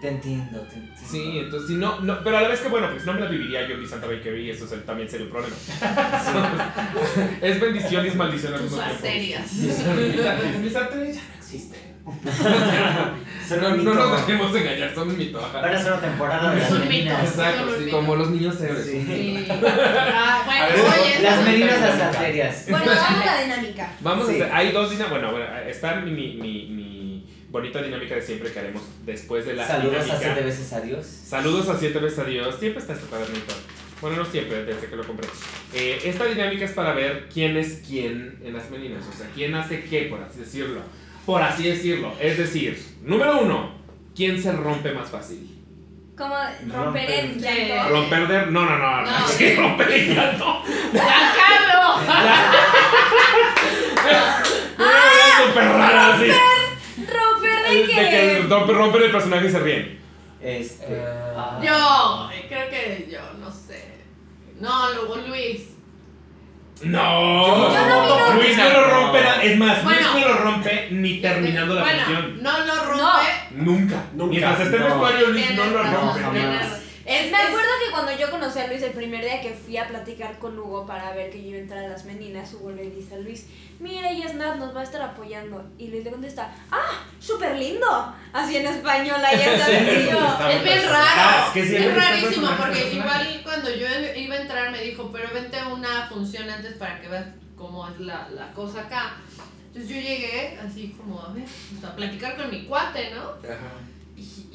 Te 0.00 0.08
entiendo, 0.08 0.60
te 0.62 0.76
entiendo. 0.76 1.00
Sí, 1.10 1.38
entonces 1.40 1.68
si 1.68 1.74
no, 1.76 2.00
no, 2.00 2.24
pero 2.24 2.38
a 2.38 2.40
la 2.42 2.48
vez 2.48 2.60
que 2.60 2.68
bueno, 2.68 2.88
pues 2.90 3.04
no 3.04 3.12
me 3.12 3.20
la 3.20 3.26
viviría 3.26 3.68
yo 3.68 3.74
en 3.74 3.82
mi 3.82 3.86
Santa 3.86 4.06
Bakery 4.06 4.46
y 4.46 4.50
eso 4.50 4.64
es 4.64 4.72
el- 4.72 4.84
también 4.84 5.08
sería 5.10 5.26
un 5.26 5.32
problema. 5.32 5.54
es 7.42 7.60
bendición 7.60 8.04
y 8.06 8.08
es 8.08 8.16
maldición 8.16 8.54
al 8.54 8.62
mismo 8.62 8.78
tiempo. 8.78 8.94
mis 10.62 10.76
arterias 10.76 11.16
ya 11.16 11.22
no 11.22 11.34
existen. 11.38 11.89
No, 13.50 13.76
no 13.76 13.94
nos 13.94 14.26
dejemos 14.26 14.54
engañar, 14.54 14.94
son 14.94 15.08
un 15.10 15.18
mito. 15.18 15.44
ajá. 15.44 15.60
Van 15.60 15.74
a 15.74 15.82
ser 15.82 15.92
una 15.92 16.00
temporada 16.00 16.54
de 16.54 16.60
las 16.60 16.70
Es 16.70 16.78
meninas. 16.78 17.24
Exacto, 17.28 17.76
sí, 17.84 17.90
como 17.90 18.14
los 18.14 18.30
niños 18.30 18.60
héroes. 18.60 18.86
Sí. 18.86 19.04
Sí. 19.04 19.48
Ah, 19.52 20.42
A 20.42 20.44
bueno, 20.46 20.66
ver, 20.86 21.00
oye, 21.00 21.22
Las 21.22 21.44
meninas 21.44 21.80
las 21.80 22.00
arterias. 22.00 22.66
Bueno, 22.68 22.86
vamos 22.86 23.22
a 23.22 23.26
la 23.26 23.42
dinámica. 23.56 23.92
Vamos 24.00 24.26
Sí. 24.28 24.32
a 24.40 24.44
hacer, 24.44 24.54
hay 24.54 24.70
dos 24.72 24.90
dinámicas, 24.90 25.10
bueno, 25.10 25.32
bueno, 25.32 25.46
está 25.68 25.96
mi, 25.96 26.10
mi, 26.12 26.34
mi, 26.36 26.66
mi 26.68 27.26
bonita 27.50 27.82
dinámica 27.82 28.14
de 28.14 28.22
siempre 28.22 28.52
que 28.52 28.58
haremos 28.60 28.82
después 29.04 29.44
de 29.46 29.54
la 29.54 29.66
Saludos 29.66 29.96
a 29.98 30.02
dinámica. 30.04 30.18
siete 30.26 30.40
veces 30.42 30.72
adiós. 30.72 31.06
Saludos 31.06 31.68
a 31.68 31.76
siete 31.78 31.98
veces 31.98 32.18
a 32.20 32.24
Dios. 32.24 32.56
Siempre 32.60 32.80
está 32.80 32.92
este 32.92 33.06
cuadernito. 33.06 33.54
Bueno, 34.00 34.16
no 34.18 34.24
siempre, 34.24 34.64
desde 34.64 34.86
que 34.86 34.94
lo 34.96 35.04
compré. 35.04 35.28
Eh, 35.74 36.00
esta 36.04 36.24
dinámica 36.26 36.64
es 36.64 36.70
para 36.72 36.92
ver 36.94 37.28
quién 37.32 37.56
es 37.56 37.82
quién 37.86 38.38
en 38.44 38.52
las 38.54 38.70
meninas. 38.70 39.04
O 39.12 39.12
sea, 39.12 39.26
quién 39.34 39.54
hace 39.56 39.82
qué, 39.84 40.02
por 40.02 40.22
así 40.22 40.38
decirlo. 40.40 40.80
Por 41.26 41.42
así 41.42 41.64
decirlo. 41.64 42.12
Es 42.20 42.38
decir, 42.38 42.80
número 43.02 43.40
uno, 43.40 43.70
¿quién 44.14 44.40
se 44.42 44.52
rompe 44.52 44.92
más 44.92 45.10
fácil? 45.10 45.56
Como 46.16 46.34
romper 46.68 47.10
el 47.10 47.40
llanto. 47.40 47.88
Romper 47.88 48.28
de. 48.28 48.46
No, 48.52 48.64
no, 48.66 48.78
no. 48.78 49.02
No. 49.02 49.28
Sí, 49.28 49.54
romper 49.56 49.90
el 49.90 50.14
llanto. 50.14 50.62
¡Giancarlo! 50.92 52.00
Una 54.78 55.46
súper 55.46 55.64
rara, 55.64 56.14
así. 56.14 56.26
Romper 56.98 57.70
de 57.70 57.74
De 57.74 57.86
que 57.86 57.94
que. 57.94 58.46
romper, 58.48 58.76
romper 58.76 59.02
el 59.02 59.10
personaje 59.12 59.46
y 59.46 59.50
se 59.50 59.58
ríen. 59.60 60.00
Este. 60.42 61.02
Ah. 61.36 61.58
ah. 61.58 61.60
Yo, 61.62 62.30
creo 62.48 62.68
que 62.68 63.08
yo, 63.10 63.20
no 63.38 63.50
sé. 63.50 63.84
No, 64.58 64.92
luego 64.92 65.16
Luis. 65.26 65.68
No. 66.82 67.46
Yo 67.46 67.86
no 67.86 68.02
vi 68.02 68.08
lo- 68.08 68.34
Luis 68.34 68.56
no 68.56 68.70
lo 68.70 68.84
rompe. 68.90 69.20
Es 69.42 69.58
más, 69.58 69.84
Bueno. 69.84 70.12
Luis 70.12 70.24
no 70.26 70.32
lo 70.32 70.38
rompe 70.40 70.88
ni 70.90 71.20
terminando 71.20 71.74
la 71.74 71.80
bueno, 71.82 71.98
función. 72.04 72.42
no 72.42 72.58
lo 72.64 72.84
rompe. 72.84 73.26
Nunca. 73.50 73.96
Nunca. 74.14 74.30
Mientras 74.30 74.60
esté 74.60 74.76
en 74.76 74.82
No. 74.82 74.88
vestuario, 74.88 75.26
Luis 75.28 75.54
no 75.56 75.64
lo 75.66 75.82
rompe. 75.82 76.20
Jamás. 76.22 76.79
Es, 77.12 77.30
Me 77.32 77.38
es- 77.42 77.48
acuerdo 77.48 77.68
que 77.84 77.90
cuando 77.90 78.12
yo 78.16 78.30
conocí 78.30 78.58
a 78.60 78.66
Luis 78.68 78.82
el 78.82 78.92
primer 78.92 79.24
día 79.24 79.40
que 79.40 79.50
fui 79.52 79.76
a 79.76 79.88
platicar 79.88 80.38
con 80.38 80.56
Hugo 80.58 80.86
para 80.86 81.12
ver 81.12 81.30
que 81.30 81.42
yo 81.42 81.48
iba 81.48 81.58
a 81.58 81.60
entrar 81.62 81.84
a 81.84 81.88
las 81.88 82.04
meninas, 82.04 82.54
Hugo 82.54 82.70
le 82.70 82.88
dice 82.90 83.16
a 83.16 83.18
Luis, 83.18 83.46
mira, 83.80 84.08
ella 84.10 84.26
es 84.26 84.34
Nat, 84.34 84.56
nos 84.58 84.74
va 84.76 84.80
a 84.80 84.84
estar 84.84 85.02
apoyando. 85.02 85.64
Y 85.76 85.88
Luis 85.88 86.04
le 86.04 86.10
contesta, 86.12 86.54
¡ah, 86.70 87.02
súper 87.18 87.56
lindo! 87.56 88.14
Así 88.32 88.56
en 88.58 88.66
español, 88.66 89.16
ya 89.20 89.58
sabes, 89.58 89.82
y 90.06 90.10
yo, 90.10 90.18
Está 90.18 90.52
Es 90.52 90.62
bien 90.62 90.82
raro. 90.84 91.04
Ah, 91.16 91.44
es 91.48 91.52
que 91.52 91.66
sí, 91.68 91.76
es 91.76 91.82
el 91.82 91.96
rarísimo 91.96 92.48
porque 92.56 92.78
el 92.78 92.84
personaje. 92.90 92.96
igual 92.96 93.40
cuando 93.42 93.70
yo 93.74 93.86
iba 94.16 94.34
a 94.36 94.40
entrar 94.40 94.70
me 94.70 94.80
dijo, 94.82 95.10
pero 95.12 95.34
vente 95.34 95.58
a 95.58 95.66
una 95.68 96.06
función 96.08 96.48
antes 96.48 96.74
para 96.74 97.00
que 97.00 97.08
veas 97.08 97.26
cómo 97.56 97.88
es 97.88 97.98
la, 98.00 98.28
la 98.30 98.52
cosa 98.52 98.82
acá. 98.82 99.16
Entonces 99.66 99.90
yo 99.90 99.96
llegué 100.00 100.58
así 100.64 100.94
como 100.96 101.20
a 101.20 101.32
ver, 101.32 101.44
pues, 101.44 101.84
a 101.84 101.94
platicar 101.96 102.36
con 102.36 102.50
mi 102.50 102.64
cuate, 102.66 103.10
¿no? 103.10 103.22
Ajá. 103.48 103.70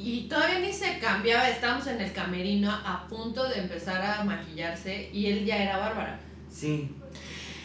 Y, 0.06 0.28
todavía 0.30 0.60
ni 0.60 0.72
se 0.72 1.00
cambiaba, 1.00 1.50
estábamos 1.50 1.88
en 1.88 2.00
el 2.00 2.14
camerino 2.14 2.72
a 2.72 3.08
punto 3.08 3.48
de 3.50 3.60
empezar 3.60 4.00
a 4.02 4.24
maquillarse 4.24 5.10
y 5.12 5.28
él 5.32 5.46
ya 5.46 5.58
era 5.64 5.78
Bárbara. 5.78 6.20
Sí. 6.52 6.96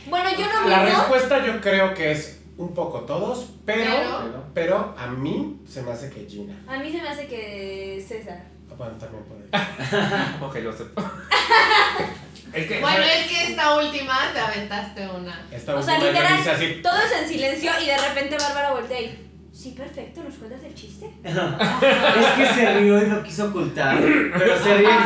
Bueno, 0.07 0.31
yo 0.31 0.47
no 0.47 0.69
La 0.69 0.85
vi, 0.85 0.91
¿no? 0.93 0.99
respuesta 1.01 1.45
yo 1.47 1.61
creo 1.61 1.93
que 1.93 2.13
es 2.13 2.41
un 2.57 2.73
poco 2.75 3.01
todos, 3.01 3.51
pero, 3.67 3.85
Pero- 3.85 4.45
pero 4.55 4.95
a 4.99 5.07
mí 5.09 5.61
se 5.69 5.83
me 5.83 5.93
hace 5.93 6.09
que 6.11 6.25
Gina. 6.27 6.55
A 6.67 6.79
mí 6.79 6.91
se 6.91 7.03
me 7.03 7.09
hace 7.11 7.27
que 7.27 8.03
César. 8.07 8.43
Bueno, 8.77 8.95
también 8.95 9.23
puede. 9.25 9.45
Ok, 10.47 10.57
lo 10.65 10.71
acepto. 10.71 11.03
es 12.55 12.67
que. 12.67 12.81
Bueno, 12.81 13.03
es 13.05 13.27
que 13.29 13.51
esta 13.51 13.77
última 13.77 14.19
te 14.33 14.39
aventaste 14.41 15.07
una. 15.09 15.47
Esta 15.53 15.77
O 15.77 15.83
sea, 15.83 15.99
literal, 15.99 16.49
así. 16.49 16.81
todos 16.83 17.13
en 17.21 17.29
silencio 17.29 17.71
y 17.83 17.87
de 17.87 17.99
repente 17.99 18.37
Bárbara 18.39 18.73
voltea 18.73 19.01
y, 19.01 19.30
sí, 19.61 19.71
perfecto, 19.77 20.23
¿nos 20.25 20.35
cuentas 20.35 20.63
el 20.65 20.75
chiste? 20.75 21.11
Es 21.23 22.27
que 22.37 22.47
se 22.55 22.79
rió 22.81 23.03
y 23.03 23.07
lo 23.11 23.23
quiso 23.23 23.47
ocultar. 23.47 23.99
Pero 24.01 24.59
se 24.59 24.75
rió. 24.79 24.91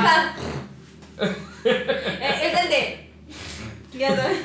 Eh, 1.66 2.42
es 2.42 2.60
el 2.60 2.68
de, 2.68 3.10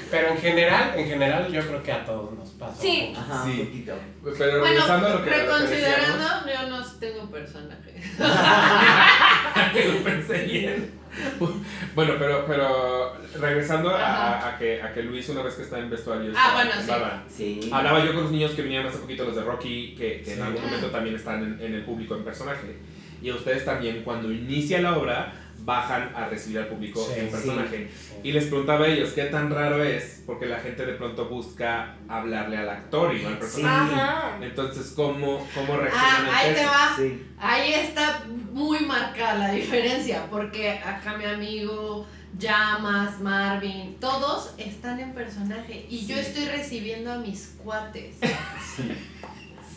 Pero 0.09 0.29
en 0.29 0.37
general, 0.37 0.93
en 0.95 1.05
general 1.05 1.51
yo 1.51 1.61
creo 1.67 1.83
que 1.83 1.91
a 1.91 2.05
todos 2.05 2.31
nos 2.37 2.49
pasa. 2.51 2.81
Sí. 2.81 3.13
Ajá, 3.17 3.43
Sí. 3.43 3.59
un 3.59 3.65
poquito. 3.65 3.93
Pero 4.37 4.59
Bueno, 4.59 4.83
a 4.85 4.97
lo 4.97 5.01
que, 5.01 5.07
a 5.07 5.15
lo 5.15 5.23
que 5.25 5.29
reconsiderando, 5.31 6.23
decíamos, 6.45 6.45
yo 6.45 6.69
no 6.69 6.99
tengo 6.99 7.29
personaje. 7.29 8.01
lo 9.87 10.03
pensé 10.03 10.43
bien. 10.45 10.91
Bueno, 11.95 12.13
pero, 12.19 12.45
pero 12.47 13.13
regresando 13.39 13.89
a, 13.89 14.49
a 14.49 14.57
que, 14.57 14.81
a 14.81 14.93
que 14.93 15.03
Luis 15.03 15.27
una 15.29 15.41
vez 15.43 15.55
que 15.55 15.63
está 15.63 15.79
en 15.79 15.89
vestuario 15.89 16.31
Ah, 16.35 16.51
bueno, 16.55 16.71
en 16.75 16.81
sí. 16.81 16.87
Baba, 16.89 17.23
Sí. 17.29 17.69
Hablaba 17.71 18.03
yo 18.05 18.13
con 18.13 18.23
los 18.23 18.31
niños 18.31 18.51
que 18.51 18.61
vinieron 18.61 18.87
hace 18.87 18.99
poquito, 18.99 19.25
los 19.25 19.35
de 19.35 19.43
Rocky, 19.43 19.95
que, 19.97 20.21
que 20.21 20.31
en 20.31 20.37
Sí. 20.37 20.41
algún 20.41 20.61
momento 20.63 20.87
también 20.91 21.15
están 21.15 21.43
en, 21.43 21.65
en 21.65 21.73
el 21.75 21.83
público 21.83 22.15
en 22.15 22.23
personaje. 22.23 22.77
Y 23.21 23.29
a 23.29 23.35
ustedes 23.35 23.65
también, 23.65 24.03
cuando 24.03 24.31
inicia 24.31 24.81
la 24.81 24.97
obra, 24.97 25.33
bajan 25.69 26.11
a 26.15 26.25
recibir 26.27 26.59
al 26.59 26.67
público 26.67 26.99
Sí, 27.05 27.19
en 27.19 27.25
sí. 27.27 27.31
personaje. 27.31 27.89
Y 28.23 28.31
les 28.31 28.45
preguntaba 28.45 28.85
a 28.85 28.87
ellos 28.89 29.11
qué 29.13 29.25
tan 29.25 29.49
raro 29.51 29.83
es, 29.83 30.23
porque 30.25 30.45
la 30.47 30.59
gente 30.59 30.85
de 30.85 30.93
pronto 30.93 31.29
busca 31.29 31.95
hablarle 32.07 32.57
al 32.57 32.69
actor 32.69 33.15
y 33.15 33.21
no 33.21 33.29
al 33.29 33.37
personaje. 33.37 34.45
Entonces, 34.45 34.93
¿cómo, 34.95 35.47
cómo 35.53 35.77
reaccionan 35.77 36.25
Ah, 36.25 36.37
ahí 36.39 36.53
te 36.53 36.65
va. 36.65 36.93
Sí. 36.97 37.25
Ahí 37.39 37.73
está 37.73 38.23
muy 38.51 38.79
marcada 38.79 39.35
la 39.47 39.51
diferencia, 39.51 40.25
porque 40.31 40.71
acá 40.71 41.15
mi 41.17 41.25
amigo, 41.25 42.07
Llamas, 42.37 43.19
Marvin, 43.21 43.97
todos 43.99 44.53
están 44.57 44.99
en 44.99 45.13
personaje 45.13 45.85
y 45.89 46.05
yo 46.07 46.15
estoy 46.15 46.45
recibiendo 46.45 47.11
a 47.13 47.17
mis 47.19 47.55
cuates. 47.63 48.15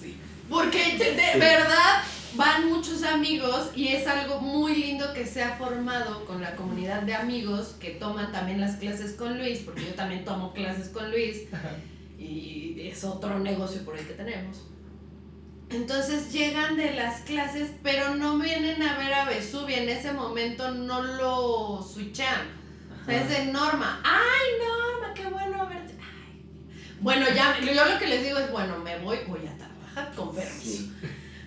Sí. 0.00 0.16
Porque 0.48 0.96
de, 0.98 1.12
de 1.12 1.32
Sí. 1.32 1.38
verdad 1.38 2.02
van 2.34 2.68
muchos 2.68 3.02
amigos 3.02 3.70
y 3.74 3.88
es 3.88 4.06
algo 4.06 4.40
muy 4.40 4.74
lindo 4.76 5.12
que 5.12 5.26
se 5.26 5.42
ha 5.42 5.56
formado 5.56 6.24
con 6.24 6.40
la 6.40 6.56
comunidad 6.56 7.02
de 7.02 7.14
amigos 7.14 7.76
que 7.80 7.90
toman 7.90 8.32
también 8.32 8.60
las 8.60 8.76
clases 8.76 9.12
con 9.12 9.38
Luis, 9.38 9.60
porque 9.60 9.84
yo 9.86 9.94
también 9.94 10.24
tomo 10.24 10.52
clases 10.52 10.88
con 10.88 11.10
Luis 11.10 11.42
y 12.18 12.80
es 12.80 13.04
otro 13.04 13.38
negocio 13.38 13.84
por 13.84 13.96
ahí 13.96 14.04
que 14.04 14.14
tenemos. 14.14 14.64
Entonces 15.70 16.32
llegan 16.32 16.76
de 16.76 16.92
las 16.92 17.22
clases, 17.22 17.70
pero 17.82 18.14
no 18.14 18.38
vienen 18.38 18.82
a 18.82 18.98
ver 18.98 19.14
a 19.14 19.24
Vesubia, 19.24 19.82
en 19.82 19.88
ese 19.88 20.12
momento 20.12 20.70
no 20.70 21.02
lo 21.02 21.82
sea, 21.82 22.46
es 23.08 23.28
de 23.28 23.46
Norma. 23.46 24.00
¡Ay, 24.04 24.50
Norma, 24.58 25.14
qué 25.14 25.24
bueno 25.26 25.66
verte! 25.66 25.94
Ay. 25.98 26.44
Bueno, 27.00 27.26
ya, 27.34 27.58
yo 27.58 27.72
lo 27.72 27.98
que 27.98 28.06
les 28.06 28.22
digo 28.22 28.38
es, 28.38 28.50
bueno, 28.52 28.78
me 28.78 28.98
voy, 28.98 29.18
voy 29.26 29.46
a 29.46 29.56
trabajar 29.56 30.14
con 30.14 30.34
permiso. 30.34 30.62
Sí. 30.62 30.92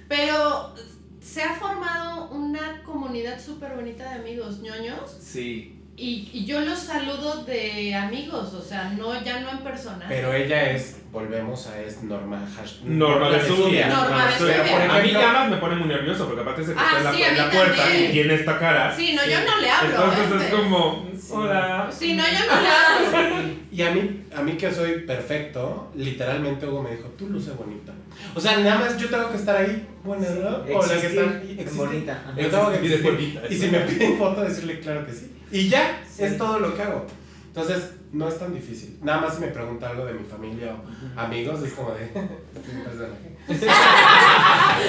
Pero 0.07 0.73
se 1.21 1.41
ha 1.43 1.53
formado 1.55 2.29
una 2.29 2.81
comunidad 2.83 3.39
súper 3.43 3.73
bonita 3.75 4.03
de 4.11 4.19
amigos 4.19 4.59
ñoños 4.61 5.17
Sí. 5.19 5.81
y, 5.97 6.29
y 6.33 6.45
yo 6.45 6.61
los 6.61 6.77
saludo 6.79 7.43
de 7.45 7.95
amigos, 7.95 8.53
o 8.53 8.61
sea, 8.61 8.89
no 8.97 9.21
ya 9.23 9.39
no 9.39 9.49
en 9.49 9.59
persona. 9.59 10.05
Pero 10.07 10.33
ella 10.33 10.71
es, 10.71 10.97
volvemos 11.11 11.65
a 11.67 11.81
es 11.81 12.03
Norma 12.03 12.39
Hash. 12.57 12.81
Norma 12.83 13.29
de 13.31 13.39
Zubia. 13.41 13.87
Norma 13.87 14.27
de 14.27 14.33
Zubia. 14.37 14.95
A 14.95 14.99
mí 15.01 15.11
llamas 15.11 15.49
me 15.49 15.57
pone 15.57 15.75
muy 15.77 15.87
nervioso 15.87 16.25
porque 16.27 16.41
aparte 16.41 16.63
se 16.65 16.73
que 16.73 16.79
Ah, 16.79 16.97
está 16.97 16.97
en 16.99 17.03
la, 17.05 17.13
sí, 17.13 17.23
en 17.23 17.37
la 17.37 17.49
puerta 17.49 17.83
también. 17.83 18.09
y 18.09 18.13
tiene 18.13 18.33
esta 18.35 18.59
cara. 18.59 18.95
Sí, 18.95 19.15
no, 19.15 19.25
yo 19.25 19.39
no 19.45 19.59
le 19.59 19.69
hablo. 19.71 19.89
Entonces 19.89 20.31
este. 20.31 20.45
es 20.45 20.53
como, 20.53 21.09
hola. 21.31 21.89
Sí, 21.91 22.13
no, 22.13 22.23
yo 22.23 22.39
no 22.55 22.61
le 22.61 22.67
hablo. 22.69 23.55
Y 23.75 23.81
a 23.81 23.91
mí, 23.91 24.25
a 24.33 24.41
mí 24.41 24.53
que 24.53 24.71
soy 24.71 24.99
perfecto, 25.01 25.91
literalmente 25.95 26.65
Hugo 26.65 26.81
me 26.81 26.91
dijo, 26.95 27.09
tú 27.17 27.27
luce 27.27 27.51
bonita. 27.51 27.91
O 28.35 28.39
sea, 28.41 28.57
nada 28.59 28.79
más 28.79 28.97
yo 28.97 29.09
tengo 29.09 29.29
que 29.31 29.37
estar 29.37 29.55
ahí, 29.55 29.87
bueno, 30.03 30.25
¿no? 30.41 30.49
Hola, 30.49 30.65
¿qué 30.67 30.95
Existir, 30.95 31.15
tal? 31.23 31.43
Y 31.45 31.51
en 31.53 31.59
existir. 31.59 31.77
bonita. 31.87 32.21
Ajá. 32.27 32.33
Yo 32.41 32.49
tengo 32.49 32.69
que 32.71 32.75
Existir 32.77 33.03
bonita. 33.11 33.41
Y 33.49 33.55
si 33.57 33.67
me 33.67 33.79
piden 33.79 34.17
foto, 34.17 34.41
decirle 34.41 34.79
claro 34.79 35.05
que 35.05 35.13
sí. 35.13 35.31
Y 35.51 35.69
ya, 35.69 36.01
Sí. 36.09 36.23
es 36.23 36.37
todo 36.37 36.59
lo 36.59 36.75
que 36.75 36.81
hago. 36.81 37.05
Entonces, 37.47 37.91
no 38.11 38.27
es 38.27 38.37
tan 38.37 38.53
difícil. 38.53 38.97
Nada 39.01 39.21
más 39.21 39.35
si 39.35 39.41
me 39.41 39.47
pregunta 39.47 39.89
algo 39.89 40.05
de 40.05 40.13
mi 40.13 40.25
familia 40.25 40.73
o 40.75 41.19
amigos, 41.19 41.61
es 41.63 41.73
como 41.73 41.91
de. 41.91 42.07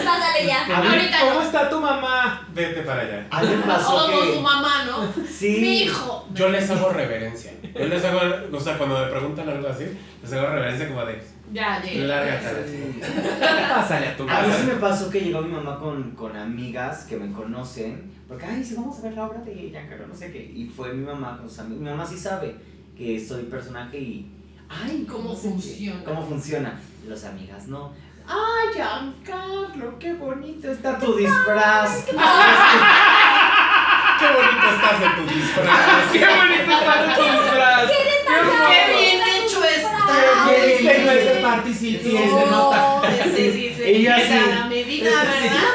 Pásale 0.05 0.47
ya. 0.47 0.65
A 0.65 1.21
¿Cómo 1.21 1.35
no. 1.35 1.43
está 1.43 1.69
tu 1.69 1.81
mamá? 1.81 2.47
Vete 2.55 2.83
para 2.83 3.03
allá. 3.03 3.27
A 3.31 3.43
mí 3.43 3.63
pasó 3.67 4.07
Como 4.07 4.21
su 4.25 4.33
que. 4.33 4.41
mamá, 4.41 4.85
¿no? 4.87 5.13
Sí. 5.29 5.59
Mi 5.61 5.83
hijo. 5.83 6.27
Yo 6.35 6.49
les 6.49 6.69
hago 6.71 6.91
reverencia. 6.91 7.53
Yo 7.75 7.87
les 7.87 8.05
hago, 8.05 8.21
o 8.53 8.61
sea, 8.61 8.77
cuando 8.79 8.99
me 9.05 9.11
preguntan 9.11 9.49
algo 9.49 9.69
así, 9.69 9.85
les 10.23 10.33
hago 10.33 10.47
reverencia 10.49 10.89
como 10.89 11.05
de, 11.05 11.23
Ya, 11.53 11.81
llegué. 11.83 12.07
lárgate 12.07 12.67
Sí. 12.69 13.01
Pásale 13.69 14.09
a 14.09 14.17
tu 14.17 14.23
A 14.25 14.27
mí 14.43 14.47
sí 14.47 14.51
casa. 14.53 14.65
me 14.65 14.75
pasó 14.75 15.11
que 15.11 15.21
llegó 15.21 15.41
mi 15.43 15.53
mamá 15.53 15.79
con, 15.79 16.11
con 16.13 16.37
amigas 16.37 17.05
que 17.05 17.17
me 17.17 17.33
conocen, 17.33 18.11
porque, 18.29 18.45
ay, 18.47 18.65
sí, 18.65 18.75
vamos 18.77 18.99
a 18.99 19.03
ver 19.03 19.15
la 19.15 19.27
obra 19.27 19.41
de 19.41 19.55
Giancarlo, 19.55 20.07
no 20.09 20.15
sé 20.15 20.33
qué. 20.33 20.53
Y 20.55 20.67
fue 20.67 20.93
mi 20.93 21.05
mamá 21.07 21.37
con 21.39 21.49
sus 21.49 21.59
amigos. 21.61 21.83
Mi 21.83 21.91
mamá 21.91 22.05
sí 22.05 22.19
sabe 22.19 22.57
que 22.97 23.19
soy 23.25 23.45
personaje 23.45 23.99
y, 23.99 24.31
ay, 24.69 25.07
¿Cómo 25.09 25.31
no 25.31 25.35
sé 25.37 25.43
qué, 25.49 25.49
funciona? 25.55 26.05
¿Cómo 26.05 26.27
funciona? 26.27 26.81
Y 27.05 27.09
Las 27.09 27.25
amigas, 27.25 27.69
no. 27.69 27.93
Ay, 28.27 28.69
Giancarlo, 28.75 29.99
qué 30.01 30.15
bonito 30.15 30.69
está 30.73 30.99
tu 30.99 31.15
disfraz. 31.17 32.07
¡Qué 32.07 32.13
bonito 34.27 34.67
estás 34.75 35.01
de 35.01 35.09
tu 35.17 35.25
disfraz! 35.33 36.11
¡Qué 36.13 36.19
bonito 36.27 36.73
está 36.73 37.15
tu 37.15 37.23
disfraz! 37.23 37.87
¡Qué 37.87 38.81
bien! 38.93 39.36
Qué 40.49 40.75
Este 40.75 41.75
Sí, 41.75 41.97
es 41.97 42.35
de 42.35 42.47
nota. 42.51 43.03
Sí, 43.35 43.51
sí, 43.53 43.75
sí. 43.77 43.83
Y 43.83 44.03
yo 44.03 44.15
así. 44.15 44.33
A 44.33 44.47
la 44.47 44.67
medida, 44.67 45.11
¿verdad? 45.11 45.35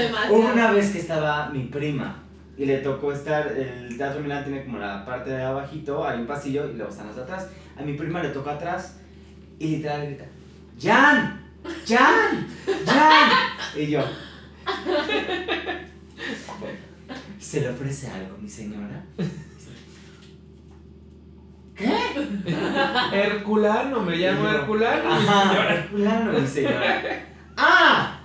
demasiado. 0.00 0.34
Una 0.34 0.72
vez 0.72 0.90
que 0.90 0.98
estaba 0.98 1.48
mi 1.50 1.64
prima 1.64 2.22
y 2.56 2.66
le 2.66 2.78
tocó 2.78 3.12
estar, 3.12 3.48
el 3.48 3.96
Teatro 3.96 4.20
Milán 4.20 4.44
tiene 4.44 4.64
como 4.64 4.78
la 4.78 5.04
parte 5.04 5.30
de 5.30 5.42
abajito, 5.42 6.06
hay 6.06 6.20
un 6.20 6.26
pasillo 6.26 6.70
y 6.70 6.74
luego 6.74 6.90
están 6.90 7.08
los 7.08 7.16
de 7.16 7.22
atrás. 7.22 7.48
A 7.76 7.82
mi 7.82 7.94
prima 7.94 8.22
le 8.22 8.28
tocó 8.28 8.50
atrás 8.50 8.98
y 9.58 9.76
literal 9.76 10.06
grita, 10.06 10.24
¡Jan! 10.80 11.40
¡Jan! 11.86 12.46
¡Jan! 12.86 13.30
Y 13.76 13.88
yo, 13.88 14.00
¿se 17.38 17.60
le 17.60 17.70
ofrece 17.70 18.08
algo, 18.08 18.38
mi 18.38 18.48
señora? 18.48 19.04
¿Qué? 21.76 21.92
Herculano, 23.12 24.00
me 24.00 24.16
llamo 24.16 24.48
Herculano. 24.48 25.02
mi 25.04 25.10
Ajá, 25.28 25.42
señora. 25.50 25.74
Herculano, 25.74 26.32
mi 26.32 26.46
señora. 26.46 27.02
¡Ah! 27.56 28.20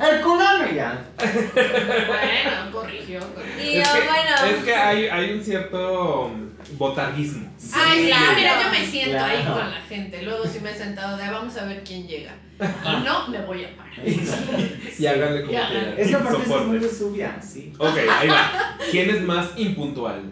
¡Herculano 0.00 0.70
ya! 0.74 1.04
Bueno, 1.16 2.70
corrigió, 2.72 3.20
corrigió. 3.34 3.62
Y 3.72 3.78
Es 3.78 3.88
yo, 3.88 3.94
que, 4.00 4.06
bueno. 4.06 4.56
es 4.58 4.64
que 4.64 4.74
hay, 4.74 5.06
hay 5.06 5.32
un 5.32 5.42
cierto 5.42 6.26
um, 6.26 6.50
botarguismo. 6.76 7.48
Ay, 7.72 8.02
Sí, 8.02 8.06
claro, 8.08 8.32
mira, 8.36 8.62
yo 8.62 8.70
me 8.70 8.86
siento 8.86 9.24
ahí 9.24 9.42
con 9.44 9.70
la 9.70 9.80
gente. 9.88 10.22
Luego 10.22 10.44
sí 10.46 10.60
me 10.60 10.70
he 10.70 10.74
sentado 10.74 11.16
de 11.16 11.30
vamos 11.30 11.56
a 11.56 11.64
ver 11.64 11.82
quién 11.84 12.06
llega. 12.06 12.34
Y 12.60 13.04
no 13.04 13.28
me 13.28 13.40
voy 13.42 13.64
a 13.64 13.76
parar. 13.76 14.00
Y 14.06 15.06
háganle 15.06 15.40
como 15.40 15.50
quieran. 15.50 15.94
Es 15.96 16.08
que 16.08 16.14
aparte 16.16 16.42
es 16.42 16.66
muy 16.66 16.78
de 16.78 16.88
subia, 16.90 17.40
sí. 17.40 17.72
Ok, 17.78 17.96
ahí 18.20 18.28
va. 18.28 18.76
¿Quién 18.90 19.10
es 19.10 19.22
más 19.22 19.50
impuntual? 19.56 20.22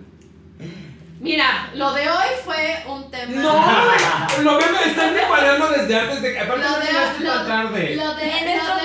Mira, 1.18 1.70
lo 1.74 1.93
de 1.94 2.09
hoy 2.10 2.26
fue 2.44 2.82
un 2.88 3.10
tema. 3.10 3.32
¡No! 3.40 3.55
Lo 4.43 4.59
veo, 4.59 4.70
me 4.72 4.84
están 4.90 5.14
preparando 5.14 5.70
desde 5.70 5.98
antes 5.98 6.20
de 6.22 6.32
que. 6.34 6.38
Aparte, 6.40 6.62
Lo 6.62 6.70
no 6.70 6.78
de, 6.78 6.86
llegaste 6.86 7.24
lo, 7.24 7.32
tan 7.32 7.47
tarde. 7.47 7.97
lo 7.97 8.14
de, 8.14 8.38
En 8.38 8.44
nuestros 8.44 8.82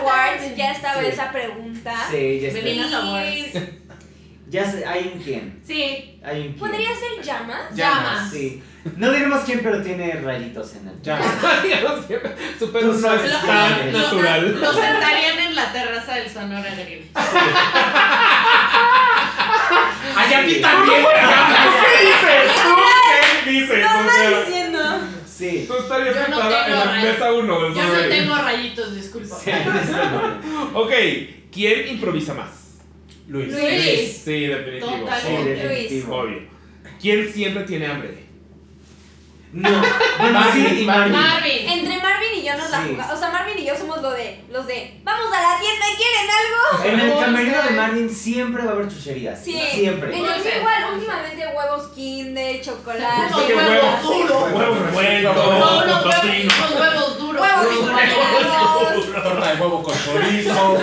Awards 0.00 0.56
ya 0.56 0.72
estaba 0.72 1.00
Sí. 1.00 1.06
esa 1.06 1.32
pregunta. 1.32 1.94
Sí, 2.10 2.40
ya 2.40 2.48
está. 2.48 2.60
Meninas 2.62 2.90
Y 2.90 2.94
Awards. 2.94 3.52
Ya 4.50 4.70
sé, 4.70 4.84
hay 4.86 5.12
un 5.14 5.22
quién. 5.22 5.62
Sí, 5.66 6.20
Hay 6.22 6.40
un 6.40 6.46
quién. 6.48 6.58
¿Podría 6.58 6.88
ser 6.90 7.22
llamas? 7.24 7.74
llamas. 7.74 8.30
Sí. 8.30 8.62
No 8.96 9.10
diremos 9.10 9.40
quién, 9.44 9.60
pero 9.62 9.80
tiene 9.82 10.12
rayitos 10.16 10.74
en 10.74 10.88
el. 10.88 11.00
Ya. 11.02 11.18
Su 12.58 12.70
pelo 12.70 12.92
no 12.92 13.14
es 13.14 13.32
Lo- 13.32 13.38
tan 13.40 13.92
lo- 13.92 13.98
natural. 13.98 14.60
Lo 14.60 14.72
sentarían 14.74 15.38
en 15.38 15.54
la 15.54 15.72
terraza 15.72 16.14
del 16.16 16.28
Sonora 16.28 16.70
Grill. 16.74 17.10
¡Ay, 20.16 20.34
a 20.34 20.46
ti 20.46 20.60
también! 20.60 21.04
¿Qué 21.82 22.04
dices? 22.04 22.62
¿Tú 22.62 22.70
qué 23.44 23.50
dices? 23.50 23.80
No 23.80 24.12
sea, 24.12 24.40
diciendo. 24.44 24.80
Sí. 25.26 25.64
tú 25.66 25.74
estarías 25.74 26.14
Yo 26.14 26.20
no 26.20 26.26
sentada 26.26 26.64
tengo 26.66 26.78
en 26.80 26.86
la 26.86 26.92
rayos. 26.92 27.12
mesa 27.14 27.32
1 27.32 27.62
del 27.62 27.74
Yo 27.74 27.82
no 27.82 28.00
tengo 28.08 28.34
rayitos, 28.36 28.94
disculpa. 28.94 29.36
Sí, 29.36 29.50
sí. 29.50 29.92
Ok, 30.74 30.92
¿quién 31.52 31.88
improvisa 31.88 32.34
más? 32.34 32.50
Luis. 33.28 33.52
Luis. 33.52 34.22
Sí, 34.24 34.46
definitivo. 34.46 34.90
Totalmente. 34.98 35.50
definitivo. 35.54 36.16
Obvio. 36.16 36.38
¿Quién 37.00 37.32
siempre 37.32 37.64
tiene 37.64 37.86
hambre? 37.86 38.26
No. 39.52 39.68
Bueno, 40.18 40.40
sí, 40.52 40.80
y 40.80 40.84
Marvin. 40.86 41.12
Marvin. 41.12 41.68
Entre 41.68 41.98
Marvin 41.98 42.30
y 42.36 42.42
yo 42.42 42.56
nos 42.56 42.70
la 42.70 42.82
Sí. 42.82 42.88
jugamos. 42.92 43.12
O 43.14 43.18
sea, 43.18 43.28
Marvin 43.30 43.58
y 43.58 43.66
yo 43.66 43.76
somos 43.76 44.00
lo 44.00 44.10
de, 44.12 44.40
los 44.50 44.66
de, 44.66 44.94
vamos 45.04 45.26
a 45.26 45.42
la 45.42 45.60
tienda, 45.60 45.84
¿quieren 45.96 46.30
algo? 46.30 46.84
En 46.88 47.00
el 47.10 47.20
camerino 47.20 47.62
de 47.62 47.70
Marvin 47.70 48.08
siempre 48.10 48.64
va 48.64 48.70
a 48.70 48.74
haber 48.74 48.88
chucherías. 48.88 49.38
Sí. 49.44 49.60
Siempre. 49.74 50.08
En 50.16 50.24
el 50.24 50.40
mío 50.42 50.52
igual, 50.58 50.94
últimamente 50.94 51.46
huevos 51.54 51.88
kinder, 51.94 52.62
chocolate. 52.62 53.46
Que 53.46 53.54
huevos 53.54 53.74
huevos- 53.74 54.02
duros. 54.02 54.42
Huevos 54.94 55.86
No, 55.86 56.00
tocino. 56.02 56.52
huevos, 56.80 57.18
huevos 57.34 57.74
duros. 57.74 57.90
huevos 57.90 59.12
Torta 59.22 59.54
de 59.54 59.60
huevo 59.60 59.82
con 59.82 59.94
chorizo. 59.94 60.78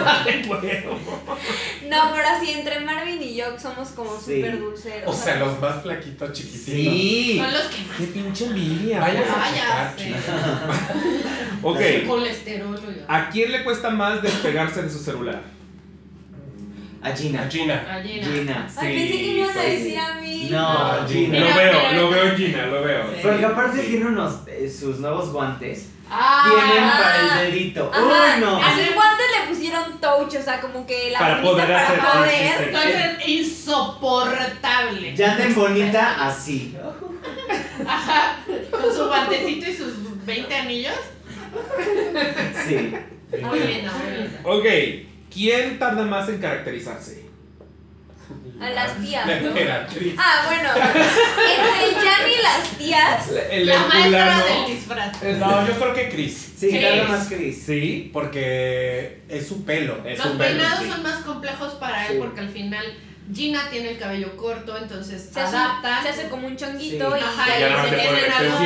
No, 1.90 2.12
pero 2.14 2.28
así 2.28 2.52
entre 2.52 2.80
Marvin 2.82 3.22
y 3.22 3.36
yo 3.36 3.46
somos 3.60 3.90
como 3.90 4.12
Sí. 4.20 4.36
súper 4.38 4.60
dulceros. 4.60 5.04
O 5.08 5.14
sea, 5.14 5.36
los 5.38 5.60
más 5.60 5.82
flaquitos, 5.82 6.32
chiquititos. 6.34 6.66
Sí. 6.66 7.38
Son 7.42 7.54
los 7.54 7.64
que 7.64 7.82
más. 7.84 7.98
Qué 7.98 8.04
pinche 8.06 8.46
envidia. 8.46 9.00
Vaya 9.00 9.20
pues. 9.20 9.30
a 9.32 9.38
Vaya, 9.38 9.94
sí. 9.98 10.04
chicos. 10.06 10.22
Ok. 11.64 11.80
Colesterol. 12.08 12.76
oiga. 12.88 13.06
¿A 13.08 13.30
quién 13.30 13.52
le 13.52 13.64
cuesta 13.64 13.90
más 13.90 14.22
despegarse 14.22 14.84
de 14.84 14.90
su 14.90 15.00
celular? 15.00 15.42
A 17.02 17.12
Gina. 17.16 17.44
A 17.44 17.50
Gina. 17.50 17.84
Gallina. 17.88 18.28
Gina. 18.28 18.68
Ay, 18.78 18.98
pensé 18.98 19.18
que 19.18 19.24
me 19.24 19.34
ibas 19.40 19.56
a 19.56 19.62
sí. 19.64 19.70
decir 19.70 19.98
a 20.00 20.14
mí. 20.16 20.48
No, 20.52 21.08
Gina. 21.08 21.40
Lo 21.40 21.56
veo, 21.56 21.94
lo 21.94 22.10
veo 22.10 22.24
en 22.26 22.36
Gina, 22.38 22.66
lo 22.68 22.84
veo. 22.84 23.04
Sí. 23.14 23.20
Porque 23.24 23.46
aparte 23.46 23.80
tiene 23.84 24.06
unos, 24.06 24.34
eh, 24.48 24.70
sus 24.70 25.00
nuevos 25.00 25.32
guantes. 25.32 25.88
Ah, 26.12 26.46
Tienen 26.50 26.90
para 26.90 27.44
el 27.44 27.52
dedito. 27.52 27.92
Ajá, 27.94 28.36
Uy, 28.36 28.42
no. 28.42 28.58
A 28.58 28.76
sus 28.76 28.94
guantes 28.96 29.26
le 29.40 29.48
pusieron 29.48 30.00
touch, 30.02 30.36
o 30.36 30.42
sea, 30.44 30.60
como 30.60 30.86
que 30.88 31.12
la 31.12 31.20
Para 31.20 31.42
poder 31.42 31.68
para 31.68 31.88
hacer- 31.88 32.00
poder. 32.00 32.64
Entonces, 32.68 33.28
insoportable. 33.28 35.16
Ya 35.16 35.34
anden 35.34 35.54
bonita 35.56 36.28
así. 36.28 36.76
Ajá, 37.88 38.38
con 38.72 38.94
su 38.96 39.06
guantecito 39.08 39.70
y 39.70 39.74
sus 39.76 40.26
20 40.26 40.56
anillos. 40.56 40.94
Sí. 42.68 42.94
Muy 43.42 43.60
linda, 43.60 43.92
muy 43.92 44.18
linda. 44.18 44.40
Ok, 44.44 44.66
¿quién 45.32 45.78
tarda 45.80 46.04
más 46.06 46.28
en 46.30 46.40
caracterizarse? 46.40 47.29
A 48.62 48.70
las 48.72 48.98
tías, 48.98 49.26
La 49.26 49.40
¿no? 49.40 49.48
emperatriz. 49.48 50.16
Ah, 50.18 50.44
bueno. 50.48 50.70
Entre 50.70 52.08
Jan 52.10 52.30
y 52.30 52.44
las 52.44 52.70
tías. 52.78 53.30
El 53.52 53.66
La 53.68 53.80
maestra 53.86 54.44
del 54.44 54.76
disfraz. 54.76 55.24
No, 55.24 55.68
yo 55.68 55.74
creo 55.80 55.94
que 55.94 56.10
Chris. 56.10 56.54
Sí, 56.58 56.80
tarda 56.82 57.04
más 57.08 57.28
Chris. 57.28 57.64
Sí. 57.66 58.10
Porque 58.12 59.22
es 59.30 59.48
su 59.48 59.64
pelo. 59.64 60.00
Es 60.06 60.18
Los 60.18 60.28
un 60.32 60.38
pelo, 60.38 60.50
peinados 60.58 60.84
sí. 60.84 60.90
son 60.90 61.04
más 61.04 61.24
complejos 61.24 61.74
para 61.76 62.08
él 62.08 62.14
Sí. 62.14 62.18
porque 62.20 62.40
al 62.42 62.50
final 62.50 62.86
Gina 63.34 63.68
tiene 63.70 63.92
el 63.92 64.00
cabello 64.00 64.36
corto, 64.36 64.76
entonces 64.78 65.30
Se 65.32 65.40
adapta. 65.40 66.02
se 66.02 66.10
hace 66.10 66.30
como 66.30 66.48
un 66.48 66.58
chonguito 66.58 67.14
Sí. 67.16 67.20
y 67.20 67.24
Ajá, 67.24 67.48
y 67.48 67.90
se 67.90 67.96
tienen 67.96 68.32
algo 68.32 68.58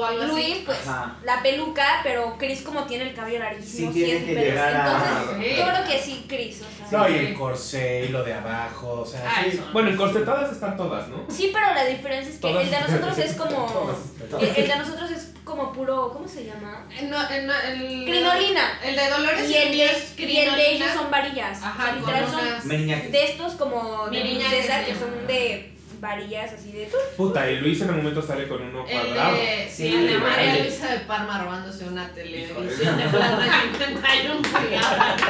o 0.00 0.04
algo 0.04 0.24
Luis, 0.26 0.52
así. 0.52 0.62
pues, 0.64 0.78
Ajá. 0.86 1.16
la 1.24 1.42
peluca, 1.42 2.00
pero 2.04 2.36
Chris 2.38 2.62
como 2.62 2.84
tiene 2.84 3.08
el 3.08 3.14
cabello 3.14 3.40
larguísimo, 3.40 3.92
Sí, 3.92 4.04
sí, 4.04 4.10
es 4.12 4.24
que 4.24 4.58
a- 4.58 4.70
Entonces, 4.70 5.50
Sí. 5.50 5.56
yo 5.58 5.64
creo 5.66 5.84
que 5.84 5.98
sí, 6.02 6.24
Chris, 6.28 6.60
o 6.62 6.88
sea. 6.88 6.98
No, 6.98 7.08
y 7.08 7.14
el 7.18 7.34
corsé 7.34 8.04
y 8.04 8.08
lo 8.08 8.22
de 8.22 8.34
abajo. 8.34 9.00
O 9.00 9.06
sea, 9.06 9.24
Ah, 9.26 9.40
sí. 9.42 9.50
eso. 9.56 9.64
Bueno, 9.72 9.90
en 9.90 9.96
cortetadas 9.96 10.52
están 10.52 10.76
todas, 10.76 11.08
¿no? 11.08 11.24
Sí, 11.28 11.50
pero 11.52 11.74
la 11.74 11.84
diferencia 11.84 12.28
es 12.32 12.36
que 12.36 12.40
Todas 12.48 12.64
el 12.64 12.70
de 12.70 12.80
nosotros 12.80 13.18
es 13.18 13.34
como... 13.34 13.66
Todas. 13.66 14.42
El, 14.42 14.56
el 14.62 14.68
de 14.68 14.76
nosotros 14.76 15.10
es 15.10 15.30
como 15.44 15.72
puro, 15.72 16.10
¿cómo 16.12 16.28
se 16.28 16.44
llama? 16.44 16.86
Eh, 16.96 17.06
no, 17.10 17.16
eh, 17.28 17.42
no, 17.42 17.52
el, 17.60 18.04
Crinolina. 18.04 18.78
El 18.84 18.94
de 18.94 19.10
Dolores 19.10 19.50
Y 19.50 19.54
el 19.56 19.72
de, 19.72 20.24
y 20.24 20.36
el 20.36 20.54
de 20.54 20.72
ellos 20.74 20.88
son 20.94 21.10
varillas. 21.10 21.58
Ajá, 21.60 21.82
o 21.82 21.86
sea, 21.86 21.96
literal 21.96 22.30
son 22.30 22.68
de 23.10 23.24
estos 23.24 23.54
como 23.54 23.79
de 24.10 24.20
princesa 24.20 24.78
se 24.80 24.84
que 24.86 24.94
son 24.98 25.26
de 25.26 25.72
varillas 26.00 26.52
así 26.54 26.72
de... 26.72 26.88
Puta, 27.16 27.50
y 27.50 27.60
Luis 27.60 27.80
en 27.82 27.90
el 27.90 27.96
momento 27.96 28.22
sale 28.22 28.48
con 28.48 28.62
uno 28.62 28.84
cuadrado. 28.86 29.36
de, 29.36 29.68
Sí, 29.70 29.90
sí, 29.90 29.96
de 30.06 30.18
María 30.18 30.46
vale. 30.52 30.62
Luisa 30.62 30.92
de 30.92 31.00
Parma 31.00 31.42
robándose 31.44 31.84
una 31.86 32.08
televisión 32.10 32.96
de 32.96 33.04
plata 33.08 33.36
de 33.38 33.84
51 33.84 34.42
pulgadas. 34.42 35.20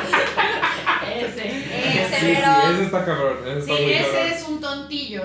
Ese. 1.16 1.48
Ese, 1.48 2.20
Sí, 2.20 2.26
sí, 2.26 2.32
pero... 2.36 2.72
ese 2.72 2.84
está 2.84 3.04
cabrón. 3.04 3.38
Ese 3.46 3.58
está 3.60 3.76
Sí, 3.76 3.82
muy 3.82 3.92
ese 3.92 4.04
cabrón. 4.10 4.26
es 4.32 4.48
un 4.48 4.60
tontillo. 4.60 5.22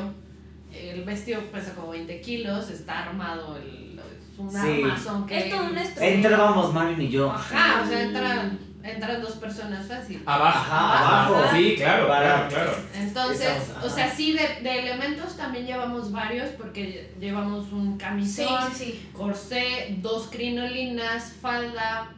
El 0.73 1.03
vestido 1.03 1.41
pesa 1.51 1.73
como 1.75 1.89
20 1.91 2.21
kilos, 2.21 2.69
está 2.69 3.03
armado, 3.03 3.57
el, 3.57 3.99
es 3.99 4.39
un 4.39 4.51
Sí. 4.51 4.57
armazón 4.83 5.25
que... 5.27 5.37
Es 5.37 5.49
todo 5.49 5.63
un. 5.65 5.77
Entrábamos 5.77 6.73
Marin 6.73 7.01
y 7.01 7.09
yo. 7.09 7.31
Ajá, 7.31 7.81
o 7.83 7.87
sea, 7.87 8.01
entran, 8.01 8.59
entran 8.85 9.21
dos 9.21 9.33
personas 9.33 9.87
fácil. 9.87 10.21
Abajo. 10.25 10.57
Ajá, 10.59 10.99
abajo. 11.27 11.43
Sí, 11.55 11.75
claro, 11.75 12.05
claro, 12.07 12.47
claro. 12.49 12.71
Entonces, 12.93 13.49
Estamos- 13.49 13.83
o 13.85 13.89
sea, 13.95 14.09
sí, 14.15 14.33
de, 14.33 14.59
de 14.61 14.79
elementos 14.79 15.35
también 15.37 15.65
llevamos 15.65 16.11
varios, 16.11 16.49
porque 16.51 17.13
llevamos 17.19 17.71
un 17.71 17.97
camisón, 17.97 18.71
Sí, 18.73 18.85
sí. 18.85 19.09
corsé, 19.13 19.95
dos 20.01 20.27
crinolinas, 20.31 21.33
falda, 21.41 22.09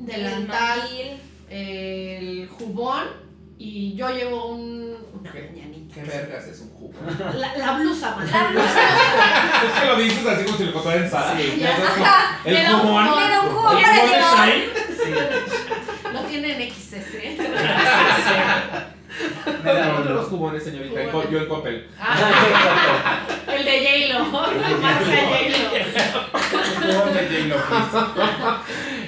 El 0.00 0.06
delantal, 0.06 0.78
mandil. 0.78 1.20
el 1.50 2.48
jubón 2.48 3.04
y 3.58 3.94
yo 3.94 4.08
llevo 4.10 4.46
un, 4.52 4.96
una 5.20 5.32
¿Qué? 5.32 5.42
mañanita. 5.50 5.94
¿Qué 5.94 6.02
vergas 6.04 6.46
es 6.46 6.60
un 6.60 6.70
jugo? 6.70 6.94
La, 7.36 7.54
la 7.56 7.72
blusa, 7.74 8.10
man. 8.16 8.26
La 8.30 8.48
blusa. 8.48 8.80
Es 9.66 9.80
que 9.80 9.86
lo 9.86 9.96
dices 9.96 10.26
así 10.26 10.44
como 10.46 10.56
si 10.56 10.64
lo 10.64 10.72
contara 10.72 10.96
en 10.96 11.10
sala. 11.10 11.34
Sí. 11.38 11.56
Ya 11.60 11.70
Ajá. 11.76 12.40
El 12.46 12.54
Le 12.54 12.62
da 12.62 12.76
un 12.76 12.86
El 12.88 13.10
para 13.12 14.06
llevar. 14.06 14.48
Shine. 14.48 14.64
Sí. 15.04 15.10
Lo 16.14 16.20
tienen 16.20 16.70
XS. 16.72 17.12
Me 19.62 19.72
da 19.72 19.86
¿Dónde 19.92 20.02
uno. 20.08 20.14
los 20.14 20.26
jugones, 20.28 20.64
señorita? 20.64 21.00
En 21.02 21.10
Co- 21.10 21.12
Jugones. 21.12 21.20
Yo 21.32 21.38
en 21.38 21.46
Coppel. 21.46 21.88
Ah, 21.98 23.20
el 23.48 23.64
de 23.64 24.08
J-Lo. 24.10 24.32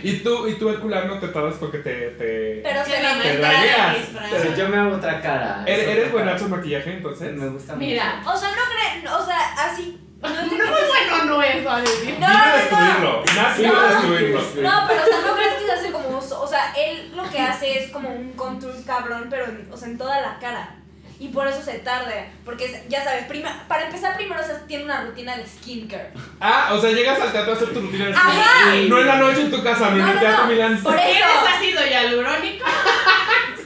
¿Y 0.02 0.18
tú, 0.20 0.48
y 0.48 0.54
tú 0.54 0.70
Herculano, 0.70 1.18
te 1.18 1.28
tardas 1.28 1.56
porque 1.60 1.78
te... 1.78 1.92
te... 2.12 2.60
Pero 2.62 2.82
se 2.84 3.02
le 3.02 3.08
Te 3.22 3.32
disfraz. 3.98 4.30
Pero 4.30 4.56
yo 4.56 4.68
me 4.70 4.76
hago 4.78 4.96
otra 4.96 5.20
cara. 5.20 5.62
¿Eres, 5.66 5.86
Es 5.86 5.96
eres 5.96 6.12
buenazo 6.12 6.46
en 6.46 6.50
maquillaje, 6.52 6.92
entonces? 6.94 7.32
Me 7.34 7.48
gusta 7.48 7.74
Mira, 7.76 8.22
O 8.26 8.34
sea, 8.36 8.48
no 8.50 8.62
creen, 8.72 9.06
o 9.06 9.24
sea, 9.24 9.38
así. 9.66 10.00
No, 10.22 10.30
muy 10.30 10.48
bueno 10.48 11.24
no 11.26 11.42
es, 11.42 11.62
vale. 11.62 11.84
No, 12.18 12.28
no, 12.28 12.56
destruirlo. 12.56 13.22
No. 13.34 13.42
destruirlo. 13.88 14.40
No, 14.62 14.86
pero 14.88 15.02
o 15.02 15.06
sea, 15.06 15.18
no 15.26 15.34
crees 15.36 15.54
que 15.54 15.66
se 15.66 15.72
hace 15.72 15.90
como, 15.92 16.16
o 16.18 16.46
sea, 16.48 16.72
él 16.74 17.12
lo 17.14 17.28
que 17.30 17.38
hace 17.38 17.78
es 17.84 17.90
como 17.90 18.08
un 18.08 18.32
contour 18.32 18.72
cabrón, 18.86 19.26
pero 19.28 19.44
en- 19.44 19.68
o 19.70 19.76
sea, 19.76 19.88
en 19.88 19.98
toda 19.98 20.18
la 20.22 20.38
cara. 20.38 20.76
Y 21.20 21.28
por 21.28 21.46
eso 21.46 21.62
se 21.62 21.78
tarda, 21.78 22.12
porque 22.44 22.82
ya 22.88 23.04
sabes, 23.04 23.24
prima- 23.26 23.64
para 23.68 23.86
empezar 23.86 24.16
primero 24.16 24.40
o 24.42 24.44
sea, 24.44 24.58
tiene 24.66 24.84
una 24.84 25.02
rutina 25.04 25.36
de 25.36 25.46
skincare. 25.46 26.10
Ah, 26.40 26.70
o 26.72 26.80
sea, 26.80 26.90
llegas 26.90 27.20
al 27.20 27.30
teatro 27.32 27.52
a 27.52 27.56
hacer 27.56 27.72
tu 27.72 27.80
rutina 27.80 28.06
de 28.06 28.12
Ajá. 28.12 28.32
skincare. 28.32 28.88
No 28.88 28.98
en 29.00 29.06
la 29.06 29.16
noche 29.16 29.40
en 29.42 29.50
tu 29.50 29.62
casa, 29.62 29.90
ni 29.90 30.00
en 30.00 30.04
No, 30.06 30.08
el 30.08 30.14
no, 30.16 30.20
teatro 30.20 30.42
no. 30.44 30.50
Milán. 30.50 30.82
Por 30.82 30.94
¿Eres 30.98 31.16
eso 31.16 31.24
ácido 31.56 31.86
hialurónico? 31.86 32.64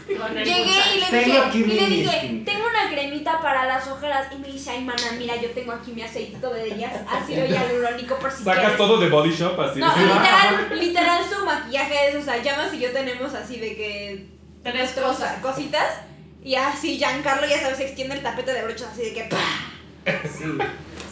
Llegué 0.09 0.55
y 0.95 1.01
le 1.01 1.19
dije, 1.25 1.43
y 1.55 1.65
le 1.65 1.87
dije, 1.87 2.43
tengo 2.45 2.65
una 2.67 2.91
cremita 2.91 3.41
para 3.41 3.67
las 3.67 3.87
ojeras 3.89 4.27
y 4.33 4.37
me 4.39 4.49
dice, 4.49 4.71
ay 4.71 4.83
mana, 4.85 5.03
mira, 5.19 5.37
yo 5.37 5.51
tengo 5.51 5.73
aquí 5.73 5.93
mi 5.93 6.03
aceitito 6.03 6.51
de 6.53 6.67
ellas, 6.75 6.93
ácido 7.11 7.47
hialurónico 7.49 8.17
por 8.19 8.31
si 8.31 8.43
Sacas 8.43 8.61
quieres. 8.61 8.77
todo 8.79 8.99
de 8.99 9.09
body 9.09 9.31
shop 9.31 9.61
así. 9.61 9.79
No, 9.81 9.87
literal, 9.97 10.79
literal 10.79 11.23
su 11.25 11.45
maquillaje 11.45 12.09
es, 12.09 12.15
o 12.17 12.23
sea, 12.23 12.43
Llamas 12.43 12.73
y 12.75 12.79
yo 12.81 12.91
tenemos 12.93 13.35
así 13.35 13.59
de 13.59 13.77
que 13.77 14.27
Tres 14.63 14.91
cosas. 14.93 15.39
cositas 15.41 16.01
y 16.43 16.55
así 16.55 16.97
Giancarlo 16.99 17.47
ya 17.47 17.61
sabes 17.61 17.81
extiende 17.81 18.15
el 18.17 18.23
tapete 18.23 18.53
de 18.53 18.63
brochas 18.63 18.89
así 18.93 19.03
de 19.03 19.13
que 19.15 19.23
¡pah! 19.25 20.13
Sí. 20.39 20.45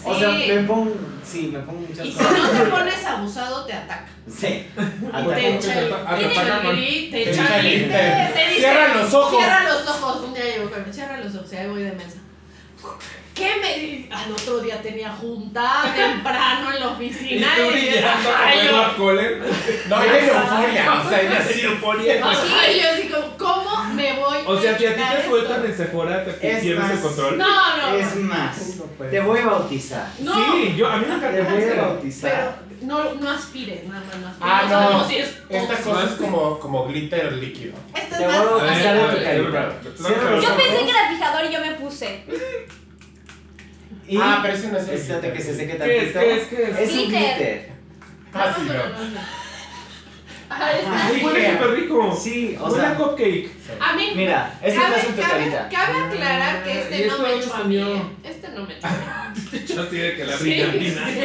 O 0.05 0.17
sea, 0.19 0.31
Sí. 0.31 0.45
me 0.49 0.63
pongo. 0.63 0.95
Sí, 1.25 1.51
me 1.53 1.59
pongo 1.61 1.81
muchas 1.81 2.07
Y 2.07 2.13
si 2.13 2.17
cosas. 2.19 2.39
no 2.39 2.51
te 2.51 2.71
pones 2.71 3.05
abusado, 3.05 3.65
te 3.67 3.73
ataca. 3.73 4.07
Sí. 4.29 4.67
Te 5.35 5.57
echa 5.57 5.81
el, 5.81 5.89
te 5.89 5.95
ataca 5.97 6.21
echa 6.21 6.61
el 6.61 6.77
gris, 6.77 7.11
te 7.11 7.31
echa 7.31 7.59
el 7.59 7.65
dice, 7.67 8.55
Cierra 8.59 8.95
los 8.95 9.13
ojos. 9.15 9.37
Cierra 9.37 9.65
los 9.65 9.89
ojos. 9.89 10.25
Un 10.29 10.35
día 10.35 10.45
llegó 10.45 10.71
con 10.71 10.93
cierra 10.95 11.17
los 11.19 11.35
ojos 11.35 11.53
y 11.53 11.57
ahí 11.57 11.69
voy 11.69 11.83
de 11.83 11.93
mesa. 11.93 12.19
¿Qué 13.37 13.51
me 13.61 14.15
Al 14.17 14.33
otro 14.33 14.61
día 14.61 14.81
tenía 14.81 15.11
junta 15.13 15.93
temprano 15.95 16.73
en 16.73 16.81
la 16.81 16.87
Y 16.87 16.89
oficina. 16.89 17.49
tú 17.55 17.63
y 17.65 17.71
brillando 17.71 18.31
Ay, 18.35 18.69
como 18.69 18.95
Cullen. 18.97 19.41
No, 19.89 20.03
ella 20.03 20.19
es 20.19 20.29
euforia. 20.29 20.93
O 21.05 21.09
sea, 21.09 21.21
ella 21.21 21.47
sí. 21.47 21.63
Ajá, 22.23 22.71
y 22.73 22.81
yo 22.81 22.89
así 22.91 23.09
como, 23.09 23.37
¿cómo 23.37 23.85
me 23.95 24.13
voy 24.15 24.39
O 24.47 24.59
sea, 24.61 24.79
si 24.79 24.87
a 24.87 24.97
ti 24.97 25.03
te 25.03 25.19
esto? 25.19 25.31
sueltan 25.31 25.65
en 25.67 25.77
Sephora, 25.77 26.25
te 26.25 26.31
Es 26.31 26.63
pierdes 26.63 26.91
el 26.93 27.01
control. 27.01 27.39
No, 27.39 27.77
no. 27.77 27.95
Es 27.99 28.17
más, 28.17 28.77
No 28.79 28.85
puede. 28.85 29.11
te 29.11 29.21
voy 29.21 29.39
a 29.41 29.47
bautizar. 29.47 30.07
No. 30.21 30.35
Sí, 30.35 30.75
yo, 30.77 30.89
a 30.89 30.97
mí 30.97 31.05
me 31.07 31.29
Te 31.29 31.43
voy 31.43 31.79
a 31.79 31.83
bautizar. 31.83 32.31
Pero 32.31 32.87
no, 32.87 33.15
no 33.17 33.31
aspires, 33.31 33.85
nada 33.85 34.01
más, 34.01 34.17
no 34.19 34.29
aspires. 34.29 34.41
Ah, 34.41 34.63
no. 34.65 34.69
sabemos 34.71 35.09
si 35.09 35.17
es 35.19 35.29
Esta 35.51 35.77
cosa 35.77 36.05
es 36.05 36.11
como, 36.13 36.59
como 36.59 36.87
glitter 36.87 37.33
líquido. 37.33 37.75
Esta 37.95 38.17
Te 38.17 38.25
es 38.25 38.29
voy 38.29 38.37
a 38.37 38.41
más. 38.43 38.51
bautizar 38.51 38.95
de 38.97 39.03
ver, 39.03 39.51
tu 39.51 39.57
a 39.57 39.63
los 39.63 40.43
Yo 40.45 40.57
pensé 40.57 40.85
que 40.85 40.91
era 40.91 41.09
fijador 41.11 41.45
y 41.51 41.53
yo 41.55 41.61
me 41.61 41.73
puse. 41.73 42.25
Y 44.09 44.17
Ah, 44.21 44.39
pero 44.43 44.55
ese 44.55 44.69
no 44.69 44.79
es 44.79 44.89
el 44.89 44.95
Espérate 44.95 45.33
que 45.33 45.41
se 45.43 45.57
seque 45.57 45.77
¿Qué 45.77 45.97
es? 45.99 46.13
tantito. 46.13 46.21
¿Qué 46.21 46.35
es? 46.37 46.49
¿Qué 46.49 46.63
es? 46.63 46.79
Es 46.79 46.93
un 46.93 46.99
Glitter. 47.09 47.37
glitter. 47.37 47.71
Ah, 48.35 48.57
no. 48.67 49.21
Ah, 50.49 50.71
Ay, 51.13 51.25
huele 51.25 51.53
súper 51.53 51.71
rico. 51.73 52.17
Sí, 52.23 52.57
o 52.61 52.69
Huele 52.69 52.85
a 52.87 52.91
sea, 52.91 52.95
cupcake. 52.97 53.51
A 53.81 53.97
mí, 53.97 54.13
mira, 54.15 54.59
este 54.63 54.79
cabe, 54.81 54.97
es 55.01 55.09
un 55.09 55.15
cabe- 55.17 55.69
cabe 55.73 55.99
aclarar 56.05 56.63
que 56.63 56.71
Y 56.73 56.77
este 56.79 56.99
no 56.99 57.13
esto 57.15 57.23
me 57.23 57.29
lo 57.31 57.35
echó 57.41 57.55
a 57.55 57.65
mí. 57.65 57.77
¿eh? 57.79 58.03
Este 58.23 58.49
no 58.51 58.65
me 58.65 58.77
echó 58.77 58.87
a 58.87 59.35
mí. 59.35 59.65
Yo 59.67 59.83
así 59.83 59.97
de 59.97 60.15
que 60.17 60.25
la 60.25 60.37
Sí. 60.39 60.43
brillantina. 60.45 61.07
Sí. 61.09 61.21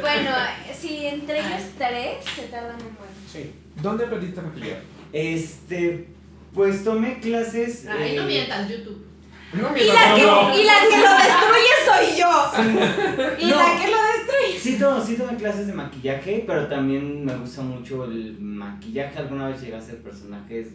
Bueno, 0.00 0.30
si 0.78 1.06
entre 1.06 1.38
ellos 1.38 1.62
tres 1.78 2.16
se 2.34 2.42
tardan 2.48 2.74
un 2.76 2.96
buen. 2.96 3.10
Sí. 3.32 3.52
¿Dónde 3.76 4.04
aprendiste 4.06 4.40
a 4.40 4.42
maquillar? 4.42 4.80
Este, 5.12 6.08
pues 6.52 6.82
tomé 6.84 7.20
clases. 7.20 7.84
Eh, 7.86 8.14
no 8.16 8.24
mientas, 8.24 8.68
YouTube. 8.68 9.05
No, 9.52 9.76
Y 9.76 9.84
la, 9.86 10.14
que, 10.14 10.22
y 10.22 10.64
la 10.64 10.74
que 10.90 10.98
lo 10.98 11.12
destruye 11.24 11.74
soy 11.84 12.18
yo. 12.18 13.38
Y 13.38 13.50
No. 13.50 13.56
la 13.56 13.80
que 13.80 13.90
lo 13.90 13.96
destruye 13.96 14.58
Sí, 14.60 14.78
todo, 14.78 15.04
sí 15.04 15.14
tomé 15.16 15.36
clases 15.36 15.68
de 15.68 15.72
maquillaje, 15.72 16.44
pero 16.46 16.66
también 16.66 17.24
me 17.24 17.34
gusta 17.36 17.62
mucho 17.62 18.04
el 18.04 18.36
maquillaje. 18.40 19.18
Alguna 19.18 19.48
vez 19.48 19.60
llegué 19.60 19.76
a 19.76 19.78
hacer 19.78 20.02
personajes 20.02 20.68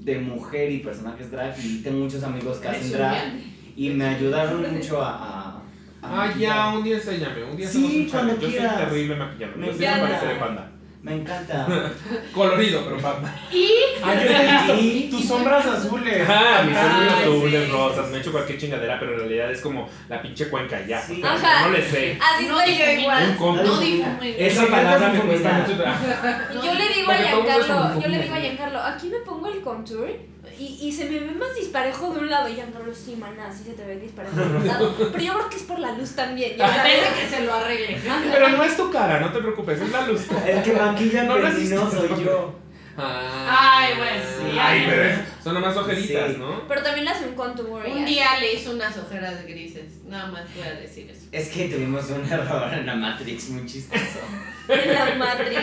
de 0.00 0.18
mujer 0.18 0.70
y 0.70 0.78
personajes 0.78 1.30
drag 1.30 1.54
y 1.62 1.82
tengo 1.82 1.98
muchos 1.98 2.22
amigos 2.22 2.58
que 2.58 2.68
hacen 2.68 2.92
drag 2.92 3.32
y 3.76 3.90
me 3.90 4.06
ayudaron 4.06 4.74
mucho 4.74 5.02
a... 5.02 5.10
a, 5.10 5.62
ah, 6.02 6.34
ya, 6.38 6.68
un 6.76 6.84
día 6.84 6.96
enséñame, 6.96 7.44
un 7.44 7.56
día 7.56 7.68
sí, 7.68 8.04
un 8.04 8.10
cuando 8.10 8.38
Yo 8.38 8.50
soy 8.50 8.60
terrible 8.60 9.16
maquillando, 9.16 9.56
me 9.56 9.66
yo 9.66 9.72
sí 9.72 9.78
me 9.80 9.86
parece 9.86 10.26
de 10.26 10.34
panda. 10.34 10.72
Me 11.00 11.14
encanta. 11.14 11.92
Colorido, 12.34 12.82
pero 12.84 12.98
panda. 12.98 13.34
Y. 13.52 13.70
y 14.80 15.10
tus 15.10 15.24
sombras 15.24 15.64
azules. 15.64 16.26
Ah, 16.28 16.62
mis 16.66 16.76
sombras 16.76 17.12
azules, 17.20 17.70
rosas. 17.70 18.10
Me 18.10 18.16
he 18.16 18.20
hecho 18.20 18.32
cualquier 18.32 18.58
chingadera, 18.58 18.98
pero 18.98 19.12
en 19.12 19.18
realidad 19.20 19.50
es 19.50 19.60
como 19.60 19.88
la 20.08 20.20
pinche 20.20 20.48
cuenca 20.48 20.84
ya. 20.84 21.00
Sí. 21.00 21.22
No 21.22 21.70
le 21.70 21.82
sé. 21.82 22.18
Así 22.20 22.46
no 22.46 22.64
yo 22.66 23.00
igual. 23.00 23.36
No 23.38 23.80
difumen. 23.80 24.34
Esa 24.38 24.66
palabra 24.66 25.08
me 25.10 25.20
cuesta 25.20 25.52
mucho. 25.52 26.64
Yo 26.64 26.74
le 26.74 26.88
digo 26.88 27.10
a 27.10 27.14
Giancarlo, 27.14 28.00
yo 28.00 28.08
le 28.08 28.18
digo 28.22 28.34
a 28.34 28.38
Giancarlo, 28.38 28.80
aquí 28.80 29.08
me 29.08 29.18
pongo 29.20 29.46
el 29.46 29.60
contour 29.60 30.10
y, 30.58 30.78
y 30.88 30.92
se 30.92 31.04
me 31.04 31.20
ve 31.20 31.30
más 31.32 31.54
disparejo 31.54 32.12
de 32.12 32.20
un 32.20 32.30
lado. 32.30 32.48
Y 32.48 32.56
ya 32.56 32.66
no 32.66 32.82
lo 32.82 32.94
sí, 32.94 33.16
maná, 33.16 33.52
sí 33.52 33.64
se 33.64 33.72
te 33.74 33.84
ve 33.84 33.96
disparejo 33.96 34.36
de 34.36 34.56
un 34.56 34.66
lado. 34.66 34.94
Pero 34.96 35.24
yo 35.24 35.32
creo 35.34 35.48
que 35.50 35.56
es 35.56 35.62
por 35.62 35.78
la 35.78 35.92
luz 35.92 36.10
también. 36.14 36.56
Ya 36.56 36.84
de 36.84 36.90
que 36.90 37.36
se 37.36 37.44
lo 37.44 37.54
arregle. 37.54 38.00
Pero 38.32 38.48
no 38.50 38.64
es 38.64 38.76
tu 38.76 38.90
cara, 38.90 39.20
no 39.20 39.32
te 39.32 39.38
preocupes, 39.40 39.80
es 39.80 39.90
la 39.90 40.06
luz. 40.06 40.22
El 40.46 40.62
que 40.62 40.72
maquilla 40.72 41.24
no, 41.24 41.38
no 41.38 41.90
soy 41.90 42.24
yo. 42.24 42.54
Ah, 43.00 43.78
Ay, 43.78 43.94
bueno, 43.96 44.22
sí. 44.22 44.58
Ay, 44.60 44.86
pero 44.88 45.18
son 45.44 45.54
nomás 45.54 45.76
ojeritas, 45.76 46.36
¿no? 46.36 46.66
Pero 46.66 46.82
también 46.82 47.04
le 47.04 47.12
hace 47.12 47.26
un 47.28 47.34
contour. 47.36 47.86
Un 47.86 48.04
día 48.04 48.26
le 48.40 48.54
hizo 48.54 48.72
unas 48.72 48.98
ojeras 48.98 49.46
grises. 49.46 50.02
Nada 50.08 50.26
más 50.26 50.42
voy 50.52 50.66
a 50.66 50.72
decir 50.74 51.08
eso. 51.08 51.26
Es 51.30 51.48
que 51.48 51.68
tuvimos 51.68 52.10
un 52.10 52.24
error 52.30 52.74
en 52.74 52.86
la 52.86 52.96
Matrix 52.96 53.50
muy 53.50 53.66
chistoso. 53.66 54.02
en 54.68 54.92
la 54.94 55.14
Matrix. 55.14 55.60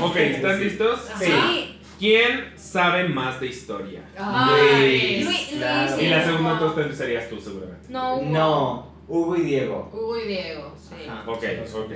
ok, 0.00 0.16
¿están 0.16 0.58
listos? 0.58 1.00
Sí. 1.18 1.75
¿Quién 1.98 2.52
sabe 2.56 3.08
más 3.08 3.40
de 3.40 3.46
historia? 3.46 4.02
Luis. 4.18 5.24
Luis, 5.24 5.52
Y 5.52 6.08
la 6.08 6.24
segunda 6.24 6.52
entonces 6.52 6.96
serías 6.96 7.28
tú, 7.28 7.40
seguramente. 7.40 7.86
No. 7.88 8.22
No. 8.22 8.96
Hugo 9.08 9.36
y 9.36 9.42
Diego. 9.42 9.88
Hugo 9.92 10.18
y 10.18 10.26
Diego, 10.26 10.74
sí. 10.76 11.08
Ok, 11.26 11.44
ok. 11.74 11.92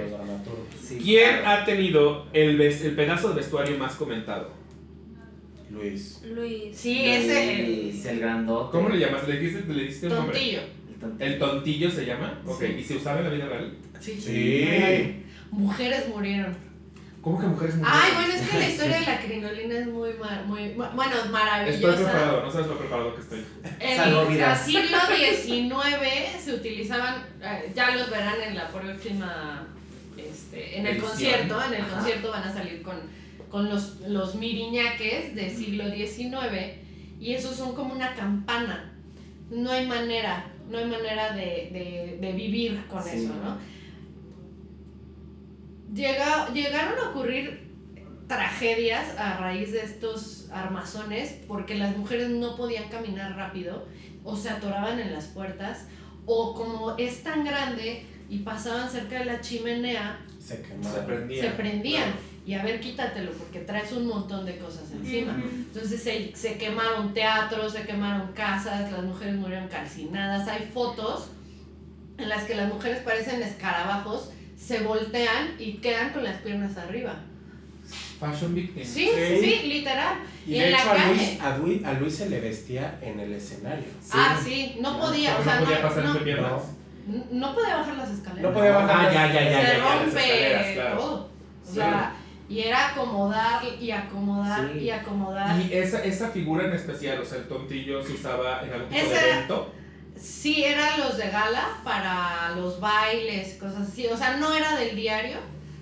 ¿Quién 1.02 1.44
ha 1.44 1.64
tenido 1.64 2.26
el, 2.32 2.60
el 2.60 2.94
pedazo 2.94 3.30
de 3.30 3.34
vestuario 3.34 3.76
más 3.78 3.96
comentado? 3.96 4.50
Luis. 5.70 6.22
Luis. 6.24 6.76
Sí, 6.76 7.04
ese. 7.04 7.66
Luis, 7.66 8.06
el 8.06 8.20
grandote. 8.20 8.72
¿Cómo 8.76 8.88
le 8.88 8.98
llamas? 8.98 9.26
¿Le 9.26 9.38
dijiste, 9.38 9.72
le 9.72 9.84
diste 9.84 10.06
un 10.06 10.14
nombre? 10.14 10.38
Tontillo. 10.38 10.60
¿El 11.18 11.38
tontillo 11.38 11.90
se 11.90 12.06
llama? 12.06 12.40
Ok, 12.46 12.62
¿y 12.78 12.84
se 12.84 12.96
usaba 12.96 13.18
en 13.18 13.24
la 13.24 13.30
vida 13.30 13.46
real? 13.48 13.76
Sí. 13.98 14.20
Sí. 14.20 15.24
Mujeres 15.50 16.08
murieron. 16.08 16.69
¿Cómo 17.20 17.38
que 17.38 17.46
mujeres 17.46 17.76
muy 17.76 17.86
Ay, 17.86 18.12
bueno, 18.14 18.32
es 18.32 18.48
que 18.48 18.58
la 18.58 18.68
historia 18.68 19.00
de 19.00 19.06
la 19.06 19.20
crinolina 19.24 19.78
es 19.78 19.86
muy, 19.88 20.10
muy 20.46 20.68
bueno, 20.70 21.16
maravillosa. 21.30 21.90
Estoy 21.90 22.04
preparado, 22.04 22.42
no 22.42 22.50
sabes 22.50 22.66
lo 22.66 22.78
preparado 22.78 23.14
que 23.14 23.20
estoy. 23.20 23.44
En 23.78 24.00
el 24.00 24.56
siglo 24.56 24.98
XIX 25.06 26.42
se 26.42 26.54
utilizaban, 26.54 27.26
eh, 27.42 27.72
ya 27.74 27.94
los 27.94 28.08
verán 28.08 28.40
en 28.40 28.54
la 28.54 28.68
próxima, 28.68 29.66
este, 30.16 30.78
en 30.78 30.86
el 30.86 30.98
concierto, 30.98 31.62
en 31.62 31.74
el 31.74 31.86
concierto 31.86 32.30
van 32.30 32.44
a 32.44 32.52
salir 32.52 32.82
con, 32.82 32.96
con 33.50 33.68
los, 33.68 34.00
los 34.00 34.36
miriñaques 34.36 35.34
del 35.34 35.50
siglo 35.54 35.90
XIX 35.90 36.78
y 37.20 37.34
esos 37.34 37.54
son 37.54 37.74
como 37.74 37.94
una 37.94 38.14
campana. 38.14 38.94
No 39.50 39.70
hay 39.70 39.86
manera, 39.86 40.46
no 40.70 40.78
hay 40.78 40.86
manera 40.86 41.32
de, 41.32 41.68
de, 41.70 42.18
de 42.18 42.32
vivir 42.32 42.82
con 42.86 43.06
eso, 43.06 43.34
¿no? 43.44 43.58
Llega, 45.92 46.48
llegaron 46.52 46.98
a 46.98 47.10
ocurrir 47.10 47.70
tragedias 48.26 49.18
a 49.18 49.38
raíz 49.38 49.72
de 49.72 49.82
estos 49.82 50.48
armazones 50.52 51.36
porque 51.48 51.74
las 51.74 51.96
mujeres 51.96 52.30
no 52.30 52.56
podían 52.56 52.88
caminar 52.88 53.36
rápido 53.36 53.88
o 54.22 54.36
se 54.36 54.50
atoraban 54.50 55.00
en 55.00 55.12
las 55.12 55.26
puertas 55.26 55.86
o 56.26 56.54
como 56.54 56.96
es 56.96 57.24
tan 57.24 57.44
grande 57.44 58.04
y 58.28 58.38
pasaban 58.38 58.88
cerca 58.88 59.18
de 59.18 59.24
la 59.24 59.40
chimenea 59.40 60.20
se, 60.38 60.56
prendían, 61.04 61.44
se 61.44 61.50
prendían. 61.50 62.14
y 62.46 62.54
a 62.54 62.62
ver 62.62 62.80
quítatelo 62.80 63.32
porque 63.32 63.60
traes 63.60 63.90
un 63.92 64.06
montón 64.06 64.46
de 64.46 64.58
cosas 64.58 64.90
encima. 64.92 65.42
Entonces 65.44 66.00
se, 66.00 66.34
se 66.36 66.56
quemaron 66.56 67.12
teatros 67.12 67.72
se 67.72 67.82
quemaron 67.82 68.32
casas 68.32 68.92
las 68.92 69.02
mujeres 69.02 69.34
murieron 69.34 69.68
calcinadas. 69.68 70.46
Hay 70.46 70.70
fotos 70.72 71.30
en 72.16 72.28
las 72.28 72.44
que 72.44 72.54
las 72.54 72.72
mujeres 72.72 73.02
parecen 73.02 73.42
escarabajos 73.42 74.30
se 74.70 74.84
voltean 74.84 75.56
y 75.58 75.78
quedan 75.78 76.12
con 76.12 76.22
las 76.22 76.36
piernas 76.42 76.76
arriba. 76.76 77.16
Fashion 78.20 78.54
victim. 78.54 78.84
Sí, 78.84 79.10
sí, 79.12 79.40
sí, 79.40 79.66
literal. 79.66 80.18
Y, 80.46 80.60
de 80.60 80.70
hecho 80.70 80.90
a 80.92 81.58
Luis, 81.58 81.84
a, 81.84 81.92
Luis, 81.94 82.14
se 82.14 82.30
le 82.30 82.40
vestía 82.40 82.96
en 83.02 83.18
el 83.18 83.32
escenario. 83.32 83.86
Ah, 84.12 84.38
sí, 84.40 84.76
no 84.80 85.00
podía, 85.00 85.36
o 85.38 85.42
sea, 85.42 85.58
no 85.58 85.64
podía 85.64 85.82
pasar 85.82 86.04
no, 86.04 86.18
piernas. 86.20 86.62
No, 87.32 87.52
podía 87.52 87.78
bajar 87.78 87.96
las 87.96 88.10
escaleras. 88.10 88.42
No 88.44 88.56
podía 88.56 88.70
bajar. 88.70 88.96
Ah, 88.96 89.12
ya, 89.12 89.32
ya, 89.32 89.50
ya. 89.50 89.60
Se 89.60 89.76
ya, 89.76 90.90
rompe 90.90 90.96
todo. 90.96 91.30
O 91.68 91.72
sea, 91.72 92.14
y 92.48 92.60
era 92.60 92.90
acomodar 92.90 93.62
y 93.80 93.90
acomodar 93.90 94.76
y 94.76 94.90
acomodar. 94.90 95.60
Y 95.60 95.72
esa, 95.72 96.04
esa 96.04 96.28
figura 96.28 96.66
en 96.66 96.74
especial, 96.74 97.18
o 97.18 97.24
sea, 97.24 97.38
el 97.38 97.48
tontillo 97.48 98.04
se 98.04 98.12
usaba 98.12 98.62
en 98.62 98.72
algún 98.72 98.88
tipo 98.88 99.08
de 99.08 99.30
evento. 99.30 99.72
Sí, 100.20 100.64
eran 100.64 101.00
los 101.00 101.16
de 101.16 101.30
gala 101.30 101.80
para 101.82 102.54
los 102.56 102.78
bailes, 102.78 103.54
cosas 103.54 103.88
así. 103.88 104.06
O 104.06 104.16
sea, 104.16 104.36
no 104.36 104.54
era 104.54 104.76
del 104.76 104.94
diario, 104.94 105.38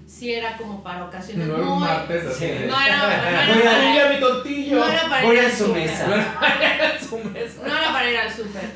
sí 0.06 0.32
era 0.32 0.56
como 0.56 0.82
para 0.82 1.06
ocasiones. 1.06 1.48
No 1.48 1.56
era 1.56 1.66
un 1.66 1.80
martes 1.80 2.26
así. 2.26 2.46
No 2.66 2.80
era, 2.80 2.98
no 2.98 3.54
era 3.54 4.04
para, 4.04 4.14
mi 4.14 4.20
tontillo. 4.20 4.78
No 4.78 4.88
era 4.88 5.08
para 5.08 5.32
ir 5.32 5.40
al 5.40 5.52
su 5.52 5.68
mesa. 5.68 6.06
No 6.06 6.14
era 6.14 6.34
para 6.40 6.74
ir 6.74 6.82
al 6.82 7.00
súper. 7.00 7.50
No 7.66 7.78
era 7.78 7.92
para 7.92 8.10
ir 8.10 8.16
al 8.16 8.32
súper. 8.32 8.70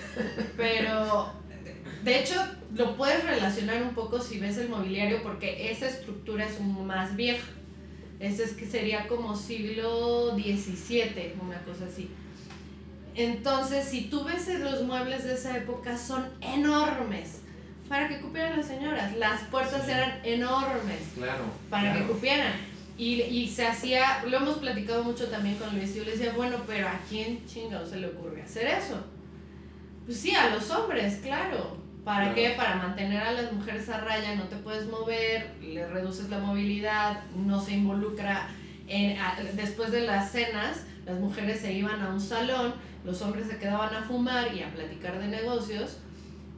Pero, 0.56 1.32
de 2.02 2.18
hecho, 2.18 2.34
lo 2.74 2.96
puedes 2.96 3.24
relacionar 3.24 3.82
un 3.82 3.94
poco 3.94 4.20
si 4.20 4.38
ves 4.38 4.58
el 4.58 4.68
mobiliario 4.68 5.22
porque 5.22 5.70
esa 5.70 5.86
estructura 5.86 6.44
es 6.46 6.60
más 6.60 7.14
vieja. 7.14 7.46
Ese 8.18 8.44
es 8.44 8.52
que 8.52 8.66
sería 8.66 9.08
como 9.08 9.36
siglo 9.36 10.32
XVII, 10.36 11.34
una 11.40 11.60
cosa 11.62 11.86
así. 11.86 12.10
Entonces, 13.14 13.86
si 13.86 14.02
tú 14.04 14.24
ves 14.24 14.48
los 14.60 14.82
muebles 14.82 15.24
de 15.24 15.34
esa 15.34 15.56
época, 15.56 15.96
son 15.98 16.26
enormes. 16.40 17.40
Para 17.88 18.08
que 18.08 18.20
cupieran 18.20 18.56
las 18.56 18.66
señoras. 18.66 19.16
Las 19.16 19.42
puertas 19.44 19.86
eran 19.88 20.20
enormes. 20.24 21.00
Claro. 21.14 21.44
Para 21.68 21.92
que 21.92 22.04
cupieran. 22.04 22.52
Y, 22.96 23.22
y, 23.22 23.48
se 23.48 23.66
hacía, 23.66 24.22
lo 24.26 24.36
hemos 24.36 24.58
platicado 24.58 25.02
mucho 25.02 25.28
también 25.28 25.56
con 25.56 25.74
Luis, 25.76 25.90
y 25.94 25.98
yo 25.98 26.04
le 26.04 26.12
decía, 26.12 26.32
bueno, 26.36 26.58
pero 26.66 26.88
¿a 26.88 27.00
quién 27.08 27.44
chingado 27.46 27.86
se 27.86 27.96
le 27.96 28.08
ocurre 28.08 28.42
hacer 28.42 28.66
eso? 28.66 29.02
Pues 30.04 30.18
sí, 30.18 30.34
a 30.34 30.50
los 30.50 30.70
hombres, 30.70 31.20
claro. 31.22 31.78
¿Para 32.04 32.34
qué? 32.34 32.50
Para 32.56 32.76
mantener 32.76 33.22
a 33.22 33.32
las 33.32 33.52
mujeres 33.52 33.88
a 33.88 34.00
raya, 34.00 34.34
no 34.34 34.44
te 34.44 34.56
puedes 34.56 34.86
mover, 34.88 35.54
le 35.62 35.86
reduces 35.86 36.28
la 36.28 36.38
movilidad, 36.38 37.20
no 37.34 37.60
se 37.60 37.72
involucra. 37.74 38.48
En, 38.88 39.16
después 39.54 39.92
de 39.92 40.00
las 40.00 40.32
cenas, 40.32 40.84
las 41.06 41.18
mujeres 41.18 41.60
se 41.60 41.72
iban 41.72 42.00
a 42.02 42.08
un 42.08 42.20
salón, 42.20 42.74
los 43.04 43.20
hombres 43.22 43.46
se 43.48 43.58
quedaban 43.58 43.94
a 43.94 44.02
fumar 44.02 44.54
y 44.54 44.62
a 44.62 44.72
platicar 44.72 45.18
de 45.18 45.28
negocios 45.28 45.98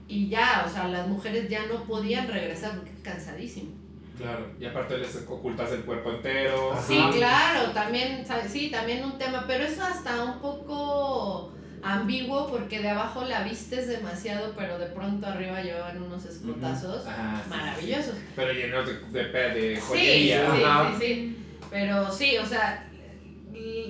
y 0.06 0.28
ya, 0.28 0.64
o 0.66 0.70
sea, 0.70 0.88
las 0.88 1.08
mujeres 1.08 1.48
ya 1.48 1.66
no 1.66 1.84
podían 1.84 2.28
regresar 2.28 2.76
porque 2.76 2.92
cansadísimo. 3.02 3.70
Claro, 4.16 4.46
y 4.60 4.64
aparte 4.64 4.98
les 4.98 5.16
ocultas 5.26 5.72
el 5.72 5.80
cuerpo 5.80 6.10
entero. 6.10 6.78
Sí, 6.86 7.00
claro, 7.12 7.70
también, 7.72 8.24
sí, 8.48 8.70
también 8.70 9.04
un 9.04 9.18
tema, 9.18 9.44
pero 9.46 9.64
eso 9.64 9.82
hasta 9.82 10.22
un 10.22 10.38
poco 10.40 11.52
ambiguo 11.82 12.48
porque 12.48 12.80
de 12.80 12.90
abajo 12.90 13.24
la 13.24 13.42
vistes 13.42 13.88
demasiado, 13.88 14.54
pero 14.56 14.78
de 14.78 14.86
pronto 14.86 15.26
arriba 15.26 15.60
llevaban 15.62 16.00
unos 16.00 16.24
escotazos 16.26 17.04
maravillosos. 17.48 18.14
Pero 18.36 18.52
llenos 18.52 18.86
de, 18.86 19.24
de, 19.24 19.80
joyería. 19.80 20.50
Sí, 20.50 20.56
sí, 20.56 20.64
sí, 20.98 21.06
sí, 21.06 21.36
Pero 21.70 22.12
sí, 22.12 22.36
o 22.38 22.46
sea, 22.46 22.88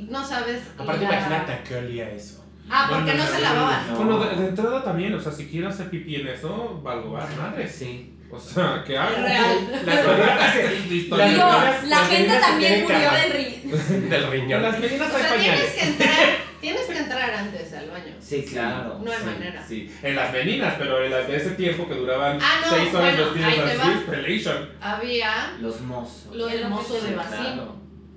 no 0.08 0.24
sabes. 0.26 0.62
Aparte, 0.78 1.04
imagínate 1.04 1.52
a 1.52 1.64
qué 1.64 1.76
olía 1.76 2.10
eso. 2.10 2.43
Ah, 2.68 2.86
porque 2.88 3.14
no, 3.14 3.26
se 3.26 3.40
lavaban. 3.40 3.94
Bueno, 3.94 4.18
de, 4.18 4.48
entrada 4.48 4.82
también, 4.82 5.14
o 5.14 5.20
sea, 5.20 5.32
si 5.32 5.46
quiero 5.46 5.68
hacer 5.68 5.90
pipí 5.90 6.16
en 6.16 6.28
eso, 6.28 6.80
valgo 6.82 7.16
a 7.16 7.26
madre. 7.36 7.68
Sí. 7.68 8.14
O 8.30 8.40
sea, 8.40 8.82
¿qué 8.84 8.98
hago? 8.98 9.14
Real. 9.22 9.82
Las 9.86 11.84
la 11.88 11.98
gente 11.98 12.40
también 12.40 12.82
murió 12.82 13.10
del, 13.12 13.32
ri 13.32 13.62
del 14.08 14.30
riñón. 14.30 14.62
Las 14.62 14.80
meninas 14.80 15.12
o 15.14 15.18
sea, 15.18 15.36
tienes 15.36 15.70
que 15.70 15.82
entrar, 15.82 16.28
tienes 16.60 16.86
que 16.86 16.98
entrar 16.98 17.30
antes 17.30 17.72
al 17.74 17.90
baño. 17.90 18.14
Sí, 18.18 18.44
claro. 18.50 19.00
No 19.04 19.12
hay 19.12 19.24
manera. 19.24 19.64
Sí, 19.64 19.94
en 20.02 20.16
las 20.16 20.32
meninas, 20.32 20.74
pero 20.78 21.04
en 21.04 21.12
las 21.12 21.28
de 21.28 21.36
ese 21.36 21.50
tiempo 21.50 21.86
que 21.86 21.94
duraban 21.94 22.38
ah, 22.42 22.60
no, 22.62 22.76
6 22.76 22.94
horas 22.94 23.16
bueno, 23.16 23.34
vestidos 23.34 23.80
así. 23.80 24.66
Había 24.80 25.56
los 25.60 25.80
mozos. 25.82 26.34
el 26.50 26.68
mozo 26.68 27.00
de 27.00 27.14
vacío. 27.14 27.73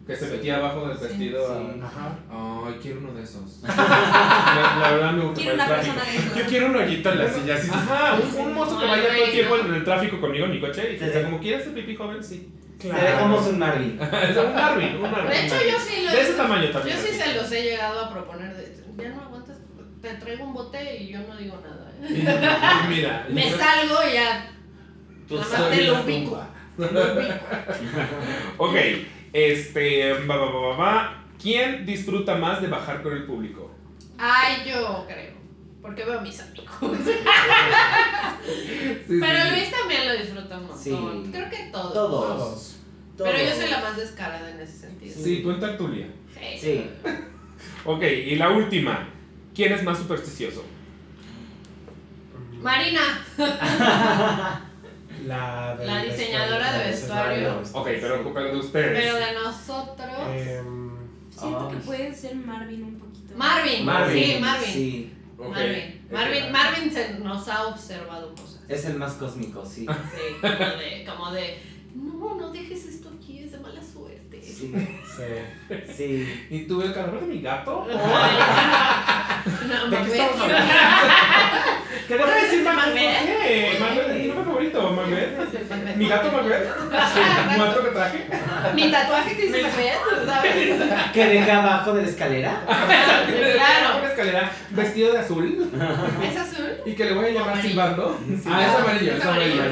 Que 0.08 0.16
se 0.16 0.28
metía 0.28 0.56
abajo 0.58 0.88
del 0.88 0.98
vestido. 0.98 1.46
Ajá. 1.84 2.16
Ay, 2.32 2.80
quiero 2.82 3.00
uno 3.02 3.14
de 3.14 3.24
esos. 3.24 3.60
la, 3.68 4.90
verdad 4.92 5.12
me 5.12 5.24
gusta. 5.26 5.42
Quiero 5.42 5.56
una 5.56 5.68
persona 5.68 6.04
de 6.06 6.16
esos. 6.16 6.36
Yo 6.38 6.46
quiero 6.46 6.66
un 6.68 6.76
hoyito 6.78 7.12
en 7.12 7.20
la 7.20 7.30
silla 7.34 7.56
así. 7.56 7.70
Ajá, 7.74 8.16
un, 8.16 8.46
un 8.46 8.54
mozo 8.54 8.80
que 8.80 8.86
vaya 8.86 9.04
todo 9.04 9.26
el 9.26 9.32
tiempo 9.32 9.56
en 9.58 9.74
el 9.74 9.84
tráfico 9.84 10.22
conmigo 10.22 10.46
en 10.46 10.52
mi 10.52 10.62
coche 10.62 10.94
y 10.94 10.98
que 10.98 11.06
Sí. 11.06 11.12
sea 11.12 11.24
como 11.26 11.40
quieres 11.40 11.62
hacer 11.62 11.74
pipí 11.74 11.96
joven, 11.96 12.24
sí. 12.24 12.54
Te 12.80 12.88
dejamos 12.94 13.48
un 13.48 13.60
Marvin. 13.60 14.00
Es 14.30 14.38
un 14.38 14.54
Marvin, 14.54 14.96
un 14.96 15.02
Marvin. 15.12 15.30
De 15.30 15.46
hecho, 15.46 15.56
yo 15.56 15.80
sí 15.80 16.04
lo 16.06 16.12
De 16.12 16.22
ese 16.22 16.34
tamaño 16.34 16.70
también. 16.70 16.96
Yo 16.96 17.04
sí 17.04 17.14
se 17.14 17.34
los 17.36 17.52
he 17.52 17.64
llegado 17.64 18.06
a 18.06 18.10
proponer. 18.14 18.56
De, 18.56 18.78
ya 19.04 19.10
no 19.10 19.22
aguantas, 19.24 19.58
te 20.02 20.14
traigo 20.14 20.46
un 20.46 20.54
bote 20.54 20.98
y 21.04 21.10
yo 21.10 21.20
no 21.28 21.36
digo 21.36 21.60
nada. 21.62 21.92
¿eh? 22.04 22.86
Mira. 22.90 23.26
Me 23.30 23.52
salgo 23.52 23.96
y 24.10 24.14
ya. 24.14 24.52
Tú 25.28 25.36
Nada 25.36 25.48
sabes 25.50 25.70
más 25.70 25.78
te 25.78 25.84
la 25.84 25.92
lo 26.00 26.06
ubico. 26.06 26.48
Ok, 28.58 28.76
este. 29.34 30.14
Va, 30.26 30.36
va, 30.36 30.46
va, 30.46 30.60
va, 30.60 30.78
va. 30.78 31.24
¿Quién 31.42 31.86
disfruta 31.86 32.36
más 32.36 32.62
de 32.62 32.68
bajar 32.68 33.02
con 33.02 33.14
el 33.14 33.26
público? 33.26 33.72
Ay, 34.18 34.64
yo 34.68 35.06
creo. 35.08 35.38
Porque 35.82 36.04
veo 36.04 36.20
a 36.20 36.22
mis 36.22 36.40
amigos. 36.40 36.66
Sí, 39.08 39.20
Pero 39.20 39.44
sí. 39.44 39.50
Luis 39.52 39.72
también 39.72 40.08
lo 40.08 40.14
disfruta 40.18 40.58
un 40.58 40.68
montón. 40.68 40.80
Sí. 40.80 41.32
Creo 41.32 41.50
que 41.50 41.70
todos. 41.72 41.94
Todos. 41.94 42.38
Todos. 42.38 42.78
Pero 43.18 43.50
yo 43.50 43.56
soy 43.56 43.70
la 43.70 43.80
más 43.82 43.98
descarada 43.98 44.50
en 44.50 44.60
ese 44.60 44.80
sentido. 44.80 45.16
Sí, 45.22 45.42
tú 45.42 45.52
en 45.52 45.60
tertulia. 45.60 46.08
Sí. 46.34 46.58
Sí. 46.60 46.90
Ok, 47.86 48.04
y 48.04 48.36
la 48.36 48.50
última. 48.52 49.10
¿Quién 49.56 49.74
es 49.74 49.84
más 49.84 49.98
supersticioso? 49.98 50.64
Marina. 52.62 53.02
La, 55.26 55.76
del 55.78 55.88
La 55.88 56.04
diseñadora 56.04 56.78
de 56.78 56.88
vestuario. 56.92 57.62
Ok, 57.74 57.88
pero, 58.02 58.34
pero 58.34 58.52
de 58.52 58.58
ustedes. 58.58 59.04
Pero 59.04 59.16
de 59.16 59.34
nosotros. 59.34 60.18
Em, 60.36 60.88
Siento 61.30 61.70
que 61.70 61.76
Ay. 61.76 61.82
puede 61.86 62.16
ser 62.16 62.36
Marvin 62.36 62.84
un 62.84 63.00
poquito. 63.00 63.36
Marvin. 63.36 63.86
Marvin. 63.86 64.24
Sí, 64.24 64.38
Marvin. 64.40 64.74
Sí. 64.74 65.14
Marvin. 65.38 66.08
Marvin, 66.12 66.52
Marvin 66.52 66.92
se 66.92 67.20
nos 67.20 67.48
ha 67.48 67.68
observado 67.68 68.34
cosas. 68.34 68.60
Es 68.68 68.86
el 68.86 68.96
más 68.96 69.14
cósmico, 69.14 69.64
sí. 69.66 69.86
Sí, 69.86 70.36
como 70.42 70.56
de, 70.56 71.06
como 71.06 71.32
de, 71.32 71.58
no, 71.96 72.36
no 72.36 72.52
dejes 72.52 72.86
esto 72.86 73.10
aquí, 73.16 73.40
es 73.44 73.52
de 73.52 73.60
mala 73.60 73.82
suerte. 73.82 74.42
Sí. 74.58 74.74
sí. 75.16 75.94
Sí. 75.96 76.48
¿Y 76.50 76.60
tú 76.64 76.82
el 76.82 76.94
cargador 76.94 77.22
de 77.22 77.28
mi 77.28 77.42
gato? 77.42 77.88
No, 79.68 79.88
¿De 79.88 79.98
qué 79.98 80.12
estamos 80.12 80.42
hablando? 80.42 80.74
¿Qué 82.08 82.14
deja 82.18 82.36
de 82.36 82.42
decir 82.42 82.64
Mamet? 82.64 82.86
Mamet? 82.88 83.26
¿Qué? 83.26 83.78
Mamet, 83.80 84.08
mi 84.18 84.28
nombre 84.28 84.46
favorito, 84.46 84.92
Mamet. 84.92 85.96
Mi 85.96 86.08
gato 86.08 86.32
Mamet. 86.32 86.68
¿Muerto 87.58 87.84
que 87.84 87.90
traje? 87.92 88.26
Mi 88.76 88.92
tatuaje 88.92 89.36
que 89.36 89.42
dice 89.44 89.62
Mamet, 89.62 90.26
¿sabes? 90.26 91.12
¿Que 91.14 91.26
deja 91.26 91.60
abajo 91.64 91.94
de 91.94 92.02
la 92.04 92.08
escalera? 92.10 92.62
Claro. 92.66 94.00
Una 94.00 94.08
escalera 94.08 94.52
vestido 94.72 95.14
de 95.14 95.20
azul 95.20 95.72
¿Es 96.24 96.38
azul? 96.38 96.72
y 96.86 96.94
que 96.94 97.06
le 97.06 97.14
voy 97.14 97.26
a 97.26 97.30
llamar 97.30 97.62
silbando. 97.62 98.20
Ah, 98.48 98.66
es 98.66 98.76
amarillo. 98.76 99.14
es 99.14 99.26
amarillo. 99.26 99.64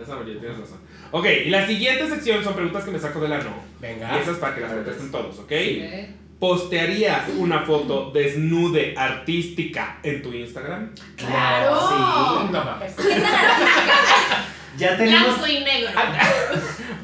Es 0.00 0.08
amarillo, 0.08 0.40
tienes 0.40 0.58
razón. 0.58 0.83
Ok, 1.16 1.26
y 1.46 1.50
la 1.50 1.64
siguiente 1.64 2.08
sección 2.08 2.42
son 2.42 2.54
preguntas 2.54 2.82
que 2.84 2.90
me 2.90 2.98
saco 2.98 3.20
del 3.20 3.32
ano. 3.34 3.50
Venga. 3.80 4.16
Y 4.16 4.18
esas 4.20 4.36
para 4.38 4.54
que 4.56 4.62
las 4.62 4.72
contesten 4.72 5.12
todos, 5.12 5.38
¿ok? 5.38 5.48
Sí. 5.50 5.84
¿Postearías 6.40 7.28
una 7.38 7.60
foto 7.60 8.10
desnude 8.12 8.94
artística 8.98 9.98
en 10.02 10.22
tu 10.22 10.32
Instagram? 10.32 10.90
¡Claro! 11.16 11.78
Sí. 11.88 11.94
No. 12.52 12.64
Ya 14.76 14.96
tenemos. 14.96 15.38
Blanco 15.38 15.46
y 15.46 15.60
negro. 15.62 15.90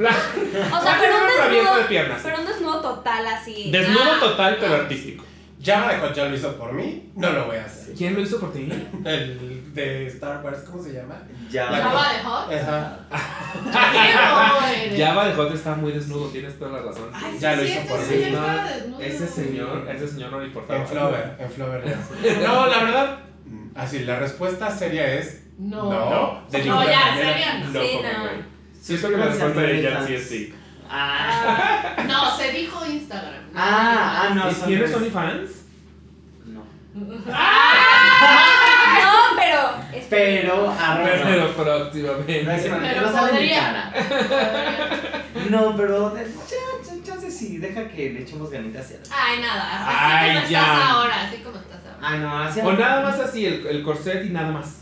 La- 0.01 0.09
O 0.11 0.83
sea, 0.83 0.97
pero 1.01 1.15
un 1.15 1.23
Abierto 1.23 1.47
de 1.47 1.55
desnudo. 1.55 1.87
piernas. 1.89 2.21
Pero 2.21 2.41
un 2.41 2.47
desnudo 2.47 2.81
total 2.81 3.27
así. 3.29 3.71
Desnudo 3.71 4.11
Ah. 4.17 4.19
total, 4.19 4.57
pero 4.59 4.75
artístico. 4.75 5.25
Java 5.63 5.93
de 5.93 5.99
Hot 6.01 6.15
ya 6.15 6.25
lo 6.27 6.35
hizo 6.37 6.57
por 6.57 6.73
mí, 6.73 7.13
no 7.17 7.31
lo 7.33 7.47
voy 7.47 7.57
a 7.57 7.65
hacer. 7.67 7.95
¿Quién 7.95 8.15
lo 8.15 8.21
hizo 8.21 8.41
por 8.41 8.53
ti? 8.53 8.69
El 9.05 9.75
de 9.75 10.07
Star 10.07 10.43
Wars, 10.45 10.61
¿cómo 10.69 10.83
se 10.83 10.93
llama? 10.95 11.23
Ya. 11.51 11.67
Java 11.67 12.13
de 12.13 12.19
hot. 12.25 12.53
Ajá. 12.53 12.99
¿Qué 14.91 14.97
no? 15.01 15.07
Java 15.07 15.27
de 15.29 15.35
Hot 15.35 15.55
está 15.55 15.75
muy 15.75 15.93
desnudo, 15.93 16.29
tienes 16.29 16.59
toda 16.59 16.73
la 16.81 16.87
razón. 16.89 17.11
Ay, 17.13 17.37
Ya 17.39 17.53
sí, 17.55 17.61
lo 17.61 17.67
sí, 17.67 17.73
hizo 17.73 17.89
por 17.89 17.99
mí. 18.01 18.17
desnudo. 18.17 19.01
Ese 19.01 19.27
señor, 19.29 19.89
ese 19.95 20.09
señor 20.09 20.31
no 20.33 20.41
le 20.41 20.47
importaba. 20.47 20.81
En 20.81 20.87
Flower, 20.87 21.37
en 21.39 21.51
Flower. 21.51 21.85
ya. 21.85 22.49
No, 22.49 22.67
la 22.67 22.85
verdad, 22.85 23.19
así, 23.75 24.01
la 24.01 24.19
respuesta 24.19 24.71
seria 24.71 25.15
es 25.15 25.43
No. 25.59 25.85
no. 25.91 26.43
De 26.51 26.65
No, 26.65 26.83
ya, 26.85 27.15
seria. 27.15 27.59
No, 27.59 27.81
Sí, 27.81 27.99
no. 28.03 28.21
güey. 28.23 28.51
Siento 28.81 29.11
que 29.11 29.17
la 29.19 29.27
respuesta 29.27 29.61
de 29.61 29.79
ella 29.79 30.07
sí 30.07 30.15
es 30.15 30.27
sí. 30.29 30.55
Ah. 30.93 31.95
Ah, 31.97 32.03
no, 32.07 32.37
se 32.37 32.51
dijo 32.53 32.85
Instagram. 32.85 33.45
Ah, 33.55 34.25
ah, 34.31 34.35
no. 34.35 34.51
¿Y 34.51 34.55
son- 34.55 34.69
¿Tienes 34.69 34.95
OnlyFans? 34.95 35.51
No. 36.47 36.65
No, 36.95 37.07
pero. 39.37 39.61
espera. 39.95 40.41
Pero, 40.43 40.71
arroba. 40.71 41.11
Pero 41.25 41.53
próximamente. 41.55 42.47
Pero 42.49 43.11
no 43.11 43.19
podría. 43.19 43.93
No, 45.51 45.77
pero. 45.77 46.15
Sí, 47.41 47.59
deja 47.59 47.89
que 47.89 48.11
le 48.11 48.23
echemos 48.23 48.51
ganitas 48.51 48.85
hacia 48.85 48.97
adelante. 48.99 49.17
Ay, 49.19 49.41
nada. 49.41 50.21
Ay, 50.21 50.31
así 50.31 50.39
como 50.41 50.51
ya. 50.53 50.61
estás 50.75 50.91
ahora, 50.91 51.23
así 51.27 51.37
como 51.39 51.57
estás 51.59 51.81
ahora. 51.85 51.99
Ah, 52.03 52.17
no, 52.17 52.43
hacia 52.43 52.65
O 52.67 52.73
nada 52.73 53.01
más 53.03 53.19
así, 53.21 53.47
el, 53.47 53.67
el 53.67 53.83
corset 53.83 54.25
y 54.27 54.29
nada 54.31 54.51
más. 54.53 54.77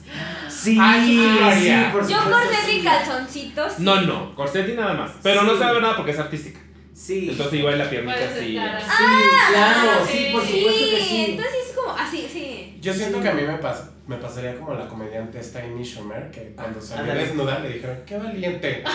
Sí, 0.49 0.77
Ah, 0.81 0.97
eso 0.97 1.07
sí 1.07 1.17
lo 1.17 1.39
sí, 1.39 1.71
haría. 1.71 1.93
por 1.93 2.03
Yo 2.09 2.17
supuesto, 2.19 2.31
corté 2.49 2.57
sí. 2.67 2.79
y 2.79 2.85
calzoncitos. 2.85 3.79
No, 3.81 4.01
no, 4.03 4.35
corset 4.35 4.69
y 4.69 4.73
nada 4.75 4.95
más. 4.95 5.13
Pero 5.23 5.43
no 5.43 5.53
Sí. 5.53 5.59
ver 5.61 5.81
nada 5.83 5.97
porque 5.97 6.11
es 6.13 6.19
artística. 6.19 6.61
Sí. 6.95 7.29
Entonces 7.31 7.61
igual 7.61 7.79
la 7.79 7.89
piernita 7.89 8.15
Puedes 8.17 8.33
así. 8.37 8.57
estar 8.57 8.75
así. 8.77 8.87
Sí, 8.87 9.05
claro, 9.53 9.91
Ah, 9.93 10.07
sí, 10.11 10.19
sí. 10.19 10.29
por 10.33 10.43
supuesto 10.43 10.85
que 10.91 11.01
sí. 11.09 11.27
entonces 11.31 11.55
es 11.69 11.77
como 11.77 11.93
así, 11.93 12.29
sí. 12.33 12.79
Yo 12.81 12.93
siento 12.93 13.21
que 13.23 13.29
a 13.29 13.33
mí 13.35 13.43
me, 13.43 13.61
pas- 13.61 13.91
me 14.09 14.17
pasaría 14.17 14.57
como 14.59 14.75
la 14.75 14.89
comediante 14.89 15.41
Amy 15.63 15.85
Schumer, 15.85 16.31
que 16.33 16.53
cuando 16.57 16.81
salió 16.81 17.03
Ándale. 17.05 17.21
desnuda 17.27 17.59
le 17.61 17.69
dijeron, 17.75 17.99
qué 18.07 18.17
valiente. 18.19 18.83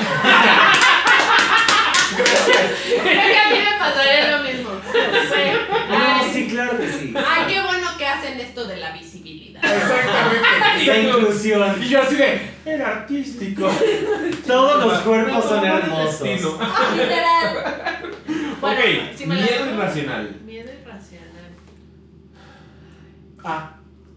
Creo 2.12 3.04
que 3.04 3.38
a 3.40 3.50
mí 3.50 3.58
me 3.60 3.80
pasaría 3.80 4.38
lo 4.38 4.44
mismo. 4.44 4.70
Sí. 4.92 5.44
No, 5.90 5.96
Ay, 5.96 6.32
sí, 6.34 6.48
claro 6.50 6.78
que 6.78 6.88
sí. 6.92 7.14
Ay, 7.16 7.54
qué 7.54 7.62
bueno 7.62 7.88
que 7.98 8.06
hacen 8.08 8.40
esto 8.40 8.66
de 8.66 8.78
la 8.78 8.92
visibilidad. 8.92 9.64
Exactamente. 9.64 10.86
La 10.86 10.98
inclusión. 10.98 11.84
Y 11.84 11.90
yo 11.90 12.02
así 12.02 12.16
de, 12.16 12.50
era 12.66 12.88
artístico. 12.90 13.70
Todos 14.48 14.86
los 14.86 15.02
cuerpos 15.02 15.46
son 15.46 15.66
hermosos. 15.66 16.22
destino. 16.24 16.60
Literal. 16.96 18.14
Bueno, 18.62 18.80
ok, 18.80 19.18
sí 19.18 19.26
me 19.26 19.36
la 19.36 19.42
miedo 19.42 19.66
irracional. 19.74 20.36
Miedo 20.46 20.72
irracional. 20.72 21.52
Ah, 23.44 23.73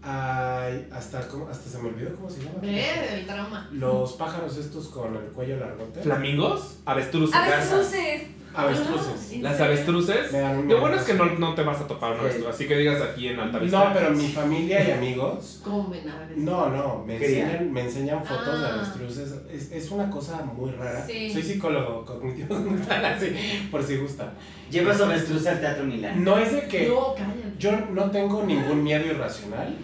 ay, 0.07 0.87
hasta, 0.91 1.27
¿cómo? 1.27 1.47
hasta 1.49 1.69
se 1.69 1.77
me 1.79 1.89
olvidó 1.89 2.15
cómo 2.15 2.29
se 2.29 2.39
llama. 2.41 2.59
Ve 2.61 2.85
el 3.19 3.25
trauma. 3.25 3.67
Los 3.73 4.13
pájaros 4.13 4.55
estos 4.57 4.87
con 4.87 5.15
el 5.15 5.23
cuello 5.33 5.57
largote. 5.59 6.01
¿Flamingos? 6.01 6.77
Avestruces. 6.85 7.35
Avestruces. 7.35 8.21
Avestruces. 8.55 9.41
Las 9.41 9.59
avestruces. 9.61 10.31
Me 10.31 10.39
dan 10.39 10.57
un 10.57 10.67
Lo 10.67 10.79
bueno 10.81 10.95
es 10.95 11.03
que 11.03 11.13
no, 11.13 11.25
no 11.25 11.53
te 11.53 11.61
vas 11.61 11.79
a 11.81 11.85
topar 11.87 12.13
una 12.13 12.21
avestruz, 12.21 12.47
así 12.47 12.67
que 12.67 12.77
digas 12.77 12.99
aquí 13.01 13.27
en 13.27 13.39
Alta 13.39 13.59
Vista. 13.59 13.83
No, 13.89 13.93
pero 13.93 14.09
mi 14.11 14.27
familia 14.29 14.87
y 14.87 14.91
amigos. 14.91 15.59
¿Cómo 15.63 15.89
ven 15.89 16.09
a 16.09 16.17
ver? 16.19 16.37
No, 16.37 16.69
no, 16.69 17.03
me 17.05 17.17
enseñan, 17.17 17.71
me 17.71 17.81
enseñan 17.81 18.25
fotos 18.25 18.59
de 18.61 18.65
Ah. 18.65 18.73
avestruces. 18.73 19.33
Es, 19.51 19.71
es 19.71 19.91
una 19.91 20.09
cosa 20.09 20.41
muy 20.43 20.71
rara. 20.71 21.05
Sí. 21.05 21.31
Soy 21.31 21.43
psicólogo 21.43 22.03
cognitivo, 22.03 22.55
así, 22.89 23.67
por 23.69 23.83
si 23.83 23.97
gusta. 23.97 24.33
Llevas 24.71 24.99
avestruz 25.01 25.45
al 25.45 25.59
Teatro 25.59 25.83
Milán. 25.83 26.23
No 26.23 26.39
es 26.39 26.51
de 26.53 26.67
que 26.67 26.87
No, 26.87 27.13
cállate. 27.15 27.53
yo 27.59 27.71
no 27.93 28.09
tengo 28.09 28.43
ningún 28.43 28.83
miedo 28.83 29.05
irracional, 29.05 29.75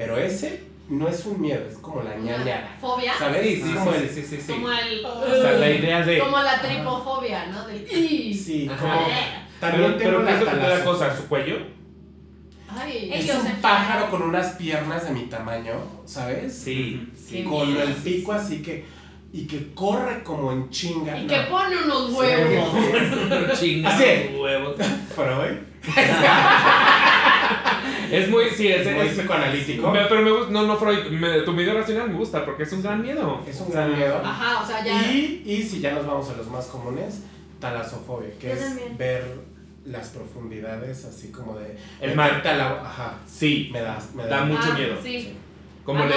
pero 0.00 0.16
ese 0.16 0.62
no 0.88 1.06
es 1.08 1.26
un 1.26 1.38
miedo, 1.42 1.62
es 1.70 1.76
como 1.76 2.02
la 2.02 2.16
ñañara. 2.16 2.76
¿Fobia? 2.80 3.12
¿Sabes? 3.18 3.42
Sí, 3.46 3.56
sí, 3.62 3.74
como 3.74 3.92
sí, 3.92 3.98
el- 4.02 4.08
sí, 4.08 4.22
sí, 4.22 4.36
sí. 4.40 4.52
Como 4.52 4.72
el... 4.72 5.04
O 5.04 5.42
sea, 5.42 5.52
la 5.52 5.70
idea 5.70 6.02
de. 6.02 6.18
Como 6.18 6.38
la 6.38 6.58
tripofobia, 6.62 7.46
¿no? 7.48 7.66
Del... 7.66 7.86
Sí, 7.86 8.66
Ajá. 8.72 8.80
como. 8.80 9.06
Pero, 9.60 9.72
También 9.72 9.98
tengo 9.98 10.10
pero 10.10 10.18
¿qué 10.20 10.24
la 10.24 10.30
es 10.32 10.40
lo 10.40 10.44
que 10.46 10.50
te 10.52 10.56
da 10.56 10.62
talasofobia. 10.62 11.08
cosa? 11.08 11.16
¿Su 11.18 11.28
cuello? 11.28 11.56
Ay, 12.72 13.10
Es 13.12 13.34
un 13.34 13.52
pájaro 13.60 14.10
con 14.10 14.22
unas 14.22 14.54
piernas 14.56 15.04
de 15.04 15.10
mi 15.10 15.24
tamaño, 15.26 15.74
¿sabes? 16.06 16.56
Sí. 16.56 17.08
Qué 17.28 17.44
Con 17.44 17.68
miedo. 17.74 17.82
el 17.82 17.92
pico 17.94 18.32
así 18.32 18.62
que. 18.62 18.84
Y 19.32 19.46
que 19.46 19.72
corre 19.74 20.22
como 20.24 20.50
en 20.50 20.70
chinga. 20.70 21.16
Y 21.16 21.22
no. 21.22 21.28
que 21.28 21.40
pone 21.42 21.76
unos 21.84 22.10
huevos. 22.12 22.68
Chinga 23.60 23.90
Así. 23.94 24.34
huevos. 24.36 24.74
Freud. 25.14 25.58
Es 28.12 28.28
muy, 28.28 28.50
sí, 28.50 28.68
es, 28.68 28.86
muy 28.92 29.06
es- 29.06 29.12
psicoanalítico. 29.18 29.90
me- 29.90 30.04
pero 30.06 30.22
me 30.22 30.30
gusta, 30.30 30.50
no, 30.52 30.62
no, 30.66 30.76
Freud, 30.76 31.06
me- 31.10 31.40
tu 31.42 31.52
miedo 31.52 31.74
racional 31.74 32.08
me 32.10 32.16
gusta 32.18 32.44
porque 32.44 32.62
es 32.64 32.72
un 32.72 32.82
gran 32.82 33.02
miedo. 33.02 33.40
Es 33.48 33.60
un 33.60 33.68
O 33.68 33.72
sea, 33.72 33.86
gran 33.86 33.98
miedo. 33.98 34.20
Ajá, 34.24 34.62
o 34.62 34.66
sea, 34.66 34.84
ya... 34.84 35.10
Y, 35.12 35.42
y 35.46 35.62
si 35.62 35.80
ya 35.80 35.92
nos 35.92 36.06
vamos 36.06 36.28
a 36.30 36.36
los 36.36 36.48
más 36.48 36.66
comunes, 36.66 37.22
talasofobia, 37.60 38.30
que 38.40 38.48
Yo 38.48 38.52
es 38.54 38.60
también. 38.60 38.96
ver 38.98 39.24
las 39.84 40.08
profundidades 40.08 41.04
así 41.04 41.30
como 41.32 41.58
de... 41.58 41.76
El 42.00 42.14
mar. 42.14 42.42
agua. 42.46 42.82
Ajá. 42.84 43.18
Sí, 43.26 43.70
Me 43.72 43.80
da, 43.80 43.98
me 44.14 44.24
Da 44.26 44.44
mucho 44.44 44.68
Ah, 44.70 44.74
miedo. 44.76 44.94
Sí. 45.02 45.34
Como 45.90 46.04
le, 46.04 46.14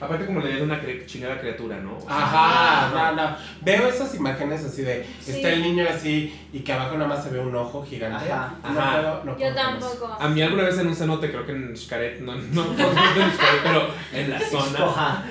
aparte 0.00 0.26
como 0.26 0.40
le 0.40 0.54
de 0.54 0.62
una 0.62 0.80
chingada 1.06 1.40
criatura, 1.40 1.76
¿no? 1.78 1.98
Ajá, 2.08 2.90
no, 2.92 3.16
no. 3.16 3.36
Veo 3.62 3.88
esas 3.88 4.14
imágenes 4.14 4.64
así 4.64 4.82
de, 4.82 5.04
está 5.26 5.52
el 5.52 5.62
niño 5.62 5.84
así 5.88 6.38
y 6.52 6.60
que 6.60 6.72
abajo 6.72 6.94
nada 6.94 7.08
más 7.08 7.24
se 7.24 7.30
ve 7.30 7.40
un 7.40 7.54
ojo 7.54 7.84
gigante. 7.84 8.30
Ajá. 8.30 8.54
Ajá. 8.62 9.22
No 9.24 9.36
Yo 9.36 9.52
tampoco. 9.54 10.16
A 10.18 10.28
mí 10.28 10.40
alguna 10.40 10.64
vez 10.64 10.78
en 10.78 10.86
un 10.86 10.94
cenote, 10.94 11.30
creo 11.30 11.44
que 11.44 11.52
en 11.52 11.76
Xcaret, 11.76 12.20
no, 12.20 12.34
no, 12.36 12.42
no, 12.64 12.74
no 12.74 13.22
en 13.22 13.32
Xcaret, 13.32 13.62
pero 13.62 13.88
en 14.12 14.30
la 14.30 14.40
zona. 14.40 15.24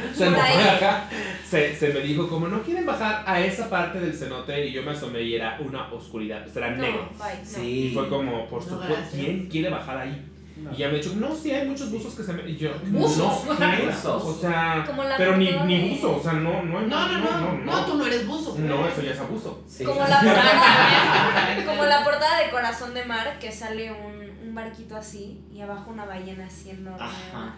se, 1.50 1.76
se 1.76 1.90
me 1.90 2.02
dijo 2.02 2.28
como 2.28 2.48
no 2.48 2.62
quieren 2.62 2.86
bajar 2.86 3.24
a 3.26 3.40
esa 3.40 3.70
parte 3.70 4.00
del 4.00 4.14
cenote 4.14 4.68
y 4.68 4.74
yo 4.74 4.84
me 4.84 4.92
asomé 4.92 5.22
y 5.22 5.36
era 5.36 5.58
una 5.66 5.92
oscuridad, 5.94 6.46
era 6.56 6.72
negro. 6.72 7.10
Sí. 7.44 7.88
Y 7.88 7.94
fue 7.94 8.10
como, 8.10 8.48
por 8.48 8.62
supuesto, 8.62 8.96
¿quién 9.14 9.48
quiere 9.48 9.70
bajar 9.70 9.98
ahí? 9.98 10.37
Y 10.74 10.78
ya 10.78 10.88
me 10.88 10.96
he 10.96 10.98
dicho, 10.98 11.14
no, 11.16 11.36
sí, 11.36 11.52
hay 11.52 11.68
muchos 11.68 11.92
buzos 11.92 12.16
que 12.16 12.24
se 12.24 12.34
me. 12.34 12.50
Y 12.50 12.58
yo, 12.58 12.72
¿Buzos? 12.88 13.46
No, 13.46 13.54
O 14.18 14.34
sea, 14.34 14.86
pero 15.18 15.38
ni, 15.38 15.52
ni 15.52 15.90
buzo, 15.90 16.18
o 16.18 16.22
sea, 16.22 16.34
no, 16.34 16.64
no, 16.64 16.82
no, 16.82 17.08
no, 17.08 17.20
no, 17.20 17.54
no, 17.64 17.86
tú 17.86 17.96
no 17.96 18.06
eres 18.06 18.28
buzo. 18.28 18.56
No, 18.58 18.88
eso 18.88 19.02
ya 19.02 19.12
es 19.12 19.20
abuso. 19.20 19.64
Como, 19.86 20.00
la 20.02 20.20
portada, 20.20 21.66
como 21.66 21.84
la 21.86 22.04
portada 22.04 22.44
de 22.44 22.50
Corazón 22.52 22.94
de 22.94 23.06
Mar, 23.06 23.38
que 23.40 23.52
sale 23.52 23.92
un, 23.92 24.48
un 24.48 24.56
barquito 24.56 24.96
así 24.98 25.42
y 25.54 25.62
abajo 25.62 25.92
una 25.92 26.06
ballena 26.06 26.48
enorme. 26.66 27.06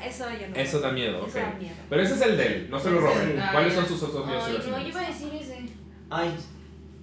Eso 0.05 0.25
yo 0.39 0.47
no. 0.47 0.55
Eso 0.55 0.79
da 0.79 0.91
miedo, 0.91 1.25
eso 1.25 1.39
da 1.39 1.53
miedo. 1.57 1.75
Pero 1.89 2.01
ese 2.01 2.13
es 2.15 2.21
el 2.21 2.37
de 2.37 2.47
él, 2.47 2.67
no 2.69 2.79
se 2.79 2.91
lo 2.91 3.01
roben. 3.01 3.41
¿Cuáles 3.51 3.73
son 3.73 3.87
sus 3.87 4.03
otros 4.03 4.25
miedos? 4.25 4.67
No, 4.67 4.79
yo 4.79 4.87
iba 4.87 5.01
a 5.01 5.07
decir 5.07 5.33
ese. 5.33 5.65
Ay, 6.09 6.35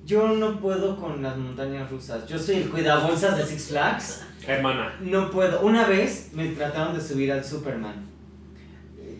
yo 0.05 0.28
no 0.28 0.60
puedo 0.60 0.97
con 0.97 1.23
las 1.23 1.36
montañas 1.36 1.90
rusas. 1.90 2.27
Yo 2.28 2.39
soy 2.39 2.56
el 2.56 2.70
cuidabolsas 2.70 3.36
de 3.36 3.44
Six 3.44 3.68
Flags. 3.68 4.26
Hermana. 4.47 4.97
No 5.01 5.31
puedo. 5.31 5.60
Una 5.62 5.86
vez 5.86 6.31
me 6.32 6.48
trataron 6.48 6.94
de 6.94 7.01
subir 7.01 7.32
al 7.32 7.44
Superman. 7.44 8.06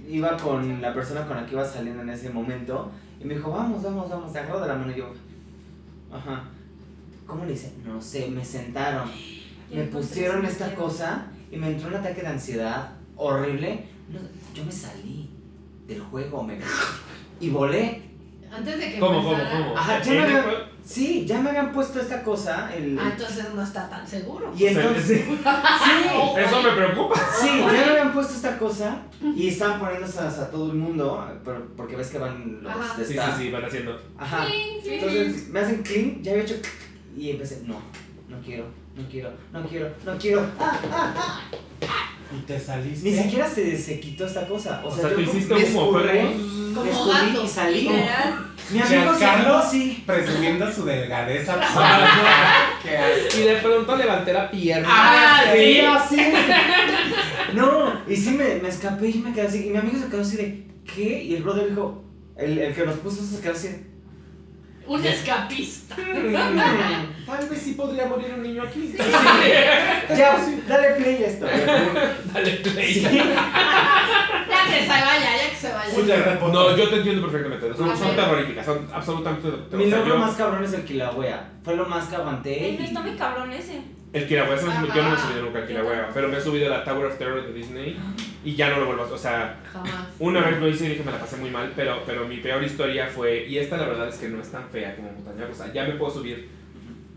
Iba 0.09 0.37
con 0.37 0.81
la 0.81 0.95
persona 0.95 1.27
con 1.27 1.37
la 1.37 1.47
que 1.47 1.53
iba 1.53 1.65
saliendo 1.65 2.03
en 2.03 2.11
ese 2.11 2.31
momento 2.31 2.91
y 3.21 3.25
me 3.25 3.35
dijo, 3.35 3.51
vamos, 3.51 3.83
vamos, 3.83 4.09
vamos. 4.09 4.33
Se 4.33 4.39
agarró 4.39 4.61
de 4.61 4.69
la 4.69 4.77
mano 4.77 4.93
y 4.93 4.99
yo, 4.99 5.13
ajá. 6.13 6.45
¿Cómo 7.27 7.45
le 7.45 7.55
hice? 7.55 7.73
No 7.85 8.01
sé, 8.01 8.29
me 8.29 8.45
sentaron. 8.45 9.11
Me 9.73 9.83
pusieron 9.85 10.45
esta 10.45 10.75
cosa 10.75 11.27
y 11.51 11.57
me 11.57 11.69
entró 11.69 11.89
un 11.89 11.97
ataque 11.97 12.23
de 12.23 12.29
ansiedad 12.29 12.93
horrible. 13.17 13.85
yo 14.55 14.65
me 14.65 14.71
salí 14.71 15.29
del 15.87 16.01
juego 16.01 16.43
me... 16.43 16.59
y 17.41 17.51
volé. 17.51 18.03
Antes 18.51 18.79
de 18.79 18.93
que 18.93 18.99
¿Cómo, 19.01 19.23
cómo, 19.23 19.37
cómo? 19.37 19.77
Ajá, 19.77 20.01
sí, 20.87 21.27
ya 21.27 21.41
me 21.41 21.51
habían 21.51 21.73
puesto 21.73 22.01
esta 22.01 22.23
cosa. 22.23 22.75
El, 22.75 22.99
ah, 22.99 23.11
entonces 23.13 23.53
no 23.55 23.63
está 23.63 23.89
tan 23.89 24.07
seguro. 24.07 24.53
Y 24.57 24.67
entonces, 24.67 25.05
sí, 25.05 25.15
eso 26.39 26.63
me 26.63 26.71
preocupa. 26.71 27.21
Sí, 27.41 27.59
ya 27.59 27.67
me 27.67 27.91
habían 27.91 28.13
puesto 28.13 28.35
esta 28.35 28.59
cosa 28.59 29.03
y 29.21 29.49
estaban 29.49 29.81
poniéndose 29.81 30.21
a 30.21 30.51
todo 30.51 30.71
el 30.71 30.79
mundo, 30.79 31.27
porque 31.77 31.97
ves 31.97 32.09
que 32.09 32.19
van 32.19 32.63
los 32.63 32.97
de 32.97 33.05
Sí, 33.05 33.15
sí, 33.15 33.31
sí, 33.39 33.51
van 33.51 33.65
haciendo. 33.65 34.01
Ajá. 34.17 34.47
Entonces 34.85 35.49
me 35.49 35.61
hacen 35.61 35.83
clean, 35.83 36.23
ya 36.23 36.33
había 36.33 36.45
hecho 36.45 36.57
y 37.17 37.31
empecé, 37.31 37.63
no, 37.67 37.81
no 38.29 38.41
quiero, 38.41 38.65
no 38.95 39.09
quiero, 39.09 39.31
no 39.53 39.67
quiero, 39.67 39.91
no 40.05 40.19
quiero. 40.19 40.47
Ah, 40.59 40.81
ah, 40.93 41.41
ah. 41.83 42.06
Y 42.35 42.41
te 42.45 42.59
saliste. 42.59 43.11
Ni 43.11 43.17
siquiera 43.17 43.49
se, 43.49 43.79
se 43.79 44.01
quitó 44.01 44.27
esta 44.27 44.47
cosa. 44.47 44.83
O, 44.85 44.89
o 44.89 44.91
sea, 44.91 45.09
sea, 45.09 45.15
tú 45.15 45.21
hiciste 45.21 45.55
me 45.55 45.65
humo, 45.65 45.93
me 45.93 46.91
escurrí 46.91 47.45
y 47.45 47.49
salí. 47.49 47.89
Mi 48.71 48.81
amigo 48.81 49.13
Carlos 49.19 49.65
sí. 49.71 50.03
presumiendo 50.05 50.73
su 50.73 50.85
delgadeza. 50.85 51.57
y 53.37 53.41
de 53.41 53.57
pronto 53.57 53.97
levanté 53.97 54.33
la 54.33 54.51
pierna. 54.51 54.89
Ah, 54.91 55.43
sí, 55.55 55.81
así. 55.81 56.17
no, 57.55 57.93
y 58.09 58.17
sí 58.17 58.31
me, 58.31 58.57
me 58.57 58.69
escapé 58.69 59.09
y 59.09 59.19
me 59.19 59.33
quedé 59.33 59.47
así. 59.47 59.67
Y 59.67 59.71
mi 59.71 59.79
amigo 59.79 59.99
se 59.99 60.09
quedó 60.09 60.23
así 60.23 60.37
de, 60.37 60.67
¿qué? 60.85 61.23
Y 61.23 61.37
el 61.37 61.45
brother 61.45 61.69
dijo, 61.71 62.05
el, 62.37 62.59
el 62.59 62.75
que 62.75 62.85
nos 62.85 62.97
puso 62.97 63.23
se 63.23 63.41
quedó 63.41 63.53
así 63.53 63.69
de, 63.69 63.96
un 64.87 65.05
escapista. 65.05 65.97
Tal 65.97 67.49
vez 67.49 67.63
sí 67.63 67.73
podría 67.73 68.07
morir 68.07 68.35
un 68.35 68.43
niño 68.43 68.63
aquí. 68.63 68.95
ya, 68.97 70.39
dale 70.69 70.91
play 70.95 71.25
a 71.25 71.27
esto. 71.27 71.47
dale 72.33 72.51
play. 72.53 73.01
ya 73.03 73.11
que 74.69 74.83
se 74.83 74.89
vaya, 74.89 75.37
ya 75.37 75.51
que 75.51 75.57
se 75.57 75.73
vaya. 75.73 76.39
No, 76.41 76.77
yo 76.77 76.89
te 76.89 76.97
entiendo 76.97 77.23
perfectamente. 77.23 77.77
Son, 77.77 77.97
son 77.97 78.17
terroríficas, 78.17 78.67
son 78.67 78.89
absolutamente. 78.93 79.77
Mi 79.77 79.87
logro 79.87 80.19
más 80.19 80.35
cabrón 80.35 80.65
es 80.65 80.73
el 80.73 80.85
Kilauea. 80.85 81.53
Fue 81.65 81.77
lo 81.77 81.87
más 81.87 82.07
que 82.07 82.17
aguanté. 82.17 82.77
El 82.77 82.85
está 82.85 83.01
muy 83.01 83.17
cabrón 83.17 83.53
ese. 83.53 83.81
El 84.13 84.27
Kilauea, 84.27 84.57
yo 84.57 84.67
no 85.03 85.11
me 85.11 85.17
he 85.17 85.19
subido 85.19 85.43
nunca 85.43 85.59
al 85.59 85.67
Kilauea, 85.67 86.11
pero 86.15 86.29
me 86.29 86.39
he 86.39 86.41
subido 86.41 86.73
a 86.73 86.79
la 86.79 86.85
Tower 86.85 87.07
of 87.07 87.19
Terror 87.19 87.45
de 87.45 87.53
Disney 87.53 87.99
y 88.47 88.55
ya 88.55 88.71
no 88.71 88.79
lo 88.79 88.87
vuelvo 88.87 89.03
a 89.03 89.07
hacer. 89.07 89.17
O 89.17 89.19
sea, 89.19 89.57
una 90.21 90.41
vez 90.41 90.61
lo 90.61 90.69
hice 90.69 90.87
y 90.87 90.89
dije 90.91 91.03
me 91.05 91.11
la 91.11 91.19
pasé 91.19 91.37
muy 91.37 91.51
mal, 91.51 91.73
pero, 91.75 92.03
pero 92.07 92.29
mi 92.29 92.37
peor 92.37 92.63
historia 92.63 93.09
fue, 93.09 93.45
y 93.45 93.59
esta 93.59 93.77
la 93.77 93.89
verdad 93.89 94.09
es 94.09 94.17
que 94.19 94.29
no 94.29 94.41
es 94.41 94.51
tan 94.53 94.69
fea 94.71 94.95
como 94.95 95.11
montaña 95.11 95.53
sea, 95.53 95.73
ya 95.73 95.85
me 95.85 95.95
puedo 95.95 96.13
subir, 96.13 96.49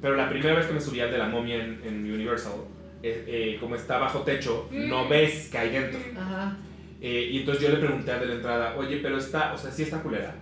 pero 0.01 0.15
la 0.15 0.27
primera 0.27 0.55
vez 0.55 0.65
que 0.65 0.73
me 0.73 0.81
subí 0.81 0.99
al 1.01 1.11
de 1.11 1.19
la 1.19 1.27
momia 1.27 1.63
en, 1.63 1.79
en 1.85 2.11
Universal, 2.11 2.53
eh, 3.03 3.25
eh, 3.27 3.57
como 3.59 3.75
está 3.75 3.99
bajo 3.99 4.21
techo, 4.23 4.67
no 4.71 5.05
mm. 5.05 5.09
ves 5.09 5.49
que 5.51 5.57
hay 5.59 5.69
dentro. 5.69 5.99
Eh, 6.99 7.29
y 7.31 7.37
entonces 7.37 7.63
yo 7.63 7.69
le 7.69 7.77
pregunté 7.77 8.11
a 8.11 8.19
de 8.19 8.25
la 8.25 8.33
entrada, 8.33 8.75
oye, 8.75 8.97
pero 8.97 9.17
está, 9.19 9.53
o 9.53 9.57
sea, 9.57 9.69
sí 9.69 9.83
está 9.83 10.01
culera. 10.01 10.33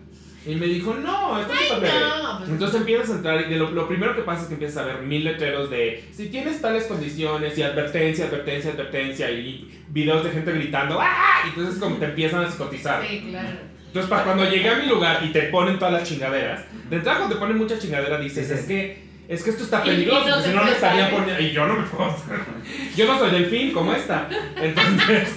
Y 0.48 0.56
me 0.56 0.65
dijo, 0.65 0.94
no, 0.94 1.40
esto 1.40 1.53
es 1.53 1.68
súper 1.68 1.91
pues 2.38 2.49
Entonces 2.49 2.80
empiezas 2.80 3.10
a 3.10 3.14
entrar 3.14 3.52
y 3.52 3.56
lo, 3.56 3.69
lo, 3.72 3.88
primero 3.88 4.15
que 4.15 4.22
pasa 4.22 4.44
es 4.44 4.48
que 4.48 4.53
empiezas 4.53 4.78
a 4.78 4.86
ver 4.86 5.02
mil 5.02 5.26
letreros 5.26 5.69
de 5.69 6.06
si 6.11 6.30
tienes 6.30 6.61
tales 6.61 6.86
condiciones 6.86 7.57
y 7.57 7.64
advertencia, 7.64 8.26
advertencia, 8.26 8.72
advertencia 8.72 9.30
y 9.30 9.78
videos 9.90 10.24
de 10.24 10.32
gente 10.32 10.53
gritando, 10.53 10.99
¡ah! 11.02 11.41
Y 11.45 11.49
entonces 11.49 11.80
como 11.82 11.98
te 11.98 12.06
empiezan 12.06 12.45
a 12.45 12.49
psicotizar. 12.49 13.06
Sí, 13.06 13.28
claro. 13.30 13.57
Entonces 13.88 14.10
para 14.10 14.24
cuando 14.24 14.49
llegué 14.49 14.69
a 14.69 14.78
mi 14.78 14.86
lugar 14.86 15.22
y 15.24 15.34
te 15.34 15.44
ponen 15.44 15.78
todas 15.78 15.94
las 15.94 16.03
chingaderas, 16.07 16.64
de 16.90 16.95
entrada 16.95 17.18
cuando 17.19 17.36
te 17.36 17.41
ponen 17.41 17.57
muchas 17.57 17.80
chingaderas 17.80 18.22
dices, 18.22 18.49
es 18.49 18.65
que 18.65 19.07
es 19.28 19.44
que 19.44 19.49
esto 19.49 19.64
está 19.65 19.84
peligroso, 19.84 20.26
porque 20.30 20.49
si 20.49 20.56
no 20.56 20.64
me 20.64 20.72
estarían 20.72 21.11
poniendo. 21.11 21.44
Y 21.44 21.52
yo 21.52 21.68
no 21.68 21.76
me 21.76 21.84
puedo. 21.84 22.15
yo 22.95 23.07
no 23.07 23.19
soy 23.19 23.32
delfín 23.32 23.74
como 23.74 23.91
esta. 23.91 24.30
Entonces, 24.56 25.36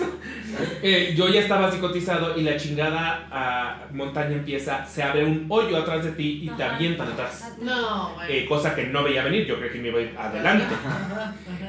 eh, 0.83 1.15
yo 1.17 1.29
ya 1.29 1.41
estaba 1.41 1.71
psicotizado 1.71 2.39
y 2.39 2.43
la 2.43 2.57
chingada 2.57 3.27
ah, 3.31 3.87
montaña 3.93 4.37
empieza, 4.37 4.85
se 4.87 5.03
abre 5.03 5.25
un 5.25 5.47
hoyo 5.49 5.77
atrás 5.77 6.05
de 6.05 6.13
ti 6.13 6.41
y 6.43 6.49
te 6.51 6.63
avientan 6.63 7.13
atrás. 7.13 7.57
No, 7.61 8.13
eh, 8.29 8.47
cosa 8.47 8.75
que 8.75 8.85
no 8.85 9.03
veía 9.03 9.25
venir, 9.25 9.47
yo 9.47 9.59
creo 9.59 9.73
que 9.73 9.79
me 9.79 9.89
iba 9.89 9.99
a 9.99 10.03
ir 10.03 10.15
adelante. 10.19 10.75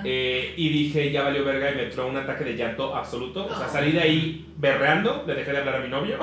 Eh, 0.04 0.54
y 0.58 0.70
dije, 0.70 1.12
ya 1.12 1.24
valió 1.24 1.46
verga 1.46 1.72
y 1.72 1.76
me 1.76 1.84
entró 1.84 2.08
un 2.08 2.18
ataque 2.18 2.44
de 2.44 2.56
llanto 2.56 2.96
absoluto. 2.96 3.46
O 3.46 3.56
sea, 3.56 3.68
salí 3.68 3.92
de 3.92 4.02
ahí 4.02 4.46
berreando, 4.58 5.24
le 5.28 5.36
dejé 5.36 5.52
de 5.52 5.58
hablar 5.60 5.76
a 5.76 5.80
mi 5.80 5.90
novio 5.90 6.18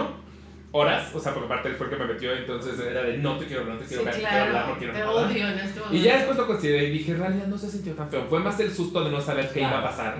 horas, 0.71 1.15
o 1.15 1.19
sea, 1.19 1.33
porque 1.33 1.47
aparte 1.47 1.69
él 1.69 1.77
fue 1.77 1.87
el 1.87 1.93
que 1.93 1.99
me 1.99 2.13
metió, 2.13 2.33
entonces 2.35 2.79
era 2.79 3.03
de 3.03 3.17
no 3.19 3.39
te 3.39 3.47
quiero 3.47 3.63
hablar, 3.63 3.77
no 3.77 3.83
te 3.83 3.89
quiero, 3.89 4.13
sí, 4.13 4.21
quiero 4.21 4.45
hablar, 4.45 4.69
no 4.69 4.79
quiero 4.79 4.93
te 4.93 5.03
Odio 5.03 5.49
en 5.49 5.59
este 5.59 5.81
Y 5.91 6.03
ya 6.03 6.17
después 6.17 6.37
lo 6.37 6.47
consideré 6.47 6.85
y 6.85 6.91
dije, 6.91 7.13
en 7.13 7.19
realidad 7.19 7.47
no 7.47 7.57
se 7.57 7.71
sintió 7.71 7.95
tan 7.95 8.11
feo. 8.11 8.27
Fue 8.29 8.39
más 8.41 8.61
el 8.61 8.71
susto 8.71 9.03
de 9.03 9.11
no 9.11 9.21
saber 9.21 9.51
qué 9.51 9.61
iba 9.61 9.79
a 9.79 9.83
pasar. 9.83 10.17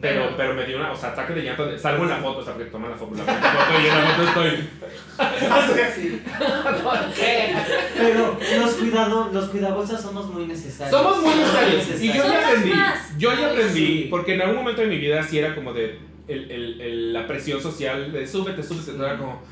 Pero, 0.00 0.36
pero 0.36 0.54
me 0.54 0.64
dio 0.66 0.78
una, 0.78 0.90
o 0.90 0.96
sea, 0.96 1.10
ataque 1.10 1.34
de 1.34 1.44
llanto. 1.44 1.78
Salgo 1.78 2.02
en 2.04 2.10
la 2.10 2.16
foto, 2.16 2.38
o 2.40 2.44
sea, 2.44 2.54
porque 2.54 2.70
toma 2.70 2.88
la 2.88 2.96
foto, 2.96 3.14
la 3.14 3.22
foto 3.22 3.82
y 3.82 3.86
en 3.86 3.94
la 3.94 4.10
foto 4.10 4.28
estoy. 4.28 4.68
¿Por 6.82 7.14
qué? 7.14 7.54
Pero 7.96 8.38
los 8.60 8.74
cuidados, 8.74 9.32
los 9.32 9.48
cuidabolsas 9.50 10.02
somos 10.02 10.26
muy 10.26 10.46
necesarios. 10.46 10.90
Somos 10.90 11.22
muy 11.22 11.34
necesarios. 11.36 12.02
Y 12.02 12.08
yo 12.08 12.24
ya 12.24 12.48
aprendí. 12.48 12.72
Yo 13.16 13.32
ya 13.32 13.50
aprendí, 13.50 14.08
porque 14.10 14.34
en 14.34 14.42
algún 14.42 14.56
momento 14.56 14.80
de 14.80 14.88
mi 14.88 14.98
vida 14.98 15.22
sí 15.22 15.38
era 15.38 15.54
como 15.54 15.72
de 15.72 16.00
el, 16.26 16.50
el, 16.50 16.80
el, 16.80 17.12
la 17.12 17.26
presión 17.26 17.60
social 17.60 18.10
de 18.10 18.26
súbete, 18.26 18.62
súbete, 18.62 18.96
era 18.96 19.18
como 19.18 19.42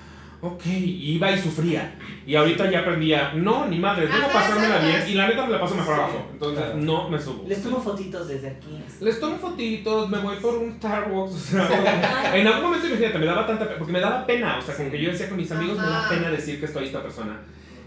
ok, 0.42 0.66
iba 0.66 1.30
y 1.30 1.38
sufría. 1.38 1.94
Y 2.26 2.34
ahorita 2.34 2.68
ya 2.68 2.80
aprendía, 2.80 3.32
no, 3.34 3.68
ni 3.68 3.78
madre, 3.78 4.08
debo 4.08 4.28
pasármela 4.32 4.78
bien. 4.80 5.04
Y 5.08 5.14
la 5.14 5.28
neta 5.28 5.46
me 5.46 5.52
la 5.52 5.60
paso 5.60 5.76
mejor 5.76 5.94
abajo. 5.94 6.28
Entonces, 6.32 6.74
no 6.74 7.08
me 7.08 7.18
subo. 7.18 7.44
Les 7.48 7.62
tomo 7.62 7.80
fotitos 7.80 8.26
desde 8.26 8.48
aquí. 8.48 8.82
Les 9.00 9.20
tomo 9.20 9.38
fotitos, 9.38 10.08
me 10.10 10.18
voy 10.18 10.36
por 10.36 10.58
un 10.58 10.76
Starbucks. 10.76 11.32
O 11.32 11.38
sea, 11.38 12.34
en 12.34 12.46
algún 12.46 12.64
momento, 12.64 12.88
imagínate, 12.88 13.18
me 13.20 13.26
daba 13.26 13.46
tanta 13.46 13.66
pena, 13.66 13.78
porque 13.78 13.92
me 13.92 14.00
daba 14.00 14.26
pena. 14.26 14.58
O 14.58 14.62
sea, 14.62 14.76
como 14.76 14.90
que 14.90 15.00
yo 15.00 15.12
decía 15.12 15.28
con 15.28 15.38
mis 15.38 15.50
amigos, 15.52 15.78
me 15.78 15.86
da 15.86 16.08
pena 16.08 16.28
decir 16.28 16.58
que 16.58 16.66
estoy 16.66 16.86
esta 16.86 17.02
persona. 17.02 17.40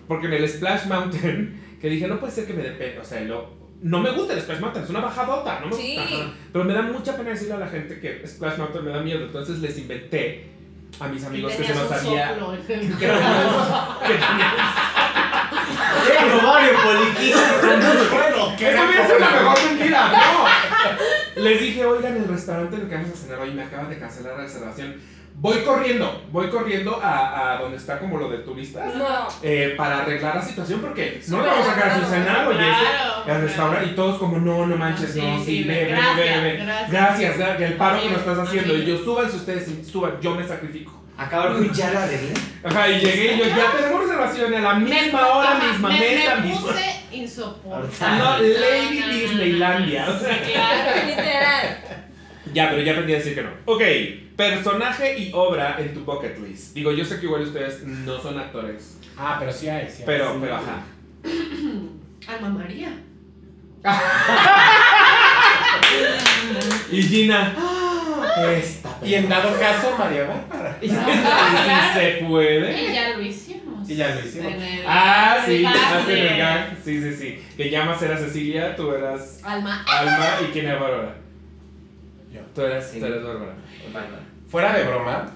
Porque 0.07 0.27
en 0.27 0.33
el 0.33 0.47
Splash 0.47 0.85
Mountain, 0.85 1.77
que 1.81 1.89
dije, 1.89 2.07
no 2.07 2.19
puede 2.21 2.31
ser 2.31 2.47
que 2.47 2.53
me 2.53 2.63
dé 2.63 2.71
pena. 2.71 3.01
O 3.01 3.05
sea, 3.05 3.19
lo, 3.21 3.49
no 3.81 3.99
me 3.99 4.11
gusta 4.11 4.33
el 4.33 4.39
Splash 4.39 4.61
Mountain, 4.61 4.85
es 4.85 4.89
una 4.89 5.01
bajadota, 5.01 5.59
no 5.59 5.67
me 5.67 5.75
sí. 5.75 5.97
gusta. 5.97 6.33
Pero 6.53 6.63
me 6.63 6.73
da 6.73 6.83
mucha 6.83 7.17
pena 7.17 7.31
decirle 7.31 7.55
a 7.55 7.59
la 7.59 7.67
gente 7.67 7.99
que 7.99 8.25
Splash 8.25 8.57
Mountain 8.57 8.85
me 8.85 8.91
da 8.91 9.01
miedo. 9.01 9.25
Entonces 9.25 9.59
les 9.59 9.77
inventé 9.77 10.54
a 10.99 11.07
mis 11.07 11.23
amigos 11.23 11.53
que 11.53 11.63
se 11.63 11.73
nos 11.73 11.91
había. 11.91 12.37
Que 12.97 13.05
Era 16.11 16.35
ovario 16.35 16.73
poliquístico. 16.83 17.39
Bueno, 18.11 18.55
que 18.57 18.69
eso 18.69 18.83
hubiera 18.83 19.05
sido 19.05 19.19
la 19.19 19.31
mejor 19.31 19.63
mentira. 19.65 20.11
No. 20.11 21.43
Les 21.43 21.59
dije, 21.59 21.85
oigan, 21.85 22.15
el 22.15 22.27
restaurante 22.27 22.77
lo 22.77 22.87
que 22.87 22.95
vamos 22.95 23.11
a 23.11 23.15
cenar 23.15 23.39
hoy 23.39 23.51
me 23.51 23.63
acaba 23.63 23.89
de 23.89 23.99
cancelar 23.99 24.37
la 24.37 24.43
reservación. 24.43 24.95
Voy 25.37 25.57
corriendo, 25.59 26.23
voy 26.31 26.47
corriendo 26.47 26.99
a, 27.03 27.53
a 27.55 27.61
donde 27.61 27.77
está 27.77 27.99
como 27.99 28.17
lo 28.17 28.29
de 28.29 28.37
turistas 28.39 28.95
No. 28.95 29.27
eh, 29.43 29.73
para 29.77 29.99
arreglar 29.99 30.35
la 30.37 30.41
situación 30.41 30.79
porque 30.79 31.21
no 31.27 31.41
le 31.41 31.47
vamos 31.47 31.67
a 31.67 31.71
sacar 31.75 31.89
a 31.89 31.93
su 31.95 31.99
claro, 32.07 32.15
cenado 32.15 32.51
y 32.53 32.55
eso, 32.55 32.63
al 32.65 33.23
claro. 33.25 33.41
restaurante 33.41 33.89
y 33.91 33.95
todos 33.95 34.17
como 34.17 34.37
no, 34.39 34.65
no 34.65 34.77
manches, 34.77 35.11
Sí, 35.13 35.21
no, 35.21 35.43
sí, 35.43 35.63
ve, 35.65 35.85
gracias, 35.89 36.15
ve, 36.15 36.41
ve, 36.41 36.55
gracias. 36.63 36.89
gracias, 36.91 37.37
gra- 37.37 37.59
el 37.61 37.73
paro 37.73 38.01
que 38.01 38.09
nos 38.09 38.19
estás 38.19 38.39
haciendo 38.39 38.75
y 38.77 38.85
yo 38.85 38.97
súbanse 38.97 39.35
ustedes, 39.35 39.67
y 39.67 39.83
suban, 39.83 40.13
yo 40.21 40.33
me 40.35 40.47
sacrifico. 40.47 41.01
Acabaron 41.17 41.63
y 41.65 41.69
ya 41.73 41.91
la 41.91 42.03
arreglé. 42.03 42.33
Ajá, 42.63 42.89
y 42.89 42.99
llegué 42.99 43.35
y 43.35 43.39
yo, 43.39 43.45
ya 43.45 43.71
tenemos 43.77 44.01
reservación 44.03 44.53
a 44.53 44.59
la 44.59 44.73
misma 44.75 45.27
hora, 45.27 45.51
ajá, 45.57 45.67
misma 45.71 45.89
me, 45.89 45.99
mesa, 45.99 46.35
me 46.37 46.41
misma. 46.47 46.61
puse 46.71 46.95
insoportable. 47.11 48.17
No, 48.19 48.37
Lady 48.39 48.99
No, 48.99 49.05
no, 49.05 49.11
no, 49.11 49.13
Disneylandia. 49.19 50.05
claro. 50.05 51.07
Literal. 51.07 51.77
Ya, 52.53 52.69
pero 52.69 52.81
ya 52.83 52.91
aprendí 52.93 53.13
a 53.13 53.17
decir 53.17 53.35
que 53.35 53.41
no. 53.41 53.49
Ok, 53.65 53.81
personaje 54.35 55.17
y 55.17 55.31
obra 55.33 55.75
en 55.79 55.93
tu 55.93 56.01
bucket 56.05 56.37
list. 56.39 56.73
Digo, 56.73 56.91
yo 56.91 57.05
sé 57.05 57.19
que 57.19 57.25
igual 57.25 57.41
ustedes 57.43 57.83
no 57.83 58.19
son 58.21 58.37
actores, 58.39 58.99
Ah, 59.17 59.37
pero 59.39 59.51
sí 59.51 59.67
hay, 59.69 59.87
sí 59.89 60.01
hay. 60.01 60.05
pero, 60.05 60.33
Sí. 60.33 60.37
pero 60.41 60.55
ajá. 60.55 60.83
Alma 62.35 62.49
María. 62.49 62.89
Y 66.91 67.01
Gina. 67.01 67.55
Esta. 68.51 68.97
Y 69.03 69.13
en 69.15 69.29
dado 69.29 69.57
caso, 69.59 69.95
María 69.97 70.23
Bárbara. 70.27 70.77
Y 70.81 70.89
si 70.89 70.95
se 70.95 72.25
puede. 72.27 72.83
Y 72.83 72.93
ya 72.93 73.09
lo 73.09 73.21
hicimos. 73.21 73.89
Y 73.89 73.95
ya 73.95 74.13
lo 74.15 74.19
hicimos. 74.19 74.53
El- 74.53 74.83
Ah, 74.87 75.37
sí, 75.45 75.63
hacen 75.65 76.07
de 76.07 76.27
el 76.29 76.37
gag. 76.37 76.77
Sí, 76.83 77.01
sí, 77.01 77.13
sí. 77.15 77.39
Que 77.55 77.69
llamas 77.69 78.01
era 78.01 78.17
Cecilia, 78.17 78.75
tú 78.75 78.91
eras 78.91 79.39
Alma. 79.43 79.83
Alma 79.87 80.27
y 80.47 80.51
quién 80.51 80.65
era 80.67 80.79
Bárbara. 80.79 81.15
Tú 82.55 82.61
eras, 82.61 82.89
Sí. 82.89 82.99
tú 82.99 83.05
eras 83.05 83.23
Bárbara. 83.23 83.53
Bárbara. 83.93 84.23
Fuera 84.49 84.77
de 84.77 84.83
broma, 84.85 85.29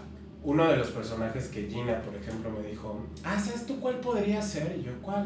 uno 0.43 0.67
de 0.69 0.77
los 0.77 0.87
personajes 0.87 1.47
que 1.49 1.67
Gina, 1.69 1.99
por 2.01 2.15
ejemplo, 2.15 2.49
me 2.49 2.67
dijo, 2.67 3.05
ah, 3.25 3.37
¿sabes 3.39 3.65
tú 3.67 3.79
cuál 3.79 3.95
podría 3.95 4.41
ser? 4.41 4.77
Y 4.79 4.83
yo, 4.83 4.91
¿cuál? 5.01 5.25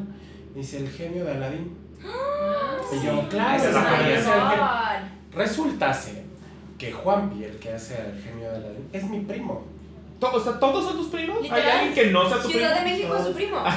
Me 0.54 0.62
dice, 0.62 0.78
el 0.80 0.90
genio 0.90 1.24
de 1.26 1.32
Aladdin. 1.34 1.78
Y 2.92 3.06
yo, 3.06 3.28
claro, 3.30 3.64
Esa 3.64 3.72
podría 3.98 4.22
ser 4.24 4.34
el 4.34 4.42
genio". 4.50 4.68
Resultase 5.36 6.24
que 6.78 6.92
Juanpi, 6.92 7.44
el 7.44 7.58
que 7.58 7.72
hace 7.74 7.96
al 7.98 8.20
genio 8.22 8.50
de 8.52 8.56
Aladdin, 8.58 8.90
es 8.92 9.04
mi 9.06 9.20
primo. 9.22 9.66
O 10.22 10.40
sea, 10.40 10.58
¿todos 10.58 10.86
son 10.86 10.96
tus 10.98 11.08
primos? 11.08 11.40
¿Hay 11.52 11.62
alguien 11.64 11.94
que 11.94 12.06
no 12.12 12.28
sea 12.30 12.42
tu 12.42 12.48
Ciudad 12.50 12.70
de 12.76 12.82
primo? 12.82 12.96
México 12.96 13.16
es 13.18 13.24
su 13.26 13.34
primo. 13.34 13.64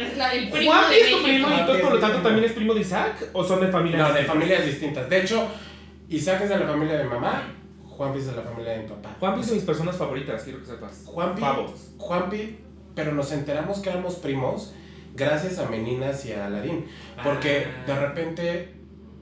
Es 0.00 0.16
la- 0.16 0.32
el 0.32 0.48
primo 0.50 0.72
¿Juan 0.72 0.90
de 0.90 0.96
es 1.00 1.10
tu 1.10 1.16
México. 1.18 1.22
primo 1.24 1.48
y 1.56 1.60
entonces 1.60 1.84
por 1.84 1.94
lo 1.94 2.00
tanto 2.00 2.18
también 2.22 2.44
es 2.44 2.52
primo 2.52 2.74
de 2.74 2.80
Isaac? 2.80 3.28
¿O 3.34 3.44
son 3.44 3.60
de 3.60 3.68
familia? 3.68 3.98
No, 3.98 4.12
de 4.12 4.24
familias 4.24 4.64
distintas. 4.64 5.08
De 5.10 5.20
hecho, 5.20 5.46
Isaac 6.10 6.42
es 6.42 6.48
de 6.50 6.58
la 6.58 6.66
familia 6.66 6.98
de 6.98 7.04
mamá, 7.04 7.54
Juanpi 7.86 8.18
es 8.18 8.26
de 8.26 8.32
la 8.36 8.42
familia 8.42 8.72
de 8.72 8.82
mi 8.82 8.88
papá. 8.88 9.16
Juanpi 9.18 9.40
es 9.40 9.48
de 9.48 9.54
mis 9.54 9.64
personas 9.64 9.96
favoritas, 9.96 10.42
quiero 10.42 10.60
que 10.60 10.66
sepas. 10.66 11.02
Juanpi. 11.06 11.42
Juanpi, 11.98 12.58
pero 12.94 13.12
nos 13.12 13.32
enteramos 13.32 13.78
que 13.80 13.90
éramos 13.90 14.16
primos 14.16 14.74
gracias 15.14 15.58
a 15.58 15.68
Meninas 15.68 16.24
y 16.26 16.32
a 16.32 16.46
Aladín. 16.46 16.84
Porque 17.22 17.64
Ah. 17.66 17.84
de 17.86 17.94
repente 18.06 18.74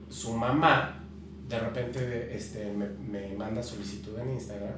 su 0.09 0.33
mamá, 0.33 1.03
de 1.47 1.59
repente 1.59 2.35
este, 2.35 2.71
me, 2.71 2.87
me 2.87 3.35
manda 3.35 3.61
solicitud 3.61 4.17
en 4.19 4.31
Instagram 4.31 4.73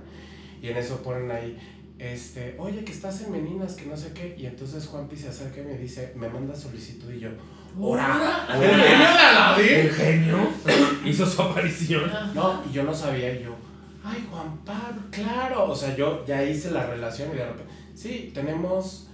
y 0.62 0.70
en 0.70 0.78
eso 0.78 1.02
ponen 1.04 1.32
ahí, 1.32 1.58
este, 2.00 2.56
oye, 2.58 2.84
que 2.84 2.92
estás 2.92 3.22
en 3.22 3.32
Meninas, 3.32 3.76
que 3.76 3.86
no 3.86 3.96
sé 3.96 4.12
qué. 4.14 4.36
Y 4.38 4.46
entonces 4.48 4.88
Juanpi 4.88 5.16
se 5.16 5.30
acerca 5.30 5.62
y 5.62 5.66
me 5.66 5.78
dice, 5.78 6.14
me 6.16 6.28
manda 6.28 6.56
solicitud 6.56 7.12
y 7.12 7.20
yo, 7.20 7.30
¡Hora! 7.80 8.48
¿El 8.54 8.70
genio 8.70 8.98
de 8.98 9.18
Aladín? 9.20 9.68
¿El 9.70 9.92
genio? 9.92 10.38
Hizo 11.06 11.26
su 11.26 11.42
aparición. 11.42 12.12
No, 12.34 12.62
y 12.70 12.74
yo 12.74 12.84
no 12.84 12.94
sabía, 12.94 13.34
y 13.34 13.44
yo, 13.44 13.56
ay, 14.04 14.28
Juan 14.30 14.58
Pablo, 14.66 15.02
claro. 15.10 15.70
O 15.72 15.76
sea, 15.76 15.96
yo 15.96 16.26
ya 16.26 16.44
hice 16.44 16.72
la 16.72 16.86
relación 16.86 17.30
y 17.34 17.38
de 17.38 17.46
repente, 17.46 17.74
sí, 17.96 18.32
tenemos 18.34 19.08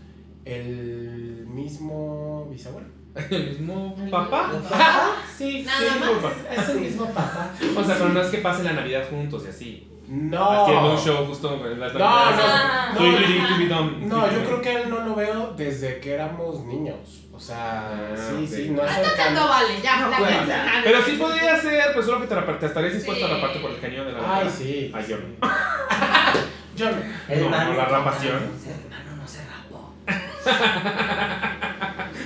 el 0.45 1.45
mismo 1.49 2.47
bisabuelo. 2.51 2.87
¿El 3.29 3.49
mismo 3.49 3.95
¿El 4.03 4.09
papá? 4.09 4.51
Sí, 5.37 5.63
Nada 5.63 5.77
sí, 5.79 5.85
el 5.85 5.99
mismo 5.99 6.13
más. 6.21 6.33
papá. 6.33 6.53
Es 6.63 6.69
el 6.69 6.79
mismo 6.79 7.05
papá. 7.07 7.51
O 7.77 7.83
sea, 7.83 7.95
pero 7.97 8.09
no 8.09 8.21
es 8.21 8.27
que 8.29 8.37
pasen 8.39 8.65
la 8.65 8.73
Navidad 8.73 9.03
juntos 9.09 9.43
y 9.45 9.49
así. 9.49 9.87
No. 10.07 10.63
Haciendo 10.63 10.91
un 10.93 10.97
show 10.97 11.25
justo 11.27 11.53
en 11.69 11.79
las 11.79 11.93
No, 11.93 11.99
Navidades. 11.99 12.99
no, 12.99 13.67
no. 13.69 13.75
done. 13.75 14.05
No, 14.07 14.31
yo 14.31 14.43
creo 14.45 14.61
que 14.61 14.81
él 14.83 14.89
no 14.89 14.99
lo 15.01 15.15
veo 15.15 15.53
desde 15.57 15.99
que 15.99 16.13
éramos 16.13 16.63
niños. 16.65 17.26
O 17.37 17.39
sea, 17.39 17.91
Ah, 17.91 18.15
sí, 18.17 18.47
sí, 18.47 18.69
no 18.71 18.83
es 18.83 18.91
Ah, 18.91 19.01
no 19.05 19.11
tanto 19.13 19.47
vale, 19.47 19.79
ya. 19.81 19.99
No 20.01 20.09
la 20.09 20.17
cuenta. 20.17 20.37
cuenta. 20.39 20.81
Pero 20.83 21.01
sí 21.03 21.11
podría 21.13 21.61
ser, 21.61 21.93
pues 21.93 22.05
solo 22.07 22.21
que 22.21 22.27
te, 22.27 22.35
la- 22.35 22.59
te 22.59 22.65
estarías 22.65 22.93
dispuesto 22.93 23.25
a 23.25 23.27
Sí. 23.29 23.33
la 23.35 23.41
parte 23.41 23.59
por 23.59 23.71
el 23.71 23.79
genio 23.79 24.03
de 24.05 24.11
la 24.13 24.37
Ay, 24.39 24.49
sí. 24.49 24.91
Ay, 24.93 25.05
yo 25.07 25.17
no. 25.17 25.47
Yo 26.75 26.91
no. 26.91 26.97
El 27.29 27.39
No, 27.39 27.45
hermano 27.45 27.73
la 27.73 27.83
no- 27.85 27.89
rapación. 27.89 28.35
El 28.37 28.91
hermano 28.91 29.15
no 29.21 29.27
se 29.27 29.39
rapó. 29.45 29.93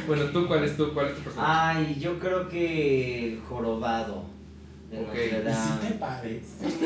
Bueno, 0.07 0.25
¿tú 0.25 0.47
cuál 0.47 0.63
es 0.63 0.75
tu, 0.75 0.93
cuál 0.93 1.07
es 1.07 1.15
tu 1.15 1.21
personaje? 1.21 1.77
Ay, 1.77 1.97
yo 1.99 2.19
creo 2.19 2.49
que 2.49 3.33
el 3.33 3.41
jorobado. 3.47 4.23
De 4.91 4.99
Ok. 4.99 5.05
Notre 5.07 5.25
Y 5.25 5.29
sí 5.29 5.35
Dame. 5.45 5.87
te 5.87 5.93
parece. 5.95 6.45
Sí, 6.59 6.69
sí 6.69 6.77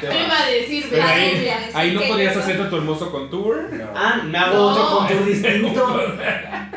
te 0.00 0.08
¿Qué 0.08 0.14
va. 0.14 0.22
iba 0.22 0.38
a 0.38 0.46
decir? 0.46 0.86
Pero 0.88 1.02
ahí, 1.04 1.50
ahí 1.74 1.92
no 1.92 2.00
podías 2.02 2.34
yo- 2.34 2.40
hacer 2.40 2.70
tu 2.70 2.76
hermoso 2.76 3.10
contour. 3.10 3.68
No. 3.72 3.84
Ah, 3.96 4.20
me 4.24 4.38
hago 4.38 4.54
No. 4.54 4.66
otro 4.68 4.98
contour 4.98 5.24
distinto. 5.26 6.14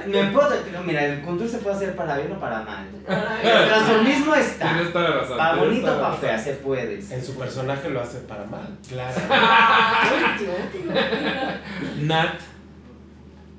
Me 0.07 0.23
puedo, 0.31 0.49
pero 0.65 0.81
mira, 0.83 1.05
el 1.05 1.21
contour 1.21 1.47
se 1.47 1.59
puede 1.59 1.75
hacer 1.75 1.95
para 1.95 2.17
bien 2.17 2.31
o 2.31 2.39
para 2.39 2.61
mal. 2.63 2.87
El 3.43 3.67
transformismo 3.67 4.33
está. 4.33 4.69
Tienes 4.73 4.91
toda 4.91 5.09
la 5.09 5.15
razón. 5.17 5.37
Para 5.37 5.55
bonito 5.57 5.95
o 5.95 6.01
para 6.01 6.15
fea, 6.15 6.39
se 6.39 6.53
puede. 6.53 6.95
En 6.95 7.23
su 7.23 7.37
personaje 7.37 7.87
lo 7.89 8.01
hace 8.01 8.17
para 8.21 8.43
mal, 8.45 8.67
claro. 8.89 9.15
Nat. 12.01 12.39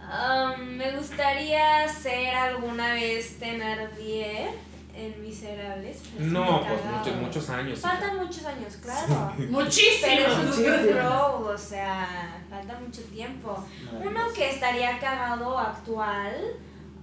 Um, 0.00 0.60
me 0.76 0.90
gustaría 0.96 1.86
ser 1.88 2.34
alguna 2.34 2.94
vez 2.94 3.38
Thenardier 3.38 4.48
en 4.94 5.22
Miserables. 5.22 5.96
Es 5.96 6.20
No, 6.20 6.64
pues 6.66 6.80
muchos, 6.84 7.16
muchos 7.16 7.50
años. 7.50 7.80
Faltan 7.80 8.16
muchos 8.16 8.44
años, 8.44 8.76
claro. 8.82 9.32
Muchísimo. 9.48 10.06
Pero 10.06 10.32
es 10.32 10.58
un 10.58 10.88
role, 10.96 11.54
o 11.54 11.58
sea, 11.58 12.40
falta 12.50 12.78
mucho 12.78 13.02
tiempo. 13.04 13.64
Uno 13.92 14.20
que 14.34 14.50
estaría 14.50 14.98
cagado 14.98 15.58
actual, 15.58 16.34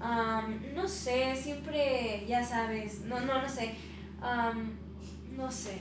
um, 0.01 0.75
no 0.75 0.87
sé, 0.87 1.35
siempre, 1.35 2.25
ya 2.27 2.43
sabes, 2.43 3.01
no, 3.01 3.19
no, 3.21 3.41
no 3.41 3.49
sé, 3.49 3.75
um, 4.21 4.71
no 5.35 5.51
sé. 5.51 5.79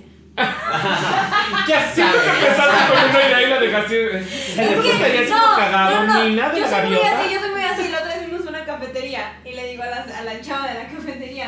Ya 1.66 1.92
Siempre 1.92 2.20
que 2.20 2.30
empezaste 2.30 2.94
con 2.94 3.10
una 3.10 3.22
idea 3.28 3.42
y 3.42 3.50
la 3.50 3.58
dejaste. 3.60 4.18
Es 4.18 4.68
¿Cómo 4.70 4.82
que, 4.82 4.92
estaría 4.92 5.26
siendo 5.26 5.36
no, 5.36 5.56
cagado? 5.56 6.04
no, 6.04 6.14
no, 6.14 6.24
Ni 6.24 6.36
nada 6.36 6.52
de 6.54 6.60
yo 6.60 6.66
la 6.66 6.70
soy 6.70 6.86
muy 6.88 6.96
gaviota. 6.96 7.20
así, 7.20 7.34
yo 7.34 7.40
soy 7.40 7.50
muy 7.50 7.62
así, 7.64 7.88
la 7.88 7.98
otra 7.98 8.14
vez 8.14 8.22
fuimos 8.28 8.46
a 8.46 8.48
una 8.50 8.64
cafetería 8.64 9.32
y 9.44 9.52
le 9.52 9.68
digo 9.68 9.82
a 9.82 9.86
la, 9.86 9.96
a 9.96 10.22
la 10.22 10.40
chava 10.40 10.68
de 10.68 10.74
la 10.74 10.86
cafetería, 10.88 11.46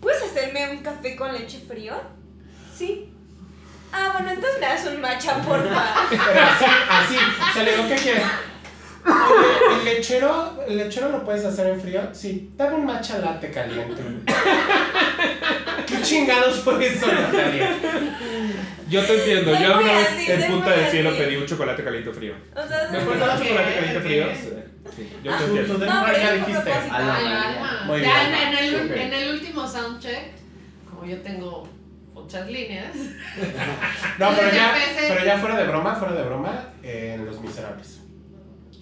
¿puedes 0.00 0.22
hacerme 0.22 0.70
un 0.70 0.78
café 0.78 1.16
con 1.16 1.32
leche 1.32 1.60
frío? 1.66 1.94
Sí. 2.76 3.12
Ah, 3.92 4.10
bueno, 4.12 4.30
entonces 4.30 4.60
me 4.60 4.66
das 4.66 4.86
un 4.86 5.00
matcha, 5.00 5.36
porfa. 5.42 5.84
Pero 6.10 6.40
así, 6.42 6.64
así. 6.90 7.16
O 7.16 7.52
sea, 7.52 7.62
le 7.62 7.76
digo, 7.76 7.88
¿qué 7.88 7.96
quieres? 7.96 8.22
Oye, 8.22 8.32
¿el 9.78 9.84
lechero, 9.84 10.62
¿el 10.66 10.76
lechero 10.76 11.08
lo 11.10 11.24
puedes 11.24 11.44
hacer 11.44 11.66
en 11.68 11.80
frío? 11.80 12.02
Sí. 12.12 12.50
Dame 12.56 12.76
un 12.76 12.86
matcha 12.86 13.18
latte 13.18 13.50
caliente. 13.50 14.02
¿Qué 15.86 16.02
chingados 16.02 16.56
fue 16.60 16.86
eso, 16.86 17.06
Natalia? 17.06 17.70
Yo 18.88 19.04
te 19.04 19.18
entiendo. 19.18 19.54
Soy 19.54 19.62
Yo 19.62 19.74
muy 19.74 19.84
una 19.84 19.92
vez 19.92 20.08
así, 20.08 20.30
en 20.32 20.40
soy 20.40 20.50
Punta 20.50 20.68
muy 20.70 20.78
del 20.78 20.90
Cielo 20.90 21.10
así. 21.10 21.18
pedí 21.18 21.36
un 21.36 21.46
chocolate 21.46 21.84
caliente 21.84 22.10
frío. 22.12 22.34
O 22.54 22.66
sea, 22.68 22.88
¿Me 22.90 22.98
un 22.98 23.04
Ok, 23.08 23.10
chocolate 23.18 23.74
caliente 23.74 24.00
frío? 24.00 24.26
Sí, 24.96 25.12
yo 25.22 25.30
te 25.32 25.36
Ah, 25.36 25.46
entiendo. 25.46 25.74
tú 25.74 25.80
de 25.80 25.86
No, 25.86 26.04
pero 26.06 26.16
es 26.16 26.22
por 26.28 26.46
dijiste. 26.46 26.62
propósito. 26.70 26.94
A 26.94 27.00
la 27.00 27.14
alma. 27.16 27.82
Muy 27.86 28.00
ya 28.00 28.28
bien. 28.28 28.34
en, 28.34 28.58
el, 28.58 28.90
Ok. 28.90 28.96
en 28.96 29.12
el 29.14 29.30
último 29.34 29.68
soundcheck, 29.68 30.22
como 30.88 31.04
yo 31.04 31.18
tengo 31.20 31.68
muchas 32.14 32.46
líneas, 32.48 32.94
No, 34.18 34.30
pero 34.34 34.50
ya, 34.54 34.74
pero 35.08 35.24
ya 35.24 35.38
fuera 35.38 35.56
de 35.56 35.66
broma, 35.66 35.94
fuera 35.94 36.14
de 36.14 36.22
broma, 36.22 36.68
eh, 36.82 37.12
en 37.16 37.26
Los 37.26 37.40
Miserables. 37.40 38.00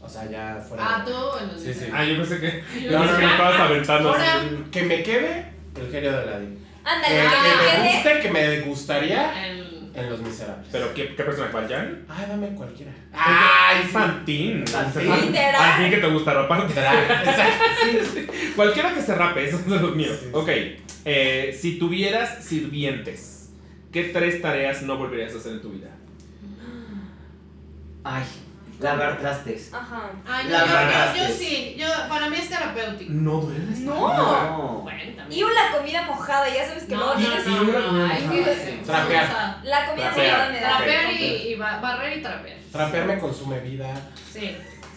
O 0.07 0.09
sea, 0.09 0.31
ya 0.31 0.65
fuera 0.67 0.85
ah, 0.87 1.05
tú 1.05 1.39
en 1.43 1.53
los 1.53 1.61
Sí, 1.61 1.75
sí. 1.75 1.87
Ah, 1.93 2.05
yo 2.05 2.17
pensé 2.17 2.39
que. 2.41 2.63
Yo 2.81 2.91
yo, 2.93 2.99
pensé 3.01 3.17
que 3.17 3.27
me 3.27 3.33
estabas 3.33 3.61
aventando 3.61 4.13
así. 4.13 4.47
Que 4.71 4.83
me 4.83 5.03
quede 5.03 5.53
el 5.81 5.91
genio 5.91 6.13
de 6.13 6.19
Aladdin. 6.19 6.67
Ándale, 6.85 7.15
que 7.17 7.21
que 7.23 7.83
me 7.83 7.93
guste, 7.93 8.21
que 8.21 8.31
me 8.31 8.61
gustaría 8.61 9.47
el- 9.49 9.91
en 9.97 10.11
Los 10.11 10.21
Miserables. 10.21 10.69
¿Pero 10.71 10.95
qué, 10.95 11.17
qué 11.17 11.23
personaje? 11.25 11.53
¿Valjan? 11.53 12.05
Ay, 12.09 12.27
dame 12.29 12.49
cualquiera. 12.49 12.93
¡Ay, 13.13 13.83
Fantín! 13.85 14.65
Fantín. 14.67 15.11
Literal. 15.27 15.55
Al 15.57 15.83
fin 15.83 15.91
que 15.91 15.97
te 15.97 16.07
gusta 16.07 16.35
raparte. 16.35 16.73
Exacto. 16.75 18.33
Cualquiera 18.57 18.95
que 18.95 19.03
se 19.03 19.15
rape, 19.15 19.49
esos 19.49 19.63
son 19.63 19.83
los 19.83 19.97
míos. 19.97 20.17
Sí, 20.21 20.27
sí. 20.27 20.31
Ok, 20.33 20.49
eh, 21.05 21.59
si 21.59 21.79
tuvieras 21.79 22.45
sirvientes, 22.45 23.51
¿qué 23.91 24.05
tres 24.05 24.43
tareas 24.43 24.83
no 24.83 24.99
volverías 24.99 25.35
a 25.35 25.39
hacer 25.39 25.53
en 25.53 25.63
tu 25.63 25.71
vida? 25.71 25.89
Ay, 28.05 28.23
Lavar 28.81 29.19
trastes. 29.19 29.73
Ajá. 29.73 30.11
Ah, 30.29 30.43
yo, 30.43 30.51
La 30.51 30.59
yo- 30.61 30.67
yo, 30.67 30.73
bagaste. 30.75 31.33
sí, 31.33 31.77
yo, 31.79 31.87
para 32.09 32.29
mí 32.29 32.37
es 32.37 32.49
terapéutico. 32.49 33.13
No 33.13 33.33
duele. 33.41 33.65
No. 33.79 34.81
Bueno, 34.83 35.23
Y 35.31 35.41
la 35.41 35.77
comida 35.77 36.03
mojada, 36.03 36.49
ya 36.49 36.67
sabes 36.69 36.85
que 36.85 36.95
No, 36.95 36.99
luego 37.01 37.15
no, 37.15 37.21
tienes. 37.21 37.47
una 37.47 37.57
no, 37.57 37.93
no, 37.93 38.07
mojada. 38.07 38.55
Trapear. 38.85 39.61
La 39.65 39.87
comida 39.87 40.11
mojada 40.11 40.49
me 40.51 40.61
da. 40.61 40.69
Trapear 40.77 41.13
y, 41.13 41.25
y 41.25 41.55
ba- 41.57 41.81
barrer 41.81 42.19
y 42.19 42.23
trapear. 42.23 42.57
Trapear 42.73 43.05
me 43.07 43.19
consume 43.19 43.61
vida. 43.61 43.95
Sí, 44.33 44.57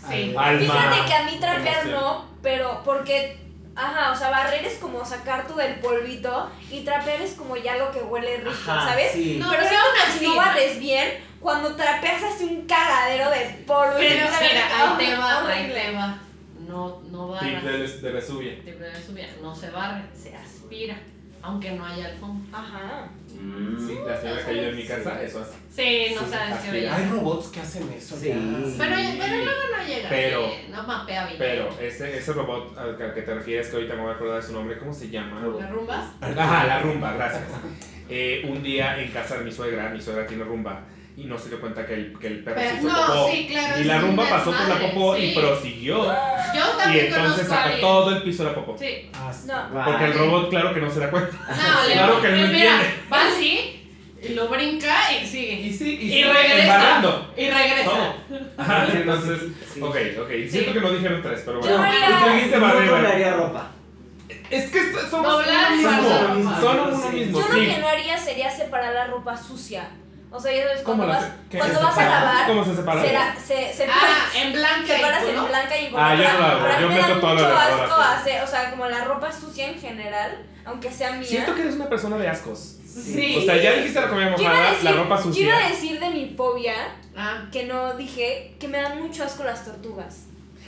sí. 0.10 0.36
Alma. 0.38 0.60
Fíjate 0.60 1.06
que 1.08 1.14
a 1.14 1.24
mí 1.24 1.38
trapear 1.40 1.86
no, 1.88 2.26
pero 2.42 2.82
porque. 2.84 3.38
Ajá, 3.76 4.12
o 4.12 4.16
sea, 4.16 4.30
barrer 4.30 4.66
es 4.66 4.78
como 4.80 5.06
sacar 5.06 5.48
tú 5.48 5.56
del 5.56 5.76
polvito 5.76 6.52
y 6.70 6.82
trapear 6.82 7.22
es 7.22 7.36
como 7.36 7.56
ya 7.56 7.78
lo 7.78 7.92
que 7.94 8.00
huele 8.00 8.38
rico, 8.38 8.52
Ajá, 8.70 8.90
¿sabes? 8.90 9.14
sí. 9.14 9.38
No, 9.40 9.50
pero 9.50 9.64
pero 9.64 9.78
aún 9.80 9.94
que 9.96 10.20
si 10.20 10.26
no 10.28 10.36
barres 10.36 10.80
bien, 10.80 11.08
cuando 11.40 11.76
trapeas 11.76 12.24
hace 12.24 12.46
un 12.46 12.66
cagadero 12.66 13.30
de 13.32 13.64
polvo 13.66 13.98
y 14.00 14.08
Pero 14.08 14.26
mira, 14.26 14.38
ahí 14.40 14.98
te 14.98 15.14
¡Ah! 15.14 15.20
va, 15.20 15.50
ahí 15.52 15.60
horrible. 15.64 15.82
te 15.82 15.92
va. 15.94 16.20
No, 16.68 17.02
no 17.10 17.40
Tip 17.40 17.54
barra. 17.64 17.72
de, 17.78 17.88
de 17.88 18.12
Vesubia. 18.12 18.56
Tip 18.64 18.80
de 18.80 18.90
Vesubia, 18.90 19.30
No 19.42 19.56
se 19.56 19.70
barre, 19.72 20.04
se 20.16 20.36
aspira. 20.36 20.96
Aunque 21.42 21.72
no 21.72 21.86
haya 21.86 22.08
alfombra. 22.08 22.60
Ajá. 22.60 23.10
Mm. 23.34 23.88
Sí, 23.88 23.98
la 24.06 24.20
señora 24.20 24.46
que 24.46 24.54
vive 24.54 24.70
en 24.70 24.76
mi 24.76 24.86
casa, 24.86 25.24
eso 25.24 25.40
hace. 25.40 25.54
Sí, 25.74 26.14
no 26.14 26.22
Sí, 26.26 26.32
sabes 26.32 26.58
qué. 26.70 26.90
Hay 26.90 27.06
robots 27.06 27.48
que 27.48 27.62
hacen 27.62 27.90
eso. 27.98 28.18
Sí. 28.18 28.28
ya. 28.28 28.36
Pero, 28.78 28.96
pero 29.18 29.36
luego 29.46 29.60
no 29.78 29.84
llega. 29.88 30.10
Pero- 30.10 30.46
eh, 30.48 30.68
no 30.70 30.84
mapea 30.84 31.26
bien. 31.28 31.38
Pero 31.40 31.70
ese, 31.80 32.18
ese 32.18 32.34
robot 32.34 32.78
al 32.78 32.98
que- 32.98 33.04
al 33.04 33.14
que 33.14 33.22
te 33.22 33.34
refieres, 33.34 33.68
que 33.70 33.76
ahorita 33.78 33.96
me 33.96 34.02
voy 34.02 34.12
a 34.12 34.16
acordar 34.16 34.42
de 34.42 34.48
su 34.48 34.54
nombre, 34.54 34.78
¿cómo 34.78 34.94
se 34.94 35.10
llama? 35.10 35.40
¿La 35.58 35.68
rumba? 35.70 36.12
Ajá, 36.20 36.66
la 36.68 36.80
rumba, 36.82 37.14
gracias. 37.14 37.44
Eh, 38.12 38.42
un 38.50 38.64
día 38.64 39.00
en 39.00 39.12
casa 39.12 39.38
de 39.38 39.44
mi 39.46 39.52
suegra, 39.52 39.88
mi 39.90 40.02
suegra 40.02 40.26
tiene 40.26 40.44
rumba, 40.44 40.82
y 41.22 41.26
no 41.26 41.38
se 41.38 41.50
dio 41.50 41.60
cuenta 41.60 41.86
que 41.86 41.94
el, 41.96 42.18
que 42.20 42.28
el 42.28 42.44
perro 42.44 42.56
Pero- 42.58 42.70
se 42.72 42.78
hizo 42.78 42.88
no, 42.88 43.06
popó. 43.08 43.30
sí, 43.32 43.48
claro, 43.48 43.82
y 43.82 43.84
la 43.84 44.00
rumba 44.00 44.30
pasó 44.30 44.52
por 44.52 44.68
la 44.70 44.80
popó 44.80 45.16
sí. 45.16 45.24
y 45.24 45.36
prosiguió. 45.36 46.06
Yo 46.06 46.12
Y 46.76 46.78
también 46.82 47.06
entonces 47.08 47.20
conozco 47.32 47.42
a 47.42 47.46
sacó 47.58 47.64
alguien. 47.64 47.82
todo 47.82 48.16
el 48.16 48.24
piso 48.24 48.44
de 48.44 48.50
la 48.50 48.56
popó. 48.56 48.78
Sí. 48.80 49.10
Ah. 49.14 49.32
No. 49.74 49.86
Porque 49.86 50.06
el 50.06 50.14
robot, 50.14 50.50
claro 50.50 50.74
que 50.74 50.80
no 50.82 50.90
se 50.92 51.00
da 51.00 51.10
cuenta. 51.12 51.32
No, 51.32 51.94
Claro 51.94 52.22
que 52.22 52.28
no 52.30 52.36
mira, 52.36 52.46
entiende. 52.50 52.86
Va 53.12 53.28
así, 53.28 53.76
y 54.22 54.30
lo 54.34 54.48
brinca 54.50 54.96
y 55.14 55.26
sigue. 55.26 55.54
Y 55.54 55.74
sí, 55.74 55.98
y, 56.02 56.06
Y 56.06 56.10
sigue 56.12 56.34
regresa. 56.34 56.62
embarrando. 56.64 57.34
Y 57.38 57.50
regresa. 57.50 58.14
Ajá, 58.58 58.88
entonces, 58.94 59.40
Sí. 59.74 59.82
ok, 59.82 59.96
ok. 60.22 60.30
Siento 60.50 60.74
que 60.74 60.80
no 60.82 60.92
dijeron 60.92 61.22
tres, 61.22 61.42
pero 61.46 61.62
Yo 61.62 61.68
bueno. 61.68 61.84
haría- 61.84 62.20
Tú 62.26 62.34
dijiste 62.34 62.58
No 62.58 62.62
barrer. 62.66 62.90
doblaría 62.90 63.34
ropa. 63.34 63.72
Es 64.50 64.72
que 64.72 64.80
somos 65.10 65.32
Doblar 65.32 65.72
uno 65.72 65.82
y 65.82 65.86
mismo. 65.86 66.02
guardar. 66.02 66.62
Son 66.62 66.80
uno 66.94 67.10
mismo, 67.12 67.40
Yo 67.40 67.48
lo 67.48 67.60
que 67.60 67.78
no 67.78 67.88
haría 67.88 68.18
sería 68.18 68.50
separar 68.50 68.94
la 68.94 69.08
ropa 69.08 69.38
sucia. 69.38 69.90
O 70.32 70.40
sea, 70.40 70.52
ya 70.56 70.64
sabes, 70.68 70.82
¿Cómo 70.84 70.98
cuando 71.06 71.14
vas, 71.16 71.32
cuando 71.58 71.80
se 71.80 71.84
vas 71.86 71.98
a 71.98 72.06
lavar, 72.06 72.48
¿Cómo 72.48 72.64
se 72.66 72.76
separa? 72.76 73.02
será- 73.02 73.36
se, 73.36 73.74
se 73.74 73.86
Ah, 73.90 74.30
en 74.36 74.54
blanca 74.54 74.84
y 74.84 74.88
separas 74.98 75.24
en 75.24 75.48
blanca 75.48 75.78
y 75.82 75.86
en 75.88 75.94
Ah, 75.98 76.16
yo 76.16 76.24
no 76.34 76.38
lo 76.40 76.46
hago, 76.46 76.82
yo 76.82 76.88
me 76.88 76.96
meto 76.96 77.08
todo 77.20 77.30
lo 77.30 77.34
mucho 77.34 77.48
de 77.48 77.54
la 77.54 77.66
asco 77.66 77.96
hacer, 78.02 78.44
o 78.44 78.48
sea, 78.48 78.70
como 78.70 78.86
la 78.86 79.04
ropa 79.06 79.32
sucia 79.32 79.68
en 79.70 79.80
general, 79.80 80.46
aunque 80.66 80.92
sea 80.92 81.14
mía. 81.14 81.28
Siento 81.28 81.56
que 81.56 81.62
eres 81.62 81.76
una 81.76 81.90
persona 81.90 82.18
de 82.18 82.28
ascos. 82.28 82.76
Sí. 82.86 83.38
O 83.40 83.42
sea, 83.42 83.58
ya 83.58 83.74
dijiste 83.74 84.00
la 84.02 84.08
comida 84.10 84.30
mojada, 84.30 84.70
decir- 84.72 84.84
la 84.84 84.92
ropa 84.92 85.16
Yo 85.24 85.32
iba 85.42 85.56
a 85.56 85.62
sucia. 85.62 85.70
decir 85.70 86.00
de 86.00 86.10
mi 86.12 86.34
fobia, 86.38 86.74
Ah, 87.18 87.46
que 87.52 87.66
no 87.66 87.96
dije, 87.96 88.56
que 88.60 88.68
me 88.70 88.80
dan 88.82 89.02
mucho 89.02 89.24
asco 89.26 89.44
las 89.44 89.66
tortugas. 89.66 90.26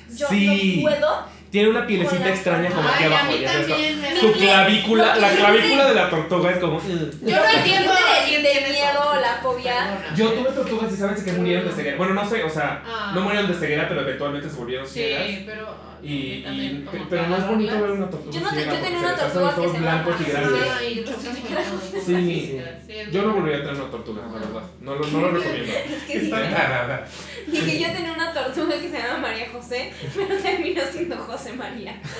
Yo 0.10 0.28
Sí. 0.28 0.76
no 0.78 0.90
puedo. 0.90 1.26
Tiene 1.52 1.70
una 1.70 1.86
pielecita 1.86 2.30
extraña 2.30 2.70
como 2.70 2.88
aquí 2.88 3.04
Ay, 3.04 3.12
abajo. 3.12 3.32
mí 3.32 3.40
ya 3.42 3.52
sabes, 3.52 3.68
también 3.68 4.18
Su 4.22 4.32
clavícula, 4.32 5.16
la 5.18 5.30
clavícula 5.32 5.86
de 5.90 5.96
la 5.96 6.10
tortuga 6.10 6.52
es 6.52 6.58
como. 6.60 6.80
Yo 6.82 6.96
no 6.96 7.12
que 7.22 7.58
entiendo 7.58 7.92
de, 7.92 8.72
miedo, 8.72 9.22
la 9.22 9.40
fobia. 9.44 9.74
Perdona. 10.00 10.16
Yo 10.16 10.30
tuve 10.32 10.52
tortugas 10.52 10.94
y 10.94 10.96
sabes 10.96 11.24
que 11.24 11.34
murieron 11.34 11.66
de 11.68 11.72
ceguera. 11.74 11.98
Bueno, 11.98 12.14
no 12.14 12.28
sé, 12.30 12.44
o 12.44 12.50
sea, 12.50 12.82
Ah. 12.88 13.12
no 13.14 13.22
murieron 13.22 13.48
de 13.52 13.54
ceguera, 13.58 13.88
pero 13.90 14.02
eventualmente 14.02 14.50
se 14.50 14.56
volvieron 14.56 14.88
ciegas. 14.88 15.28
Sí, 15.28 15.44
pero. 15.46 15.91
Y, 16.04 16.14
y- 16.46 16.86
pero 17.10 17.28
no 17.28 17.38
es 17.38 17.48
bonito 17.48 17.82
ver 17.82 17.92
una 17.92 18.10
tortuga. 18.10 18.32
Yo 18.34 18.42
no 18.42 18.50
te- 18.52 18.66
yo 18.66 18.74
tenía 18.74 19.00
una 19.00 19.16
tortuga 19.16 19.46
los 19.46 19.54
que 19.56 19.62
ojos 19.62 19.72
se 19.74 19.80
blancos 19.80 20.16
y 20.20 20.24
grandes. 20.32 20.64
Sí. 22.06 22.06
Sí, 22.06 22.96
Yo 23.12 23.22
no 23.24 23.34
volvería 23.36 23.58
a 23.60 23.62
tener 23.62 23.82
una 23.82 23.92
tortuga, 23.92 24.22
la 24.26 24.34
verdad. 24.40 24.64
No 24.82 24.96
lo, 24.96 25.08
no 25.08 25.22
lo 25.22 25.32
recomiendo. 25.38 25.72
Es 25.72 26.04
que 26.04 26.20
sí. 26.20 26.26
Está 26.26 26.50
tarada. 26.50 27.08
Dije, 27.48 27.80
yo 27.80 27.88
tenía 27.92 28.14
una 28.14 28.34
tortuga 28.34 28.74
que 28.80 28.90
se 28.90 28.98
llama 28.98 29.18
María 29.20 29.48
José, 29.52 29.92
pero 30.16 30.36
terminó 30.38 30.82
siendo 30.92 31.18
José 31.18 31.54
María. 31.54 32.00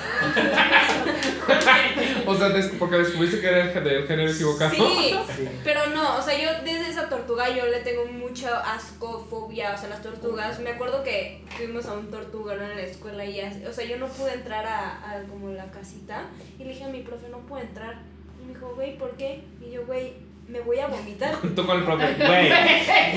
O 2.26 2.34
sea, 2.36 2.48
des- 2.50 2.72
porque 2.78 2.96
descubriste 2.96 3.40
que 3.40 3.48
era 3.48 3.72
el 3.72 3.84
del 3.84 4.06
género 4.06 4.30
equivocado. 4.30 4.70
Sí, 4.70 4.78
Sí. 5.36 5.48
pero 5.64 5.86
no, 5.88 6.16
o 6.16 6.22
sea, 6.22 6.38
yo 6.40 6.48
desde 6.64 6.88
esa 6.90 7.08
tortuga 7.08 7.48
yo 7.54 7.66
le 7.66 7.80
tengo 7.80 8.06
mucho 8.06 8.48
asco, 8.54 9.26
fobia, 9.28 9.74
o 9.74 9.78
sea, 9.78 9.88
las 9.88 10.02
tortugas. 10.02 10.60
Me 10.60 10.70
acuerdo 10.70 11.02
que 11.02 11.42
fuimos 11.56 11.86
a 11.86 11.94
un 11.94 12.10
tortuguero 12.10 12.62
en 12.62 12.76
la 12.76 12.82
escuela 12.82 13.24
y, 13.24 13.40
así- 13.40 13.64
o 13.72 13.74
sea, 13.74 13.86
yo 13.86 13.96
no 13.96 14.06
pude 14.06 14.34
entrar 14.34 14.66
a, 14.66 14.90
a 14.90 15.22
como 15.30 15.48
la 15.48 15.64
casita 15.70 16.24
y 16.58 16.64
le 16.64 16.70
dije 16.70 16.84
a 16.84 16.88
mi 16.88 17.00
profe, 17.00 17.30
no 17.30 17.38
puedo 17.38 17.62
entrar. 17.62 17.94
Y 18.38 18.46
me 18.46 18.52
dijo, 18.52 18.74
güey, 18.74 18.98
¿por 18.98 19.16
qué? 19.16 19.44
Y 19.66 19.72
yo, 19.72 19.86
güey, 19.86 20.12
me 20.46 20.60
voy 20.60 20.78
a 20.78 20.88
vomitar. 20.88 21.34
Tú 21.56 21.66
con 21.66 21.78
el 21.78 21.84
profe, 21.84 22.04
güey, 22.18 22.50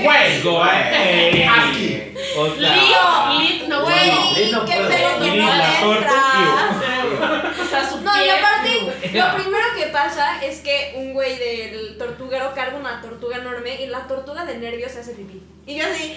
güey, 0.02 0.42
güey. 0.42 1.42
Así. 1.42 2.14
O 2.38 2.46
sea, 2.54 2.74
Lío, 2.74 3.38
lit, 3.38 3.68
no 3.68 3.82
Güey, 3.82 4.10
qué 4.34 4.76
pedo 4.76 5.20
que 5.20 5.36
no 5.36 5.46
la 5.46 5.80
torta, 5.80 6.14
entra. 7.02 7.52
O 7.60 7.64
sea, 7.66 7.86
su 7.86 8.00
No, 8.00 8.24
y 8.24 8.30
aparte, 8.30 8.75
lo 9.16 9.34
primero 9.34 9.64
que 9.78 9.86
pasa 9.92 10.42
es 10.44 10.60
que 10.60 10.94
un 10.96 11.12
güey 11.12 11.38
del 11.38 11.96
tortuguero 11.98 12.52
carga 12.54 12.76
una 12.78 13.00
tortuga 13.00 13.36
enorme 13.38 13.82
y 13.82 13.86
la 13.86 14.06
tortuga 14.06 14.44
de 14.44 14.58
nervios 14.58 14.92
se 14.92 15.00
hace 15.00 15.12
pipí. 15.12 15.42
Y 15.66 15.76
yo 15.78 15.84
así, 15.84 16.14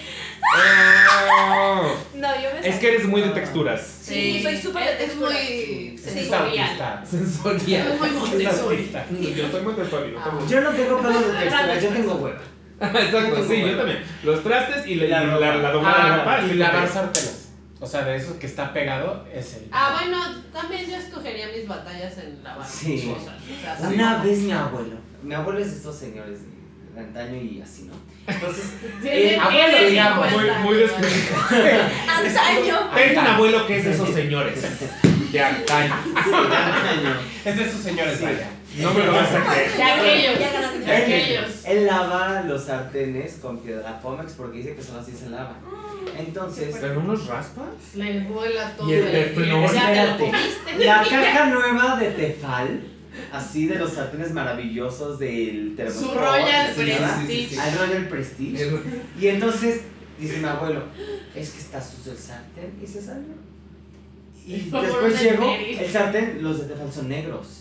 Oh. 0.52 1.96
no, 2.14 2.28
yo 2.42 2.48
me 2.60 2.68
Es 2.68 2.76
que 2.76 2.88
eres 2.88 3.04
muy 3.06 3.20
de 3.20 3.28
texturas. 3.30 3.80
Sí, 4.02 4.40
soy 4.42 4.56
súper 4.56 4.84
de 4.84 5.04
texturas. 5.04 5.32
muy 5.32 5.98
sensorial. 5.98 7.02
Sensorial. 7.08 7.96
Muy 7.98 8.08
autista. 8.08 9.04
Yo 9.10 9.48
soy 9.50 9.62
muy 9.62 9.74
burles. 9.74 10.50
Yo 10.50 10.60
no 10.60 10.70
tengo 10.70 10.98
pedo 11.00 11.20
de 11.32 11.38
textura, 11.40 11.78
yo 11.80 11.88
tengo 11.90 12.14
hueva. 12.14 12.40
Exacto, 12.80 13.46
sí, 13.46 13.60
yo 13.60 13.76
también. 13.76 14.02
Los 14.22 14.42
trastes 14.42 14.86
y 14.86 14.94
la, 14.94 15.22
La 15.24 15.36
la, 15.38 15.56
la 15.56 15.70
doblada 15.70 16.04
de 16.04 16.10
Ah, 16.12 16.16
ropa. 16.18 16.40
y 16.46 16.48
sí, 16.50 16.54
lavar 16.54 16.88
sartenes. 16.88 17.39
O 17.82 17.86
sea, 17.86 18.04
de 18.04 18.16
eso 18.16 18.38
que 18.38 18.46
está 18.46 18.72
pegado 18.74 19.26
es 19.32 19.54
el. 19.54 19.68
Ah, 19.72 19.96
bueno, 19.98 20.18
también 20.52 20.88
yo 20.88 20.96
escogería 20.96 21.48
mis 21.48 21.66
batallas 21.66 22.18
en 22.18 22.38
Sí. 22.68 23.14
O 23.16 23.22
sea, 23.24 23.72
así 23.72 23.94
Una 23.94 24.22
vez 24.22 24.38
mi 24.40 24.52
abuelo, 24.52 24.96
mi 25.22 25.34
abuelo 25.34 25.60
es 25.60 25.70
de 25.70 25.76
estos 25.78 25.96
señores 25.96 26.40
de 26.94 27.00
antaño 27.00 27.36
y 27.36 27.62
así, 27.62 27.84
¿no? 27.84 27.94
Entonces, 28.26 28.64
eh, 29.04 29.38
abuelo, 29.40 29.68
tiene 29.70 29.90
digamos, 29.90 30.28
50 30.28 30.58
Muy, 30.58 30.74
muy. 30.74 30.84
Antaño. 32.08 32.90
Tengo 32.94 33.20
un 33.20 33.26
abuelo 33.26 33.66
que 33.66 33.78
es 33.78 33.84
de 33.84 33.92
esos 33.92 34.10
señores. 34.10 34.62
De 35.30 35.40
antaño. 35.40 35.94
sí, 36.24 36.30
de 36.30 36.56
antaño. 36.56 37.16
Es 37.44 37.56
de 37.56 37.64
esos 37.64 37.80
señores, 37.80 38.18
Sí. 38.18 38.24
vaya. 38.24 38.48
No 38.78 38.94
me 38.94 39.04
lo 39.04 39.12
vas 39.12 39.34
a 39.34 39.44
creer. 39.44 39.76
De 39.76 39.82
aquellos. 39.82 40.86
De 40.86 40.96
aquellos. 40.96 41.64
Él 41.66 41.86
lava 41.86 42.42
los 42.42 42.64
sartenes 42.64 43.38
con 43.42 43.58
piedra 43.58 44.00
pómex 44.00 44.32
porque 44.34 44.58
dice 44.58 44.74
que 44.74 44.82
solo 44.82 45.00
así 45.00 45.12
se 45.12 45.28
lava. 45.30 45.56
Entonces, 46.18 46.76
¿Pero 46.80 47.02
no 47.02 47.12
los 47.12 47.26
raspas? 47.26 47.66
Le 47.94 48.20
vuela 48.20 48.74
todo. 48.76 48.88
Y 48.88 48.94
el 48.94 49.10
teflón. 49.10 49.64
Espérate. 49.64 50.32
la 50.78 51.04
caja 51.04 51.46
nueva 51.46 51.96
de 51.96 52.10
Tefal, 52.10 52.80
así 53.32 53.66
de 53.66 53.76
los 53.76 53.92
sartenes 53.92 54.32
maravillosos 54.32 55.18
del 55.18 55.70
Su 55.70 55.76
termostato. 55.76 56.20
Royal 56.20 56.74
¿se 56.74 56.86
llama? 56.86 57.16
Prestige. 57.16 57.60
Al 57.60 57.78
Royal 57.78 58.08
Prestige. 58.08 58.70
Y 59.20 59.26
entonces 59.28 59.80
dice 60.18 60.38
mi 60.38 60.44
abuelo, 60.46 60.84
es 61.34 61.50
que 61.50 61.58
está 61.58 61.80
sucio 61.80 62.12
el 62.12 62.18
sartén 62.18 62.72
y 62.82 62.86
se 62.86 63.02
salió. 63.02 63.34
Y 64.46 64.70
después 64.70 65.22
llegó, 65.22 65.54
el 65.54 65.90
sartén, 65.90 66.38
los 66.42 66.60
de 66.60 66.74
Tefal 66.74 66.92
son 66.92 67.08
negros, 67.08 67.59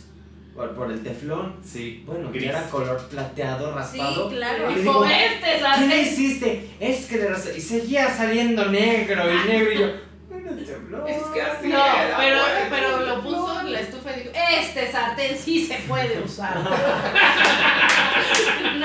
por, 0.60 0.76
por 0.76 0.92
el 0.92 1.02
teflón. 1.02 1.56
Sí. 1.64 2.04
Bueno, 2.06 2.30
que 2.34 2.50
era 2.50 2.64
color 2.70 2.98
plateado, 3.08 3.74
raspado. 3.74 4.30
Sí, 4.30 4.36
claro. 4.36 4.70
Y 4.72 4.76
Dijo, 4.76 4.92
digo, 4.92 5.06
este 5.06 5.40
¿qué 5.46 5.54
le 5.54 5.60
sartén. 5.62 6.00
hiciste? 6.02 6.70
Es 6.82 7.06
que 7.06 7.16
le 7.18 7.30
raspé. 7.30 7.58
Y 7.58 7.62
seguía 7.62 8.14
saliendo 8.14 8.66
negro 8.66 9.24
y 9.34 9.38
negro 9.48 9.72
y 9.72 9.78
yo, 9.78 9.86
"Era 9.86 10.52
el 10.52 10.66
teflón". 10.66 11.08
Es 11.08 11.24
que 11.34 11.42
así 11.42 11.70
No, 11.70 11.78
era, 11.86 12.18
pero, 12.18 12.40
bueno. 12.42 12.60
pero 12.70 13.00
lo 13.06 13.22
puso 13.24 13.62
en 13.62 13.72
la 13.72 13.80
estufa 13.80 14.12
y 14.12 14.16
dijo, 14.20 14.32
este 14.60 14.92
sartén 14.92 15.38
sí 15.38 15.66
se 15.66 15.76
puede 15.88 16.20
usar. 16.22 16.58
no 16.60 16.70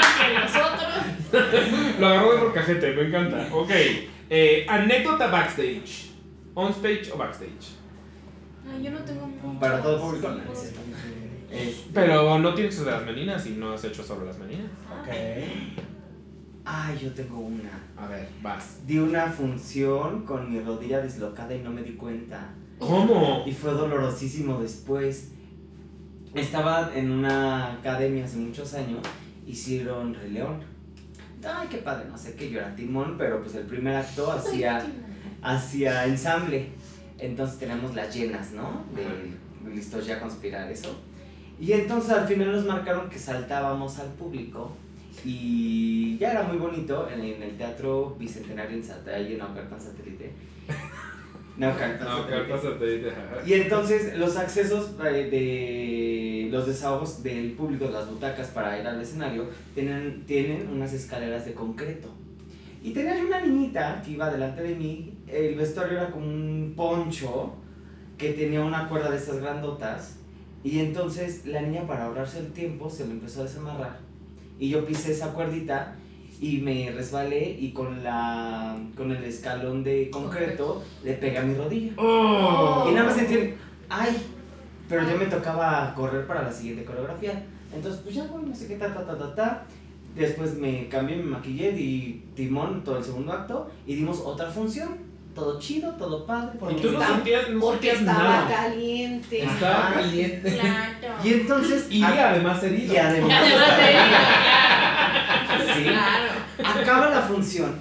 que 0.01 0.39
nosotros. 0.39 0.95
Lo 1.99 2.07
agarró 2.07 2.33
de 2.35 2.39
morcajete, 2.39 2.93
me 2.93 3.03
encanta. 3.09 3.49
Ok. 3.53 3.71
Eh, 4.31 4.65
anécdota 4.69 5.27
backstage. 5.27 6.11
On 6.55 6.71
stage 6.71 7.11
o 7.13 7.17
backstage. 7.19 7.75
Ay, 8.73 8.81
yo 8.85 8.93
no 8.93 9.01
tengo 9.01 9.27
mucho. 9.27 9.59
Para 9.59 9.83
todo 9.83 10.01
público. 10.01 10.29
Sí. 10.55 10.69
Este, 11.51 11.91
Pero 11.93 12.39
no 12.39 12.55
tienes 12.55 12.85
de 12.85 12.91
las 12.91 13.05
meninas 13.05 13.47
y 13.47 13.51
no 13.51 13.73
has 13.73 13.85
hecho 13.85 14.03
sobre 14.03 14.27
las 14.27 14.39
meninas. 14.39 14.66
Ok. 15.01 15.09
Ay, 16.65 16.99
yo 17.03 17.12
tengo 17.12 17.39
una. 17.39 17.71
A 17.97 18.07
ver, 18.07 18.27
vas. 18.43 18.87
Di 18.87 18.99
una 18.99 19.27
función 19.27 20.25
con 20.25 20.51
mi 20.51 20.61
rodilla 20.61 21.03
dislocada 21.03 21.55
y 21.55 21.61
no 21.61 21.71
me 21.71 21.83
di 21.83 21.93
cuenta. 21.93 22.51
¿Cómo? 22.79 23.45
Y 23.47 23.53
fue 23.53 23.73
dolorosísimo 23.73 24.61
después. 24.61 25.31
Estaba 26.35 26.91
en 26.95 27.11
una 27.11 27.75
academia 27.75 28.25
hace 28.25 28.39
muchos 28.39 28.75
años, 28.75 28.99
hicieron 29.47 30.15
Rey 30.15 30.33
León. 30.33 30.61
ay, 31.47 31.69
qué 31.71 31.77
padre, 31.79 32.07
no 32.09 32.19
sé 32.19 32.35
qué, 32.35 32.51
yo 32.51 32.59
era 32.59 32.75
timón, 32.75 33.16
pero 33.16 33.41
pues 33.41 33.55
el 33.55 33.66
primer 33.66 33.95
acto 33.95 34.33
hacía, 34.33 34.85
hacía 35.43 36.07
ensamble. 36.07 36.71
Entonces 37.19 37.59
tenemos 37.61 37.95
las 37.95 38.12
llenas, 38.12 38.51
¿no? 38.51 38.85
De 38.97 39.71
listos 39.73 40.07
ya 40.07 40.16
a 40.16 40.21
conspirar 40.21 40.69
eso. 40.73 40.99
Y 41.60 41.72
entonces 41.72 42.10
al 42.10 42.26
final 42.26 42.52
nos 42.52 42.64
marcaron 42.64 43.09
que 43.09 43.18
saltábamos 43.18 43.98
al 43.98 44.09
público 44.14 44.72
y 45.24 46.18
ya 46.18 46.32
era 46.32 46.43
muy 46.43 46.59
bonito 46.59 47.09
en, 47.09 47.43
el 47.43 47.56
Teatro 47.56 48.16
Bicentenario 48.18 48.76
en 48.76 48.85
Santa, 48.85 49.12
ahí 49.12 49.32
en 49.32 49.39
Naucalpan 49.39 49.81
Satélite. 49.81 50.32
Naucalpan 51.56 52.26
Satélite. 52.26 52.60
Satélite. 52.60 53.12
Y 53.47 53.52
entonces 53.55 54.18
los 54.18 54.36
accesos 54.36 54.90
eh, 55.05 55.28
de 55.31 56.48
los 56.51 56.66
desahogos 56.66 57.22
del 57.22 57.52
público, 57.52 57.86
de 57.86 57.93
las 57.93 58.10
butacas 58.10 58.48
para 58.48 58.78
ir 58.78 58.86
al 58.86 59.01
escenario, 59.01 59.47
tienen, 59.74 60.24
tienen 60.26 60.68
unas 60.68 60.93
escaleras 60.93 61.44
de 61.47 61.55
concreto. 61.55 62.09
Y 62.82 62.93
tenía 62.93 63.14
una 63.24 63.40
niñita 63.40 64.02
que 64.05 64.10
iba 64.10 64.31
delante 64.31 64.62
de 64.62 64.74
mí, 64.74 65.14
el 65.26 65.55
vestuario 65.55 65.98
era 65.98 66.10
como 66.10 66.26
un 66.26 66.74
poncho 66.76 67.55
que 68.18 68.35
tenía 68.35 68.62
una 68.62 68.89
cuerda 68.89 69.10
de 69.10 69.16
estas 69.16 69.40
grandotas. 69.40 70.18
Y 70.65 70.81
entonces 70.81 71.47
la 71.47 71.61
niña 71.61 71.86
para 71.86 72.07
ahorrarse 72.07 72.39
el 72.41 72.53
tiempo 72.53 72.91
se 72.91 73.07
lo 73.07 73.12
empezó 73.12 73.43
a 73.43 73.45
desamarrar 73.45 74.05
y 74.59 74.69
yo 74.69 74.85
pisé 74.86 75.12
esa 75.12 75.32
cuerdita 75.32 75.97
y 76.41 76.59
me 76.59 76.91
resbalé 76.91 77.57
y 77.59 77.73
con 77.73 78.03
la 78.03 78.77
con 78.97 79.11
el 79.11 79.24
escalón 79.24 79.82
de 79.82 80.11
concreto 80.11 80.82
le 81.03 81.15
pegué 81.15 81.39
a 81.39 81.43
mi 81.43 81.55
rodilla. 81.55 81.93
Oh. 81.97 82.86
Y 82.89 82.95
nada 82.95 83.07
más 83.07 83.16
sentí, 83.16 83.55
ay, 83.89 84.16
pero 84.89 85.07
ya 85.09 85.16
me 85.16 85.27
tocaba 85.27 85.93
correr 85.95 86.27
para 86.27 86.43
la 86.43 86.53
siguiente 86.53 86.85
coreografía. 86.85 87.45
Entonces, 87.74 88.01
pues 88.03 88.15
ya 88.15 88.24
voy, 88.24 88.45
no 88.47 88.55
sé 88.55 88.69
qué, 88.69 88.77
ta, 88.77 88.93
ta, 88.93 89.05
ta, 89.05 89.19
ta, 89.19 89.35
ta. 89.35 89.66
Después 90.15 90.57
me 90.57 90.89
cambié, 90.89 91.16
me 91.16 91.24
maquillé, 91.24 91.73
di 91.73 92.24
timón 92.36 92.85
todo 92.85 92.99
el 92.99 93.05
segundo 93.05 93.32
acto 93.32 93.70
y 93.86 93.97
dimos 93.97 94.20
otra 94.20 94.49
función 94.49 95.14
todo 95.35 95.59
chido, 95.59 95.90
todo 95.93 96.24
padre. 96.24 96.56
Porque, 96.59 96.81
tú 96.81 96.89
estaba, 96.89 97.20
porque 97.61 97.90
estaba 97.90 98.48
caliente. 98.48 99.44
Estaba 99.44 99.94
caliente. 99.94 100.59
Claro. 100.59 101.15
Y 101.24 101.32
entonces. 101.32 101.86
Y 101.90 102.02
además 102.02 102.62
herido. 102.62 102.94
Y 102.94 102.97
además, 102.97 103.31
y 103.31 103.32
además 103.32 103.78
herido. 103.78 104.05
sí. 105.74 105.82
Claro. 105.85 106.81
Acaba 106.81 107.11
la 107.11 107.23
función 107.23 107.78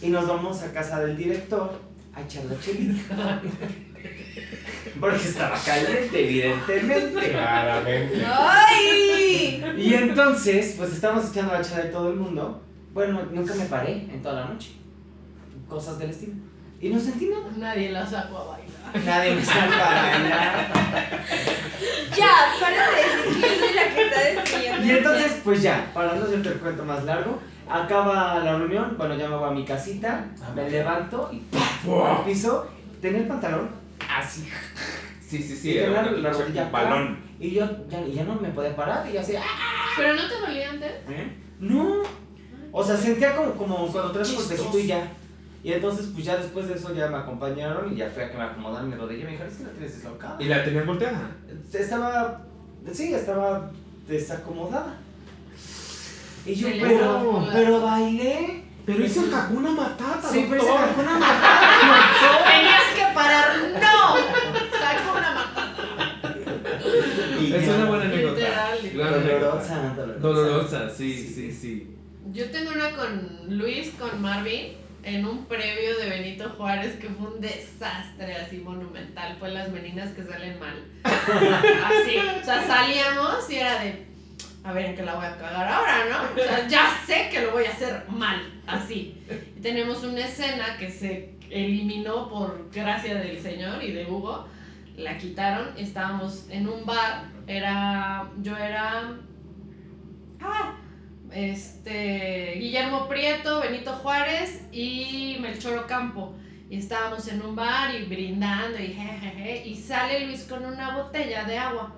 y 0.00 0.08
nos 0.08 0.26
vamos 0.26 0.62
a 0.62 0.72
casa 0.72 1.00
del 1.00 1.16
director 1.16 1.80
a 2.14 2.22
echar 2.22 2.44
la 2.44 2.58
chelita. 2.60 3.42
Porque 5.00 5.16
estaba 5.16 5.58
caliente, 5.58 6.24
evidentemente. 6.24 7.30
Claramente. 7.30 8.24
¡Ay! 8.26 9.74
Y 9.76 9.94
entonces, 9.94 10.74
pues 10.76 10.92
estamos 10.92 11.30
echando 11.30 11.52
la 11.52 11.62
chela 11.62 11.84
de 11.84 11.90
todo 11.90 12.10
el 12.10 12.16
mundo. 12.16 12.62
Bueno, 12.92 13.22
nunca 13.32 13.54
me 13.54 13.64
paré 13.64 13.92
en 13.92 14.22
toda 14.22 14.42
la 14.42 14.48
noche. 14.48 14.72
Cosas 15.68 15.98
del 15.98 16.10
estilo. 16.10 16.34
Y 16.80 16.88
no 16.90 17.00
sentí 17.00 17.26
nada. 17.26 17.44
Nadie 17.56 17.90
la 17.92 18.06
sacó 18.06 18.38
a 18.38 18.44
bailar. 18.44 19.04
Nadie 19.04 19.34
me 19.34 19.44
sacó 19.44 19.74
a 19.74 20.02
bailar. 20.02 20.72
ya, 22.16 22.54
para 22.60 22.90
de 22.90 22.96
decir 22.96 23.34
que 23.34 23.40
yo 23.40 23.66
soy 23.66 23.74
la 23.74 23.94
que 23.94 24.04
está 24.04 24.20
destruyendo. 24.20 24.86
Y 24.86 24.90
entonces, 24.90 25.40
pues 25.42 25.62
ya, 25.62 25.90
para 25.94 26.14
no 26.14 26.24
hacerte 26.24 26.48
el 26.48 26.58
cuento 26.58 26.84
más 26.84 27.04
largo, 27.04 27.40
acaba 27.68 28.38
la 28.40 28.58
reunión, 28.58 28.94
bueno, 28.98 29.14
ya 29.16 29.28
me 29.28 29.36
voy 29.36 29.48
a 29.48 29.52
mi 29.52 29.64
casita, 29.64 30.26
me 30.54 30.68
levanto 30.68 31.30
y 31.32 31.38
¡pum! 31.84 32.24
piso, 32.24 32.68
tenía 33.00 33.20
el 33.20 33.26
pantalón 33.26 33.70
así. 34.08 34.48
Sí, 35.26 35.42
sí, 35.42 35.56
sí, 35.56 35.72
y 35.72 35.78
era 35.78 36.02
la, 36.02 36.10
la 36.12 36.32
rodilla 36.32 36.68
balón. 36.70 37.18
Y 37.40 37.52
yo 37.52 37.66
ya, 37.88 38.04
ya 38.06 38.24
no 38.24 38.34
me 38.36 38.50
podía 38.50 38.76
parar 38.76 39.08
y 39.10 39.16
así. 39.16 39.34
¡ah! 39.36 39.42
¿Pero 39.96 40.14
no 40.14 40.28
te 40.28 40.38
dolía 40.38 40.70
antes? 40.70 40.92
¿Eh? 41.08 41.32
No. 41.58 42.02
O 42.70 42.84
sea, 42.84 42.96
sentía 42.96 43.34
como, 43.34 43.52
como 43.52 43.86
cuando 43.90 44.12
traes 44.12 44.30
un 44.30 44.36
golpecito 44.36 44.78
y 44.78 44.86
ya. 44.86 45.08
Y 45.64 45.72
entonces, 45.72 46.10
pues 46.12 46.26
ya 46.26 46.36
después 46.36 46.68
de 46.68 46.74
eso 46.74 46.94
ya 46.94 47.08
me 47.08 47.16
acompañaron 47.16 47.90
y 47.90 47.96
ya 47.96 48.10
fue 48.10 48.24
a 48.24 48.30
que 48.30 48.36
me 48.36 48.44
acomodaron 48.44 48.90
mi 48.90 48.96
rodilla 48.96 49.22
y 49.22 49.24
me 49.24 49.30
dijeron, 49.30 49.50
es 49.50 49.58
que 49.58 49.64
la 49.64 49.70
tienes 49.70 49.94
deslocada. 49.94 50.36
¿Y 50.38 50.44
la 50.44 50.62
tenías 50.62 50.84
volteada? 50.84 51.30
Estaba, 51.72 52.42
sí, 52.92 53.14
estaba 53.14 53.70
desacomodada. 54.06 54.96
Y 56.44 56.54
yo, 56.54 56.68
pero, 56.78 57.48
pero 57.50 57.80
bailé. 57.80 58.64
Pero 58.84 59.02
hizo 59.06 59.24
el 59.24 59.32
Hakuna 59.32 59.70
Matata, 59.70 60.28
Sí, 60.30 60.46
pero 60.50 60.62
hice. 60.62 60.70
Hakuna 60.70 61.18
Matata. 61.18 62.44
Tenías 62.52 62.82
que 62.94 63.14
parar. 63.14 63.56
¡No! 63.72 64.16
Sacó 64.78 65.18
una 65.18 65.34
matata. 65.34 66.36
Es 67.56 67.68
una 67.68 67.84
buena 67.86 68.04
anécdota. 68.04 68.76
Dolorosa, 68.94 69.94
dolorosa. 69.96 70.20
Dolorosa, 70.20 70.90
sí, 70.90 71.16
sí, 71.16 71.50
sí. 71.50 71.96
Yo 72.32 72.50
tengo 72.50 72.72
una 72.72 72.90
con 72.94 73.58
Luis, 73.58 73.92
con 73.98 74.20
Marvin, 74.20 74.83
en 75.04 75.26
un 75.26 75.44
previo 75.44 75.98
de 75.98 76.08
Benito 76.08 76.48
Juárez 76.56 76.96
que 76.96 77.08
fue 77.08 77.28
un 77.28 77.40
desastre 77.40 78.34
así 78.34 78.58
monumental. 78.58 79.36
Fue 79.38 79.50
las 79.50 79.70
meninas 79.70 80.10
que 80.12 80.24
salen 80.24 80.58
mal. 80.58 80.82
Así. 81.04 82.16
O 82.16 82.44
sea, 82.44 82.66
salíamos 82.66 83.50
y 83.50 83.56
era 83.56 83.82
de. 83.82 84.06
A 84.64 84.72
ver 84.72 84.86
en 84.86 84.96
qué 84.96 85.02
la 85.02 85.14
voy 85.14 85.26
a 85.26 85.36
cagar 85.36 85.68
ahora, 85.68 86.04
¿no? 86.10 86.42
O 86.42 86.44
sea, 86.44 86.66
ya 86.66 86.98
sé 87.06 87.28
que 87.30 87.42
lo 87.42 87.52
voy 87.52 87.66
a 87.66 87.70
hacer 87.70 88.04
mal. 88.08 88.40
Así. 88.66 89.22
Y 89.56 89.60
tenemos 89.60 90.02
una 90.04 90.20
escena 90.20 90.78
que 90.78 90.90
se 90.90 91.34
eliminó 91.50 92.30
por 92.30 92.70
gracia 92.72 93.16
del 93.16 93.38
señor 93.38 93.84
y 93.84 93.92
de 93.92 94.06
Hugo. 94.06 94.48
La 94.96 95.18
quitaron. 95.18 95.76
Estábamos 95.76 96.46
en 96.48 96.66
un 96.66 96.86
bar. 96.86 97.24
Era. 97.46 98.30
Yo 98.40 98.56
era. 98.56 99.18
Ah, 100.40 100.74
este, 101.34 102.54
Guillermo 102.58 103.08
Prieto, 103.08 103.60
Benito 103.60 103.92
Juárez 103.92 104.62
y 104.72 105.36
Melchor 105.40 105.78
Ocampo. 105.78 106.34
Y 106.70 106.78
estábamos 106.78 107.26
en 107.28 107.42
un 107.42 107.54
bar 107.54 107.94
y 107.94 108.04
brindando 108.04 108.78
y 108.78 108.88
jejeje. 108.88 109.66
Y 109.66 109.76
sale 109.76 110.26
Luis 110.26 110.44
con 110.44 110.64
una 110.64 110.96
botella 110.96 111.44
de 111.44 111.58
agua 111.58 111.94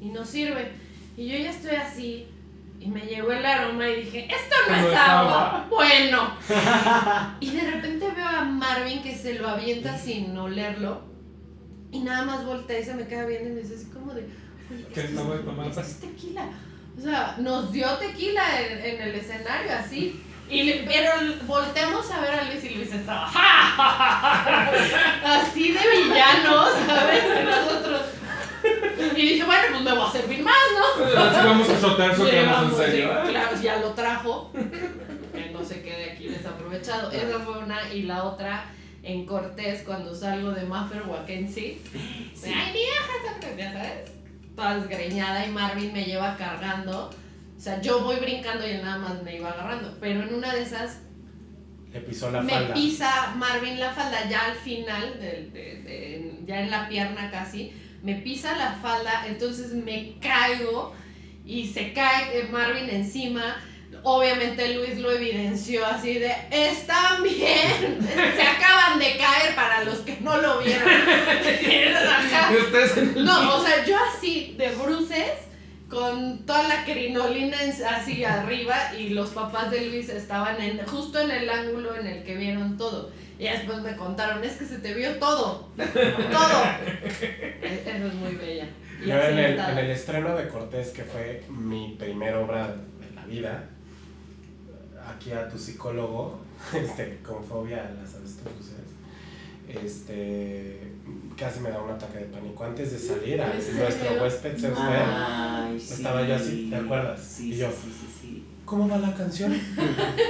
y 0.00 0.06
nos 0.10 0.28
sirve. 0.28 0.72
Y 1.16 1.26
yo 1.28 1.38
ya 1.38 1.50
estoy 1.50 1.76
así. 1.76 2.26
Y 2.80 2.88
me 2.88 3.00
llegó 3.00 3.32
el 3.32 3.46
aroma 3.46 3.88
y 3.88 4.02
dije, 4.02 4.26
esto 4.26 4.54
no, 4.68 4.76
No 4.76 4.86
es 4.88 4.92
es 4.92 4.98
agua. 4.98 5.46
agua. 5.62 5.66
Bueno. 5.70 6.30
y 7.40 7.50
de 7.50 7.70
repente 7.70 8.10
veo 8.14 8.26
a 8.28 8.44
Marvin 8.44 9.02
que 9.02 9.14
se 9.16 9.38
lo 9.38 9.48
avienta 9.48 9.96
sin 9.96 10.36
olerlo. 10.36 11.00
Y 11.92 12.00
nada 12.00 12.24
más 12.24 12.44
voltea 12.44 12.80
y 12.80 12.84
se 12.84 12.94
me 12.94 13.06
queda 13.06 13.24
viendo 13.24 13.50
y 13.50 13.52
me 13.52 13.60
dice 13.62 13.76
así 13.76 13.86
como 13.86 14.12
de, 14.12 14.22
oye, 14.70 14.84
¿Qué 14.92 15.00
esto 15.00 15.14
no 15.14 15.24
voy 15.24 15.36
a 15.36 15.40
es- 15.40 15.44
tomar? 15.46 15.66
esto 15.68 15.80
es 15.80 16.00
tequila. 16.00 16.48
O 16.98 17.00
sea, 17.00 17.34
nos 17.38 17.72
dio 17.72 17.88
tequila 17.98 18.60
en, 18.60 18.78
en 18.84 19.02
el 19.02 19.14
escenario 19.16 19.72
así. 19.78 20.20
Y 20.48 20.62
le- 20.62 20.84
pero 20.86 21.10
volteamos 21.46 22.10
a 22.10 22.20
ver 22.20 22.30
a 22.32 22.44
Luis 22.44 22.62
y 22.64 22.74
Luis 22.74 22.92
estaba 22.92 23.26
¡ja, 23.26 23.40
ja, 23.40 23.90
ja, 23.90 24.70
ja! 25.22 25.34
así 25.40 25.72
de 25.72 25.80
villano, 25.80 26.64
¿sabes? 26.86 27.24
Y 27.24 27.44
nosotros. 27.44 28.02
Y 29.16 29.22
dije, 29.28 29.44
bueno, 29.44 29.62
pues 29.72 29.82
me 29.82 29.92
voy 29.92 30.08
a 30.08 30.12
servir 30.12 30.42
más, 30.42 30.54
¿no? 30.78 31.04
Así 31.20 31.46
vamos 31.46 31.68
a 31.68 31.78
shotar, 31.80 32.10
eso 32.10 32.24
que 32.26 32.42
vamos 32.44 32.78
en 32.80 32.86
serio. 32.86 33.10
sí, 33.24 33.30
Claro, 33.30 33.56
ya 33.62 33.76
lo 33.78 33.90
trajo. 33.92 34.50
Que 35.34 35.50
no 35.50 35.64
se 35.64 35.82
quede 35.82 36.12
aquí 36.12 36.28
desaprovechado. 36.28 37.10
Esa 37.10 37.40
fue 37.40 37.58
una. 37.58 37.92
Y 37.92 38.02
la 38.02 38.24
otra, 38.24 38.66
en 39.02 39.26
Cortés, 39.26 39.82
cuando 39.84 40.14
salgo 40.14 40.52
de 40.52 40.64
Maffer 40.64 41.02
Wakensi. 41.06 41.80
Ay, 41.94 42.72
vieja, 42.72 43.56
ya 43.56 43.72
sabes. 43.72 44.10
Toda 44.56 44.78
desgreñada 44.78 45.44
y 45.46 45.50
Marvin 45.50 45.92
me 45.92 46.04
lleva 46.04 46.36
cargando. 46.36 47.10
O 47.56 47.60
sea, 47.60 47.80
yo 47.80 48.00
voy 48.04 48.16
brincando 48.16 48.66
y 48.66 48.70
él 48.72 48.82
nada 48.82 48.98
más 48.98 49.22
me 49.22 49.36
iba 49.36 49.50
agarrando. 49.50 49.96
Pero 50.00 50.22
en 50.22 50.34
una 50.34 50.52
de 50.54 50.62
esas 50.62 51.00
Le 51.92 52.00
pisó 52.00 52.30
la 52.30 52.40
me 52.40 52.52
falda. 52.52 52.74
pisa 52.74 53.34
Marvin 53.36 53.78
la 53.80 53.90
falda 53.92 54.28
ya 54.28 54.46
al 54.46 54.54
final, 54.54 55.18
de- 55.20 55.50
de- 55.52 55.82
de- 55.82 56.40
ya 56.46 56.60
en 56.62 56.70
la 56.70 56.88
pierna 56.88 57.30
casi, 57.30 57.72
me 58.02 58.16
pisa 58.16 58.56
la 58.56 58.72
falda, 58.72 59.26
entonces 59.26 59.72
me 59.72 60.14
caigo 60.20 60.94
y 61.46 61.66
se 61.66 61.92
cae 61.92 62.40
eh, 62.40 62.48
Marvin 62.50 62.88
encima. 62.90 63.56
Obviamente 64.06 64.74
Luis 64.74 64.98
lo 64.98 65.10
evidenció 65.12 65.86
así 65.86 66.18
de, 66.18 66.30
están 66.50 67.22
bien, 67.22 67.98
se 68.36 68.42
acaban 68.42 68.98
de 68.98 69.16
caer 69.16 69.54
para 69.54 69.82
los 69.84 70.00
que 70.00 70.18
no 70.20 70.36
lo 70.36 70.58
vieron. 70.58 70.86
No, 73.24 73.56
o 73.56 73.64
sea, 73.64 73.82
yo 73.86 73.96
así 74.14 74.54
de 74.58 74.68
bruces, 74.74 75.32
con 75.88 76.44
toda 76.44 76.68
la 76.68 76.84
crinolina 76.84 77.56
así 77.90 78.24
arriba, 78.24 78.76
y 78.98 79.10
los 79.10 79.30
papás 79.30 79.70
de 79.70 79.86
Luis 79.86 80.08
estaban 80.10 80.60
en, 80.60 80.84
justo 80.86 81.18
en 81.20 81.30
el 81.30 81.48
ángulo 81.48 81.94
en 81.96 82.06
el 82.06 82.22
que 82.24 82.34
vieron 82.36 82.76
todo. 82.76 83.10
Y 83.38 83.44
después 83.44 83.78
me 83.80 83.96
contaron, 83.96 84.44
es 84.44 84.52
que 84.56 84.64
se 84.66 84.78
te 84.78 84.92
vio 84.94 85.14
todo, 85.18 85.70
todo. 85.76 86.64
E- 87.62 87.82
Eso 87.86 88.06
es 88.06 88.14
muy 88.14 88.34
bella. 88.36 88.66
Y 89.02 89.08
Yo 89.08 89.14
en 89.22 89.38
el, 89.38 89.58
en 89.58 89.78
el 89.78 89.90
estreno 89.90 90.36
de 90.36 90.48
Cortés, 90.48 90.90
que 90.90 91.02
fue 91.04 91.42
mi 91.48 91.96
primera 91.98 92.38
obra 92.40 92.68
de 92.68 93.14
la 93.14 93.24
vida, 93.26 93.64
aquí 95.08 95.32
a 95.32 95.48
tu 95.48 95.58
psicólogo, 95.58 96.40
este, 96.74 97.18
con 97.22 97.44
fobia 97.44 97.86
a 97.86 97.90
las 98.02 98.14
avestruces, 98.14 98.74
este, 99.68 100.92
casi 101.36 101.60
me 101.60 101.70
da 101.70 101.82
un 101.82 101.90
ataque 101.90 102.18
de 102.18 102.24
pánico. 102.26 102.64
Antes 102.64 102.92
de 102.92 102.98
salir, 102.98 103.40
a 103.40 103.48
nuestro 103.48 104.22
huésped 104.22 104.56
Ay, 104.76 105.80
sí. 105.80 105.94
Estaba 105.94 106.26
yo 106.26 106.34
así, 106.36 106.68
¿te 106.70 106.76
acuerdas? 106.76 107.20
Sí, 107.20 107.52
Y 107.52 107.56
yo. 107.56 107.70
sí, 107.70 107.76
sí, 107.84 107.90
sí, 108.00 108.18
sí. 108.20 108.44
¿cómo 108.64 108.88
va 108.88 108.98
la 108.98 109.14
canción? 109.14 109.54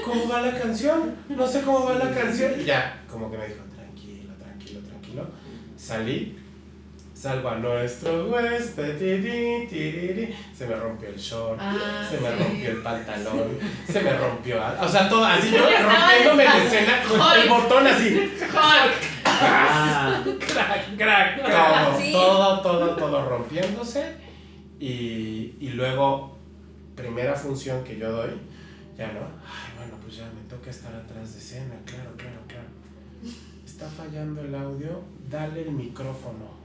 ¿Cómo 0.05 0.29
va 0.29 0.41
la 0.43 0.59
canción? 0.59 1.15
No 1.29 1.47
sé 1.47 1.63
cómo 1.63 1.85
va 1.85 1.95
la 1.95 2.11
canción. 2.11 2.61
Y 2.61 2.65
ya, 2.65 3.03
como 3.11 3.31
que 3.31 3.39
me 3.39 3.47
dijo, 3.47 3.63
tranquilo, 3.75 4.33
tranquilo, 4.39 4.81
tranquilo. 4.81 5.27
Salí, 5.77 6.39
salgo 7.25 7.49
a 7.49 7.55
nuestro 7.57 8.27
huésped, 8.29 8.99
se 8.99 10.67
me 10.67 10.77
rompió 10.77 11.09
el 11.09 11.17
short, 11.17 11.59
Ah, 11.59 12.07
se 12.11 12.21
me 12.21 12.29
sí. 12.29 12.35
rompió 12.39 12.71
el 12.71 12.83
pantalón, 12.83 13.59
se 13.91 14.03
me 14.03 14.13
rompió, 14.15 14.61
o 14.79 14.87
sea, 14.89 15.09
todo 15.09 15.25
así, 15.25 15.51
yo 15.53 15.61
rompiéndome 15.61 16.45
en 16.45 16.67
escena, 16.67 17.03
el 17.43 17.49
botón 17.49 17.87
así. 17.87 18.31
Ah, 18.55 20.23
Crack, 20.23 20.97
crack, 20.99 21.43
crack. 21.43 21.99
Sí. 21.99 22.13
todo, 22.13 22.61
todo, 22.61 22.95
todo 22.95 23.27
rompiéndose. 23.27 24.17
Y, 24.79 25.55
y 25.61 25.71
luego, 25.75 26.37
primera 26.95 27.35
función 27.35 27.83
que 27.85 27.97
yo 27.99 28.13
doy, 28.13 28.33
ya 28.99 29.07
no, 29.07 29.21
ay, 29.47 29.73
bueno, 29.79 29.95
pues 30.03 30.19
ya 30.19 30.25
me 30.25 30.43
toca 30.47 30.69
estar 30.69 30.95
atrás 30.95 31.33
de 31.33 31.39
escena, 31.41 31.75
claro, 31.87 32.11
claro, 32.19 32.41
claro. 32.47 32.69
Está 33.65 33.89
fallando 33.89 34.43
el 34.43 34.55
audio, 34.55 35.01
dale 35.31 35.63
el 35.63 35.71
micrófono. 35.71 36.64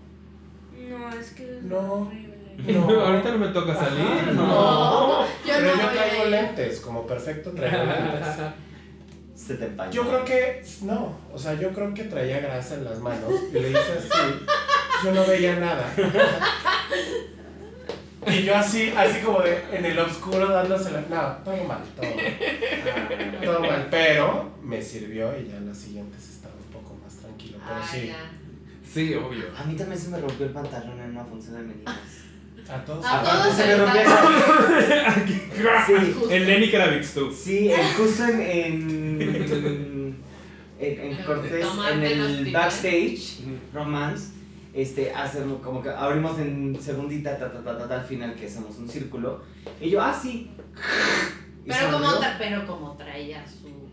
No, 0.89 1.09
es 1.19 1.31
que 1.31 1.57
es 1.57 1.63
No. 1.63 1.93
horrible. 1.93 2.35
No. 2.57 2.89
Ahorita 3.05 3.31
no 3.31 3.37
me 3.37 3.47
toca 3.49 3.73
salir. 3.75 4.01
Ajá, 4.05 4.31
No, 4.33 5.21
yo 5.25 5.27
Pero 5.45 5.75
no 5.75 5.81
yo 5.83 5.89
traigo 5.89 6.25
lentes, 6.25 6.79
como 6.81 7.07
perfecto 7.07 7.51
traigo 7.51 7.83
lentes. 7.85 8.27
se 9.35 9.55
te 9.55 9.65
empañó. 9.65 9.91
Yo 9.91 10.07
creo 10.07 10.25
que, 10.25 10.63
no, 10.83 11.17
o 11.33 11.37
sea, 11.37 11.53
yo 11.53 11.71
creo 11.71 11.93
que 11.93 12.03
traía 12.03 12.39
grasa 12.39 12.75
en 12.75 12.83
las 12.85 12.99
manos 12.99 13.31
y 13.49 13.53
le 13.53 13.69
hice 13.69 13.79
así, 13.79 14.45
yo 15.05 15.11
no 15.13 15.25
veía 15.25 15.55
nada. 15.55 15.85
Y 18.27 18.43
yo 18.43 18.55
así, 18.55 18.93
así 18.95 19.21
como 19.21 19.39
de, 19.41 19.63
en 19.71 19.85
el 19.85 19.97
oscuro 19.97 20.47
dándosela, 20.49 21.01
no, 21.09 21.37
todo 21.43 21.63
mal, 21.63 21.79
todo 21.95 22.05
mal, 22.05 23.41
todo 23.45 23.59
mal, 23.61 23.87
pero 23.89 24.51
me 24.61 24.81
sirvió 24.81 25.29
y 25.39 25.47
ya 25.47 25.55
en 25.57 25.67
las 25.67 25.77
siguientes 25.77 26.29
estaba 26.29 26.53
un 26.55 26.71
poco 26.81 26.95
más 27.01 27.15
tranquilo, 27.15 27.57
pero 27.65 27.79
Ah, 27.81 27.87
sí, 27.89 28.07
ya. 28.07 28.29
Sí, 28.91 29.13
obvio. 29.13 29.45
A 29.57 29.63
mí 29.65 29.75
también 29.75 29.99
se 29.99 30.09
me 30.09 30.19
rompió 30.19 30.45
el 30.47 30.51
pantalón 30.51 30.99
en 30.99 31.11
una 31.11 31.23
función 31.25 31.55
de 31.55 31.61
meninas. 31.61 31.95
a 32.69 32.83
todos. 32.85 33.05
A 33.05 33.19
Aparte 33.21 33.37
todos 33.43 33.55
se 33.55 33.61
se 33.63 33.67
me 33.67 33.75
rompió 33.77 34.01
Sí, 35.87 36.15
El 36.31 36.47
Lenny 36.47 36.69
Kravitz, 36.71 37.13
tú. 37.13 37.31
sí, 37.31 37.69
en- 37.71 37.93
justo 37.97 38.23
en, 38.25 38.41
en, 38.41 39.21
en, 40.79 40.99
en 40.99 41.23
Cortés, 41.25 41.65
en 41.91 42.03
el 42.03 42.51
backstage, 42.53 43.39
romance, 43.73 44.33
este, 44.73 45.11
hacemos 45.13 45.61
como 45.61 45.81
que 45.83 45.89
abrimos 45.89 46.39
en 46.39 46.77
segundita, 46.79 47.37
ta, 47.37 47.51
ta, 47.51 47.63
ta, 47.63 47.77
ta, 47.77 47.87
ta, 47.87 47.99
al 48.01 48.05
final 48.05 48.33
que 48.35 48.45
hacemos 48.45 48.77
un 48.77 48.87
círculo. 48.87 49.41
Y 49.81 49.89
yo, 49.89 50.01
ah, 50.01 50.17
sí. 50.19 50.51
Pero 51.67 51.91
como, 51.91 52.07
pero 52.37 52.65
como 52.67 52.93
traía 52.97 53.43
su, 53.45 53.89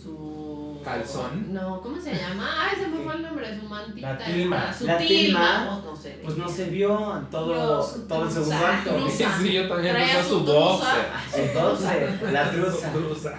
su... 0.00 0.49
¿Calzón? 0.84 1.52
No, 1.52 1.80
¿cómo 1.80 2.00
se 2.00 2.14
llama? 2.14 2.48
Ay, 2.70 2.76
se 2.80 2.88
me 2.88 2.98
fue 3.04 3.14
el 3.14 3.22
nombre, 3.22 3.58
su 3.60 3.66
mantita. 3.68 4.12
La 4.14 4.24
tilma. 4.24 4.74
Su 4.76 4.86
La 4.86 4.98
tilma. 4.98 5.80
pues 5.82 5.84
no 5.84 5.96
sé. 5.96 6.20
Pues 6.24 6.36
no 6.36 6.48
se 6.48 6.64
vio 6.70 7.26
todo, 7.30 7.52
Dios, 7.54 8.08
todo 8.08 8.24
el 8.24 8.30
segundo 8.30 8.66
acto. 8.66 9.08
Sí, 9.10 9.52
yo 9.52 9.68
también 9.68 9.96
puse 9.96 10.22
su 10.28 10.40
boxer. 10.44 11.06
Entonces, 11.36 12.32
la 12.32 12.50
truza. 12.50 13.34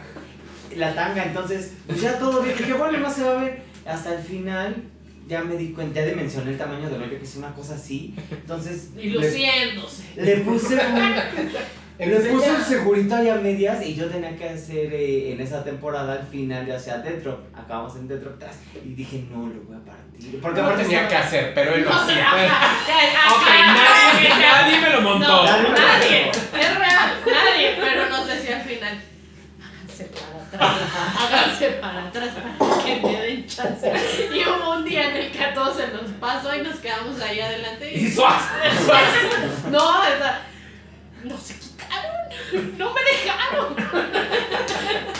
La 0.76 0.96
tanga, 0.96 1.24
entonces, 1.26 1.74
pues 1.88 2.02
ya 2.02 2.18
todo 2.18 2.42
bien. 2.42 2.58
Dije, 2.58 2.74
bueno, 2.74 2.98
no 3.00 3.12
se 3.12 3.24
va 3.24 3.40
a 3.40 3.44
ver. 3.44 3.64
Hasta 3.86 4.14
el 4.16 4.24
final, 4.24 4.84
ya 5.28 5.44
me 5.44 5.58
di 5.58 5.74
cuenta, 5.74 6.00
ya 6.02 6.06
dimensioné 6.08 6.52
el 6.52 6.58
tamaño 6.58 6.90
del 6.90 7.02
hoyo, 7.02 7.18
que 7.18 7.24
es 7.26 7.36
una 7.36 7.54
cosa 7.54 7.76
así. 7.76 8.16
Entonces, 8.30 8.92
Y 8.96 9.10
le, 9.10 9.20
luciéndose. 9.28 10.04
le 10.16 10.38
puse 10.38 10.76
un. 10.76 11.52
Le 12.07 12.15
puse 12.32 12.52
un 12.52 12.64
segurito 12.64 13.15
ahí 13.15 13.30
a 13.30 13.36
medias 13.36 13.86
y 13.86 13.94
yo 13.95 14.07
tenía 14.10 14.36
que 14.36 14.49
hacer 14.49 14.91
eh, 14.94 15.34
en 15.34 15.40
esa 15.41 15.64
temporada 15.64 16.14
al 16.14 16.28
final, 16.28 16.65
ya 16.65 16.80
sea 16.80 16.98
dentro, 16.98 17.44
acabamos 17.53 17.95
en 17.95 18.07
dentro 18.07 18.32
atrás 18.32 18.56
y 18.84 18.94
dije 18.94 19.26
no 19.32 19.45
lo 19.48 19.61
voy 19.61 19.76
a 19.78 19.86
partir. 19.86 20.41
Porque 20.41 20.61
No 20.61 20.72
tenía 20.72 21.07
que 21.07 21.15
hacer, 21.15 21.53
pero 21.53 21.76
él 21.76 21.84
lo 21.84 21.94
hacía. 21.94 22.28
Ok, 22.34 23.48
nadie, 23.48 24.30
nadie 24.30 24.80
me 24.82 24.90
lo 24.90 25.02
montó. 25.02 25.28
No, 25.28 25.44
Nadie. 25.45 26.30
Es 26.32 26.78
real, 26.80 27.11
nadie. 27.26 27.76
Pero 27.80 28.10
no 28.10 28.26
sé 28.26 28.40
si 28.41 28.52
al 28.52 28.61
final. 28.61 29.02
Háganse 29.61 30.06
para 30.06 30.69
atrás. 30.72 31.15
Háganse 31.19 31.68
para 31.82 32.07
atrás 32.07 32.30
para 32.57 32.84
que 32.84 32.95
me 33.02 33.22
den 33.22 33.45
chance. 33.48 33.94
Y 34.34 34.44
hubo 34.49 34.73
un 34.76 34.84
día 34.86 35.10
en 35.10 35.18
el 35.18 35.32
que 35.32 35.44
a 35.44 35.53
todos 35.53 35.78
se 35.78 35.88
nos 35.90 36.10
pasó 36.19 36.56
y 36.56 36.61
nos 36.61 36.78
quedamos 36.78 37.19
ahí 37.22 37.40
adelante. 37.40 37.91
Y 37.94 38.06
Y... 38.06 38.11
suaz. 38.11 38.44
No, 39.72 40.03
esa- 40.03 40.41
no 41.23 41.36
quitaron. 41.36 41.61
No 42.78 42.94
me 42.94 43.02
dejaron. 43.02 43.76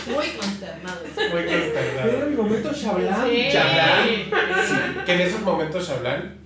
Muy 0.06 0.26
consternados. 0.30 1.02
Muy 1.30 1.40
Era 1.42 1.60
consternado. 1.60 2.26
mi 2.30 2.36
momento 2.36 2.72
Shablan. 2.72 3.26
Sí. 3.30 3.50
Sí. 3.50 4.24
Que 5.06 5.12
en 5.14 5.20
esos 5.20 5.40
momentos 5.42 5.88
Shablan, 5.88 6.38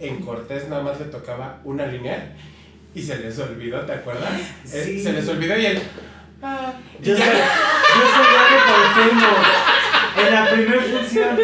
en 0.00 0.20
Cortés 0.20 0.68
nada 0.68 0.82
más 0.82 0.98
le 0.98 1.06
tocaba 1.06 1.60
una 1.64 1.86
línea 1.86 2.32
y 2.94 3.02
se 3.02 3.18
les 3.18 3.38
olvidó, 3.38 3.80
¿te 3.82 3.92
acuerdas? 3.92 4.32
Eh, 4.72 4.82
Sí. 4.84 5.02
Se 5.02 5.12
les 5.12 5.28
olvidó 5.28 5.56
y 5.58 5.66
él. 5.66 5.82
Ah, 6.42 6.72
Yo 7.00 7.16
soy, 7.16 7.24
yo 7.26 8.02
soy 8.14 8.58
Porteño. 8.68 9.32
En 10.26 10.34
la 10.34 10.50
primera 10.50 10.82
función, 10.82 11.38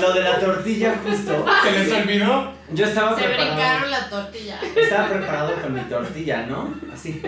lo 0.00 0.12
de 0.12 0.20
la 0.20 0.38
tortilla 0.38 0.94
justo. 1.04 1.46
Se 1.62 1.72
les 1.72 1.92
olvidó. 1.92 2.52
Yo 2.72 2.86
estaba 2.86 3.16
Se 3.18 3.24
preparado. 3.24 3.54
brincaron 3.54 3.90
la 3.90 4.08
tortilla. 4.10 4.60
Estaba 4.76 5.08
preparado 5.08 5.54
con 5.62 5.74
mi 5.74 5.80
tortilla, 5.82 6.46
¿no? 6.46 6.74
Así. 6.92 7.22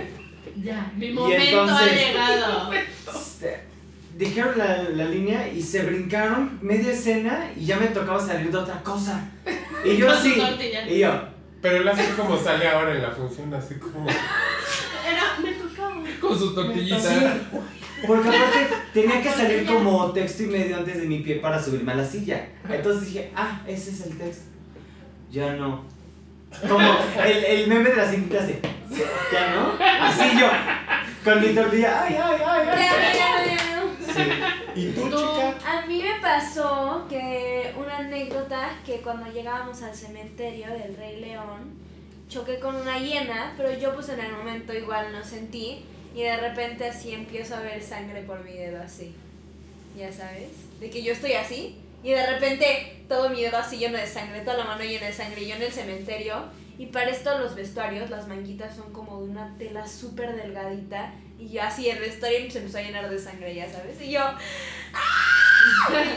Ya, 0.64 0.90
mi 0.96 1.06
Y 1.08 1.12
momento 1.12 1.42
entonces- 1.44 1.92
ha 1.92 1.94
llegado. 1.94 2.70
Dijeron 4.16 4.56
la, 4.56 4.82
la 4.90 5.04
línea 5.06 5.48
y 5.48 5.60
se 5.60 5.82
brincaron 5.82 6.58
media 6.62 6.92
escena 6.92 7.50
y 7.56 7.66
ya 7.66 7.76
me 7.78 7.88
tocaba 7.88 8.24
salir 8.24 8.50
de 8.50 8.58
otra 8.58 8.80
cosa. 8.82 9.28
Y 9.84 9.96
yo 9.96 10.08
así. 10.10 10.36
tortilla. 10.36 10.88
Y 10.88 11.00
yo. 11.00 11.10
Pero 11.60 11.78
él 11.78 11.88
así 11.88 12.02
como 12.16 12.36
sale 12.36 12.68
ahora 12.68 12.94
en 12.94 13.02
la 13.02 13.10
función, 13.10 13.52
así 13.52 13.74
como. 13.74 14.06
Era, 14.08 15.36
me 15.42 15.52
tocaba. 15.54 15.96
Con 16.20 16.38
su 16.38 16.54
tortillita. 16.54 17.00
Sí. 17.00 17.26
Porque 18.06 18.28
aparte 18.28 18.68
tenía 18.92 19.20
que 19.20 19.30
salir 19.30 19.66
como 19.66 20.12
texto 20.12 20.44
y 20.44 20.46
medio 20.46 20.76
antes 20.76 21.00
de 21.00 21.06
mi 21.08 21.18
pie 21.20 21.36
para 21.36 21.60
subirme 21.60 21.92
a 21.92 21.96
la 21.96 22.04
silla. 22.04 22.46
Entonces 22.68 23.06
dije, 23.08 23.32
ah, 23.34 23.62
ese 23.66 23.90
es 23.90 24.06
el 24.06 24.16
texto. 24.16 24.44
Ya 25.32 25.54
no. 25.54 25.84
Como 26.68 26.96
el, 27.24 27.44
el 27.44 27.66
meme 27.66 27.90
de 27.90 27.96
la 27.96 28.10
cinta 28.10 28.38
así. 28.42 28.58
Ya 29.32 29.54
no. 29.54 29.76
Así 29.80 30.38
yo. 30.38 30.48
Con 31.24 31.40
mi 31.40 31.54
tortilla. 31.54 32.04
Ay, 32.04 32.16
ay, 32.22 32.40
ay, 32.46 32.68
ay. 32.70 32.78
ya, 32.78 33.12
ya, 33.12 33.44
ya. 33.46 34.54
¿Y 34.74 34.86
tú, 34.90 35.08
Tú. 35.08 35.16
chica? 35.16 35.54
A 35.66 35.86
mí 35.86 36.02
me 36.02 36.20
pasó 36.20 37.06
que 37.08 37.72
una 37.76 37.98
anécdota 37.98 38.70
que 38.84 39.00
cuando 39.00 39.30
llegábamos 39.32 39.82
al 39.82 39.94
cementerio 39.94 40.68
del 40.68 40.96
Rey 40.96 41.20
León, 41.20 41.74
choqué 42.28 42.58
con 42.58 42.74
una 42.76 42.98
hiena, 42.98 43.54
pero 43.56 43.76
yo 43.78 43.94
pues 43.94 44.08
en 44.08 44.20
el 44.20 44.32
momento 44.32 44.72
igual 44.74 45.12
no 45.12 45.22
sentí 45.24 45.84
y 46.14 46.22
de 46.22 46.36
repente 46.36 46.88
así 46.88 47.12
empiezo 47.12 47.56
a 47.56 47.60
ver 47.60 47.82
sangre 47.82 48.22
por 48.22 48.42
mi 48.44 48.52
dedo 48.52 48.82
así. 48.82 49.14
Ya 49.96 50.12
sabes, 50.12 50.48
de 50.80 50.90
que 50.90 51.02
yo 51.02 51.12
estoy 51.12 51.32
así 51.34 51.78
y 52.04 52.10
de 52.12 52.26
repente 52.34 53.02
todo 53.08 53.30
mi 53.30 53.42
dedo 53.42 53.56
así 53.58 53.78
lleno 53.78 53.98
de 53.98 54.06
sangre, 54.06 54.40
toda 54.42 54.58
la 54.58 54.64
mano 54.64 54.84
llena 54.84 55.06
de 55.06 55.12
sangre 55.12 55.42
y 55.42 55.48
yo 55.48 55.56
en 55.56 55.62
el 55.62 55.72
cementerio 55.72 56.44
y 56.78 56.86
para 56.86 57.10
esto 57.10 57.38
los 57.38 57.54
vestuarios, 57.54 58.10
las 58.10 58.28
manguitas 58.28 58.76
son 58.76 58.92
como 58.92 59.20
de 59.22 59.30
una 59.30 59.56
tela 59.58 59.86
súper 59.86 60.36
delgadita 60.36 61.12
y 61.38 61.48
yo 61.48 61.62
así 61.62 61.88
el 61.88 61.98
vestuario 61.98 62.50
se 62.50 62.58
empezó 62.58 62.78
a 62.78 62.82
llenar 62.82 63.08
de 63.10 63.18
sangre, 63.18 63.54
ya 63.54 63.68
sabes, 63.70 64.00
y 64.00 64.10
yo... 64.12 64.20
¡ah! 64.20 65.30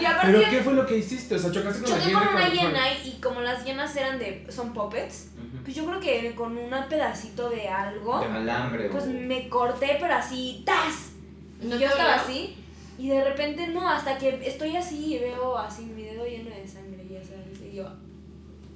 Y 0.01 0.25
¿Pero 0.25 0.39
qué 0.49 0.61
fue 0.61 0.73
lo 0.73 0.85
que 0.85 0.97
hiciste? 0.97 1.35
O 1.35 1.39
sea, 1.39 1.51
chocaste 1.51 1.81
con 1.81 1.89
Choqué 1.97 2.11
con 2.11 2.27
una 2.27 2.49
hiena 2.49 2.81
y 3.03 3.11
como 3.21 3.41
las 3.41 3.63
hienas 3.63 3.95
eran 3.95 4.19
de. 4.19 4.45
son 4.49 4.73
puppets, 4.73 5.29
pues 5.63 5.73
yo 5.75 5.85
creo 5.85 5.99
que 6.01 6.35
con 6.35 6.57
un 6.57 6.69
pedacito 6.89 7.49
de 7.49 7.67
algo, 7.69 8.19
De 8.19 8.25
Alambre. 8.25 8.89
pues 8.89 9.05
o- 9.05 9.07
me 9.07 9.47
corté, 9.47 9.97
pero 10.01 10.15
así, 10.15 10.63
¡tas! 10.65 11.11
Y 11.61 11.67
¿No 11.67 11.75
yo 11.75 11.79
te 11.79 11.85
estaba 11.85 12.15
así, 12.15 12.57
y 12.97 13.09
de 13.09 13.23
repente 13.23 13.67
no, 13.67 13.87
hasta 13.87 14.17
que 14.17 14.39
estoy 14.47 14.75
así 14.75 15.15
y 15.15 15.19
veo 15.19 15.57
así 15.57 15.85
mi 15.85 16.03
dedo 16.03 16.25
lleno 16.25 16.49
de 16.49 16.67
sangre, 16.67 17.07
ya 17.09 17.23
sabes, 17.23 17.61
y 17.61 17.75
yo. 17.75 17.87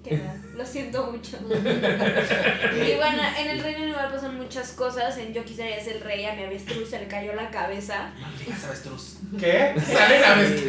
¿Qué 0.04 0.18
tal? 0.18 0.42
Lo 0.62 0.68
siento 0.68 1.12
mucho. 1.12 1.38
y 1.50 2.96
bueno, 2.96 3.24
en 3.36 3.50
el 3.50 3.64
reino 3.64 3.84
animal 3.84 4.12
pasan 4.14 4.38
muchas 4.38 4.74
cosas. 4.74 5.18
En 5.18 5.34
Yo 5.34 5.44
quisiera 5.44 5.84
ser 5.84 5.96
el 5.96 6.02
rey, 6.02 6.24
a 6.24 6.36
mi 6.36 6.44
avestruz 6.44 6.88
se 6.88 7.00
le 7.00 7.08
cayó 7.08 7.34
la 7.34 7.50
cabeza. 7.50 8.12
Malditas 8.22 8.66
avestruz. 8.66 9.16
¿Qué? 9.40 9.74
Sale 9.84 10.20
la 10.20 10.36
vez. 10.36 10.64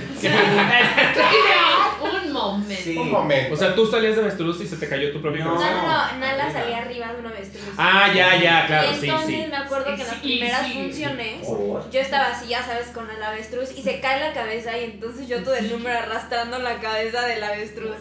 Un 2.00 2.32
momento. 2.32 2.82
Sí. 2.82 2.96
Un 2.96 3.10
momento. 3.10 3.52
O 3.52 3.56
sea, 3.56 3.74
tú 3.74 3.86
salías 3.86 4.16
de 4.16 4.22
avestruz 4.22 4.62
y 4.62 4.66
se 4.66 4.76
te 4.78 4.88
cayó 4.88 5.12
tu 5.12 5.20
propio 5.20 5.44
No. 5.44 5.56
No, 5.56 5.60
no, 5.60 5.82
no, 5.82 6.18
Nala 6.18 6.50
salía 6.50 6.78
arriba 6.78 7.12
de 7.12 7.20
una 7.20 7.28
avestruz. 7.28 7.74
Ah, 7.76 8.10
ya, 8.14 8.36
ya, 8.40 8.66
claro, 8.66 8.92
y 8.92 8.94
sí, 8.94 9.08
entonces 9.08 9.44
sí. 9.44 9.46
me 9.50 9.56
acuerdo 9.56 9.94
que 9.94 10.00
en 10.00 10.08
las 10.08 10.16
primeras 10.16 10.66
sí. 10.66 10.72
funciones 10.72 11.46
Por- 11.46 11.90
yo 11.90 12.00
estaba 12.00 12.28
así, 12.28 12.48
ya 12.48 12.62
sabes, 12.64 12.86
con 12.88 13.10
el 13.10 13.22
avestruz 13.22 13.76
y 13.76 13.82
se 13.82 14.00
cae 14.00 14.20
la 14.20 14.32
cabeza 14.32 14.78
y 14.78 14.84
entonces 14.84 15.28
yo 15.28 15.42
todo 15.42 15.54
el 15.54 15.70
número 15.70 15.98
arrastrando 15.98 16.58
la 16.60 16.76
cabeza 16.80 17.26
del 17.26 17.44
avestruz. 17.44 17.96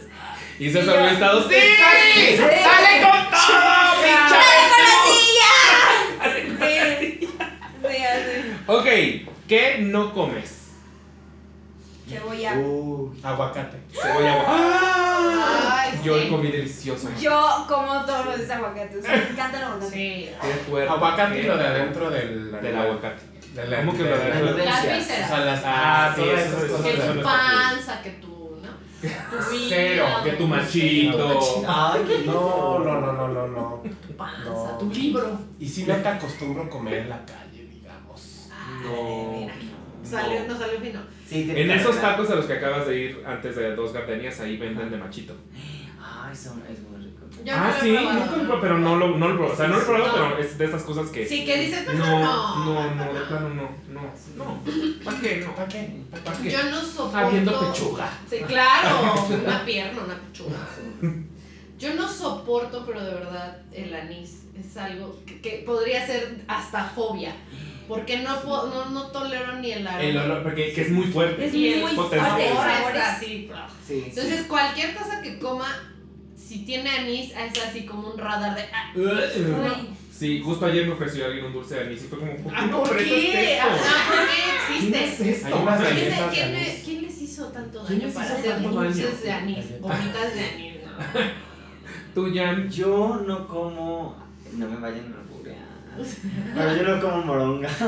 Y 0.62 0.70
César 0.70 0.96
hubiera 0.96 1.12
estado. 1.14 1.50
¡Sí! 1.50 1.56
¡Sí! 2.14 2.38
¡Dale 2.38 3.02
con 3.02 3.20
todo, 3.32 4.02
pinche 4.02 4.36
avestruz! 4.36 5.18
Sí, 6.62 7.28
sí, 7.82 8.04
así. 8.06 8.56
Ok, 8.68 8.86
¿qué 9.48 9.78
no 9.82 10.14
comes? 10.14 10.58
Cebolla. 12.08 12.54
Uh, 12.58 13.14
aguacate. 13.24 13.78
Cebolla. 13.94 14.44
¡Ah! 14.48 15.84
Ay, 15.84 16.00
Yo 16.04 16.20
sí. 16.20 16.28
comí 16.30 16.52
delicioso. 16.52 17.10
Yo 17.20 17.66
como 17.68 18.06
todos 18.06 18.26
los 18.38 18.50
aguacates. 18.50 19.08
Me 19.08 19.16
encanta 19.30 19.58
el 19.58 19.64
aguacate. 19.64 19.92
Sí. 19.92 20.30
Qué 20.42 20.54
fuerte. 20.70 20.90
Aguacate 20.92 21.40
y 21.40 21.44
lo 21.44 21.58
de 21.58 21.68
adentro 21.68 22.10
del 22.10 22.52
Del 22.62 22.76
aguacate. 22.78 23.22
Del- 23.56 23.76
¿Cómo 23.78 23.94
que 23.94 24.04
lo 24.04 24.10
de 24.10 24.18
del- 24.18 24.32
adentro? 24.34 24.58
Las 24.58 24.66
Las 24.66 24.86
O 24.86 24.98
vísceras. 24.98 25.28
sea, 25.30 25.40
las 25.40 25.62
Ah, 25.66 26.14
sí, 26.16 26.22
todas 26.22 26.40
eso- 26.42 26.66
eso- 26.66 26.86
eso 26.86 27.12
está 27.14 27.24
panza, 27.24 28.02
que. 28.02 28.10
Tu 28.12 28.31
Cero, 29.68 30.06
que 30.24 30.32
tu 30.34 30.48
machito. 30.48 31.64
Ay, 31.68 32.02
qué 32.08 32.26
No, 32.26 32.80
no, 32.80 33.02
no, 33.02 33.14
no, 33.14 33.28
no, 33.28 33.48
no. 33.48 33.84
Tu 34.08 34.14
panza, 34.16 34.50
No. 34.50 34.78
tu 34.80 34.90
libro. 34.92 35.40
Y 35.60 35.68
si 35.68 35.86
no 35.86 35.96
te 35.96 36.08
acostumbro 36.08 36.64
a 36.64 36.70
comer 36.70 37.00
en 37.00 37.10
la 37.10 37.26
calle, 37.26 37.66
digamos. 37.72 38.50
No. 38.84 39.32
Mira, 39.34 39.54
salió, 40.04 40.48
no 40.48 40.58
salió 40.58 40.80
fino. 40.80 41.00
Sí, 41.28 41.52
En 41.56 41.72
esos 41.72 42.00
tacos 42.00 42.30
a 42.30 42.36
los 42.36 42.46
que 42.46 42.54
acabas 42.54 42.88
de 42.88 43.00
ir 43.00 43.24
antes 43.26 43.56
de 43.56 43.76
dos 43.76 43.94
gardenias, 43.94 44.40
ahí 44.42 44.58
venden 44.58 44.92
de 44.92 44.98
machito. 44.98 45.36
Ay, 46.00 46.36
son, 46.36 46.62
es 46.70 46.80
rico. 46.80 47.01
Yo 47.44 47.54
ah, 47.56 47.74
no 47.76 47.82
sí, 47.84 47.92
nunca 47.92 48.14
lo 48.14 48.22
he 48.24 48.28
probado, 48.46 48.62
pero 48.62 48.78
no 48.78 48.96
lo, 48.98 49.18
no 49.18 49.28
lo 49.30 49.36
probado. 49.36 49.54
O 49.54 49.58
sea, 49.58 49.68
no 49.68 49.76
lo 49.78 49.82
he 49.82 49.86
probado, 49.86 50.18
No. 50.18 50.30
pero 50.36 50.38
es 50.48 50.58
de 50.58 50.66
esas 50.66 50.84
cosas 50.84 51.10
que. 51.10 51.26
Sí, 51.28 51.46
que 51.46 51.60
dices, 51.62 51.86
No, 51.88 51.94
mejor 51.94 52.10
no, 52.10 52.66
no. 52.66 52.96
no, 52.96 53.14
de 53.14 53.20
plano 53.22 53.50
no, 53.50 53.70
no, 53.90 54.02
no. 54.38 54.64
¿Para 55.04 55.20
qué? 55.20 55.38
No. 55.46 55.56
¿Para 55.56 55.68
qué? 55.68 56.02
¿Para 56.24 56.38
qué? 56.38 56.52
Yo 56.52 56.64
no 56.70 56.82
soporto. 56.82 57.18
Habiendo 57.18 57.60
pechuga. 57.60 58.10
Sí, 58.30 58.38
claro. 58.48 59.28
Una 59.44 59.66
pierna, 59.66 60.02
una 60.04 60.16
pechuga. 60.16 60.58
Yo 61.80 61.96
no 61.96 62.08
soporto, 62.08 62.86
pero 62.86 63.04
de 63.04 63.14
verdad, 63.14 63.58
el 63.74 63.94
anís 63.96 64.44
es 64.60 64.78
algo 64.78 65.18
que, 65.26 65.42
que 65.42 65.64
podría 65.66 66.06
ser 66.06 66.44
hasta 66.48 66.84
fobia. 66.86 67.34
Porque 67.88 68.20
no, 68.20 68.40
po- 68.42 68.68
no, 68.68 68.86
no 68.92 69.08
tolero 69.08 69.54
ni 69.58 69.72
el 69.72 69.86
aroma. 69.88 70.04
El 70.04 70.18
olor, 70.18 70.44
porque 70.44 70.72
que 70.74 70.82
es 70.84 70.92
muy 70.92 71.08
fuerte. 71.08 71.44
Es 71.46 71.52
muy 71.54 71.96
fuerte. 71.96 72.20
Sí, 73.20 74.04
Entonces, 74.08 74.46
cualquier 74.48 74.96
cosa 74.96 75.22
que 75.22 75.40
coma, 75.40 75.68
si 76.52 76.66
tiene 76.66 76.90
anís, 76.90 77.32
es 77.32 77.64
así 77.64 77.86
como 77.86 78.10
un 78.10 78.18
radar 78.18 78.56
de. 78.56 78.64
ah, 78.74 78.92
Uy. 78.96 79.88
Sí, 80.12 80.42
justo 80.44 80.66
ayer 80.66 80.86
me 80.86 80.94
ofreció 80.94 81.26
alguien 81.26 81.46
un 81.46 81.54
dulce 81.54 81.76
de 81.76 81.82
anís 81.88 82.04
y 82.04 82.08
fue 82.08 82.20
como, 82.20 82.36
¿por 82.36 82.52
qué 82.52 82.58
ah, 82.60 82.66
no 82.68 82.78
¿Por 82.84 82.92
ofreces 82.92 83.10
qué? 83.10 83.60
Ajá, 83.60 84.12
¿Por 84.12 84.28
qué 84.28 84.76
existe? 84.76 85.24
¿Quién, 85.24 85.32
de 85.80 86.30
quién 86.34 86.52
le- 86.52 86.58
anís. 86.60 86.82
quién 86.86 87.02
les 87.04 87.22
hizo 87.22 87.46
tanto 87.48 87.84
¿Quién 87.86 88.00
daño 88.00 88.08
les 88.08 88.16
para 88.16 88.26
hizo 88.28 88.36
hacer 88.38 88.52
tanto 88.52 88.70
dulces 88.70 89.04
daño? 89.06 89.22
de 89.24 89.32
anís? 89.32 89.66
Gomitas 89.82 90.36
de 90.36 90.46
anís, 90.46 90.74
¿no? 90.86 90.92
Tú, 92.14 92.32
Jan. 92.36 92.70
Yo 92.70 93.22
no 93.26 93.48
como. 93.48 94.16
No 94.54 94.68
me 94.68 94.76
vayan 94.78 95.16
a 96.02 96.04
alburear. 96.04 96.56
Pero 96.56 96.76
yo 96.76 96.96
no 96.96 97.02
como 97.02 97.26
moronga. 97.26 97.70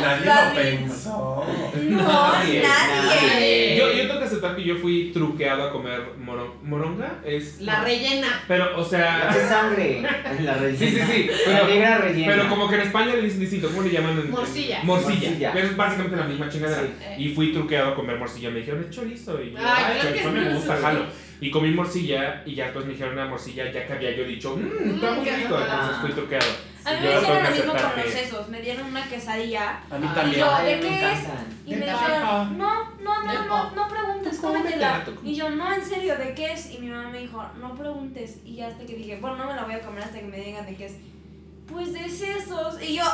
Nadie 0.00 0.26
lo 0.26 0.54
pensó. 0.54 1.46
No, 1.88 2.32
Nadie, 2.32 2.62
nadie. 2.62 3.76
Yo, 3.78 3.92
yo 3.92 4.06
tengo 4.08 4.18
que 4.20 4.26
aceptar 4.26 4.56
que 4.56 4.64
yo 4.64 4.76
fui 4.76 5.10
truqueado 5.12 5.64
a 5.64 5.72
comer 5.72 6.00
moro- 6.18 6.56
moronga. 6.62 7.20
Es. 7.24 7.60
La 7.60 7.82
rellena. 7.82 8.42
Pero, 8.48 8.76
o 8.78 8.84
sea. 8.84 9.30
¿Qué 9.32 9.40
sangre? 9.40 10.02
La 10.40 10.54
rellena. 10.54 10.78
Sí, 10.78 10.90
sí, 10.90 11.02
sí. 11.06 11.30
La 11.46 11.60
Pero, 11.60 11.66
negra 11.68 11.98
rellena. 11.98 12.32
pero 12.32 12.48
como 12.48 12.68
que 12.68 12.74
en 12.76 12.80
España 12.82 13.14
le 13.14 13.22
dicen 13.22 13.40
distinto. 13.40 13.68
¿Cómo 13.68 13.82
le 13.82 13.90
llaman? 13.90 14.18
en- 14.18 14.30
Morcilla. 14.30 14.80
Morcilla. 14.82 15.12
Morcilla. 15.28 15.52
Pero 15.52 15.66
es 15.68 15.76
básicamente 15.76 16.16
la 16.16 16.24
misma 16.24 16.48
chingadera. 16.48 16.82
Sí. 16.82 17.22
Y 17.24 17.34
fui 17.34 17.52
truqueado 17.52 17.90
a 17.90 17.94
comer 17.94 18.18
morcilla. 18.18 18.50
Me 18.50 18.58
dijeron, 18.60 18.80
es 18.84 18.90
chorizo. 18.90 19.40
Y 19.42 19.52
yo, 19.52 19.58
Ay, 19.58 19.84
ay, 19.94 20.00
chorizo 20.02 20.30
me 20.32 20.40
no. 20.44 20.54
gusta, 20.56 20.76
jalo. 20.76 21.06
Y 21.40 21.50
comí 21.50 21.70
morcilla 21.70 22.42
y 22.44 22.54
ya 22.56 22.64
después 22.64 22.84
me 22.86 22.92
dijeron 22.92 23.12
una 23.14 23.26
morcilla 23.26 23.70
ya 23.70 23.86
que 23.86 23.92
había 23.92 24.16
yo 24.16 24.24
dicho, 24.24 24.56
mmm, 24.56 24.94
está 24.94 25.12
muy 25.12 25.24
rico. 25.30 25.58
Entonces 25.60 25.96
fui 26.00 26.12
truqueado. 26.12 26.46
A 26.84 26.92
mí 26.92 26.98
Y 27.00 27.02
me 27.02 27.14
hicieron 27.20 27.44
lo 27.44 27.50
mismo 27.50 27.72
con 27.72 27.82
los 28.02 28.12
sesos. 28.12 28.48
Me 28.48 28.60
dieron 28.62 28.86
una 28.86 29.08
quesadilla. 29.08 29.80
A 29.90 29.98
mí 29.98 30.08
también. 30.14 30.40
yo- 30.40 30.50
Ay, 30.54 30.74
¿de 30.74 30.80
qué 30.80 31.12
es? 31.12 31.18
Y 31.66 31.70
me 31.76 31.84
dijeron, 31.86 32.58
no, 32.58 32.90
no, 33.02 33.22
no, 33.24 33.46
no, 33.46 33.70
no 33.72 33.88
preguntes, 33.88 34.38
Cómetela. 34.38 35.04
Y 35.22 35.34
yo, 35.34 35.50
no, 35.50 35.72
en 35.74 35.84
serio, 35.84 36.16
¿de 36.16 36.34
qué 36.34 36.52
es? 36.52 36.72
Y 36.72 36.78
mi 36.78 36.88
mamá 36.88 37.10
me 37.10 37.20
dijo, 37.20 37.44
no 37.60 37.74
preguntes. 37.74 38.38
Y 38.44 38.60
hasta 38.60 38.84
que 38.86 38.94
dije, 38.96 39.18
bueno, 39.20 39.36
no 39.36 39.46
me 39.46 39.54
la 39.54 39.64
voy 39.64 39.74
a 39.74 39.80
comer 39.80 40.04
hasta 40.04 40.18
que 40.18 40.26
me 40.26 40.40
digan 40.40 40.64
de 40.66 40.74
qué 40.76 40.86
es. 40.86 40.96
Pues 41.70 41.92
de 41.92 42.08
sesos. 42.08 42.80
Y 42.82 42.96
yo, 42.96 43.04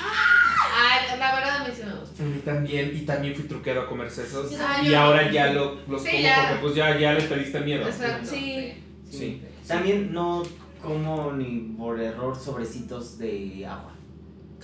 Ay, 0.00 1.18
la 1.18 1.34
verdad 1.34 1.56
a 1.60 1.64
mí 1.68 1.74
sí 1.74 1.82
me 1.84 1.92
gusta. 1.94 2.22
A 2.22 2.26
mí 2.26 2.38
también, 2.44 2.92
y 2.96 3.00
también 3.00 3.34
fui 3.34 3.44
truqueado 3.44 3.82
a 3.82 3.86
comer 3.88 4.10
sesos. 4.10 4.52
Ay, 4.60 4.86
Y 4.86 4.90
yo- 4.90 4.98
ahora 5.00 5.30
ya 5.30 5.52
lo, 5.52 5.76
los 5.88 6.02
Sí, 6.02 6.10
como 6.10 6.22
ya. 6.22 6.36
porque 6.48 6.62
pues 6.62 6.74
ya, 6.74 6.98
ya 6.98 7.12
les 7.14 7.24
perdiste 7.24 7.60
miedo. 7.60 7.86
Exacto. 7.86 8.28
Sí. 8.30 8.74
Sí. 9.10 9.42
También 9.66 10.12
no 10.12 10.42
como 10.82 11.32
ni 11.32 11.74
por 11.76 12.00
error 12.00 12.38
sobrecitos 12.38 13.18
de 13.18 13.66
agua. 13.66 13.92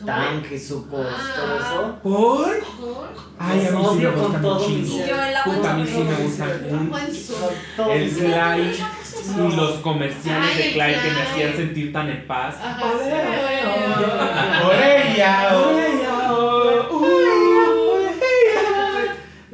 Tanques, 0.04 0.68
sucos, 0.68 1.06
Ah. 1.08 1.32
todo 1.36 1.56
eso. 1.58 1.98
¿Por? 2.02 2.46
¿Por? 2.76 3.08
Ay, 3.38 3.66
a 3.66 3.70
mí 3.70 3.84
sí 3.88 3.94
me 3.96 4.10
el 5.28 5.36
agua 5.36 5.54
Puta, 5.54 5.70
a 5.70 5.74
mí 5.74 5.86
sí 5.86 5.98
me 5.98 6.14
su- 7.14 7.34
Con 7.34 7.48
todo 7.76 7.92
El 7.92 8.10
No. 9.36 9.48
y 9.48 9.56
los 9.56 9.70
comerciales 9.78 10.50
Ay, 10.56 10.62
de 10.62 10.72
Klein 10.72 11.00
que 11.00 11.10
me 11.10 11.22
hacían 11.22 11.52
sentir 11.56 11.92
tan 11.92 12.08
en 12.10 12.26
paz. 12.26 12.56
Por 14.62 14.74
ella. 14.74 15.50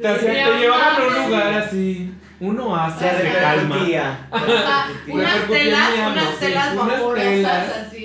Te, 0.01 0.07
hacían- 0.07 0.33
te 0.33 0.57
llevaban 0.59 0.95
a 0.95 1.05
un 1.05 1.25
lugar 1.29 1.53
así, 1.53 2.13
un 2.39 2.59
oasis 2.59 2.99
Se 3.07 3.23
de 3.23 3.33
calma. 3.33 3.75
unas 5.07 5.47
telas, 5.47 5.89
unas 6.11 6.39
telas 6.39 6.73
unas 6.73 6.87
vaporosas 6.87 7.63
así. 7.87 8.00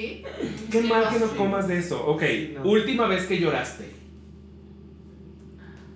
Qué 0.77 0.83
Sí, 0.83 0.89
mal 0.89 1.09
que 1.09 1.19
no 1.19 1.27
sí. 1.29 1.37
comas 1.37 1.69
de 1.69 1.79
eso. 1.79 2.07
Ok, 2.07 2.23
no. 2.55 2.63
última 2.71 3.07
vez 3.07 3.27
que 3.27 3.39
lloraste. 3.39 3.91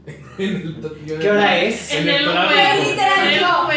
¿Qué 0.37 1.31
hora 1.31 1.59
es? 1.63 1.93
En 1.95 2.09
el. 2.09 2.29
Uber. 2.29 2.87
Literal, 2.89 3.41
yo. 3.41 3.69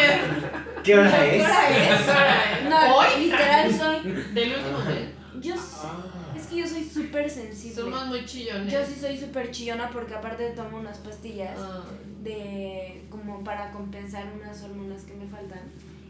¿Qué 0.82 0.98
hora 0.98 1.10
¿Qué 1.20 1.36
es? 1.38 1.46
¿Qué 1.46 1.52
hora 1.52 2.58
es? 2.60 2.68
No, 2.68 2.96
Hoy. 2.96 3.06
literal 3.24 3.72
soy. 3.74 4.12
Del 4.34 4.52
último. 4.54 4.78
Yo, 5.40 5.54
es 6.36 6.46
que 6.46 6.56
yo 6.56 6.66
soy 6.66 6.84
súper 6.84 7.28
sensible. 7.28 7.74
Somos 7.82 8.06
muy 8.06 8.24
chillones. 8.24 8.72
Yo 8.72 8.80
sí 8.86 8.94
soy 8.98 9.16
súper 9.18 9.50
chillona 9.50 9.90
porque 9.90 10.14
aparte 10.14 10.50
tomo 10.50 10.78
unas 10.78 10.98
pastillas 10.98 11.58
Ah. 11.58 11.82
de 12.22 13.02
como 13.10 13.44
para 13.44 13.70
compensar 13.70 14.24
unas 14.34 14.62
hormonas 14.62 15.02
que 15.04 15.14
me 15.14 15.26
faltan. 15.26 15.60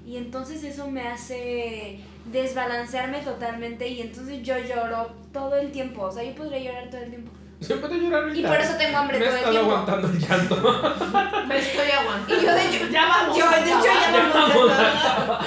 Y 0.06 0.16
entonces 0.16 0.62
eso 0.64 0.90
me 0.90 1.08
hace 1.08 1.98
desbalancearme 2.30 3.20
totalmente 3.20 3.88
y 3.88 4.00
entonces 4.02 4.42
yo 4.42 4.54
lloro 4.58 5.10
todo 5.32 5.56
el 5.56 5.70
tiempo. 5.72 6.02
O 6.02 6.12
sea, 6.12 6.22
yo 6.22 6.34
podría 6.34 6.58
llorar 6.60 6.90
todo 6.90 7.00
el 7.02 7.10
tiempo. 7.10 7.30
Yo 7.60 7.80
puedo 7.80 7.94
llorar 7.94 8.24
ahorita. 8.24 8.40
Y 8.40 8.50
por 8.50 8.60
eso 8.60 8.74
tengo 8.76 8.98
hambre 8.98 9.18
Me 9.18 9.24
todo 9.26 9.36
el 9.36 9.44
tiempo. 9.50 9.70
aguantando 9.70 10.08
el 10.08 10.18
llanto. 10.18 10.56
Me 11.48 11.58
estoy 11.58 11.90
aguantando. 11.90 12.42
Y 12.42 12.44
yo 12.44 12.52
de 12.54 12.62
hecho, 12.76 12.88
Ya 12.90 13.06
vamos. 13.08 13.38
yo 13.38 13.50
de 13.50 13.56
hecho 13.60 13.68
ya 13.82 14.12
Ya 14.12 14.30
vamos. 14.34 14.54
vamos. 14.68 15.46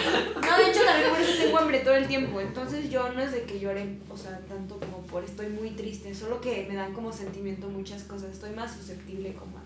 No, 0.50 0.58
de 0.58 0.72
hecho 0.72 0.80
también 0.86 1.10
por 1.12 1.22
eso 1.22 1.44
tengo 1.44 1.58
hambre 1.60 1.80
todo 1.80 1.96
el 1.96 2.08
tiempo. 2.08 2.42
Entonces 2.42 2.90
yo 2.90 3.10
no 3.14 3.22
es 3.22 3.32
de 3.34 3.44
que 3.44 3.60
llore, 3.60 4.00
o 4.10 4.18
sea, 4.18 4.40
tanto 4.48 4.80
como 4.80 5.02
por 5.06 5.24
estoy 5.24 5.48
muy 5.50 5.72
triste, 5.72 6.16
solo 6.16 6.42
que 6.42 6.66
me 6.68 6.76
dan 6.76 6.94
como 6.94 7.12
sentimiento 7.14 7.68
muchas 7.68 8.02
cosas. 8.04 8.32
Estoy 8.32 8.52
más 8.52 8.72
susceptible 8.74 9.34
como 9.34 9.60
a 9.60 9.62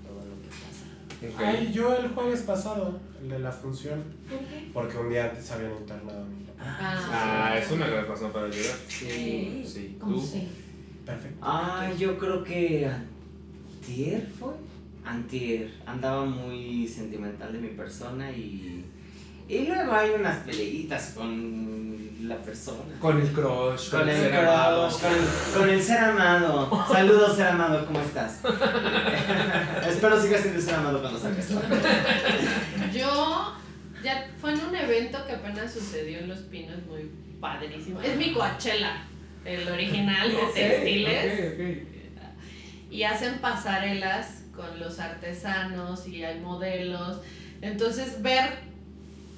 Ay, 1.37 1.71
yo 1.71 1.95
el 1.95 2.09
jueves 2.09 2.41
pasado, 2.41 2.99
el 3.21 3.29
de 3.29 3.39
la 3.39 3.51
función, 3.51 4.03
porque 4.73 4.97
un 4.97 5.09
día 5.09 5.25
antes 5.25 5.51
habían 5.51 5.73
internado 5.73 6.23
a 6.23 6.25
mi 6.25 6.43
papá. 6.45 6.77
Ah, 6.79 7.55
es 7.57 7.71
una 7.71 7.87
gran 7.87 8.07
razón 8.07 8.31
para 8.31 8.47
llorar. 8.47 8.75
Sí. 8.87 9.63
Sí, 9.65 9.97
¿Cómo 9.99 10.15
tú. 10.15 10.21
sí? 10.21 10.47
Perfecto. 11.05 11.37
Ay, 11.41 11.97
yo 11.97 12.17
creo 12.17 12.43
que 12.43 12.87
antier 12.87 14.27
fue. 14.27 14.53
Antier. 15.03 15.71
Andaba 15.85 16.25
muy 16.25 16.87
sentimental 16.87 17.53
de 17.53 17.59
mi 17.59 17.69
persona 17.69 18.31
y... 18.31 18.85
Y 19.51 19.65
luego 19.67 19.91
hay 19.91 20.11
unas 20.11 20.37
peleitas 20.45 21.13
con 21.15 22.27
la 22.27 22.37
persona. 22.37 22.93
Con 22.99 23.19
el 23.19 23.27
crush, 23.33 23.89
Con 23.89 24.07
el 24.07 24.15
ser 24.15 24.31
crush, 24.31 24.43
amado. 24.45 24.89
con, 24.89 25.59
con 25.61 25.69
el 25.69 25.81
ser 25.83 25.97
amado. 25.97 26.85
Saludos, 26.89 27.35
ser 27.35 27.47
amado, 27.47 27.85
¿cómo 27.85 27.99
estás? 27.99 28.39
Espero 29.89 30.21
sigas 30.21 30.41
siendo 30.41 30.61
ser 30.61 30.75
amado 30.75 31.01
cuando 31.01 31.19
salgas. 31.19 31.49
Yo 32.93 33.55
ya 34.03 34.27
fue 34.39 34.53
en 34.53 34.61
un 34.61 34.75
evento 34.75 35.25
que 35.25 35.33
apenas 35.33 35.73
sucedió 35.73 36.19
en 36.19 36.29
Los 36.29 36.39
Pinos, 36.39 36.77
muy 36.87 37.11
padrísimo. 37.41 38.01
Es 38.01 38.15
mi 38.15 38.31
Coachella, 38.33 39.03
el 39.43 39.67
original 39.67 40.31
de 40.31 40.37
textiles. 40.53 41.53
ok, 41.53 41.59
ok. 41.59 42.91
Y 42.91 43.03
hacen 43.03 43.39
pasarelas 43.39 44.43
con 44.55 44.79
los 44.79 44.99
artesanos 44.99 46.07
y 46.07 46.23
hay 46.23 46.39
modelos. 46.39 47.19
Entonces 47.61 48.21
ver 48.21 48.70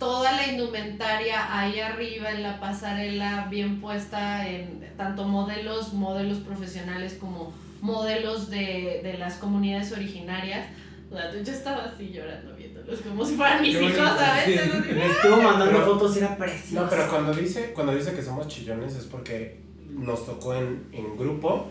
toda 0.04 0.32
la 0.34 0.48
indumentaria 0.48 1.58
ahí 1.60 1.80
arriba 1.80 2.32
en 2.32 2.44
la 2.44 2.60
pasarela 2.60 3.48
bien 3.50 3.80
puesta 3.80 4.48
en 4.48 4.84
tanto 4.98 5.24
modelos, 5.26 5.94
modelos 5.94 6.40
profesionales 6.40 7.18
como 7.20 7.54
modelos 7.82 8.50
de, 8.50 9.02
de 9.04 9.18
las 9.18 9.36
comunidades 9.36 9.92
originarias. 9.92 10.68
O 11.12 11.16
sea, 11.16 11.32
yo 11.32 11.40
estaba 11.52 11.86
así 11.86 12.10
llorando 12.12 12.56
viéndolos 12.56 13.00
como 13.02 13.24
si 13.26 13.36
fueran 13.36 13.62
mis 13.62 13.76
hijos, 13.76 13.94
¿sabes? 14.18 14.46
sí. 14.46 14.70
Me 14.94 15.06
estuvo 15.06 15.38
mandando 15.38 15.72
Pero- 15.80 15.86
fotos, 15.86 16.18
era 16.18 16.36
precioso. 16.38 16.84
No, 16.84 16.90
pero 16.90 17.08
cuando 17.10 17.34
dice, 17.34 17.72
cuando 17.74 17.94
dice 17.96 18.14
que 18.14 18.22
somos 18.22 18.48
chillones 18.48 18.96
es 18.96 19.06
porque 19.06 19.60
nos 19.90 20.26
tocó 20.26 20.56
en, 20.56 20.88
en 20.92 21.16
grupo 21.18 21.68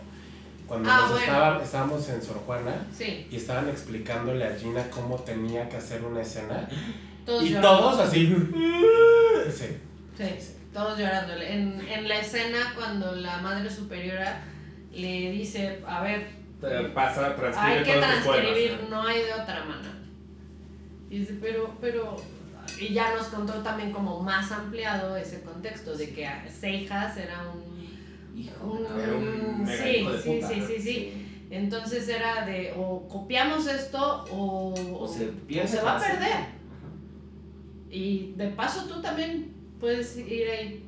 Cuando 0.69 0.89
Ah, 0.91 0.99
nos 1.01 1.11
bueno. 1.11 1.25
estaba- 1.27 1.63
estábamos 1.63 2.09
en 2.09 2.23
Sor 2.23 2.37
Juana 2.47 2.87
Sí, 2.97 3.27
y 3.31 3.37
estaban 3.37 3.69
explicándole 3.69 4.45
a 4.47 4.55
Gina 4.55 4.89
cómo 4.91 5.17
tenía 5.17 5.69
que 5.69 5.77
hacer 5.77 6.03
una 6.05 6.23
escena. 6.23 6.69
Todos 7.25 7.43
y 7.45 7.49
llorando. 7.51 7.79
todos 7.79 8.01
así. 8.01 8.27
sí. 9.51 9.67
Sí, 10.17 10.25
todos 10.73 10.99
llorándole. 10.99 11.53
En, 11.53 11.81
en 11.81 12.09
la 12.09 12.19
escena 12.19 12.73
cuando 12.75 13.15
la 13.17 13.39
madre 13.39 13.71
superiora 13.71 14.43
le 14.93 15.31
dice, 15.33 15.83
a 15.87 16.03
ver, 16.03 16.43
Pasa, 16.95 17.35
transcribe 17.35 17.79
hay 17.79 17.85
que 17.85 17.93
todos 17.95 18.07
tus 18.15 18.25
poemas, 18.25 18.43
transcribir, 18.45 18.79
¿no? 18.85 18.89
no 19.03 19.07
hay 19.09 19.23
de 19.23 19.33
otra 19.33 19.65
manera. 19.65 19.95
Y 21.11 21.19
dice, 21.19 21.37
pero, 21.41 21.75
pero, 21.81 22.17
y 22.81 22.95
ya 22.95 23.15
nos 23.17 23.27
contó 23.27 23.55
también 23.55 23.91
como 23.91 24.21
más 24.23 24.51
ampliado 24.53 25.17
ese 25.17 25.41
contexto 25.43 25.95
de 25.97 26.11
que 26.15 26.29
Seijas 26.49 27.17
era 27.17 27.43
un, 27.53 27.73
Hijo. 28.39 28.65
un- 28.65 29.01
Era 29.01 29.13
un 29.15 29.65
mega 29.65 29.83
sí, 29.83 29.89
hijo 29.91 30.13
de 30.13 30.23
sí, 30.23 30.31
puta, 30.31 30.49
sí, 30.49 30.61
¿no? 30.61 30.67
sí, 30.69 30.79
sí. 30.81 31.29
Entonces 31.51 32.09
era 32.09 32.47
de 32.47 32.73
o 32.77 33.07
copiamos 33.09 33.67
esto 33.67 34.25
o, 34.31 34.73
O 35.01 35.07
se 35.09 35.27
o 35.29 35.67
se 35.69 35.83
va 35.83 35.97
a 35.97 36.01
perder. 36.01 36.62
Y 37.93 38.33
de 38.37 38.49
paso 38.49 38.87
tú 38.87 39.01
también 39.03 39.53
puedes 39.79 40.17
ir 40.17 40.49
ahí. 40.49 40.83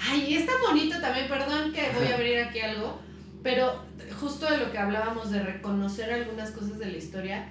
Ay, 0.00 0.34
está 0.36 0.52
bonito 0.66 0.98
también, 1.00 1.28
perdón 1.28 1.72
que 1.72 1.82
voy 1.96 2.06
a 2.06 2.14
abrir 2.14 2.38
aquí 2.38 2.60
algo, 2.60 2.98
pero 3.42 3.84
justo 4.18 4.50
de 4.50 4.56
lo 4.58 4.72
que 4.72 4.78
hablábamos 4.78 5.30
de 5.30 5.42
reconocer 5.42 6.10
algunas 6.12 6.50
cosas 6.52 6.78
de 6.78 6.86
la 6.86 6.96
historia. 6.96 7.48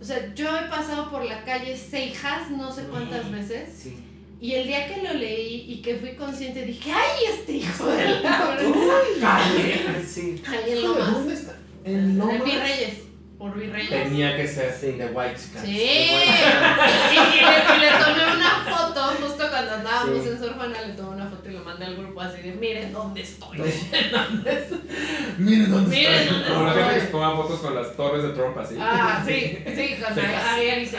O 0.00 0.04
sea, 0.04 0.34
yo 0.34 0.54
he 0.56 0.68
pasado 0.68 1.10
por 1.10 1.24
la 1.24 1.42
calle 1.44 1.76
Seijas 1.76 2.50
no 2.50 2.70
sé 2.72 2.82
cuántas 2.84 3.30
veces 3.30 3.70
Sí. 3.74 3.96
y 4.40 4.52
el 4.54 4.66
día 4.66 4.92
que 4.92 5.00
lo 5.02 5.14
leí 5.14 5.64
y 5.72 5.80
que 5.80 5.94
fui 5.96 6.14
consciente 6.16 6.66
dije, 6.66 6.90
¡ay, 6.92 7.32
este 7.38 7.52
hijo 7.52 7.86
de 7.86 8.20
la 8.20 8.56
¡Calle! 9.20 10.04
Sí. 10.06 10.42
Ahí 10.46 10.72
en 10.72 10.82
Lomas. 10.82 11.12
¿Dónde 11.12 11.34
está? 11.34 11.56
En 11.84 11.94
En 11.94 12.18
Lomas. 12.18 12.44
Virreyes. 12.44 13.11
Por 13.42 13.58
Virreyes. 13.58 13.90
Tenía 14.04 14.36
que 14.36 14.46
ser 14.46 14.72
Sí. 14.72 14.92
de 14.92 15.06
White 15.06 15.34
Chicken. 15.36 15.62
Sí. 15.64 15.70
Y, 17.12 17.16
le, 17.44 17.76
y 17.76 17.80
le 17.80 17.90
tomé 17.90 18.36
una 18.36 18.50
foto 18.70 19.00
justo 19.20 19.48
cuando 19.50 19.72
andábamos 19.72 20.22
Sí. 20.22 20.28
en 20.28 20.38
Sor 20.38 20.54
Juana, 20.54 20.80
le 20.82 20.92
tomé 20.94 21.08
una 21.16 21.26
foto 21.26 21.50
y 21.50 21.54
lo 21.54 21.64
mandé 21.64 21.86
al 21.86 21.96
grupo 21.96 22.20
así 22.20 22.40
de 22.40 22.52
miren 22.52 22.92
dónde 22.92 23.22
estoy. 23.22 23.58
Miren 25.38 25.70
dónde 25.72 25.96
Miren 25.96 26.12
estoy. 26.14 26.38
dónde 26.38 26.48
Como 26.54 26.66
la 26.66 26.72
gente 26.72 27.00
que 27.00 27.06
toma 27.10 27.36
fotos 27.36 27.58
con 27.60 27.74
las 27.74 27.96
torres 27.96 28.22
de 28.22 28.28
Trump 28.30 28.56
así. 28.58 28.76
Ah, 28.78 29.20
sí, 29.26 29.58
sí, 29.74 29.96
con. 30.00 30.18
Ariel 30.24 30.82
y. 30.84 30.86
Sí. 30.86 30.96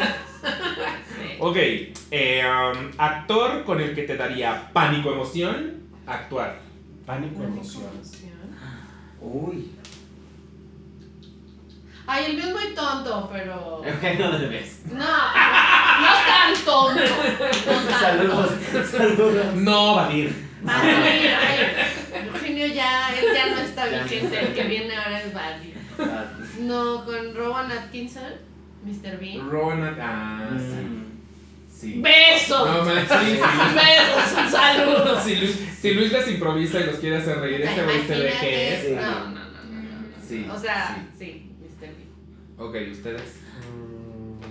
Ok, 1.40 1.56
eh, 2.12 2.44
um, 2.46 2.92
actor 2.98 3.64
con 3.64 3.80
el 3.80 3.96
que 3.96 4.04
te 4.04 4.18
daría 4.18 4.70
pánico, 4.74 5.14
emoción, 5.14 5.84
actuar. 6.06 6.60
Pánico, 7.06 7.42
emoción. 7.42 7.92
Uy. 9.22 9.72
Ay, 12.06 12.26
el 12.26 12.34
mío 12.36 12.46
es 12.48 12.52
muy 12.54 12.76
tonto, 12.76 13.30
pero. 13.32 13.82
Eugenio 13.86 14.32
Derbez. 14.38 14.82
No, 14.92 14.98
no 14.98 16.08
es 16.08 16.28
tan 16.28 16.66
tonto. 16.66 17.02
No 17.66 17.90
tan 17.90 18.00
Saludos. 18.00 18.52
Saludos. 18.92 19.56
No, 19.56 19.96
Vadir. 19.96 20.34
Vale, 20.64 20.92
ay, 21.36 22.26
Eugenio 22.28 22.68
ya, 22.68 23.10
él 23.18 23.26
ya 23.34 23.48
no 23.56 23.60
está 23.62 23.86
vigente, 23.86 24.40
el 24.40 24.54
que 24.54 24.64
viene 24.64 24.96
ahora 24.96 25.22
es 25.22 25.34
Buddy. 25.34 25.74
No, 26.68 27.04
con 27.06 27.36
Rowan 27.36 27.72
Atkinson, 27.72 28.24
Mr. 28.86 29.20
Bean. 29.20 29.50
Rowan. 29.50 29.98
Ah, 30.00 30.50
Mm. 30.52 30.60
sí. 30.60 31.00
Sí. 31.80 32.02
¡Besos! 32.02 32.66
No, 32.70 32.86
man, 32.86 33.06
sí, 33.10 33.16
sí. 33.36 33.40
¡Besos! 33.76 34.40
¡Un 34.46 34.50
saludo! 34.52 35.20
Si 35.22 35.36
Luis, 35.36 35.60
si 35.82 35.94
Luis 35.94 36.12
les 36.14 36.28
improvisa 36.30 36.80
y 36.80 36.84
los 36.86 36.96
quiere 36.96 37.18
hacer 37.18 37.40
reír, 37.42 37.62
este 37.62 37.84
güey 37.84 38.08
se 38.08 38.16
ve 38.20 38.34
que 38.40 38.74
es. 38.74 38.96
No, 39.02 39.02
no, 39.02 39.30
no, 39.30 39.34
no, 39.34 39.34
no, 39.34 39.82
no. 39.82 40.26
Sí, 40.26 40.48
O 40.50 40.58
sea, 40.58 41.06
sí. 41.20 41.50
Ok, 42.58 42.76
ustedes. 42.92 43.42
Mm, 43.68 44.42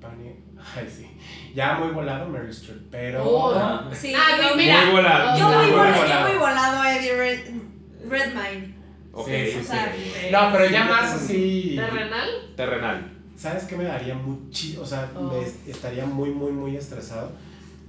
Pani- 0.00 0.36
Ay, 0.76 0.88
sí. 0.94 1.06
Ya 1.54 1.74
muy 1.74 1.92
volado 1.92 2.28
Meryl 2.28 2.50
Streep, 2.50 2.82
pero. 2.90 3.22
Oh. 3.24 3.54
Sí, 3.92 4.12
Ah, 4.16 4.36
yo, 4.50 4.56
mira. 4.56 4.84
Muy 4.84 4.92
volado. 4.94 5.38
yo 5.38 5.46
muy, 5.48 5.56
Muy 5.66 5.70
volado, 5.72 5.96
volado. 6.02 6.20
yo 6.22 6.28
muy 6.30 6.38
volado 6.38 6.84
Eddie 6.84 7.14
Red, 7.16 7.40
Redmayne. 8.08 8.74
Ok, 9.12 9.28
Sí, 9.28 9.50
sí, 9.52 9.58
O 9.60 9.64
sea, 9.64 9.94
No, 10.30 10.52
pero 10.52 10.70
ya 10.70 10.84
más 10.84 11.12
así. 11.14 11.76
¿Terrenal? 11.76 12.28
terrenal. 12.56 13.12
¿Sabes 13.36 13.64
qué 13.64 13.76
me 13.76 13.84
daría 13.84 14.14
muchísimo? 14.14 14.82
O 14.82 14.86
sea, 14.86 15.10
Oh. 15.14 15.22
me 15.24 15.42
est- 15.42 15.68
estaría 15.68 16.06
muy, 16.06 16.30
muy, 16.30 16.52
muy 16.52 16.76
estresado. 16.76 17.30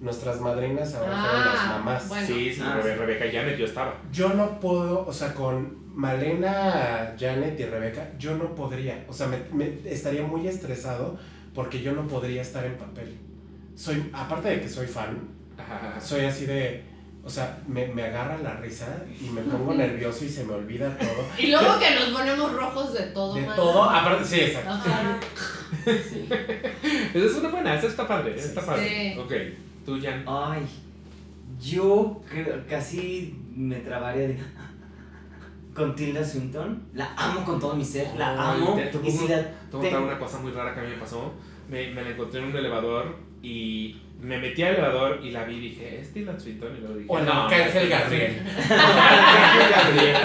Nuestras 0.01 0.41
madrinas 0.41 0.93
ahora 0.95 1.11
fueron 1.11 1.41
Ah, 1.41 1.53
las 1.55 1.67
mamás. 1.77 2.09
bueno. 2.09 2.27
Sí, 2.27 2.53
sí, 2.53 2.61
Ah, 2.61 2.75
Rebe- 2.77 2.93
sí. 2.93 2.99
Rebeca 2.99 3.25
Janet, 3.31 3.57
yo 3.57 3.65
estaba. 3.65 3.95
Yo 4.11 4.29
no 4.33 4.59
puedo, 4.59 5.05
o 5.07 5.13
sea, 5.13 5.33
con 5.33 5.77
Malena, 5.93 7.15
Janet 7.19 7.59
y 7.59 7.65
Rebeca, 7.65 8.09
yo 8.17 8.35
no 8.35 8.55
podría. 8.55 9.05
O 9.07 9.13
sea, 9.13 9.27
me, 9.27 9.37
me- 9.53 9.77
estaría 9.85 10.23
muy 10.23 10.47
estresado 10.47 11.17
porque 11.53 11.81
yo 11.81 11.91
no 11.93 12.07
podría 12.07 12.41
estar 12.41 12.65
en 12.65 12.75
papel. 12.77 13.15
Soy, 13.75 14.09
aparte 14.13 14.49
de 14.49 14.61
que 14.61 14.69
soy 14.69 14.87
fan, 14.87 15.19
Ajá. 15.57 15.99
soy 16.01 16.25
así 16.25 16.45
de. 16.45 16.83
O 17.25 17.29
sea, 17.29 17.57
me, 17.67 17.87
me 17.87 18.03
agarra 18.03 18.37
la 18.39 18.55
risa 18.57 19.01
y 19.21 19.29
me 19.29 19.41
pongo 19.43 19.73
nervioso 19.73 20.25
y 20.25 20.29
se 20.29 20.43
me 20.43 20.53
olvida 20.53 20.97
todo. 20.97 21.25
Y 21.39 21.47
luego 21.51 21.79
que 21.79 21.95
nos 21.95 22.09
ponemos 22.09 22.51
rojos 22.53 22.93
de 22.93 23.03
todo. 23.07 23.35
De 23.35 23.41
man. 23.45 23.55
todo, 23.55 23.83
aparte, 23.83 24.25
sí, 24.25 24.39
exacto. 24.41 24.71
Ajá. 24.71 25.17
Esa 27.13 27.25
es 27.25 27.35
una 27.35 27.49
buena, 27.49 27.75
esa 27.75 27.87
está 27.87 28.07
padre, 28.07 28.35
esa 28.35 28.47
está 28.49 28.61
Sí. 28.61 28.67
padre. 28.67 29.13
Sí. 29.13 29.19
Ok, 29.19 29.33
tú, 29.85 29.99
Jan. 30.01 30.23
Ay. 30.27 30.61
Yo 31.61 32.21
creo, 32.29 32.61
casi 32.69 33.35
me 33.55 33.77
trabaría 33.77 34.27
de. 34.29 34.37
Con 35.73 35.95
Tilda 35.95 36.23
Swinton. 36.23 36.83
La 36.93 37.13
amo 37.17 37.43
con 37.43 37.59
todo 37.59 37.75
mi 37.75 37.83
ser. 37.83 38.07
La 38.17 38.51
amo. 38.51 38.75
te- 38.75 38.85
te 38.87 39.07
Y 39.07 39.11
si 39.11 39.27
la 39.27 39.37
Te 39.37 39.43
voy 39.43 39.47
a 39.47 39.71
contar 39.71 39.91
tengo- 39.91 40.05
una 40.05 40.19
cosa 40.19 40.39
muy 40.39 40.51
rara 40.51 40.73
que 40.73 40.79
a 40.79 40.83
mí 40.83 40.89
me 40.89 40.97
pasó. 40.97 41.33
Me, 41.69 41.87
me 41.91 42.03
la 42.03 42.09
encontré 42.11 42.39
en 42.41 42.47
un 42.47 42.55
elevador 42.55 43.15
y 43.41 43.97
me 44.21 44.37
metí 44.37 44.61
al 44.63 44.73
elevador 44.75 45.19
y 45.23 45.31
la 45.31 45.43
vi 45.45 45.55
y 45.55 45.59
dije, 45.61 45.99
¿es 45.99 46.13
Tilda 46.13 46.39
Swinton? 46.39 46.75
Y 46.77 46.79
luego 46.81 46.95
dije, 46.95 47.07
O 47.09 47.19
no, 47.19 47.47
Tilda 47.47 47.99
Gabriel. 47.99 48.41
Gabriel. 48.69 50.17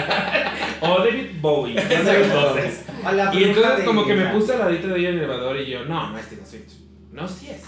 O 0.81 0.97
David 0.99 1.25
Bowie. 1.41 1.75
entonces. 1.79 2.85
La 3.03 3.33
Y 3.33 3.43
entonces 3.45 3.85
como 3.85 4.05
que 4.05 4.13
me 4.15 4.25
puse 4.27 4.53
al 4.53 4.59
ladito 4.59 4.87
de 4.89 4.99
ella 4.99 5.09
en 5.09 5.15
el 5.15 5.23
elevador 5.23 5.57
y 5.57 5.65
yo, 5.69 5.85
no, 5.85 6.09
no 6.11 6.17
es 6.17 6.27
Tilda 6.27 6.45
Swinton. 6.45 6.75
No, 7.11 7.27
sí 7.27 7.49
es. 7.49 7.63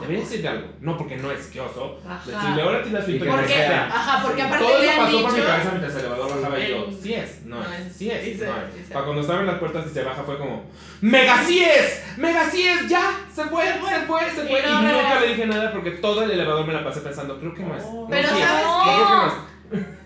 Debería 0.00 0.20
decirle 0.24 0.48
algo. 0.48 0.68
No, 0.80 0.96
porque 0.96 1.16
no 1.16 1.30
es, 1.30 1.46
qué 1.46 1.60
oso. 1.60 2.00
Ajá. 2.08 2.22
Decirle, 2.24 2.62
ahora 2.62 2.82
que 2.82 2.88
y 2.88 3.18
Porque, 3.18 3.48
sea. 3.48 3.86
ajá, 3.86 4.22
porque 4.26 4.42
aparte 4.42 4.64
Todo 4.64 4.78
le 4.78 4.84
eso 4.84 4.92
han 4.92 5.06
pasó 5.06 5.22
por 5.22 5.30
mi 5.32 5.36
dicho. 5.38 5.48
cabeza 5.48 5.68
mientras 5.70 5.92
el 5.94 5.98
elevador 6.00 6.36
bajaba 6.40 6.58
y 6.60 6.68
yo, 6.70 6.86
sí 7.02 7.14
es, 7.14 7.42
no 7.44 7.56
no 7.60 7.72
es, 7.72 7.96
sí 7.96 8.10
es, 8.10 8.24
sí 8.24 8.34
se- 8.38 8.46
no 8.46 8.52
es. 8.56 8.86
se- 8.88 8.92
Para 8.94 9.04
cuando 9.04 9.20
estaba 9.22 9.40
en 9.40 9.46
las 9.46 9.58
puertas 9.58 9.86
y 9.86 9.94
se 9.94 10.02
baja 10.02 10.22
fue 10.24 10.38
como, 10.38 10.64
¡Mega 11.00 11.38
sí 11.44 11.62
es! 11.64 12.02
¡Mega 12.16 12.50
sí 12.50 12.62
es! 12.66 12.88
¡Ya! 12.88 13.10
¡Se 13.34 13.44
fue! 13.44 13.64
¡Se 13.64 13.78
fue! 14.06 14.20
¡Se 14.30 14.42
fue! 14.46 14.60
Y 14.60 14.62
Y, 14.68 14.72
no 14.72 14.82
nunca 14.82 15.20
le 15.20 15.28
dije 15.28 15.46
nada 15.46 15.72
porque 15.72 15.90
todo 15.92 16.22
el 16.24 16.30
elevador 16.32 16.66
me 16.66 16.72
la 16.72 16.84
pasé 16.84 17.00
pensando, 17.00 17.38
creo 17.38 17.54
que 17.54 17.62
no 17.62 17.76
es. 17.76 17.82
No, 17.84 18.06
Pero 18.10 18.28
sí 18.28 18.38
es, 18.40 18.44
¿sabes 18.44 18.64
no, 18.66 18.82
creo 18.84 19.08
que 19.08 19.14
no 19.14 19.26
es. 19.26 19.32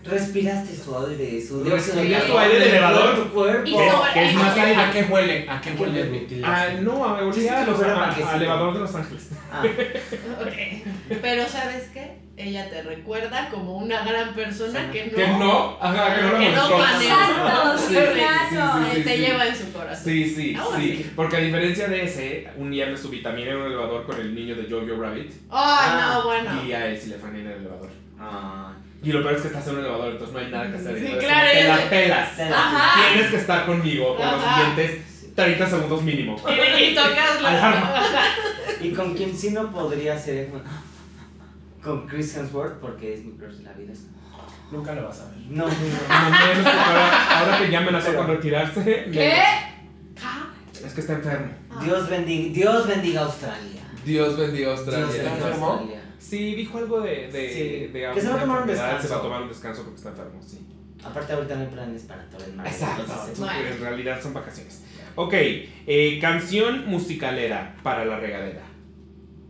Respiraste 0.05 0.76
su 0.76 0.97
aire, 1.06 1.43
su 1.44 1.64
dióxido 1.64 1.97
de 1.97 2.06
su 2.09 2.12
carbono 2.20 2.38
aire 2.38 2.56
en 2.56 2.62
elevador. 2.62 3.14
tu 3.16 3.30
cuerpo. 3.34 3.64
¿Qué? 3.64 3.72
sobre- 3.90 4.12
¿Qué 4.14 4.28
es 4.28 4.34
más 4.34 4.56
aire? 4.56 4.76
¿A 4.76 4.90
qué 4.93 5.02
huele? 5.02 5.47
¿A 5.51 5.60
qué 5.60 5.72
huele 5.72 6.05
Tilda 6.20 6.48
Ah, 6.48 6.66
no, 6.80 7.05
a, 7.05 7.18
Sí, 7.18 7.40
sí, 7.40 7.40
olía 7.48 7.59
a 7.59 7.64
sí, 7.64 7.70
los- 7.70 7.76
fuera 7.78 8.05
a- 8.05 8.30
al 8.30 8.36
elevador 8.36 8.74
de 8.74 8.80
Los 8.80 8.94
Ángeles. 8.94 9.30
Ah, 9.52 9.62
Ok. 10.43 11.18
Pero 11.22 11.48
¿sabes 11.48 11.88
qué? 11.93 12.24
Ella 12.36 12.68
te 12.68 12.82
recuerda 12.82 13.48
como 13.51 13.78
una 13.78 14.05
gran 14.05 14.34
persona 14.34 14.90
que 14.93 15.06
no. 15.06 15.16
Que 15.16 15.26
no, 15.26 15.78
ajá, 15.80 16.14
que 16.16 16.22
no 16.22 16.32
lo 16.32 16.38
que 16.38 16.51
no 16.51 16.68
molestó. 16.68 16.76
planea. 16.76 17.28
Exacto, 17.30 17.78
Sí, 17.78 17.84
sí, 17.86 17.94
sí, 17.94 18.55
claro. 18.55 18.84
sí, 18.90 18.97
sí, 18.97 19.02
te 19.02 19.16
sí. 19.16 19.20
lleva 19.22 19.47
en 19.48 19.56
su 19.56 19.72
corazón. 19.72 20.05
Sí, 20.05 20.34
sí, 20.34 20.55
Ahora 20.55 20.76
sí. 20.78 20.97
sí. 20.98 21.10
Porque 21.16 21.36
a 21.36 21.40
diferencia 21.40 21.88
de 21.88 22.05
ese, 22.05 22.48
un 22.59 22.70
día 22.70 22.86
me 22.86 22.97
subí 22.97 23.22
también 23.22 23.48
en 23.48 23.56
un 23.56 23.66
elevador 23.66 24.05
con 24.05 24.20
el 24.20 24.34
niño 24.34 24.55
de 24.55 24.64
Jojo 24.70 25.01
Rabbit. 25.02 25.30
Ay, 25.32 25.38
Ah, 25.51 26.12
no, 26.14 26.24
bueno. 26.26 26.62
Y 26.64 26.72
a 26.72 26.86
él 26.88 27.01
sí 27.01 27.09
le 27.09 27.16
fue 27.16 27.30
en 27.30 27.36
el 27.36 27.47
elevador. 27.52 27.88
ah, 28.20 28.72
Y 29.06 29.12
lo 29.12 29.22
peor 29.22 29.34
es 29.34 29.42
que 29.42 29.48
estás 29.48 29.66
en 29.68 29.74
un 29.74 29.80
elevador, 29.80 30.10
entonces 30.12 30.34
no 30.34 30.40
hay 30.40 30.50
nada 30.50 30.68
que 30.70 30.76
hacer. 30.78 30.98
Sí, 30.98 31.04
Entonces, 31.06 31.24
claro, 31.28 31.50
Te 31.52 31.64
la 31.68 31.90
pelas. 31.90 32.38
la- 32.38 32.58
Ajá. 32.58 33.12
Tienes 33.12 33.30
que 33.30 33.36
estar 33.36 33.66
conmigo 33.66 34.16
por 34.16 34.26
los 34.26 34.42
siguientes 34.42 35.32
30 35.36 35.70
segundos 35.70 36.02
mínimo. 36.02 36.36
Y, 36.48 36.82
y 36.82 36.94
tocas 36.94 37.40
la. 37.42 37.48
Alarma. 37.50 38.02
Y 38.80 38.90
con 38.90 39.14
quien 39.14 39.36
sí 39.36 39.50
no 39.52 39.70
podría 39.70 40.18
ser 40.18 40.50
con 41.84 42.06
Chris 42.08 42.36
Hemsworth 42.36 42.80
porque 42.80 43.14
es 43.14 43.24
mi 43.24 43.32
crush 43.38 43.54
de 43.58 43.62
la 43.64 43.72
vida. 43.74 43.92
Nunca 44.72 44.92
lo 44.94 45.04
vas 45.06 45.20
a 45.20 45.24
ver. 45.26 45.36
No, 45.50 45.64
no, 45.68 45.70
No, 45.70 46.30
menos 46.30 46.56
porque 46.56 46.68
ahora, 46.70 47.38
ahora 47.38 47.58
que 47.58 47.70
ya 47.70 47.78
amenazó 47.78 48.14
con 48.16 48.26
retirarse. 48.26 48.82
¿Qué? 49.12 49.40
Es 50.84 50.92
que 50.92 51.00
está 51.00 51.12
enfermo. 51.14 51.52
no. 51.70 51.80
Dios 51.80 52.08
bendiga, 52.10 52.52
Dios 52.52 52.86
bendiga 52.88 53.20
Australia. 53.22 53.82
Dios 54.04 54.36
bendiga 54.36 54.70
Dios 54.72 54.86
bendiga 54.86 55.32
enfermo? 55.34 55.66
Australia. 55.70 55.95
Sí, 56.28 56.54
dijo 56.56 56.78
algo 56.78 57.00
de, 57.00 57.28
de, 57.28 57.52
Sí. 57.52 57.92
de 57.92 58.10
Que 58.14 58.20
se 58.20 58.28
va 58.28 58.34
a 58.36 58.40
tomar 58.40 58.62
un 58.62 58.68
enfermedad, 58.70 58.76
Se 58.76 58.80
va 58.80 58.88
a 58.88 58.98
descanso. 59.02 59.20
tomar 59.22 59.42
un 59.42 59.48
descanso 59.48 59.82
porque 59.84 59.96
está 59.96 60.08
enfermo, 60.10 60.40
sí. 60.44 60.66
Aparte 61.04 61.32
ahorita 61.32 61.54
no 61.54 61.60
hay 61.62 61.66
planes 61.68 62.02
para 62.02 62.24
todo 62.28 62.44
el 62.44 62.54
mar. 62.54 62.66
entonces, 62.66 63.38
Bueno. 63.38 63.68
En 63.68 63.80
realidad 63.80 64.20
son 64.20 64.34
vacaciones. 64.34 64.82
Ok, 65.14 65.32
eh, 65.34 66.18
canción 66.20 66.88
musicalera 66.88 67.76
para 67.82 68.04
la 68.04 68.18
regadera. 68.18 68.62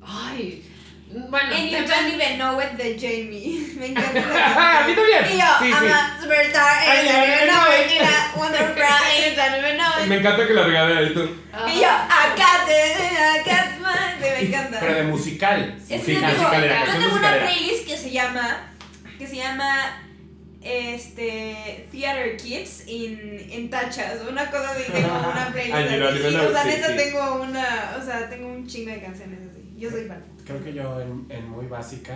Ay, 0.02 0.62
Bueno, 1.08 1.54
And 1.54 1.70
you 1.70 1.86
don't 1.86 2.12
even 2.12 2.36
know 2.38 2.58
it 2.60 2.72
de 2.76 2.98
Jamie. 2.98 3.74
Me 3.78 3.86
encanta 3.86 4.18
a 4.82 4.86
mí 4.86 4.94
también. 4.94 5.24
Y 5.32 5.38
yo, 5.38 5.46
Sí, 5.60 5.70
I'm 5.72 5.84
sí. 5.84 5.90
a 5.92 6.18
superstar, 6.20 6.76
and 6.88 7.06
you 7.06 7.12
don't 7.12 7.28
even 7.28 7.46
know 7.48 7.66
it. 7.72 7.80
And 7.80 7.90
you 7.90 9.36
don't 9.36 9.54
even 9.58 9.76
know 9.78 10.02
it. 10.02 10.08
Me 10.08 10.16
encanta 10.16 10.46
que 10.46 10.52
la 10.54 10.62
regalé 10.64 11.06
y 11.10 11.14
tú. 11.14 11.20
Y 11.68 11.80
yo, 11.80 11.88
I 11.88 12.36
got 12.36 12.68
it, 12.68 12.96
I 12.98 13.42
got 13.44 13.78
mine. 13.80 14.20
Me 14.20 14.48
encanta. 14.48 14.80
Pero 14.80 14.94
de 14.94 15.02
musical. 15.04 15.74
Es 15.88 16.02
Sí, 16.02 16.06
que 16.06 16.14
yo 16.14 16.20
tengo, 16.20 16.32
musicalera, 16.42 16.84
yo 16.86 16.92
tengo 17.00 17.14
una 17.16 17.38
playlist 17.38 17.86
que 17.86 17.96
se 17.96 18.10
llama 18.10 18.72
que 19.18 19.26
se 19.26 19.36
llama 19.36 20.02
este 20.60 21.86
Theater 21.92 22.36
Kids 22.36 22.86
in, 22.88 23.48
en 23.50 23.70
tachas, 23.70 24.16
una 24.28 24.50
cosa 24.50 24.72
así, 24.72 24.82
tengo 24.92 25.08
una 25.08 25.48
playlist 25.52 25.74
Ay, 25.76 25.84
no, 26.00 26.10
y, 26.10 26.32
no, 26.34 26.48
o 26.48 26.52
sea, 26.52 26.62
sí, 26.64 26.68
neta 26.68 26.88
sí. 26.88 26.96
tengo 26.96 27.34
una, 27.42 27.96
o 27.98 28.04
sea, 28.04 28.28
tengo 28.28 28.48
un 28.48 28.66
chingo 28.66 28.90
de 28.90 29.00
canciones 29.00 29.38
así. 29.50 29.62
Yo 29.78 29.90
soy 29.90 30.04
fan. 30.06 30.22
Creo 30.46 30.62
que 30.62 30.72
yo 30.72 31.00
en, 31.00 31.26
en 31.28 31.48
muy 31.50 31.66
básica. 31.66 32.14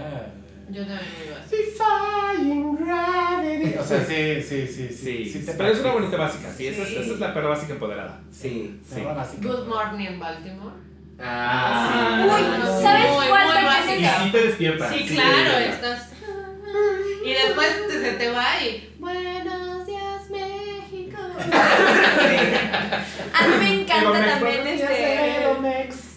Yo 0.70 0.86
también 0.86 1.00
me 1.18 1.26
iba 1.26 1.36
a 1.36 1.46
Defying 1.48 2.76
gravity. 2.76 3.74
O 3.78 3.84
sea, 3.84 4.04
sí, 4.04 4.40
sí, 4.40 4.66
sí, 4.68 4.88
sí. 4.88 5.24
Sí, 5.28 5.44
te 5.44 5.52
pero 5.54 5.72
es 5.72 5.80
una 5.80 5.90
bonita 5.92 6.16
básica. 6.16 6.48
Sí, 6.56 6.68
esa, 6.68 6.82
es, 6.82 6.88
Sí. 6.88 6.96
esa 6.96 7.12
es 7.14 7.18
la 7.18 7.34
perra 7.34 7.48
básica 7.48 7.72
empoderada. 7.72 8.20
Sí. 8.30 8.78
Sí. 8.88 8.94
Perra 8.94 9.14
básica. 9.14 9.48
Good 9.48 9.66
Morning 9.66 10.06
en 10.06 10.20
Baltimore. 10.20 10.76
Ah, 11.22 12.24
Uy, 12.24 12.40
sí. 12.40 12.46
¿sabes 12.82 13.10
Muy, 13.10 13.26
cuál 13.28 13.46
muy 13.52 13.64
básica. 13.64 13.94
Y 13.94 14.06
sí 14.26 14.30
te 14.32 14.40
despierta. 14.46 14.88
Sí, 14.92 14.98
te 15.08 15.14
claro, 15.14 15.58
estás. 15.58 16.08
Y 17.24 17.30
después 17.32 17.88
te- 17.88 18.00
se 18.00 18.12
te 18.12 18.30
va 18.30 18.46
y. 18.64 18.94
Buenos 19.00 19.86
días, 19.86 20.30
México. 20.30 21.18
A 23.34 23.46
mí 23.46 23.54
me 23.58 23.70
encanta 23.82 24.24
también 24.38 24.66
este. 24.68 25.46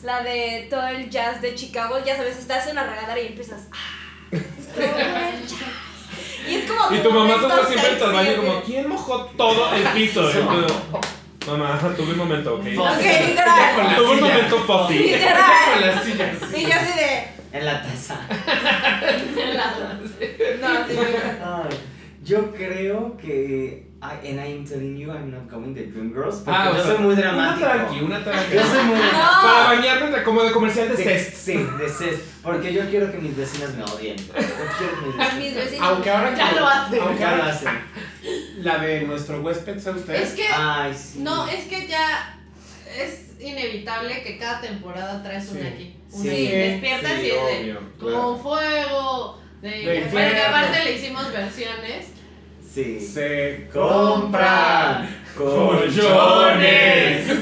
La 0.04 0.22
de 0.24 0.68
todo 0.70 0.86
el 0.88 1.10
jazz 1.10 1.42
de 1.42 1.56
Chicago, 1.56 1.98
ya 2.06 2.16
sabes, 2.16 2.38
estás 2.38 2.68
en 2.68 2.76
la 2.76 2.84
regadera 2.84 3.20
y 3.20 3.28
empiezas 3.28 3.62
ah, 3.72 4.38
todo 4.76 4.86
el 4.86 5.48
jazz. 5.48 5.60
Y 6.48 6.56
es 6.56 6.70
como 6.70 6.94
Y 6.94 7.00
tu 7.00 7.12
mamá 7.12 7.36
solo 7.40 7.66
siempre 7.66 8.04
al 8.04 8.12
baño 8.14 8.36
como. 8.36 8.62
¿quién 8.64 8.90
mojó 8.90 9.26
todo 9.38 9.74
el 9.74 9.84
piso? 9.90 10.30
Y 10.30 10.34
yo, 10.34 10.68
Mamá, 11.48 11.78
tuve 11.98 12.12
un 12.14 12.18
momento, 12.18 12.54
¿ok? 12.56 12.60
Ok, 12.60 12.66
literal. 13.28 13.78
La 13.78 13.96
Tuve 13.98 14.12
un 14.12 14.20
momento 14.22 14.60
fósil. 14.60 14.98
Con 15.02 15.12
Literal. 15.12 15.82
la 15.82 16.02
silla. 16.02 16.32
Y 16.56 16.62
yo 16.64 16.70
así 16.74 16.94
de. 16.98 17.28
En 17.52 17.66
la 17.66 17.82
taza. 17.82 18.18
No, 20.62 20.68
sí, 20.88 20.94
me 20.94 21.10
encanta. 21.10 21.64
Ay, 21.70 21.78
yo 22.24 22.52
creo 22.54 23.18
que. 23.18 23.92
I, 24.04 24.28
and 24.32 24.38
I'm 24.42 24.66
telling 24.66 24.98
you, 24.98 25.12
I'm 25.12 25.32
not 25.32 25.50
coming 25.50 25.74
the 25.74 25.84
Dreamgirls. 25.88 26.42
Porque 26.44 26.52
Ah, 26.60 26.74
yo 26.76 26.84
soy 26.84 26.98
muy 26.98 27.14
Una 27.14 27.22
dramático. 27.22 27.66
tranqui, 27.70 28.00
una 28.02 28.22
tranqui. 28.22 28.54
Yo 28.56 28.62
soy 28.66 28.84
muy 28.84 29.00
Para 29.00 29.64
bañarme 29.76 30.12
de- 30.12 30.24
como 30.24 30.44
de 30.44 30.52
comercial 30.52 30.90
de 30.90 30.96
de 30.98 31.04
cest. 31.04 31.34
Sí, 31.38 31.54
de 31.80 31.88
cest. 31.90 32.22
Porque 32.44 32.74
yo 32.74 32.82
quiero 32.90 33.10
que 33.10 33.18
mis 33.20 33.38
vecinos 33.38 33.74
me 33.76 33.84
odien. 33.84 34.18
Yo 34.18 34.34
quiero 34.34 35.00
que 35.00 35.40
mis 35.40 35.56
vecinos. 35.56 35.88
Aunque 35.88 36.10
ahora 36.10 36.36
Ya 36.36 36.50
que- 36.50 36.60
lo 36.60 36.68
hace. 36.68 37.00
Aunque 37.00 37.20
Ya 37.22 37.30
lo 37.32 37.36
ahora 37.44 37.54
hacen. 37.54 37.70
la 38.58 38.78
de 38.80 39.02
nuestro 39.04 39.42
huésped 39.42 39.80
sea 39.80 39.94
usted. 39.94 40.16
Es 40.16 40.34
que. 40.34 40.48
Ay, 40.54 40.94
sí. 40.94 41.20
No, 41.20 41.48
es 41.48 41.64
que 41.70 41.88
ya 41.88 42.38
es 43.00 43.40
inevitable 43.40 44.22
que 44.22 44.38
cada 44.38 44.60
temporada 44.60 45.24
traes 45.24 45.50
una 45.50 45.62
Sí. 45.62 45.68
aquí. 45.68 45.96
Una 46.12 46.24
Sí. 46.24 46.38
y 46.38 46.48
despiertas 46.52 47.12
Sí, 47.22 47.26
y 47.26 47.30
es 47.30 47.34
de 47.36 47.62
obvio, 47.72 47.80
claro. 48.00 48.22
con 48.22 48.42
fuego. 48.42 49.40
De, 49.64 49.70
De 49.70 50.10
pero 50.12 50.36
que 50.36 50.42
aparte 50.42 50.84
le 50.84 50.92
hicimos 50.92 51.32
versiones. 51.32 52.08
Sí. 52.74 53.00
Se 53.00 53.70
Compran 53.72 55.08
¡Colchones! 55.38 57.30
Esa 57.30 57.40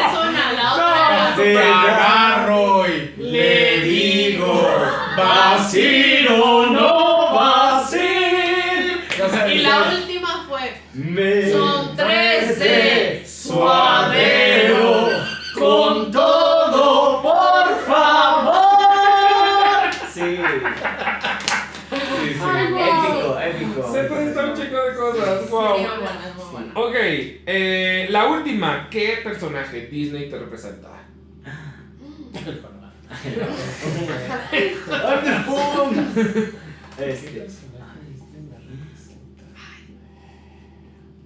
es 0.00 0.18
una, 0.18 0.52
la 0.54 0.72
otra. 0.72 1.34
Te 1.36 1.58
agarro 1.58 2.88
y 2.88 3.12
le 3.18 3.80
digo, 3.82 4.70
vacilo, 5.18 6.66
no 6.70 7.01
Wow. 25.52 25.76
Sí, 25.76 25.82
muy 25.82 25.98
buena, 25.98 26.32
muy 26.34 26.44
buena. 26.50 26.72
Ok, 26.74 26.94
eh, 26.96 28.06
la 28.08 28.26
última. 28.26 28.88
¿Qué 28.88 29.18
personaje 29.22 29.86
Disney 29.86 30.30
te 30.30 30.38
representa? 30.38 30.88
Este. 36.98 37.46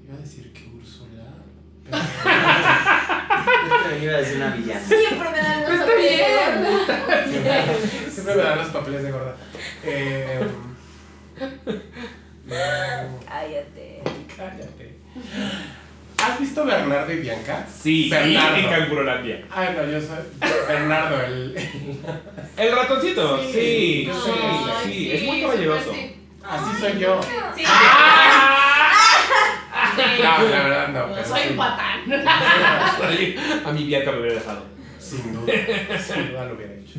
Iba 0.04 0.14
a 0.14 0.18
decir 0.18 0.52
que 0.52 0.64
Úrsula. 0.70 1.24
Me 3.90 3.98
iba 4.04 4.14
a 4.14 4.18
decir 4.18 4.36
una 4.36 4.56
villana. 4.56 4.80
Siempre 4.80 5.30
me 5.30 5.38
dan 5.38 5.62
los 5.62 5.78
papeles. 5.78 6.26
Siempre 8.12 8.34
me 8.34 8.42
dan 8.42 8.58
los 8.58 8.68
papeles 8.68 9.02
de 9.02 9.10
gorda. 9.12 9.36
Eh, 9.84 10.40
no, 12.46 13.18
Cállate. 13.28 14.02
cállate. 14.36 14.96
¿Has 16.22 16.40
visto 16.40 16.64
Bernardo 16.64 17.12
y 17.12 17.16
Bianca? 17.16 17.66
Sí, 17.68 18.08
Bernardo. 18.10 18.56
en 18.56 18.68
Cangurolandia. 18.70 19.44
Ay, 19.50 19.68
no, 19.76 19.84
yo 19.90 20.00
soy 20.00 20.16
Bernardo, 20.68 21.22
el. 21.22 21.56
El 22.56 22.72
ratoncito, 22.74 23.38
sí, 23.42 23.52
sí, 23.52 24.10
Sí, 24.84 25.10
es 25.12 25.22
muy 25.24 25.42
caballeroso. 25.42 25.92
sí. 25.92 26.16
Así 26.42 26.80
soy 26.80 26.98
yo. 27.00 27.20
Sí. 27.54 27.64
No, 29.96 30.48
la 30.48 30.62
verdad 30.62 30.88
no. 30.88 31.14
pero 31.14 31.26
Soy 31.26 31.40
sí. 31.42 31.48
un 31.50 31.56
patán. 31.56 32.00
A 33.66 33.72
mi 33.72 33.84
Bianca 33.84 34.12
me 34.12 34.20
hubiera 34.20 34.34
dejado. 34.36 34.64
Sin 34.98 35.32
duda. 35.32 35.52
Sin 35.98 36.28
duda 36.30 36.44
lo 36.46 36.54
hubiera 36.54 36.74
hecho. 36.74 36.98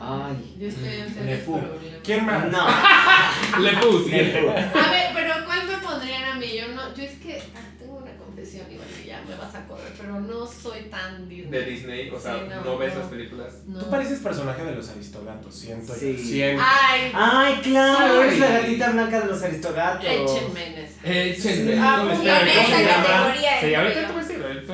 Ay. 0.00 0.56
Yo 0.58 0.68
estoy 0.68 0.88
en 0.88 1.26
Le 1.26 1.36
fu. 1.38 1.60
¿Quién 2.04 2.24
más? 2.26 2.46
No. 2.50 2.66
Le 3.60 3.72
puse. 3.78 4.14
A 4.38 4.90
ver, 4.90 5.10
pero 5.14 5.34
¿cuál 5.44 5.66
me 5.66 5.76
pondrían 5.78 6.24
a 6.24 6.34
mí? 6.36 6.46
Yo 6.58 6.68
no, 6.74 6.94
yo 6.94 7.02
es 7.02 7.18
que 7.18 7.42
ah, 7.54 7.60
tengo 7.78 7.96
una 7.98 8.12
confesión, 8.12 8.66
igual 8.70 8.86
que 8.96 9.08
ya 9.08 9.20
me 9.28 9.34
vas 9.34 9.54
a 9.54 9.66
correr, 9.66 9.92
pero 10.00 10.20
no 10.20 10.46
soy 10.46 10.82
tan 10.90 11.28
Disney. 11.28 11.50
De 11.50 11.64
Disney, 11.70 12.10
o 12.10 12.18
sea, 12.20 12.34
Sí, 12.34 12.40
no, 12.48 12.64
no, 12.64 12.78
ves 12.78 12.94
no. 12.94 13.00
las 13.00 13.08
películas. 13.08 13.52
No. 13.66 13.78
Tú 13.80 13.90
pareces 13.90 14.20
personaje 14.20 14.64
de 14.64 14.74
los 14.74 14.88
aristogatos, 14.88 15.54
siento 15.54 15.92
yo. 15.92 15.98
Sí. 16.00 16.16
Siento. 16.16 16.62
Ay, 16.64 17.12
Ay, 17.14 17.54
claro, 17.62 18.14
Sorry. 18.14 18.28
eres 18.28 18.38
la 18.38 18.48
gatita 18.60 18.90
blanca 18.90 19.20
de 19.20 19.26
los 19.26 19.42
aristogatos. 19.42 20.04
échenme 20.04 20.66
en. 20.66 20.88
Sí. 21.36 21.72
Ah, 21.80 22.08
espera, 22.12 22.40
en 22.40 22.48
¿cómo 22.48 22.60
esa 22.68 22.76
se 22.76 22.84
llama? 22.84 23.04
categoría, 23.06 23.60
Sí, 23.60 23.74
ahorita 23.74 24.06
te 24.06 24.12
voy 24.12 24.24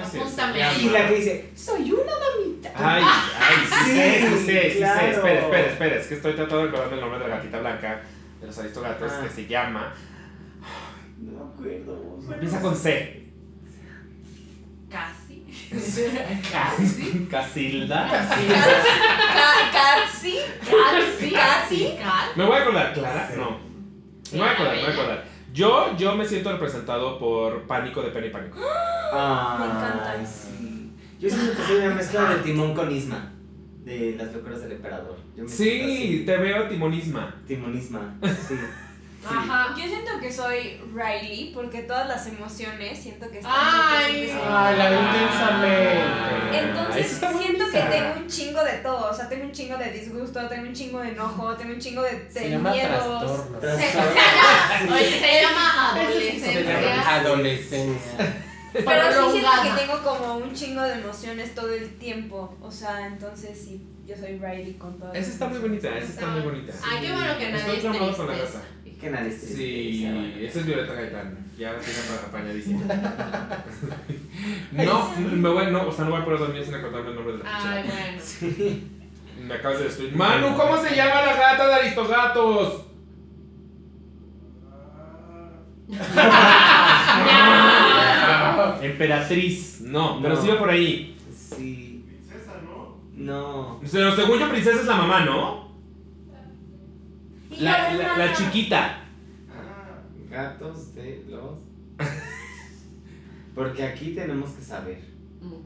ahí. 0.01 0.87
Y 0.87 0.91
la 0.91 1.09
que 1.09 1.15
dice, 1.17 1.51
soy 1.55 1.93
una 1.93 2.13
damita. 2.13 2.73
Ay, 2.75 3.03
ay, 3.05 3.57
sí, 3.69 3.75
Sí, 3.85 3.97
sé, 3.97 4.21
sí, 4.21 4.45
sé, 4.47 4.63
sí, 4.63 4.71
sé. 4.71 4.77
claro. 4.79 5.07
Espera, 5.11 5.41
espera, 5.41 5.67
espera. 5.71 5.97
Es 5.97 6.07
que 6.07 6.15
estoy 6.15 6.33
tratando 6.35 6.63
de 6.63 6.69
acordarme 6.69 6.95
el 6.95 7.01
nombre 7.01 7.19
de 7.21 7.29
la 7.29 7.37
gatita 7.37 7.59
blanca 7.61 8.03
de 8.41 8.47
los 8.47 8.59
aristogatos 8.59 9.13
Ah. 9.13 9.21
que 9.25 9.31
se 9.31 9.47
llama. 9.47 9.95
No 11.19 11.33
me 11.45 11.53
acuerdo. 11.53 12.19
Empieza 12.33 12.61
con 12.61 12.77
C. 12.77 13.25
Casi. 14.91 15.45
Casi. 16.51 17.27
Casilda. 17.31 18.09
Ca- 18.09 18.29
Catsi. 19.73 20.39
Casi. 20.61 21.31
Casi. 21.33 21.97
Casi. 21.97 21.99
Me 22.37 22.45
voy 22.45 22.57
a 22.57 22.61
acordar, 22.63 22.93
Clara. 22.95 23.29
Sí. 23.31 23.35
No. 23.39 23.59
Sí, 24.23 24.37
Me 24.37 24.39
voy 24.41 24.49
a 24.49 24.53
acordar, 24.53 24.77
la 24.77 24.83
me 24.83 24.89
voy 24.89 24.91
a 24.91 25.03
acordar. 25.03 25.25
Yo, 25.55 25.97
yo 25.97 26.17
me 26.17 26.27
siento 26.27 26.51
representado 26.51 27.17
por 27.19 27.63
Pánico 27.69 28.03
de 28.03 28.11
Penny 28.11 28.29
Pánico. 28.31 28.59
Ay, 29.13 29.59
Me 29.61 29.65
encanta. 29.67 30.27
sí. 30.27 30.91
Yo 31.21 31.31
siento 31.31 31.53
que 31.57 31.63
soy 31.63 31.77
una 31.77 31.95
mezcla 31.95 32.35
de 32.35 32.43
Timón 32.43 32.75
con 32.75 32.91
Isma. 32.91 33.31
De 33.85 34.17
las 34.19 34.33
locuras 34.35 34.63
del 34.63 34.73
emperador. 34.73 35.17
Yo 35.37 35.45
me 35.45 35.49
Sí, 35.49 36.25
te 36.27 36.37
veo 36.39 36.67
timonisma. 36.69 37.41
Timonisma. 37.47 38.17
Sí. 38.49 38.55
Ajá. 39.27 39.75
Yo 39.77 39.87
siento 39.87 40.13
que 40.21 40.33
soy 40.33 40.81
Riley 40.95 41.53
porque 41.55 41.83
todas 41.83 42.09
las 42.09 42.27
emociones 42.27 42.99
siento 42.99 43.31
que 43.31 43.39
están 43.39 43.53
Ay. 43.55 44.31
Ay, 44.49 44.77
la 44.77 44.91
intensamente. 44.91 46.59
Entonces 46.59 47.13
está 47.13 47.33
siento 47.33 47.65
que 47.71 47.81
tengo 47.81 48.15
un 48.17 48.27
chingo 48.29 48.63
de 48.63 48.73
todo, 48.79 49.11
o 49.11 49.15
sea, 49.15 49.29
tengo 49.29 49.45
un 49.45 49.53
chingo 49.53 49.77
de 49.77 49.91
disgusto, 49.91 50.49
tengo 50.49 50.69
un 50.69 50.75
chingo 50.75 51.01
de 51.01 51.09
enojo, 51.11 51.55
tengo 51.57 51.75
un 51.75 51.81
chingo 51.81 52.03
de, 52.03 52.21
de 52.25 52.31
Se 52.31 52.51
llama 52.51 52.71
miedos. 52.73 52.91
trastorno. 52.91 53.59
Trastorno. 53.61 54.95
Oye, 54.95 55.11
se 55.11 55.43
llama 55.43 55.95
Se 55.97 56.63
llama 56.63 56.81
adolescencia. 57.11 57.15
adolescencia. 57.17 58.45
Pero 58.73 59.03
sí 59.13 59.39
siento 59.39 59.51
que 59.63 59.81
tengo 59.83 60.03
como 60.03 60.37
un 60.39 60.53
chingo 60.53 60.83
de 60.83 60.95
emociones 60.95 61.55
todo 61.55 61.73
el 61.73 61.97
tiempo, 61.97 62.57
o 62.61 62.71
sea, 62.73 63.07
entonces 63.07 63.57
sí, 63.57 63.81
yo 64.05 64.17
soy 64.17 64.39
Riley 64.39 64.75
con 64.75 64.99
todo. 64.99 65.13
Esa 65.13 65.31
está 65.31 65.47
muy 65.47 65.59
bonita, 65.59 65.97
esa 65.97 66.09
está 66.09 66.27
muy 66.27 66.41
bonita. 66.41 66.73
Ay, 66.83 67.07
qué 67.07 67.13
bueno 67.13 67.39
que 67.39 67.53
nadie 67.53 67.77
Estoy 67.77 67.81
con 67.83 67.93
la 68.27 68.35
triste. 68.35 68.59
Que 69.05 69.11
nadie 69.11 69.29
triste. 69.29 69.55
Sí, 69.55 70.07
esa 70.41 70.61
es 70.61 70.67
Violeta 70.67 70.95
Gaitán. 70.95 71.37
Ya 71.59 71.79
tiene 71.79 71.99
apa- 72.01 72.27
apañadísima. 72.29 72.81
No, 74.73 75.11
me 75.17 75.49
voy, 75.49 75.71
no, 75.71 75.87
o 75.89 75.93
sea, 75.93 76.05
no 76.07 76.11
voy 76.13 76.21
a 76.21 76.25
poder 76.25 76.41
dormir 76.41 76.65
sin 76.65 76.75
acordarme 76.75 77.11
el 77.11 77.15
nombre 77.17 77.37
de 77.37 77.45
la 77.45 77.51
Ay, 77.55 77.85
bueno. 77.87 78.21
Me 79.47 79.55
acabas 79.55 79.79
de 79.79 79.85
destruir. 79.85 80.17
Manu, 80.17 80.57
¿cómo 80.57 80.77
se 80.83 80.97
llama 80.97 81.23
la 81.23 81.37
gata 81.37 81.69
de 81.69 81.75
Aristogatos? 81.75 82.87
Emperatriz. 88.83 89.81
No, 89.83 90.21
pero 90.23 90.35
No. 90.35 90.41
sigue 90.41 90.55
por 90.55 90.71
ahí. 90.71 91.17
Sí. 91.35 92.05
Princesa, 92.07 92.53
¿no? 92.65 92.99
No. 93.15 93.81
Pero 93.91 94.15
según 94.17 94.39
yo, 94.39 94.49
princesa 94.49 94.81
es 94.81 94.87
la 94.87 94.97
mamá, 94.97 95.25
¿no? 95.25 95.64
La, 97.51 97.93
la 97.95 98.19
la, 98.19 98.33
chiquita. 98.35 99.01
Ah, 99.51 100.01
Gatos 100.31 100.95
de 100.95 101.25
los. 101.29 101.59
Porque 103.55 103.83
aquí 103.85 104.11
tenemos 104.15 104.51
que 104.51 104.63
saber. 104.63 104.99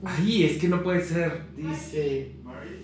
Ay, 0.05 0.45
es 0.45 0.59
que 0.61 0.69
no 0.69 0.83
puede 0.83 1.03
ser. 1.03 1.43
Dice. 1.57 2.33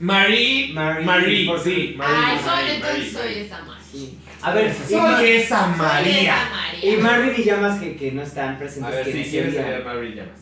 Marie. 0.00 0.72
Marie, 0.72 1.04
Marie, 1.04 1.46
porque- 1.46 1.62
sí. 1.70 1.94
Marie, 1.96 2.14
Ay, 2.16 2.38
soy, 2.38 2.46
Marie, 2.46 2.74
entonces 2.76 3.12
Marie, 3.12 3.32
soy 3.34 3.42
esa 3.44 3.62
María. 3.64 3.84
Sí. 3.92 4.18
A 4.42 4.52
ver, 4.54 4.70
y, 4.70 4.92
Soy 4.92 5.26
esa 5.30 5.66
Soy 5.68 5.76
María. 5.78 6.20
esa 6.22 6.50
María. 6.50 7.34
y 7.38 7.44
Llamas 7.44 7.80
que, 7.80 7.96
que 7.96 8.12
no 8.12 8.22
están 8.22 8.54
A 8.54 8.58
presentes. 8.58 8.92
ver, 8.94 9.04
si 9.06 9.12
¿quiénes 9.12 9.30
quieres 9.30 9.54
saber 9.54 9.84
Marie 9.84 10.14
llamas. 10.14 10.40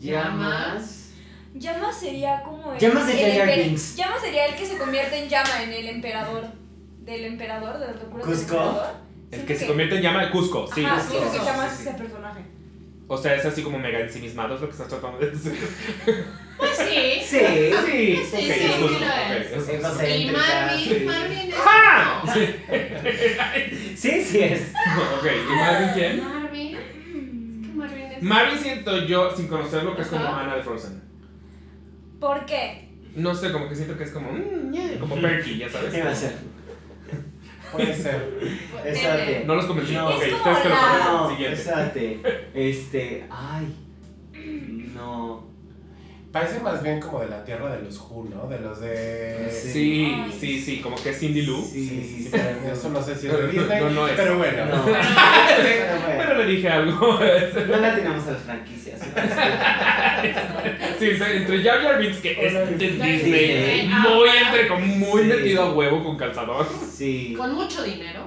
Llamas. 0.00 0.94
Llama 1.54 1.92
sería 1.92 2.42
como 2.42 2.72
el. 2.72 2.78
Llama 2.78 3.04
sería 3.06 3.26
el 3.32 3.38
Jar 3.38 3.48
emper- 3.48 3.64
Binks. 3.64 3.96
Llama 3.96 4.14
sería 4.20 4.46
el 4.46 4.54
que 4.54 4.66
se 4.66 4.78
convierte 4.78 5.22
en 5.22 5.28
llama 5.28 5.62
en 5.62 5.72
el 5.72 5.88
emperador. 5.88 6.44
Del 7.08 7.24
emperador, 7.24 7.78
de 7.78 7.86
las 7.86 7.96
locuras 7.96 8.26
del 8.28 8.36
Cusco. 8.36 8.54
emperador. 8.56 8.94
El 9.30 9.44
que 9.46 9.54
se 9.56 9.66
convierte 9.66 9.96
en 9.96 10.02
llama 10.02 10.24
de 10.24 10.30
Cusco, 10.30 10.66
sí. 10.74 10.84
Ajá, 10.84 10.96
Cusco. 10.96 11.10
siento 11.10 11.32
que 11.32 11.38
llama 11.38 11.68
sí, 11.68 11.72
es 11.72 11.78
sí. 11.82 11.88
ese 11.88 11.98
personaje. 11.98 12.40
O 13.10 13.16
sea, 13.16 13.34
es 13.36 13.44
así 13.46 13.62
como 13.62 13.78
mega 13.78 14.00
ensimismado, 14.00 14.54
es 14.54 14.60
lo 14.60 14.66
que 14.66 14.72
estás 14.72 14.88
tratando 14.88 15.18
de 15.18 15.30
decir. 15.30 15.54
Pues 16.58 16.76
sí. 16.76 17.20
Sí. 17.24 17.38
Sí, 17.38 18.20
Sí, 18.24 18.26
sí, 18.30 18.50
es 18.50 18.62
sí 18.62 18.72
Cusco, 18.80 18.88
lo 18.90 19.06
ok, 19.06 19.30
es. 19.30 19.68
es. 19.68 20.20
Y 20.20 20.30
Marvin, 20.30 20.78
sí. 20.84 21.04
Marvin 21.06 21.38
es. 21.38 21.54
¡Ah! 21.66 22.22
no. 22.26 22.34
Sí. 22.34 22.54
Sí, 23.96 24.22
sí 24.24 24.40
es. 24.40 24.72
Ok, 25.18 25.26
¿y 25.26 25.54
Marvin 25.56 25.88
quién? 25.94 26.24
Marvin. 26.24 26.76
Es 26.76 26.82
que 26.82 27.72
Marvin 27.74 28.04
es. 28.12 28.22
Marvin 28.22 28.58
siento 28.58 29.06
yo, 29.06 29.34
sin 29.34 29.48
conocerlo, 29.48 29.96
que 29.96 30.02
es 30.02 30.08
como 30.08 30.24
Ajá. 30.26 30.40
Ana 30.42 30.56
de 30.56 30.62
Frozen. 30.62 31.02
¿Por 32.20 32.44
qué? 32.44 32.88
No 33.14 33.34
sé, 33.34 33.50
como 33.52 33.68
que 33.68 33.74
siento 33.74 33.96
que 33.96 34.04
es 34.04 34.10
como, 34.10 34.30
mm, 34.32 34.72
yeah, 34.72 34.98
como 35.00 35.16
Perky, 35.20 35.58
ya 35.58 35.68
sabes. 35.70 35.92
¿Qué 35.94 36.02
va 36.02 36.10
a 36.10 36.14
ser? 36.14 36.32
Puede 37.72 37.94
ser. 37.94 39.44
No 39.46 39.54
los 39.54 39.66
convencí. 39.66 39.94
No. 39.94 40.08
ok, 40.08 40.14
ustedes 40.14 40.64
lo. 40.64 41.12
No, 41.12 41.30
Siguiente. 41.30 42.20
Este. 42.54 43.26
Ay. 43.30 43.76
No. 44.94 45.47
Parece 46.40 46.60
más 46.60 46.82
bien 46.82 47.00
como 47.00 47.20
de 47.20 47.28
la 47.28 47.44
tierra 47.44 47.74
de 47.76 47.82
los 47.82 47.98
Who, 47.98 48.28
¿no? 48.30 48.46
De 48.48 48.58
los 48.60 48.80
de. 48.80 49.50
Sí, 49.50 50.12
Ay. 50.14 50.36
sí, 50.38 50.60
sí, 50.60 50.80
como 50.80 50.96
que 50.96 51.10
es 51.10 51.18
Cindy 51.18 51.42
Lou. 51.42 51.62
Sí, 51.64 51.88
Sí, 51.88 52.04
sí, 52.16 52.22
sí, 52.24 52.28
pero 52.30 52.72
eso 52.72 52.88
no 52.90 53.02
sé 53.02 53.14
si 53.16 53.26
es 53.26 53.32
de 53.32 53.48
Disney. 53.48 53.80
no, 53.82 53.90
no 53.90 54.06
es. 54.08 54.14
Pero 54.14 54.38
bueno. 54.38 54.64
No. 54.66 54.84
Pero 54.86 56.16
bueno. 56.16 56.34
le 56.34 56.46
dije 56.46 56.68
algo. 56.68 57.18
No 57.20 57.76
la 57.78 57.94
tenemos 57.94 58.26
a 58.26 58.30
las 58.32 58.42
franquicias. 58.42 59.00
Sí, 60.98 61.04
entre, 61.10 61.36
entre 61.36 61.62
Jar 61.62 61.80
Jar 61.82 61.98
Binks, 62.00 62.18
que 62.18 62.46
es 62.46 62.52
de 62.54 62.76
Disney, 62.76 63.88
muy 63.88 64.28
entre, 64.28 64.68
como 64.68 64.86
muy 64.86 65.22
Sí. 65.22 65.28
metido 65.28 65.62
a 65.62 65.72
huevo 65.74 66.04
con 66.04 66.16
calzador. 66.16 66.66
Sí. 66.90 67.34
Con 67.36 67.54
mucho 67.54 67.82
dinero. 67.82 68.20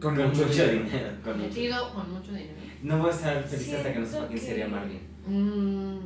Con, 0.00 0.14
Con 0.16 0.28
mucho 0.28 0.46
dinero. 0.46 0.86
Con 1.24 1.38
mucho. 1.38 1.48
Metido 1.48 1.92
con 1.94 2.12
mucho 2.12 2.32
dinero. 2.32 2.54
No 2.82 2.98
voy 2.98 3.08
a 3.10 3.12
estar 3.12 3.42
feliz 3.44 3.72
hasta 3.74 3.92
que 3.92 3.98
no 3.98 4.06
Siento 4.06 4.10
sepa 4.12 4.26
quién 4.28 4.40
que- 4.40 4.46
sería 4.46 4.68
Marvin. 4.68 5.00
Mm. 5.26 5.98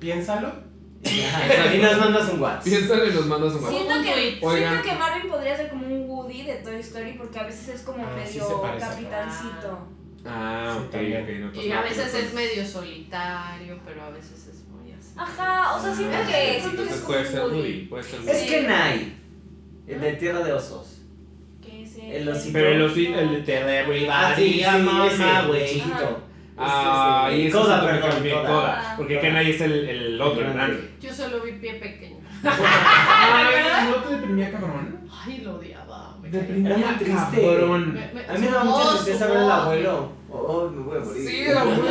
Piénsalo. 0.00 0.70
y 1.02 1.78
nos 1.78 1.98
mandas 1.98 2.28
un 2.32 2.40
WhatsApp. 2.42 2.64
Piénsalo 2.64 3.06
y 3.06 3.12
nos 3.14 3.26
mandas 3.26 3.52
un 3.54 3.64
WhatsApp. 3.64 3.78
Siento 3.78 4.02
que, 4.02 4.38
siento 4.40 4.82
que 4.82 4.94
Marvin 4.98 5.30
podría 5.30 5.56
ser 5.56 5.70
como 5.70 5.86
un 5.86 6.08
Woody 6.10 6.42
de 6.42 6.54
Toy 6.56 6.76
Story 6.80 7.12
porque 7.14 7.38
a 7.38 7.44
veces 7.44 7.68
es 7.68 7.82
como 7.82 8.04
Ah, 8.04 8.10
sí 8.26 8.38
medio 8.38 8.60
parece. 8.62 8.86
capitancito. 8.86 9.88
Ah, 10.26 10.74
Sí, 10.76 10.84
ok, 10.84 10.90
también. 10.90 11.22
ok. 11.22 11.28
No, 11.28 11.46
entonces 11.46 11.64
Y 11.66 11.72
a 11.72 11.80
veces 11.82 12.14
es 12.14 12.34
medio 12.34 12.66
solitario, 12.66 13.78
pero 13.86 14.02
a 14.02 14.10
veces 14.10 14.48
es 14.48 14.64
muy 14.68 14.92
así. 14.92 15.14
Ajá, 15.16 15.76
o 15.76 15.82
sea, 15.82 15.94
siento 15.94 16.16
Ah, 16.20 16.26
que 16.26 16.32
siento 16.60 16.68
que 16.68 16.70
Entonces 16.70 16.96
es 16.96 17.02
puede 17.02 17.24
ser 17.26 17.40
Woody. 17.40 17.86
Puede 17.86 18.02
ser 18.02 18.20
Woody. 18.20 18.30
Es 18.32 18.42
que 18.50 18.62
Nai. 18.62 19.14
El 19.86 20.00
de 20.00 20.12
Tierra 20.14 20.40
de 20.44 20.52
Osos. 20.52 20.96
El 22.02 22.28
osito. 22.28 22.52
Pero 22.52 22.68
el 22.70 22.82
osito, 22.82 23.18
el 23.18 23.44
de 23.44 24.08
Ah, 24.10 24.32
sí, 24.36 24.52
sí, 24.52 24.60
Everybody, 24.62 25.46
güey. 25.48 25.82
Ah, 26.62 27.30
y 27.32 27.46
eso 27.46 27.62
Coda, 27.62 27.76
es 27.76 27.82
lo 27.82 27.86
que 27.88 27.94
perdón, 27.94 28.10
también, 28.10 28.36
Coda. 28.38 28.46
Coda. 28.48 28.94
Porque 28.96 29.14
Coda. 29.14 29.22
Kenai 29.28 29.50
es 29.50 29.60
el, 29.60 29.88
el 29.88 30.20
otro, 30.20 30.46
el 30.46 30.52
grande. 30.52 30.90
Yo 31.00 31.12
solo 31.14 31.40
vi 31.40 31.52
pie 31.52 31.74
pequeño. 31.74 32.16
Ay, 32.44 33.90
¿no 33.90 33.96
te 33.96 34.14
deprimía, 34.16 34.50
cabrón? 34.52 35.00
Ay, 35.24 35.38
lo 35.44 35.56
odiaba. 35.56 36.16
me 36.22 36.28
Deprimía, 36.30 36.96
triste. 36.98 37.42
cabrón. 37.42 37.94
Me- 37.94 38.12
me- 38.12 38.26
A 38.28 38.32
mí 38.34 38.38
me 38.40 38.50
da 38.50 38.64
mucha 38.64 38.90
tristeza 38.90 39.26
ver 39.26 39.36
al 39.38 39.50
abuelo. 39.52 40.12
Oh, 40.32 40.68
me 40.72 40.82
voy 40.82 40.96
a 40.96 41.00
morir. 41.00 41.28
Sí, 41.28 41.40
el 41.46 41.56
abuelo. 41.58 41.82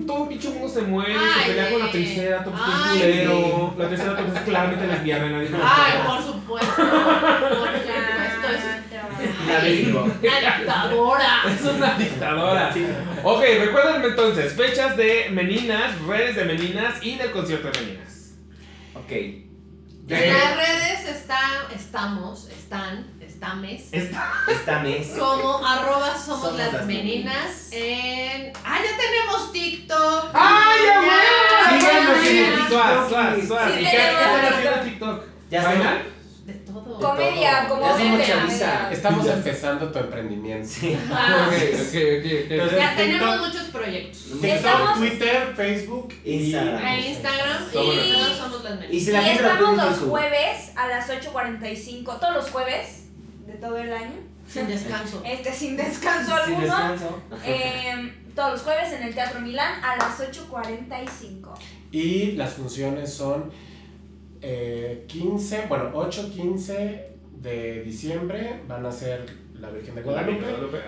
Todo 0.06 0.28
pinche 0.28 0.50
mundo 0.50 0.68
se 0.68 0.82
muere, 0.82 1.14
se 1.14 1.46
pelea 1.50 1.70
con 1.70 1.78
la 1.80 1.90
triceratops, 1.90 2.56
bien 2.56 2.70
Ay, 2.84 2.98
culero. 3.26 3.74
La 3.78 3.88
triceratops 3.88 4.34
es 4.34 4.40
claramente 4.40 4.86
lesbiana, 4.86 5.38
Ay, 5.62 5.92
por 6.06 6.22
supuesto. 6.22 6.72
Por 6.76 7.52
una 9.44 9.60
dictadora. 10.40 11.42
Es 11.54 11.62
una 11.62 11.94
dictadora. 11.98 12.74
Ok, 13.22 13.40
recuerden 13.60 14.02
entonces, 14.04 14.52
fechas 14.54 14.96
de 14.96 15.28
Meninas, 15.30 15.98
redes 16.02 16.36
de 16.36 16.44
Meninas 16.44 16.94
y 17.02 17.16
del 17.16 17.30
concierto 17.30 17.70
de 17.70 17.80
Meninas. 17.80 18.32
Ok. 18.94 19.10
En 20.10 20.32
las 20.32 20.56
redes 20.56 21.06
está, 21.06 21.38
estamos, 21.74 22.48
están, 22.48 23.10
estames. 23.20 23.88
Esta- 23.92 24.32
Esta 24.48 24.78
mes. 24.78 25.08
Como 25.18 25.58
arroba 25.66 26.16
somos, 26.16 26.40
Somos 26.44 26.58
las, 26.58 26.72
las 26.72 26.86
meninas. 26.86 27.68
En. 27.72 28.50
¡Ah, 28.64 28.78
ya 28.82 28.96
tenemos 28.96 29.52
TikTok! 29.52 30.30
¡Ay, 30.32 30.78
Ya, 30.86 31.02
ya, 31.02 31.78
ya. 31.78 32.48
el 32.62 32.68
Suaz, 32.68 33.08
suaz, 33.10 33.34
Sí 33.38 33.46
suaz. 33.46 33.70
¿Y 33.70 33.84
qué 33.84 33.90
tenemos 33.90 34.22
están 34.22 34.40
TikTok. 34.40 34.54
haciendo 34.54 34.78
en 34.78 34.84
TikTok? 34.88 35.24
Ya 35.50 35.62
¿Bailan? 35.64 35.98
De 35.98 35.98
todo. 35.98 35.98
Comedia, 35.98 35.98
como 35.98 36.06
Ya 36.06 36.17
somos 36.66 37.18
meme, 37.18 38.26
chaviza. 38.26 38.80
meme. 38.82 38.94
Estamos 38.94 39.26
empezando 39.26 39.90
tu 39.92 39.98
emprendimiento. 39.98 40.68
Sí. 40.68 40.96
Ah. 41.10 41.48
Entonces, 41.52 42.78
Ya 42.78 42.96
tenemos 42.96 43.30
TikTok, 43.34 43.46
muchos 43.48 43.68
proyectos. 43.70 44.22
TikTok, 44.24 44.44
Estamos- 44.44 44.98
Twitter, 44.98 45.52
Facebook 45.56 46.14
Instagram. 46.24 46.86
En 46.86 47.04
Instagram 47.04 47.62
y 47.68 47.72
todos 47.72 48.36
somos 48.36 48.64
las 48.64 48.72
Y 48.74 48.78
meninas. 48.78 49.04
si 49.04 49.12
la 49.12 49.22
Y 49.22 49.30
estamos 49.36 49.76
los 49.76 49.90
YouTube. 49.94 50.10
jueves 50.10 50.72
a 50.76 50.88
las 50.88 51.08
8.45, 51.10 52.18
todos 52.18 52.34
los 52.34 52.50
jueves 52.50 53.04
de 53.46 53.54
todo 53.54 53.78
el 53.78 53.92
año, 53.92 54.14
Sin 54.48 54.66
descanso. 54.68 55.22
este 55.26 55.52
sin 55.52 55.76
descanso 55.76 56.30
Sin 56.44 56.54
alguno. 56.54 56.62
descanso. 56.92 57.22
Eh, 57.44 58.14
todos 58.34 58.52
los 58.52 58.62
jueves 58.62 58.92
en 58.92 59.02
el 59.02 59.14
Teatro 59.14 59.40
Milán 59.40 59.82
a 59.84 59.96
las 59.96 60.18
8.45. 60.20 61.54
Y 61.90 62.32
las 62.32 62.52
funciones 62.54 63.12
son 63.12 63.50
eh, 64.42 65.04
15, 65.08 65.66
bueno, 65.68 65.90
8, 65.94 66.30
15 66.34 67.08
de 67.40 67.82
diciembre 67.82 68.60
van 68.66 68.84
a 68.86 68.92
ser 68.92 69.26
la 69.60 69.70
Virgen 69.70 69.94
de 69.96 70.02
Guadalupe. 70.02 70.44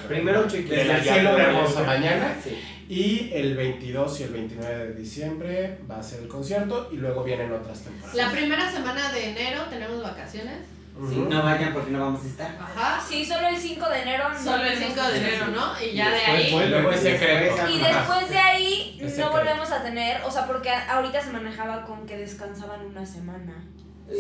Primero 0.08 0.40
ocho 0.46 0.56
y 0.56 0.62
Desde 0.62 0.76
quince. 0.82 0.96
el 0.96 1.02
cielo 1.02 1.36
de 1.36 1.42
hermosa 1.42 1.82
mañana. 1.82 2.36
Sí. 2.42 2.56
Y 2.88 3.30
el 3.32 3.56
22 3.56 4.20
y 4.20 4.22
el 4.24 4.30
29 4.30 4.86
de 4.88 4.94
diciembre 4.94 5.78
va 5.90 5.98
a 5.98 6.02
ser 6.02 6.22
el 6.22 6.28
concierto 6.28 6.88
y 6.92 6.96
luego 6.96 7.22
vienen 7.24 7.52
otras 7.52 7.80
temporadas. 7.82 8.14
La 8.14 8.30
primera 8.30 8.70
semana 8.70 9.12
de 9.12 9.30
enero 9.30 9.62
tenemos 9.70 10.02
vacaciones. 10.02 10.56
Ujú. 10.96 11.08
Sí, 11.10 11.16
no 11.28 11.42
vayan 11.42 11.72
porque 11.72 11.90
no 11.92 12.00
vamos 12.00 12.24
a 12.24 12.26
estar. 12.26 12.56
Ajá. 12.60 13.00
Sí, 13.08 13.24
solo 13.24 13.48
el 13.48 13.56
5 13.56 13.88
de 13.88 14.02
enero. 14.02 14.28
no 14.28 14.38
Solo 14.42 14.64
el 14.64 14.72
tenemos 14.74 14.94
5 14.94 15.08
de 15.08 15.18
enero, 15.18 15.46
¿no? 15.48 15.80
Y 15.80 15.84
Y 15.86 15.94
ya 15.96 16.04
de 16.08 16.14
después 16.14 16.36
ahí. 16.44 16.52
vuelve. 16.52 16.98
Secreto. 16.98 17.68
Y 17.68 17.78
después 17.78 18.28
de 18.30 18.38
ahí 18.38 18.96
Es 18.98 19.02
no 19.04 19.08
secreto. 19.10 19.30
volvemos 19.30 19.70
a 19.70 19.82
tener, 19.82 20.20
o 20.24 20.30
sea, 20.30 20.46
porque 20.46 20.70
ahorita 20.70 21.22
se 21.22 21.30
manejaba 21.30 21.84
con 21.84 22.06
que 22.06 22.16
descansaban 22.18 22.84
una 22.84 23.06
semana. 23.06 23.64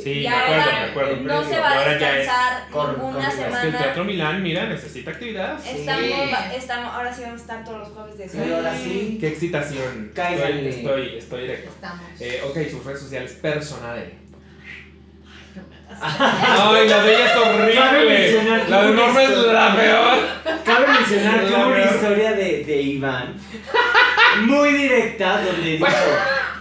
Sí, 0.04 0.22
Ya 0.22 0.30
me 0.30 0.36
acuerdo, 0.36 0.70
acuerdo. 0.90 1.16
No 1.24 1.42
se 1.44 1.58
va 1.58 1.72
a 1.72 1.88
descansar 1.88 2.62
ninguna 2.70 2.94
corridas. 2.94 3.28
Es 3.28 3.34
que 3.34 3.44
el 3.44 3.52
semana. 3.52 3.78
Teatro 3.78 4.04
Milán, 4.04 4.42
mira, 4.42 4.66
necesita 4.66 5.10
actividad. 5.10 5.58
Estamos, 5.66 6.04
Sí. 6.04 6.12
estamos, 6.54 6.94
ahora 6.94 7.12
sí 7.12 7.22
vamos 7.22 7.40
a 7.40 7.42
estar 7.42 7.64
todos 7.64 7.78
los 7.80 7.88
jueves 7.88 8.16
de 8.18 8.28
Sí, 8.28 8.38
ahora 8.54 8.72
sí. 8.76 9.16
Qué 9.20 9.28
excitación. 9.28 9.82
Estoy, 9.82 10.14
Cáiganle. 10.14 10.68
estoy, 10.70 11.18
estoy 11.18 11.40
directo. 11.40 11.70
Estamos. 11.70 12.04
Eh, 12.20 12.40
ok, 12.48 12.56
sus 12.70 12.84
redes 12.84 13.00
sociales 13.00 13.32
personales. 13.32 14.10
Ay, 16.02 16.88
la 16.88 17.02
de 17.02 17.14
ella 17.14 17.26
es 17.26 17.36
horrible. 17.36 18.64
La 18.68 18.82
de 18.82 18.90
Norma 18.92 19.22
es 19.22 19.30
la 19.30 19.76
peor. 19.76 20.18
Cabe 20.64 20.86
mencionar 20.88 21.44
que 21.46 21.52
hubo 21.54 21.66
una 21.68 21.84
historia 21.84 22.32
de, 22.32 22.64
de 22.64 22.82
Iván 22.82 23.34
muy 24.42 24.70
directa 24.72 25.40
donde 25.42 25.72
dijo 25.72 25.86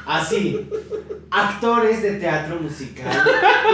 así 0.06 0.68
actores 1.32 2.02
de 2.02 2.12
teatro 2.14 2.56
musical. 2.58 3.06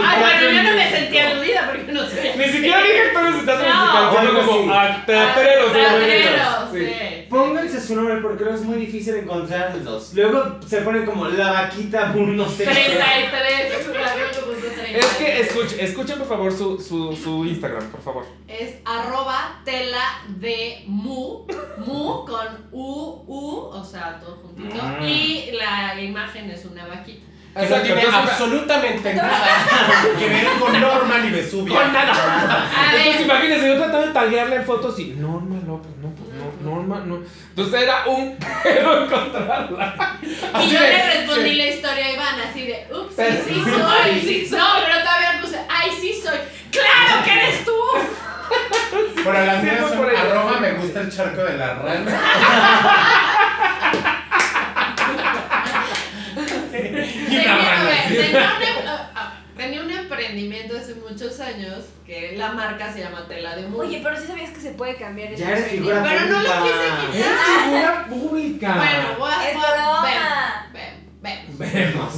Ay, 0.04 0.20
teatro 0.20 0.20
bueno, 0.20 0.40
yo 0.42 0.62
no 0.62 0.62
me 0.62 0.74
musical". 0.76 0.90
sentí 1.00 1.18
aludida 1.18 1.70
porque 1.72 1.92
no 1.92 2.06
sé. 2.06 2.34
Ni 2.36 2.44
siquiera 2.44 2.82
dije 2.82 3.00
actores 3.08 3.34
de 3.34 3.42
teatro 3.42 3.68
No. 3.68 3.84
musical, 4.04 4.26
Algo 4.26 4.46
como 4.46 4.72
así. 4.74 4.88
acteatreros. 4.92 5.72
Teatreros, 5.72 6.42
Sí. 6.72 7.25
Pónganse 7.36 7.80
su 7.80 7.94
nombre 7.94 8.16
porque 8.16 8.44
luego 8.44 8.58
es 8.58 8.64
muy 8.64 8.78
difícil 8.78 9.14
encontrarlos. 9.14 10.14
Luego 10.14 10.58
se 10.66 10.78
ponen 10.78 11.04
como 11.04 11.28
la 11.28 11.52
vaquita, 11.52 12.08
no 12.14 12.48
sé. 12.48 12.64
33. 12.64 13.66
Es 14.94 15.06
que 15.16 15.40
escuchen, 15.40 15.80
escuchen 15.80 16.18
por 16.18 16.28
favor 16.28 16.52
su, 16.56 16.80
su, 16.80 17.14
su 17.14 17.44
Instagram, 17.44 17.90
por 17.90 18.00
favor. 18.00 18.24
Es 18.48 18.76
arroba 18.86 19.60
tela 19.64 20.22
de 20.28 20.84
mu, 20.86 21.46
mu 21.78 22.24
con 22.24 22.68
u, 22.72 23.22
u, 23.26 23.70
o 23.70 23.84
sea, 23.84 24.18
todo 24.18 24.36
juntito. 24.36 24.82
Mm. 24.82 25.02
Y 25.02 25.50
la 25.52 26.00
imagen 26.00 26.50
es 26.50 26.64
una 26.64 26.86
vaquita. 26.86 27.26
Que 27.54 27.68
no 27.68 27.82
tiene 27.82 28.02
absolutamente 28.02 29.14
nada 29.14 29.46
que 30.18 30.28
ver 30.28 30.46
con 30.58 30.78
Norman 30.78 31.26
y 31.26 31.30
Vesubio. 31.30 31.74
Con 31.74 31.92
nada. 31.92 32.70
Entonces 32.94 33.22
imagínense, 33.22 33.68
yo 33.68 33.76
tratando 33.76 34.06
de 34.06 34.12
taguearle 34.12 34.56
en 34.56 34.64
fotos 34.64 34.98
y 34.98 35.06
Norma 35.12 35.56
López, 35.66 35.90
no, 36.02 36.14
no, 36.66 36.76
Norma, 36.76 37.02
no. 37.06 37.22
Entonces 37.50 37.82
era 37.82 38.04
un 38.06 38.36
pedo 38.62 39.04
encontrarla. 39.04 40.18
y 40.22 40.26
Así 40.52 40.70
yo 40.70 40.80
de- 40.80 40.88
le 40.88 41.14
respondí 41.14 41.54
la 41.54 41.66
historia 41.66 42.04
a 42.06 42.10
Iván 42.12 42.40
así 42.50 42.66
de, 42.66 42.86
ups, 42.92 43.10
sí, 43.10 43.14
Pero- 43.16 43.44
sí 43.44 43.62
soy, 43.64 44.20
sí 44.20 44.46
soy. 44.48 44.58
No, 44.58 44.66
pero 44.84 44.98
todavía 45.00 45.40
puse, 45.40 45.58
ay, 45.68 45.90
sí 46.00 46.20
soy. 46.22 46.38
¡Claro 46.70 47.24
que 47.24 47.32
eres 47.32 47.64
tú! 47.64 47.72
Bueno, 49.24 49.44
las 49.44 49.56
Sí, 49.60 49.66
mías 49.66 49.80
son 49.88 49.98
por 49.98 50.14
arroba 50.14 50.60
me 50.60 50.72
gusta 50.74 51.00
el 51.00 51.10
charco 51.14 51.42
de 51.42 51.56
la 51.58 51.74
rana. 51.74 52.20
y 56.72 56.72
Tenía, 56.72 57.54
una 57.54 57.70
rana. 57.70 57.84
ver, 57.84 58.08
sí. 58.08 58.36
tenía 59.56 59.80
un, 59.82 59.90
emprendimiento 60.20 60.76
hace 60.76 60.94
muchos 60.94 61.40
años 61.40 61.84
que 62.06 62.36
la 62.36 62.52
marca 62.52 62.92
se 62.92 63.00
llama 63.00 63.26
Tela 63.28 63.56
de 63.56 63.66
Mu. 63.68 63.78
Oye, 63.80 64.00
pero 64.02 64.16
sí 64.16 64.26
sabías 64.26 64.50
que 64.50 64.60
se 64.60 64.70
puede 64.72 64.96
cambiar 64.96 65.32
ese 65.32 65.42
Ya 65.42 65.50
eres 65.52 65.66
figura 65.68 66.02
Pero 66.02 66.20
no 66.26 66.40
lo 66.42 66.48
quise 66.62 66.86
Es 67.20 67.26
quitar. 67.26 67.64
figura 67.64 68.06
pública. 68.08 68.74
Bueno, 68.76 69.18
voy 69.18 69.30
a 69.32 69.48
Es 69.50 69.54
voy 69.54 69.64
a- 69.64 69.72
broma. 69.74 70.66
ven, 70.72 70.92
ven, 71.22 71.58
ven. 71.58 71.72
Vemos. 71.94 72.14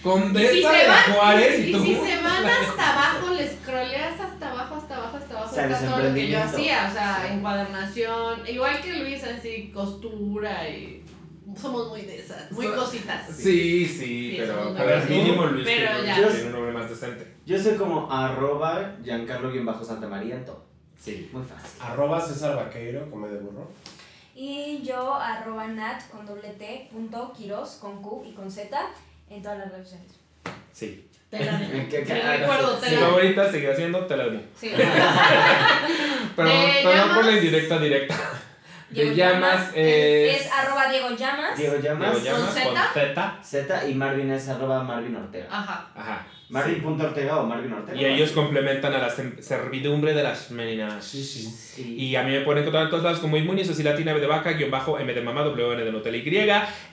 Y 0.00 0.02
Condesa 0.02 0.50
si 0.50 0.62
de 0.62 0.68
se 0.68 0.88
la 0.88 0.94
van, 0.94 1.12
Juárez 1.12 1.58
y, 1.58 1.62
y 1.62 1.68
y 1.68 1.72
tú. 1.72 1.84
si 1.84 1.94
se 1.94 2.16
van 2.22 2.46
hasta 2.46 2.92
abajo, 2.92 3.34
les 3.34 3.52
scrolleas 3.52 4.18
hasta 4.18 4.50
abajo, 4.50 4.74
hasta 4.76 4.96
abajo, 4.96 5.16
hasta 5.18 5.36
abajo, 5.38 5.56
está 5.60 5.78
todo 5.90 5.98
lo 6.08 6.14
que 6.14 6.28
yo 6.28 6.42
hacía, 6.42 6.86
o 6.88 6.92
sea, 6.94 7.22
Sí. 7.26 7.34
encuadernación, 7.34 8.40
igual 8.48 8.80
que 8.80 8.92
Luis, 8.94 9.22
así, 9.24 9.70
costura 9.74 10.66
y 10.70 11.02
somos 11.60 11.88
muy 11.88 12.02
de 12.02 12.18
esas, 12.20 12.50
muy 12.52 12.66
So- 12.66 12.76
cositas. 12.76 13.26
Sí, 13.36 13.86
sí, 13.86 13.96
Sí, 13.98 14.34
pero, 14.38 14.74
pero 14.76 14.94
el 14.94 15.08
mínimo. 15.08 15.46
Luis 15.46 15.66
Pero 15.66 15.90
tiene, 16.02 16.06
ya. 16.06 16.14
tiene 16.28 16.46
un 16.46 16.52
nombre 16.52 16.72
más 16.72 16.88
decente. 16.90 17.34
Yo 17.46 17.58
soy 17.58 17.74
como 17.76 18.10
arroba 18.12 18.96
Giancarlo-Santa 19.02 20.06
María 20.06 20.36
en 20.36 20.44
todo. 20.44 20.64
Sí, 21.00 21.28
muy 21.32 21.42
fácil. 21.42 21.80
Arroba 21.80 22.20
César 22.20 22.54
Vaqueiro, 22.56 23.10
come 23.10 23.28
de 23.28 23.38
burro. 23.38 23.70
Y 24.34 24.80
yo, 24.82 25.14
arroba 25.14 25.66
nat 25.66 26.02
con 26.10 26.24
doble 26.26 26.50
t, 26.50 26.88
punto, 26.92 27.32
quiros, 27.36 27.78
con 27.80 28.00
q 28.02 28.24
y 28.28 28.32
con 28.32 28.50
z, 28.50 28.68
en 29.28 29.42
todas 29.42 29.58
las 29.58 29.72
redes 29.72 29.84
sociales. 29.88 30.12
Sí. 30.72 31.06
Te 31.30 31.44
la 31.44 31.58
¿Qué- 31.90 32.02
qué- 32.04 32.38
recuerdo, 32.38 32.74
Mi 32.76 32.80
te 32.80 32.90
la 32.96 33.00
favorita 33.00 33.52
sigue 33.52 33.76
siendo 33.76 34.06
Telemu. 34.06 34.40
Sí. 34.58 34.72
Pero, 36.36 36.50
pero 36.82 37.06
no 37.06 37.14
por 37.14 37.24
la 37.24 37.32
indirecta 37.32 37.78
directa. 37.78 38.16
De 38.90 39.04
Diego 39.04 39.14
llamas 39.14 39.70
es. 39.74 40.40
Es 40.40 40.52
arroba 40.52 40.90
Diego 40.90 41.10
Llamas. 41.10 41.56
Diego 41.56 41.76
Llamas, 41.78 42.22
Diego 42.22 42.38
Llamas 42.38 42.54
¿Con 42.54 42.74
con 42.74 42.76
Z? 42.76 42.90
Z. 42.92 43.38
Z 43.42 43.88
y 43.88 43.94
Marvin 43.94 44.30
es 44.32 44.48
arroba 44.48 44.82
Marvin 44.82 45.16
Ortega. 45.16 45.46
Ajá. 45.50 45.86
Ajá. 45.94 46.26
Marvin.ortega 46.50 47.40
o 47.40 47.46
Marvin 47.46 47.72
Ortega. 47.72 48.00
Y 48.00 48.04
ellos 48.04 48.32
complementan 48.32 48.92
a 48.92 48.98
la 48.98 49.10
servidumbre 49.10 50.12
de 50.12 50.22
las 50.22 50.50
meninas. 50.50 51.04
Sí, 51.04 51.22
sí. 51.22 51.42
Sí. 51.42 51.94
Y 51.96 52.16
a 52.16 52.24
mí 52.24 52.32
me 52.32 52.40
pueden 52.40 52.62
encontrar 52.62 52.84
en 52.84 52.90
todos 52.90 53.04
lados 53.04 53.20
como 53.20 53.36
Inmuni, 53.36 53.64
soy 53.64 53.84
latina, 53.84 54.12
B 54.12 54.20
de 54.20 54.26
vaca, 54.26 54.52
guion 54.52 54.70
bajo, 54.70 54.98
M 54.98 55.14
de 55.14 55.20
mamá, 55.20 55.42
W 55.42 55.72
N 55.72 55.84
de 55.84 55.92
Nutella 55.92 56.16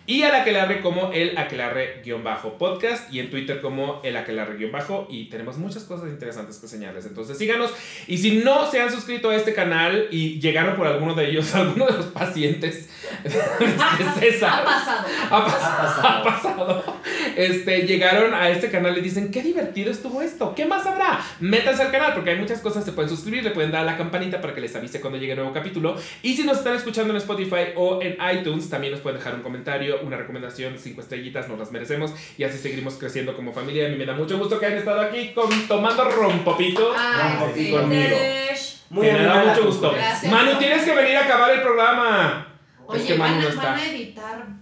Y. 0.05 0.13
Y 0.13 0.23
al 0.23 0.35
aquelarre 0.35 0.81
como 0.81 1.11
el 1.11 1.37
aquelarre 1.37 2.01
guion 2.03 2.23
bajo 2.23 2.57
podcast. 2.57 3.11
Y 3.11 3.19
en 3.19 3.31
Twitter 3.31 3.59
como 3.59 3.99
el 4.03 4.15
aquelarre 4.15 4.57
guion 4.57 4.71
bajo. 4.71 5.07
Y 5.09 5.25
tenemos 5.25 5.57
muchas 5.57 5.83
cosas 5.83 6.09
interesantes 6.09 6.59
que 6.59 6.67
señalarles. 6.67 7.07
Entonces 7.07 7.37
síganos. 7.37 7.73
Y 8.07 8.19
si 8.19 8.37
no 8.37 8.69
se 8.69 8.79
han 8.79 8.91
suscrito 8.91 9.31
a 9.31 9.35
este 9.35 9.53
canal 9.53 10.07
y 10.11 10.39
llegaron 10.39 10.75
por 10.75 10.85
alguno 10.85 11.15
de 11.15 11.29
ellos, 11.29 11.53
alguno 11.55 11.87
de 11.87 11.93
los 11.93 12.05
pacientes 12.07 12.89
de 13.23 14.31
César. 14.31 14.61
Ha 14.61 14.65
pasado. 14.65 15.07
Ha 15.29 15.45
pasado, 15.45 16.07
Ha 16.07 16.23
pasado. 16.23 16.63
ha 16.63 16.83
pasado. 16.83 16.97
Este, 17.35 17.85
llegaron 17.85 18.33
a 18.33 18.49
este 18.49 18.71
canal 18.71 18.97
y 18.97 19.01
dicen, 19.01 19.31
qué 19.31 19.41
divertido 19.41 19.91
estuvo 19.91 20.21
esto, 20.21 20.55
¿qué 20.55 20.65
más 20.65 20.85
habrá? 20.85 21.19
Métanse 21.39 21.83
al 21.83 21.91
canal 21.91 22.13
porque 22.13 22.31
hay 22.31 22.39
muchas 22.39 22.61
cosas, 22.61 22.83
se 22.83 22.93
pueden 22.93 23.09
suscribir, 23.09 23.43
le 23.43 23.51
pueden 23.51 23.71
dar 23.71 23.81
a 23.81 23.85
la 23.85 23.97
campanita 23.97 24.41
para 24.41 24.53
que 24.55 24.61
les 24.61 24.75
avise 24.75 25.01
cuando 25.01 25.19
llegue 25.19 25.35
nuevo 25.35 25.53
capítulo. 25.53 25.95
Y 26.23 26.35
si 26.35 26.43
nos 26.43 26.57
están 26.57 26.75
escuchando 26.75 27.13
en 27.13 27.17
Spotify 27.17 27.73
o 27.75 28.01
en 28.01 28.17
iTunes, 28.33 28.69
también 28.69 28.91
nos 28.91 29.01
pueden 29.01 29.19
dejar 29.19 29.35
un 29.35 29.41
comentario, 29.41 29.99
una 30.01 30.17
recomendación, 30.17 30.77
cinco 30.79 31.01
estrellitas, 31.01 31.47
nos 31.47 31.59
las 31.59 31.71
merecemos 31.71 32.13
y 32.37 32.43
así 32.43 32.57
seguimos 32.57 32.95
creciendo 32.95 33.35
como 33.35 33.53
familia. 33.53 33.85
A 33.85 33.89
mí 33.89 33.97
me 33.97 34.05
da 34.05 34.13
mucho 34.13 34.37
gusto 34.37 34.59
que 34.59 34.65
hayan 34.65 34.79
estado 34.79 35.01
aquí 35.01 35.31
con, 35.33 35.49
tomando 35.67 36.05
rompopito. 36.09 36.91
Ay, 36.97 37.51
sí. 37.53 37.71
conmigo. 37.71 38.17
Teresh. 38.17 38.77
que 38.89 39.13
me 39.13 39.23
da 39.23 39.43
mucho 39.43 39.65
gusto. 39.65 39.91
Gracias. 39.91 40.31
Manu, 40.31 40.57
tienes 40.57 40.83
que 40.83 40.95
venir 40.95 41.17
a 41.17 41.25
acabar 41.25 41.51
el 41.51 41.61
programa. 41.61 42.46
Oye, 42.87 43.01
es 43.01 43.07
que 43.07 43.15
Manu 43.15 43.33
van, 43.35 43.41
no 43.41 43.47
a, 43.47 43.49
está. 43.49 43.71
van 43.71 43.79
a 43.79 43.85
editar. 43.85 44.56